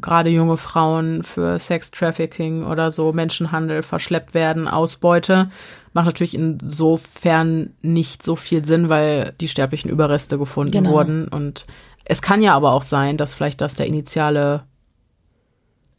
gerade 0.00 0.30
junge 0.30 0.56
Frauen 0.56 1.22
für 1.22 1.58
Sex 1.58 1.90
Trafficking 1.90 2.64
oder 2.64 2.90
so 2.90 3.12
Menschenhandel 3.12 3.82
verschleppt 3.82 4.34
werden, 4.34 4.68
Ausbeute. 4.68 5.50
Macht 5.92 6.06
natürlich 6.06 6.34
insofern 6.34 7.74
nicht 7.82 8.22
so 8.22 8.36
viel 8.36 8.64
Sinn, 8.64 8.88
weil 8.88 9.34
die 9.40 9.48
sterblichen 9.48 9.90
Überreste 9.90 10.38
gefunden 10.38 10.72
genau. 10.72 10.90
wurden. 10.90 11.28
Und 11.28 11.66
es 12.04 12.22
kann 12.22 12.42
ja 12.42 12.54
aber 12.54 12.72
auch 12.72 12.82
sein, 12.82 13.16
dass 13.16 13.34
vielleicht 13.34 13.60
das 13.60 13.74
der 13.74 13.86
initiale 13.86 14.64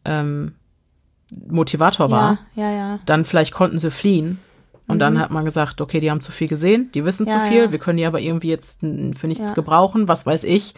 ähm, 0.05 0.55
Motivator 1.47 2.09
war, 2.11 2.39
ja, 2.55 2.69
ja, 2.69 2.71
ja. 2.71 2.99
dann 3.05 3.23
vielleicht 3.25 3.53
konnten 3.53 3.77
sie 3.77 3.91
fliehen. 3.91 4.39
Und 4.87 4.95
mhm. 4.95 4.99
dann 4.99 5.19
hat 5.19 5.31
man 5.31 5.45
gesagt, 5.45 5.79
okay, 5.79 5.99
die 5.99 6.11
haben 6.11 6.21
zu 6.21 6.31
viel 6.31 6.47
gesehen, 6.47 6.91
die 6.93 7.05
wissen 7.05 7.25
ja, 7.25 7.33
zu 7.33 7.47
viel, 7.47 7.63
ja. 7.63 7.71
wir 7.71 7.79
können 7.79 7.97
die 7.97 8.05
aber 8.05 8.19
irgendwie 8.19 8.49
jetzt 8.49 8.81
für 8.81 9.27
nichts 9.27 9.49
ja. 9.49 9.55
gebrauchen, 9.55 10.07
was 10.07 10.25
weiß 10.25 10.43
ich. 10.43 10.73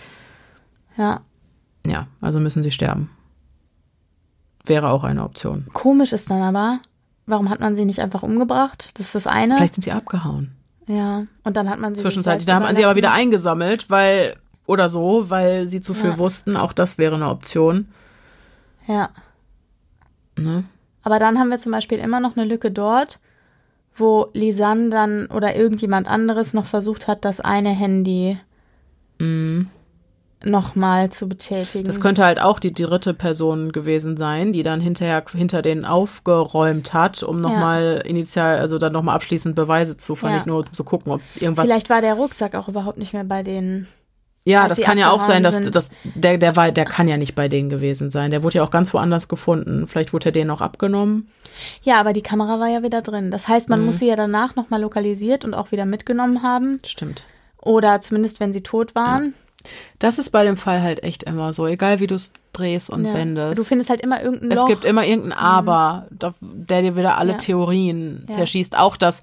Ja. 0.97 1.21
Ja, 1.85 2.07
also 2.21 2.39
müssen 2.39 2.63
sie 2.63 2.71
sterben. 2.71 3.09
Wäre 4.65 4.89
auch 4.89 5.03
eine 5.03 5.23
Option. 5.23 5.67
Komisch 5.73 6.13
ist 6.13 6.29
dann 6.29 6.41
aber, 6.41 6.79
warum 7.25 7.49
hat 7.49 7.59
man 7.59 7.75
sie 7.75 7.85
nicht 7.85 7.99
einfach 7.99 8.23
umgebracht? 8.23 8.91
Das 8.97 9.07
ist 9.07 9.15
das 9.15 9.27
eine. 9.27 9.57
Vielleicht 9.57 9.75
sind 9.75 9.83
sie 9.83 9.91
abgehauen. 9.91 10.51
Ja, 10.87 11.25
und 11.43 11.57
dann 11.57 11.69
hat 11.69 11.79
man 11.79 11.95
sie. 11.95 12.01
Zwischenzeitlich, 12.01 12.45
da 12.45 12.55
hat 12.55 12.63
man 12.63 12.75
sie 12.75 12.85
aber 12.85 12.95
wieder 12.95 13.11
eingesammelt, 13.11 13.89
weil, 13.89 14.35
oder 14.65 14.89
so, 14.89 15.29
weil 15.29 15.67
sie 15.67 15.81
zu 15.81 15.93
viel 15.93 16.17
wussten. 16.17 16.57
Auch 16.57 16.73
das 16.73 16.97
wäre 16.97 17.15
eine 17.15 17.29
Option. 17.29 17.87
Ja. 18.87 19.09
Ne? 20.37 20.63
Aber 21.03 21.19
dann 21.19 21.37
haben 21.37 21.49
wir 21.49 21.57
zum 21.57 21.71
Beispiel 21.71 21.99
immer 21.99 22.19
noch 22.19 22.35
eine 22.37 22.45
Lücke 22.45 22.71
dort, 22.71 23.19
wo 23.95 24.29
Lisanne 24.33 24.89
dann 24.89 25.25
oder 25.27 25.55
irgendjemand 25.55 26.09
anderes 26.09 26.53
noch 26.53 26.65
versucht 26.65 27.07
hat, 27.07 27.25
das 27.25 27.39
eine 27.39 27.69
Handy 27.69 28.37
mm. 29.19 29.63
Nochmal 30.45 31.09
zu 31.09 31.27
betätigen. 31.27 31.85
Das 31.85 32.01
könnte 32.01 32.23
halt 32.23 32.39
auch 32.39 32.59
die, 32.59 32.73
dritte 32.73 33.13
Person 33.13 33.71
gewesen 33.71 34.17
sein, 34.17 34.53
die 34.53 34.63
dann 34.63 34.81
hinterher 34.81 35.23
hinter 35.31 35.61
denen 35.61 35.85
aufgeräumt 35.85 36.93
hat, 36.93 37.23
um 37.23 37.41
nochmal 37.41 38.01
ja. 38.03 38.09
initial, 38.09 38.57
also 38.57 38.77
dann 38.77 38.93
nochmal 38.93 39.15
abschließend 39.15 39.55
Beweise 39.55 39.97
zu, 39.97 40.15
fand 40.15 40.41
ja. 40.41 40.47
nur 40.47 40.59
um 40.59 40.73
zu 40.73 40.83
gucken, 40.83 41.11
ob 41.11 41.21
irgendwas. 41.35 41.65
Vielleicht 41.65 41.89
war 41.89 42.01
der 42.01 42.15
Rucksack 42.15 42.55
auch 42.55 42.67
überhaupt 42.67 42.97
nicht 42.97 43.13
mehr 43.13 43.23
bei 43.23 43.43
denen. 43.43 43.87
Ja, 44.45 44.67
das 44.67 44.81
kann 44.81 44.97
ja 44.97 45.09
auch 45.09 45.21
sein, 45.21 45.41
dass, 45.41 45.61
dass 45.71 45.89
der, 46.03 46.37
der 46.37 46.55
war, 46.57 46.71
der 46.71 46.83
kann 46.83 47.07
ja 47.07 47.15
nicht 47.15 47.33
bei 47.33 47.47
denen 47.47 47.69
gewesen 47.69 48.11
sein. 48.11 48.29
Der 48.29 48.43
wurde 48.43 48.57
ja 48.57 48.63
auch 48.63 48.71
ganz 48.71 48.93
woanders 48.93 49.29
gefunden. 49.29 49.87
Vielleicht 49.87 50.11
wurde 50.11 50.29
er 50.29 50.31
denen 50.33 50.51
auch 50.51 50.59
abgenommen. 50.59 51.29
Ja, 51.81 51.99
aber 51.99 52.11
die 52.11 52.21
Kamera 52.21 52.59
war 52.59 52.67
ja 52.67 52.83
wieder 52.83 53.01
drin. 53.01 53.31
Das 53.31 53.47
heißt, 53.47 53.69
man 53.69 53.79
mhm. 53.79 53.85
muss 53.85 53.99
sie 53.99 54.07
ja 54.07 54.17
danach 54.17 54.55
nochmal 54.55 54.81
lokalisiert 54.81 55.45
und 55.45 55.53
auch 55.53 55.71
wieder 55.71 55.85
mitgenommen 55.85 56.43
haben. 56.43 56.79
Stimmt. 56.85 57.25
Oder 57.61 58.01
zumindest, 58.01 58.41
wenn 58.41 58.51
sie 58.51 58.63
tot 58.63 58.95
waren. 58.95 59.27
Ja. 59.27 59.42
Das 59.99 60.19
ist 60.19 60.31
bei 60.31 60.43
dem 60.43 60.57
Fall 60.57 60.81
halt 60.81 61.03
echt 61.03 61.23
immer 61.23 61.53
so, 61.53 61.65
egal 61.67 61.99
wie 61.99 62.07
du 62.07 62.15
es 62.15 62.31
drehst 62.53 62.89
und 62.89 63.05
ja. 63.05 63.13
wendest. 63.13 63.59
Du 63.59 63.63
findest 63.63 63.89
halt 63.89 64.01
immer 64.01 64.21
irgendein 64.21 64.49
Loch. 64.49 64.63
Es 64.63 64.69
gibt 64.69 64.85
immer 64.85 65.05
irgendein 65.05 65.33
Aber, 65.33 66.07
mhm. 66.09 66.33
der 66.41 66.81
dir 66.81 66.97
wieder 66.97 67.17
alle 67.17 67.33
ja. 67.33 67.37
Theorien 67.37 68.25
zerschießt. 68.27 68.77
Auch 68.77 68.97
dass 68.97 69.21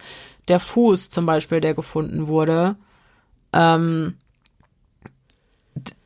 der 0.48 0.58
Fuß 0.58 1.10
zum 1.10 1.26
Beispiel, 1.26 1.60
der 1.60 1.74
gefunden 1.74 2.26
wurde, 2.26 2.76
ähm, 3.52 4.14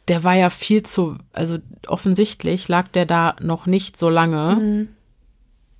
der 0.08 0.22
war 0.22 0.34
ja 0.34 0.50
viel 0.50 0.82
zu, 0.82 1.16
also 1.32 1.58
offensichtlich 1.86 2.68
lag 2.68 2.88
der 2.88 3.06
da 3.06 3.36
noch 3.40 3.66
nicht 3.66 3.96
so 3.96 4.10
lange. 4.10 4.56
Mhm. 4.56 4.88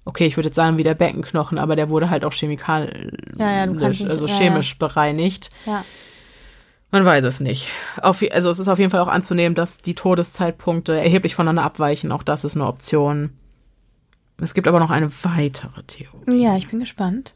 Okay, 0.06 0.26
ich 0.26 0.36
würde 0.36 0.48
jetzt 0.48 0.56
sagen 0.56 0.76
wie 0.76 0.82
der 0.82 0.94
Beckenknochen, 0.94 1.58
aber 1.58 1.76
der 1.76 1.88
wurde 1.88 2.10
halt 2.10 2.24
auch 2.24 2.32
chemikalisch, 2.32 3.12
ja, 3.38 3.66
ja, 3.66 3.86
also 4.08 4.26
chemisch 4.26 4.72
ja, 4.72 4.86
bereinigt. 4.86 5.50
Ja. 5.66 5.84
Man 6.94 7.04
weiß 7.04 7.24
es 7.24 7.40
nicht. 7.40 7.70
Auf, 8.00 8.22
also 8.30 8.50
es 8.50 8.60
ist 8.60 8.68
auf 8.68 8.78
jeden 8.78 8.92
Fall 8.92 9.00
auch 9.00 9.08
anzunehmen, 9.08 9.56
dass 9.56 9.78
die 9.78 9.96
Todeszeitpunkte 9.96 10.96
erheblich 10.96 11.34
voneinander 11.34 11.64
abweichen. 11.64 12.12
Auch 12.12 12.22
das 12.22 12.44
ist 12.44 12.54
eine 12.54 12.68
Option. 12.68 13.30
Es 14.40 14.54
gibt 14.54 14.68
aber 14.68 14.78
noch 14.78 14.92
eine 14.92 15.10
weitere 15.24 15.82
Theorie. 15.82 16.40
Ja, 16.40 16.56
ich 16.56 16.68
bin 16.68 16.78
gespannt. 16.78 17.34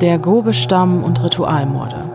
Der 0.00 0.20
Gobe-Stamm 0.20 1.02
und 1.02 1.20
Ritualmorde. 1.24 2.08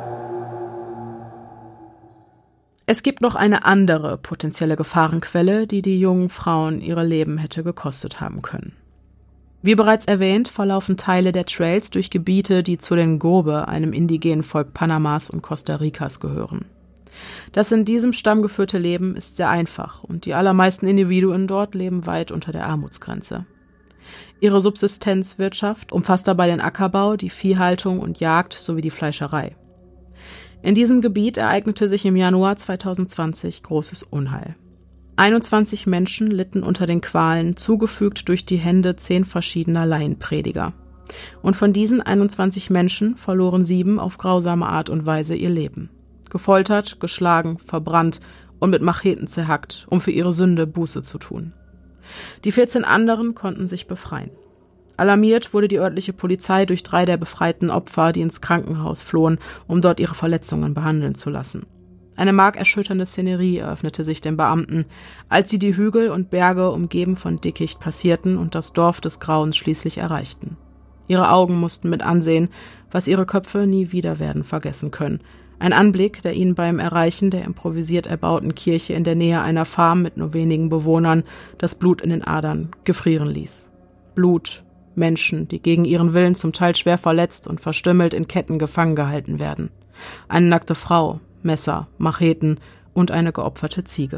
Es 2.86 3.04
gibt 3.04 3.20
noch 3.20 3.36
eine 3.36 3.66
andere 3.66 4.18
potenzielle 4.18 4.78
Gefahrenquelle, 4.78 5.68
die 5.68 5.82
die 5.82 6.00
jungen 6.00 6.30
Frauen 6.30 6.80
ihre 6.80 7.04
Leben 7.04 7.38
hätte 7.38 7.62
gekostet 7.62 8.22
haben 8.22 8.42
können. 8.42 8.72
Wie 9.64 9.76
bereits 9.76 10.06
erwähnt, 10.06 10.48
verlaufen 10.48 10.98
Teile 10.98 11.32
der 11.32 11.46
Trails 11.46 11.92
durch 11.92 12.10
Gebiete, 12.10 12.64
die 12.64 12.80
zu 12.80 12.96
den 12.96 13.20
Gobe, 13.20 13.68
einem 13.68 13.94
indigenen 13.94 14.42
Volk 14.42 14.74
Panamas 14.74 15.30
und 15.30 15.44
Costa 15.44 15.76
Ricas, 15.76 16.20
gehören. 16.20 16.66
Das 17.52 17.72
in 17.72 17.86
diesem 17.86 18.14
Stamm 18.14 18.42
geführte 18.42 18.78
Leben 18.78 19.16
ist 19.16 19.36
sehr 19.36 19.50
einfach 19.50 20.04
und 20.04 20.26
die 20.26 20.34
allermeisten 20.34 20.88
Individuen 20.88 21.46
dort 21.46 21.76
leben 21.76 22.06
weit 22.06 22.32
unter 22.32 22.52
der 22.52 22.66
Armutsgrenze. 22.66 23.46
Ihre 24.40 24.62
Subsistenzwirtschaft 24.62 25.92
umfasst 25.92 26.28
dabei 26.28 26.48
den 26.48 26.62
Ackerbau, 26.62 27.16
die 27.16 27.30
Viehhaltung 27.30 28.00
und 28.00 28.20
Jagd 28.20 28.54
sowie 28.54 28.82
die 28.82 28.90
Fleischerei. 28.90 29.56
In 30.64 30.74
diesem 30.74 31.02
Gebiet 31.02 31.38
ereignete 31.38 31.88
sich 31.88 32.06
im 32.06 32.16
Januar 32.16 32.56
2020 32.56 33.62
großes 33.62 34.04
Unheil. 34.04 34.56
21 35.22 35.86
Menschen 35.86 36.32
litten 36.32 36.64
unter 36.64 36.88
den 36.88 37.00
Qualen, 37.00 37.56
zugefügt 37.56 38.28
durch 38.28 38.44
die 38.44 38.58
Hände 38.58 38.96
zehn 38.96 39.24
verschiedener 39.24 39.86
Laienprediger. 39.86 40.74
Und 41.44 41.56
von 41.56 41.74
diesen 41.74 42.02
21 42.02 42.72
Menschen 42.72 43.16
verloren 43.18 43.64
sieben 43.64 44.00
auf 44.00 44.18
grausame 44.18 44.66
Art 44.66 44.90
und 44.90 45.06
Weise 45.06 45.36
ihr 45.36 45.52
Leben. 45.52 45.92
Gefoltert, 46.32 47.00
geschlagen, 47.00 47.60
verbrannt 47.60 48.20
und 48.58 48.72
mit 48.72 48.82
Macheten 48.82 49.28
zerhackt, 49.28 49.86
um 49.92 50.02
für 50.02 50.10
ihre 50.10 50.34
Sünde 50.34 50.66
Buße 50.66 51.04
zu 51.04 51.20
tun. 51.20 51.54
Die 52.44 52.52
14 52.52 52.84
anderen 52.84 53.36
konnten 53.36 53.68
sich 53.68 53.86
befreien. 53.86 54.32
Alarmiert 54.98 55.54
wurde 55.54 55.68
die 55.68 55.78
örtliche 55.78 56.14
Polizei 56.14 56.66
durch 56.66 56.82
drei 56.82 57.06
der 57.06 57.18
befreiten 57.18 57.70
Opfer, 57.70 58.12
die 58.12 58.22
ins 58.22 58.42
Krankenhaus 58.42 59.04
flohen, 59.04 59.38
um 59.68 59.82
dort 59.82 60.00
ihre 60.00 60.16
Verletzungen 60.16 60.74
behandeln 60.74 61.14
zu 61.14 61.30
lassen. 61.30 61.68
Eine 62.16 62.34
markerschütternde 62.34 63.06
Szenerie 63.06 63.58
eröffnete 63.58 64.04
sich 64.04 64.22
den 64.22 64.38
Beamten, 64.38 64.86
als 65.30 65.50
sie 65.50 65.60
die 65.60 65.76
Hügel 65.76 66.10
und 66.10 66.30
Berge 66.30 66.72
umgeben 66.72 67.16
von 67.16 67.40
Dickicht 67.40 67.80
passierten 67.80 68.38
und 68.38 68.54
das 68.54 68.74
Dorf 68.74 69.02
des 69.02 69.20
Grauens 69.20 69.58
schließlich 69.58 69.98
erreichten. 69.98 70.58
Ihre 71.08 71.32
Augen 71.32 71.60
mussten 71.60 71.90
mit 71.90 72.02
ansehen, 72.02 72.50
was 72.92 73.08
ihre 73.08 73.26
Köpfe 73.26 73.66
nie 73.66 73.92
wieder 73.92 74.20
werden 74.20 74.44
vergessen 74.44 74.92
können. 74.92 75.22
Ein 75.60 75.74
Anblick, 75.74 76.22
der 76.22 76.34
ihnen 76.34 76.56
beim 76.56 76.80
Erreichen 76.80 77.30
der 77.30 77.44
improvisiert 77.44 78.08
erbauten 78.08 78.56
Kirche 78.56 78.94
in 78.94 79.04
der 79.04 79.16
Nähe 79.16 79.42
einer 79.42 79.66
Farm 79.66 80.02
mit 80.02 80.18
nur 80.18 80.34
wenigen 80.34 80.70
Bewohnern 80.70 81.24
das 81.58 81.76
Blut 81.76 82.02
in 82.02 82.10
den 82.10 82.24
Adern 82.24 82.72
gefrieren 82.84 83.30
ließ. 83.30 83.70
Blut, 84.16 84.60
Menschen, 84.96 85.48
die 85.48 85.62
gegen 85.62 85.86
ihren 85.86 86.14
Willen 86.14 86.36
zum 86.36 86.52
Teil 86.52 86.76
schwer 86.76 86.98
verletzt 86.98 87.48
und 87.48 87.62
verstümmelt 87.62 88.14
in 88.14 88.28
Ketten 88.28 88.60
gefangen 88.60 88.96
gehalten 88.96 89.40
werden. 89.40 89.70
Eine 90.28 90.48
nackte 90.48 90.76
Frau, 90.76 91.20
Messer, 91.44 91.88
Macheten 91.98 92.60
und 92.94 93.12
eine 93.12 93.32
geopferte 93.32 93.84
Ziege. 93.84 94.18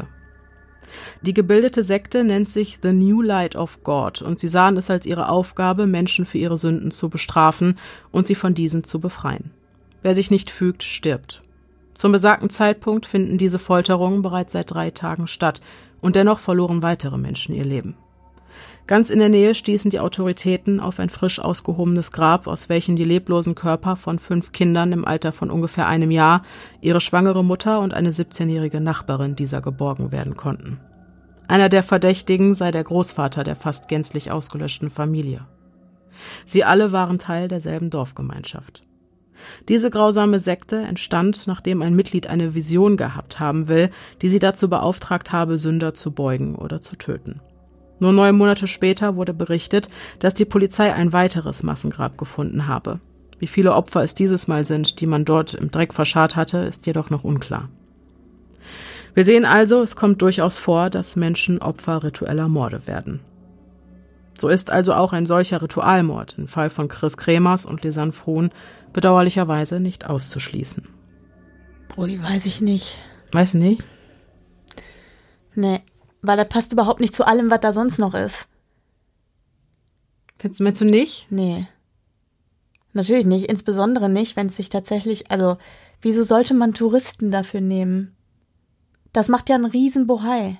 Die 1.22 1.34
gebildete 1.34 1.82
Sekte 1.82 2.24
nennt 2.24 2.48
sich 2.48 2.78
The 2.82 2.92
New 2.92 3.22
Light 3.22 3.56
of 3.56 3.82
God 3.82 4.22
und 4.22 4.38
sie 4.38 4.48
sahen 4.48 4.76
es 4.76 4.90
als 4.90 5.06
ihre 5.06 5.28
Aufgabe, 5.28 5.86
Menschen 5.86 6.24
für 6.24 6.38
ihre 6.38 6.58
Sünden 6.58 6.90
zu 6.90 7.08
bestrafen 7.08 7.78
und 8.10 8.26
sie 8.26 8.34
von 8.34 8.54
diesen 8.54 8.84
zu 8.84 9.00
befreien. 9.00 9.50
Wer 10.02 10.14
sich 10.14 10.30
nicht 10.30 10.50
fügt, 10.50 10.82
stirbt. 10.82 11.42
Zum 11.94 12.12
besagten 12.12 12.50
Zeitpunkt 12.50 13.06
finden 13.06 13.38
diese 13.38 13.58
Folterungen 13.58 14.22
bereits 14.22 14.52
seit 14.52 14.72
drei 14.72 14.90
Tagen 14.90 15.26
statt 15.26 15.60
und 16.00 16.16
dennoch 16.16 16.38
verloren 16.38 16.82
weitere 16.82 17.16
Menschen 17.16 17.54
ihr 17.54 17.64
Leben. 17.64 17.96
Ganz 18.86 19.08
in 19.08 19.18
der 19.18 19.30
Nähe 19.30 19.54
stießen 19.54 19.90
die 19.90 19.98
Autoritäten 19.98 20.78
auf 20.78 21.00
ein 21.00 21.08
frisch 21.08 21.40
ausgehobenes 21.40 22.12
Grab, 22.12 22.46
aus 22.46 22.68
welchem 22.68 22.96
die 22.96 23.04
leblosen 23.04 23.54
Körper 23.54 23.96
von 23.96 24.18
fünf 24.18 24.52
Kindern 24.52 24.92
im 24.92 25.06
Alter 25.06 25.32
von 25.32 25.50
ungefähr 25.50 25.86
einem 25.86 26.10
Jahr, 26.10 26.42
ihre 26.82 27.00
schwangere 27.00 27.42
Mutter 27.42 27.80
und 27.80 27.94
eine 27.94 28.10
17-jährige 28.10 28.82
Nachbarin 28.82 29.36
dieser 29.36 29.62
geborgen 29.62 30.12
werden 30.12 30.36
konnten. 30.36 30.80
Einer 31.48 31.70
der 31.70 31.82
Verdächtigen 31.82 32.52
sei 32.52 32.72
der 32.72 32.84
Großvater 32.84 33.42
der 33.42 33.56
fast 33.56 33.88
gänzlich 33.88 34.30
ausgelöschten 34.30 34.90
Familie. 34.90 35.46
Sie 36.44 36.62
alle 36.62 36.92
waren 36.92 37.18
Teil 37.18 37.48
derselben 37.48 37.88
Dorfgemeinschaft. 37.88 38.82
Diese 39.68 39.90
grausame 39.90 40.38
Sekte 40.38 40.76
entstand, 40.76 41.46
nachdem 41.46 41.80
ein 41.80 41.94
Mitglied 41.94 42.26
eine 42.26 42.54
Vision 42.54 42.98
gehabt 42.98 43.40
haben 43.40 43.68
will, 43.68 43.90
die 44.20 44.28
sie 44.28 44.38
dazu 44.38 44.68
beauftragt 44.68 45.32
habe, 45.32 45.56
Sünder 45.56 45.94
zu 45.94 46.12
beugen 46.12 46.54
oder 46.54 46.80
zu 46.80 46.96
töten. 46.96 47.40
Nur 48.00 48.12
neun 48.12 48.36
Monate 48.36 48.66
später 48.66 49.16
wurde 49.16 49.34
berichtet, 49.34 49.88
dass 50.18 50.34
die 50.34 50.44
Polizei 50.44 50.92
ein 50.92 51.12
weiteres 51.12 51.62
Massengrab 51.62 52.18
gefunden 52.18 52.66
habe. 52.66 53.00
Wie 53.38 53.46
viele 53.46 53.74
Opfer 53.74 54.02
es 54.02 54.14
dieses 54.14 54.48
Mal 54.48 54.66
sind, 54.66 55.00
die 55.00 55.06
man 55.06 55.24
dort 55.24 55.54
im 55.54 55.70
Dreck 55.70 55.94
verscharrt 55.94 56.36
hatte, 56.36 56.58
ist 56.58 56.86
jedoch 56.86 57.10
noch 57.10 57.24
unklar. 57.24 57.68
Wir 59.14 59.24
sehen 59.24 59.44
also, 59.44 59.82
es 59.82 59.96
kommt 59.96 60.22
durchaus 60.22 60.58
vor, 60.58 60.90
dass 60.90 61.14
Menschen 61.14 61.60
Opfer 61.60 62.02
ritueller 62.02 62.48
Morde 62.48 62.86
werden. 62.86 63.20
So 64.36 64.48
ist 64.48 64.72
also 64.72 64.94
auch 64.94 65.12
ein 65.12 65.26
solcher 65.26 65.62
Ritualmord 65.62 66.34
im 66.38 66.48
Fall 66.48 66.68
von 66.68 66.88
Chris 66.88 67.16
Kremers 67.16 67.64
und 67.64 67.84
Lisanne 67.84 68.12
Frohn 68.12 68.50
bedauerlicherweise 68.92 69.78
nicht 69.78 70.06
auszuschließen. 70.06 70.88
Brody, 71.88 72.20
weiß 72.20 72.46
ich 72.46 72.60
nicht. 72.60 72.96
Weiß 73.30 73.54
nicht? 73.54 73.84
Nee, 75.54 75.82
weil 76.26 76.36
das 76.36 76.48
passt 76.48 76.72
überhaupt 76.72 77.00
nicht 77.00 77.14
zu 77.14 77.26
allem, 77.26 77.50
was 77.50 77.60
da 77.60 77.72
sonst 77.72 77.98
noch 77.98 78.14
ist. 78.14 78.48
Findest 80.38 80.60
meinst 80.60 80.80
du 80.80 80.84
nicht? 80.84 81.26
Nee. 81.30 81.66
Natürlich 82.92 83.26
nicht, 83.26 83.46
insbesondere 83.46 84.08
nicht, 84.08 84.36
wenn 84.36 84.48
es 84.48 84.56
sich 84.56 84.68
tatsächlich, 84.68 85.30
also, 85.30 85.56
wieso 86.00 86.22
sollte 86.22 86.54
man 86.54 86.74
Touristen 86.74 87.30
dafür 87.30 87.60
nehmen? 87.60 88.14
Das 89.12 89.28
macht 89.28 89.48
ja 89.48 89.56
einen 89.56 89.64
riesen 89.64 90.06
Bohai. 90.06 90.58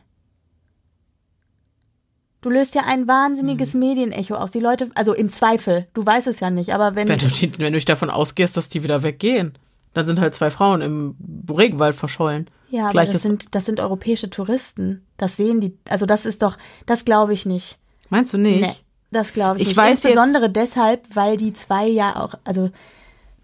Du 2.41 2.51
löst 2.51 2.75
ja 2.75 2.83
ein 2.87 3.09
wahnsinniges 3.09 3.73
hm. 3.73 3.81
Medienecho 3.81 4.35
aus. 4.35 4.51
Die 4.51 4.61
Leute, 4.61 4.91
also 4.95 5.15
im 5.15 5.31
Zweifel, 5.31 5.87
du 5.95 6.05
weißt 6.05 6.27
es 6.27 6.41
ja 6.41 6.51
nicht, 6.51 6.75
aber 6.75 6.95
wenn. 6.95 7.09
Wenn 7.09 7.19
du, 7.19 7.59
wenn 7.59 7.73
du 7.73 7.81
davon 7.81 8.11
ausgehst, 8.11 8.57
dass 8.57 8.69
die 8.69 8.83
wieder 8.83 9.03
weggehen, 9.03 9.57
dann 9.95 10.07
sind 10.07 10.21
halt 10.21 10.35
zwei 10.35 10.51
Frauen 10.51 10.83
im 10.83 11.17
Regenwald 11.49 11.95
verschollen. 11.95 12.51
Ja, 12.69 12.89
aber 12.89 13.05
das 13.05 13.23
sind, 13.23 13.55
das 13.55 13.65
sind 13.65 13.81
europäische 13.81 14.29
Touristen. 14.29 15.07
Das 15.17 15.37
sehen 15.37 15.61
die, 15.61 15.79
also 15.89 16.05
das 16.05 16.27
ist 16.27 16.43
doch, 16.43 16.59
das 16.87 17.05
glaube 17.05 17.33
ich 17.33 17.47
nicht. 17.47 17.79
Meinst 18.11 18.35
du 18.35 18.39
nicht? 18.39 18.61
Nee, 18.61 18.75
das 19.13 19.33
glaube 19.33 19.59
ich, 19.59 19.63
ich 19.63 19.69
nicht. 19.69 19.77
Weiß 19.77 20.05
Insbesondere 20.05 20.51
deshalb, 20.51 21.07
weil 21.15 21.37
die 21.37 21.53
zwei 21.53 21.87
ja 21.87 22.17
auch, 22.17 22.35
also 22.45 22.71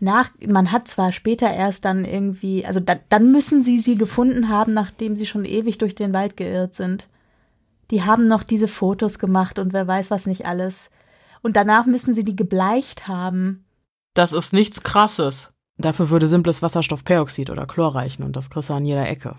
nach, 0.01 0.31
man 0.47 0.73
hat 0.73 0.89
zwar 0.89 1.13
später 1.13 1.51
erst 1.51 1.85
dann 1.85 2.05
irgendwie, 2.05 2.67
also 2.67 2.81
da, 2.81 2.97
dann 3.09 3.31
müssen 3.31 3.63
sie 3.63 3.79
sie 3.79 3.97
gefunden 3.97 4.49
haben, 4.49 4.75
nachdem 4.75 5.15
sie 5.15 5.27
schon 5.27 5.45
ewig 5.45 5.79
durch 5.79 5.95
den 5.95 6.13
Wald 6.13 6.37
geirrt 6.37 6.75
sind. 6.75 7.07
Die 7.91 8.03
haben 8.03 8.27
noch 8.27 8.43
diese 8.43 8.69
Fotos 8.69 9.19
gemacht 9.19 9.59
und 9.59 9.73
wer 9.75 9.87
weiß 9.87 10.11
was 10.11 10.27
nicht 10.27 10.47
alles. 10.47 10.91
Und 11.43 11.57
danach 11.57 11.87
müssen 11.87 12.15
sie 12.15 12.25
die 12.25 12.37
gebleicht 12.37 13.09
haben. 13.09 13.65
Das 14.15 14.33
ist 14.33 14.53
nichts 14.53 14.83
Krasses. 14.83 15.53
Dafür 15.81 16.11
würde 16.11 16.27
simples 16.27 16.63
Wasserstoffperoxid 16.63 17.51
oder 17.51 17.67
Chlor 17.67 17.95
reichen 17.95 18.23
und 18.23 18.37
das 18.37 18.51
kriegst 18.51 18.71
du 18.71 18.75
an 18.75 18.85
jeder 18.85 19.09
Ecke. 19.09 19.35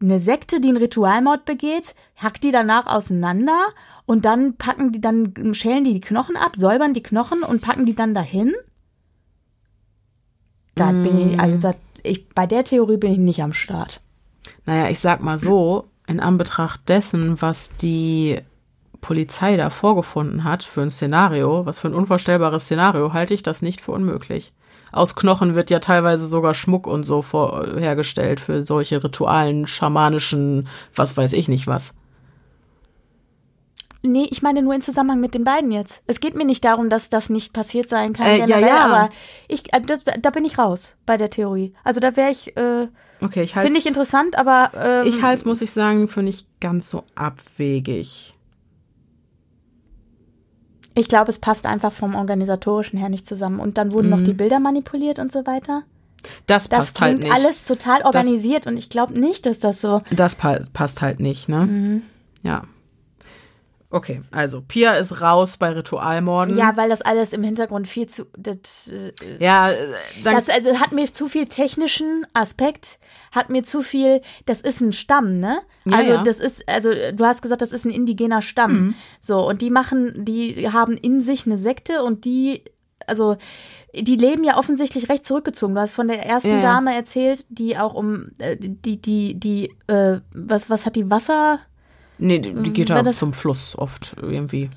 Eine 0.00 0.18
Sekte, 0.18 0.60
die 0.60 0.68
einen 0.68 0.76
Ritualmord 0.76 1.44
begeht, 1.44 1.94
hackt 2.16 2.42
die 2.44 2.52
danach 2.52 2.86
auseinander 2.86 3.66
und 4.06 4.24
dann 4.24 4.56
packen 4.56 4.92
die, 4.92 5.00
dann 5.00 5.32
schälen 5.54 5.84
die 5.84 5.94
die 5.94 6.00
Knochen 6.00 6.36
ab, 6.36 6.56
säubern 6.56 6.94
die 6.94 7.02
Knochen 7.02 7.42
und 7.42 7.62
packen 7.62 7.86
die 7.86 7.94
dann 7.94 8.12
dahin? 8.12 8.52
Da 10.74 10.92
mm. 10.92 11.02
bin 11.02 11.30
ich, 11.30 11.40
also 11.40 11.58
da, 11.58 11.70
ich, 12.02 12.28
bei 12.30 12.46
der 12.46 12.64
Theorie 12.64 12.96
bin 12.96 13.12
ich 13.12 13.18
nicht 13.18 13.42
am 13.42 13.54
Start. 13.54 14.00
Naja, 14.66 14.90
ich 14.90 14.98
sag 14.98 15.22
mal 15.22 15.38
so, 15.38 15.88
in 16.06 16.20
Anbetracht 16.20 16.88
dessen, 16.88 17.40
was 17.40 17.74
die 17.76 18.40
Polizei 19.00 19.56
da 19.56 19.70
vorgefunden 19.70 20.44
hat 20.44 20.64
für 20.64 20.82
ein 20.82 20.90
Szenario, 20.90 21.66
was 21.66 21.78
für 21.78 21.88
ein 21.88 21.94
unvorstellbares 21.94 22.64
Szenario, 22.64 23.12
halte 23.12 23.34
ich 23.34 23.42
das 23.42 23.62
nicht 23.62 23.80
für 23.80 23.92
unmöglich. 23.92 24.52
Aus 24.94 25.16
Knochen 25.16 25.54
wird 25.54 25.70
ja 25.70 25.80
teilweise 25.80 26.26
sogar 26.28 26.54
Schmuck 26.54 26.86
und 26.86 27.02
so 27.02 27.22
hergestellt 27.76 28.38
für 28.40 28.62
solche 28.62 29.02
ritualen, 29.02 29.66
schamanischen, 29.66 30.68
was 30.94 31.16
weiß 31.16 31.32
ich 31.32 31.48
nicht 31.48 31.66
was. 31.66 31.92
Nee, 34.06 34.28
ich 34.30 34.42
meine 34.42 34.60
nur 34.60 34.74
in 34.74 34.82
Zusammenhang 34.82 35.20
mit 35.20 35.32
den 35.32 35.44
beiden 35.44 35.72
jetzt. 35.72 36.02
Es 36.06 36.20
geht 36.20 36.34
mir 36.34 36.44
nicht 36.44 36.62
darum, 36.64 36.90
dass 36.90 37.08
das 37.08 37.30
nicht 37.30 37.54
passiert 37.54 37.88
sein 37.88 38.12
kann, 38.12 38.26
äh, 38.26 38.38
generell, 38.40 38.60
ja, 38.60 38.68
ja. 38.68 38.84
aber 38.84 39.08
ich, 39.48 39.72
äh, 39.72 39.80
das, 39.80 40.04
da 40.04 40.28
bin 40.28 40.44
ich 40.44 40.58
raus 40.58 40.94
bei 41.06 41.16
der 41.16 41.30
Theorie. 41.30 41.72
Also 41.84 42.00
da 42.00 42.14
wäre 42.14 42.30
ich, 42.30 42.54
äh, 42.58 42.88
okay, 43.22 43.44
ich 43.44 43.54
finde 43.54 43.78
ich 43.78 43.86
interessant, 43.86 44.36
aber 44.38 44.72
ähm, 44.76 45.06
ich 45.06 45.22
halte 45.22 45.36
es, 45.36 45.44
muss 45.46 45.62
ich 45.62 45.70
sagen, 45.70 46.06
für 46.06 46.22
nicht 46.22 46.60
ganz 46.60 46.90
so 46.90 47.04
abwegig. 47.14 48.33
Ich 50.94 51.08
glaube, 51.08 51.30
es 51.30 51.38
passt 51.38 51.66
einfach 51.66 51.92
vom 51.92 52.14
organisatorischen 52.14 52.98
her 52.98 53.08
nicht 53.08 53.26
zusammen. 53.26 53.60
Und 53.60 53.78
dann 53.78 53.92
wurden 53.92 54.10
mhm. 54.10 54.16
noch 54.18 54.22
die 54.22 54.34
Bilder 54.34 54.60
manipuliert 54.60 55.18
und 55.18 55.32
so 55.32 55.46
weiter. 55.46 55.82
Das 56.46 56.68
passt 56.68 56.96
das 56.96 57.02
halt 57.02 57.18
nicht. 57.20 57.32
alles 57.32 57.64
total 57.64 58.02
organisiert 58.02 58.64
das, 58.64 58.72
und 58.72 58.78
ich 58.78 58.88
glaube 58.88 59.18
nicht, 59.18 59.46
dass 59.46 59.58
das 59.58 59.80
so. 59.80 60.02
Das 60.10 60.36
pa 60.36 60.60
passt 60.72 61.02
halt 61.02 61.20
nicht, 61.20 61.48
ne? 61.48 61.66
Mhm. 61.66 62.02
Ja. 62.42 62.64
Okay, 63.94 64.22
also 64.32 64.60
Pia 64.60 64.94
ist 64.94 65.20
raus 65.20 65.56
bei 65.56 65.68
Ritualmorden. 65.70 66.58
Ja, 66.58 66.76
weil 66.76 66.88
das 66.88 67.00
alles 67.00 67.32
im 67.32 67.44
Hintergrund 67.44 67.86
viel 67.86 68.08
zu. 68.08 68.26
Das, 68.36 68.88
äh, 68.88 69.12
ja, 69.38 69.70
äh, 69.70 69.76
dann, 70.24 70.34
das 70.34 70.48
also, 70.48 70.80
hat 70.80 70.90
mir 70.90 71.12
zu 71.12 71.28
viel 71.28 71.46
technischen 71.46 72.26
Aspekt, 72.32 72.98
hat 73.30 73.50
mir 73.50 73.62
zu 73.62 73.82
viel. 73.82 74.20
Das 74.46 74.60
ist 74.60 74.80
ein 74.80 74.92
Stamm, 74.92 75.38
ne? 75.38 75.60
Ja, 75.84 75.96
also 75.96 76.10
ja. 76.10 76.22
das 76.24 76.40
ist, 76.40 76.68
also 76.68 76.90
du 76.90 77.24
hast 77.24 77.40
gesagt, 77.40 77.62
das 77.62 77.70
ist 77.70 77.84
ein 77.84 77.92
indigener 77.92 78.42
Stamm. 78.42 78.72
Mhm. 78.72 78.94
So 79.20 79.48
und 79.48 79.62
die 79.62 79.70
machen, 79.70 80.24
die 80.24 80.68
haben 80.72 80.96
in 80.96 81.20
sich 81.20 81.46
eine 81.46 81.56
Sekte 81.56 82.02
und 82.02 82.24
die, 82.24 82.64
also 83.06 83.36
die 83.94 84.16
leben 84.16 84.42
ja 84.42 84.58
offensichtlich 84.58 85.08
recht 85.08 85.24
zurückgezogen. 85.24 85.76
Du 85.76 85.80
hast 85.80 85.94
von 85.94 86.08
der 86.08 86.26
ersten 86.26 86.48
ja, 86.48 86.62
Dame 86.62 86.96
erzählt, 86.96 87.46
die 87.48 87.78
auch 87.78 87.94
um 87.94 88.32
äh, 88.38 88.56
die 88.58 89.00
die 89.00 89.38
die 89.38 89.70
äh, 89.86 90.18
was 90.32 90.68
was 90.68 90.84
hat 90.84 90.96
die 90.96 91.10
Wasser 91.10 91.60
Nee, 92.18 92.38
die, 92.38 92.54
die 92.54 92.72
geht 92.72 92.90
da 92.90 93.04
zum 93.12 93.32
Fluss 93.32 93.76
oft 93.76 94.16
irgendwie. 94.20 94.70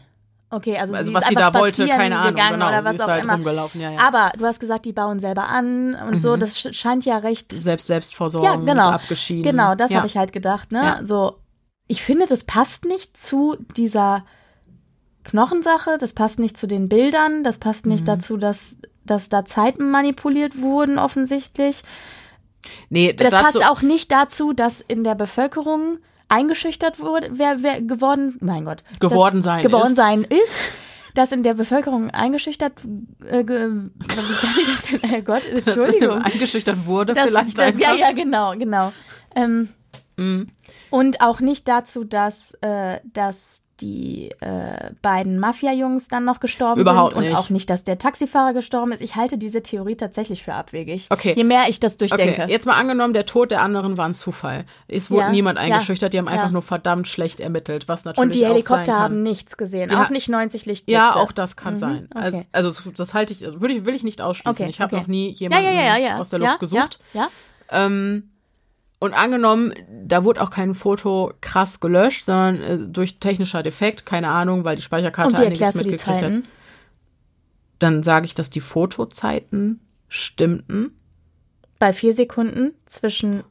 Okay, 0.49 0.77
also, 0.77 0.93
also 0.93 1.09
sie 1.09 1.13
was 1.13 1.23
ist 1.23 1.29
sie 1.29 1.35
da 1.35 1.53
wollte, 1.53 1.85
keine 1.87 2.17
Ahnung, 2.19 2.35
genau, 2.35 2.69
oder 2.69 2.85
was 2.85 2.91
sie 2.91 2.95
ist 2.95 3.01
auch 3.01 3.07
halt 3.09 3.23
immer. 3.25 3.33
rumgelaufen, 3.33 3.81
ja, 3.81 3.91
ja. 3.91 3.99
Aber 3.99 4.31
du 4.37 4.45
hast 4.45 4.61
gesagt, 4.61 4.85
die 4.85 4.93
bauen 4.93 5.19
selber 5.19 5.49
an 5.49 5.93
und 5.95 6.13
mhm. 6.13 6.19
so, 6.19 6.37
das 6.37 6.57
scheint 6.73 7.03
ja 7.03 7.17
recht 7.17 7.51
selbst 7.51 7.87
selbstversorgend, 7.87 8.65
ja, 8.65 8.73
genau. 8.73 8.89
abgeschieden. 8.89 9.43
Genau, 9.43 9.75
das 9.75 9.91
ja. 9.91 9.97
habe 9.97 10.07
ich 10.07 10.15
halt 10.15 10.31
gedacht, 10.31 10.71
ne? 10.71 10.83
Ja. 10.83 10.99
So 11.03 11.37
ich 11.87 12.03
finde, 12.03 12.25
das 12.27 12.43
passt 12.43 12.85
nicht 12.85 13.17
zu 13.17 13.57
dieser 13.75 14.25
Knochensache, 15.23 15.97
das 15.97 16.13
passt 16.13 16.39
nicht 16.39 16.57
zu 16.57 16.67
den 16.67 16.89
Bildern, 16.89 17.43
das 17.43 17.57
passt 17.57 17.85
nicht 17.85 18.01
mhm. 18.01 18.05
dazu, 18.05 18.37
dass 18.37 18.77
dass 19.03 19.29
da 19.29 19.45
Zeiten 19.45 19.89
manipuliert 19.89 20.61
wurden 20.61 20.99
offensichtlich. 20.99 21.81
Nee, 22.89 23.13
das 23.13 23.31
passt 23.31 23.65
auch 23.65 23.81
nicht 23.81 24.11
dazu, 24.11 24.51
dass 24.51 24.81
in 24.81 25.05
der 25.05 25.15
Bevölkerung 25.15 25.99
eingeschüchtert 26.29 26.99
wurde, 26.99 27.29
wer, 27.33 27.63
wer 27.63 27.81
geworden, 27.81 28.37
mein 28.41 28.65
Gott, 28.65 28.83
geworden 28.99 29.43
sein 29.43 29.63
geworden 29.63 29.91
ist. 29.91 29.97
sein 29.97 30.23
ist, 30.23 30.57
dass 31.13 31.31
in 31.31 31.43
der 31.43 31.53
Bevölkerung 31.53 32.11
eingeschüchtert, 32.11 32.73
äh, 33.25 33.43
ge, 33.43 33.89
das 34.07 34.83
denn, 34.83 35.09
Herr 35.09 35.21
Entschuldigung. 35.55 36.21
Dass 36.21 36.33
eingeschüchtert 36.33 36.85
wurde 36.85 37.13
das, 37.13 37.25
vielleicht 37.25 37.57
das, 37.57 37.65
einfach. 37.65 37.81
Ja, 37.81 37.95
ja, 37.95 38.11
genau, 38.11 38.51
genau. 38.57 38.93
Ähm, 39.35 39.69
mm. 40.17 40.43
Und 40.89 41.21
auch 41.21 41.39
nicht 41.39 41.67
dazu, 41.67 42.03
dass, 42.03 42.53
äh, 42.61 42.99
dass 43.13 43.61
die 43.79 44.31
äh, 44.39 44.91
beiden 45.01 45.39
Mafia-Jungs 45.39 46.07
dann 46.07 46.25
noch 46.25 46.39
gestorben 46.39 46.81
Überhaupt 46.81 47.15
sind 47.15 47.27
und 47.27 47.35
auch 47.35 47.49
nicht, 47.49 47.69
dass 47.69 47.83
der 47.83 47.99
Taxifahrer 47.99 48.53
gestorben 48.53 48.91
ist. 48.91 49.01
Ich 49.01 49.15
halte 49.15 49.37
diese 49.37 49.61
Theorie 49.61 49.95
tatsächlich 49.95 50.43
für 50.43 50.53
abwegig. 50.53 51.07
Okay. 51.09 51.33
Je 51.35 51.43
mehr 51.43 51.65
ich 51.67 51.79
das 51.79 51.97
durchdenke. 51.97 52.43
Okay. 52.43 52.51
Jetzt 52.51 52.65
mal 52.65 52.73
angenommen, 52.73 53.13
der 53.13 53.25
Tod 53.25 53.51
der 53.51 53.61
anderen 53.61 53.97
war 53.97 54.07
ein 54.07 54.13
Zufall. 54.13 54.65
Es 54.87 55.11
wurde 55.11 55.23
ja. 55.23 55.29
niemand 55.31 55.59
eingeschüchtert, 55.59 56.13
die 56.13 56.17
haben 56.17 56.27
einfach 56.27 56.47
ja. 56.47 56.51
nur 56.51 56.63
verdammt 56.63 57.07
schlecht 57.07 57.39
ermittelt, 57.39 57.87
was 57.87 58.05
natürlich 58.05 58.25
Und 58.25 58.35
die 58.35 58.45
Helikopter 58.45 58.99
haben 58.99 59.21
nichts 59.21 59.57
gesehen, 59.57 59.91
ja. 59.91 60.03
auch 60.03 60.09
nicht 60.09 60.29
90 60.29 60.65
Lichtblitze. 60.65 60.93
Ja, 60.95 61.15
auch 61.15 61.31
das 61.31 61.55
kann 61.55 61.75
mhm. 61.75 61.77
sein. 61.77 62.09
Okay. 62.15 62.45
Also, 62.51 62.67
also, 62.67 62.91
das 62.91 63.13
halte 63.13 63.33
ich, 63.33 63.41
würde 63.41 63.73
ich, 63.73 63.85
will 63.85 63.95
ich 63.95 64.03
nicht 64.03 64.21
ausschließen. 64.21 64.67
Ich 64.67 64.81
habe 64.81 64.95
noch 64.95 65.07
nie 65.07 65.29
jemanden 65.29 66.19
aus 66.19 66.29
der 66.29 66.39
Luft 66.39 66.59
gesucht. 66.59 66.99
Ja, 67.13 67.29
Ähm, 67.69 68.29
Und 68.99 69.13
angenommen, 69.13 69.73
da 70.05 70.23
wurde 70.23 70.41
auch 70.41 70.49
kein 70.49 70.73
Foto 70.73 71.31
krass 71.39 71.79
gelöscht, 71.79 72.25
sondern 72.25 72.61
äh, 72.61 72.77
durch 72.79 73.19
technischer 73.19 73.61
Defekt, 73.61 74.05
keine 74.07 74.29
Ahnung, 74.29 74.63
weil 74.65 74.75
die 74.75 74.81
Speicherkarte 74.81 75.37
einiges 75.37 75.75
mitgekriegt 75.75 76.07
hat. 76.07 76.43
Dann 77.79 78.01
sage 78.01 78.25
ich, 78.25 78.33
dass 78.33 78.49
die 78.49 78.61
Fotozeiten 78.61 79.81
stimmten. 80.07 80.97
Bei 81.77 81.93
vier 81.93 82.15
Sekunden 82.15 82.73
zwischen 82.87 83.43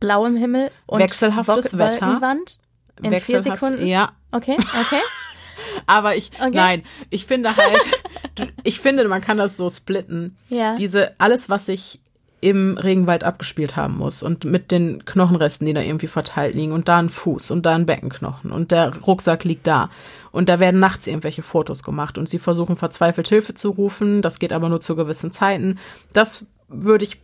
blauem 0.00 0.36
Himmel 0.36 0.70
und 0.86 0.98
Wechselhaftes 1.00 1.72
Wolk- 1.72 1.78
Wetter. 1.94 2.06
Wolkenwand 2.08 2.58
in 2.98 3.04
vier 3.04 3.12
Wechselhaft- 3.12 3.42
Sekunden. 3.60 3.86
Ja, 3.86 4.12
Okay, 4.32 4.56
okay. 4.58 5.00
aber 5.86 6.16
ich, 6.16 6.30
Okay. 6.38 6.50
nein, 6.52 6.82
ich 7.08 7.24
finde 7.24 7.56
halt, 7.56 8.52
ich 8.64 8.80
finde, 8.80 9.08
man 9.08 9.22
kann 9.22 9.38
das 9.38 9.56
so 9.56 9.70
splitten. 9.70 10.36
Ja. 10.50 10.74
Diese, 10.74 11.18
alles, 11.18 11.48
was 11.48 11.66
sich 11.66 12.00
im 12.44 12.76
Regenwald 12.76 13.24
abgespielt 13.24 13.74
haben 13.74 13.96
muss 13.96 14.22
und 14.22 14.44
mit 14.44 14.70
den 14.70 15.06
Knochenresten, 15.06 15.66
die 15.66 15.72
da 15.72 15.80
irgendwie 15.80 16.08
verteilt 16.08 16.54
liegen 16.54 16.72
und 16.72 16.88
da 16.88 16.98
ein 16.98 17.08
Fuß 17.08 17.50
und 17.50 17.64
da 17.64 17.74
ein 17.74 17.86
Beckenknochen 17.86 18.52
und 18.52 18.70
der 18.70 18.94
Rucksack 18.98 19.44
liegt 19.44 19.66
da 19.66 19.88
und 20.30 20.50
da 20.50 20.60
werden 20.60 20.78
nachts 20.78 21.06
irgendwelche 21.06 21.42
Fotos 21.42 21.82
gemacht 21.82 22.18
und 22.18 22.28
sie 22.28 22.38
versuchen 22.38 22.76
verzweifelt 22.76 23.28
Hilfe 23.28 23.54
zu 23.54 23.70
rufen, 23.70 24.20
das 24.20 24.38
geht 24.38 24.52
aber 24.52 24.68
nur 24.68 24.82
zu 24.82 24.94
gewissen 24.94 25.32
Zeiten. 25.32 25.78
Das 26.12 26.44
würde 26.68 27.06
ich 27.06 27.18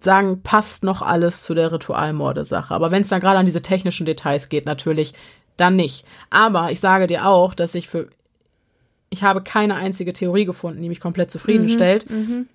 sagen, 0.00 0.42
passt 0.42 0.82
noch 0.82 1.00
alles 1.00 1.44
zu 1.44 1.54
der 1.54 1.70
Ritualmorde-Sache. 1.70 2.74
Aber 2.74 2.90
wenn 2.90 3.02
es 3.02 3.08
dann 3.08 3.20
gerade 3.20 3.38
an 3.38 3.46
diese 3.46 3.62
technischen 3.62 4.04
Details 4.04 4.48
geht, 4.48 4.66
natürlich, 4.66 5.14
dann 5.56 5.76
nicht. 5.76 6.04
Aber 6.28 6.72
ich 6.72 6.80
sage 6.80 7.06
dir 7.06 7.26
auch, 7.26 7.54
dass 7.54 7.74
ich 7.76 7.88
für 7.88 8.08
ich 9.10 9.22
habe 9.22 9.42
keine 9.42 9.76
einzige 9.76 10.12
Theorie 10.12 10.44
gefunden, 10.44 10.82
die 10.82 10.88
mich 10.88 11.00
komplett 11.00 11.30
zufriedenstellt. 11.30 12.06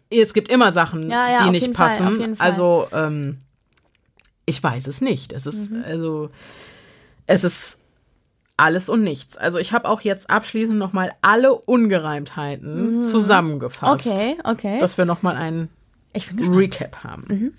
Es 0.10 0.34
gibt 0.34 0.50
immer 0.52 0.72
Sachen, 0.72 1.02
Mhm, 1.02 1.10
Ja, 1.12 1.32
ja, 1.32 1.44
die 1.46 1.52
nicht 1.52 1.74
passen. 1.74 2.36
Fall. 2.36 2.46
Also 2.46 2.88
ähm, 2.94 3.38
ich 4.46 4.62
weiß 4.62 4.88
es 4.88 5.02
nicht. 5.02 5.34
Es 5.34 5.46
ist 5.46 5.72
Mhm. 5.72 5.84
also 5.86 6.30
es 7.26 7.44
ist 7.44 7.78
alles 8.58 8.90
und 8.90 9.02
nichts. 9.02 9.38
Also 9.38 9.58
ich 9.60 9.74
habe 9.74 9.88
auch 9.90 10.02
jetzt 10.02 10.30
abschließend 10.30 10.78
noch 10.78 10.94
mal 10.94 11.14
alle 11.22 11.54
Ungereimtheiten 11.56 13.02
zusammengefasst, 13.04 14.06
Mhm. 14.06 14.12
Okay, 14.12 14.38
okay. 14.44 14.80
dass 14.80 14.98
wir 14.98 15.06
noch 15.06 15.22
mal 15.22 15.36
einen. 15.36 15.70
Recap 16.14 17.04
haben. 17.06 17.54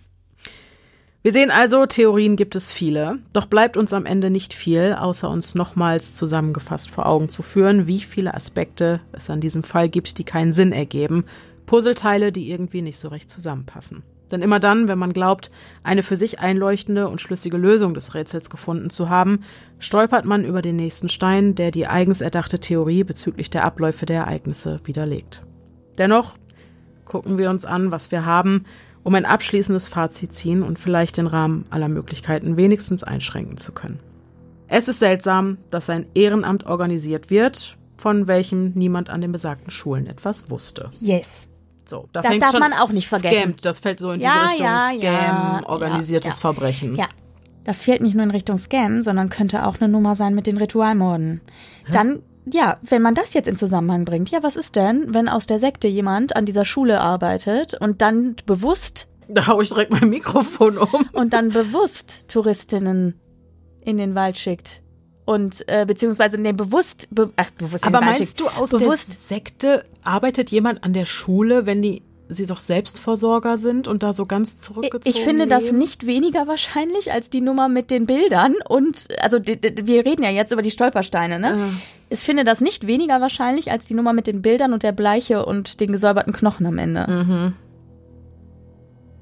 Wir 1.25 1.33
sehen 1.33 1.53
also, 1.53 1.87
Theorien 1.87 2.35
gibt 2.35 2.57
es 2.57 2.73
viele, 2.73 3.21
doch 3.33 3.47
bleibt 3.47 3.77
uns 3.77 3.93
am 3.93 4.07
Ende 4.07 4.29
nicht 4.29 4.53
viel, 4.55 4.97
außer 4.99 5.31
uns 5.31 5.55
nochmals 5.55 6.15
zusammengefasst 6.15 6.91
vor 6.91 7.07
Augen 7.07 7.29
zu 7.29 7.43
führen, 7.43 7.87
wie 7.87 8.01
viele 8.01 8.35
Aspekte 8.35 9.01
es 9.13 9.31
an 9.31 9.41
diesem 9.41 9.63
Fall 9.63 9.89
gibt, 9.89 10.19
die 10.19 10.25
keinen 10.25 10.53
Sinn 10.53 10.73
ergeben, 10.73 11.25
Puzzleteile, 11.65 12.33
die 12.33 12.51
irgendwie 12.51 12.83
nicht 12.83 12.99
so 12.99 13.07
recht 13.07 13.31
zusammenpassen. 13.31 14.03
Denn 14.33 14.43
immer 14.43 14.59
dann, 14.59 14.89
wenn 14.89 14.99
man 14.99 15.13
glaubt, 15.13 15.53
eine 15.85 16.03
für 16.03 16.17
sich 16.17 16.41
einleuchtende 16.41 17.07
und 17.07 17.21
schlüssige 17.21 17.57
Lösung 17.57 17.95
des 17.95 18.15
Rätsels 18.15 18.51
gefunden 18.51 18.91
zu 18.91 19.09
haben, 19.09 19.45
stolpert 19.79 20.25
man 20.25 20.45
über 20.45 20.61
den 20.61 20.75
nächsten 20.75 21.09
Stein, 21.09 21.55
der 21.55 21.71
die 21.71 21.87
eigens 21.87 22.21
erdachte 22.21 22.59
Theorie 22.59 23.05
bezüglich 23.05 23.49
der 23.49 23.63
Abläufe 23.63 24.07
der 24.07 24.23
Ereignisse 24.23 24.81
widerlegt. 24.85 25.45
Dennoch 25.99 26.35
gucken 27.05 27.39
wir 27.39 27.49
uns 27.51 27.65
an, 27.65 27.93
was 27.93 28.11
wir 28.11 28.27
haben, 28.27 28.65
um 29.05 29.15
ein 29.15 29.25
abschließendes 29.25 29.89
Fazit 29.89 30.33
ziehen 30.33 30.63
und 30.63 30.79
vielleicht 30.79 31.17
den 31.17 31.27
Rahmen 31.27 31.65
aller 31.71 31.89
Möglichkeiten 31.89 32.57
wenigstens 32.57 33.03
einschränken 33.03 33.57
zu 33.57 33.73
können. 33.73 34.01
Es 34.69 34.89
ist 34.89 35.01
seltsam, 35.01 35.59
dass 35.71 35.91
ein 35.91 36.07
Ehrenamt 36.15 36.67
organisiert 36.67 37.31
wird, 37.31 37.77
von 37.97 38.27
welchem 38.27 38.73
niemand 38.73 39.11
an 39.11 39.21
den 39.21 39.33
besagten 39.33 39.71
Schulen 39.71 40.07
etwas 40.07 40.51
wusste. 40.51 40.91
Yes. 40.99 41.49
So, 41.85 42.09
da 42.13 42.23
Das 42.23 42.39
darf 42.39 42.59
man 42.59 42.73
auch 42.73 42.91
nicht 42.91 43.09
vergessen. 43.09 43.37
Scammed, 43.37 43.65
das 43.65 43.81
fällt 43.81 44.01
so 44.01 44.13
in 44.13 44.21
Ja, 44.21 44.33
diese 44.33 44.51
Richtung 44.53 44.67
ja, 44.67 44.89
Scam, 44.89 45.01
ja, 45.03 45.61
organisiertes. 45.67 46.39
Verbrechen. 46.39 46.97
Ja. 46.97 47.07
Das 47.65 47.81
fehlt 47.81 48.03
nicht 48.03 48.15
nur 48.15 48.25
in 48.25 48.31
Richtung 48.31 48.59
Scam, 48.59 49.03
sondern 49.03 49.29
könnte 49.29 49.67
auch 49.67 49.81
eine 49.81 49.89
Nummer 49.89 50.17
sein 50.17 50.35
mit 50.35 50.47
den 50.47 50.57
Ritualmorden. 50.57 51.43
Dann, 51.93 52.23
ja, 52.45 52.79
wenn 52.83 53.03
man 53.03 53.15
das 53.15 53.35
jetzt 53.35 53.49
in 53.49 53.57
Zusammenhang 53.57 54.05
bringt, 54.05 54.31
ja, 54.31 54.43
was 54.43 54.57
ist 54.57 54.77
denn, 54.77 55.15
wenn 55.15 55.29
aus 55.29 55.47
der 55.47 55.59
Sekte 55.61 55.89
jemand 55.89 56.35
an 56.37 56.47
dieser 56.47 56.65
Schule 56.65 57.01
arbeitet 57.01 57.75
und 57.75 58.03
dann 58.03 58.37
bewusst 58.47 59.09
Da 59.29 59.47
hau 59.47 59.61
ich 59.61 59.69
direkt 59.69 59.93
mein 59.93 60.09
Mikrofon 60.09 60.79
um. 60.79 61.09
und 61.13 61.33
dann 61.33 61.51
bewusst 61.51 62.29
Touristinnen 62.29 63.15
in 63.81 63.97
den 63.97 64.15
Wald 64.15 64.39
schickt. 64.39 64.83
Und 65.25 65.65
äh, 65.69 65.87
beziehungsweise 65.87 66.37
nee, 66.37 66.53
bewusst, 66.53 67.07
be 67.11 67.31
ach, 67.37 67.51
bewusst 67.53 67.85
in 67.85 67.89
Aber 67.89 68.01
den 68.01 68.09
Wald 68.09 68.19
meinst 68.19 68.39
schickt. 68.39 68.41
du, 68.41 68.61
aus 68.61 68.71
bewusst, 68.71 69.09
der 69.09 69.17
Sekte 69.17 69.85
arbeitet 70.03 70.51
jemand 70.51 70.83
an 70.83 70.93
der 70.93 71.05
Schule, 71.05 71.65
wenn 71.65 71.81
die 71.81 72.03
sie 72.33 72.47
doch 72.47 72.61
Selbstversorger 72.61 73.57
sind 73.57 73.89
und 73.89 74.03
da 74.03 74.13
so 74.13 74.27
ganz 74.27 74.57
zurückgezogen 74.57 75.17
Ich 75.17 75.23
finde 75.23 75.47
das 75.47 75.65
leben? 75.65 75.79
nicht 75.79 76.07
weniger 76.07 76.47
wahrscheinlich 76.47 77.13
als 77.13 77.31
die 77.31 77.41
Nummer 77.41 77.69
mit 77.69 77.91
den 77.91 78.07
Bildern 78.07 78.55
und 78.69 79.09
also 79.21 79.39
wir 79.39 80.05
reden 80.05 80.23
ja 80.23 80.31
jetzt 80.31 80.53
über 80.53 80.63
die 80.63 80.71
Stolpersteine, 80.71 81.39
ne? 81.39 81.71
Ich 82.09 82.21
finde 82.21 82.45
das 82.45 82.61
nicht 82.61 82.87
weniger 82.87 83.21
wahrscheinlich 83.21 83.71
als 83.71 83.87
die 83.87 83.95
Nummer 83.95 84.13
mit 84.13 84.27
den 84.27 84.43
Bildern 84.43 84.73
und 84.73 84.83
der 84.83 84.93
Bleiche 84.93 85.47
und 85.47 85.81
den 85.81 85.93
gesäuberten 85.93 86.33
Knochen 86.33 86.67
am 86.67 86.79
Ende. 86.79 87.55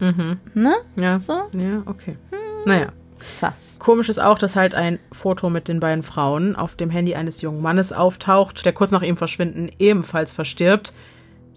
Mhm. 0.01 0.39
Ne? 0.55 0.75
Ja. 0.99 1.21
So? 1.21 1.35
Ja, 1.55 1.83
okay. 1.87 2.17
Naja. 2.65 2.89
Sass. 3.23 3.77
Komisch 3.79 4.09
ist 4.09 4.19
auch, 4.19 4.39
dass 4.39 4.57
halt 4.57 4.75
ein 4.75 4.99
Foto 5.13 5.51
mit 5.51 5.69
den 5.69 5.79
beiden 5.79 6.03
Frauen 6.03 6.57
auf 6.57 6.75
dem 6.75 6.89
Handy 6.89 7.15
eines 7.15 7.43
jungen 7.43 7.61
Mannes 7.61 7.93
auftaucht, 7.93 8.65
der 8.65 8.73
kurz 8.73 8.93
nach 8.93 9.03
ihrem 9.03 9.19
Verschwinden 9.19 9.71
ebenfalls 9.79 10.33
verstirbt. 10.33 10.95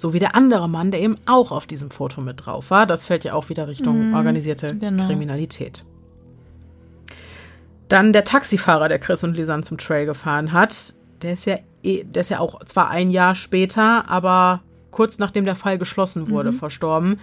So 0.03 0.11
wie 0.11 0.19
der 0.19 0.35
andere 0.35 0.67
Mann, 0.67 0.91
der 0.91 0.99
eben 0.99 1.15
auch 1.27 1.53
auf 1.53 1.65
diesem 1.65 1.89
Foto 1.89 2.19
mit 2.19 2.45
drauf 2.45 2.71
war. 2.71 2.85
Das 2.85 3.05
fällt 3.05 3.23
ja 3.23 3.35
auch 3.35 3.47
wieder 3.47 3.69
Richtung 3.69 4.13
organisierte 4.13 4.75
genau. 4.75 5.07
Kriminalität. 5.07 5.85
Dann 7.87 8.11
der 8.11 8.25
Taxifahrer, 8.25 8.89
der 8.89 8.99
Chris 8.99 9.23
und 9.23 9.37
Lisanne 9.37 9.63
zum 9.63 9.77
Trail 9.77 10.05
gefahren 10.05 10.51
hat. 10.51 10.95
Der 11.21 11.31
ist 11.31 11.45
ja, 11.45 11.55
eh, 11.83 12.03
der 12.03 12.19
ist 12.23 12.27
ja 12.27 12.41
auch 12.41 12.65
zwar 12.65 12.89
ein 12.89 13.11
Jahr 13.11 13.33
später, 13.33 14.09
aber 14.09 14.61
kurz 14.91 15.19
nachdem 15.19 15.45
der 15.45 15.55
Fall 15.55 15.77
geschlossen 15.77 16.29
wurde, 16.29 16.51
verstorben. 16.51 17.21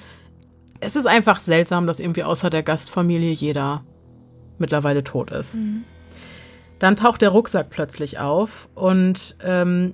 Es 0.81 0.97
ist 0.97 1.07
einfach 1.07 1.39
seltsam, 1.39 1.87
dass 1.87 2.01
irgendwie 2.01 2.25
außer 2.25 2.49
der 2.49 2.63
Gastfamilie 2.63 3.33
jeder 3.33 3.85
mittlerweile 4.57 5.05
tot 5.05 5.33
ist. 5.33 5.55
Dann 6.79 6.97
taucht 6.97 7.21
der 7.21 7.29
Rucksack 7.29 7.69
plötzlich 7.69 8.21
auf 8.21 8.71
und 8.75 9.37
ähm, 9.45 9.93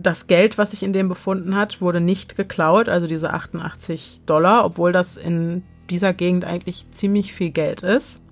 das 0.00 0.26
Geld, 0.26 0.58
was 0.58 0.72
sich 0.72 0.82
in 0.82 0.92
dem 0.92 1.08
befunden 1.08 1.56
hat, 1.56 1.80
wurde 1.80 2.00
nicht 2.00 2.36
geklaut, 2.36 2.88
also 2.88 3.06
diese 3.06 3.32
88 3.32 4.22
Dollar, 4.26 4.64
obwohl 4.64 4.92
das 4.92 5.16
in 5.16 5.62
dieser 5.90 6.12
Gegend 6.12 6.44
eigentlich 6.44 6.90
ziemlich 6.90 7.32
viel 7.32 7.50
Geld 7.50 7.82
ist. 7.82 8.22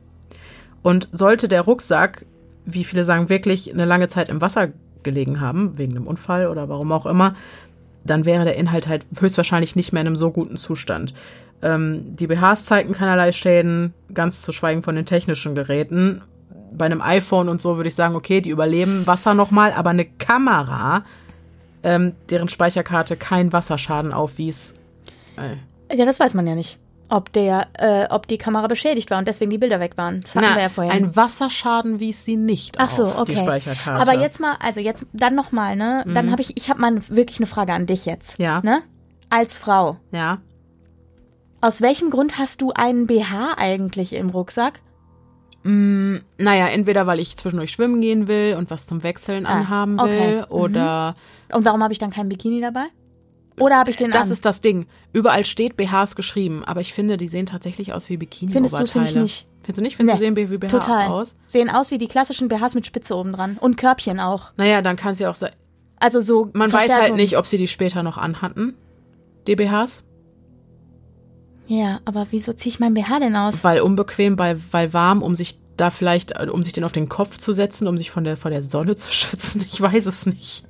Und 0.82 1.08
sollte 1.12 1.48
der 1.48 1.62
Rucksack, 1.62 2.26
wie 2.66 2.84
viele 2.84 3.04
sagen, 3.04 3.28
wirklich 3.28 3.72
eine 3.72 3.84
lange 3.84 4.08
Zeit 4.08 4.28
im 4.28 4.40
Wasser 4.40 4.68
gelegen 5.02 5.40
haben, 5.40 5.78
wegen 5.78 5.96
einem 5.96 6.06
Unfall 6.06 6.48
oder 6.48 6.68
warum 6.68 6.92
auch 6.92 7.06
immer, 7.06 7.34
dann 8.04 8.24
wäre 8.24 8.44
der 8.44 8.56
Inhalt 8.56 8.88
halt 8.88 9.06
höchstwahrscheinlich 9.18 9.76
nicht 9.76 9.92
mehr 9.92 10.02
in 10.02 10.08
einem 10.08 10.16
so 10.16 10.30
guten 10.30 10.56
Zustand. 10.56 11.14
Ähm, 11.62 12.16
die 12.16 12.26
BHs 12.26 12.66
zeigten 12.66 12.92
keinerlei 12.92 13.32
Schäden, 13.32 13.94
ganz 14.12 14.42
zu 14.42 14.52
schweigen 14.52 14.82
von 14.82 14.94
den 14.94 15.06
technischen 15.06 15.54
Geräten. 15.54 16.22
Bei 16.72 16.84
einem 16.84 17.00
iPhone 17.00 17.48
und 17.48 17.62
so 17.62 17.76
würde 17.76 17.88
ich 17.88 17.94
sagen, 17.94 18.16
okay, 18.16 18.40
die 18.40 18.50
überleben 18.50 19.06
Wasser 19.06 19.32
nochmal, 19.32 19.72
aber 19.72 19.90
eine 19.90 20.04
Kamera, 20.04 21.04
ähm, 21.84 22.14
deren 22.30 22.48
Speicherkarte 22.48 23.16
keinen 23.16 23.52
Wasserschaden 23.52 24.12
aufwies. 24.12 24.74
Äh, 25.36 25.56
Ja, 25.96 26.04
das 26.04 26.18
weiß 26.18 26.34
man 26.34 26.46
ja 26.46 26.54
nicht. 26.56 26.78
Ob 27.10 27.32
der, 27.34 27.68
äh, 27.78 28.06
ob 28.10 28.26
die 28.26 28.38
Kamera 28.38 28.66
beschädigt 28.66 29.10
war 29.10 29.18
und 29.18 29.28
deswegen 29.28 29.50
die 29.50 29.58
Bilder 29.58 29.78
weg 29.78 29.92
waren. 29.96 30.20
Das 30.22 30.34
hatten 30.34 30.46
na, 30.48 30.54
wir 30.56 30.62
ja 30.62 30.68
vorhin. 30.70 30.90
ein 30.90 31.14
Wasserschaden 31.14 32.00
wies 32.00 32.24
sie 32.24 32.36
nicht 32.36 32.76
Ach 32.80 32.90
so, 32.90 33.04
auf, 33.04 33.18
okay. 33.18 33.34
die 33.34 33.38
Speicherkarte. 33.38 34.00
Aber 34.10 34.18
jetzt 34.20 34.40
mal, 34.40 34.56
also 34.60 34.80
jetzt 34.80 35.04
dann 35.12 35.34
noch 35.34 35.52
mal, 35.52 35.76
ne? 35.76 36.02
Dann 36.08 36.30
habe 36.32 36.40
ich, 36.40 36.56
ich 36.56 36.70
habe 36.70 36.80
mal 36.80 36.98
wirklich 37.08 37.38
eine 37.38 37.46
Frage 37.46 37.74
an 37.74 37.84
dich 37.86 38.06
jetzt. 38.06 38.38
Ja. 38.38 38.60
Ne? 38.64 38.80
Als 39.28 39.54
Frau, 39.54 39.98
Ja. 40.12 40.38
aus 41.60 41.82
welchem 41.82 42.10
Grund 42.10 42.38
hast 42.38 42.62
du 42.62 42.72
einen 42.72 43.06
BH 43.06 43.54
eigentlich 43.58 44.14
im 44.14 44.30
Rucksack? 44.30 44.80
Mm, 45.64 46.16
naja, 46.38 46.68
entweder 46.68 47.06
weil 47.06 47.20
ich 47.20 47.36
zwischendurch 47.36 47.70
schwimmen 47.72 48.00
gehen 48.00 48.28
will 48.28 48.54
und 48.58 48.70
was 48.70 48.86
zum 48.86 49.02
Wechseln 49.02 49.46
Ah, 49.46 49.60
anhaben 49.60 49.98
okay. 49.98 50.18
will 50.18 50.36
Mhm. 50.40 50.44
oder 50.50 51.16
Und 51.52 51.64
warum 51.64 51.82
habe 51.82 51.92
ich 51.92 51.98
dann 51.98 52.10
keinen 52.10 52.28
Bikini 52.28 52.60
dabei? 52.60 52.84
Oder 53.58 53.76
habe 53.78 53.90
ich 53.90 53.96
den 53.96 54.10
das 54.10 54.26
an? 54.26 54.32
ist 54.32 54.44
das 54.44 54.60
Ding. 54.60 54.86
Überall 55.12 55.44
steht 55.44 55.76
BHs 55.76 56.16
geschrieben, 56.16 56.64
aber 56.64 56.80
ich 56.80 56.92
finde, 56.92 57.16
die 57.16 57.28
sehen 57.28 57.46
tatsächlich 57.46 57.92
aus 57.92 58.08
wie 58.10 58.14
Findest 58.18 58.40
du, 58.42 58.46
Bikini-Oberteile. 58.48 58.86
finde 58.88 59.08
ich 59.08 59.14
nicht. 59.16 59.46
Findest 59.62 59.78
du 59.78 59.82
nicht? 59.82 59.96
Findest 59.96 60.20
Nee, 60.20 60.28
du 60.30 60.34
sehen 60.36 60.50
wie 60.50 60.58
BHs 60.58 60.70
Total. 60.72 61.08
aus? 61.08 61.36
Sehen 61.46 61.70
aus 61.70 61.90
wie 61.90 61.98
die 61.98 62.08
klassischen 62.08 62.48
BHs 62.48 62.74
mit 62.74 62.86
Spitze 62.86 63.16
oben 63.16 63.32
dran. 63.32 63.56
Und 63.60 63.76
Körbchen 63.76 64.20
auch. 64.20 64.52
Naja, 64.56 64.82
dann 64.82 64.96
kann 64.96 65.12
es 65.12 65.18
ja 65.20 65.30
auch 65.30 65.34
sein. 65.34 65.52
Also 65.98 66.20
so. 66.20 66.50
Man 66.52 66.70
weiß 66.70 66.92
halt 66.94 67.14
nicht, 67.16 67.38
ob 67.38 67.46
sie 67.46 67.56
die 67.56 67.68
später 67.68 68.02
noch 68.02 68.18
anhatten. 68.18 68.74
Die 69.46 69.56
BHs? 69.56 70.03
Ja, 71.66 72.00
aber 72.04 72.26
wieso 72.30 72.52
ziehe 72.52 72.72
ich 72.72 72.80
meinen 72.80 72.94
BH 72.94 73.20
denn 73.20 73.36
aus? 73.36 73.64
Weil 73.64 73.80
unbequem, 73.80 74.38
weil, 74.38 74.60
weil 74.70 74.92
warm, 74.92 75.22
um 75.22 75.34
sich 75.34 75.58
da 75.76 75.90
vielleicht, 75.90 76.32
äh, 76.32 76.46
um 76.50 76.62
sich 76.62 76.72
den 76.72 76.84
auf 76.84 76.92
den 76.92 77.08
Kopf 77.08 77.38
zu 77.38 77.52
setzen, 77.52 77.88
um 77.88 77.96
sich 77.98 78.10
von 78.10 78.24
der, 78.24 78.36
vor 78.36 78.50
der 78.50 78.62
Sonne 78.62 78.96
zu 78.96 79.10
schützen. 79.12 79.64
Ich 79.66 79.80
weiß 79.80 80.06
es 80.06 80.26
nicht. 80.26 80.64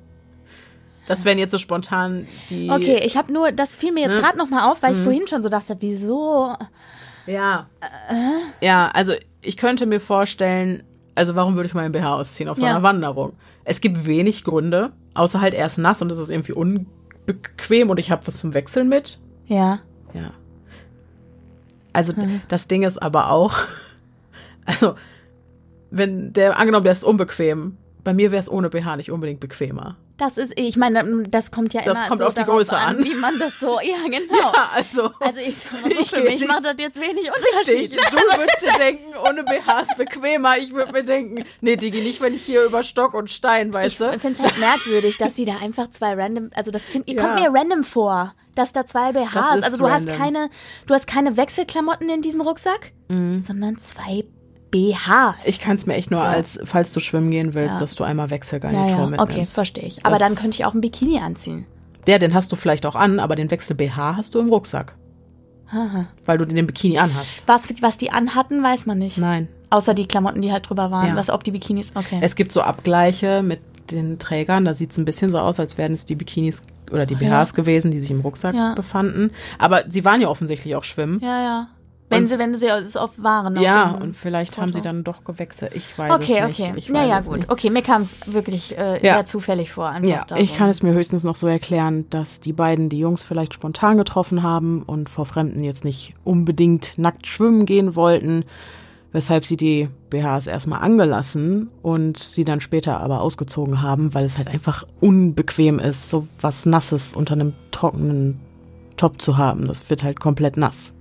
Das 1.07 1.23
wären 1.25 1.37
jetzt 1.37 1.51
so 1.51 1.57
spontan 1.59 2.27
die. 2.49 2.69
Okay, 2.71 3.01
ich 3.05 3.15
habe 3.15 3.31
nur, 3.31 3.51
das 3.51 3.75
fiel 3.75 3.91
mir 3.91 4.01
jetzt 4.05 4.15
Ne? 4.15 4.21
gerade 4.21 4.37
noch 4.39 4.49
mal 4.49 4.71
auf, 4.71 4.81
weil 4.81 4.93
ich 4.95 5.01
vorhin 5.01 5.27
schon 5.27 5.43
so 5.43 5.49
dachte, 5.49 5.75
wieso? 5.79 6.55
Ja. 7.27 7.67
Ja, 8.61 8.89
also 8.91 9.13
ich 9.41 9.57
könnte 9.57 9.85
mir 9.85 9.99
vorstellen, 9.99 10.81
also 11.13 11.35
warum 11.35 11.55
würde 11.55 11.67
ich 11.67 11.75
meinen 11.75 11.91
BH 11.91 12.15
ausziehen 12.15 12.49
auf 12.49 12.57
so 12.57 12.65
einer 12.65 12.77
Ja. 12.77 12.83
Wanderung? 12.83 13.33
Es 13.65 13.81
gibt 13.81 14.07
wenig 14.07 14.43
Gründe, 14.43 14.93
außer 15.13 15.41
halt 15.41 15.53
er 15.53 15.67
ist 15.67 15.77
nass 15.77 16.01
und 16.01 16.11
es 16.11 16.17
ist 16.17 16.31
irgendwie 16.31 16.53
unbequem 16.53 17.89
und 17.91 17.99
ich 17.99 18.09
habe 18.09 18.25
was 18.25 18.37
zum 18.37 18.53
Wechseln 18.55 18.89
mit. 18.89 19.19
Ja. 19.45 19.79
Ja. 20.13 20.31
Also 21.95 22.13
d- 22.13 22.41
das 22.47 22.67
Ding 22.67 22.83
ist 22.83 23.01
aber 23.01 23.29
auch, 23.31 23.53
also 24.65 24.95
wenn 25.91 26.33
der, 26.33 26.57
angenommen, 26.57 26.83
der 26.83 26.91
ist 26.91 27.03
unbequem, 27.03 27.77
bei 28.03 28.13
mir 28.13 28.31
wäre 28.31 28.39
es 28.39 28.51
ohne 28.51 28.69
BH 28.69 28.97
nicht 28.97 29.11
unbedingt 29.11 29.39
bequemer. 29.39 29.97
Das 30.17 30.37
ist, 30.37 30.53
ich 30.57 30.77
meine, 30.77 31.23
das 31.27 31.51
kommt 31.51 31.73
ja 31.73 31.81
Das 31.81 31.97
immer 31.97 32.07
kommt 32.07 32.19
so 32.19 32.25
auf 32.27 32.33
die 32.33 32.43
Größe 32.45 32.77
an. 32.77 33.03
wie 33.03 33.15
man 33.15 33.37
das 33.37 33.59
so, 33.59 33.79
ja 33.81 33.97
genau. 34.05 34.33
Ja, 34.39 34.69
also. 34.73 35.11
Also 35.19 35.41
ich 35.41 35.57
sag 35.57 35.73
mal 35.81 35.93
so, 35.93 36.01
Ich 36.01 36.09
für 36.09 36.21
mich 36.23 36.39
nicht- 36.39 36.47
macht 36.47 36.63
das 36.63 36.75
jetzt 36.77 36.99
wenig 37.01 37.29
Richtig. 37.29 37.91
Unterschied. 37.91 38.11
Du 38.11 38.37
würdest 38.39 38.61
dir 38.61 38.77
denken, 38.79 39.13
ohne 39.27 39.43
BH 39.43 39.79
ist 39.81 39.97
bequemer. 39.97 40.57
Ich 40.57 40.73
würde 40.73 40.93
mir 40.93 41.03
denken, 41.03 41.43
nee, 41.59 41.75
Digi, 41.75 41.99
nicht, 42.01 42.21
wenn 42.21 42.33
ich 42.33 42.43
hier 42.45 42.63
über 42.63 42.83
Stock 42.83 43.13
und 43.13 43.29
Stein, 43.29 43.67
Ich 43.67 43.73
weißt 43.73 43.99
du? 43.99 44.11
finde 44.19 44.31
es 44.31 44.39
halt 44.39 44.57
merkwürdig, 44.57 45.17
dass 45.17 45.35
sie 45.35 45.43
da 45.43 45.57
einfach 45.61 45.89
zwei 45.91 46.13
random, 46.13 46.49
also 46.55 46.71
das 46.71 46.85
find, 46.85 47.09
Ja. 47.09 47.21
kommt 47.21 47.35
mir 47.35 47.49
random 47.53 47.83
vor, 47.83 48.33
dass 48.55 48.71
da 48.71 48.85
zwei 48.85 49.11
BHs, 49.11 49.35
also 49.63 49.77
du 49.77 49.89
hast 49.89 50.07
random. 50.07 50.17
keine, 50.17 50.49
du 50.87 50.93
hast 50.93 51.07
keine 51.07 51.35
Wechselklamotten 51.35 52.07
in 52.09 52.21
diesem 52.21 52.39
Rucksack, 52.39 52.93
sondern 53.09 53.77
zwei 53.79 54.23
BHs. 54.75 55.45
Ich 55.45 55.59
kann 55.59 55.75
es 55.75 55.85
mir 55.85 55.93
echt 55.95 56.11
nur 56.11 56.19
So. 56.19 56.25
als, 56.25 56.59
falls 56.65 56.91
du 56.93 56.99
schwimmen 56.99 57.31
gehen 57.31 57.53
willst, 57.53 57.75
Ja. 57.75 57.79
dass 57.81 57.95
du 57.95 58.03
einmal 58.03 58.27
ja, 58.27 58.31
Wechselgarnitur 58.31 58.87
ja, 58.89 59.07
mitnimmst. 59.07 59.21
okay, 59.33 59.45
verstehe 59.45 59.83
ich. 59.85 60.05
Aber 60.05 60.17
Das- 60.17 60.27
dann 60.27 60.35
könnte 60.35 60.51
ich 60.55 60.65
auch 60.65 60.73
ein 60.73 60.81
Bikini 60.81 61.19
anziehen. 61.19 61.65
Ja, 62.07 62.17
den 62.19 62.33
hast 62.33 62.51
du 62.51 62.55
vielleicht 62.55 62.85
auch 62.85 62.95
an, 62.95 63.19
aber 63.19 63.35
den 63.35 63.49
Wechsel-BH 63.49 64.15
hast 64.17 64.35
du 64.35 64.39
im 64.39 64.49
Rucksack. 64.49 64.95
Weil 66.25 66.37
du 66.37 66.45
den 66.45 66.67
Bikini 66.67 66.99
anhast. 66.99 67.47
Was, 67.47 67.67
was 67.81 67.97
die 67.97 68.11
anhatten, 68.11 68.61
weiß 68.61 68.85
man 68.85 68.99
nicht. 68.99 69.17
Nein. 69.17 69.47
Außer 69.71 69.93
die 69.95 70.05
Klamotten, 70.07 70.41
die 70.41 70.51
halt 70.51 70.69
drüber 70.69 70.91
waren. 70.91 71.07
Ja. 71.09 71.15
Das, 71.15 71.29
ob 71.31 71.43
die 71.43 71.51
Bikinis, 71.51 71.91
okay. 71.95 72.19
Es 72.21 72.35
gibt 72.35 72.51
so 72.51 72.61
Abgleiche 72.61 73.41
mit 73.43 73.59
den 73.91 74.19
Trägern. 74.19 74.63
Da 74.65 74.73
sieht 74.73 74.91
es 74.91 74.97
ein 74.97 75.05
bisschen 75.05 75.31
so 75.31 75.39
aus, 75.39 75.59
als 75.59 75.77
wären 75.77 75.93
es 75.93 76.05
die 76.05 76.15
Bikinis 76.15 76.61
oder 76.91 77.05
die 77.07 77.15
BHs 77.15 77.53
gewesen, 77.55 77.89
die 77.91 77.99
sich 77.99 78.11
im 78.11 78.21
Rucksack 78.21 78.53
Ja. 78.55 78.73
befanden. 78.75 79.31
Aber 79.57 79.83
sie 79.89 80.05
waren 80.05 80.21
ja 80.21 80.27
offensichtlich 80.29 80.75
auch 80.75 80.83
schwimmen. 80.83 81.19
ja, 81.23 81.41
ja. 81.41 81.67
Wenn 82.07 82.23
Und- 82.23 82.29
sie, 82.29 82.37
wenn 82.37 82.55
sie 82.55 82.67
es 82.67 82.95
oft 82.95 83.21
waren. 83.23 83.57
auf 83.57 83.63
Ja, 83.63 83.91
und 83.91 84.15
vielleicht 84.15 84.57
haben 84.57 84.67
Foto. 84.67 84.75
sie 84.77 84.81
dann 84.83 85.03
doch 85.03 85.23
gewechselt. 85.23 85.71
Ich 85.73 85.97
weiß 85.97 86.13
Okay, 86.13 86.37
es 86.39 86.47
nicht. 86.47 86.59
okay. 86.59 86.73
Ich 86.75 86.87
Ja, 86.87 86.93
weiß 86.93 87.09
ja, 87.09 87.19
es 87.19 87.25
gut. 87.27 87.37
nicht. 87.37 87.49
Okay, 87.51 87.69
mir 87.71 87.81
kam 87.81 88.03
es 88.03 88.17
wirklich 88.27 88.77
äh, 88.77 88.93
Ja. 89.05 89.15
sehr 89.15 89.25
zufällig 89.25 89.71
vor. 89.71 89.89
Einfach 89.89 90.07
Ja, 90.09 90.23
darum. 90.27 90.43
ich 90.43 90.55
kann 90.55 90.69
es 90.69 90.83
mir 90.83 90.93
höchstens 90.93 91.23
noch 91.23 91.35
so 91.35 91.47
erklären, 91.47 92.05
dass 92.11 92.39
die 92.39 92.53
beiden 92.53 92.89
die 92.89 92.99
Jungs 92.99 93.23
vielleicht 93.23 93.55
spontan 93.55 93.97
getroffen 93.97 94.43
haben 94.43 94.83
und 94.83 95.09
vor 95.09 95.25
Fremden 95.25 95.63
jetzt 95.63 95.83
nicht 95.83 96.13
unbedingt 96.23 96.93
nackt 96.97 97.25
schwimmen 97.25 97.65
gehen 97.65 97.95
wollten, 97.95 98.45
weshalb 99.11 99.43
sie 99.45 99.57
die 99.57 99.89
BHs 100.11 100.45
erstmal 100.45 100.81
angelassen 100.83 101.71
und 101.81 102.19
sie 102.19 102.43
dann 102.45 102.61
später 102.61 102.99
aber 102.99 103.21
ausgezogen 103.21 103.81
haben, 103.81 104.13
weil 104.13 104.25
es 104.25 104.37
halt 104.37 104.47
einfach 104.49 104.83
unbequem 105.01 105.79
ist, 105.79 106.11
so 106.11 106.27
was 106.39 106.67
Nasses 106.67 107.15
unter 107.15 107.33
einem 107.33 107.53
trockenen 107.71 108.39
Top 108.95 109.21
zu 109.21 109.37
haben. 109.37 109.65
Das 109.65 109.89
wird 109.89 110.03
halt 110.03 110.19
komplett 110.19 110.55
nass. 110.57 110.93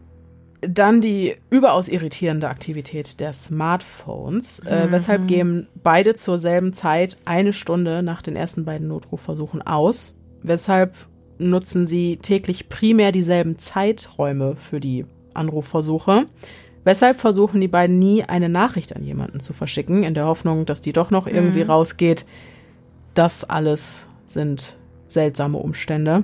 Dann 0.68 1.00
die 1.00 1.36
überaus 1.50 1.88
irritierende 1.88 2.48
Aktivität 2.48 3.20
der 3.20 3.32
Smartphones. 3.32 4.60
Äh, 4.60 4.86
weshalb 4.90 5.26
gehen 5.26 5.68
beide 5.82 6.14
zur 6.14 6.38
selben 6.38 6.72
Zeit 6.72 7.18
eine 7.24 7.52
Stunde 7.52 8.02
nach 8.02 8.22
den 8.22 8.36
ersten 8.36 8.64
beiden 8.64 8.88
Notrufversuchen 8.88 9.62
aus. 9.62 10.16
Weshalb 10.42 10.94
nutzen 11.38 11.86
sie 11.86 12.18
täglich 12.18 12.68
primär 12.68 13.12
dieselben 13.12 13.58
Zeiträume 13.58 14.56
für 14.56 14.80
die 14.80 15.06
Anrufversuche. 15.34 16.26
Weshalb 16.84 17.18
versuchen 17.18 17.60
die 17.60 17.68
beiden 17.68 17.98
nie 17.98 18.24
eine 18.24 18.48
Nachricht 18.48 18.94
an 18.94 19.02
jemanden 19.02 19.40
zu 19.40 19.52
verschicken, 19.52 20.02
in 20.02 20.14
der 20.14 20.26
Hoffnung, 20.26 20.66
dass 20.66 20.82
die 20.82 20.92
doch 20.92 21.10
noch 21.10 21.26
irgendwie 21.26 21.62
rausgeht. 21.62 22.26
Das 23.14 23.42
alles 23.44 24.06
sind 24.26 24.76
seltsame 25.06 25.58
Umstände. 25.58 26.22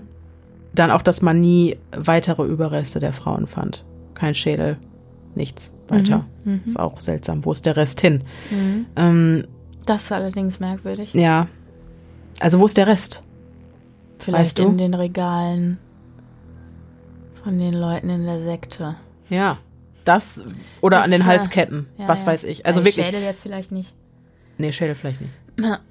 Dann 0.75 0.91
auch, 0.91 1.03
dass 1.03 1.23
man 1.23 1.41
nie 1.41 1.79
weitere 1.93 2.45
Überreste 2.45 3.01
der 3.01 3.13
Frauen 3.13 3.47
fand. 3.47 3.85
Kein 4.21 4.35
Schädel, 4.35 4.77
nichts 5.35 5.71
weiter. 5.89 6.27
Ist 6.67 6.79
auch 6.79 7.01
seltsam. 7.01 7.43
Wo 7.45 7.53
ist 7.53 7.65
der 7.65 7.75
Rest 7.77 8.01
hin? 8.03 8.23
Ähm, 8.97 9.47
Das 9.87 10.03
ist 10.05 10.13
allerdings 10.13 10.61
merkwürdig. 10.61 11.15
ja. 11.15 11.49
Also 12.39 12.59
wo 12.61 12.65
ist 12.67 12.77
der 12.77 12.87
Rest? 12.87 13.21
Vielleicht 14.19 14.41
Weißt 14.43 14.59
du? 14.61 14.69
in 14.69 14.79
den 14.79 14.95
Regalen 14.95 15.79
von 17.43 17.59
den 17.59 17.75
Leuten 17.75 18.09
in 18.11 18.25
der 18.25 18.41
Sekte. 18.41 18.97
Ja. 19.29 19.57
Das 20.05 20.43
oder 20.81 20.99
Das, 20.99 21.05
an 21.07 21.11
den 21.13 21.21
äh, 21.23 21.25
Halsketten. 21.25 21.87
Ja, 21.99 22.09
was 22.09 22.23
ja. 22.23 22.27
weiß 22.29 22.45
ich. 22.45 22.65
Also 22.67 22.81
Ja, 22.81 22.87
wirklich. 22.87 23.05
Schädel 23.07 23.23
jetzt 23.23 23.43
vielleicht 23.43 23.73
nicht. 23.73 23.95
Nee, 24.59 24.73
Schädel 24.73 24.95
vielleicht 24.95 25.21
nicht. 25.23 25.33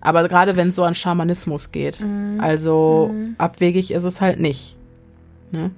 Aber 0.02 0.28
gerade 0.28 0.56
wenn 0.56 0.70
es 0.70 0.76
so 0.76 0.84
an 0.84 0.96
Schamanismus 0.96 1.72
geht, 1.72 2.04
also 2.40 3.12
abwegig 3.38 3.92
ist 3.92 4.04
es 4.04 4.20
halt 4.22 4.40
nicht. 4.40 4.76
Ne? 5.52 5.70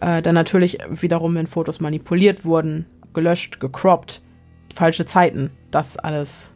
Äh, 0.00 0.22
dann 0.22 0.34
natürlich 0.34 0.78
wiederum, 0.90 1.34
wenn 1.34 1.46
Fotos 1.46 1.80
manipuliert 1.80 2.44
wurden, 2.44 2.86
gelöscht, 3.12 3.60
gecroppt, 3.60 4.22
falsche 4.74 5.04
Zeiten, 5.06 5.50
das 5.70 5.96
alles. 5.96 6.54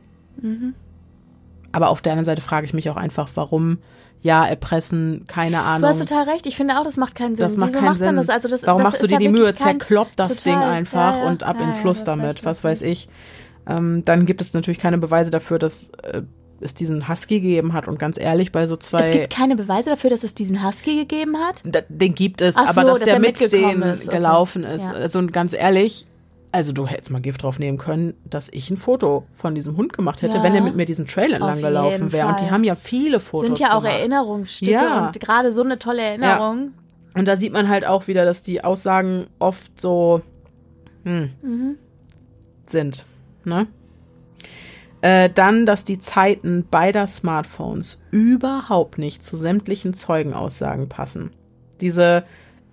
Aber 1.72 1.90
auf 1.90 2.02
der 2.02 2.12
anderen 2.12 2.24
Seite 2.24 2.42
frage 2.42 2.66
ich 2.66 2.74
mich 2.74 2.88
auch 2.90 2.96
einfach, 2.96 3.30
warum 3.34 3.78
ja 4.20 4.46
erpressen, 4.46 5.24
keine 5.26 5.56
Du 5.56 5.62
Ahnung. 5.62 5.88
hast 5.88 5.98
total 5.98 6.28
recht. 6.28 6.46
Ich 6.46 6.56
finde 6.56 6.78
auch, 6.78 6.84
das 6.84 6.96
macht 6.96 7.14
keinen 7.14 7.36
Sinn. 7.36 7.42
Das 7.44 7.56
macht 7.56 7.70
Wieso 7.70 7.78
keinen 7.80 7.88
macht 7.90 7.98
Sinn. 7.98 8.16
das? 8.16 8.28
Also 8.30 8.48
das, 8.48 8.66
Warum 8.66 8.78
das 8.82 8.86
machst 8.92 9.02
du 9.02 9.04
ist 9.06 9.10
dir 9.10 9.14
ja 9.14 9.18
die 9.18 9.28
Mühe, 9.28 9.54
zerklopp 9.54 10.08
das 10.16 10.42
Total. 10.42 10.52
Ding 10.60 10.62
einfach 10.62 11.14
Ja, 11.16 11.24
ja. 11.24 11.28
und 11.28 11.42
ab 11.42 11.56
in 11.60 11.66
den 11.66 11.74
Fluss 11.74 12.00
du 12.00 12.06
damit, 12.06 12.44
was 12.44 12.62
du 12.62 12.68
weiß 12.68 12.82
ich. 12.82 13.08
Ähm, 13.66 14.02
dann 14.04 14.24
gibt 14.26 14.40
es 14.40 14.54
natürlich 14.54 14.78
keine 14.78 14.98
Beweise 14.98 15.30
dafür, 15.30 15.58
dass 15.58 15.88
äh, 16.02 16.22
es 16.60 16.74
diesen 16.74 17.08
Husky 17.08 17.40
gegeben 17.40 17.72
hat. 17.72 17.88
Und 17.88 17.98
ganz 17.98 18.18
ehrlich, 18.18 18.52
bei 18.52 18.66
so 18.66 18.76
zwei. 18.76 19.00
Es 19.00 19.10
gibt 19.10 19.30
keine 19.30 19.56
Beweise 19.56 19.90
dafür, 19.90 20.10
dass 20.10 20.22
es 20.24 20.34
diesen 20.34 20.64
Husky 20.66 20.96
gegeben 20.96 21.36
hat. 21.38 21.62
Da- 21.64 21.82
den 21.88 22.14
gibt 22.14 22.40
es, 22.42 22.56
Ach 22.56 22.68
aber 22.68 22.72
so, 22.72 22.80
dass, 22.88 22.98
dass 23.00 23.04
der 23.04 23.14
er 23.14 23.20
mit 23.20 23.52
denen 23.52 23.82
ist, 23.82 24.06
okay. 24.08 24.16
gelaufen 24.16 24.64
ist. 24.64 24.82
Ja. 24.82 24.92
Also 24.92 25.18
und 25.18 25.32
ganz 25.32 25.52
ehrlich, 25.52 26.06
also 26.52 26.72
du 26.72 26.86
hättest 26.86 27.10
mal 27.10 27.20
Gift 27.20 27.42
drauf 27.42 27.58
nehmen 27.58 27.78
können, 27.78 28.14
dass 28.24 28.48
ich 28.52 28.70
ein 28.70 28.76
Foto 28.76 29.24
von 29.32 29.54
diesem 29.56 29.76
Hund 29.76 29.92
gemacht 29.92 30.22
hätte, 30.22 30.36
Ja. 30.36 30.42
wenn 30.44 30.54
er 30.54 30.62
mit 30.62 30.76
mir 30.76 30.84
diesen 30.86 31.06
Trail 31.06 31.32
entlang 31.32 31.54
Auf 31.56 31.60
gelaufen 31.60 32.12
wäre. 32.12 32.28
Und 32.28 32.40
die 32.40 32.50
haben 32.50 32.62
ja 32.64 32.76
viele 32.76 33.18
Fotos 33.18 33.46
Sind 33.48 33.58
ja 33.58 33.74
auch 33.76 33.80
gemacht. 33.82 33.98
Erinnerungsstücke 33.98 34.70
Ja. 34.72 35.06
und 35.08 35.18
gerade 35.20 35.52
so 35.52 35.62
eine 35.62 35.78
tolle 35.80 36.02
Erinnerung. 36.02 36.70
Und 37.16 37.26
da 37.26 37.36
sieht 37.36 37.52
man 37.52 37.68
halt 37.68 37.84
auch 37.86 38.06
wieder, 38.06 38.24
dass 38.24 38.42
die 38.42 38.62
Aussagen 38.64 39.26
oft 39.38 39.80
so 39.80 40.20
hm, 41.04 41.30
Mhm. 41.42 41.76
sind. 42.68 43.04
Ne? 43.44 43.66
Äh, 45.04 45.28
dann, 45.28 45.66
dass 45.66 45.84
die 45.84 45.98
Zeiten 45.98 46.64
beider 46.70 47.06
Smartphones 47.06 47.98
überhaupt 48.10 48.96
nicht 48.96 49.22
zu 49.22 49.36
sämtlichen 49.36 49.92
Zeugenaussagen 49.92 50.88
passen. 50.88 51.30
Diese 51.82 52.24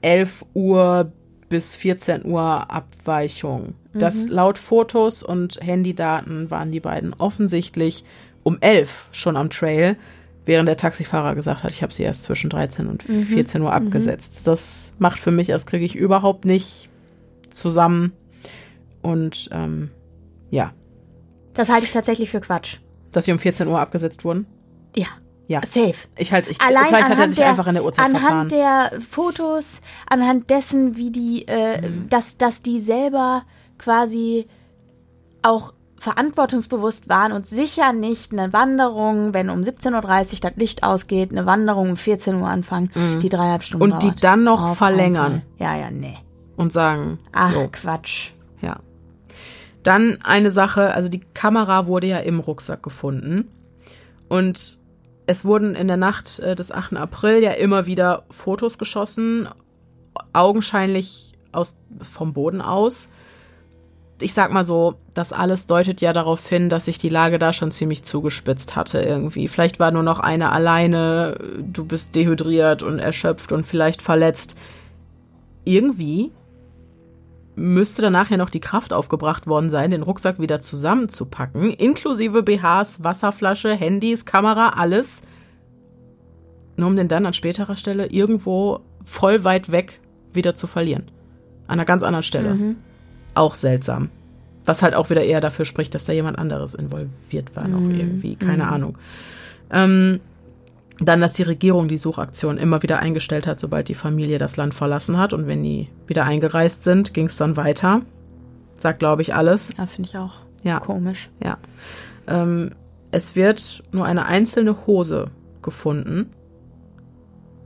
11 0.01 0.45
Uhr 0.53 1.11
bis 1.49 1.75
14 1.75 2.23
Uhr 2.23 2.71
Abweichung. 2.71 3.75
Das 3.93 4.29
laut 4.29 4.57
Fotos 4.57 5.23
und 5.23 5.59
Handydaten 5.61 6.49
waren 6.49 6.71
die 6.71 6.79
beiden 6.79 7.13
offensichtlich 7.13 8.05
um 8.43 8.57
11 8.61 9.09
schon 9.11 9.35
am 9.35 9.49
Trail, 9.49 9.97
während 10.45 10.69
der 10.69 10.77
Taxifahrer 10.77 11.35
gesagt 11.35 11.65
hat, 11.65 11.71
ich 11.71 11.83
habe 11.83 11.91
sie 11.91 12.03
erst 12.03 12.23
zwischen 12.23 12.49
13 12.49 12.87
und 12.87 13.03
14 13.03 13.61
Uhr 13.61 13.73
abgesetzt. 13.73 14.47
Das 14.47 14.93
macht 14.99 15.19
für 15.19 15.31
mich, 15.31 15.47
das 15.47 15.65
kriege 15.65 15.83
ich 15.83 15.97
überhaupt 15.97 16.45
nicht 16.45 16.87
zusammen. 17.49 18.13
Und 19.01 19.49
ähm, 19.51 19.89
ja, 20.49 20.71
Das 21.53 21.69
halte 21.69 21.85
ich 21.85 21.91
tatsächlich 21.91 22.29
für 22.29 22.39
Quatsch. 22.41 22.77
dass 23.11 23.25
sie 23.25 23.31
um 23.33 23.39
14 23.39 23.67
Uhr 23.67 23.79
abgesetzt 23.79 24.23
wurden. 24.23 24.45
Ja. 24.95 25.07
Ja. 25.47 25.59
Safe. 25.65 25.93
Ich 26.17 26.31
halt, 26.31 26.47
ich, 26.47 26.61
Allein 26.61 26.85
vielleicht 26.85 27.03
hat 27.03 27.09
er 27.11 27.15
anhand 27.15 27.29
sich 27.31 27.39
der, 27.39 27.49
einfach 27.49 27.67
in 27.67 27.73
der 27.73 27.83
Uhrzeit 27.83 28.05
anhand 28.05 28.23
vertan. 28.25 28.49
der 28.49 29.01
Fotos, 29.01 29.81
anhand 30.09 30.49
dessen, 30.49 30.95
wie 30.95 31.11
die, 31.11 31.45
äh, 31.47 31.81
Mhm. 31.89 32.07
dass, 32.09 32.37
dass 32.37 32.61
die 32.61 32.79
selber 32.79 33.43
quasi 33.77 34.45
auch 35.41 35.73
verantwortungsbewusst 35.97 37.09
waren 37.09 37.31
und 37.33 37.45
sicher 37.47 37.91
nicht 37.93 38.31
eine 38.31 38.53
Wanderung, 38.53 39.33
wenn 39.33 39.49
um 39.49 39.61
17.30 39.61 40.35
Uhr 40.35 40.49
das 40.49 40.55
Licht 40.55 40.83
ausgeht, 40.83 41.31
eine 41.31 41.45
Wanderung 41.45 41.89
um 41.91 41.97
14 41.97 42.35
Uhr 42.41 42.47
anfangen, 42.47 42.89
die 43.21 43.29
dreieinhalb 43.29 43.63
Stunden 43.63 43.87
Mhm. 43.87 43.91
Und 43.93 44.03
die 44.03 44.07
dauert. 44.07 44.23
dann 44.23 44.43
noch 44.43 44.63
Auf 44.71 44.77
verlängern. 44.77 45.41
Ja, 45.59 45.75
ja, 45.75 45.91
nee. 45.91 46.15
Und 46.55 46.71
sagen, 46.73 47.19
Ach, 47.33 47.53
jo, 47.53 47.67
Quatsch. 47.71 48.31
Dann 49.83 50.19
eine 50.23 50.49
Sache, 50.49 50.93
also 50.93 51.09
die 51.09 51.21
Kamera 51.33 51.87
wurde 51.87 52.07
ja 52.07 52.19
im 52.19 52.39
Rucksack 52.39 52.83
gefunden. 52.83 53.47
Und 54.29 54.79
es 55.25 55.45
wurden 55.45 55.75
in 55.75 55.87
der 55.87 55.97
Nacht 55.97 56.39
äh, 56.39 56.55
des 56.55 56.71
8. 56.71 56.97
April 56.97 57.41
ja 57.41 57.51
immer 57.51 57.85
wieder 57.85 58.23
Fotos 58.29 58.77
geschossen, 58.77 59.49
augenscheinlich 60.33 61.33
aus, 61.51 61.75
vom 62.01 62.33
Boden 62.33 62.61
aus. 62.61 63.09
Ich 64.21 64.33
sag 64.33 64.51
mal 64.51 64.63
so, 64.63 64.95
das 65.15 65.33
alles 65.33 65.65
deutet 65.65 65.99
ja 65.99 66.13
darauf 66.13 66.47
hin, 66.47 66.69
dass 66.69 66.85
sich 66.85 66.99
die 66.99 67.09
Lage 67.09 67.39
da 67.39 67.53
schon 67.53 67.71
ziemlich 67.71 68.03
zugespitzt 68.03 68.75
hatte 68.75 69.01
irgendwie. 69.01 69.47
Vielleicht 69.47 69.79
war 69.79 69.91
nur 69.91 70.03
noch 70.03 70.19
eine 70.19 70.51
alleine, 70.51 71.39
du 71.59 71.85
bist 71.85 72.15
dehydriert 72.15 72.83
und 72.83 72.99
erschöpft 72.99 73.51
und 73.51 73.65
vielleicht 73.65 74.01
verletzt. 74.01 74.59
Irgendwie 75.65 76.31
müsste 77.55 78.01
danach 78.01 78.29
ja 78.29 78.37
noch 78.37 78.49
die 78.49 78.59
Kraft 78.59 78.93
aufgebracht 78.93 79.47
worden 79.47 79.69
sein, 79.69 79.91
den 79.91 80.03
Rucksack 80.03 80.39
wieder 80.39 80.59
zusammenzupacken, 80.59 81.71
inklusive 81.71 82.43
BHs, 82.43 83.03
Wasserflasche, 83.03 83.73
Handys, 83.73 84.25
Kamera, 84.25 84.69
alles, 84.69 85.21
nur 86.77 86.87
um 86.87 86.95
den 86.95 87.07
dann 87.07 87.25
an 87.25 87.33
späterer 87.33 87.75
Stelle 87.75 88.07
irgendwo 88.07 88.79
voll 89.03 89.43
weit 89.43 89.71
weg 89.71 89.99
wieder 90.33 90.55
zu 90.55 90.67
verlieren. 90.67 91.03
An 91.67 91.73
einer 91.73 91.85
ganz 91.85 92.03
anderen 92.03 92.23
Stelle. 92.23 92.55
Mhm. 92.55 92.77
Auch 93.33 93.55
seltsam. 93.55 94.09
Was 94.65 94.83
halt 94.83 94.95
auch 94.95 95.09
wieder 95.09 95.23
eher 95.23 95.41
dafür 95.41 95.65
spricht, 95.65 95.95
dass 95.95 96.05
da 96.05 96.13
jemand 96.13 96.37
anderes 96.37 96.73
involviert 96.73 97.55
war, 97.55 97.67
noch 97.67 97.79
mhm. 97.79 97.99
irgendwie. 97.99 98.35
Keine 98.35 98.63
mhm. 98.63 98.69
Ahnung. 98.69 98.97
Ähm, 99.71 100.19
dann, 101.01 101.21
dass 101.21 101.33
die 101.33 101.43
Regierung 101.43 101.87
die 101.87 101.97
Suchaktion 101.97 102.57
immer 102.57 102.83
wieder 102.83 102.99
eingestellt 102.99 103.47
hat, 103.47 103.59
sobald 103.59 103.89
die 103.89 103.95
Familie 103.95 104.37
das 104.37 104.57
Land 104.57 104.75
verlassen 104.75 105.17
hat. 105.17 105.33
Und 105.33 105.47
wenn 105.47 105.63
die 105.63 105.89
wieder 106.07 106.25
eingereist 106.25 106.83
sind, 106.83 107.13
ging 107.13 107.25
es 107.25 107.37
dann 107.37 107.57
weiter. 107.57 108.01
Sagt, 108.79 108.99
glaube 108.99 109.21
ich, 109.21 109.33
alles. 109.33 109.75
Ja, 109.77 109.87
finde 109.87 110.09
ich 110.09 110.17
auch. 110.17 110.33
Ja. 110.63 110.79
Komisch. 110.79 111.29
Ja. 111.43 111.57
Ähm, 112.27 112.71
es 113.11 113.35
wird 113.35 113.83
nur 113.91 114.05
eine 114.05 114.25
einzelne 114.25 114.85
Hose 114.85 115.31
gefunden. 115.61 116.31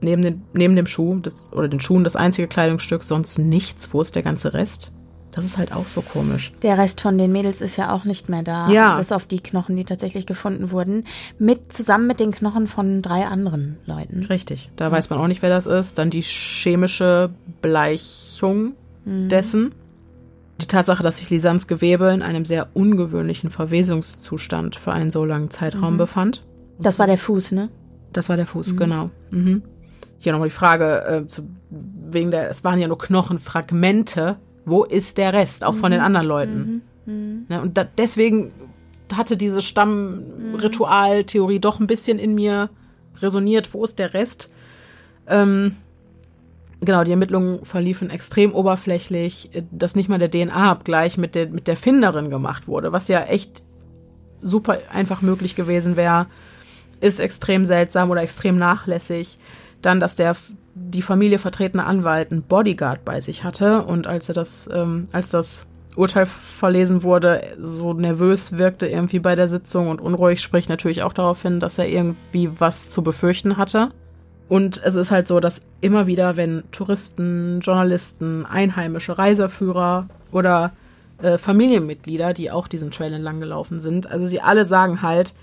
Neben, 0.01 0.21
den, 0.21 0.43
neben 0.53 0.75
dem 0.75 0.87
Schuh 0.87 1.19
das, 1.19 1.51
oder 1.51 1.67
den 1.67 1.79
Schuhen 1.79 2.03
das 2.03 2.15
einzige 2.15 2.47
Kleidungsstück, 2.47 3.03
sonst 3.03 3.37
nichts. 3.37 3.93
Wo 3.93 4.01
ist 4.01 4.15
der 4.15 4.23
ganze 4.23 4.53
Rest? 4.53 4.91
Das 5.35 5.45
ist 5.45 5.57
halt 5.57 5.73
auch 5.73 5.87
so 5.87 6.01
komisch. 6.01 6.53
Der 6.61 6.77
Rest 6.77 7.01
von 7.01 7.17
den 7.17 7.31
Mädels 7.31 7.59
ist 7.59 7.75
ja 7.75 7.91
auch 7.91 8.05
nicht 8.05 8.29
mehr 8.29 8.41
da. 8.41 8.69
Ja. 8.69 8.95
Bis 8.97 9.11
auf 9.11 9.25
die 9.25 9.41
Knochen, 9.41 9.75
die 9.75 9.83
tatsächlich 9.83 10.25
gefunden 10.25 10.71
wurden. 10.71 11.03
Mit, 11.37 11.73
zusammen 11.73 12.07
mit 12.07 12.19
den 12.19 12.31
Knochen 12.31 12.67
von 12.67 13.01
drei 13.01 13.25
anderen 13.27 13.77
Leuten. 13.85 14.23
Richtig. 14.23 14.69
Da 14.77 14.85
ja. 14.85 14.91
weiß 14.91 15.09
man 15.09 15.19
auch 15.19 15.27
nicht, 15.27 15.41
wer 15.41 15.49
das 15.49 15.67
ist. 15.67 15.97
Dann 15.97 16.09
die 16.09 16.21
chemische 16.21 17.31
Bleichung 17.61 18.73
mhm. 19.03 19.29
dessen. 19.29 19.75
Die 20.61 20.67
Tatsache, 20.67 21.03
dass 21.03 21.17
sich 21.17 21.29
Lisans 21.29 21.67
Gewebe 21.67 22.07
in 22.11 22.21
einem 22.21 22.45
sehr 22.45 22.69
ungewöhnlichen 22.73 23.49
Verwesungszustand 23.49 24.77
für 24.77 24.93
einen 24.93 25.11
so 25.11 25.25
langen 25.25 25.49
Zeitraum 25.49 25.93
mhm. 25.93 25.97
befand. 25.97 26.43
Das 26.79 26.97
war 26.97 27.07
der 27.07 27.17
Fuß, 27.17 27.51
ne? 27.51 27.69
Das 28.13 28.29
war 28.29 28.37
der 28.37 28.47
Fuß, 28.47 28.73
mhm. 28.73 28.77
genau. 28.77 29.09
Mhm. 29.31 29.63
Hier 30.17 30.31
nochmal 30.31 30.47
die 30.47 30.55
Frage, 30.55 31.03
äh, 31.05 31.27
zu, 31.27 31.43
wegen 31.69 32.31
der, 32.31 32.49
es 32.49 32.63
waren 32.63 32.79
ja 32.79 32.87
nur 32.87 32.97
Knochenfragmente 32.97 34.37
wo 34.65 34.83
ist 34.83 35.17
der 35.17 35.33
Rest, 35.33 35.63
auch 35.63 35.73
mhm. 35.73 35.77
von 35.77 35.91
den 35.91 35.99
mhm. 36.01 36.05
anderen 36.05 36.27
Leuten? 36.27 36.81
Mhm. 37.05 37.13
mhm. 37.13 37.45
Ne, 37.49 37.61
und 37.61 37.77
da, 37.77 37.83
deswegen 37.83 38.51
hatte 39.13 39.37
diese 39.37 39.61
Stammritualtheorie 39.61 41.59
doch 41.59 41.79
ein 41.79 41.87
bisschen 41.87 42.17
in 42.19 42.33
mir 42.33 42.69
resoniert, 43.21 43.73
wo 43.73 43.83
ist 43.83 43.99
der 43.99 44.13
Rest? 44.13 44.49
Ähm, 45.27 45.75
genau, 46.81 47.03
die 47.03 47.11
Ermittlungen 47.11 47.63
verliefen 47.65 48.09
extrem 48.09 48.53
oberflächlich, 48.53 49.51
dass 49.71 49.95
nicht 49.95 50.09
mal 50.09 50.19
der 50.19 50.31
DNA-Abgleich 50.31 51.17
mit 51.17 51.35
der, 51.35 51.47
mit 51.47 51.67
der 51.67 51.77
Finderin 51.77 52.29
gemacht 52.29 52.67
wurde, 52.67 52.91
was 52.91 53.07
ja 53.07 53.23
echt 53.23 53.63
super 54.41 54.79
einfach 54.91 55.21
möglich 55.21 55.55
gewesen 55.55 55.95
wäre, 55.95 56.27
ist 57.01 57.19
extrem 57.19 57.65
seltsam 57.65 58.09
oder 58.09 58.21
extrem 58.21 58.57
nachlässig. 58.57 59.37
Dann, 59.81 59.99
dass 59.99 60.15
der 60.15 60.35
die 60.75 61.01
Familie 61.01 61.39
vertretene 61.39 61.85
Anwalt 61.85 62.31
einen 62.31 62.43
Bodyguard 62.43 63.05
bei 63.05 63.21
sich 63.21 63.45
hatte 63.45 63.83
und 63.83 64.07
als 64.07 64.27
er 64.27 64.35
das, 64.35 64.69
ähm, 64.71 65.07
als 65.13 65.29
das 65.29 65.65
Urteil 65.95 66.25
verlesen 66.25 67.03
wurde, 67.03 67.55
so 67.61 67.93
nervös 67.93 68.57
wirkte 68.57 68.85
irgendwie 68.85 69.19
bei 69.19 69.35
der 69.35 69.47
Sitzung 69.47 69.87
und 69.87 70.01
unruhig, 70.01 70.41
spricht 70.41 70.67
natürlich 70.67 71.03
auch 71.03 71.13
darauf 71.13 71.41
hin, 71.41 71.61
dass 71.61 71.77
er 71.77 71.87
irgendwie 71.87 72.49
was 72.59 72.89
zu 72.89 73.01
befürchten 73.01 73.55
hatte. 73.55 73.91
Und 74.49 74.81
es 74.83 74.95
ist 74.95 75.11
halt 75.11 75.29
so, 75.29 75.39
dass 75.39 75.61
immer 75.79 76.07
wieder, 76.07 76.35
wenn 76.35 76.63
Touristen, 76.71 77.61
Journalisten, 77.61 78.45
einheimische 78.45 79.17
Reiseführer 79.17 80.07
oder 80.33 80.73
äh, 81.21 81.37
Familienmitglieder, 81.37 82.33
die 82.33 82.51
auch 82.51 82.67
diesen 82.67 82.91
Trail 82.91 83.13
entlang 83.13 83.39
gelaufen 83.39 83.79
sind, 83.79 84.11
also 84.11 84.25
sie 84.27 84.41
alle 84.41 84.65
sagen 84.65 85.01
halt, 85.01 85.33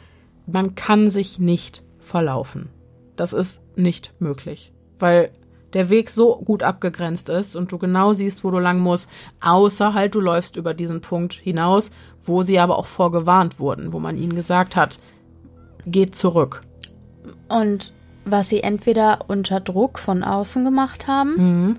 man 0.46 0.74
kann 0.74 1.08
sich 1.08 1.38
nicht 1.38 1.82
verlaufen. 2.00 2.68
Das 3.16 3.32
ist 3.32 3.62
nicht 3.76 4.12
möglich 4.20 4.71
weil 5.02 5.30
der 5.74 5.90
Weg 5.90 6.10
so 6.10 6.36
gut 6.36 6.62
abgegrenzt 6.62 7.28
ist 7.28 7.56
und 7.56 7.72
du 7.72 7.78
genau 7.78 8.12
siehst, 8.12 8.44
wo 8.44 8.50
du 8.50 8.58
lang 8.58 8.78
musst, 8.78 9.08
außer 9.40 9.94
halt 9.94 10.14
du 10.14 10.20
läufst 10.20 10.56
über 10.56 10.74
diesen 10.74 11.00
Punkt 11.00 11.34
hinaus, 11.34 11.90
wo 12.22 12.42
sie 12.42 12.58
aber 12.58 12.78
auch 12.78 12.86
vorgewarnt 12.86 13.58
wurden, 13.58 13.92
wo 13.92 13.98
man 13.98 14.16
ihnen 14.16 14.34
gesagt 14.34 14.76
hat, 14.76 15.00
geht 15.86 16.14
zurück. 16.14 16.60
Und 17.48 17.92
was 18.24 18.48
sie 18.48 18.62
entweder 18.62 19.24
unter 19.28 19.60
Druck 19.60 19.98
von 19.98 20.22
außen 20.22 20.64
gemacht 20.64 21.06
haben, 21.06 21.34
mhm. 21.36 21.76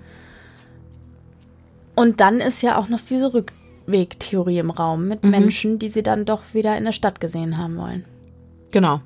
und 1.96 2.20
dann 2.20 2.40
ist 2.40 2.62
ja 2.62 2.78
auch 2.78 2.90
noch 2.90 3.00
diese 3.00 3.34
Rückwegtheorie 3.34 4.60
im 4.60 4.72
Raum 4.72 5.08
mit 5.08 5.24
mhm. 5.24 5.30
Menschen, 5.30 5.80
die 5.80 5.90
sie 5.90 6.04
dann 6.04 6.26
doch 6.26 6.42
wieder 6.54 6.78
in 6.78 6.84
der 6.84 6.92
Stadt 6.92 7.22
gesehen 7.22 7.58
haben 7.58 7.78
wollen. 7.78 8.06
Genau. 8.72 9.02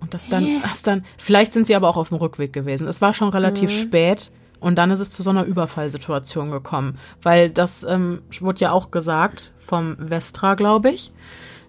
Und 0.00 0.14
das 0.14 0.28
dann, 0.28 0.46
das 0.62 0.82
dann, 0.82 1.04
vielleicht 1.16 1.52
sind 1.52 1.66
sie 1.66 1.74
aber 1.74 1.88
auch 1.88 1.96
auf 1.96 2.08
dem 2.08 2.18
Rückweg 2.18 2.52
gewesen. 2.52 2.86
Es 2.86 3.00
war 3.00 3.14
schon 3.14 3.30
relativ 3.30 3.70
mhm. 3.70 3.80
spät 3.80 4.30
und 4.60 4.76
dann 4.76 4.90
ist 4.90 5.00
es 5.00 5.10
zu 5.10 5.22
so 5.22 5.30
einer 5.30 5.44
Überfallsituation 5.44 6.50
gekommen. 6.50 6.98
Weil 7.22 7.50
das 7.50 7.84
ähm, 7.84 8.22
wurde 8.40 8.60
ja 8.60 8.72
auch 8.72 8.90
gesagt 8.90 9.52
vom 9.58 9.96
Vestra, 10.08 10.54
glaube 10.54 10.90
ich, 10.90 11.12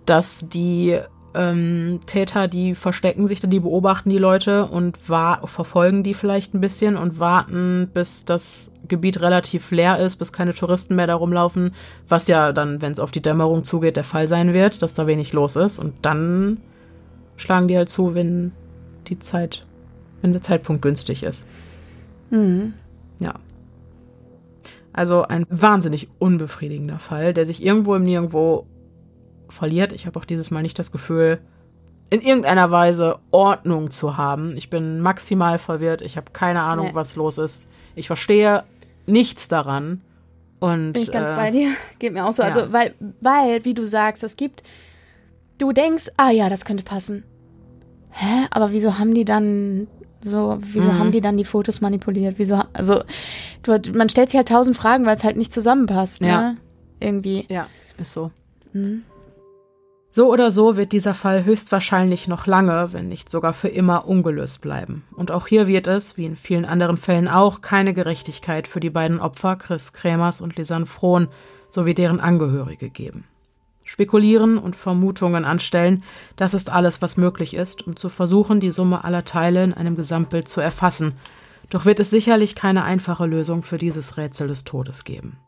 dass 0.06 0.48
die 0.48 1.00
ähm, 1.36 2.00
Täter, 2.06 2.48
die 2.48 2.74
verstecken 2.74 3.28
sich 3.28 3.40
dann, 3.40 3.52
die 3.52 3.60
beobachten 3.60 4.10
die 4.10 4.18
Leute 4.18 4.66
und 4.66 4.98
verfolgen 4.98 6.04
die 6.04 6.14
vielleicht 6.14 6.54
ein 6.54 6.62
bisschen 6.62 6.98
und 6.98 7.20
warten, 7.20 7.90
bis 7.94 8.26
das 8.26 8.72
Gebiet 8.88 9.22
relativ 9.22 9.70
leer 9.70 10.00
ist, 10.00 10.16
bis 10.16 10.34
keine 10.34 10.54
Touristen 10.54 10.96
mehr 10.96 11.06
da 11.06 11.16
rumlaufen, 11.16 11.74
was 12.08 12.28
ja 12.28 12.52
dann, 12.52 12.82
wenn 12.82 12.92
es 12.92 13.00
auf 13.00 13.12
die 13.12 13.22
Dämmerung 13.22 13.64
zugeht, 13.64 13.98
der 13.98 14.04
Fall 14.04 14.28
sein 14.28 14.54
wird, 14.56 14.82
dass 14.82 14.96
da 14.96 15.06
wenig 15.06 15.34
los 15.34 15.56
ist. 15.56 15.78
Und 15.78 15.94
dann 16.02 16.58
schlagen 17.40 17.68
die 17.68 17.78
halt 17.78 17.90
zu, 17.90 18.16
wenn 18.16 18.52
die 19.08 19.20
Zeit, 19.20 19.66
wenn 20.22 20.34
der 20.34 20.42
Zeitpunkt 20.42 20.82
günstig 20.82 21.24
ist. 21.24 21.46
Mhm. 22.30 22.74
Ja. 23.20 23.36
Also 24.94 25.24
ein 25.24 25.46
wahnsinnig 25.50 26.10
unbefriedigender 26.20 27.00
Fall, 27.00 27.34
der 27.34 27.46
sich 27.46 27.64
irgendwo 27.64 27.96
im 27.96 28.04
Nirgendwo 28.04 28.66
verliert. 29.48 29.94
Ich 29.94 30.06
habe 30.06 30.20
auch 30.20 30.26
dieses 30.26 30.52
Mal 30.52 30.62
nicht 30.62 30.78
das 30.78 30.92
Gefühl, 30.92 31.40
in 32.10 32.22
irgendeiner 32.22 32.72
Weise 32.72 33.20
Ordnung 33.32 33.92
zu 33.92 34.18
haben. 34.18 34.58
Ich 34.58 34.70
bin 34.70 35.00
maximal 35.00 35.58
verwirrt. 35.58 36.02
Ich 36.02 36.18
habe 36.18 36.32
keine 36.34 36.62
Ahnung, 36.62 36.88
nee. 36.88 36.96
was 36.96 37.16
los 37.16 37.38
ist. 37.38 37.68
Ich 37.96 38.08
verstehe 38.08 38.64
nichts 39.06 39.48
daran. 39.48 40.02
Und, 40.60 40.94
bin 40.94 41.04
ich 41.04 41.12
ganz 41.12 41.30
äh, 41.30 41.36
bei 41.36 41.52
dir. 41.52 41.70
Geht 42.00 42.14
mir 42.14 42.26
auch 42.26 42.34
so. 42.34 42.44
Also, 42.44 42.60
ja. 42.60 42.66
Also, 42.66 42.74
weil, 42.74 42.94
weil, 43.22 43.64
wie 43.66 43.74
du 43.74 43.88
sagst, 43.88 44.24
es 44.24 44.36
gibt, 44.36 44.64
du 45.60 45.72
denkst, 45.72 46.10
ah 46.18 46.32
ja, 46.32 46.50
das 46.50 46.66
könnte 46.66 46.84
passen 46.84 47.24
hä, 48.12 48.48
aber 48.52 48.72
wieso 48.72 48.98
haben 48.98 49.14
die 49.14 49.26
dann 49.26 49.88
so, 50.22 50.58
wieso 50.62 50.92
mhm. 50.92 51.00
haben 51.00 51.12
die 51.12 51.22
dann 51.22 51.38
die 51.38 51.46
Fotos 51.46 51.80
manipuliert? 51.80 52.36
Wieso, 52.38 52.62
also, 52.74 53.04
du, 53.64 53.80
man 53.94 54.10
stellt 54.10 54.30
sich 54.30 54.38
halt 54.38 54.50
tausend 54.50 54.76
Fragen, 54.76 55.06
weil 55.06 55.16
es 55.16 55.24
halt 55.24 55.38
nicht 55.38 55.54
zusammenpasst, 55.54 56.22
ja. 56.22 56.42
ne? 56.42 56.58
Irgendwie. 57.00 57.46
Ja, 57.48 57.68
ist 57.98 58.12
so. 58.12 58.32
Mhm. 58.74 59.04
So 60.12 60.30
oder 60.30 60.52
so 60.52 60.76
wird 60.76 60.92
dieser 60.92 61.14
Fall 61.14 61.46
höchstwahrscheinlich 61.46 62.28
noch 62.28 62.48
lange, 62.48 62.92
wenn 62.92 63.08
nicht 63.08 63.30
sogar 63.30 63.54
für 63.54 63.70
immer 63.70 64.08
ungelöst 64.08 64.60
bleiben. 64.60 65.04
Und 65.16 65.32
auch 65.32 65.48
hier 65.48 65.68
wird 65.68 65.88
es, 65.88 66.18
wie 66.18 66.26
in 66.26 66.36
vielen 66.36 66.66
anderen 66.66 66.98
Fällen 66.98 67.28
auch, 67.28 67.62
keine 67.62 67.94
Gerechtigkeit 67.94 68.68
für 68.68 68.80
die 68.80 68.90
beiden 68.90 69.22
Opfer 69.22 69.56
Chris 69.56 69.94
Krämers 69.94 70.42
und 70.42 70.58
Lisanne 70.58 70.88
Frohn 70.88 71.30
sowie 71.70 71.94
deren 71.94 72.20
Angehörige 72.20 72.90
geben. 72.90 73.24
Spekulieren 73.90 74.60
und 74.60 74.76
Vermutungen 74.76 75.46
anstellen, 75.46 76.04
das 76.36 76.54
ist 76.54 76.70
alles, 76.70 77.02
was 77.02 77.18
möglich 77.18 77.56
ist, 77.56 77.88
um 77.88 77.96
zu 77.96 78.08
versuchen, 78.08 78.60
die 78.60 78.70
Summe 78.70 79.04
aller 79.04 79.26
Teile 79.26 79.64
in 79.64 79.74
einem 79.74 79.96
Gesamtbild 79.96 80.48
zu 80.48 80.62
erfassen. 80.62 81.14
Doch 81.72 81.86
wird 81.86 82.00
es 82.00 82.12
sicherlich 82.12 82.54
keine 82.54 82.84
einfache 82.84 83.26
Lösung 83.26 83.64
für 83.64 83.80
dieses 83.80 84.16
Rätsel 84.18 84.48
des 84.48 84.64
Todes 84.64 85.06
geben. 85.06 85.40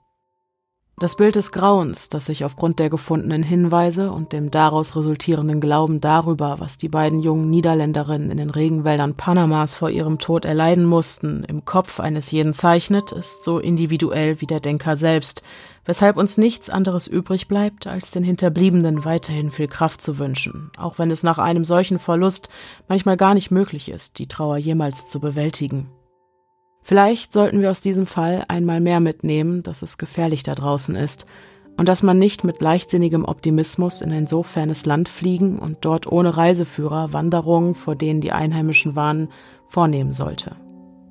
Das 1.01 1.15
Bild 1.15 1.35
des 1.35 1.51
Grauens, 1.51 2.09
das 2.09 2.27
sich 2.27 2.45
aufgrund 2.45 2.77
der 2.77 2.91
gefundenen 2.91 3.41
Hinweise 3.41 4.11
und 4.11 4.33
dem 4.33 4.51
daraus 4.51 4.95
resultierenden 4.95 5.59
Glauben 5.59 5.99
darüber, 5.99 6.57
was 6.59 6.77
die 6.77 6.89
beiden 6.89 7.17
jungen 7.17 7.49
Niederländerinnen 7.49 8.30
in 8.30 8.38
den 8.38 8.51
Regenwäldern 8.51 9.15
Panamas 9.15 9.75
vor 9.75 9.89
ihrem 9.89 10.19
Tod 10.19 10.45
erleiden 10.45 10.85
mussten, 10.85 11.43
im 11.45 11.65
Kopf 11.65 11.99
eines 11.99 12.30
jeden 12.30 12.53
zeichnet, 12.53 13.13
ist 13.13 13.43
so 13.43 13.57
individuell 13.57 14.41
wie 14.41 14.45
der 14.45 14.59
Denker 14.59 14.95
selbst, 14.95 15.41
weshalb 15.85 16.17
uns 16.17 16.38
nichts 16.38 16.69
anderes 16.69 17.07
übrig 17.07 17.47
bleibt, 17.47 17.88
als 17.88 18.11
den 18.11 18.23
Hinterbliebenen 18.23 19.03
weiterhin 19.03 19.49
viel 19.49 19.65
Kraft 19.65 20.01
zu 20.01 20.19
wünschen, 20.19 20.69
auch 20.77 20.99
wenn 20.99 21.09
es 21.09 21.23
nach 21.23 21.39
einem 21.39 21.63
solchen 21.63 21.97
Verlust 21.97 22.49
manchmal 22.88 23.17
gar 23.17 23.33
nicht 23.33 23.49
möglich 23.49 23.89
ist, 23.89 24.19
die 24.19 24.27
Trauer 24.27 24.57
jemals 24.57 25.07
zu 25.07 25.19
bewältigen. 25.19 25.89
Vielleicht 26.81 27.33
sollten 27.33 27.61
wir 27.61 27.71
aus 27.71 27.81
diesem 27.81 28.05
Fall 28.05 28.43
einmal 28.47 28.79
mehr 28.79 28.99
mitnehmen, 28.99 29.63
dass 29.63 29.81
es 29.81 29.97
gefährlich 29.97 30.43
da 30.43 30.55
draußen 30.55 30.95
ist 30.95 31.25
und 31.77 31.87
dass 31.87 32.03
man 32.03 32.19
nicht 32.19 32.43
mit 32.43 32.61
leichtsinnigem 32.61 33.25
Optimismus 33.25 34.01
in 34.01 34.11
ein 34.11 34.27
so 34.27 34.43
fernes 34.43 34.85
Land 34.85 35.09
fliegen 35.09 35.59
und 35.59 35.77
dort 35.81 36.11
ohne 36.11 36.35
Reiseführer 36.35 37.13
Wanderungen, 37.13 37.75
vor 37.75 37.95
denen 37.95 38.21
die 38.21 38.31
Einheimischen 38.31 38.95
warnen, 38.95 39.29
vornehmen 39.67 40.11
sollte. 40.11 40.55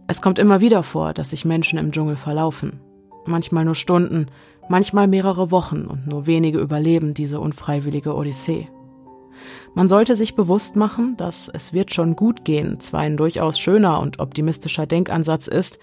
Es 0.07 0.20
kommt 0.20 0.39
immer 0.39 0.60
wieder 0.60 0.82
vor, 0.82 1.15
dass 1.15 1.31
sich 1.31 1.44
Menschen 1.44 1.78
im 1.78 1.92
Dschungel 1.92 2.16
verlaufen. 2.16 2.81
manchmal 3.26 3.65
nur 3.65 3.74
Stunden, 3.74 4.26
manchmal 4.68 5.07
mehrere 5.07 5.50
Wochen 5.50 5.82
und 5.82 6.07
nur 6.07 6.26
wenige 6.26 6.58
überleben 6.58 7.15
diese 7.15 7.39
unfreiwillige 7.39 8.15
Odyssee. 8.15 8.65
Man 9.75 9.89
sollte 9.89 10.17
sich 10.17 10.35
bewusst 10.35 10.77
machen, 10.77 11.17
dass 11.17 11.49
es 11.49 11.73
wird 11.73 11.93
schon 11.93 12.17
gut 12.17 12.44
gehen 12.44 12.81
zwar 12.81 13.01
ein 13.01 13.17
durchaus 13.17 13.59
schöner 13.59 14.01
und 14.01 14.19
optimistischer 14.19 14.86
Denkansatz 14.86 15.47
ist, 15.47 15.78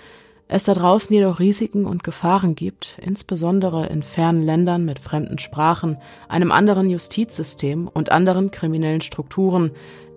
es 0.50 0.64
da 0.64 0.74
draußen 0.74 1.14
jedoch 1.14 1.40
Risiken 1.40 1.86
und 1.86 2.03
Gefahren 2.03 2.56
gibt, 2.56 2.98
insbesondere 3.02 3.88
in 3.88 4.02
fernen 4.02 4.42
Ländern 4.42 4.86
mit 4.86 5.00
fremden 5.00 5.40
Sprachen, 5.40 5.98
einem 6.30 6.52
anderen 6.52 6.90
Justizsystem 6.90 7.90
und 7.90 8.11
anderen 8.11 8.50
kriminellen 8.50 9.02
Strukturen, 9.02 9.72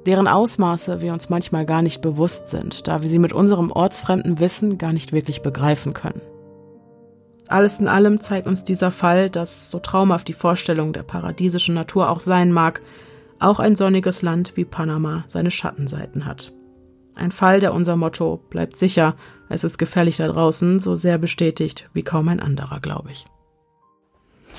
deren 0.06 0.28
Ausmaße 0.28 1.00
wir 1.00 1.12
uns 1.12 1.30
manchmal 1.30 1.66
gar 1.66 1.82
nicht 1.82 2.00
bewusst 2.00 2.48
sind, 2.48 2.86
da 2.86 3.02
wir 3.02 3.08
sie 3.08 3.18
mit 3.18 3.32
unserem 3.32 3.72
ortsfremden 3.72 4.38
Wissen 4.38 4.78
gar 4.78 4.92
nicht 4.92 5.12
wirklich 5.12 5.42
begreifen 5.42 5.94
können. 5.94 6.22
Alles 7.48 7.80
in 7.80 7.88
allem 7.88 8.20
zeigt 8.20 8.46
uns 8.46 8.62
dieser 8.62 8.92
Fall, 8.92 9.28
dass, 9.28 9.72
so 9.72 9.80
traumhaft 9.80 10.28
die 10.28 10.32
Vorstellung 10.32 10.92
der 10.92 11.02
paradiesischen 11.02 11.74
Natur 11.74 12.08
auch 12.08 12.20
sein 12.20 12.52
mag, 12.52 12.80
auch 13.40 13.58
ein 13.58 13.76
sonniges 13.76 14.22
Land 14.22 14.56
wie 14.56 14.64
Panama 14.64 15.24
seine 15.26 15.50
Schattenseiten 15.50 16.26
hat. 16.26 16.52
Ein 17.16 17.32
Fall, 17.32 17.60
der 17.60 17.74
unser 17.74 17.96
Motto 17.96 18.36
bleibt 18.50 18.76
sicher, 18.76 19.14
es 19.48 19.64
ist 19.64 19.78
gefährlich 19.78 20.18
da 20.18 20.28
draußen, 20.28 20.78
so 20.78 20.94
sehr 20.94 21.18
bestätigt 21.18 21.90
wie 21.92 22.02
kaum 22.02 22.28
ein 22.28 22.40
anderer, 22.40 22.80
glaube 22.80 23.10
ich. 23.10 23.24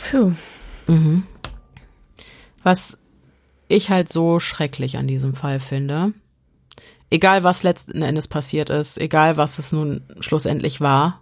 Puh. 0.10 0.34
Mhm. 0.88 1.24
Was 2.64 2.98
ich 3.68 3.90
halt 3.90 4.10
so 4.10 4.40
schrecklich 4.40 4.98
an 4.98 5.08
diesem 5.08 5.34
Fall 5.34 5.60
finde, 5.60 6.14
egal 7.10 7.44
was 7.44 7.64
letzten 7.64 8.02
Endes 8.02 8.28
passiert 8.28 8.70
ist, 8.70 9.00
egal 9.00 9.38
was 9.38 9.60
es 9.60 9.72
nun 9.72 10.04
schlussendlich 10.20 10.82
war, 10.82 11.21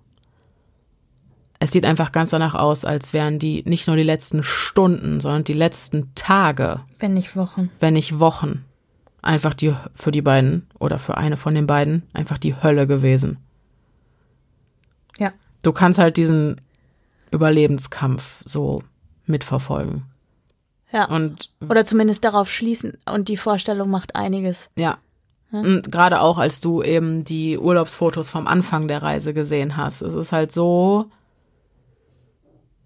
es 1.59 1.71
sieht 1.71 1.85
einfach 1.85 2.13
ganz 2.13 2.29
danach 2.29 2.55
aus, 2.55 2.85
als 2.85 3.11
wären 3.11 3.38
die 3.38 3.63
nicht 3.65 3.88
nur 3.88 3.97
die 3.97 4.03
letzten 4.03 4.43
Stunden, 4.43 5.19
sondern 5.19 5.43
die 5.43 5.53
letzten 5.53 6.13
Tage. 6.15 6.79
Wenn 6.99 7.13
nicht 7.13 7.35
Wochen. 7.35 7.69
Wenn 7.81 7.93
nicht 7.93 8.19
Wochen. 8.19 8.63
Einfach 9.21 9.53
die, 9.53 9.75
für 9.93 10.11
die 10.11 10.21
beiden 10.21 10.67
oder 10.79 10.97
für 10.97 11.17
eine 11.17 11.35
von 11.35 11.53
den 11.53 11.67
beiden 11.67 12.03
einfach 12.13 12.38
die 12.38 12.55
Hölle 12.63 12.88
gewesen. 12.88 13.38
Ja. 15.17 15.33
Du 15.61 15.73
kannst 15.73 15.99
halt 15.99 16.15
diesen 16.15 16.61
Überlebenskampf 17.31 18.41
so 18.45 18.81
mitverfolgen. 19.25 20.03
Ja. 20.93 21.05
Und 21.05 21.51
Oder 21.69 21.83
zumindest 21.83 22.23
darauf 22.23 22.49
schließen. 22.49 22.97
Und 23.13 23.27
die 23.27 23.38
Vorstellung 23.38 23.89
macht 23.89 24.15
einiges. 24.15 24.69
ja. 24.75 24.97
Und 25.51 25.91
gerade 25.91 26.21
auch, 26.21 26.38
als 26.38 26.61
du 26.61 26.83
eben 26.83 27.23
die 27.23 27.57
Urlaubsfotos 27.57 28.29
vom 28.29 28.45
Anfang 28.45 28.88
der 28.88 29.01
Reise 29.01 29.33
gesehen 29.33 29.77
hast. 29.77 30.03
Es 30.03 30.13
ist 30.13 30.31
halt 30.31 30.51
so 30.51 31.09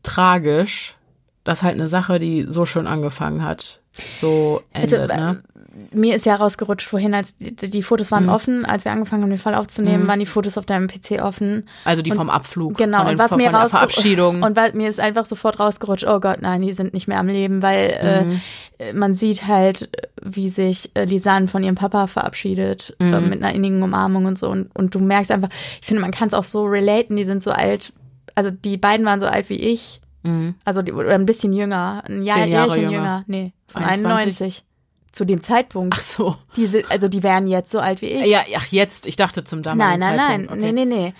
tragisch, 0.03 0.95
dass 1.43 1.63
halt 1.63 1.73
eine 1.75 1.87
Sache, 1.87 2.19
die 2.19 2.45
so 2.47 2.65
schön 2.65 2.87
angefangen 2.87 3.43
hat, 3.43 3.81
so 4.19 4.61
Also, 4.73 4.95
endet, 4.97 5.17
ne? 5.17 5.43
Mir 5.91 6.15
ist 6.15 6.27
ja 6.27 6.35
rausgerutscht 6.35 6.87
vorhin, 6.87 7.15
als 7.15 7.35
die, 7.37 7.55
die 7.55 7.81
Fotos 7.81 8.11
Mhm. 8.11 8.15
waren 8.15 8.29
offen, 8.29 8.63
als 8.63 8.85
wir 8.85 8.91
angefangen 8.91 9.23
haben, 9.23 9.31
den 9.31 9.39
Fall 9.39 9.55
aufzunehmen, 9.55 10.07
waren 10.07 10.19
die 10.19 10.27
Fotos 10.27 10.55
auf 10.59 10.67
deinem 10.67 10.87
PC 10.87 11.19
offen. 11.23 11.67
Also 11.83 12.03
die 12.03 12.11
und- 12.11 12.17
vom 12.17 12.29
Abflug, 12.29 12.77
Genau, 12.77 12.99
von, 12.99 13.07
den, 13.07 13.13
und 13.13 13.19
was 13.19 13.29
von, 13.29 13.37
mir 13.39 13.49
von 13.49 13.59
der 13.59 13.69
Verabschiedung. 13.69 14.43
Und 14.43 14.55
weil 14.55 14.73
mir 14.73 14.87
ist 14.87 14.99
einfach 14.99 15.25
sofort 15.25 15.59
rausgerutscht, 15.59 16.05
oh 16.07 16.19
Gott, 16.19 16.41
nein, 16.41 16.61
die 16.61 16.73
sind 16.73 16.93
nicht 16.93 17.07
mehr 17.07 17.19
am 17.19 17.27
Leben, 17.27 17.63
weil 17.63 18.23
Mhm. 18.27 18.41
äh, 18.77 18.93
man 18.93 19.15
sieht 19.15 19.47
halt, 19.47 19.89
wie 20.21 20.49
sich 20.49 20.91
äh, 20.93 21.05
Lisanne 21.05 21.47
von 21.47 21.63
ihrem 21.63 21.75
Papa 21.75 22.05
verabschiedet, 22.05 22.95
äh, 22.99 23.19
Mhm. 23.19 23.29
mit 23.29 23.43
einer 23.43 23.55
innigen 23.55 23.81
Umarmung 23.81 24.25
und 24.25 24.37
so. 24.37 24.49
Und, 24.49 24.69
und 24.75 24.93
du 24.93 24.99
merkst 24.99 25.31
einfach, 25.31 25.49
ich 25.81 25.87
finde, 25.87 26.01
man 26.01 26.11
kann 26.11 26.27
es 26.27 26.35
auch 26.35 26.43
so 26.45 26.65
relaten, 26.65 27.15
die 27.15 27.25
sind 27.25 27.41
so 27.41 27.49
alt, 27.51 27.93
also 28.35 28.51
die 28.51 28.77
beiden 28.77 29.05
waren 29.05 29.19
so 29.19 29.25
alt 29.27 29.49
wie 29.49 29.59
ich, 29.59 30.01
Mhm. 30.23 30.55
also 30.63 30.81
die, 30.81 30.93
oder 30.93 31.13
ein 31.15 31.25
bisschen 31.25 31.51
jünger, 31.53 32.01
ein 32.07 32.23
Jahr, 32.23 32.37
Zehn 32.37 32.51
Jahre 32.51 32.75
jünger. 32.77 32.91
jünger. 32.91 33.23
nee, 33.27 33.53
von 33.67 33.83
21. 33.83 34.05
91. 34.05 34.63
Zu 35.11 35.25
dem 35.25 35.41
Zeitpunkt. 35.41 35.95
Ach 35.97 36.01
so. 36.01 36.35
Diese, 36.55 36.83
also 36.89 37.07
die 37.07 37.21
wären 37.23 37.47
jetzt 37.47 37.71
so 37.71 37.79
alt 37.79 38.01
wie 38.01 38.07
ich. 38.07 38.25
Ja, 38.25 38.41
ach 38.57 38.65
jetzt, 38.67 39.05
ich 39.05 39.15
dachte 39.15 39.43
zum 39.43 39.61
damaligen 39.61 39.99
Nein, 39.99 40.15
nein, 40.15 40.17
nein. 40.17 40.39
Zeitpunkt. 40.47 40.51
Okay. 40.63 40.71
Mhm. 40.71 40.75
Nee, 40.75 40.85
nee, 40.85 40.95
nee. 41.07 41.13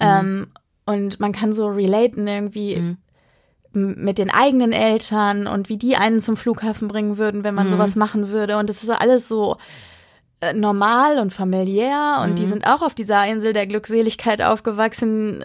Ähm, 0.00 0.46
und 0.86 1.18
man 1.18 1.32
kann 1.32 1.52
so 1.52 1.66
relaten 1.68 2.26
irgendwie 2.28 2.76
Mhm. 2.76 2.96
mit 4.04 4.18
den 4.18 4.30
eigenen 4.30 4.72
Eltern 4.72 5.46
und 5.46 5.68
wie 5.70 5.78
die 5.78 5.96
einen 5.96 6.20
zum 6.20 6.36
Flughafen 6.36 6.88
bringen 6.88 7.16
würden, 7.18 7.42
wenn 7.42 7.54
man 7.54 7.66
Mhm. 7.68 7.70
sowas 7.70 7.96
machen 7.96 8.28
würde. 8.28 8.58
Und 8.58 8.68
es 8.68 8.82
ist 8.82 8.90
alles 8.90 9.28
so 9.28 9.56
äh, 10.40 10.52
normal 10.52 11.18
und 11.18 11.32
familiär. 11.32 12.18
Und 12.22 12.32
Mhm. 12.32 12.34
die 12.36 12.46
sind 12.48 12.66
auch 12.66 12.82
auf 12.82 12.94
dieser 12.94 13.24
Insel 13.26 13.52
der 13.52 13.66
Glückseligkeit 13.66 14.42
aufgewachsen. 14.42 15.44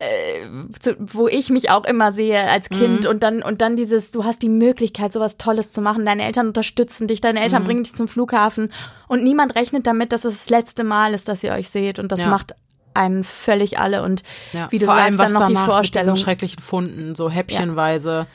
Äh, 0.00 0.46
Zu, 0.80 0.96
wo 0.98 1.28
ich 1.28 1.50
mich 1.50 1.70
auch 1.70 1.84
immer 1.84 2.10
sehe 2.12 2.42
als 2.48 2.68
Kind 2.70 3.04
Mhm. 3.04 3.10
und 3.10 3.22
dann 3.22 3.42
und 3.42 3.60
dann 3.60 3.76
dieses 3.76 4.10
du 4.10 4.24
hast 4.24 4.40
die 4.42 4.48
Möglichkeit 4.48 5.12
sowas 5.12 5.36
Tolles 5.36 5.70
zu 5.72 5.80
machen 5.82 6.04
deine 6.06 6.24
Eltern 6.24 6.48
unterstützen 6.48 7.06
dich 7.06 7.20
deine 7.20 7.38
Mhm. 7.38 7.44
Eltern 7.44 7.64
bringen 7.64 7.82
dich 7.84 7.94
zum 7.94 8.08
Flughafen 8.08 8.72
und 9.08 9.22
niemand 9.22 9.54
rechnet 9.54 9.86
damit 9.86 10.12
dass 10.12 10.24
es 10.24 10.38
das 10.44 10.50
letzte 10.50 10.84
Mal 10.84 11.12
ist 11.14 11.28
dass 11.28 11.44
ihr 11.44 11.52
euch 11.52 11.68
seht 11.70 11.98
und 11.98 12.10
das 12.12 12.20
Ja. 12.20 12.28
macht 12.28 12.54
einen 12.94 13.22
völlig 13.24 13.78
alle 13.78 14.02
und 14.02 14.22
Ja. 14.52 14.66
wie 14.72 14.78
du 14.78 14.86
Vor 14.86 14.94
sagst 14.96 15.06
allem, 15.06 15.18
was 15.18 15.32
dann 15.32 15.40
noch 15.42 15.46
die 15.48 15.54
mit 15.54 15.62
Vorstellung 15.64 16.14
diesen 16.14 16.24
schrecklichen 16.24 16.60
Funden, 16.60 17.14
so 17.14 17.30
häppchenweise, 17.30 18.26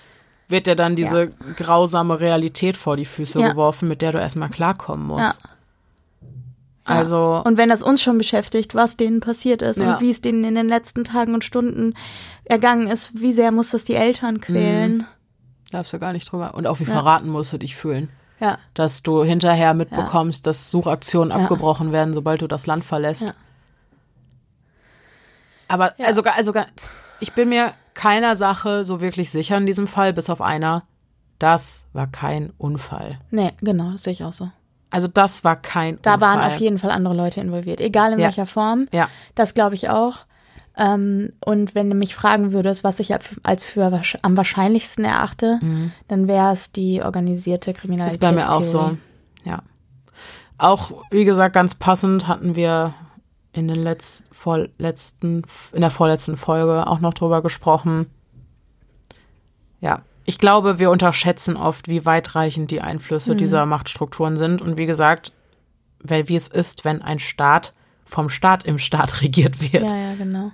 wird 0.47 0.67
dir 0.67 0.75
dann 0.75 0.95
diese 0.95 1.23
Ja. 1.23 1.29
grausame 1.57 2.19
Realität 2.21 2.77
vor 2.77 2.95
die 2.95 3.05
Füße 3.05 3.39
Ja. 3.41 3.49
geworfen, 3.49 3.87
mit 3.89 4.01
der 4.03 4.11
du 4.11 4.19
erstmal 4.19 4.49
klarkommen 4.49 5.07
musst. 5.07 5.39
Ja. 5.43 5.49
Also, 6.85 7.41
Und 7.43 7.57
wenn 7.57 7.69
das 7.69 7.81
uns 7.81 8.01
schon 8.01 8.17
beschäftigt, 8.17 8.75
was 8.75 8.95
denen 8.95 9.19
passiert 9.19 9.61
ist 9.64 9.80
Ja. 9.80 9.95
und 9.95 10.01
wie 10.01 10.11
es 10.11 10.22
denen 10.22 10.43
in 10.43 10.53
den 10.55 10.67
letzten 10.67 11.03
Tagen 11.03 11.33
und 11.33 11.43
Stunden 11.43 11.95
ergangen 12.43 12.88
ist, 12.88 13.19
wie 13.19 13.33
sehr 13.33 13.51
muss 13.51 13.72
das 13.72 13.83
die 13.85 13.95
Eltern 13.95 14.39
quälen? 14.41 15.05
darfst 15.72 15.91
du 15.93 15.99
gar 15.99 16.14
nicht 16.14 16.31
drüber. 16.31 16.53
Und 16.53 16.67
auch 16.67 16.80
wie 16.80 16.83
Ja. 16.85 16.93
verraten 16.93 17.27
musst 17.27 17.51
du 17.51 17.57
dich 17.57 17.75
fühlen. 17.75 18.07
Ja, 18.39 18.59
Dass 18.75 19.01
du 19.03 19.23
hinterher 19.23 19.73
mitbekommst, 19.73 20.45
dass 20.45 20.69
Suchaktionen 20.69 21.31
Ja. 21.35 21.38
abgebrochen 21.43 21.91
werden, 21.91 22.14
sobald 22.14 22.41
du 22.41 22.47
das 22.47 22.65
Land 22.67 22.85
verlässt. 22.85 23.23
Ja. 23.23 23.31
Aber 25.67 25.93
Ja. 25.97 26.05
also, 26.05 26.22
also 26.22 26.51
gar- 26.53 26.67
ich 27.19 27.33
bin 27.33 27.49
mir 27.49 27.73
keiner 27.93 28.38
Sache 28.38 28.85
so 28.85 29.01
wirklich 29.01 29.31
sicher 29.31 29.57
in 29.57 29.65
diesem 29.65 29.88
Fall, 29.88 30.14
bis 30.14 30.30
auf 30.30 30.41
einer. 30.41 30.83
Das 31.39 31.81
war 31.93 32.07
kein 32.07 32.53
Unfall. 32.57 33.19
nee, 33.31 33.51
genau, 33.61 33.91
das 33.91 34.03
sehe 34.03 34.14
ich 34.14 34.23
auch 34.23 34.33
so. 34.33 34.49
Also 34.95 35.09
das 35.09 35.43
war 35.43 35.57
kein 35.57 35.99
Da 36.03 36.14
Unfall. 36.14 36.30
waren 36.38 36.45
auf 36.48 36.57
jeden 36.57 36.77
Fall 36.77 36.90
andere 36.91 37.14
Leute 37.14 37.41
involviert, 37.41 37.82
egal 37.82 38.14
in 38.14 38.19
Ja. 38.19 38.27
welcher 38.27 38.45
Form. 38.45 38.85
Ja. 38.93 39.09
Das 39.35 39.53
glaube 39.53 39.75
ich 39.75 39.90
auch. 39.90 40.19
Ähm, 40.77 41.33
und 41.43 41.75
wenn 41.75 41.90
du 41.90 41.95
mich 41.98 42.15
fragen 42.15 42.53
würdest, 42.53 42.85
was 42.85 43.01
ich 43.01 43.14
als 43.43 43.64
für 43.64 43.91
am 44.22 44.38
wahrscheinlichsten 44.38 45.03
erachte, 45.03 45.59
dann 46.07 46.27
wäre 46.30 46.53
es 46.53 46.72
die 46.72 47.01
organisierte 47.01 47.72
Ist 47.72 47.77
Kriminalität. 47.82 48.22
bei 48.22 48.32
mir 48.32 48.49
auch 48.53 48.64
so. 48.64 48.98
Ja. 49.43 49.59
Auch, 50.57 51.03
wie 51.11 51.25
gesagt, 51.25 51.53
ganz 51.53 51.75
passend 51.75 52.30
hatten 52.30 52.56
wir 52.56 52.93
in 53.51 53.67
den 53.67 53.82
letz, 53.83 54.24
vorletzten, 54.32 55.43
in 55.74 55.82
der 55.82 55.90
vorletzten 55.91 56.38
Folge 56.38 56.88
auch 56.88 56.99
noch 57.01 57.14
drüber 57.14 57.41
gesprochen. 57.41 58.06
Ja. 59.82 60.03
Ich 60.25 60.39
glaube, 60.39 60.79
wir 60.79 60.89
unterschätzen 60.89 61.55
oft, 61.55 61.87
wie 61.87 62.05
weitreichend 62.05 62.71
die 62.71 62.81
Einflüsse 62.81 63.35
dieser 63.35 63.65
Machtstrukturen 63.65 64.37
sind. 64.37 64.61
Und 64.61 64.77
wie 64.77 64.87
gesagt, 64.87 65.33
weil 65.99 66.27
wie 66.29 66.35
es 66.35 66.47
ist, 66.47 66.83
wenn 66.83 67.01
ein 67.01 67.19
Staat 67.19 67.73
vom 68.05 68.29
Staat 68.29 68.65
im 68.65 68.79
Staat 68.79 69.21
regiert 69.21 69.61
wird. 69.71 69.91
Ja, 69.91 69.97
ja, 69.97 70.15
genau. 70.15 70.51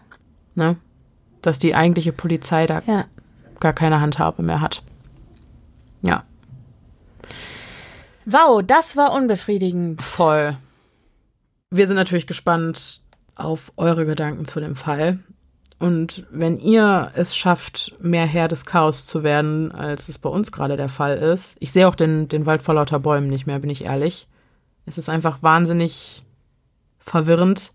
Ne? 0.56 0.76
Dass 1.42 1.58
die 1.58 1.74
eigentliche 1.74 2.12
Polizei 2.12 2.66
da 2.68 2.82
Ja. 2.86 3.06
gar 3.60 3.74
keine 3.74 4.02
Handhabe 4.02 4.44
mehr 4.44 4.60
hat. 4.62 4.84
Ja, 6.02 6.24
Wow, 8.26 8.62
das 8.66 8.96
war 8.96 9.14
unbefriedigend. 9.14 10.02
voll. 10.02 10.56
Wir 11.72 11.88
sind 11.88 11.96
natürlich 11.96 12.28
gespannt 12.28 13.02
auf 13.36 13.72
eure 13.78 14.06
Gedanken 14.06 14.46
zu 14.46 14.60
dem 14.60 14.76
Fall. 14.76 15.20
Und 15.82 16.28
wenn 16.30 16.60
ihr 16.60 17.12
es 17.16 17.36
schafft, 17.36 17.94
mehr 18.04 18.28
Herr 18.28 18.48
des 18.48 18.66
Chaos 18.66 19.08
zu 19.08 19.24
werden, 19.24 19.72
als 19.72 20.10
es 20.10 20.20
bei 20.20 20.30
uns 20.30 20.52
gerade 20.52 20.78
der 20.78 20.90
Fall 20.90 21.18
ist, 21.18 21.58
ich 21.60 21.72
sehe 21.72 21.88
auch 21.88 21.96
den, 21.96 22.28
den 22.28 22.46
Wald 22.46 22.62
vor 22.62 22.76
lauter 22.76 23.00
Bäumen 23.00 23.30
nicht 23.30 23.48
mehr, 23.48 23.58
bin 23.58 23.72
ich 23.72 23.84
ehrlich. 23.84 24.28
Es 24.86 25.00
ist 25.00 25.10
einfach 25.10 25.42
wahnsinnig 25.42 26.22
verwirrend. 27.00 27.72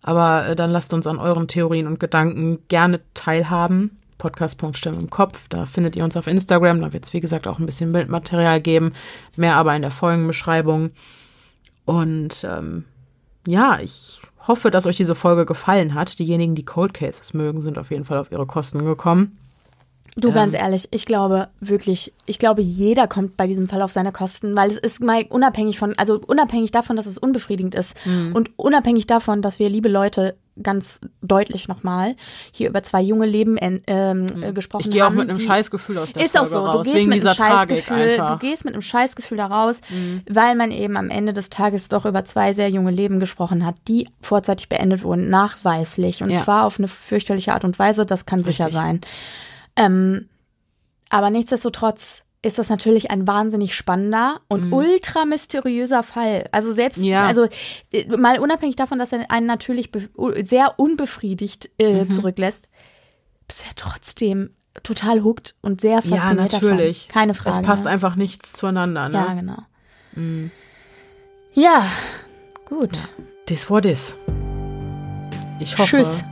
Aber 0.00 0.48
äh, 0.48 0.56
dann 0.56 0.70
lasst 0.70 0.94
uns 0.94 1.06
an 1.06 1.18
euren 1.18 1.46
Theorien 1.46 1.86
und 1.86 2.00
Gedanken 2.00 2.60
gerne 2.68 3.00
teilhaben. 3.12 3.98
Podcast.stimme 4.16 4.96
im 4.98 5.10
Kopf, 5.10 5.48
da 5.48 5.66
findet 5.66 5.94
ihr 5.94 6.04
uns 6.04 6.16
auf 6.16 6.28
Instagram. 6.28 6.80
Da 6.80 6.94
wird 6.94 7.04
es, 7.04 7.12
wie 7.12 7.20
gesagt, 7.20 7.46
auch 7.46 7.58
ein 7.58 7.66
bisschen 7.66 7.92
Bildmaterial 7.92 8.62
geben. 8.62 8.94
Mehr 9.36 9.56
aber 9.56 9.76
in 9.76 9.82
der 9.82 9.90
Folgenbeschreibung. 9.90 10.92
Und 11.84 12.46
ähm, 12.48 12.86
ja, 13.46 13.78
ich 13.78 14.22
hoffe, 14.48 14.70
dass 14.70 14.86
euch 14.86 14.96
diese 14.96 15.14
Folge 15.14 15.46
gefallen 15.46 15.94
hat. 15.94 16.18
Diejenigen, 16.18 16.54
die 16.54 16.64
Cold 16.64 16.94
Cases 16.94 17.32
mögen, 17.34 17.60
sind 17.60 17.78
auf 17.78 17.90
jeden 17.90 18.04
Fall 18.04 18.18
auf 18.18 18.30
ihre 18.32 18.46
Kosten 18.46 18.84
gekommen. 18.84 19.38
Du, 20.14 20.28
Ähm. 20.28 20.34
ganz 20.34 20.54
ehrlich, 20.54 20.88
ich 20.90 21.06
glaube 21.06 21.48
wirklich, 21.60 22.12
ich 22.26 22.38
glaube, 22.38 22.60
jeder 22.60 23.06
kommt 23.08 23.36
bei 23.38 23.46
diesem 23.46 23.66
Fall 23.68 23.80
auf 23.80 23.92
seine 23.92 24.12
Kosten, 24.12 24.54
weil 24.54 24.70
es 24.70 24.76
ist 24.76 25.00
mal 25.00 25.24
unabhängig 25.30 25.78
von, 25.78 25.94
also 25.96 26.20
unabhängig 26.26 26.70
davon, 26.70 26.96
dass 26.96 27.06
es 27.06 27.16
unbefriedigend 27.16 27.74
ist 27.74 27.94
Mhm. 28.04 28.34
und 28.34 28.50
unabhängig 28.58 29.06
davon, 29.06 29.40
dass 29.40 29.58
wir 29.58 29.70
liebe 29.70 29.88
Leute 29.88 30.36
ganz 30.60 31.00
deutlich 31.22 31.68
nochmal 31.68 32.14
hier 32.52 32.68
über 32.68 32.82
zwei 32.82 33.00
junge 33.00 33.26
Leben 33.26 33.56
ähm, 33.60 34.26
äh, 34.42 34.52
gesprochen 34.52 34.82
Ich 34.84 34.90
gehe 34.90 35.02
auch 35.02 35.06
haben, 35.06 35.16
mit 35.16 35.30
einem 35.30 35.40
Scheißgefühl 35.40 35.96
aus 35.98 36.12
der 36.12 36.24
ist 36.24 36.36
auch 36.38 36.46
Folge 36.46 36.52
so, 36.54 36.64
raus, 36.66 36.72
du 36.76 36.82
gehst 36.82 36.94
wegen 36.96 37.10
mit 37.10 37.26
einem 37.26 37.34
Scheißgefühl. 37.34 38.18
Mhm. 38.22 38.26
du 38.26 38.36
gehst 38.38 38.64
mit 38.64 38.74
einem 38.74 38.82
Scheißgefühl 38.82 39.38
da 39.38 39.46
raus, 39.46 39.80
weil 40.28 40.54
man 40.54 40.70
eben 40.70 40.96
am 40.96 41.08
Ende 41.10 41.32
des 41.32 41.48
Tages 41.50 41.88
doch 41.88 42.04
über 42.04 42.24
zwei 42.24 42.52
sehr 42.52 42.68
junge 42.68 42.90
Leben 42.90 43.18
gesprochen 43.20 43.64
hat, 43.64 43.76
die 43.88 44.08
vorzeitig 44.20 44.68
beendet 44.68 45.02
wurden, 45.04 45.30
nachweislich 45.30 46.22
und 46.22 46.30
Ja. 46.30 46.42
zwar 46.44 46.64
auf 46.66 46.78
eine 46.78 46.88
fürchterliche 46.88 47.52
Art 47.54 47.64
und 47.64 47.78
Weise, 47.78 48.04
das 48.04 48.26
kann 48.26 48.42
sicher 48.42 48.66
Richtig. 48.66 48.80
sein. 48.80 49.00
Ähm, 49.76 50.28
aber 51.08 51.30
nichtsdestotrotz 51.30 52.24
ist 52.44 52.58
das 52.58 52.68
natürlich 52.68 53.10
ein 53.10 53.26
wahnsinnig 53.26 53.74
spannender 53.76 54.40
und 54.48 54.72
ultra 54.72 55.24
mysteriöser 55.24 56.02
Fall. 56.02 56.48
Also 56.50 56.72
selbst, 56.72 56.98
Mhm. 56.98 57.04
Ja. 57.04 57.22
also 57.26 57.46
äh, 57.92 58.06
mal 58.16 58.40
unabhängig 58.40 58.74
davon, 58.76 58.98
dass 58.98 59.12
er 59.12 59.30
einen 59.30 59.46
natürlich 59.46 59.90
sehr 60.44 60.74
unbefriedigt 60.78 61.70
äh, 61.78 62.04
Mhm. 62.04 62.10
zurücklässt, 62.10 62.68
bist 63.46 63.60
du 63.62 63.66
ja 63.66 63.72
trotzdem 63.76 64.50
total 64.82 65.22
hooked 65.22 65.54
und 65.60 65.80
sehr 65.80 66.00
Ja, 66.04 66.16
fasziniert 66.16 66.52
natürlich. 66.52 67.06
davon. 67.06 67.12
Keine 67.20 67.34
Frage. 67.34 67.56
Es 67.60 67.62
passt 67.62 67.84
ne? 67.84 67.90
einfach 67.90 68.16
nichts 68.16 68.52
zueinander, 68.52 69.08
ne? 69.08 69.14
Ja, 69.14 69.34
genau. 69.34 69.58
Ja, 71.54 71.86
gut. 72.64 72.98
This 73.46 73.64
for 73.64 73.80
this. 73.82 74.16
Ich 75.60 75.76
hoffe. 75.78 75.96
Tschüss. 75.98 76.24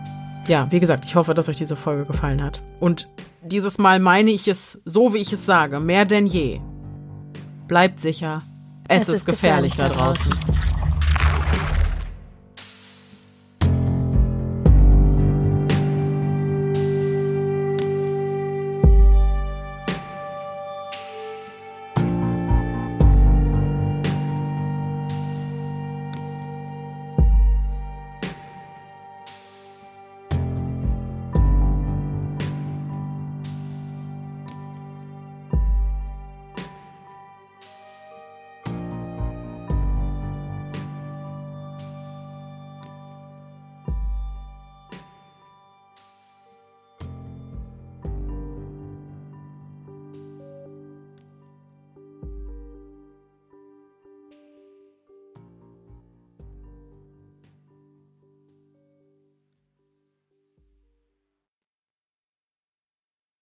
Ja, 0.48 0.66
wie 0.70 0.80
gesagt, 0.80 1.04
ich 1.04 1.14
hoffe, 1.14 1.34
dass 1.34 1.48
euch 1.48 1.56
diese 1.56 1.76
Folge 1.76 2.04
gefallen 2.06 2.42
hat. 2.42 2.62
Und 2.80 3.08
dieses 3.42 3.78
Mal 3.78 4.00
meine 4.00 4.30
ich 4.30 4.48
es 4.48 4.80
so, 4.84 5.14
wie 5.14 5.18
ich 5.18 5.32
es 5.32 5.46
sage, 5.46 5.80
mehr 5.80 6.04
denn 6.04 6.26
je. 6.26 6.60
Bleibt 7.68 8.00
sicher. 8.00 8.40
Es, 8.88 9.08
ist, 9.08 9.24
gefährlich, 9.24 9.76
da 9.76 9.88
draußen. 9.88 10.32